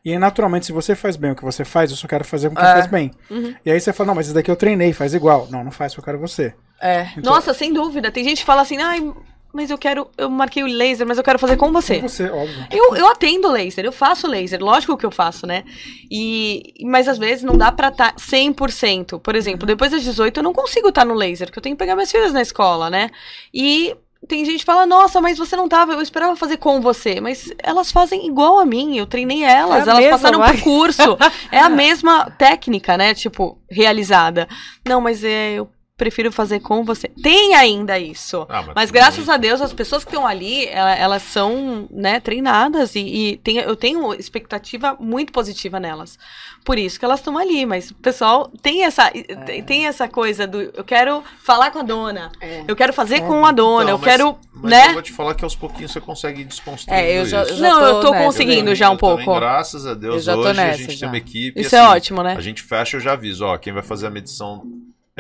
E 0.04 0.12
aí, 0.12 0.18
naturalmente, 0.18 0.64
se 0.66 0.72
você 0.72 0.94
faz 0.94 1.14
bem 1.16 1.32
o 1.32 1.36
que 1.36 1.44
você 1.44 1.64
faz, 1.64 1.90
eu 1.90 1.96
só 1.96 2.08
quero 2.08 2.24
fazer 2.24 2.48
com 2.48 2.54
quem 2.56 2.64
É. 2.64 2.72
faz 2.72 2.86
bem. 2.86 3.10
Uhum. 3.30 3.54
E 3.64 3.70
aí 3.70 3.78
você 3.78 3.92
fala, 3.92 4.08
não, 4.08 4.14
mas 4.14 4.26
isso 4.26 4.34
daqui 4.34 4.50
eu 4.50 4.56
treinei, 4.56 4.92
faz 4.94 5.12
igual. 5.12 5.46
Não, 5.50 5.62
não 5.62 5.70
faz, 5.70 5.94
eu 5.94 6.02
quero 6.02 6.18
você. 6.18 6.54
É. 6.80 7.08
Então, 7.16 7.34
Nossa, 7.34 7.52
sem 7.52 7.72
dúvida. 7.72 8.10
Tem 8.10 8.24
gente 8.24 8.38
que 8.38 8.46
fala 8.46 8.62
assim, 8.62 8.78
ai, 8.78 9.12
mas 9.52 9.70
eu 9.70 9.76
quero. 9.76 10.08
Eu 10.16 10.30
marquei 10.30 10.62
o 10.62 10.66
laser, 10.66 11.06
mas 11.06 11.18
eu 11.18 11.24
quero 11.24 11.38
fazer 11.38 11.58
com 11.58 11.70
você. 11.70 12.00
com 12.00 12.08
você, 12.08 12.30
óbvio. 12.30 12.66
Eu, 12.70 12.96
eu 12.96 13.08
atendo 13.08 13.50
laser, 13.50 13.84
eu 13.84 13.92
faço 13.92 14.26
laser, 14.26 14.62
lógico 14.62 14.96
que 14.96 15.04
eu 15.04 15.10
faço, 15.10 15.46
né? 15.46 15.64
E, 16.10 16.72
mas 16.84 17.06
às 17.06 17.18
vezes 17.18 17.44
não 17.44 17.58
dá 17.58 17.70
pra 17.70 17.90
tá 17.90 18.14
estar 18.16 18.36
100%. 18.38 19.20
Por 19.20 19.34
exemplo, 19.34 19.66
depois 19.66 19.90
das 19.90 20.02
18 20.02 20.38
eu 20.38 20.42
não 20.42 20.54
consigo 20.54 20.88
estar 20.88 21.04
no 21.04 21.12
laser, 21.14 21.48
porque 21.48 21.58
eu 21.58 21.62
tenho 21.62 21.76
que 21.76 21.78
pegar 21.80 21.94
minhas 21.94 22.10
filhas 22.10 22.32
na 22.32 22.40
escola, 22.40 22.88
né? 22.88 23.10
E 23.52 23.94
tem 24.28 24.44
gente 24.44 24.60
que 24.60 24.64
fala, 24.64 24.86
nossa, 24.86 25.20
mas 25.20 25.38
você 25.38 25.56
não 25.56 25.68
tava, 25.68 25.92
eu 25.92 26.00
esperava 26.00 26.36
fazer 26.36 26.58
com 26.58 26.80
você. 26.80 27.20
Mas 27.20 27.52
elas 27.58 27.90
fazem 27.90 28.26
igual 28.26 28.58
a 28.58 28.66
mim, 28.66 28.96
eu 28.96 29.06
treinei 29.06 29.42
elas, 29.42 29.86
É 29.86 29.90
elas 29.90 29.98
mesma, 29.98 30.18
passaram 30.18 30.38
vai. 30.38 30.52
por 30.56 30.62
curso. 30.62 31.18
É 31.50 31.58
a 31.58 31.68
mesma 31.68 32.30
técnica, 32.30 32.96
né? 32.96 33.14
Tipo, 33.14 33.58
realizada. 33.68 34.46
Não, 34.86 35.00
mas 35.00 35.24
é, 35.24 35.52
eu 35.52 35.68
prefiro 36.00 36.32
fazer 36.32 36.60
com 36.60 36.82
você. 36.82 37.08
Tem 37.22 37.54
ainda 37.54 37.98
isso. 37.98 38.46
Ah, 38.48 38.64
Mas 38.74 38.90
graças 38.90 39.28
a 39.28 39.36
Deus, 39.36 39.60
as 39.60 39.70
pessoas 39.70 40.02
que 40.02 40.10
estão 40.10 40.26
ali, 40.26 40.66
ela- 40.66 40.94
elas, 40.96 41.22
são, 41.22 41.86
né, 41.90 42.18
treinadas 42.18 42.94
e, 42.94 43.00
e 43.00 43.36
tem- 43.36 43.58
eu 43.58 43.76
tenho 43.76 44.14
expectativa 44.14 44.96
muito 44.98 45.30
positiva 45.30 45.78
nelas. 45.78 46.18
Por 46.64 46.78
isso 46.78 46.98
que 46.98 47.04
elas 47.04 47.20
estão 47.20 47.36
ali, 47.36 47.66
mas 47.66 47.90
o 47.90 47.94
pessoal 47.96 48.50
tem 48.62 48.84
essa, 48.84 49.10
tem, 49.44 49.62
tem 49.62 49.86
essa 49.86 50.08
coisa 50.08 50.46
do 50.46 50.60
eu 50.74 50.84
quero 50.84 51.22
falar 51.44 51.70
com 51.70 51.80
a 51.80 51.82
dona, 51.82 52.32
É. 52.40 52.64
eu 52.66 52.74
quero 52.74 52.92
fazer 52.94 53.20
com 53.20 53.44
a 53.44 53.52
dona, 53.52 53.82
Então, 53.82 53.94
eu 53.94 53.98
mas- 53.98 54.10
quero, 54.10 54.38
Mas 54.54 54.70
né? 54.70 54.86
eu 54.88 54.92
vou 54.94 55.02
te 55.02 55.12
falar 55.12 55.34
que 55.34 55.44
aos 55.44 55.54
pouquinhos 55.56 55.92
você 55.92 56.00
consegue 56.00 56.44
desconstruir 56.44 56.96
É, 56.98 57.18
eu 57.20 57.26
já, 57.26 57.42
eu 57.42 57.56
já 57.56 57.68
Não, 57.68 57.78
tô 57.80 57.86
eu 57.86 58.00
tô 58.00 58.10
nessa. 58.12 58.24
conseguindo 58.24 58.70
Eu 58.70 58.74
já 58.74 58.88
um 58.90 58.96
também, 58.96 59.24
pouco. 59.26 59.38
graças 59.40 59.86
a 59.86 59.92
Deus, 59.92 60.14
Eu 60.14 60.20
já 60.20 60.32
tô 60.34 60.40
hoje 60.40 60.48
a 60.50 60.54
nessa 60.54 60.78
gente 60.78 60.92
já. 60.94 60.98
tem 61.00 61.08
uma 61.08 61.18
equipe. 61.18 61.60
Isso 61.60 61.76
assim, 61.76 61.84
é 61.84 61.88
ótimo, 61.88 62.22
né? 62.22 62.34
A 62.36 62.40
gente 62.40 62.62
fecha, 62.62 62.96
eu 62.96 63.00
já 63.00 63.12
aviso, 63.12 63.44
ó, 63.44 63.58
quem 63.58 63.72
vai 63.72 63.82
fazer 63.82 64.06
a 64.06 64.10
medição 64.10 64.62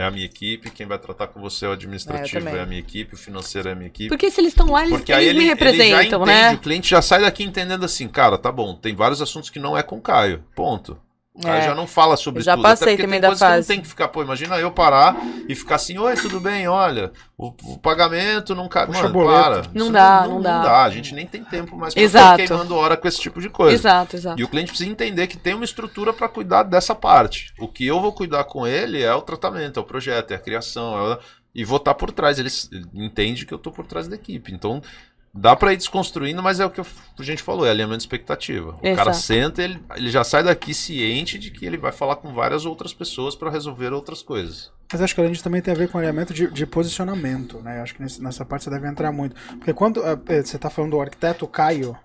é 0.00 0.04
a 0.04 0.10
minha 0.10 0.24
equipe, 0.24 0.70
quem 0.70 0.86
vai 0.86 0.98
tratar 0.98 1.26
com 1.28 1.40
você 1.40 1.66
é 1.66 1.68
o 1.68 1.72
administrativo, 1.72 2.48
É, 2.48 2.58
é, 2.58 2.62
a 2.62 2.66
minha 2.66 2.80
equipe, 2.80 3.14
o 3.14 3.18
financeiro 3.18 3.68
é 3.68 3.72
a 3.72 3.74
minha 3.74 3.88
equipe. 3.88 4.08
Porque 4.08 4.30
se 4.30 4.40
eles 4.40 4.52
estão 4.52 4.66
lá, 4.66 4.82
eles, 4.82 4.96
Porque 4.96 5.12
aí 5.12 5.26
eles 5.26 5.30
ele, 5.30 5.38
me 5.38 5.44
ele 5.44 5.48
já 5.48 5.64
representam, 5.64 6.22
entende, 6.22 6.40
né? 6.40 6.52
o 6.54 6.58
cliente 6.58 6.90
já 6.90 7.02
sai 7.02 7.20
daqui 7.20 7.44
entendendo 7.44 7.84
assim, 7.84 8.08
cara, 8.08 8.38
tá 8.38 8.50
bom, 8.50 8.74
tem 8.74 8.94
vários 8.94 9.20
assuntos 9.20 9.50
que 9.50 9.58
não 9.58 9.76
é 9.76 9.82
com 9.82 9.98
o 9.98 10.00
Caio, 10.00 10.44
ponto. 10.54 10.98
O 11.32 11.46
É. 11.46 11.62
já 11.62 11.74
não 11.76 11.86
fala 11.86 12.16
sobre 12.16 12.40
Eu 12.40 12.44
já 12.44 12.54
tudo. 12.54 12.62
passei 12.64 12.88
porque 12.88 13.02
também 13.04 13.20
tem 13.20 13.30
da 13.30 13.36
fase. 13.36 13.60
não 13.60 13.74
tem 13.76 13.80
que 13.80 13.88
ficar, 13.88 14.08
pô, 14.08 14.20
imagina 14.20 14.58
eu 14.58 14.70
parar 14.72 15.16
e 15.48 15.54
ficar 15.54 15.76
assim, 15.76 15.96
oi, 15.96 16.16
tudo 16.16 16.40
bem, 16.40 16.66
olha, 16.66 17.12
o, 17.38 17.54
o 17.72 17.78
pagamento 17.78 18.52
não 18.52 18.68
Puxa 18.68 18.86
mano, 19.08 19.24
para. 19.26 19.62
Não 19.72 19.92
dá, 19.92 20.26
não 20.26 20.42
dá. 20.42 20.82
A 20.82 20.90
gente 20.90 21.14
nem 21.14 21.24
tem 21.26 21.44
tempo 21.44 21.76
mais 21.76 21.94
pra 21.94 22.02
Exato. 22.02 22.42
ficar 22.42 22.48
queimando 22.48 22.74
hora 22.74 22.96
com 22.96 23.06
esse 23.06 23.20
tipo 23.20 23.40
de 23.40 23.48
coisa. 23.48 23.72
Exato, 23.74 24.16
exato. 24.16 24.40
E 24.40 24.44
o 24.44 24.48
cliente 24.48 24.70
precisa 24.70 24.90
entender 24.90 25.28
que 25.28 25.36
tem 25.36 25.54
uma 25.54 25.64
estrutura 25.64 26.12
para 26.12 26.28
cuidar 26.28 26.64
dessa 26.64 26.96
parte. 26.96 27.54
O 27.60 27.68
que 27.68 27.86
eu 27.86 28.00
vou 28.00 28.12
cuidar 28.12 28.42
com 28.44 28.66
ele 28.66 29.00
é 29.00 29.14
o 29.14 29.22
tratamento, 29.22 29.78
é 29.78 29.82
o 29.82 29.86
projeto, 29.86 30.32
é 30.32 30.34
a 30.34 30.38
criação, 30.38 30.98
é 30.98 31.14
o- 31.14 31.18
e 31.54 31.64
vou 31.64 31.76
estar 31.78 31.94
por 31.94 32.10
trás. 32.10 32.38
Ele 32.40 32.50
entende 32.92 33.46
que 33.46 33.54
eu 33.54 33.56
estou 33.56 33.72
por 33.72 33.86
trás 33.86 34.08
da 34.08 34.16
equipe. 34.16 34.52
Então, 34.52 34.82
dá 35.32 35.54
para 35.54 35.72
ir 35.72 35.76
desconstruindo, 35.76 36.42
mas 36.42 36.60
é 36.60 36.66
o 36.66 36.70
que 36.70 36.80
a 36.80 36.84
gente 37.22 37.42
falou, 37.42 37.66
é 37.66 37.70
alinhamento 37.70 37.98
de 37.98 38.02
expectativa. 38.04 38.70
O 38.70 38.80
cara 38.80 39.10
Exato. 39.10 39.16
senta, 39.18 39.62
ele, 39.62 39.80
ele 39.96 40.10
já 40.10 40.24
sai 40.24 40.42
daqui 40.42 40.74
ciente 40.74 41.38
de 41.38 41.50
que 41.50 41.64
ele 41.64 41.76
vai 41.78 41.92
falar 41.92 42.16
com 42.16 42.32
várias 42.34 42.64
outras 42.66 42.92
pessoas 42.92 43.34
para 43.36 43.50
resolver 43.50 43.92
outras 43.92 44.22
coisas. 44.22 44.70
Mas 44.92 45.00
acho 45.02 45.14
que 45.14 45.20
a 45.20 45.26
gente 45.26 45.42
também 45.42 45.62
tem 45.62 45.72
a 45.72 45.76
ver 45.76 45.88
com 45.88 45.98
alinhamento 45.98 46.34
de, 46.34 46.48
de 46.50 46.66
posicionamento, 46.66 47.58
né? 47.60 47.80
Acho 47.80 47.94
que 47.94 48.02
nesse- 48.02 48.20
nessa 48.22 48.44
parte 48.44 48.64
você 48.64 48.70
deve 48.70 48.88
entrar 48.88 49.12
muito. 49.12 49.36
Porque 49.58 49.72
quando 49.72 50.04
eh, 50.04 50.18
eh, 50.26 50.42
você 50.42 50.56
está 50.56 50.68
falando 50.68 50.90
do 50.92 51.00
arquiteto 51.00 51.46
Caio, 51.46 51.96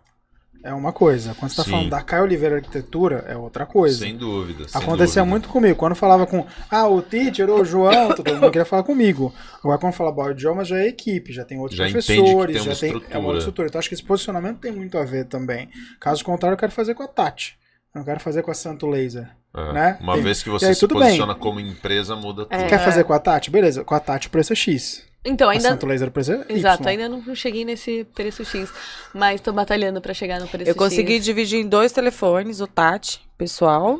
é 0.66 0.74
uma 0.74 0.92
coisa. 0.92 1.36
Quando 1.36 1.52
você 1.52 1.54
está 1.54 1.64
Sim. 1.64 1.72
falando 1.72 1.90
da 1.90 2.02
Caio 2.02 2.24
Oliveira 2.24 2.56
Arquitetura, 2.56 3.24
é 3.28 3.38
outra 3.38 3.66
coisa. 3.66 4.00
Sem 4.00 4.18
dúvida. 4.18 4.68
sem 4.68 4.82
Acontecia 4.82 5.22
dúvida. 5.22 5.26
muito 5.26 5.50
comigo. 5.50 5.76
Quando 5.76 5.96
falava 5.96 6.26
com, 6.26 6.46
ah, 6.70 6.88
o 6.88 7.02
teacher, 7.02 7.50
o 7.50 7.64
João, 7.64 8.14
todo 8.16 8.34
mundo 8.34 8.52
queria 8.52 8.66
falar 8.66 8.84
comigo. 8.84 9.34
Agora, 9.64 9.78
quando 9.78 9.94
fala 9.94 10.12
Bora 10.12 10.32
Idiomas, 10.34 10.68
já 10.68 10.78
é 10.80 10.88
equipe, 10.88 11.32
já 11.32 11.46
tem 11.46 11.60
outros 11.60 11.78
Já 11.78 11.86
professores, 11.86 12.56
tem 12.58 12.66
uma 12.66 12.74
já 12.74 12.80
tem 12.80 12.90
é 12.90 12.94
uma 12.94 13.00
estrutura. 13.04 13.38
estrutura. 13.38 13.68
Então, 13.68 13.80
acho 13.80 13.90
que 13.90 13.96
esse 13.96 14.04
posicionamento 14.04 14.60
tem 14.60 14.72
muito 14.72 14.98
a 14.98 15.06
ver 15.06 15.26
também. 15.26 15.70
Caso 16.00 16.24
contrário, 16.24 16.56
eu 16.56 16.60
quero 16.60 16.72
fazer 16.72 16.94
com 16.96 17.04
a 17.04 17.08
Tati. 17.08 17.58
Eu 17.94 18.00
não 18.00 18.06
quero 18.06 18.20
fazer 18.20 18.42
com 18.42 18.52
a 18.52 18.54
Santo 18.56 18.88
Laser. 18.88 19.30
É, 19.56 19.72
Né? 19.74 19.98
Uma 20.02 20.16
Tem- 20.16 20.24
vez 20.24 20.44
que 20.44 20.50
você 20.50 20.66
aí, 20.66 20.74
se 20.74 20.82
tudo 20.82 20.96
bem. 20.96 21.04
posiciona 21.04 21.34
como 21.34 21.62
empresa, 21.62 22.14
muda 22.16 22.44
tudo. 22.44 22.54
É. 22.60 22.68
Quer 22.68 22.84
fazer 22.84 23.06
com 23.06 23.14
a 23.14 23.20
Tati? 23.20 23.50
Beleza, 23.50 23.86
com 23.86 23.96
a 23.96 24.00
Tati 24.02 24.28
o 24.28 24.30
preço 24.32 24.52
é 24.52 24.56
X. 24.56 25.04
Então, 25.26 25.49
ainda. 25.49 25.69
Santo 25.69 25.85
Laser 25.85 26.11
preço 26.11 26.31
é 26.31 26.35
Y. 26.49 26.57
Exato, 26.57 26.88
ainda 26.88 27.10
não 27.10 27.35
cheguei 27.35 27.65
nesse 27.65 28.06
preço 28.14 28.45
X. 28.45 28.72
Mas 29.14 29.41
tô 29.41 29.52
batalhando 29.52 29.99
pra 29.99 30.14
chegar 30.14 30.39
no 30.39 30.47
preço 30.47 30.69
Eu 30.69 30.76
consegui 30.76 31.15
X. 31.15 31.26
dividir 31.26 31.60
em 31.60 31.68
dois 31.68 31.91
telefones, 31.91 32.61
o 32.61 32.68
Tati, 32.68 33.22
pessoal, 33.38 33.99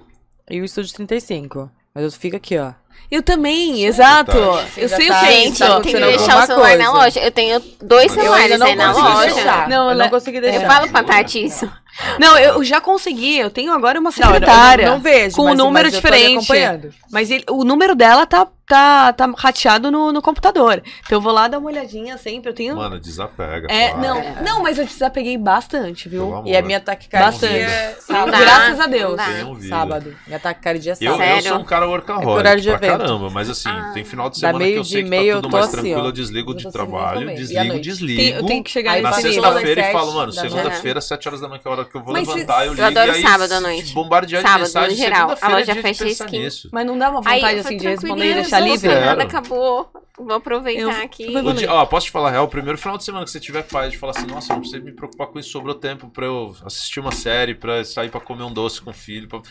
e 0.49 0.61
o 0.61 0.65
Estúdio 0.65 0.93
35. 0.93 1.69
Mas 1.93 2.03
eu 2.03 2.11
fico 2.11 2.35
aqui, 2.35 2.57
ó. 2.57 2.73
Eu 3.12 3.22
também, 3.22 3.86
exato. 3.86 4.32
Tati. 4.32 4.82
Eu 4.82 4.90
sei 4.90 5.08
tá 5.08 5.16
o 5.16 5.20
que 5.20 5.26
é 5.28 5.46
isso. 5.48 5.60
tá 5.60 5.80
tem 5.80 5.94
que 5.94 6.00
deixar 6.00 6.44
o 6.44 6.46
celular 6.48 6.78
na 6.78 6.86
coisa. 6.86 6.92
loja. 6.92 7.20
Eu 7.20 7.32
tenho 7.32 7.60
dois 7.82 8.08
Eu 8.16 8.22
celulares 8.24 8.60
não 8.60 8.68
aí 8.68 8.76
na 8.76 8.88
consegui 8.94 9.08
loja. 9.14 9.34
deixar. 9.36 9.70
Não, 9.70 9.90
eu 9.90 9.96
né? 9.96 10.04
não 10.04 10.10
consegui 10.10 10.38
Eu 10.38 10.42
deixar. 10.42 10.68
falo 10.68 10.90
pra 10.90 11.04
Tati 11.04 11.46
isso. 11.46 11.72
Não, 12.20 12.38
eu 12.38 12.62
já 12.64 12.82
consegui. 12.82 13.38
Eu 13.38 13.50
tenho 13.50 13.72
agora 13.72 14.00
uma 14.00 14.10
Não, 14.10 14.18
eu 14.18 14.26
não- 14.26 14.34
secretária. 14.34 14.84
eu 14.86 14.92
não, 14.92 15.00
vejo, 15.00 15.36
com 15.38 15.44
um 15.44 15.54
número 15.54 15.86
mas 15.88 15.94
eu 15.94 16.02
tô 16.02 16.08
ali 16.08 16.18
diferente. 16.18 16.38
acompanhando. 16.52 16.94
Mas 17.12 17.32
ele- 17.32 17.46
o 17.50 17.64
número 17.64 17.96
dela 17.96 18.26
tá, 18.26 18.46
tá, 18.68 19.14
tá 19.14 19.30
rateado 19.38 19.90
no, 19.90 20.12
no 20.12 20.22
computador. 20.22 20.84
Então 21.06 21.18
eu 21.20 21.22
vou 21.22 21.32
lá 21.32 21.48
dar 21.48 21.58
uma 21.58 21.70
olhadinha 21.70 22.18
sempre. 22.18 22.50
Eu 22.50 22.54
tenho. 22.54 22.76
Mano, 22.76 23.00
desapega. 23.00 23.68
é, 23.72 23.92
claro. 23.92 24.02
não, 24.06 24.36
não, 24.44 24.64
mas 24.64 24.78
eu 24.78 24.84
desapeguei 24.86 25.38
bastante, 25.38 26.10
viu? 26.10 26.24
amor. 26.36 26.48
E 26.48 26.58
a 26.58 26.62
minha 26.62 26.82
taquicardia 26.82 27.32
Bastante. 27.32 27.54
é 27.60 27.96
Não 28.10 28.26
Graças 28.26 28.80
a 28.80 28.84
não 28.84 28.90
Deus. 28.90 29.22
Sábado. 29.70 30.16
Minha 30.28 30.40
taquicardia 30.40 30.92
é 30.92 30.96
Eu, 31.00 31.12
sábado. 31.14 31.22
eu 31.22 31.28
Sério? 31.36 31.48
sou 31.50 31.60
um 31.60 31.64
cara 31.64 31.86
É 31.86 31.88
workaholic 31.88 32.34
pra 32.78 32.85
evento. 32.86 32.98
caramba, 33.02 33.30
mas 33.30 33.49
assim, 33.49 33.70
Ah. 33.70 33.91
tem 33.94 34.03
final 34.03 34.30
de 34.30 34.40
semana 34.40 34.66
que 34.66 34.72
eu 34.74 34.82
de 34.84 34.90
sei 34.90 35.03
que 35.03 35.10
meio, 35.10 35.22
tá 35.34 35.38
eu 35.38 35.41
tudo 35.41 35.52
mais 35.52 35.66
assim, 35.66 35.74
tranquilo, 35.74 36.02
ó. 36.02 36.06
eu 36.06 36.12
desligo 36.12 36.53
de 36.56 36.72
trabalho. 36.72 37.30
E 37.32 37.36
desligo, 37.36 37.80
desligo. 37.80 38.20
Tem- 38.22 38.30
eu 38.34 38.45
tenho 38.45 38.64
que 38.64 38.72
chegar 38.72 38.91
Aí 38.94 39.02
Na 39.02 39.14
sexta-feira 39.14 39.90
e 39.90 39.91
falo, 39.91 40.14
mano, 40.14 40.32
da 40.34 40.41
segunda-feira, 40.41 41.02
sete 41.02 41.28
horas 41.28 41.41
da 41.41 41.48
manhã, 41.48 41.60
que 41.62 41.68
é 41.68 41.72
a 41.72 41.74
hora 41.74 41.86
que 41.86 41.95
eu 41.95 42.03
vou 42.03 42.14
Mas 42.14 42.28
levantar, 42.28 42.62
eu 42.66 42.68
eu 42.68 42.74
ligo 42.74 42.86
adoro 42.88 43.07
e 43.07 43.16
aí 43.16 43.22
sábado 43.22 43.52
à 43.52 43.60
noite. 43.62 43.94
bombardear 43.94 44.41
de 44.44 44.48
Sábado, 44.48 44.62
mensagem, 44.62 44.90
no 44.91 44.95
geral. 45.03 45.36
A 45.41 45.49
é 45.49 45.53
loja 45.53 45.74
de 45.74 45.82
fecha 45.82 46.03
pensar 46.06 46.26
às 46.26 46.30
15. 46.32 46.44
nisso. 46.44 46.70
Mas 46.72 46.86
não 46.86 46.98
dá 46.98 47.10
uma 47.10 47.22
vontade 47.22 47.53
eu 47.56 47.60
assim 47.62 47.78
de 47.78 47.88
responder 47.88 48.32
e 48.32 48.34
deixar 48.36 48.60
livre? 48.60 48.88
Nada 48.99 49.24
acabou. 49.24 49.90
Vou 50.18 50.34
aproveitar 50.34 50.80
Eu- 50.80 50.90
aqui. 51.03 51.34
eu 51.34 51.72
ó, 51.74 51.86
posso 51.86 52.06
te 52.06 52.12
falar 52.12 52.30
a 52.30 52.32
real, 52.32 52.45
o 52.45 52.48
primeiro 52.48 52.78
final 52.78 52.98
de 52.98 53.03
semana 53.03 53.26
que 53.26 53.32
você 53.32 53.40
tiver 53.40 53.64
paz 53.64 53.91
de 53.91 53.98
falar 53.98 54.12
assim, 54.16 54.26
nossa, 54.26 54.53
não 54.53 54.62
precisa 54.62 54.82
me 54.82 54.94
preocupar 54.94 55.28
com 55.28 55.38
isso, 55.38 55.49
sobrou 55.49 55.76
tempo 55.76 56.07
pra 56.07 56.26
eu 56.26 56.56
assistir 56.66 57.02
uma 57.02 57.12
série, 57.12 57.53
pra 57.53 57.84
sair 57.84 58.10
pra 58.10 58.22
comer 58.22 58.44
um 58.44 58.53
doce 58.53 58.82
com 58.82 58.91
o 58.91 58.94
filho. 58.94 59.28
Pra... 59.28 59.41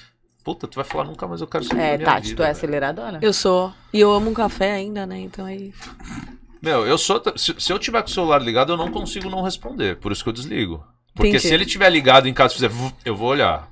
Puta, 0.45 0.69
tu 0.69 0.77
vai 0.77 0.85
falar 0.85 1.05
nunca 1.05 1.27
mais 1.27 1.41
eu 1.41 1.47
quero 1.47 1.65
saber 1.65 1.81
É, 1.81 1.99
Tati, 1.99 2.29
vida, 2.29 2.37
tu 2.37 2.43
é 2.43 2.47
velho. 2.47 2.57
aceleradona? 2.57 3.19
Eu 3.23 3.33
sou. 3.33 3.73
E 3.93 3.99
eu 3.99 4.13
amo 4.13 4.31
um 4.31 4.35
café 4.35 4.73
ainda, 4.73 5.07
né? 5.07 5.19
Então 5.19 5.47
aí. 5.47 5.73
Meu, 6.61 6.87
eu 6.87 6.99
sou. 6.99 7.23
Se, 7.37 7.55
se 7.59 7.73
eu 7.73 7.79
tiver 7.79 8.03
com 8.03 8.09
o 8.09 8.13
celular 8.13 8.43
ligado, 8.43 8.73
eu 8.73 8.77
não 8.77 8.91
consigo 8.91 9.31
não 9.31 9.43
responder. 9.43 9.97
Por 9.97 10.13
isso 10.13 10.23
que 10.23 10.29
eu 10.29 10.35
desligo. 10.35 10.85
Porque 11.15 11.29
Entendi. 11.31 11.49
se 11.49 11.55
ele 11.55 11.65
tiver 11.65 11.89
ligado 11.91 12.29
em 12.29 12.35
casa 12.35 12.53
e 12.53 12.57
fizer, 12.57 12.71
eu 13.05 13.17
vou 13.17 13.29
olhar. 13.29 13.71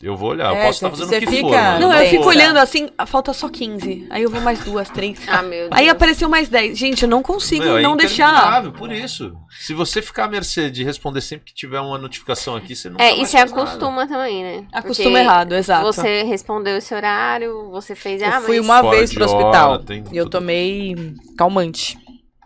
Eu 0.00 0.16
vou 0.16 0.30
olhar. 0.30 0.50
eu 0.50 0.56
É, 0.56 0.66
posso 0.66 0.76
estar 0.76 0.88
você- 0.90 1.02
fazendo 1.04 1.08
você 1.08 1.16
o 1.16 1.20
que 1.28 1.36
fica- 1.36 1.48
for. 1.48 1.56
mano. 1.56 1.80
Não, 1.80 1.88
não 1.88 1.96
eu 2.00 2.08
fico 2.08 2.24
olhando 2.26 2.56
assim, 2.58 2.88
falta 3.06 3.32
só 3.32 3.48
15. 3.48 4.06
Aí 4.10 4.22
eu 4.22 4.30
vou 4.30 4.40
mais 4.40 4.60
duas, 4.60 4.88
três. 4.88 5.18
Ah, 5.26 5.42
meu 5.42 5.68
Deus. 5.68 5.70
Aí 5.72 5.88
apareceu 5.88 6.28
mais 6.28 6.48
10. 6.48 6.78
Gente, 6.78 7.02
eu 7.02 7.08
não 7.08 7.20
consigo 7.20 7.64
Meu, 7.64 7.78
é 7.78 7.82
não 7.82 7.96
deixar. 7.96 8.62
Por 8.72 8.92
isso. 8.92 9.34
Se 9.58 9.74
você 9.74 10.00
ficar 10.00 10.24
à 10.26 10.28
mercê 10.28 10.70
de 10.70 10.84
responder 10.84 11.20
sempre 11.20 11.46
que 11.46 11.54
tiver 11.54 11.80
uma 11.80 11.98
notificação 11.98 12.54
aqui, 12.54 12.76
você 12.76 12.88
não 12.88 13.00
É, 13.00 13.12
e 13.16 13.26
você 13.26 13.38
acostuma 13.38 14.06
também, 14.06 14.42
né? 14.44 14.66
Acostuma 14.72 15.08
Porque 15.10 15.18
errado, 15.24 15.54
exato. 15.54 15.84
Você 15.86 16.22
respondeu 16.22 16.76
esse 16.76 16.94
horário, 16.94 17.68
você 17.70 17.96
fez. 17.96 18.22
Ah, 18.22 18.36
Eu 18.36 18.42
fui 18.42 18.60
uma 18.60 18.80
Fora 18.80 18.96
vez 18.98 19.12
pro 19.12 19.24
hora, 19.28 19.32
hospital 19.36 19.78
tem 19.80 20.04
e 20.12 20.16
eu 20.16 20.28
tomei 20.30 20.94
calmante. 21.36 21.98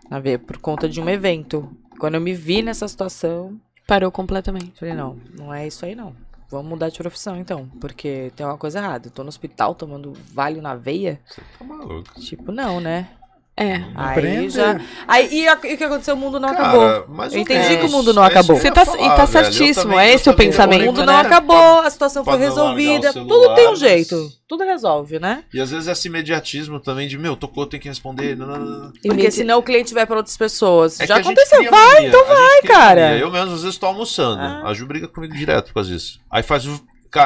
A 0.09 0.19
ver, 0.19 0.39
por 0.39 0.57
conta 0.57 0.89
de 0.89 0.99
um 0.99 1.07
evento. 1.07 1.69
Quando 1.99 2.15
eu 2.15 2.21
me 2.21 2.33
vi 2.33 2.63
nessa 2.63 2.87
situação, 2.87 3.55
Parou 3.87 4.11
completamente. 4.11 4.73
falei, 4.79 4.93
não, 4.95 5.17
não 5.37 5.53
é 5.53 5.67
isso 5.67 5.85
aí 5.85 5.93
não. 5.93 6.15
Vamos 6.53 6.69
mudar 6.69 6.89
de 6.89 6.99
profissão 6.99 7.35
então, 7.35 7.67
porque 7.81 8.31
tem 8.35 8.45
uma 8.45 8.59
coisa 8.59 8.77
errada. 8.77 9.07
Eu 9.07 9.11
tô 9.11 9.23
no 9.23 9.29
hospital 9.29 9.73
tomando 9.73 10.13
valho 10.31 10.61
na 10.61 10.75
veia. 10.75 11.19
Você 11.25 11.41
tá 11.57 11.65
maluco. 11.65 12.21
Tipo, 12.21 12.51
não, 12.51 12.79
né? 12.79 13.09
É. 13.55 13.83
Aí 13.95 14.49
já. 14.49 14.81
Aí, 15.07 15.29
e, 15.31 15.47
a- 15.47 15.59
e 15.63 15.73
o 15.75 15.77
que 15.77 15.83
aconteceu? 15.83 16.15
O 16.15 16.17
mundo 16.17 16.39
não 16.39 16.49
Cara, 16.49 16.63
acabou. 17.03 17.27
Eu 17.31 17.39
entendi 17.39 17.77
que 17.77 17.85
o 17.85 17.89
mundo 17.91 18.11
não 18.11 18.23
É 18.23 18.27
acabou. 18.27 18.55
Você 18.55 18.71
tá- 18.71 18.81
e 18.81 18.85
falar, 18.85 19.15
tá 19.15 19.25
velho. 19.25 19.45
Certíssimo, 19.45 19.91
também- 19.91 19.99
é 19.99 20.13
esse 20.15 20.27
o 20.27 20.33
pensamento, 20.33 20.81
O 20.81 20.85
mundo 20.87 21.01
né? 21.01 21.05
não 21.05 21.17
acabou, 21.17 21.79
a 21.81 21.89
situação 21.91 22.23
Pra 22.23 22.33
foi 22.33 22.41
resolvida. 22.41 23.11
celular, 23.13 23.29
Tudo 23.35 23.55
tem 23.55 23.67
um 23.67 23.69
mas- 23.69 23.79
jeito. 23.79 24.31
Tudo 24.47 24.63
resolve, 24.63 25.19
né? 25.19 25.43
E 25.53 25.61
às 25.61 25.69
vezes 25.69 25.87
esse 25.87 26.07
imediatismo 26.07 26.79
também 26.79 27.07
de, 27.07 27.15
meu, 27.15 27.35
tocou, 27.35 27.67
tem 27.67 27.79
que 27.79 27.87
responder. 27.87 28.35
Não, 28.35 28.47
não, 28.47 28.57
não. 28.59 28.93
E 29.03 29.07
Porque 29.07 29.29
senão 29.29 29.59
o 29.59 29.63
cliente 29.63 29.93
vai 29.93 30.07
pra 30.07 30.17
outras 30.17 30.35
pessoas. 30.35 30.99
É 30.99 31.05
Já 31.05 31.17
aconteceu. 31.17 31.63
Vai, 31.69 31.93
mania, 31.93 32.07
então 32.09 32.25
vai, 32.25 32.61
cara. 32.63 33.01
mania. 33.09 33.19
Eu 33.19 33.29
mesmo 33.31 33.53
às 33.53 33.61
vezes 33.61 33.77
tô 33.77 33.85
almoçando. 33.85 34.41
Ah. 34.41 34.63
A 34.65 34.73
Ju 34.73 34.87
briga 34.87 35.07
comigo 35.07 35.33
direto 35.35 35.67
por 35.67 35.75
causa 35.75 35.91
disso. 35.91 36.19
Aí 36.29 36.41
faz. 36.41 36.65
o- 36.65 36.81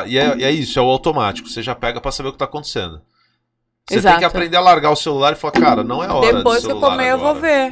e 0.06 0.18
é, 0.18 0.36
e 0.38 0.44
é 0.44 0.52
isso, 0.52 0.78
é 0.78 0.82
o 0.82 0.86
automático. 0.90 1.48
Você 1.48 1.64
já 1.64 1.74
pega 1.74 2.02
pra 2.02 2.12
saber 2.12 2.28
o 2.30 2.32
que 2.34 2.38
tá 2.38 2.44
acontecendo. 2.45 3.02
Você 3.88 3.96
tem 3.96 3.98
Exato. 4.00 4.20
que 4.20 4.26
aprender 4.26 4.58
a 4.58 4.62
largar 4.62 4.92
o 4.92 4.96
celular 4.98 5.32
e 5.32 5.36
falar, 5.38 5.54
cara, 5.54 5.84
não 5.84 6.04
é 6.04 6.12
hora. 6.12 6.34
Depois 6.34 6.66
que 6.66 6.72
eu 6.72 6.80
comer, 6.80 7.12
eu 7.12 7.18
vou 7.18 7.30
agora. 7.30 7.42
ver. 7.42 7.70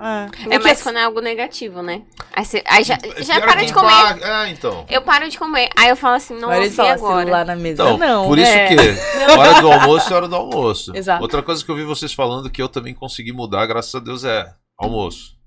É. 0.00 0.54
É, 0.54 0.54
É 0.54 0.74
quando 0.76 0.96
é 0.96 1.04
algo 1.04 1.20
negativo, 1.20 1.82
né? 1.82 2.02
Aí, 2.32 2.44
você, 2.44 2.62
aí 2.66 2.82
já, 2.84 2.98
já 3.18 3.34
Pior 3.34 3.52
para 3.52 3.64
de 3.64 3.72
comer. 3.72 4.22
É, 4.22 4.48
então. 4.48 4.86
Eu 4.88 5.02
paro 5.02 5.28
de 5.28 5.38
comer. 5.38 5.68
Aí 5.76 5.90
eu 5.90 5.96
falo 5.96 6.16
assim, 6.16 6.36
e 6.36 6.40
falam 6.70 6.92
agora? 6.92 7.20
celular 7.20 7.44
na 7.44 7.56
mesa. 7.56 7.82
Então, 7.82 7.98
não. 7.98 8.26
por 8.26 8.38
isso 8.38 8.50
é. 8.50 8.68
que 8.68 8.76
hora 9.38 9.60
do 9.60 9.70
almoço 9.72 10.12
é 10.12 10.16
hora 10.16 10.28
do 10.28 10.36
almoço. 10.36 10.96
Exato. 10.96 11.22
Outra 11.22 11.42
coisa 11.42 11.62
que 11.62 11.70
eu 11.70 11.76
vi 11.76 11.84
vocês 11.84 12.14
falando 12.14 12.48
que 12.48 12.62
eu 12.62 12.68
também 12.68 12.94
consegui 12.94 13.32
mudar, 13.32 13.66
graças 13.66 13.94
a 13.94 13.98
Deus, 13.98 14.24
é 14.24 14.46
almoço. 14.78 15.38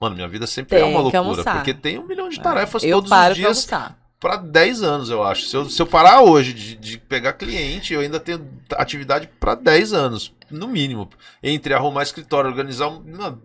Mano, 0.00 0.14
minha 0.16 0.28
vida 0.28 0.46
sempre 0.46 0.76
é 0.76 0.80
Tem 0.82 0.94
uma 0.94 1.10
que 1.10 1.16
loucura, 1.16 1.44
porque 1.44 1.72
tem 1.72 1.98
um 1.98 2.06
milhão 2.06 2.28
de 2.28 2.40
tarefas 2.40 2.82
eu 2.82 2.96
todos 2.98 3.08
paro 3.08 3.32
os 3.32 3.38
pra 3.38 3.50
dias 3.50 3.72
almoçar. 3.72 4.01
Pra 4.22 4.36
10 4.36 4.84
anos, 4.84 5.10
eu 5.10 5.20
acho. 5.24 5.46
Se 5.46 5.56
eu, 5.56 5.68
se 5.68 5.82
eu 5.82 5.86
parar 5.86 6.22
hoje 6.22 6.52
de, 6.52 6.76
de 6.76 6.96
pegar 6.96 7.32
cliente, 7.32 7.92
eu 7.92 7.98
ainda 7.98 8.20
tenho 8.20 8.48
atividade 8.70 9.28
pra 9.40 9.56
10 9.56 9.92
anos, 9.92 10.32
no 10.48 10.68
mínimo. 10.68 11.10
Entre 11.42 11.74
arrumar 11.74 12.04
escritório, 12.04 12.48
organizar 12.48 12.86
um, 12.86 13.02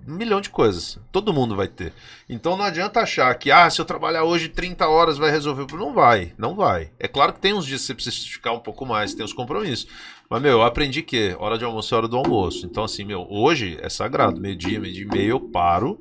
um 0.08 0.14
milhão 0.14 0.40
de 0.40 0.52
coisas. 0.52 0.99
Todo 1.12 1.34
mundo 1.34 1.56
vai 1.56 1.68
ter. 1.68 1.94
Então 2.30 2.56
não 2.56 2.64
adianta 2.64 2.99
achar 2.99 3.34
que, 3.34 3.49
ah, 3.49 3.68
se 3.72 3.82
eu 3.82 3.86
trabalhar 3.86 4.24
hoje 4.24 4.49
30 4.49 4.88
horas 4.88 5.18
vai 5.18 5.32
resolver. 5.32 5.66
Não 5.76 5.94
vai, 5.95 6.32
não 6.38 6.54
vai. 6.54 6.91
É 6.99 7.08
claro 7.08 7.34
que 7.34 7.40
tem 7.40 7.56
uns 7.56 7.66
dias 7.66 7.82
que 7.82 7.88
você 7.88 7.95
precisa 7.95 8.28
ficar 8.28 8.52
um 8.52 8.60
pouco 8.60 8.86
mais, 8.86 9.16
tem 9.16 9.26
os 9.26 9.34
compromissos. 9.34 9.88
Mas, 10.30 10.41
meu, 10.44 10.52
eu 10.52 10.62
aprendi 10.62 11.02
que 11.02 11.36
hora 11.40 11.58
de 11.58 11.66
almoço 11.66 11.95
é 11.95 11.98
hora 11.98 12.08
do 12.08 12.18
almoço. 12.18 12.68
Então, 12.68 12.84
assim, 12.84 13.04
meu, 13.04 13.26
hoje 13.28 13.80
é 13.82 13.90
sagrado. 13.90 14.40
Meio-dia, 14.40 14.80
meio-dia 14.80 15.06
e 15.06 15.08
meio, 15.08 15.30
eu 15.32 15.40
paro. 15.40 15.99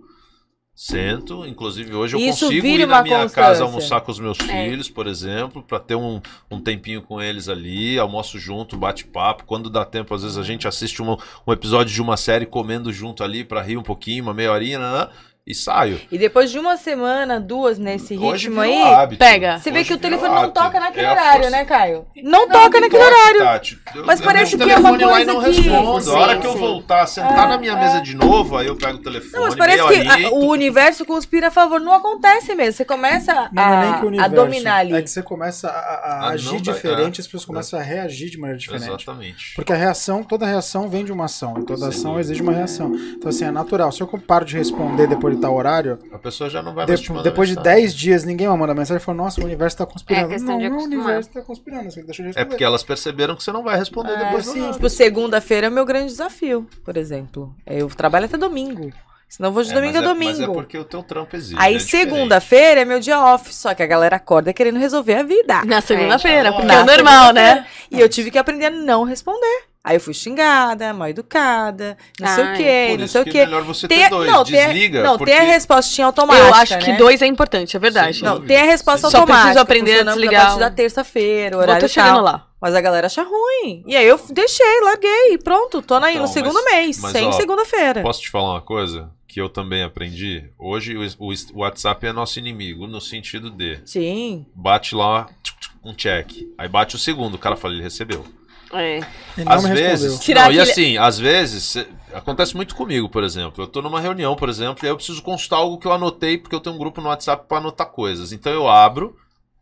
Sento, 0.78 1.46
inclusive 1.46 1.94
hoje 1.94 2.14
eu 2.16 2.20
Isso 2.20 2.44
consigo 2.44 2.66
ir 2.66 2.86
na 2.86 3.02
minha 3.02 3.22
constância. 3.22 3.42
casa 3.42 3.64
almoçar 3.64 4.02
com 4.02 4.12
os 4.12 4.20
meus 4.20 4.38
É. 4.40 4.68
filhos, 4.68 4.90
por 4.90 5.06
exemplo, 5.06 5.62
pra 5.62 5.80
ter 5.80 5.94
um, 5.94 6.20
um 6.50 6.60
tempinho 6.60 7.00
com 7.00 7.18
eles 7.18 7.48
ali, 7.48 7.98
almoço 7.98 8.38
junto, 8.38 8.76
bate-papo. 8.76 9.44
Quando 9.46 9.70
dá 9.70 9.86
tempo, 9.86 10.14
às 10.14 10.22
vezes 10.22 10.36
a 10.36 10.42
gente 10.42 10.68
assiste 10.68 11.00
um, 11.00 11.16
um 11.46 11.52
episódio 11.52 11.94
de 11.94 12.02
uma 12.02 12.18
série 12.18 12.44
comendo 12.44 12.92
junto 12.92 13.24
ali 13.24 13.42
pra 13.42 13.62
rir 13.62 13.78
um 13.78 13.82
pouquinho, 13.82 14.22
uma 14.24 14.34
meia 14.34 14.52
horinha, 14.52 14.78
né, 14.78 15.08
e 15.46 15.54
saio. 15.54 16.00
E 16.10 16.18
depois 16.18 16.50
de 16.50 16.58
uma 16.58 16.76
semana, 16.76 17.38
duas 17.38 17.78
nesse 17.78 18.16
Hoje 18.18 18.46
ritmo 18.48 18.60
aí, 18.60 18.82
hábito. 18.82 19.18
pega. 19.18 19.58
você 19.58 19.70
vê 19.70 19.84
que 19.84 19.94
o 19.94 19.98
telefone 19.98 20.30
não 20.34 20.38
hábito. 20.44 20.54
toca 20.54 20.80
naquele 20.80 21.06
É 21.06 21.08
a 21.08 21.12
horário, 21.12 21.50
né, 21.50 21.64
Caio? 21.64 22.04
Não, 22.16 22.46
Não, 22.46 22.48
toca 22.48 22.80
naquele 22.80 23.02
toca, 23.04 23.14
horário. 23.16 23.38
Tati. 23.40 23.78
Mas 24.04 24.18
eu 24.20 24.26
parece 24.26 24.56
que 24.56 24.62
é 24.62 24.66
o 24.66 24.80
uma 24.80 24.90
telefone 24.90 25.04
lá 25.04 25.20
e 25.22 25.24
não 25.24 25.34
coisa 25.40 25.62
que- 25.62 25.68
respondo. 25.68 26.00
Sim, 26.02 26.10
a 26.10 26.18
hora 26.18 26.38
que 26.38 26.46
eu 26.48 26.52
sim. 26.52 26.58
voltar, 26.58 27.06
sentar 27.06 27.48
na 27.48 27.58
minha 27.58 27.76
mesa 27.76 28.00
de 28.00 28.16
novo, 28.16 28.56
aí 28.56 28.66
eu 28.66 28.76
pego 28.76 28.98
o 28.98 29.02
telefone, 29.02 29.32
Não, 29.34 29.42
mas 29.42 29.54
parece 29.54 29.86
que 29.86 30.08
a- 30.26 30.30
o 30.30 30.48
universo 30.48 31.04
conspira 31.04 31.46
a 31.46 31.50
favor. 31.52 31.78
Não 31.80 31.92
acontece 31.92 32.52
mesmo. 32.54 32.72
Você 32.72 32.84
começa 32.84 33.32
a, 33.32 33.48
Não 33.52 33.62
é 33.62 33.80
nem 33.90 34.00
que 34.00 34.16
o 34.18 34.20
a 34.20 34.26
dominar 34.28 34.76
ali. 34.78 34.94
É 34.94 35.02
que 35.02 35.08
você 35.10 35.22
começa 35.22 35.68
a, 35.68 35.70
a 35.70 36.26
Ah, 36.26 36.28
agir 36.30 36.46
não 36.54 36.60
dá- 36.60 36.72
diferente, 36.72 37.20
é, 37.20 37.22
as 37.22 37.26
pessoas 37.26 37.44
é. 37.44 37.46
começam 37.46 37.78
a 37.78 37.82
reagir 37.82 38.30
de 38.30 38.38
maneira 38.38 38.58
diferente. 38.58 38.88
Exatamente. 38.88 39.54
Porque 39.54 39.72
a 39.72 39.76
reação, 39.76 40.24
toda 40.24 40.44
reação 40.44 40.88
vem 40.88 41.04
de 41.04 41.12
uma 41.12 41.26
ação. 41.26 41.54
E 41.60 41.64
toda 41.64 41.86
ação 41.86 42.18
exige 42.18 42.42
uma 42.42 42.52
reação. 42.52 42.92
Então, 43.16 43.28
assim, 43.28 43.44
é 43.44 43.50
natural. 43.52 43.92
Se 43.92 44.00
eu 44.02 44.08
paro 44.08 44.44
de 44.44 44.56
responder 44.56 45.06
depois 45.06 45.35
de 45.36 45.42
tal 45.42 45.54
horário, 45.54 45.98
A 46.12 46.18
pessoa 46.18 46.50
já 46.50 46.62
não 46.62 46.74
vai 46.74 46.84
de- 46.86 46.92
mais 46.92 47.00
te 47.00 47.12
depois 47.22 47.48
de 47.48 47.56
mensagem. 47.56 47.80
10 47.82 47.94
dias 47.94 48.24
ninguém 48.24 48.48
vai 48.48 48.56
mandar 48.56 48.74
mensagem 48.74 49.00
e 49.00 49.04
fala, 49.04 49.18
nossa, 49.18 49.40
o 49.40 49.44
universo 49.44 49.76
tá 49.76 49.86
conspirando. 49.86 50.26
É 50.26 50.28
questão 50.34 50.58
não, 50.58 50.58
de 50.58 50.68
o 50.68 50.82
universo 50.82 51.30
tá 51.30 51.40
conspirando, 51.42 51.90
você 51.90 52.02
deixa 52.02 52.22
de 52.22 52.38
É 52.38 52.44
porque 52.44 52.64
elas 52.64 52.82
perceberam 52.82 53.36
que 53.36 53.42
você 53.44 53.52
não 53.52 53.62
vai 53.62 53.76
responder 53.78 54.12
É, 54.12 54.24
depois 54.24 54.46
sim, 54.46 54.70
tipo, 54.72 54.88
segunda-feira 54.90 55.68
é 55.68 55.70
o 55.70 55.72
meu 55.72 55.84
grande 55.84 56.06
desafio, 56.08 56.66
por 56.84 56.96
exemplo. 56.96 57.54
Eu 57.66 57.88
trabalho 57.88 58.24
até 58.26 58.36
domingo. 58.36 58.90
Senão 59.28 59.48
eu 59.48 59.52
vou 59.52 59.64
de 59.64 59.72
É, 59.72 59.74
domingo 59.74 59.98
a 59.98 60.00
é- 60.00 60.04
domingo. 60.04 60.30
Mas 60.38 60.40
é 60.40 60.52
porque 60.52 60.78
o 60.78 60.84
teu 60.84 61.02
trampo 61.02 61.34
exige. 61.34 61.56
Aí 61.58 61.74
é 61.74 61.78
segunda-feira 61.80 62.82
é 62.82 62.84
meu 62.84 63.00
dia 63.00 63.18
off, 63.20 63.52
só 63.52 63.74
que 63.74 63.82
a 63.82 63.86
galera 63.86 64.16
acorda 64.16 64.52
querendo 64.52 64.78
resolver 64.78 65.14
a 65.16 65.22
vida. 65.24 65.64
Na 65.64 65.80
segunda-feira, 65.80 66.48
É. 66.50 66.52
porque 66.52 66.66
Na 66.66 66.74
é 66.74 66.82
o 66.82 66.86
normal, 66.86 67.32
né? 67.32 67.66
E 67.90 68.00
eu 68.00 68.08
tive 68.08 68.30
que 68.30 68.38
aprender 68.38 68.66
a 68.66 68.70
não 68.70 69.02
responder. 69.02 69.64
Aí 69.88 69.94
eu 69.94 70.00
fui 70.00 70.12
xingada, 70.12 70.92
mal 70.92 71.08
educada, 71.08 71.96
não 72.18 72.26
sei 72.26 72.42
Ai, 72.44 72.52
o 72.52 72.56
quê, 72.56 72.86
Por 72.90 72.98
não 72.98 73.06
sei 73.06 73.20
o 73.20 73.24
que 73.24 73.30
quê. 73.30 73.38
é 73.38 73.46
melhor 73.46 73.62
você 73.62 73.86
ter 73.86 74.02
a- 74.02 74.08
dois. 74.08 74.28
não, 74.28 74.44
tem 74.44 74.60
a- 74.60 74.66
Desliga. 74.66 75.02
não, 75.04 75.16
porque... 75.16 75.30
tem 75.32 75.40
a 75.40 75.44
respostinha 75.44 76.06
automática. 76.08 76.48
Eu 76.48 76.54
acho 76.54 76.78
que 76.80 76.90
né? 76.90 76.96
dois 76.96 77.22
é 77.22 77.26
importante, 77.26 77.76
é 77.76 77.78
verdade. 77.78 78.18
Sem 78.18 78.28
Não, 78.28 78.40
tem 78.44 78.56
a 78.56 78.64
resposta 78.64 79.08
Só 79.08 79.18
automática. 79.18 79.42
preciso 79.44 79.62
aprender 79.62 80.00
a 80.00 80.02
desligar 80.02 80.40
A 80.42 80.44
partir 80.46 80.58
da 80.60 80.70
terça-feira, 80.72 81.56
horário 81.56 81.80
tô 81.80 81.88
chegando 81.88 82.14
tal. 82.16 82.24
lá. 82.24 82.46
Mas 82.60 82.74
a 82.74 82.80
galera 82.80 83.06
acha 83.06 83.22
ruim. 83.22 83.84
E 83.86 83.94
aí 83.94 84.04
eu 84.08 84.18
deixei, 84.30 84.80
larguei, 84.82 85.34
e 85.34 85.38
pronto, 85.38 85.80
tô 85.80 85.94
aí 85.94 86.14
Então, 86.14 86.22
no 86.26 86.32
segundo 86.32 86.54
mas- 86.64 86.72
mês, 86.74 86.98
mas, 87.00 87.12
sem 87.12 87.30
segunda-feira. 87.34 88.02
Posso 88.02 88.22
te 88.22 88.28
falar 88.28 88.54
uma 88.54 88.60
coisa 88.62 89.10
que 89.28 89.40
eu 89.40 89.48
também 89.48 89.84
aprendi? 89.84 90.42
Hoje 90.58 90.96
o, 90.96 91.02
o 91.20 91.58
WhatsApp 91.60 92.06
é 92.08 92.12
nosso 92.12 92.40
inimigo, 92.40 92.88
no 92.88 93.00
sentido 93.00 93.50
de 93.50 93.78
Sim. 93.84 94.46
bate 94.52 94.96
lá, 94.96 95.28
um 95.84 95.94
check. 95.94 96.28
Aí 96.58 96.68
bate 96.68 96.96
o 96.96 96.98
segundo, 96.98 97.34
o 97.34 97.38
cara 97.38 97.54
fala, 97.54 97.74
ele 97.74 97.84
recebeu. 97.84 98.24
É. 98.72 99.00
Às 99.46 99.64
me 99.64 99.72
vezes. 99.74 100.28
não, 100.28 100.52
e 100.52 100.60
assim, 100.60 100.96
às 100.98 101.18
vezes, 101.18 101.76
acontece 102.12 102.56
muito 102.56 102.74
comigo, 102.74 103.08
por 103.08 103.22
exemplo. 103.22 103.62
Eu 103.64 103.68
tô 103.68 103.80
numa 103.80 104.00
reunião, 104.00 104.34
por 104.34 104.48
exemplo, 104.48 104.84
e 104.84 104.86
aí 104.86 104.92
eu 104.92 104.96
preciso 104.96 105.22
consultar 105.22 105.56
algo 105.56 105.78
que 105.78 105.86
eu 105.86 105.92
anotei, 105.92 106.36
porque 106.38 106.54
eu 106.54 106.60
tenho 106.60 106.74
um 106.74 106.78
grupo 106.78 107.00
no 107.00 107.08
WhatsApp 107.08 107.44
pra 107.48 107.58
anotar 107.58 107.86
coisas. 107.88 108.32
Então 108.32 108.52
eu 108.52 108.68
abro, 108.68 109.16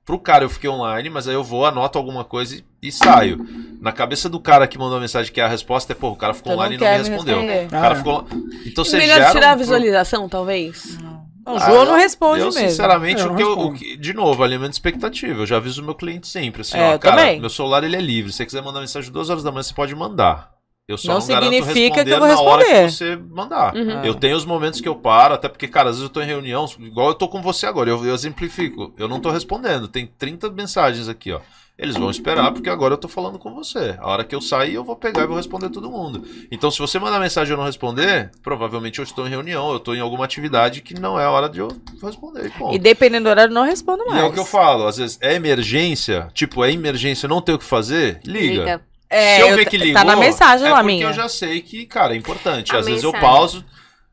pro 0.05 0.18
cara 0.18 0.44
eu 0.44 0.48
fiquei 0.51 0.70
online, 0.70 1.10
mas 1.10 1.28
aí 1.28 1.35
eu 1.35 1.44
vou, 1.44 1.66
anoto 1.66 1.98
alguma 1.98 2.24
coisa 2.24 2.56
e, 2.56 2.64
e 2.82 2.93
saio. 2.93 3.39
Na 3.81 3.93
cabeça 3.93 4.28
do 4.28 4.40
cara 4.40 4.66
que 4.66 4.78
mandou 4.78 4.97
a 4.97 5.01
mensagem 5.01 5.32
que 5.32 5.40
a 5.40 5.48
resposta 5.48 5.93
é, 5.93 5.97
pô, 5.97 6.09
o 6.10 6.16
cara 6.16 6.32
ficou 6.32 6.52
Então 6.52 6.62
não 6.66 6.66
online 6.66 6.82
e 6.82 6.85
não 6.85 6.93
me 6.93 7.02
me 7.02 7.09
respondeu. 7.09 7.66
O 7.66 7.70
cara 7.70 7.93
Ah, 7.93 7.97
ficou. 7.97 8.26
Então 8.66 8.85
você 8.85 8.97
Melhor 8.97 9.16
gera 9.18 9.32
tirar 9.32 9.51
a 9.51 9.55
um- 9.55 9.59
visualização, 9.59 10.28
talvez. 10.28 10.98
Não, 10.98 11.23
o 11.47 11.59
João 11.59 11.85
não 11.85 11.97
responde 11.97 12.41
eu, 12.41 12.47
mesmo. 12.47 12.69
sinceramente, 12.71 13.21
É, 13.23 13.25
eu 13.25 13.33
o 13.33 13.37
que 13.37 13.43
eu, 13.43 13.57
não 13.57 13.66
o 13.66 13.75
que- 13.75 13.97
de 13.97 14.12
novo, 14.15 14.43
alimento 14.43 14.73
expectativa. 14.73 15.43
Eu 15.43 15.47
já 15.47 15.57
aviso 15.57 15.83
o 15.83 15.85
meu 15.85 15.95
cliente 15.95 16.27
sempre. 16.27 16.62
Assim, 16.62 16.77
É, 16.77 16.95
ó, 16.95 16.99
cara, 16.99 17.16
também. 17.16 17.41
meu 17.41 17.51
celular 17.51 17.85
ele 17.85 17.97
é 17.97 18.01
livre. 18.01 18.31
Se 18.33 18.39
você 18.39 18.47
quiser 18.47 18.62
mandar 18.62 18.81
mensagem 18.81 19.11
duas 19.12 19.31
horas 19.31 19.43
da 19.43 19.51
manhã, 19.53 19.62
você 19.62 19.75
pode 19.75 19.95
mandar. 19.95 20.53
Eu 20.87 20.99
só 20.99 21.09
Não 21.09 21.15
não, 21.15 21.21
significa 21.23 21.65
responder 21.73 22.05
que 22.05 22.11
eu 22.11 22.19
vou 22.19 22.29
na 22.29 22.41
hora 22.43 22.62
responder. 22.62 22.85
que 22.87 22.91
você 22.93 23.16
mandar. 23.35 23.75
Uhum. 23.75 24.05
Eu 24.05 24.15
tenho 24.15 24.37
os 24.37 24.45
momentos 24.45 24.83
que 24.83 24.89
eu 24.89 24.95
paro, 24.95 25.33
até 25.33 25.49
porque, 25.49 25.66
cara, 25.66 25.89
às 25.89 25.97
vezes 25.97 26.03
eu 26.09 26.12
tô 26.12 26.21
em 26.21 26.27
reunião, 26.27 26.66
igual 26.79 27.09
eu 27.09 27.15
tô 27.15 27.27
com 27.27 27.41
você 27.41 27.65
agora, 27.65 27.89
eu, 27.89 28.05
eu 28.05 28.15
exemplifico. 28.15 28.93
Eu 28.99 29.09
não 29.09 29.19
tô 29.19 29.31
respondendo, 29.31 29.89
tem 29.89 30.07
30 30.07 30.51
mensagens 30.51 31.09
aqui, 31.09 31.33
ó. 31.33 31.41
Eles 31.76 31.96
vão 31.96 32.09
esperar, 32.09 32.52
porque 32.52 32.70
agora 32.70 32.94
eu 32.94 32.98
tô 32.98 33.09
falando 33.09 33.36
com 33.36 33.52
você. 33.52 33.96
A 33.98 34.06
hora 34.09 34.24
que 34.24 34.32
eu 34.32 34.40
sair, 34.40 34.74
eu 34.74 34.84
vou 34.84 34.94
pegar 34.94 35.24
e 35.24 35.26
vou 35.26 35.36
responder 35.36 35.70
todo 35.70 35.90
mundo. 35.90 36.24
Então, 36.48 36.70
se 36.70 36.78
você 36.78 37.01
mandar 37.01 37.18
mensagem 37.18 37.51
e 37.51 37.52
eu 37.52 37.59
não 37.59 37.64
responder, 37.64 38.30
provavelmente 38.44 39.01
eu 39.01 39.02
estou 39.02 39.26
em 39.26 39.30
reunião, 39.30 39.70
eu 39.72 39.78
estou 39.78 39.92
em 39.94 39.98
alguma 40.01 40.24
atividade 40.24 40.80
que 40.82 40.94
não 40.94 41.18
é 41.18 41.24
a 41.24 41.30
hora 41.32 41.48
de 41.48 41.59
eu 41.59 41.68
responder. 42.01 42.46
e 42.46 42.51
ponto. 42.51 42.74
E 42.76 42.78
dependendo 42.78 43.24
do 43.24 43.30
horário, 43.30 43.51
eu 43.51 43.55
não 43.55 43.64
respondo 43.64 44.05
E 44.05 44.06
mais. 44.06 44.22
é 44.22 44.24
o 44.24 44.32
que 44.32 44.38
eu 44.38 44.44
falo, 44.44 44.86
às 44.86 44.98
vezes 44.98 45.18
é 45.20 45.34
emergência, 45.34 46.28
tipo, 46.32 46.64
é 46.64 46.70
emergência, 46.70 47.28
não 47.28 47.42
tem 47.42 47.56
o 47.56 47.59
que 47.59 47.64
fazer, 47.64 48.20
liga. 48.24 48.60
Liga. 48.62 48.82
É, 49.10 49.36
Se 49.36 49.40
eu 49.42 49.48
eu 49.48 49.56
ver 49.56 49.66
que 49.66 49.76
ligou, 49.76 49.94
tá 49.94 50.05
na 50.05 50.14
mensagem 50.16 50.68
é 50.68 50.70
lá, 50.70 50.76
porque 50.80 50.86
minha. 50.94 51.06
eu 51.09 51.12
já 51.12 51.28
sei 51.28 51.60
que, 51.60 51.86
cara, 51.86 52.14
é 52.14 52.16
importante. 52.16 52.74
A 52.74 52.78
Às 52.78 52.86
vezes 52.86 53.02
eu 53.02 53.12
mensagem. 53.12 53.34
pauso 53.36 53.64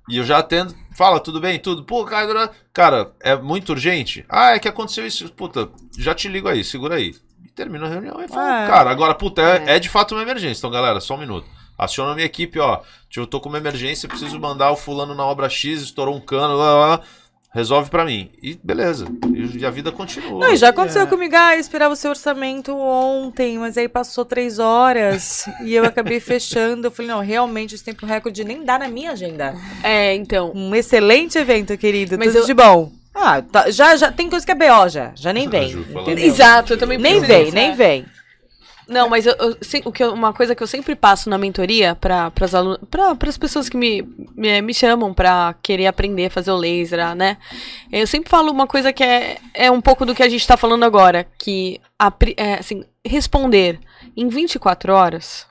e 0.09 0.17
eu 0.17 0.23
já 0.25 0.39
atendo, 0.39 0.75
fala, 0.95 1.19
tudo 1.19 1.39
bem, 1.39 1.59
tudo. 1.59 1.83
Pô, 1.83 2.03
cara, 2.05 2.51
cara, 2.73 3.11
é 3.19 3.35
muito 3.35 3.69
urgente? 3.71 4.25
Ah, 4.27 4.55
é 4.55 4.59
que 4.59 4.67
aconteceu 4.67 5.05
isso. 5.05 5.31
Puta, 5.31 5.69
já 5.97 6.13
te 6.15 6.27
ligo 6.27 6.47
aí, 6.47 6.63
segura 6.63 6.95
aí. 6.95 7.15
Termina 7.55 7.85
a 7.85 7.89
reunião 7.89 8.21
e 8.23 8.27
fala, 8.27 8.63
É. 8.63 8.67
cara, 8.67 8.89
agora, 8.89 9.13
puta, 9.13 9.41
é, 9.41 9.63
É. 9.73 9.75
é 9.75 9.79
de 9.79 9.89
fato 9.89 10.15
uma 10.15 10.21
emergência. 10.23 10.59
Então, 10.61 10.71
galera, 10.71 10.99
só 10.99 11.15
um 11.15 11.19
minuto. 11.19 11.47
Aciona 11.77 12.11
a 12.11 12.15
minha 12.15 12.25
equipe, 12.25 12.59
ó. 12.59 12.79
Eu 13.15 13.25
tô 13.27 13.39
com 13.41 13.49
uma 13.49 13.57
emergência, 13.57 14.07
preciso 14.07 14.39
mandar 14.39 14.71
o 14.71 14.75
fulano 14.77 15.13
na 15.15 15.25
obra 15.25 15.49
X, 15.49 15.81
estourou 15.81 16.15
um 16.15 16.21
cano, 16.21 16.55
lá, 16.55 16.73
lá, 16.73 16.85
lá. 16.87 17.01
Resolve 17.53 17.89
pra 17.89 18.05
mim. 18.05 18.31
E 18.41 18.57
beleza. 18.63 19.05
E 19.53 19.65
a 19.65 19.69
vida 19.69 19.91
continua. 19.91 20.39
Não, 20.47 20.55
já 20.55 20.69
aconteceu 20.69 21.01
É. 21.01 21.05
comigo, 21.05 21.35
ah, 21.35 21.53
eu 21.55 21.59
esperava 21.59 21.93
o 21.93 21.97
seu 21.97 22.11
orçamento 22.11 22.73
ontem, 22.73 23.57
mas 23.57 23.77
aí 23.77 23.89
passou 23.89 24.23
três 24.23 24.57
horas 24.57 25.43
e 25.65 25.73
eu 25.75 25.83
acabei 25.83 26.21
fechando. 26.21 26.87
Eu 26.87 26.91
falei, 26.91 27.11
não, 27.11 27.19
realmente 27.19 27.75
esse 27.75 27.83
tempo 27.83 28.05
recorde 28.05 28.45
nem 28.45 28.63
dá 28.63 28.79
na 28.79 28.87
minha 28.87 29.11
agenda. 29.11 29.53
É, 29.83 30.15
então. 30.15 30.53
Um 30.55 30.73
excelente 30.73 31.37
evento, 31.37 31.77
querido. 31.77 32.17
Mas 32.17 32.27
tudo 32.29 32.43
eu- 32.43 32.45
de 32.45 32.53
bom. 32.53 32.89
Ah, 33.13 33.41
tá- 33.41 33.69
já, 33.71 33.95
já 33.95 34.11
tem 34.11 34.29
coisa 34.29 34.45
que 34.45 34.51
é 34.51 34.55
BO 34.55 34.89
já. 34.89 35.11
Já 35.15 35.33
nem 35.33 35.47
vem. 35.49 35.71
Falando. 35.83 36.01
entendeu? 36.11 36.25
Exato, 36.25 36.73
eu 36.73 36.77
também 36.77 36.97
Nem 36.97 37.19
vem, 37.19 37.51
nem 37.51 37.75
vem. 37.75 38.05
Não, 38.87 39.07
mas 39.07 39.25
eu, 39.25 39.33
eu 39.39 39.57
se- 39.61 39.81
o 39.85 39.91
que 39.91 40.03
eu- 40.03 40.13
uma 40.13 40.33
coisa 40.33 40.53
que 40.53 40.61
eu 40.61 40.67
sempre 40.67 40.95
passo 40.95 41.29
na 41.29 41.37
mentoria 41.37 41.95
para 41.95 42.31
as 43.27 43.37
pessoas 43.37 43.69
que 43.69 43.77
me, 43.77 44.01
me, 44.35 44.61
me 44.61 44.73
chamam 44.73 45.13
para 45.13 45.55
querer 45.61 45.87
aprender 45.87 46.25
a 46.25 46.29
fazer 46.29 46.51
o 46.51 46.57
laser, 46.57 47.15
né? 47.15 47.37
Eu 47.91 48.05
sempre 48.05 48.29
falo 48.29 48.51
uma 48.51 48.67
coisa 48.67 48.91
que 48.91 49.03
é, 49.03 49.37
é 49.53 49.71
um 49.71 49.79
pouco 49.79 50.05
do 50.05 50.13
que 50.15 50.23
a 50.23 50.27
gente 50.29 50.45
tá 50.45 50.57
falando 50.57 50.83
agora, 50.83 51.25
que 51.37 51.79
a 51.97 52.11
é, 52.35 52.55
assim, 52.55 52.83
responder 53.05 53.79
em 54.17 54.27
24 54.27 54.93
horas 54.93 55.45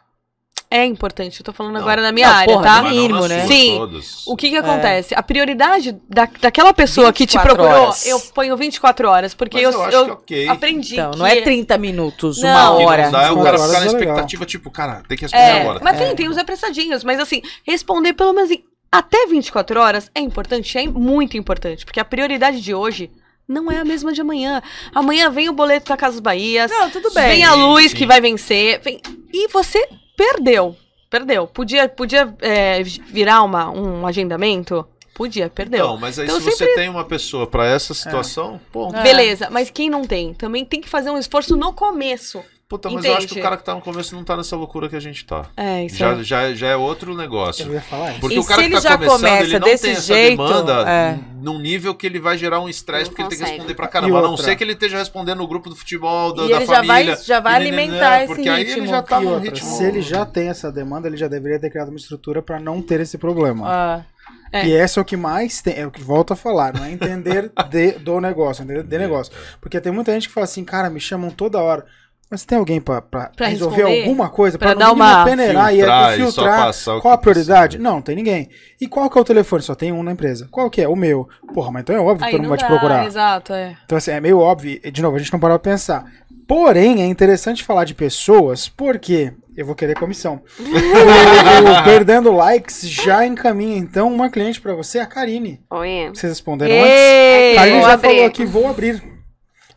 é 0.70 0.84
importante. 0.86 1.40
Eu 1.40 1.44
tô 1.44 1.52
falando 1.52 1.74
Não. 1.74 1.80
agora 1.80 2.00
na 2.00 2.12
minha 2.12 2.28
Não, 2.28 2.34
área, 2.36 2.54
porra, 2.54 2.64
tá? 2.64 2.82
Mínimo, 2.84 3.26
né? 3.26 3.46
Sim. 3.46 3.76
todas. 3.78 4.22
O 4.26 4.36
que 4.36 4.50
que 4.50 4.56
acontece? 4.56 5.14
A 5.16 5.22
prioridade 5.22 5.96
da, 6.08 6.28
daquela 6.40 6.72
pessoa 6.72 7.12
que 7.12 7.26
te 7.26 7.36
24 7.36 7.54
procurou, 7.56 7.82
horas. 7.86 8.06
eu 8.06 8.20
ponho 8.20 8.56
24 8.56 9.08
horas, 9.08 9.34
porque 9.34 9.56
Mas 9.56 9.64
eu, 9.64 9.72
eu 9.72 9.82
acho 9.84 9.96
eu 9.96 10.04
que 10.04 10.12
ok. 10.12 10.48
aprendi 10.48 10.94
Então, 10.94 11.10
que... 11.10 11.18
não 11.18 11.26
é 11.26 11.40
30 11.40 11.76
minutos, 11.78 12.38
Não. 12.40 12.48
uma 12.78 12.86
hora. 12.86 13.04
não 13.06 13.10
dá 13.12 13.22
é 13.22 13.30
o 13.30 13.34
24 13.34 13.44
cara 13.44 13.58
ficar 13.58 13.68
na 13.72 13.76
é 13.76 13.80
legal. 13.80 14.00
expectativa, 14.00 14.46
tipo, 14.46 14.70
cara, 14.70 15.02
tem 15.08 15.16
que 15.18 15.24
responder 15.24 15.42
É, 15.42 15.60
agora. 15.62 15.80
mas 15.82 15.98
tem, 15.98 16.14
tem 16.14 16.28
uns 16.28 16.38
apressadinhos, 16.38 17.02
mas 17.02 17.18
assim, 17.18 17.42
responder 17.66 18.12
pelo 18.12 18.32
menos 18.32 18.50
em 18.50 18.62
até 18.92 19.26
24 19.26 19.80
horas 19.80 20.10
é 20.14 20.20
importante, 20.20 20.76
é 20.78 20.86
muito 20.86 21.36
importante, 21.36 21.84
porque 21.84 22.00
a 22.00 22.04
prioridade 22.04 22.60
de 22.60 22.74
hoje 22.74 23.10
não 23.48 23.70
é 23.70 23.78
a 23.78 23.84
mesma 23.84 24.12
de 24.12 24.20
amanhã. 24.20 24.62
Amanhã 24.94 25.28
vem 25.30 25.48
o 25.48 25.52
boleto 25.52 25.88
da 25.88 25.96
Casas 25.96 26.20
Bahias, 26.20 26.70
Não, 26.70 26.88
tudo 26.90 27.12
bem. 27.12 27.28
vem 27.28 27.44
a 27.44 27.52
Sim, 27.52 27.58
luz 27.62 27.90
sim. 27.90 27.96
que 27.96 28.06
vai 28.06 28.20
vencer, 28.20 28.80
vem- 28.80 29.00
e 29.32 29.48
você 29.48 29.88
perdeu, 30.20 30.76
perdeu. 31.08 31.46
Podia, 31.46 31.88
podia 31.88 32.34
é, 32.40 32.82
virar 32.82 33.42
uma, 33.42 33.70
um 33.70 34.06
agendamento? 34.06 34.86
Podia, 35.14 35.48
perdeu. 35.48 35.86
Não, 35.86 35.96
mas 35.96 36.18
aí 36.18 36.26
Então, 36.26 36.40
se 36.40 36.50
você 36.50 36.74
tem 36.74 36.88
uma 36.88 37.04
pessoa 37.04 37.46
pra 37.46 37.66
essa 37.66 37.94
situação, 37.94 38.60
pô, 38.72 38.90
É. 38.94 39.02
Beleza, 39.02 39.48
mas 39.50 39.70
quem 39.70 39.88
não 39.90 40.02
tem, 40.02 40.34
também 40.34 40.64
tem 40.64 40.80
que 40.80 40.88
fazer 40.88 41.10
um 41.10 41.18
esforço 41.18 41.56
no 41.56 41.72
começo. 41.72 42.42
Puta, 42.70 42.88
mas 42.88 43.04
eu 43.04 43.14
acho 43.16 43.26
que 43.26 43.38
o 43.38 43.42
cara 43.42 43.56
que 43.56 43.64
tá 43.64 43.74
no 43.74 43.80
começo 43.82 44.14
não 44.14 44.24
tá 44.24 44.36
nessa 44.36 44.56
loucura 44.56 44.88
que 44.88 44.96
a 44.96 45.00
gente 45.00 45.26
tá. 45.26 45.46
É, 45.56 45.84
isso 45.84 45.96
Já, 45.96 46.12
é. 46.12 46.22
já, 46.22 46.54
já 46.54 46.68
é 46.68 46.76
outro 46.76 47.14
negócio. 47.16 47.66
Eu 47.66 47.74
ia 47.74 47.80
falar 47.82 48.12
isso. 48.12 48.20
Porque 48.20 48.36
E 48.36 48.38
o 48.38 48.44
cara 48.44 48.62
se 48.62 48.68
que 48.68 48.74
ele 48.74 48.80
tá 48.82 48.88
já 48.88 48.96
começando, 48.96 49.16
começa 49.18 49.42
ele 49.44 49.58
não 49.58 49.68
desse 49.68 49.82
tem 49.82 49.92
essa 49.92 50.02
jeito, 50.02 50.36
demanda 50.38 50.88
é. 50.88 51.18
num 51.42 51.58
nível 51.58 51.94
que 51.94 52.06
ele 52.06 52.18
vai 52.20 52.38
gerar 52.38 52.60
um 52.60 52.68
estresse 52.68 53.10
porque 53.10 53.22
ele 53.22 53.28
tem 53.28 53.36
que 53.38 53.42
consegue. 53.44 53.58
responder 53.58 53.74
pra 53.74 53.88
caramba. 53.88 54.18
A 54.20 54.22
não 54.22 54.36
ser 54.36 54.54
que 54.56 54.64
ele 54.64 54.72
esteja 54.72 54.96
respondendo 54.98 55.38
no 55.38 55.46
grupo 55.48 55.68
do 55.68 55.74
futebol, 55.76 56.32
da, 56.32 56.44
E 56.44 56.48
da 56.48 56.56
ele 56.56 56.66
já 56.66 56.74
família. 56.76 57.16
vai- 57.16 57.24
já 57.24 57.40
vai 57.40 57.52
e 57.52 57.70
nananã, 57.70 57.82
alimentar 57.82 58.18
esse 58.24 58.26
Porque 58.34 58.48
aí 58.48 58.60
ele 58.62 58.70
ritmo. 58.70 58.86
já 58.86 59.02
tá 59.02 59.20
E 59.20 59.24
no 59.24 59.30
outra, 59.32 59.50
ritmo. 59.50 59.68
se 59.68 59.84
ele 59.84 60.00
já 60.00 60.24
tem 60.24 60.48
essa 60.48 60.70
demanda, 60.70 61.08
ele 61.08 61.16
já 61.16 61.26
deveria 61.28 61.58
ter 61.58 61.70
criado 61.70 61.88
uma 61.88 61.98
estrutura 61.98 62.40
pra 62.40 62.60
não 62.60 62.80
ter 62.80 63.00
esse 63.00 63.18
problema. 63.18 63.66
Ah, 63.68 64.04
É. 64.52 64.66
E 64.66 64.72
esse 64.72 64.98
é 64.98 65.02
o 65.02 65.04
que 65.04 65.16
mais 65.16 65.60
tem, 65.62 65.74
é 65.78 65.86
o 65.86 65.90
que 65.92 66.02
volto 66.02 66.32
a 66.32 66.36
falar, 66.36 66.72
não 66.74 66.84
é 66.84 66.90
entender 66.92 67.50
de- 67.68 67.92
do 68.00 68.20
negócio, 68.20 68.62
entender 68.64 68.82
de 68.84 68.98
negócio. 68.98 69.32
Porque 69.60 69.80
tem 69.80 69.92
muita 69.92 70.12
gente 70.12 70.26
que 70.28 70.34
fala 70.34 70.44
assim, 70.44 70.64
cara, 70.64 70.88
me 70.90 70.98
chamam 71.00 71.30
toda 71.30 71.58
hora. 71.60 71.84
Mas 72.30 72.44
tem 72.44 72.58
alguém 72.58 72.80
pra, 72.80 73.02
pra, 73.02 73.30
Pra 73.36 73.48
resolver 73.48 73.82
alguma 73.82 74.28
coisa? 74.28 74.56
Pra 74.56 74.68
Pra, 74.76 74.78
dar 74.86 74.92
uma- 74.92 75.24
peneirar 75.24 75.74
e 75.74 75.78
Filtrar 75.78 76.10
é, 76.10 76.14
e 76.14 76.16
filtrar. 76.18 76.72
Qual 77.02 77.12
a 77.14 77.18
prioridade? 77.18 77.76
precisa. 77.76 77.82
Não, 77.82 77.94
não 77.96 78.02
tem 78.02 78.14
ninguém. 78.14 78.48
E 78.80 78.86
qual 78.86 79.10
que 79.10 79.18
é 79.18 79.20
o 79.20 79.24
telefone? 79.24 79.62
Só 79.62 79.74
tem 79.74 79.90
um 79.90 80.02
na 80.02 80.12
empresa. 80.12 80.46
Qual 80.48 80.70
que 80.70 80.80
é? 80.80 80.86
O 80.88 80.94
meu. 80.94 81.28
Porra, 81.52 81.72
mas 81.72 81.82
então 81.82 81.96
é 81.96 81.98
óbvio 82.00 82.24
que 82.24 82.30
todo 82.30 82.40
mundo 82.40 82.42
não 82.42 82.48
vai 82.50 82.58
te 82.58 82.62
dá, 82.62 82.66
procurar. 82.68 83.04
Exato, 83.06 83.52
é. 83.52 83.76
Então, 83.84 83.98
assim, 83.98 84.12
é 84.12 84.20
meio 84.20 84.38
óbvio. 84.38 84.78
E, 84.84 84.90
de 84.92 85.02
novo, 85.02 85.16
a 85.16 85.18
gente 85.18 85.32
não 85.32 85.40
parou 85.40 85.58
pra 85.58 85.72
pensar. 85.72 86.04
Porém, 86.46 87.02
é 87.02 87.06
interessante 87.06 87.64
falar 87.64 87.84
de 87.84 87.94
pessoas, 87.94 88.68
porque 88.68 89.32
eu 89.56 89.66
vou 89.66 89.74
querer 89.74 89.96
comissão. 89.98 90.40
o 90.60 91.84
Perdendo 91.84 92.32
Likes 92.32 92.82
já 92.88 93.24
encaminha, 93.26 93.76
então, 93.78 94.12
uma 94.12 94.28
cliente 94.30 94.60
pra 94.60 94.74
você, 94.74 94.98
a 95.00 95.06
Karine. 95.06 95.60
Oi. 95.70 96.10
Vocês 96.14 96.30
responderam 96.32 96.74
antes? 96.76 96.90
Ei, 96.96 97.52
A 97.56 97.60
Karine 97.60 97.80
já 97.82 97.92
abrir. 97.92 98.08
falou 98.08 98.24
aqui, 98.26 98.44
vou 98.44 98.68
abrir. 98.68 99.02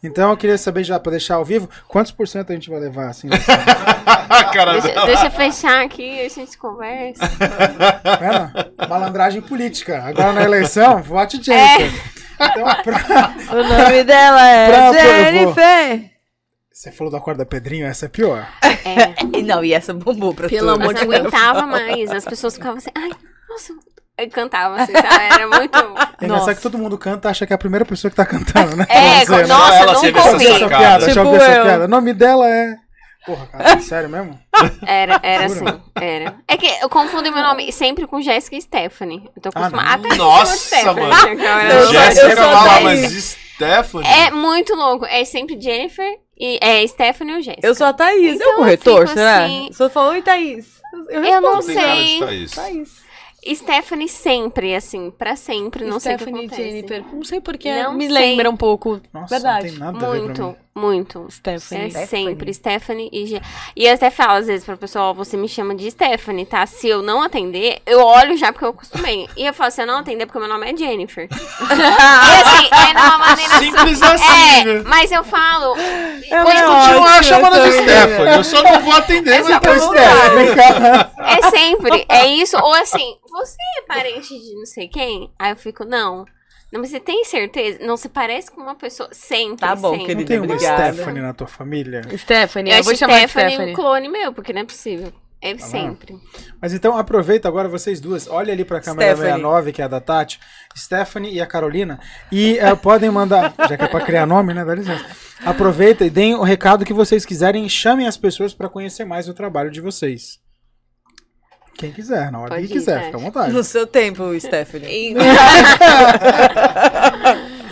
Então, 0.03 0.31
eu 0.31 0.37
queria 0.37 0.57
saber 0.57 0.83
já, 0.83 0.99
pra 0.99 1.11
deixar 1.11 1.35
ao 1.35 1.45
vivo, 1.45 1.69
quantos 1.87 2.11
por 2.11 2.27
cento 2.27 2.51
a 2.51 2.53
gente 2.55 2.69
vai 2.69 2.79
levar, 2.79 3.07
assim, 3.09 3.29
cara 4.53 4.73
Deixa, 4.79 5.05
deixa 5.05 5.25
eu 5.27 5.31
fechar 5.31 5.83
aqui, 5.85 6.19
a 6.25 6.29
gente 6.29 6.57
conversa. 6.57 7.25
vendo? 8.19 8.89
Malandragem 8.89 9.41
política. 9.41 10.03
Agora 10.03 10.33
na 10.33 10.43
eleição, 10.43 11.01
vote 11.01 11.41
Jennifer. 11.41 11.91
Então, 12.35 12.65
pra... 12.83 13.33
O 13.51 13.63
nome 13.63 14.03
dela 14.03 14.47
é 14.49 14.67
Pra- 14.69 14.91
Jennifer. 14.93 16.11
Você 16.71 16.91
falou 16.91 17.13
da 17.13 17.19
corda 17.21 17.45
Pedrinho, 17.45 17.85
essa 17.85 18.05
é 18.07 18.09
pior. 18.09 18.47
É, 18.61 19.13
E 19.37 19.43
Não, 19.43 19.63
e 19.63 19.73
essa 19.73 19.93
bombou 19.93 20.33
pra 20.33 20.49
Pelo 20.49 20.71
amor 20.71 20.93
de 20.93 21.01
não 21.01 21.07
Deus. 21.09 21.21
aguentava 21.27 21.65
mais. 21.65 22.11
As 22.11 22.25
pessoas 22.25 22.55
ficavam 22.55 22.77
assim, 22.77 22.89
ai, 22.95 23.11
nossa. 23.47 23.73
Eu 24.17 24.29
cantava 24.29 24.75
assim, 24.81 24.93
sabe? 24.93 25.07
Era 25.33 25.47
muito. 25.47 25.77
É 26.21 26.25
engraçado 26.25 26.55
que 26.55 26.61
todo 26.61 26.77
mundo 26.77 26.97
canta, 26.97 27.29
acha 27.29 27.45
que 27.45 27.51
é 27.51 27.55
a 27.55 27.59
primeira 27.59 27.83
pessoa 27.83 28.09
que 28.09 28.15
tá 28.15 28.25
cantando, 28.25 28.77
né? 28.77 28.85
É, 28.87 28.95
Vamos 29.01 29.19
dizer, 29.19 29.37
né? 29.41 29.47
nossa, 29.47 29.75
Ela 29.75 29.93
nunca 29.93 30.07
eu 30.19 30.25
ouvi. 30.31 30.47
essa 30.47 30.59
Cara, 30.69 30.77
piada, 30.77 31.05
deixa 31.05 31.19
eu 31.19 31.25
tipo 31.25 31.37
ver 31.37 31.41
essa 31.43 31.57
eu. 31.57 31.63
piada. 31.65 31.83
O 31.83 31.87
nome 31.89 32.13
dela 32.13 32.47
é. 32.49 32.75
Porra, 33.25 33.45
cara, 33.47 33.79
sério 33.81 34.09
mesmo? 34.09 34.39
Era, 34.85 35.19
era 35.23 35.45
assim, 35.45 35.65
era. 35.95 36.35
É 36.47 36.55
que 36.57 36.67
eu 36.81 36.89
confundo 36.89 37.29
meu 37.31 37.41
nome 37.43 37.71
sempre 37.73 38.05
com 38.07 38.21
Jéssica 38.21 38.55
e 38.55 38.61
Stephanie. 38.61 39.29
Eu 39.35 39.41
tô 39.41 39.49
Ah, 39.55 39.59
acostumada. 39.59 39.97
não. 40.01 40.07
Até 40.07 40.15
Nossa, 40.17 40.93
mano. 40.93 41.01
eu 41.01 41.77
Eu 41.77 41.83
sou- 41.85 41.93
Jéssica 41.93 42.27
eu 42.27 42.37
fala, 42.37 42.79
mas 42.81 43.37
Stephanie. 43.55 44.07
É 44.09 44.31
muito 44.31 44.73
louco. 44.75 45.05
É 45.05 45.25
sempre 45.25 45.59
Jennifer 45.59 46.07
e 46.39 46.57
é 46.61 46.85
Stephanie 46.87 47.35
ou 47.35 47.41
Jéssica. 47.41 47.65
Eu 47.67 47.75
sou 47.75 47.87
a 47.87 47.93
Thaís. 47.93 48.31
é 48.33 48.35
Então, 48.35 48.53
o 48.53 48.55
corretor, 48.57 49.01
eu 49.01 49.07
será? 49.07 49.43
assim- 49.45 49.69
Só 49.73 49.89
falou, 49.89 50.11
oi, 50.11 50.21
Thaís. 50.21 50.65
Eu, 51.09 51.23
Eu 51.23 51.41
não 51.41 51.59
de 51.59 51.65
sei. 51.65 52.19
Thaís. 52.19 52.51
Thaís. 52.51 53.03
Stephanie 53.55 54.07
sempre, 54.07 54.73
assim, 54.75 55.11
pra 55.11 55.35
sempre. 55.35 55.85
Não 55.85 55.99
sei 55.99 56.15
o 56.15 56.17
que 56.17 56.23
Stephanie 56.23 56.45
acontece. 56.47 56.69
Jennifer. 56.69 57.05
Não 57.13 57.23
sei 57.23 57.41
porque 57.41 57.73
Não 57.83 57.93
me 57.93 58.05
sei. 58.05 58.13
lembra 58.13 58.49
um 58.49 58.55
pouco. 58.57 59.01
Nossa, 59.13 59.35
Verdade. 59.35 59.65
não 59.65 59.71
tem 59.71 59.79
nada 59.79 59.97
a 60.07 60.11
ver 60.11 60.19
pra 60.21 60.33
mim. 60.33 60.39
Muito, 60.41 60.62
muito. 60.75 61.27
Stephanie. 61.29 61.85
É 61.85 61.89
Stephanie. 61.89 62.07
sempre 62.27 62.53
Stephanie 62.53 63.09
e 63.11 63.25
Ge- 63.27 63.41
E 63.75 63.85
eu 63.85 63.93
até 63.93 64.09
falo 64.09 64.33
às 64.39 64.47
vezes 64.47 64.65
pra 64.65 64.75
pessoa, 64.75 65.05
ó, 65.05 65.13
você 65.13 65.37
me 65.37 65.47
chama 65.47 65.75
de 65.75 65.89
Stephanie, 65.91 66.45
tá? 66.45 66.65
Se 66.65 66.87
eu 66.87 67.01
não 67.01 67.21
atender, 67.21 67.81
eu 67.85 67.99
olho 68.03 68.35
já 68.37 68.51
porque 68.51 68.65
eu 68.65 68.69
acostumei. 68.69 69.27
E 69.37 69.45
eu 69.45 69.53
falo, 69.53 69.71
se 69.71 69.81
eu 69.81 69.87
não 69.87 69.97
atender, 69.99 70.25
porque 70.25 70.39
meu 70.39 70.47
nome 70.47 70.71
é 70.71 70.75
Jennifer. 70.75 71.27
e 71.29 72.41
assim, 72.41 72.69
é 72.71 72.93
de 72.93 73.01
uma 73.01 73.17
maneira 73.19 73.57
Simples 73.59 73.97
simples 73.97 74.01
assim, 74.01 74.69
É, 74.69 74.83
mas 74.83 75.11
eu 75.11 75.23
falo. 75.23 75.75
Ela 76.29 76.43
Pode 76.43 76.57
é 76.57 76.65
continuar 76.65 77.23
chamando 77.23 77.61
de. 77.63 77.71
Stephanie. 77.71 78.35
Eu 78.35 78.43
só 78.43 78.63
não 78.63 78.79
vou 78.81 78.93
atender, 78.93 79.33
É 79.35 79.43
mas 79.43 79.59
pra 79.59 79.79
Stephanie. 79.79 81.09
É 81.19 81.49
sempre, 81.49 82.05
é 82.09 82.27
isso. 82.27 82.57
Ou 82.57 82.73
assim, 82.73 83.15
você 83.31 83.57
é 83.79 83.81
parente 83.87 84.27
de 84.29 84.55
não 84.55 84.65
sei 84.65 84.87
quem? 84.87 85.29
Aí 85.37 85.51
eu 85.51 85.55
fico, 85.55 85.85
não. 85.85 86.25
Não, 86.73 86.81
mas 86.81 86.89
você 86.89 86.99
tem 86.99 87.23
certeza? 87.23 87.77
Não 87.85 87.95
se 87.95 88.09
parece 88.09 88.49
com 88.49 88.59
uma 88.59 88.73
pessoa 88.73 89.07
sempre. 89.11 89.57
Tá 89.57 89.75
bom, 89.75 89.91
sempre. 89.91 89.99
Não 89.99 90.05
querida. 90.07 90.27
tem 90.27 90.39
uma 90.39 90.53
Obrigada. 90.55 90.93
Stephanie 90.93 91.21
na 91.21 91.31
tua 91.31 91.45
família? 91.45 92.01
Stephanie, 92.17 92.71
Eu 92.71 92.77
eu, 92.77 92.79
acho 92.79 92.89
vou 92.89 92.97
chamar 92.97 93.19
Stephanie 93.19 93.53
Stephanie. 93.53 93.73
um 93.73 93.75
clone 93.75 94.09
meu, 94.09 94.33
porque 94.33 94.51
não 94.51 94.61
é 94.61 94.65
possível. 94.65 95.13
É 95.39 95.53
Tá 95.53 95.65
sempre. 95.65 96.17
Mas 96.59 96.73
então 96.73 96.97
aproveita 96.97 97.47
agora 97.47 97.69
vocês 97.69 97.99
duas, 97.99 98.27
olha 98.27 98.51
ali 98.51 98.65
pra 98.65 98.79
câmera 98.81 99.11
Stephanie. 99.11 99.33
69, 99.33 99.71
que 99.71 99.81
é 99.83 99.85
a 99.85 99.87
da 99.87 99.99
Tati, 99.99 100.39
Stephanie 100.75 101.33
e 101.33 101.41
a 101.41 101.45
Carolina, 101.45 101.99
e 102.31 102.57
eh, 102.57 102.75
podem 102.75 103.11
mandar, 103.11 103.53
já 103.69 103.77
que 103.77 103.83
é 103.83 103.87
pra 103.87 104.01
criar 104.01 104.25
nome, 104.25 104.53
né, 104.53 104.65
dá 104.65 104.73
licença. 104.73 105.05
Aproveita 105.45 106.05
e 106.05 106.09
deem 106.09 106.33
o 106.33 106.41
recado 106.41 106.85
que 106.85 106.93
vocês 106.93 107.23
quiserem 107.23 107.65
e 107.65 107.69
chamem 107.69 108.07
as 108.07 108.17
pessoas 108.17 108.53
pra 108.53 108.69
conhecer 108.69 109.05
mais 109.05 109.27
o 109.27 109.33
trabalho 109.33 109.69
de 109.69 109.81
vocês. 109.81 110.39
Quem 111.75 111.91
quiser, 111.91 112.31
na 112.31 112.39
hora 112.39 112.49
Pode 112.49 112.67
que 112.67 112.73
ir, 112.73 112.77
quiser, 112.77 112.93
Tati. 112.95 113.05
fica 113.05 113.17
à 113.17 113.21
vontade. 113.21 113.53
No 113.53 113.63
seu 113.63 113.87
tempo, 113.87 114.39
Stephanie. 114.39 115.15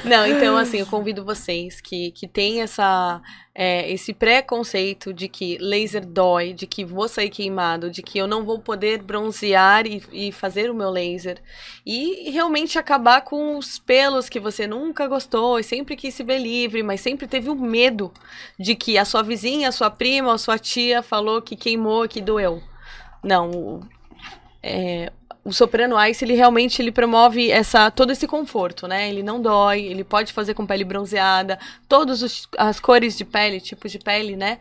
Não, 0.03 0.25
então 0.25 0.57
assim, 0.57 0.79
eu 0.79 0.85
convido 0.87 1.23
vocês 1.23 1.79
que, 1.79 2.09
que 2.11 2.27
têm 2.27 2.61
essa, 2.61 3.21
é, 3.53 3.89
esse 3.91 4.13
preconceito 4.13 5.13
de 5.13 5.27
que 5.27 5.59
laser 5.59 6.03
dói, 6.05 6.53
de 6.53 6.65
que 6.65 6.83
vou 6.83 7.07
sair 7.07 7.29
queimado, 7.29 7.89
de 7.91 8.01
que 8.01 8.17
eu 8.17 8.27
não 8.27 8.43
vou 8.43 8.57
poder 8.59 9.03
bronzear 9.03 9.85
e, 9.85 10.01
e 10.11 10.31
fazer 10.31 10.71
o 10.71 10.73
meu 10.73 10.89
laser. 10.89 11.37
E 11.85 12.31
realmente 12.31 12.79
acabar 12.79 13.21
com 13.21 13.57
os 13.57 13.77
pelos 13.77 14.27
que 14.27 14.39
você 14.39 14.65
nunca 14.65 15.07
gostou 15.07 15.59
e 15.59 15.63
sempre 15.63 15.95
quis 15.95 16.15
se 16.15 16.23
ver 16.23 16.39
livre, 16.39 16.81
mas 16.81 16.99
sempre 16.99 17.27
teve 17.27 17.49
o 17.49 17.55
medo 17.55 18.11
de 18.59 18.73
que 18.73 18.97
a 18.97 19.05
sua 19.05 19.21
vizinha, 19.21 19.69
a 19.69 19.71
sua 19.71 19.91
prima, 19.91 20.33
a 20.33 20.39
sua 20.39 20.57
tia 20.57 21.03
falou 21.03 21.43
que 21.43 21.55
queimou, 21.55 22.07
que 22.07 22.21
doeu. 22.21 22.61
Não, 23.23 23.51
o- 23.51 23.79
é, 24.63 25.11
o 25.43 25.51
Soprano 25.51 25.95
Ice, 26.05 26.23
ele 26.23 26.33
realmente 26.35 26.81
ele 26.81 26.91
promove 26.91 27.49
essa, 27.49 27.89
todo 27.89 28.11
esse 28.11 28.27
conforto, 28.27 28.87
né? 28.87 29.09
Ele 29.09 29.23
não 29.23 29.41
dói, 29.41 29.81
ele 29.81 30.03
pode 30.03 30.31
fazer 30.33 30.53
com 30.53 30.65
pele 30.65 30.83
bronzeada, 30.83 31.57
todas 31.89 32.47
as 32.57 32.79
cores 32.79 33.17
de 33.17 33.25
pele, 33.25 33.59
tipos 33.59 33.91
de 33.91 33.97
pele, 33.99 34.35
né? 34.35 34.59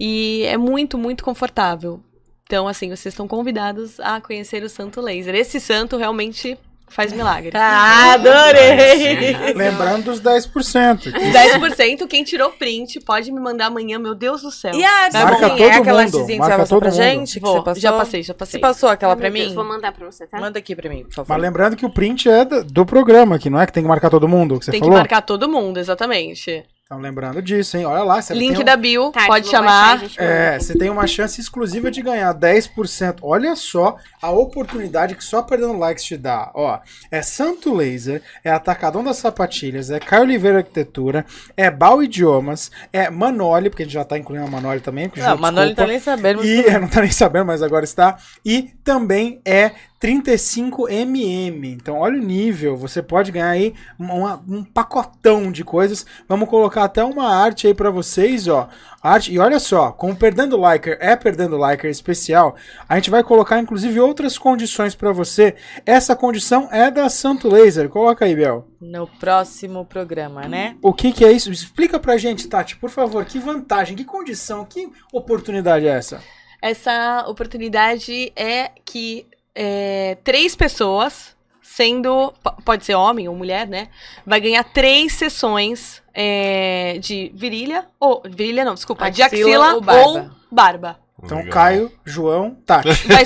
E 0.00 0.42
é 0.46 0.56
muito, 0.56 0.96
muito 0.96 1.22
confortável. 1.22 2.02
Então, 2.44 2.66
assim, 2.66 2.88
vocês 2.88 3.12
estão 3.12 3.28
convidados 3.28 3.98
a 4.00 4.20
conhecer 4.20 4.62
o 4.62 4.68
Santo 4.68 5.00
Laser. 5.00 5.34
Esse 5.34 5.58
santo 5.60 5.96
realmente 5.96 6.58
faz 6.92 7.12
milagre. 7.12 7.50
Ah, 7.54 8.12
adorei! 8.14 9.52
Lembrando 9.54 10.04
dos 10.04 10.20
10%. 10.20 11.12
10%, 11.12 12.06
quem 12.06 12.22
tirou 12.24 12.50
print 12.50 13.00
pode 13.00 13.30
me 13.32 13.40
mandar 13.40 13.66
amanhã, 13.66 13.98
meu 13.98 14.14
Deus 14.14 14.42
do 14.42 14.50
céu. 14.50 14.72
E 14.74 14.84
a 14.84 14.90
arte? 15.04 15.12
Marca 15.14 15.46
é 15.46 15.48
todo 15.48 15.62
aquela 15.62 15.82
mundo, 15.82 15.98
artezinha 16.00 16.26
que 16.26 16.38
marca 16.38 16.54
você 16.54 16.60
passou 16.62 16.80
todo 16.80 16.82
pra 16.82 16.90
mundo. 16.90 17.02
gente? 17.02 17.40
Que 17.40 17.46
você 17.46 17.62
passou? 17.62 17.80
já 17.82 17.92
passei, 17.92 18.22
já 18.22 18.34
passei. 18.34 18.52
Você 18.52 18.58
passou 18.60 18.88
aquela 18.88 19.12
Ai, 19.12 19.18
pra 19.18 19.28
Deus, 19.30 19.48
mim? 19.48 19.54
vou 19.54 19.64
mandar 19.64 19.92
pra 19.92 20.06
você, 20.10 20.26
tá? 20.26 20.38
Manda 20.40 20.58
aqui 20.58 20.74
pra 20.76 20.88
mim, 20.88 21.04
por 21.04 21.14
favor. 21.14 21.28
Mas 21.32 21.42
lembrando 21.42 21.76
que 21.76 21.86
o 21.86 21.90
print 21.90 22.28
é 22.28 22.44
do 22.44 22.84
programa 22.86 23.36
aqui, 23.36 23.48
não 23.50 23.60
é 23.60 23.66
que 23.66 23.72
tem 23.72 23.82
que 23.82 23.88
marcar 23.88 24.10
todo 24.10 24.28
mundo, 24.28 24.58
que 24.58 24.64
você 24.64 24.70
Tem 24.70 24.80
falou? 24.80 24.94
que 24.94 24.98
marcar 25.00 25.22
todo 25.22 25.48
mundo, 25.48 25.78
exatamente. 25.78 26.64
Então 26.92 27.00
lembrando 27.00 27.40
disso, 27.40 27.78
hein? 27.78 27.86
Olha 27.86 28.02
lá, 28.02 28.20
você 28.20 28.34
Link 28.34 28.52
tem 28.52 28.60
um- 28.60 28.64
da 28.66 28.76
bio, 28.76 29.10
Tati, 29.12 29.26
pode 29.26 29.44
baixar, 29.46 29.56
chamar. 29.58 29.98
manda. 30.00 30.10
É, 30.18 30.58
você 30.58 30.76
tem 30.76 30.90
uma 30.90 31.06
chance 31.06 31.40
exclusiva 31.40 31.90
de 31.90 32.02
ganhar 32.02 32.30
10%. 32.34 33.16
Olha 33.22 33.56
só 33.56 33.96
a 34.20 34.30
oportunidade 34.30 35.14
que 35.14 35.24
só 35.24 35.40
perdendo 35.40 35.78
likes 35.78 36.04
te 36.04 36.18
dá. 36.18 36.50
Ó, 36.54 36.78
é 37.10 37.22
Santo 37.22 37.72
Laser, 37.74 38.20
é 38.44 38.50
Atacadão 38.50 39.02
das 39.02 39.16
Sapatilhas, 39.16 39.88
é 39.90 39.98
Caio 39.98 40.24
Oliveira 40.24 40.58
Arquitetura, 40.58 41.24
é 41.56 41.70
Bal 41.70 42.02
Idiomas, 42.02 42.70
é 42.92 43.08
Manoli, 43.08 43.70
porque 43.70 43.84
a 43.84 43.86
gente 43.86 43.94
já 43.94 44.04
tá 44.04 44.18
incluindo 44.18 44.44
a 44.44 44.50
Manoli 44.50 44.80
também. 44.80 45.10
Não, 45.16 45.24
já 45.24 45.34
o 45.34 45.38
Manoli 45.40 45.68
não 45.68 45.74
tá 45.74 45.86
nem 45.86 45.98
sabendo. 45.98 46.44
E 46.44 46.60
é, 46.66 46.78
não 46.78 46.88
tá 46.88 47.00
nem 47.00 47.10
sabendo, 47.10 47.46
mas 47.46 47.62
agora 47.62 47.84
está. 47.86 48.18
E 48.44 48.64
também 48.84 49.40
é 49.46 49.70
35mm. 50.02 51.64
Então, 51.74 51.98
olha 51.98 52.18
o 52.20 52.24
nível. 52.24 52.76
Você 52.76 53.02
pode 53.02 53.30
ganhar 53.30 53.50
aí 53.50 53.74
uma- 53.98 54.42
um 54.48 54.64
pacotão 54.64 55.50
de 55.52 55.64
coisas. 55.64 56.04
Vamos 56.28 56.48
colocar 56.48 56.84
até 56.84 57.04
uma 57.04 57.28
arte 57.28 57.66
aí 57.66 57.74
pra 57.74 57.90
vocês, 57.90 58.48
ó. 58.48 58.68
Arte. 59.02 59.32
E 59.32 59.38
olha 59.38 59.58
só, 59.58 59.90
com 59.90 60.10
o 60.10 60.16
Perdendo 60.16 60.56
Liker 60.56 60.96
é 61.00 61.16
Perdendo 61.16 61.56
Liker 61.56 61.90
especial, 61.90 62.54
a 62.88 62.94
gente 62.96 63.10
vai 63.10 63.22
colocar 63.22 63.58
inclusive 63.58 63.98
outras 64.00 64.38
condições 64.38 64.94
pra 64.94 65.12
você. 65.12 65.56
Essa 65.84 66.14
condição 66.14 66.68
é 66.70 66.90
da 66.90 67.08
Santo 67.08 67.48
Laser. 67.48 67.88
Coloca 67.88 68.24
aí, 68.24 68.34
Bel. 68.36 68.66
No 68.80 69.06
próximo 69.06 69.84
programa, 69.84 70.42
né? 70.48 70.76
O 70.82 70.92
que, 70.92 71.12
que 71.12 71.24
é 71.24 71.32
isso? 71.32 71.50
Explica 71.50 71.98
pra 71.98 72.16
gente, 72.16 72.46
Tati, 72.48 72.76
por 72.76 72.90
favor. 72.90 73.24
Que 73.24 73.38
vantagem, 73.38 73.96
que 73.96 74.04
condição, 74.04 74.64
que 74.64 74.88
oportunidade 75.12 75.86
é 75.86 75.90
essa? 75.90 76.20
Essa 76.60 77.24
oportunidade 77.26 78.32
é 78.36 78.70
que 78.84 79.26
é, 79.54 80.16
três 80.24 80.56
pessoas, 80.56 81.36
sendo. 81.60 82.32
Pode 82.64 82.84
ser 82.84 82.94
homem 82.94 83.28
ou 83.28 83.34
mulher, 83.34 83.66
né? 83.66 83.88
Vai 84.26 84.40
ganhar 84.40 84.64
três 84.64 85.14
sessões 85.14 86.02
é, 86.14 86.98
de 87.00 87.30
virilha. 87.34 87.86
Ou. 87.98 88.22
Virilha 88.24 88.64
não, 88.64 88.74
desculpa. 88.74 89.10
de 89.10 89.22
Axila 89.22 89.42
axila 89.42 89.74
ou 89.74 89.80
barba. 89.80 90.08
ou 90.08 90.30
barba. 90.50 91.01
Então, 91.24 91.38
Legal. 91.38 91.52
Caio, 91.52 91.92
João, 92.04 92.56
Tati. 92.66 92.88
Vai, 93.06 93.24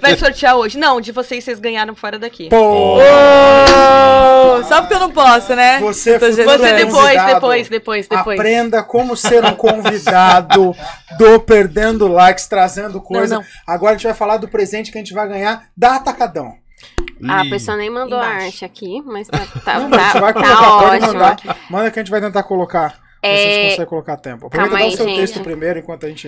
vai 0.00 0.16
sortear 0.18 0.54
hoje. 0.56 0.76
Não, 0.78 1.00
de 1.00 1.12
vocês, 1.12 1.42
vocês 1.42 1.58
ganharam 1.58 1.94
fora 1.94 2.18
daqui. 2.18 2.50
Pô! 2.50 2.96
Ô, 2.98 4.62
Só 4.64 4.80
porque 4.82 4.94
eu 4.94 5.00
não 5.00 5.10
posso, 5.10 5.54
né? 5.56 5.80
Você. 5.80 6.18
Você 6.18 6.36
depois, 6.44 6.60
convidado, 6.92 7.34
depois, 7.34 7.68
depois, 7.68 8.06
depois. 8.08 8.38
Aprenda 8.38 8.82
como 8.82 9.16
ser 9.16 9.44
um 9.44 9.54
convidado 9.54 10.74
do 11.18 11.40
Perdendo 11.40 12.06
Likes, 12.06 12.46
trazendo 12.46 13.00
coisa. 13.00 13.36
não. 13.36 13.44
Agora 13.66 13.92
a 13.92 13.96
gente 13.96 14.04
vai 14.06 14.14
falar 14.14 14.36
do 14.36 14.48
presente 14.48 14.92
que 14.92 14.98
a 14.98 15.00
gente 15.00 15.14
vai 15.14 15.26
ganhar 15.26 15.64
da 15.76 15.96
Atacadão. 15.96 16.54
A 17.28 17.44
Ih, 17.46 17.50
pessoa 17.50 17.76
nem 17.76 17.88
mandou 17.88 18.18
a 18.18 18.24
Embaixo. 18.26 18.46
arte 18.46 18.64
aqui, 18.64 19.00
mas 19.06 19.28
tá, 19.28 19.38
tá, 19.64 19.78
Não, 19.78 19.88
mas 19.88 20.00
a 20.00 20.04
gente 20.04 20.12
tá, 20.12 20.20
vai 20.20 20.32
tá 20.34 20.40
colocar, 20.42 20.72
ótimo. 20.72 21.06
mandar. 21.12 21.36
Manda 21.70 21.90
que 21.90 21.98
a 21.98 22.02
gente 22.02 22.10
vai 22.10 22.20
tentar 22.20 22.42
colocar. 22.42 23.00
Gente 23.24 23.38
É, 23.40 23.70
consegue 23.70 23.88
colocar 23.88 24.16
tempo. 24.16 24.46
Aproveita 24.46 24.70
calma 24.70 24.84
aí, 24.84 24.92
o 24.92 24.96
seu 24.96 25.06
gente. 25.06 25.20
texto 25.20 25.40
primeiro 25.42 25.78
enquanto 25.78 26.06
a 26.06 26.08
gente. 26.08 26.26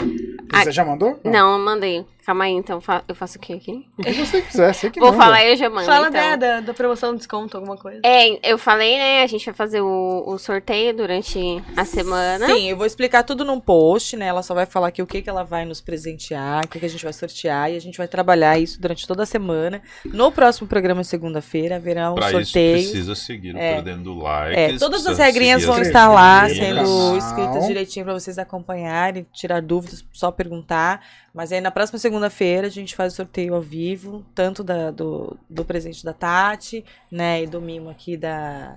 Você 0.53 0.71
já 0.71 0.85
mandou? 0.85 1.19
Não, 1.25 1.59
mandei. 1.59 2.07
Calma 2.27 2.45
aí, 2.45 2.53
então 2.53 2.81
eu 3.07 3.15
faço 3.15 3.37
o 3.37 3.41
que 3.41 3.53
aqui? 3.53 3.87
O 3.99 4.03
que 4.03 4.13
você 4.15 4.41
quiser, 4.41 4.73
você 4.73 4.89
que 4.91 4.99
Vou 4.99 5.11
manda. 5.13 5.23
falar 5.23 5.45
e 5.45 5.51
eu 5.53 5.57
já 5.57 5.69
mando. 5.69 5.85
Fala 5.85 6.09
então. 6.09 6.21
né, 6.21 6.37
da, 6.39 6.61
da 6.61 6.73
promoção 6.73 7.13
de 7.13 7.19
desconto, 7.19 7.57
alguma 7.57 7.77
coisa. 7.77 8.01
É, 8.03 8.51
eu 8.51 8.57
falei, 8.57 8.97
né? 8.97 9.23
A 9.23 9.27
gente 9.27 9.45
vai 9.45 9.53
fazer 9.55 9.83
o, 9.83 10.25
o 10.27 10.39
sorteio 10.39 10.97
durante 10.97 11.39
a 11.77 11.85
semana. 11.85 12.47
Sim, 12.47 12.71
eu 12.71 12.77
vou 12.79 12.87
explicar 12.87 13.25
tudo 13.25 13.45
num 13.45 13.61
post, 13.61 14.17
né? 14.17 14.27
Ela 14.27 14.43
só 14.43 14.55
vai 14.55 14.65
falar 14.65 14.89
aqui 14.89 15.03
o 15.03 15.07
que, 15.07 15.21
que 15.21 15.29
ela 15.29 15.43
vai 15.43 15.67
nos 15.67 15.83
presentear, 15.83 16.65
o 16.65 16.69
que, 16.69 16.81
que 16.81 16.87
a 16.87 16.89
gente 16.89 17.05
vai 17.05 17.13
sortear 17.13 17.71
e 17.71 17.77
a 17.77 17.81
gente 17.81 17.99
vai 17.99 18.09
trabalhar 18.09 18.59
isso 18.59 18.81
durante 18.81 19.07
toda 19.07 19.23
a 19.25 19.27
semana. 19.27 19.83
No 20.07 20.33
próximo 20.33 20.67
programa, 20.67 21.05
segunda-feira, 21.05 21.77
haverá 21.77 22.11
um 22.11 22.15
Pra 22.15 22.29
isso 22.31 22.41
sorteio. 22.45 22.73
precisa 22.89 23.15
seguir 23.15 23.55
É. 23.55 23.75
Perdendo 23.75 24.15
Likes. 24.15 24.57
É, 24.77 24.79
todas 24.79 25.07
as 25.07 25.19
regrinhas 25.19 25.63
vão 25.65 25.77
as 25.77 25.89
estar 25.89 26.09
lá, 26.09 26.49
sendo 26.49 27.19
escritas 27.19 27.67
direitinho 27.67 28.07
pra 28.07 28.15
vocês 28.15 28.39
acompanharem, 28.39 29.27
tirar 29.33 29.61
dúvidas, 29.61 30.03
só 30.11 30.31
perguntar. 30.31 31.03
Mas 31.35 31.51
aí 31.51 31.61
na 31.61 31.71
próxima 31.73 31.99
segunda-feira 31.99 32.69
a 32.69 32.71
gente 32.71 32.95
faz 32.95 33.13
o 33.13 33.17
sorteio 33.17 33.55
ao 33.57 33.61
vivo, 33.61 34.25
tanto 34.35 34.63
da- 34.63 34.91
do, 34.93 35.37
do 35.51 35.65
presente 35.65 36.05
da 36.05 36.13
Tati, 36.13 36.85
né, 37.11 37.43
e 37.43 37.47
do 37.49 37.61
mimo 37.61 37.91
aqui 37.91 38.17
da 38.17 38.77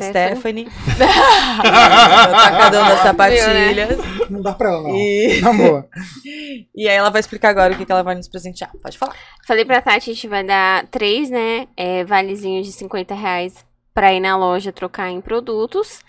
Stephanie. 0.00 0.10
Stephanie. 0.10 0.68
Atacadão 1.62 2.86
das 2.88 3.00
sapatilhas. 3.00 3.98
Não 4.30 4.40
dá 4.40 4.52
pra 4.54 4.68
ela, 4.70 4.82
não. 4.82 4.96
E, 4.96 5.40
Na 5.40 5.52
boa. 5.52 5.88
e 6.74 6.88
aí 6.88 6.94
ela 6.96 7.10
vai 7.10 7.20
explicar 7.20 7.50
agora 7.50 7.74
o 7.74 7.76
que, 7.76 7.84
que 7.84 7.92
ela 7.92 8.02
vai 8.02 8.14
nos 8.14 8.28
presentear. 8.28 8.70
Pode 8.82 8.96
falar. 8.98 9.14
Falei 9.46 9.64
pra 9.64 9.80
Tati, 9.82 10.10
a 10.10 10.14
gente 10.14 10.28
vai 10.28 10.44
dar 10.44 10.86
três, 10.86 11.30
né? 11.30 11.66
É, 11.76 12.04
valezinhos 12.04 12.66
de 12.66 12.72
50 12.72 13.14
reais 13.14 13.64
pra 13.94 14.12
ir 14.12 14.20
na 14.20 14.36
loja 14.36 14.72
trocar 14.72 15.10
em 15.10 15.20
produtos. 15.20 16.00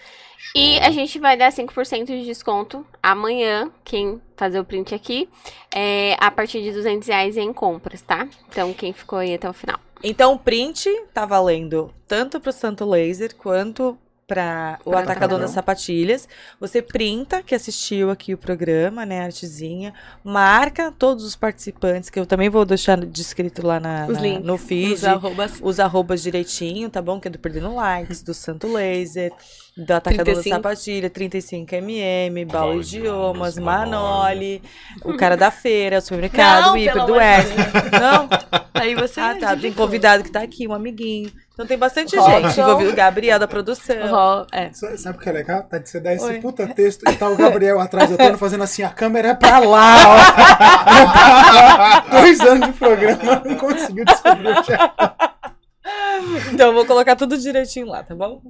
E 0.56 0.80
a 0.80 0.92
gente 0.92 1.18
vai 1.20 1.36
dar 1.36 1.52
5% 1.52 2.06
de 2.06 2.26
desconto 2.26 2.86
amanhã, 3.02 3.72
quem 3.84 4.22
fazer 4.36 4.60
o 4.60 4.66
print 4.66 4.94
aqui, 4.94 5.30
é, 5.74 6.16
a 6.20 6.30
partir 6.30 6.62
de 6.62 6.72
200 6.72 7.08
reais 7.08 7.38
em 7.38 7.52
compras, 7.52 8.02
tá? 8.02 8.28
Então, 8.50 8.74
quem 8.74 8.94
ficou 8.94 9.20
aí 9.20 9.34
até 9.34 9.50
o 9.50 9.54
final. 9.54 9.80
Então 10.04 10.34
o 10.34 10.40
print 10.40 10.90
tá 11.14 11.26
valendo 11.26 11.90
tanto 12.06 12.38
pro 12.38 12.52
Santo 12.52 12.84
Laser 12.84 13.34
quanto 13.38 13.98
para 14.28 14.80
o 14.86 14.96
Atacadão. 14.96 15.40
das 15.40 15.52
Sapatilhas. 15.52 16.28
Você 16.60 16.82
printa 16.82 17.44
que 17.44 17.54
assistiu 17.54 18.10
aqui 18.10 18.34
o 18.34 18.38
programa, 18.38 19.06
né, 19.06 19.22
a 19.22 19.26
artezinha, 19.26 19.94
marca 20.24 20.92
todos 20.92 21.24
os 21.26 21.36
participantes, 21.36 22.10
que 22.10 22.20
eu 22.20 22.26
também 22.26 22.50
vou 22.50 22.66
deixar 22.66 22.98
descrito 23.06 23.66
lá 23.66 23.80
na, 23.80 24.06
Os 24.08 24.14
na- 24.16 24.22
links. 24.22 24.46
no 24.46 24.58
feed. 24.58 24.94
Os 24.94 25.04
arrobas. 25.04 25.52
Os 25.62 25.80
arrobas 25.80 26.24
direitinho, 26.24 26.90
tá 26.90 27.02
bom? 27.02 27.20
Que 27.20 27.28
é 27.28 27.32
do 27.32 27.40
Perdendo 27.40 27.74
Likes, 27.76 28.24
do 28.24 28.34
Santo 28.34 28.68
Laser, 28.72 29.32
do 29.76 29.92
Atacadão 29.92 30.26
da 30.34 30.42
35. 30.42 30.56
Sapatilha, 30.56 31.10
35mm, 31.10 32.46
Baú 32.46 32.80
Idiomas, 32.80 32.88
Idiomas, 32.94 33.58
Manoli, 33.58 34.62
o 35.04 35.16
cara 35.18 35.36
da 35.36 35.52
feira, 35.52 35.98
o 35.98 36.02
supermercado, 36.02 36.66
Não, 36.68 36.74
o 36.74 36.78
hiper 36.78 36.96
do 36.96 37.06
de 37.06 37.12
Wesley. 37.12 37.58
Não? 38.02 38.30
Aí 38.74 38.96
você. 38.96 39.20
Ah, 39.20 39.36
tá. 39.40 39.56
Tem 39.58 39.72
convidado 39.74 40.24
que 40.24 40.32
tá 40.32 40.42
aqui, 40.42 40.68
um 40.68 40.74
amiguinho. 40.74 41.32
Então 41.54 41.68
tem 41.68 41.78
bastante 41.78 42.16
Robson. 42.16 42.42
gente 42.50 42.60
envolvida. 42.60 42.90
O 42.92 42.96
Gabriel 42.96 43.38
da 43.38 43.48
produção. 43.48 43.96
Ó, 44.12 44.46
é. 44.52 44.74
Sa- 44.74 44.98
Sabe 44.98 45.18
o 45.20 45.22
que 45.22 45.30
é 45.30 45.32
legal? 45.32 45.62
Tá 45.64 45.78
de 45.78 45.88
você 45.88 46.00
dar 46.00 46.14
esse 46.16 46.26
Oi. 46.26 46.40
puta 46.42 46.66
texto 46.68 47.08
e 47.08 47.16
tá 47.16 47.30
o 47.30 47.36
Gabriel 47.36 47.80
atrás 47.80 48.10
do 48.10 48.14
Antônio 48.20 48.38
fazendo 48.40 48.64
assim, 48.64 48.82
a 48.82 48.90
câmera 48.90 49.30
é 49.30 49.34
pra 49.36 49.60
lá, 49.60 49.96
ó. 50.08 50.18
É 50.18 51.06
pra 51.12 51.28
lá. 51.30 52.00
Dois 52.22 52.40
anos 52.42 52.68
de 52.68 52.74
programa, 52.74 53.42
não 53.46 53.56
conseguiu 53.56 54.04
descobrir 54.04 54.48
o 54.48 54.64
chat. 54.64 54.94
Então 56.52 56.68
eu 56.68 56.74
vou 56.74 56.86
colocar 56.86 57.16
tudo 57.16 57.38
direitinho 57.38 57.88
lá, 57.88 58.02
tá 58.04 58.16
bom? 58.16 58.42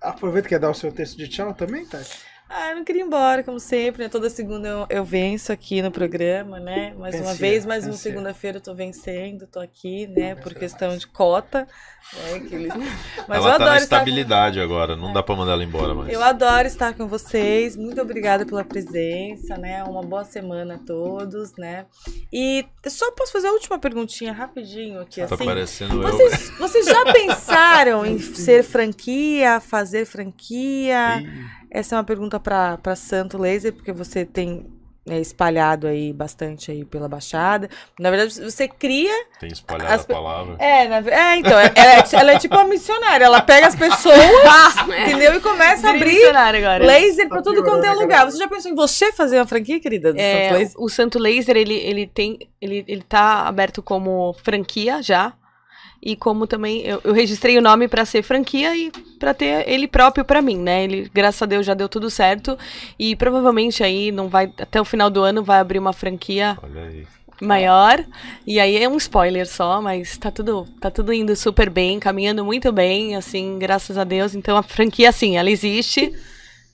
Aproveita 0.00 0.46
que 0.48 0.54
quer 0.54 0.60
dar 0.60 0.70
o 0.70 0.74
seu 0.74 0.92
texto 0.92 1.16
de 1.16 1.26
tchau 1.26 1.52
também, 1.52 1.84
Tati. 1.84 2.18
Ah, 2.48 2.70
eu 2.70 2.76
não 2.76 2.84
queria 2.84 3.02
ir 3.02 3.04
embora, 3.06 3.42
como 3.42 3.58
sempre, 3.58 4.04
né? 4.04 4.08
Toda 4.08 4.30
segunda 4.30 4.68
eu, 4.68 4.86
eu 4.88 5.04
venço 5.04 5.50
aqui 5.52 5.82
no 5.82 5.90
programa, 5.90 6.60
né? 6.60 6.94
Mais 6.96 7.20
uma 7.20 7.34
vez, 7.34 7.66
mais 7.66 7.82
uma 7.84 7.90
vencia. 7.90 8.10
segunda-feira 8.10 8.58
eu 8.58 8.62
tô 8.62 8.72
vencendo, 8.72 9.48
tô 9.48 9.58
aqui, 9.58 10.06
né? 10.06 10.36
Por 10.36 10.54
questão 10.54 10.96
de 10.96 11.08
cota, 11.08 11.66
né? 12.12 12.38
que 12.40 12.54
eles- 12.54 12.72
Mas 13.26 13.38
ela 13.38 13.38
eu 13.38 13.42
tá 13.42 13.54
adoro 13.56 13.64
na 13.70 13.76
com 13.78 13.82
estabilidade 13.82 14.60
agora, 14.60 14.94
não 14.94 15.12
dá 15.12 15.24
pra 15.24 15.34
mandar 15.34 15.52
ela 15.54 15.64
embora 15.64 15.92
mais. 15.92 16.12
Eu 16.12 16.22
adoro 16.22 16.68
estar 16.68 16.94
com 16.94 17.08
vocês. 17.08 17.76
Muito 17.76 18.00
obrigada 18.00 18.46
pela 18.46 18.62
presença, 18.64 19.56
né? 19.56 19.82
Uma 19.82 20.02
boa 20.02 20.22
semana 20.24 20.76
a 20.76 20.78
todos, 20.78 21.52
né? 21.58 21.86
E 22.32 22.64
só 22.86 23.10
posso 23.10 23.32
fazer 23.32 23.48
a 23.48 23.52
última 23.52 23.76
perguntinha 23.76 24.32
rapidinho 24.32 25.00
aqui, 25.00 25.20
Tá 25.26 25.34
assim. 25.34 25.44
parecendo 25.44 26.00
eu. 26.00 26.12
Vocês, 26.12 26.50
vocês 26.60 26.86
já 26.86 27.04
pensaram 27.12 28.06
em 28.06 28.20
ser 28.20 28.62
franquia, 28.62 29.58
fazer 29.58 30.06
franquia? 30.06 31.20
Ih, 31.20 31.55
Essa 31.70 31.94
é 31.94 31.98
uma 31.98 32.04
pergunta 32.04 32.38
para 32.40 32.96
Santo 32.96 33.36
Laser, 33.38 33.72
porque 33.72 33.92
você 33.92 34.24
tem 34.24 34.66
né, 35.06 35.20
espalhado 35.20 35.86
aí 35.86 36.12
bastante 36.12 36.70
aí 36.72 36.84
pela 36.84 37.08
Baixada. 37.08 37.68
Na 37.98 38.10
verdade, 38.10 38.40
você 38.42 38.66
cria 38.66 39.12
Tem 39.38 39.48
espalhado 39.52 39.92
As 39.94 40.00
a 40.02 40.04
palavra. 40.04 40.56
é, 40.58 40.88
na 40.88 40.96
é, 40.98 41.36
então, 41.36 41.56
é- 41.56 41.72
ela 41.76 41.92
é, 41.92 42.04
ela 42.12 42.32
é 42.32 42.38
tipo 42.40 42.54
uma 42.56 42.64
missionária. 42.64 43.24
Ela 43.24 43.40
pega 43.40 43.68
as 43.68 43.76
pessoas, 43.76 44.16
entendeu? 45.02 45.34
E 45.36 45.40
começa 45.40 45.86
a 45.86 45.90
abrir 45.90 46.18
laser 46.80 47.28
pra 47.28 47.40
tudo 47.40 47.62
quanto 47.62 47.84
é 47.84 47.92
lugar. 47.92 48.24
Você 48.28 48.36
já 48.38 48.48
pensou 48.48 48.70
em 48.70 48.74
você 48.74 49.12
fazer 49.12 49.38
uma 49.38 49.46
franquia, 49.46 49.78
querida, 49.78 50.12
do 50.12 50.18
É, 50.18 50.48
Santo 50.48 50.58
Laser? 50.58 50.74
o 50.80 50.88
Santo 50.88 51.18
Laser, 51.20 51.56
ele, 51.56 51.74
ele 51.74 52.06
tem. 52.06 52.38
Ele, 52.60 52.84
ele 52.88 53.02
tá 53.02 53.46
aberto 53.46 53.82
como 53.82 54.34
franquia 54.42 55.00
já. 55.02 55.32
E 56.06 56.14
como 56.14 56.46
também 56.46 56.82
eu, 56.82 57.00
eu 57.02 57.12
registrei 57.12 57.58
o 57.58 57.60
nome 57.60 57.88
pra 57.88 58.04
ser 58.04 58.22
franquia 58.22 58.76
e 58.76 58.92
pra 59.18 59.34
ter 59.34 59.68
ele 59.68 59.88
próprio 59.88 60.24
pra 60.24 60.40
mim, 60.40 60.56
né? 60.56 60.84
Ele, 60.84 61.10
graças 61.12 61.42
a 61.42 61.46
Deus, 61.46 61.66
já 61.66 61.74
deu 61.74 61.88
tudo 61.88 62.08
certo. 62.08 62.56
E 62.96 63.16
provavelmente 63.16 63.82
aí 63.82 64.12
não 64.12 64.28
vai. 64.28 64.44
Até 64.60 64.80
o 64.80 64.84
final 64.84 65.10
do 65.10 65.20
ano 65.22 65.42
vai 65.42 65.58
abrir 65.58 65.80
uma 65.80 65.92
franquia 65.92 66.56
Olha 66.62 66.82
aí. 66.82 67.04
maior. 67.40 68.04
E 68.46 68.60
aí 68.60 68.80
é 68.80 68.88
um 68.88 68.96
spoiler 68.98 69.48
só, 69.48 69.82
mas 69.82 70.16
tá 70.16 70.30
tudo, 70.30 70.64
tá 70.80 70.92
tudo 70.92 71.12
indo 71.12 71.34
super 71.34 71.68
bem, 71.68 71.98
caminhando 71.98 72.44
muito 72.44 72.70
bem, 72.70 73.16
assim, 73.16 73.58
graças 73.58 73.98
a 73.98 74.04
Deus. 74.04 74.32
Então 74.36 74.56
a 74.56 74.62
franquia, 74.62 75.08
assim, 75.08 75.36
ela 75.36 75.50
existe 75.50 76.14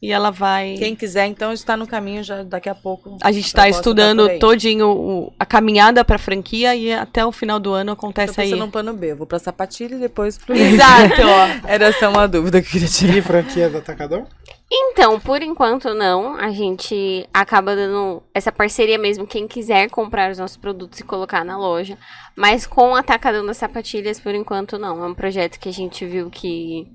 e 0.02 0.10
ela 0.10 0.30
vai. 0.32 0.74
Quem 0.76 0.96
quiser, 0.96 1.26
então, 1.26 1.52
está 1.52 1.76
no 1.76 1.86
caminho 1.86 2.24
já 2.24 2.42
daqui 2.42 2.68
a 2.68 2.74
pouco. 2.74 3.16
A 3.22 3.30
gente 3.30 3.46
Eu 3.48 3.54
tá 3.54 3.62
posso 3.66 3.78
estudando 3.78 4.28
aí. 4.28 4.38
todinho 4.40 4.88
o- 4.90 5.32
a 5.38 5.46
caminhada 5.46 6.04
pra 6.04 6.18
franquia 6.18 6.74
e 6.74 6.92
até 6.92 7.24
o 7.24 7.30
final 7.30 7.60
do 7.60 7.72
ano 7.72 7.94
Tô 7.94 8.00
acontece 8.00 8.40
aí. 8.40 8.48
pensando 8.50 8.66
no 8.66 8.72
plano 8.72 8.92
B. 8.94 9.12
Eu 9.12 9.16
vou 9.16 9.26
pra 9.28 9.38
sapatilha 9.38 9.94
e 9.94 9.98
depois 10.00 10.36
pro 10.36 10.54
Exato, 10.58 11.22
ó. 11.22 11.68
Era 11.68 11.92
só 11.92 12.10
uma 12.10 12.26
dúvida 12.26 12.60
que 12.60 12.66
eu 12.66 12.72
queria 12.72 12.88
tirar. 12.88 13.16
E 13.16 13.22
franquia 13.22 13.70
do 13.70 13.78
Atacadão? 13.78 14.26
Então, 14.74 15.20
por 15.20 15.42
enquanto 15.42 15.92
não. 15.94 16.34
A 16.34 16.50
gente 16.50 17.28
acaba 17.32 17.76
dando 17.76 18.22
essa 18.34 18.50
parceria 18.50 18.98
mesmo. 18.98 19.26
Quem 19.26 19.46
quiser 19.46 19.88
comprar 19.90 20.32
os 20.32 20.38
nossos 20.38 20.56
produtos 20.56 20.98
e 20.98 21.04
colocar 21.04 21.44
na 21.44 21.56
loja. 21.58 21.96
Mas 22.34 22.66
com 22.66 22.92
o 22.92 22.94
Atacadão 22.96 23.44
das 23.44 23.58
Sapatilhas, 23.58 24.18
por 24.18 24.34
enquanto 24.34 24.78
não. 24.78 25.04
É 25.04 25.06
um 25.06 25.14
projeto 25.14 25.60
que 25.60 25.68
a 25.68 25.72
gente 25.72 26.06
viu 26.06 26.30
que, 26.30 26.88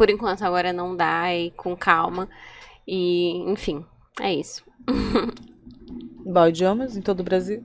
por 0.00 0.08
enquanto, 0.08 0.42
agora 0.46 0.72
não 0.72 0.96
dá 0.96 1.30
e 1.34 1.50
com 1.50 1.76
calma. 1.76 2.26
E, 2.88 3.36
enfim, 3.52 3.84
é 4.18 4.32
isso. 4.32 4.62
Bal 6.24 6.48
idiomas 6.48 6.96
em 6.96 7.02
todo 7.02 7.20
o 7.20 7.22
Brasil. 7.22 7.62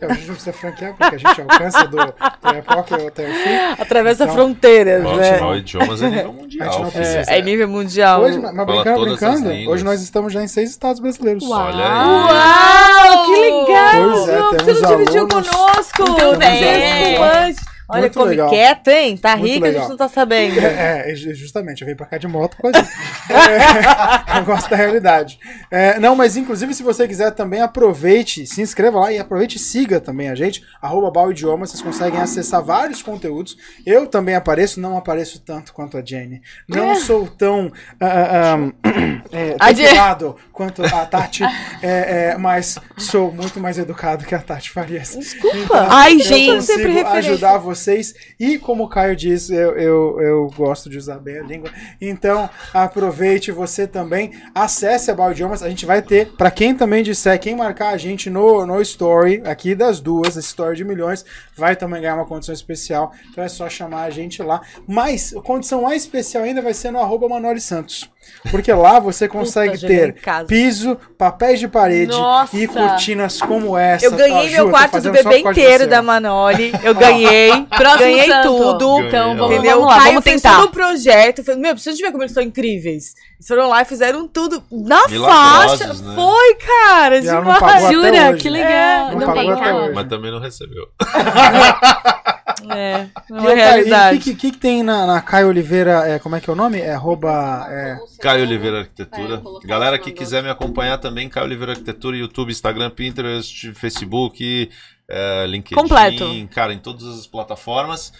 É, 0.00 0.06
a 0.06 0.14
gente 0.14 0.26
não 0.28 0.34
precisa 0.34 0.52
franquear, 0.54 0.96
porque 0.96 1.14
a 1.16 1.18
gente 1.18 1.40
alcança 1.42 1.86
do, 1.86 1.96
do 1.98 2.48
época 2.48 2.80
até 3.08 3.28
o 3.28 3.34
fim. 3.34 3.82
Atravessa 3.82 4.24
Então, 4.24 4.34
fronteiras, 4.34 5.02
né? 5.04 5.38
ó, 5.42 5.54
idiomas 5.54 6.00
é 6.02 6.08
nível 6.10 6.32
mundial. 6.40 6.66
não 6.66 6.90
filho. 6.90 6.92
precisa. 6.92 7.30
É, 7.30 7.38
é 7.38 7.42
nível 7.42 7.68
mundial. 7.68 8.22
Hoje, 8.22 8.38
mas 8.38 8.66
brincando, 8.66 9.00
brincando, 9.04 9.48
hoje 9.70 9.84
nós 9.84 10.00
estamos 10.02 10.32
já 10.32 10.42
em 10.42 10.48
seis 10.48 10.70
estados 10.70 10.98
brasileiros. 10.98 11.44
Olha 11.44 11.84
aí. 11.84 13.06
Uau, 13.10 13.26
que 13.26 13.32
legal! 13.38 14.10
Pois 14.12 14.28
é, 14.28 14.64
você 14.64 14.80
não 14.80 14.96
dividiu 14.96 15.20
alunos- 15.30 15.48
conosco! 15.50 16.02
Muito 16.10 16.38
bem. 16.38 17.54
Olha, 17.90 18.00
Muito 18.02 18.18
come 18.18 18.30
legal. 18.30 18.48
quieto, 18.48 18.88
hein? 18.88 19.16
Tá 19.16 19.36
Muito 19.36 19.52
rica, 19.52 19.66
a 19.66 19.68
legal. 19.68 19.82
gente 19.82 19.90
não 19.90 19.96
tá 19.96 20.08
sabendo. 20.08 20.60
É, 20.60 21.10
é, 21.10 21.14
justamente, 21.14 21.82
eu 21.82 21.88
vim 21.88 21.94
pra 21.94 22.06
cá 22.06 22.16
de 22.18 22.28
moto 22.28 22.56
com 22.56 22.68
a 22.68 22.72
gente. 22.72 22.88
É, 23.30 24.38
eu 24.38 24.44
gosto 24.44 24.70
da 24.70 24.76
realidade. 24.76 25.38
É, 25.70 25.98
não, 25.98 26.14
mas 26.14 26.36
inclusive, 26.36 26.72
se 26.74 26.82
você 26.82 27.06
quiser 27.08 27.30
também, 27.32 27.60
aproveite, 27.60 28.46
se 28.46 28.62
inscreva 28.62 29.00
lá 29.00 29.12
e 29.12 29.18
aproveite 29.18 29.56
e 29.56 29.58
siga 29.60 30.00
também 30.00 30.28
a 30.28 30.34
gente, 30.34 30.62
arroba 30.80 31.10
Bal 31.10 31.30
Idioma, 31.30 31.66
vocês 31.66 31.82
conseguem 31.82 32.20
acessar 32.20 32.62
vários 32.62 33.02
conteúdos. 33.02 33.56
Eu 33.84 34.06
também 34.06 34.34
apareço, 34.34 34.80
não 34.80 34.96
apareço 34.96 35.40
tanto 35.40 35.72
quanto 35.72 35.96
a 35.98 36.04
Jenny. 36.04 36.40
Não 36.68 36.94
sou 36.96 37.26
tão 37.26 37.72
ah, 38.00 38.54
ah, 38.54 38.90
é, 39.32 39.56
A 39.58 39.72
Jenny- 39.72 39.88
depilado 39.88 40.36
quanto 40.52 40.84
a 40.84 41.06
Tati, 41.06 41.42
é, 41.82 42.30
é, 42.32 42.36
mas 42.38 42.78
sou 42.96 43.32
muito 43.32 43.58
mais 43.60 43.78
educado 43.78 44.24
que 44.24 44.34
a 44.34 44.38
Tati 44.38 44.70
Farias. 44.70 45.16
Desculpa. 45.18 45.86
Ai, 45.88 46.14
Eu 46.14 46.18
gente. 46.20 46.62
sempre 46.62 46.84
consigo 46.86 46.88
referência. 46.92 47.32
ajudar 47.32 47.58
vocês. 47.80 48.14
E 48.38 48.58
como 48.58 48.84
o 48.84 48.88
Caio 48.88 49.16
disse, 49.16 49.54
eu, 49.54 49.76
eu, 49.76 50.20
eu 50.20 50.50
gosto 50.56 50.90
de 50.90 50.98
usar 50.98 51.18
bem 51.18 51.38
a 51.38 51.42
língua. 51.42 51.70
Então, 52.00 52.48
aproveite 52.72 53.50
você 53.50 53.86
também. 53.86 54.32
Acesse 54.54 55.10
a 55.10 55.14
Baldiomas. 55.14 55.62
A 55.62 55.68
gente 55.68 55.86
vai 55.86 56.02
ter, 56.02 56.32
para 56.32 56.50
quem 56.50 56.74
também 56.74 57.02
disser, 57.02 57.38
quem 57.40 57.56
marcar 57.56 57.90
a 57.90 57.96
gente 57.96 58.28
no, 58.28 58.66
no 58.66 58.80
Story, 58.82 59.42
aqui 59.44 59.74
das 59.74 60.00
duas, 60.00 60.36
esse 60.36 60.48
Story 60.48 60.76
de 60.76 60.84
milhões, 60.84 61.24
vai 61.56 61.74
também 61.74 62.00
ganhar 62.00 62.16
uma 62.16 62.26
condição 62.26 62.52
especial. 62.52 63.12
Então 63.30 63.42
é 63.42 63.48
só 63.48 63.68
chamar 63.68 64.02
a 64.02 64.10
gente 64.10 64.42
lá. 64.42 64.60
Mas 64.86 65.34
a 65.34 65.40
condição 65.40 65.82
mais 65.82 66.02
especial 66.02 66.44
ainda 66.44 66.60
vai 66.60 66.74
ser 66.74 66.90
no 66.90 67.00
arroba 67.00 67.28
Manoli 67.28 67.60
Santos. 67.60 68.10
Porque 68.50 68.72
lá 68.72 68.98
você 68.98 69.28
consegue 69.28 69.76
ganhei 69.76 70.12
ter 70.12 70.46
piso, 70.46 70.96
papéis 71.18 71.60
de 71.60 71.68
parede 71.68 72.12
Nossa. 72.12 72.56
e 72.56 72.66
cortinas 72.66 73.38
como 73.40 73.76
essa. 73.76 74.06
Eu 74.06 74.12
ganhei 74.12 74.48
meu 74.50 74.64
Ju, 74.66 74.70
quarto 74.70 75.00
do 75.00 75.10
bebê 75.12 75.38
inteiro 75.40 75.86
da. 75.86 76.00
Manoli. 76.00 76.72
Eu 76.82 76.94
ganhei. 76.94 77.50
Próximo 77.68 77.98
ganhei 77.98 78.26
santo. 78.28 78.48
tudo. 78.48 78.94
Ganhei, 78.94 79.08
Então, 79.08 79.36
vamos, 79.36 79.52
Entendeu? 79.56 79.72
vamos 79.80 79.86
lá, 79.88 79.94
o 79.94 79.98
Caio 79.98 80.08
vamos 80.12 80.24
fez 80.24 80.40
tentar. 80.42 80.56
todo 80.56 80.68
o 80.68 80.72
projeto. 80.72 81.44
Fez, 81.44 81.58
meu, 81.58 81.72
preciso 81.74 81.96
de 81.96 82.02
ver 82.02 82.10
como 82.12 82.22
eles 82.22 82.32
são 82.32 82.42
incríveis. 82.42 83.14
Eles 83.36 83.46
foram 83.46 83.68
lá 83.68 83.82
e 83.82 83.84
fizeram 83.84 84.26
tudo 84.26 84.62
na 84.70 85.06
faixa. 85.08 85.86
né? 85.88 86.14
Foi, 86.14 86.54
cara. 86.54 87.18
E 87.18 87.28
ela 87.28 87.42
não 87.42 87.52
demais. 87.54 87.92
Jura? 87.92 88.30
hoje. 88.30 88.36
Que 88.38 88.48
legal. 88.48 88.70
É, 88.70 89.10
não 89.12 89.18
Não, 89.20 89.34
pagou 89.34 89.52
até 89.52 89.74
hoje. 89.74 89.94
Mas 89.94 90.08
também 90.08 90.30
não 90.30 90.40
recebeu. 90.40 90.86
É, 92.68 93.08
E, 93.30 93.32
não 93.32 93.48
é 93.48 93.52
o 93.52 93.54
realidade. 93.54 94.18
que, 94.18 94.34
que, 94.34 94.50
que 94.50 94.58
tem 94.58 94.82
na, 94.82 95.06
na 95.06 95.20
Caio 95.20 95.48
Oliveira? 95.48 96.08
É, 96.08 96.18
como 96.18 96.36
é 96.36 96.40
que 96.40 96.50
é 96.50 96.52
o 96.52 96.56
nome? 96.56 96.78
É 96.80 96.92
arroba. 96.92 97.66
É, 97.68 97.98
Caio 98.20 98.44
Oliveira 98.44 98.80
Arquitetura. 98.80 99.36
Vou 99.36 99.44
colocar 99.44 99.68
Galera 99.68 99.98
que 99.98 100.12
quiser 100.12 100.42
me 100.42 100.50
acompanhar 100.50 100.98
também, 100.98 101.28
Caio 101.28 101.46
Oliveira 101.46 101.72
Arquitetura, 101.72 102.16
YouTube, 102.16 102.50
Instagram, 102.50 102.90
Pinterest, 102.90 103.72
Facebook, 103.72 104.70
eh, 105.08 105.46
LinkedIn. 105.48 105.74
Completo. 105.74 106.24
Cara, 106.54 106.72
em 106.72 106.78
todas 106.78 107.04
as 107.06 107.26
plataformas. 107.26 108.12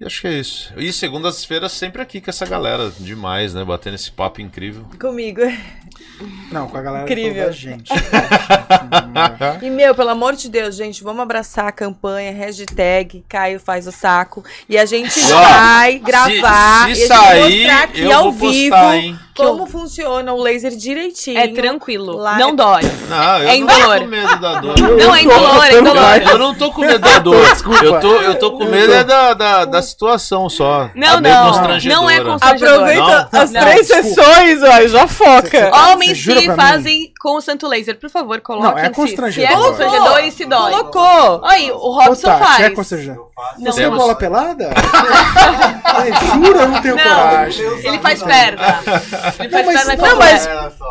E 0.00 0.06
acho 0.06 0.20
que 0.20 0.28
é 0.28 0.34
isso. 0.34 0.72
E 0.76 0.92
segundas-feiras 0.92 1.72
sempre 1.72 2.00
aqui 2.00 2.20
com 2.20 2.30
essa 2.30 2.46
galera. 2.46 2.92
Demais, 3.00 3.52
né? 3.52 3.64
Batendo 3.64 3.94
esse 3.94 4.12
papo 4.12 4.40
incrível. 4.40 4.86
Comigo. 4.96 5.40
não, 6.52 6.68
com 6.68 6.76
a 6.76 6.82
galera 6.82 7.04
Incrível. 7.04 7.46
da 7.46 7.50
gente. 7.50 7.90
E, 9.60 9.70
meu, 9.70 9.94
pelo 9.94 10.10
amor 10.10 10.36
de 10.36 10.48
Deus, 10.48 10.76
gente, 10.76 11.02
vamos 11.02 11.20
abraçar 11.22 11.66
a 11.66 11.72
campanha, 11.72 12.32
hashtag 12.32 13.24
Caio 13.28 13.58
faz 13.58 13.86
o 13.88 13.92
saco. 13.92 14.44
E 14.68 14.78
a 14.78 14.84
gente 14.84 15.18
vai 15.20 15.98
gravar 15.98 16.86
se, 16.86 16.92
e 16.92 17.06
se 17.06 17.12
a 17.12 17.16
sair, 17.16 17.62
mostrar 17.62 17.82
aqui 17.82 18.00
eu 18.02 18.12
ao 18.12 18.32
vou 18.32 18.50
vivo 18.50 18.76
postar, 18.76 18.96
hein? 18.96 19.18
Como 19.46 19.66
funciona 19.66 20.32
o 20.32 20.42
laser 20.42 20.74
direitinho. 20.76 21.38
É 21.38 21.48
tranquilo. 21.48 22.16
Lá- 22.16 22.36
Não 22.38 22.54
dói. 22.54 22.82
Não, 23.08 23.38
eu 23.38 23.48
É 23.48 23.56
não 23.58 23.66
tô 23.66 23.74
indolor. 23.74 23.98
com 24.00 24.06
medo 24.06 24.38
da 24.40 24.60
dor. 24.60 24.78
Não 24.78 25.14
é 25.14 25.22
indolor, 25.22 25.64
é 25.64 25.78
indolor. 25.78 26.22
Eu 26.30 26.38
não 26.38 26.54
tô 26.54 26.70
com 26.72 26.80
medo 26.82 26.98
da 26.98 27.18
dor. 27.18 27.40
Desculpa. 27.48 27.84
Eu 27.84 28.00
tô, 28.00 28.16
eu 28.16 28.34
tô 28.38 28.52
com 28.52 28.64
medo 28.64 28.92
é 28.92 29.04
da, 29.04 29.34
da, 29.34 29.64
da 29.64 29.82
situação 29.82 30.48
só. 30.48 30.90
Não, 30.94 31.14
Tá 31.14 31.20
não. 31.20 31.30
Não 31.84 32.10
é 32.10 32.20
constrangedor. 32.20 32.74
Aproveita 32.74 33.28
Não? 33.32 33.40
as 33.40 33.50
Não. 33.52 33.60
três 33.60 33.86
Desculpa. 33.88 34.08
sessões, 34.22 34.62
ó, 34.62 34.86
já 34.88 35.06
foca. 35.06 35.70
Você 35.70 35.92
Homens 35.92 36.24
que 36.24 36.52
fazem 36.54 37.12
com 37.20 37.36
o 37.36 37.40
Santo 37.40 37.66
Laser, 37.66 37.98
por 37.98 38.10
favor, 38.10 38.40
coloquem 38.40 38.70
Não, 38.70 38.78
é 38.78 38.90
constrangedor. 38.90 39.48
Se 39.48 39.54
é 39.54 39.56
constrangedor 39.66 40.18
e 40.24 40.30
se 40.32 40.44
dói. 40.44 40.70
Colocou. 40.72 41.40
Aí, 41.44 41.70
o 41.70 41.76
Robson 41.92 42.28
Tati, 42.28 42.44
faz. 42.44 42.60
é 42.60 42.70
constrangedor. 42.70 43.28
Não, 43.58 43.72
Você 43.72 43.82
é 43.84 43.90
bola 43.90 44.14
pelada? 44.14 44.64
é, 44.64 46.34
jura? 46.34 46.60
Eu 46.62 46.68
não 46.68 46.82
tenho 46.82 46.96
Não. 46.96 47.02
coragem. 47.04 47.66
Ele 47.84 47.98
faz 47.98 48.22
perna. 48.22 48.80
Ele 49.38 49.48
faz 49.50 49.66
mas- 49.86 49.98
não, 49.98 50.18
mas-. 50.18 50.48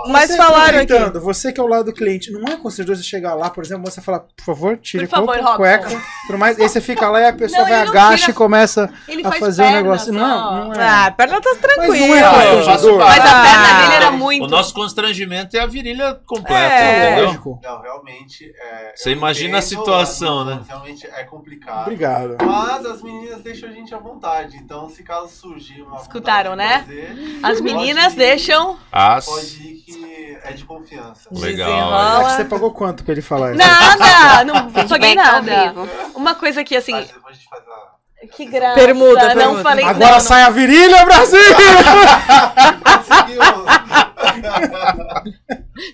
Mas 0.10 0.30
você 0.32 0.38
falaram 0.38 0.80
aqui. 0.80 1.20
Você 1.20 1.52
que 1.52 1.60
é 1.60 1.64
o 1.64 1.68
lado 1.68 1.86
do 1.86 1.94
cliente, 1.94 2.32
não 2.32 2.42
é 2.52 2.58
constrangedor 2.58 2.96
você 2.96 3.04
chegar 3.04 3.34
lá, 3.36 3.50
por 3.50 3.64
exemplo, 3.64 3.90
você 3.90 4.02
falar, 4.02 4.20
por 4.22 4.44
favor, 4.46 4.78
tire 4.78 5.06
Por 5.08 5.18
favor, 5.18 5.40
a 5.40 5.56
cueca, 5.56 5.90
tudo 6.28 6.38
mais. 6.38 6.60
Aí 6.60 6.68
você 6.68 6.80
fica 6.82 7.10
lá 7.10 7.22
e 7.22 7.26
a 7.28 7.34
pessoa 7.34 7.64
Não, 7.64 7.70
vai, 7.70 7.84
não 7.84 7.90
agacha 7.92 8.18
tira- 8.18 8.32
e 8.32 8.34
começa 8.36 8.84
a 9.26 9.30
faz 9.30 9.40
fazer 9.40 9.62
o 9.62 9.66
perna 9.66 9.82
negócio. 9.82 10.14
só. 10.14 10.20
Não, 10.20 10.66
não 10.70 10.74
é. 10.74 10.88
Ah, 10.88 11.06
a 11.08 11.12
perna 11.12 11.42
tá 11.42 11.50
Mas 11.54 11.62
não 11.62 11.70
tranquila. 11.86 12.18
é 12.18 12.56
constrangedor. 12.56 12.98
Mas 13.00 13.20
a 13.20 13.42
perna 13.42 13.82
dele 13.82 13.94
era 13.96 14.12
muito. 14.12 14.46
O 14.46 14.48
nosso 14.48 14.74
constrangimento 14.74 15.56
é 15.58 15.60
a 15.60 15.66
virilha 15.66 16.20
completa, 16.26 16.60
É. 16.74 17.08
entendeu? 17.08 17.26
Lógico. 17.26 17.60
Não, 17.64 17.82
realmente. 17.82 18.52
É, 18.60 18.94
Você 18.96 19.12
imagina 19.12 19.58
a 19.58 19.62
situação, 19.62 20.46
né? 20.46 20.62
Realmente 20.68 21.06
é 21.08 21.24
complicado. 21.24 21.82
Obrigado. 21.82 22.38
Mas 22.44 22.86
as 22.86 23.02
meninas 23.02 23.42
deixam 23.42 23.70
a 23.70 23.72
gente 23.72 23.94
à 23.94 23.98
vontade. 24.00 24.58
Então, 24.58 24.90
se 24.90 25.04
caso 25.04 25.28
surgir 25.30 25.82
uma. 25.82 25.98
Escutaram, 26.02 26.56
né? 26.56 26.80
fazer, 26.80 27.40
As 27.44 27.62
meninas 27.62 28.14
ir- 28.14 28.18
deixam. 28.30 28.78
As... 28.92 29.26
Pode 29.26 29.46
ir 29.64 29.84
que 29.86 30.38
é 30.44 30.52
de 30.54 30.64
confiança. 30.66 31.30
Legal. 31.32 31.94
Acho 31.94 32.30
que 32.30 32.36
você 32.38 32.46
pagou 32.46 32.72
quanto 32.72 33.04
pra 33.04 33.14
ele 33.14 33.22
falar 33.22 33.50
isso? 33.52 33.58
Nada! 33.66 34.44
Não 34.46 34.88
paguei 34.88 35.16
nada. 35.16 35.74
Uma 36.16 36.36
coisa 36.36 36.64
que 36.64 36.76
assim. 36.76 36.92
Mas 36.94 37.08
depois 37.08 37.26
a 37.26 37.34
gente 37.34 37.50
faz 37.50 37.64
a. 37.64 37.98
Que 38.36 38.46
graça. 38.46 38.74
Permuta, 38.76 39.28
Não 39.36 39.36
permuta. 39.36 39.62
falei 39.64 39.86
Agora 39.86 40.14
não, 40.14 40.20
sai 40.20 40.42
a 40.42 40.50
virilha, 40.50 41.06
Brasil! 41.06 41.40
não. 41.86 43.66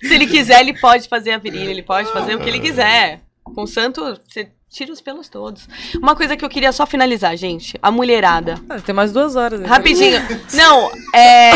Se 0.08 0.14
ele 0.14 0.26
quiser, 0.26 0.60
ele 0.60 0.78
pode 0.78 1.08
fazer 1.08 1.32
a 1.32 1.38
virilha, 1.38 1.70
ele 1.70 1.82
pode 1.82 2.10
fazer 2.12 2.34
o 2.34 2.40
que 2.40 2.48
ele 2.48 2.60
quiser. 2.60 3.20
Com 3.42 3.62
o 3.64 3.66
santo, 3.66 4.18
você 4.26 4.48
tira 4.70 4.90
os 4.92 5.00
pelos 5.00 5.28
todos. 5.28 5.68
Uma 5.96 6.16
coisa 6.16 6.36
que 6.36 6.44
eu 6.44 6.48
queria 6.48 6.72
só 6.72 6.86
finalizar, 6.86 7.36
gente. 7.36 7.78
A 7.82 7.90
mulherada. 7.90 8.58
Ah, 8.68 8.80
Tem 8.80 8.94
mais 8.94 9.12
duas 9.12 9.36
horas. 9.36 9.60
né? 9.60 9.66
Rapidinho. 9.68 10.20
Não, 10.54 10.90
é. 11.14 11.50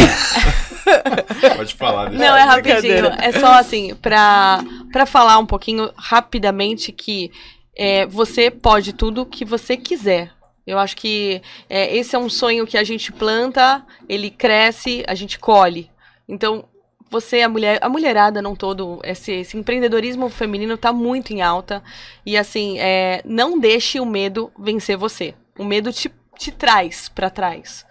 Pode 1.56 1.74
falar. 1.74 2.10
deixa 2.10 2.24
Não, 2.24 2.36
é 2.36 2.42
rapidinho. 2.42 3.06
É 3.18 3.32
só 3.32 3.52
assim, 3.54 3.94
pra, 3.94 4.62
pra 4.92 5.06
falar 5.06 5.38
um 5.38 5.46
pouquinho 5.46 5.90
rapidamente 5.96 6.92
que 6.92 7.30
é, 7.76 8.06
você 8.06 8.50
pode 8.50 8.92
tudo 8.92 9.26
que 9.26 9.44
você 9.44 9.76
quiser. 9.76 10.32
Eu 10.66 10.78
acho 10.78 10.96
que 10.96 11.40
é, 11.70 11.96
esse 11.96 12.14
é 12.14 12.18
um 12.18 12.28
sonho 12.28 12.66
que 12.66 12.76
a 12.76 12.84
gente 12.84 13.10
planta, 13.10 13.84
ele 14.08 14.30
cresce, 14.30 15.02
a 15.06 15.14
gente 15.14 15.38
colhe. 15.38 15.90
Então, 16.28 16.64
você, 17.10 17.40
a 17.40 17.48
mulher, 17.48 17.78
a 17.80 17.88
mulherada 17.88 18.42
não 18.42 18.54
todo, 18.54 19.00
esse, 19.02 19.32
esse 19.32 19.56
empreendedorismo 19.56 20.28
feminino 20.28 20.76
tá 20.76 20.92
muito 20.92 21.32
em 21.32 21.40
alta. 21.40 21.82
E 22.26 22.36
assim, 22.36 22.78
é, 22.78 23.22
não 23.24 23.58
deixe 23.58 23.98
o 23.98 24.04
medo 24.04 24.52
vencer 24.58 24.96
você. 24.96 25.34
O 25.58 25.64
medo 25.64 25.90
te, 25.92 26.10
te 26.36 26.52
traz 26.52 27.08
pra 27.08 27.30
trás. 27.30 27.86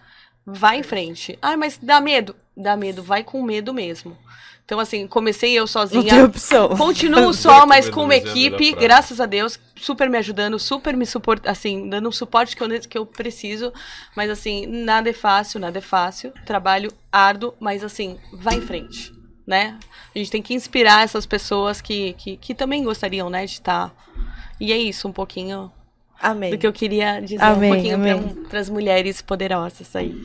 Vai 0.45 0.77
em 0.77 0.83
frente. 0.83 1.37
Ah, 1.41 1.57
mas 1.57 1.79
dá 1.81 1.99
medo? 1.99 2.35
Dá 2.57 2.75
medo, 2.75 3.03
vai 3.03 3.23
com 3.23 3.41
medo 3.43 3.71
mesmo. 3.73 4.17
Então, 4.65 4.81
assim, 4.81 5.07
comecei 5.07 5.53
eu 5.53 5.61
Não 5.61 5.67
sozinha. 5.67 6.03
tem 6.03 6.23
opção. 6.23 6.75
Continuo 6.75 7.31
só, 7.33 7.65
mas 7.65 7.89
com 7.89 8.03
uma 8.03 8.15
equipe, 8.15 8.73
graças 8.73 9.21
a 9.21 9.25
Deus, 9.25 9.57
super 9.77 10.09
me 10.09 10.17
ajudando, 10.17 10.59
super 10.59 10.97
me 10.97 11.05
suportando, 11.05 11.49
assim, 11.49 11.87
dando 11.87 12.09
o 12.09 12.11
suporte 12.11 12.53
que 12.53 12.61
eu, 12.61 12.67
que 12.81 12.97
eu 12.97 13.05
preciso. 13.05 13.71
Mas, 14.13 14.29
assim, 14.29 14.65
nada 14.65 15.09
é 15.09 15.13
fácil, 15.13 15.59
nada 15.59 15.77
é 15.77 15.81
fácil. 15.81 16.33
Trabalho 16.45 16.91
árduo, 17.09 17.53
mas, 17.61 17.81
assim, 17.81 18.17
vai 18.33 18.55
em 18.55 18.61
frente, 18.61 19.13
né? 19.45 19.79
A 20.13 20.17
gente 20.17 20.31
tem 20.31 20.41
que 20.41 20.53
inspirar 20.53 21.01
essas 21.01 21.25
pessoas 21.25 21.79
que, 21.79 22.11
que, 22.13 22.35
que 22.35 22.53
também 22.53 22.83
gostariam, 22.83 23.29
né, 23.29 23.45
de 23.45 23.53
estar. 23.53 23.95
E 24.59 24.73
é 24.73 24.77
isso, 24.77 25.07
um 25.07 25.13
pouquinho 25.13 25.71
Amém. 26.21 26.51
do 26.51 26.57
que 26.57 26.65
eu 26.67 26.73
queria 26.73 27.19
dizer 27.19 27.41
Amém, 27.43 27.71
um 27.71 27.73
pouquinho 27.73 28.45
para 28.49 28.59
as 28.59 28.69
mulheres 28.69 29.21
poderosas 29.21 29.95
aí. 29.95 30.15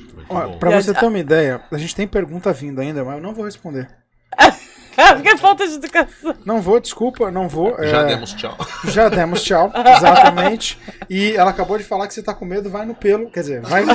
Já- 0.70 0.80
você 0.82 0.94
ter 0.94 1.06
uma 1.06 1.18
ideia, 1.18 1.60
a 1.70 1.78
gente 1.78 1.94
tem 1.94 2.06
pergunta 2.06 2.52
vindo 2.52 2.80
ainda, 2.80 3.04
mas 3.04 3.16
eu 3.16 3.22
não 3.22 3.34
vou 3.34 3.44
responder. 3.44 3.88
Porque 4.94 5.28
é 5.28 5.36
falta 5.36 5.66
de 5.66 5.74
educação. 5.74 6.34
Não 6.44 6.60
vou, 6.60 6.78
desculpa, 6.80 7.30
não 7.30 7.48
vou. 7.48 7.74
é, 7.78 7.88
Já 7.88 8.02
demos 8.04 8.32
tchau. 8.34 8.56
Já 8.84 9.08
demos 9.08 9.42
tchau, 9.42 9.72
exatamente. 9.96 10.78
E 11.08 11.32
ela 11.36 11.50
acabou 11.50 11.78
de 11.78 11.84
falar 11.84 12.06
que 12.06 12.14
você 12.14 12.22
tá 12.22 12.34
com 12.34 12.44
medo, 12.44 12.68
vai 12.70 12.84
no 12.84 12.94
pelo. 12.94 13.30
Quer 13.30 13.40
dizer, 13.40 13.60
vai 13.62 13.84
no 13.84 13.94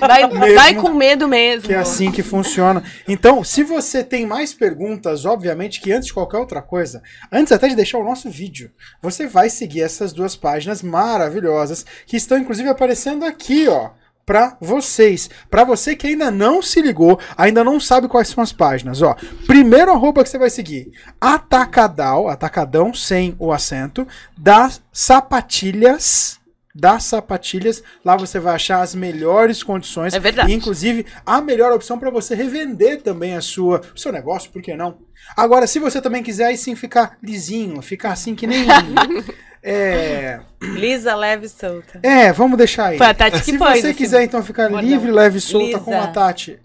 Vai, 0.00 0.26
Mesmo. 0.26 0.54
vai 0.54 0.74
com 0.74 0.90
medo 0.90 1.28
mesmo. 1.28 1.68
que 1.68 1.74
é 1.74 1.78
assim 1.78 2.10
que 2.10 2.22
funciona. 2.22 2.82
Então, 3.06 3.44
se 3.44 3.62
você 3.62 4.02
tem 4.02 4.26
mais 4.26 4.52
perguntas, 4.52 5.24
obviamente 5.24 5.80
que 5.80 5.92
antes 5.92 6.06
de 6.06 6.14
qualquer 6.14 6.38
outra 6.38 6.60
coisa, 6.62 7.02
antes 7.30 7.52
até 7.52 7.68
de 7.68 7.76
deixar 7.76 7.98
o 7.98 8.04
nosso 8.04 8.28
vídeo, 8.30 8.70
você 9.00 9.26
vai 9.26 9.48
seguir 9.48 9.82
essas 9.82 10.12
duas 10.12 10.34
páginas 10.34 10.82
maravilhosas 10.82 11.84
que 12.06 12.16
estão 12.16 12.38
inclusive 12.38 12.68
aparecendo 12.68 13.24
aqui, 13.24 13.68
ó. 13.68 13.90
Pra 14.24 14.56
vocês. 14.60 15.28
Pra 15.50 15.64
você 15.64 15.96
que 15.96 16.06
ainda 16.06 16.30
não 16.30 16.62
se 16.62 16.80
ligou, 16.80 17.18
ainda 17.36 17.64
não 17.64 17.80
sabe 17.80 18.06
quais 18.06 18.28
são 18.28 18.42
as 18.42 18.52
páginas, 18.52 19.02
ó. 19.02 19.16
Primeiro 19.46 19.90
arroba 19.90 20.22
que 20.22 20.30
você 20.30 20.38
vai 20.38 20.48
seguir: 20.50 20.92
Atacadal, 21.20 22.28
atacadão 22.28 22.94
sem 22.94 23.34
o 23.38 23.52
acento, 23.52 24.06
das 24.38 24.80
sapatilhas. 24.92 26.40
Das 26.74 27.04
sapatilhas, 27.04 27.82
lá 28.02 28.16
você 28.16 28.40
vai 28.40 28.54
achar 28.54 28.80
as 28.80 28.94
melhores 28.94 29.62
condições 29.62 30.14
É 30.14 30.18
verdade. 30.18 30.50
e, 30.50 30.54
inclusive, 30.54 31.04
a 31.26 31.38
melhor 31.38 31.70
opção 31.70 31.98
para 31.98 32.08
você 32.08 32.34
revender 32.34 33.02
também 33.02 33.36
a 33.36 33.42
sua, 33.42 33.82
o 33.94 33.98
seu 33.98 34.10
negócio, 34.10 34.50
por 34.50 34.62
que 34.62 34.74
não? 34.74 34.96
Agora, 35.36 35.66
se 35.66 35.78
você 35.78 36.00
também 36.00 36.22
quiser 36.22 36.46
aí 36.46 36.56
sim 36.56 36.74
ficar 36.74 37.18
lisinho, 37.22 37.82
ficar 37.82 38.12
assim 38.12 38.34
que 38.34 38.46
nem. 38.46 38.64
é, 39.62 40.40
Lisa, 40.60 41.14
leve 41.14 41.46
e 41.46 41.48
solta. 41.48 42.00
é, 42.02 42.32
vamos 42.32 42.58
deixar 42.58 42.86
aí. 42.86 42.98
Foi 42.98 43.06
a 43.06 43.14
Tati 43.14 43.38
que 43.38 43.44
Se 43.52 43.58
pôs 43.58 43.80
você 43.80 43.88
esse 43.88 43.94
quiser 43.94 44.22
então 44.24 44.42
ficar 44.42 44.68
bordão. 44.68 44.88
livre, 44.88 45.10
leve 45.10 45.38
e 45.38 45.40
solta 45.40 45.66
Lisa. 45.66 45.78
com 45.80 46.00
a 46.00 46.06
Tati. 46.08 46.58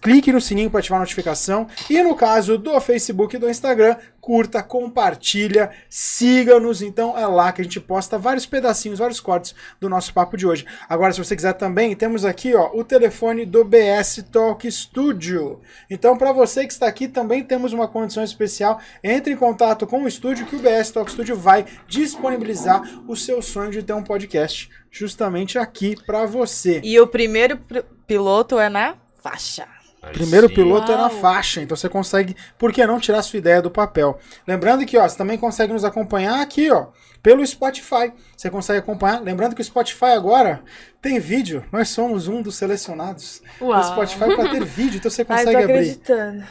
clique 0.00 0.32
no 0.32 0.40
sininho 0.40 0.68
para 0.68 0.80
ativar 0.80 0.96
a 0.96 1.02
notificação. 1.02 1.68
E 1.88 2.02
no 2.02 2.16
caso 2.16 2.58
do 2.58 2.80
Facebook 2.80 3.36
e 3.36 3.38
do 3.38 3.48
Instagram, 3.48 3.94
curta, 4.20 4.64
compartilha, 4.64 5.70
siga-nos. 5.88 6.82
Então 6.82 7.16
é 7.16 7.24
lá 7.24 7.52
que 7.52 7.60
a 7.60 7.64
gente 7.64 7.78
posta 7.78 8.18
vários 8.18 8.46
pedacinhos, 8.46 8.98
vários 8.98 9.20
cortes 9.20 9.54
do 9.80 9.88
nosso 9.88 10.12
papo 10.12 10.36
de 10.36 10.44
hoje. 10.44 10.66
Agora, 10.88 11.12
se 11.12 11.22
você 11.22 11.36
quiser 11.36 11.52
também, 11.52 11.94
temos 11.94 12.24
aqui 12.24 12.52
ó, 12.52 12.72
o 12.74 12.82
telefone 12.82 13.46
do 13.46 13.64
BS 13.64 14.24
Talk 14.32 14.68
Studio. 14.68 15.60
Então, 15.88 16.18
para 16.18 16.32
você 16.32 16.66
que 16.66 16.72
está 16.72 16.88
aqui, 16.88 17.06
também 17.06 17.44
temos 17.44 17.72
uma 17.72 17.86
condição 17.86 18.24
especial. 18.24 18.80
Entre 19.04 19.34
em 19.34 19.36
contato 19.36 19.86
com 19.86 20.02
o 20.02 20.08
estúdio 20.08 20.46
que 20.46 20.56
o 20.56 20.58
BS 20.58 20.90
Talk 20.90 21.12
Studio 21.12 21.36
vai 21.36 21.64
disponibilizar 21.86 22.82
o 23.06 23.14
seu 23.14 23.40
sonho 23.40 23.70
de 23.70 23.84
ter 23.84 23.92
um 23.92 24.02
podcast 24.02 24.68
justamente 24.92 25.58
aqui 25.58 25.96
para 26.06 26.26
você. 26.26 26.80
E 26.84 27.00
o 27.00 27.06
primeiro 27.08 27.56
pr- 27.56 27.80
piloto 28.06 28.58
é 28.60 28.68
na 28.68 28.94
faixa. 29.22 29.66
Aí 30.02 30.12
Primeiro 30.12 30.48
sim. 30.48 30.54
piloto 30.54 30.90
é 30.90 30.96
na 30.96 31.02
Uau. 31.08 31.20
faixa, 31.20 31.62
então 31.62 31.76
você 31.76 31.88
consegue, 31.88 32.36
por 32.58 32.72
que 32.72 32.84
não 32.84 32.98
tirar 32.98 33.22
sua 33.22 33.36
ideia 33.38 33.62
do 33.62 33.70
papel? 33.70 34.18
Lembrando 34.46 34.84
que 34.84 34.98
ó, 34.98 35.08
você 35.08 35.16
também 35.16 35.38
consegue 35.38 35.72
nos 35.72 35.84
acompanhar 35.84 36.40
aqui, 36.42 36.70
ó, 36.72 36.88
pelo 37.22 37.46
Spotify. 37.46 38.12
Você 38.36 38.50
consegue 38.50 38.80
acompanhar. 38.80 39.22
Lembrando 39.22 39.54
que 39.54 39.60
o 39.62 39.64
Spotify 39.64 40.06
agora 40.06 40.60
tem 41.00 41.20
vídeo. 41.20 41.64
Nós 41.70 41.88
somos 41.88 42.26
um 42.26 42.42
dos 42.42 42.56
selecionados 42.56 43.40
Uau. 43.60 43.80
do 43.80 43.86
Spotify 43.86 44.34
para 44.34 44.48
ter 44.50 44.64
vídeo, 44.64 44.96
então 44.98 45.08
você 45.10 45.22
Ai, 45.28 45.38
consegue 45.38 45.52
tô 45.52 45.58
abrir. 45.58 45.72
acreditando. 45.74 46.44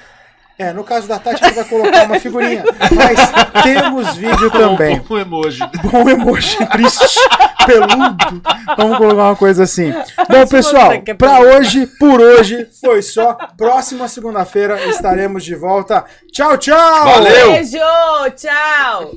É, 0.58 0.72
no 0.74 0.84
caso 0.84 1.08
da 1.08 1.18
Tati, 1.18 1.40
você 1.40 1.52
vai 1.52 1.64
colocar 1.64 2.06
uma 2.06 2.20
figurinha, 2.20 2.64
mas 2.96 3.64
temos 3.64 4.16
vídeo 4.16 4.52
também. 4.52 5.02
Um 5.10 5.18
emoji. 5.18 5.60
Bom 5.84 6.08
emoji 6.10 6.58
triste, 6.72 7.20
peludo. 7.66 8.42
Vamos 8.78 8.98
colocar 8.98 9.24
uma 9.24 9.36
coisa 9.36 9.64
assim. 9.64 9.92
Bom, 10.30 10.46
pessoal, 10.48 10.92
peludo. 11.02 11.56
hoje, 11.56 11.88
por 12.00 12.22
hoje, 12.22 12.68
foi 12.80 13.02
só. 13.02 13.34
Próxima 13.58 14.08
segunda-feira 14.08 14.88
estaremos 14.88 15.44
de 15.44 15.56
volta. 15.56 16.06
Tchau, 16.32 16.58
tchau! 16.58 17.06
Valeu! 17.06 17.54
Beijo, 17.54 17.80
tchau. 18.36 19.12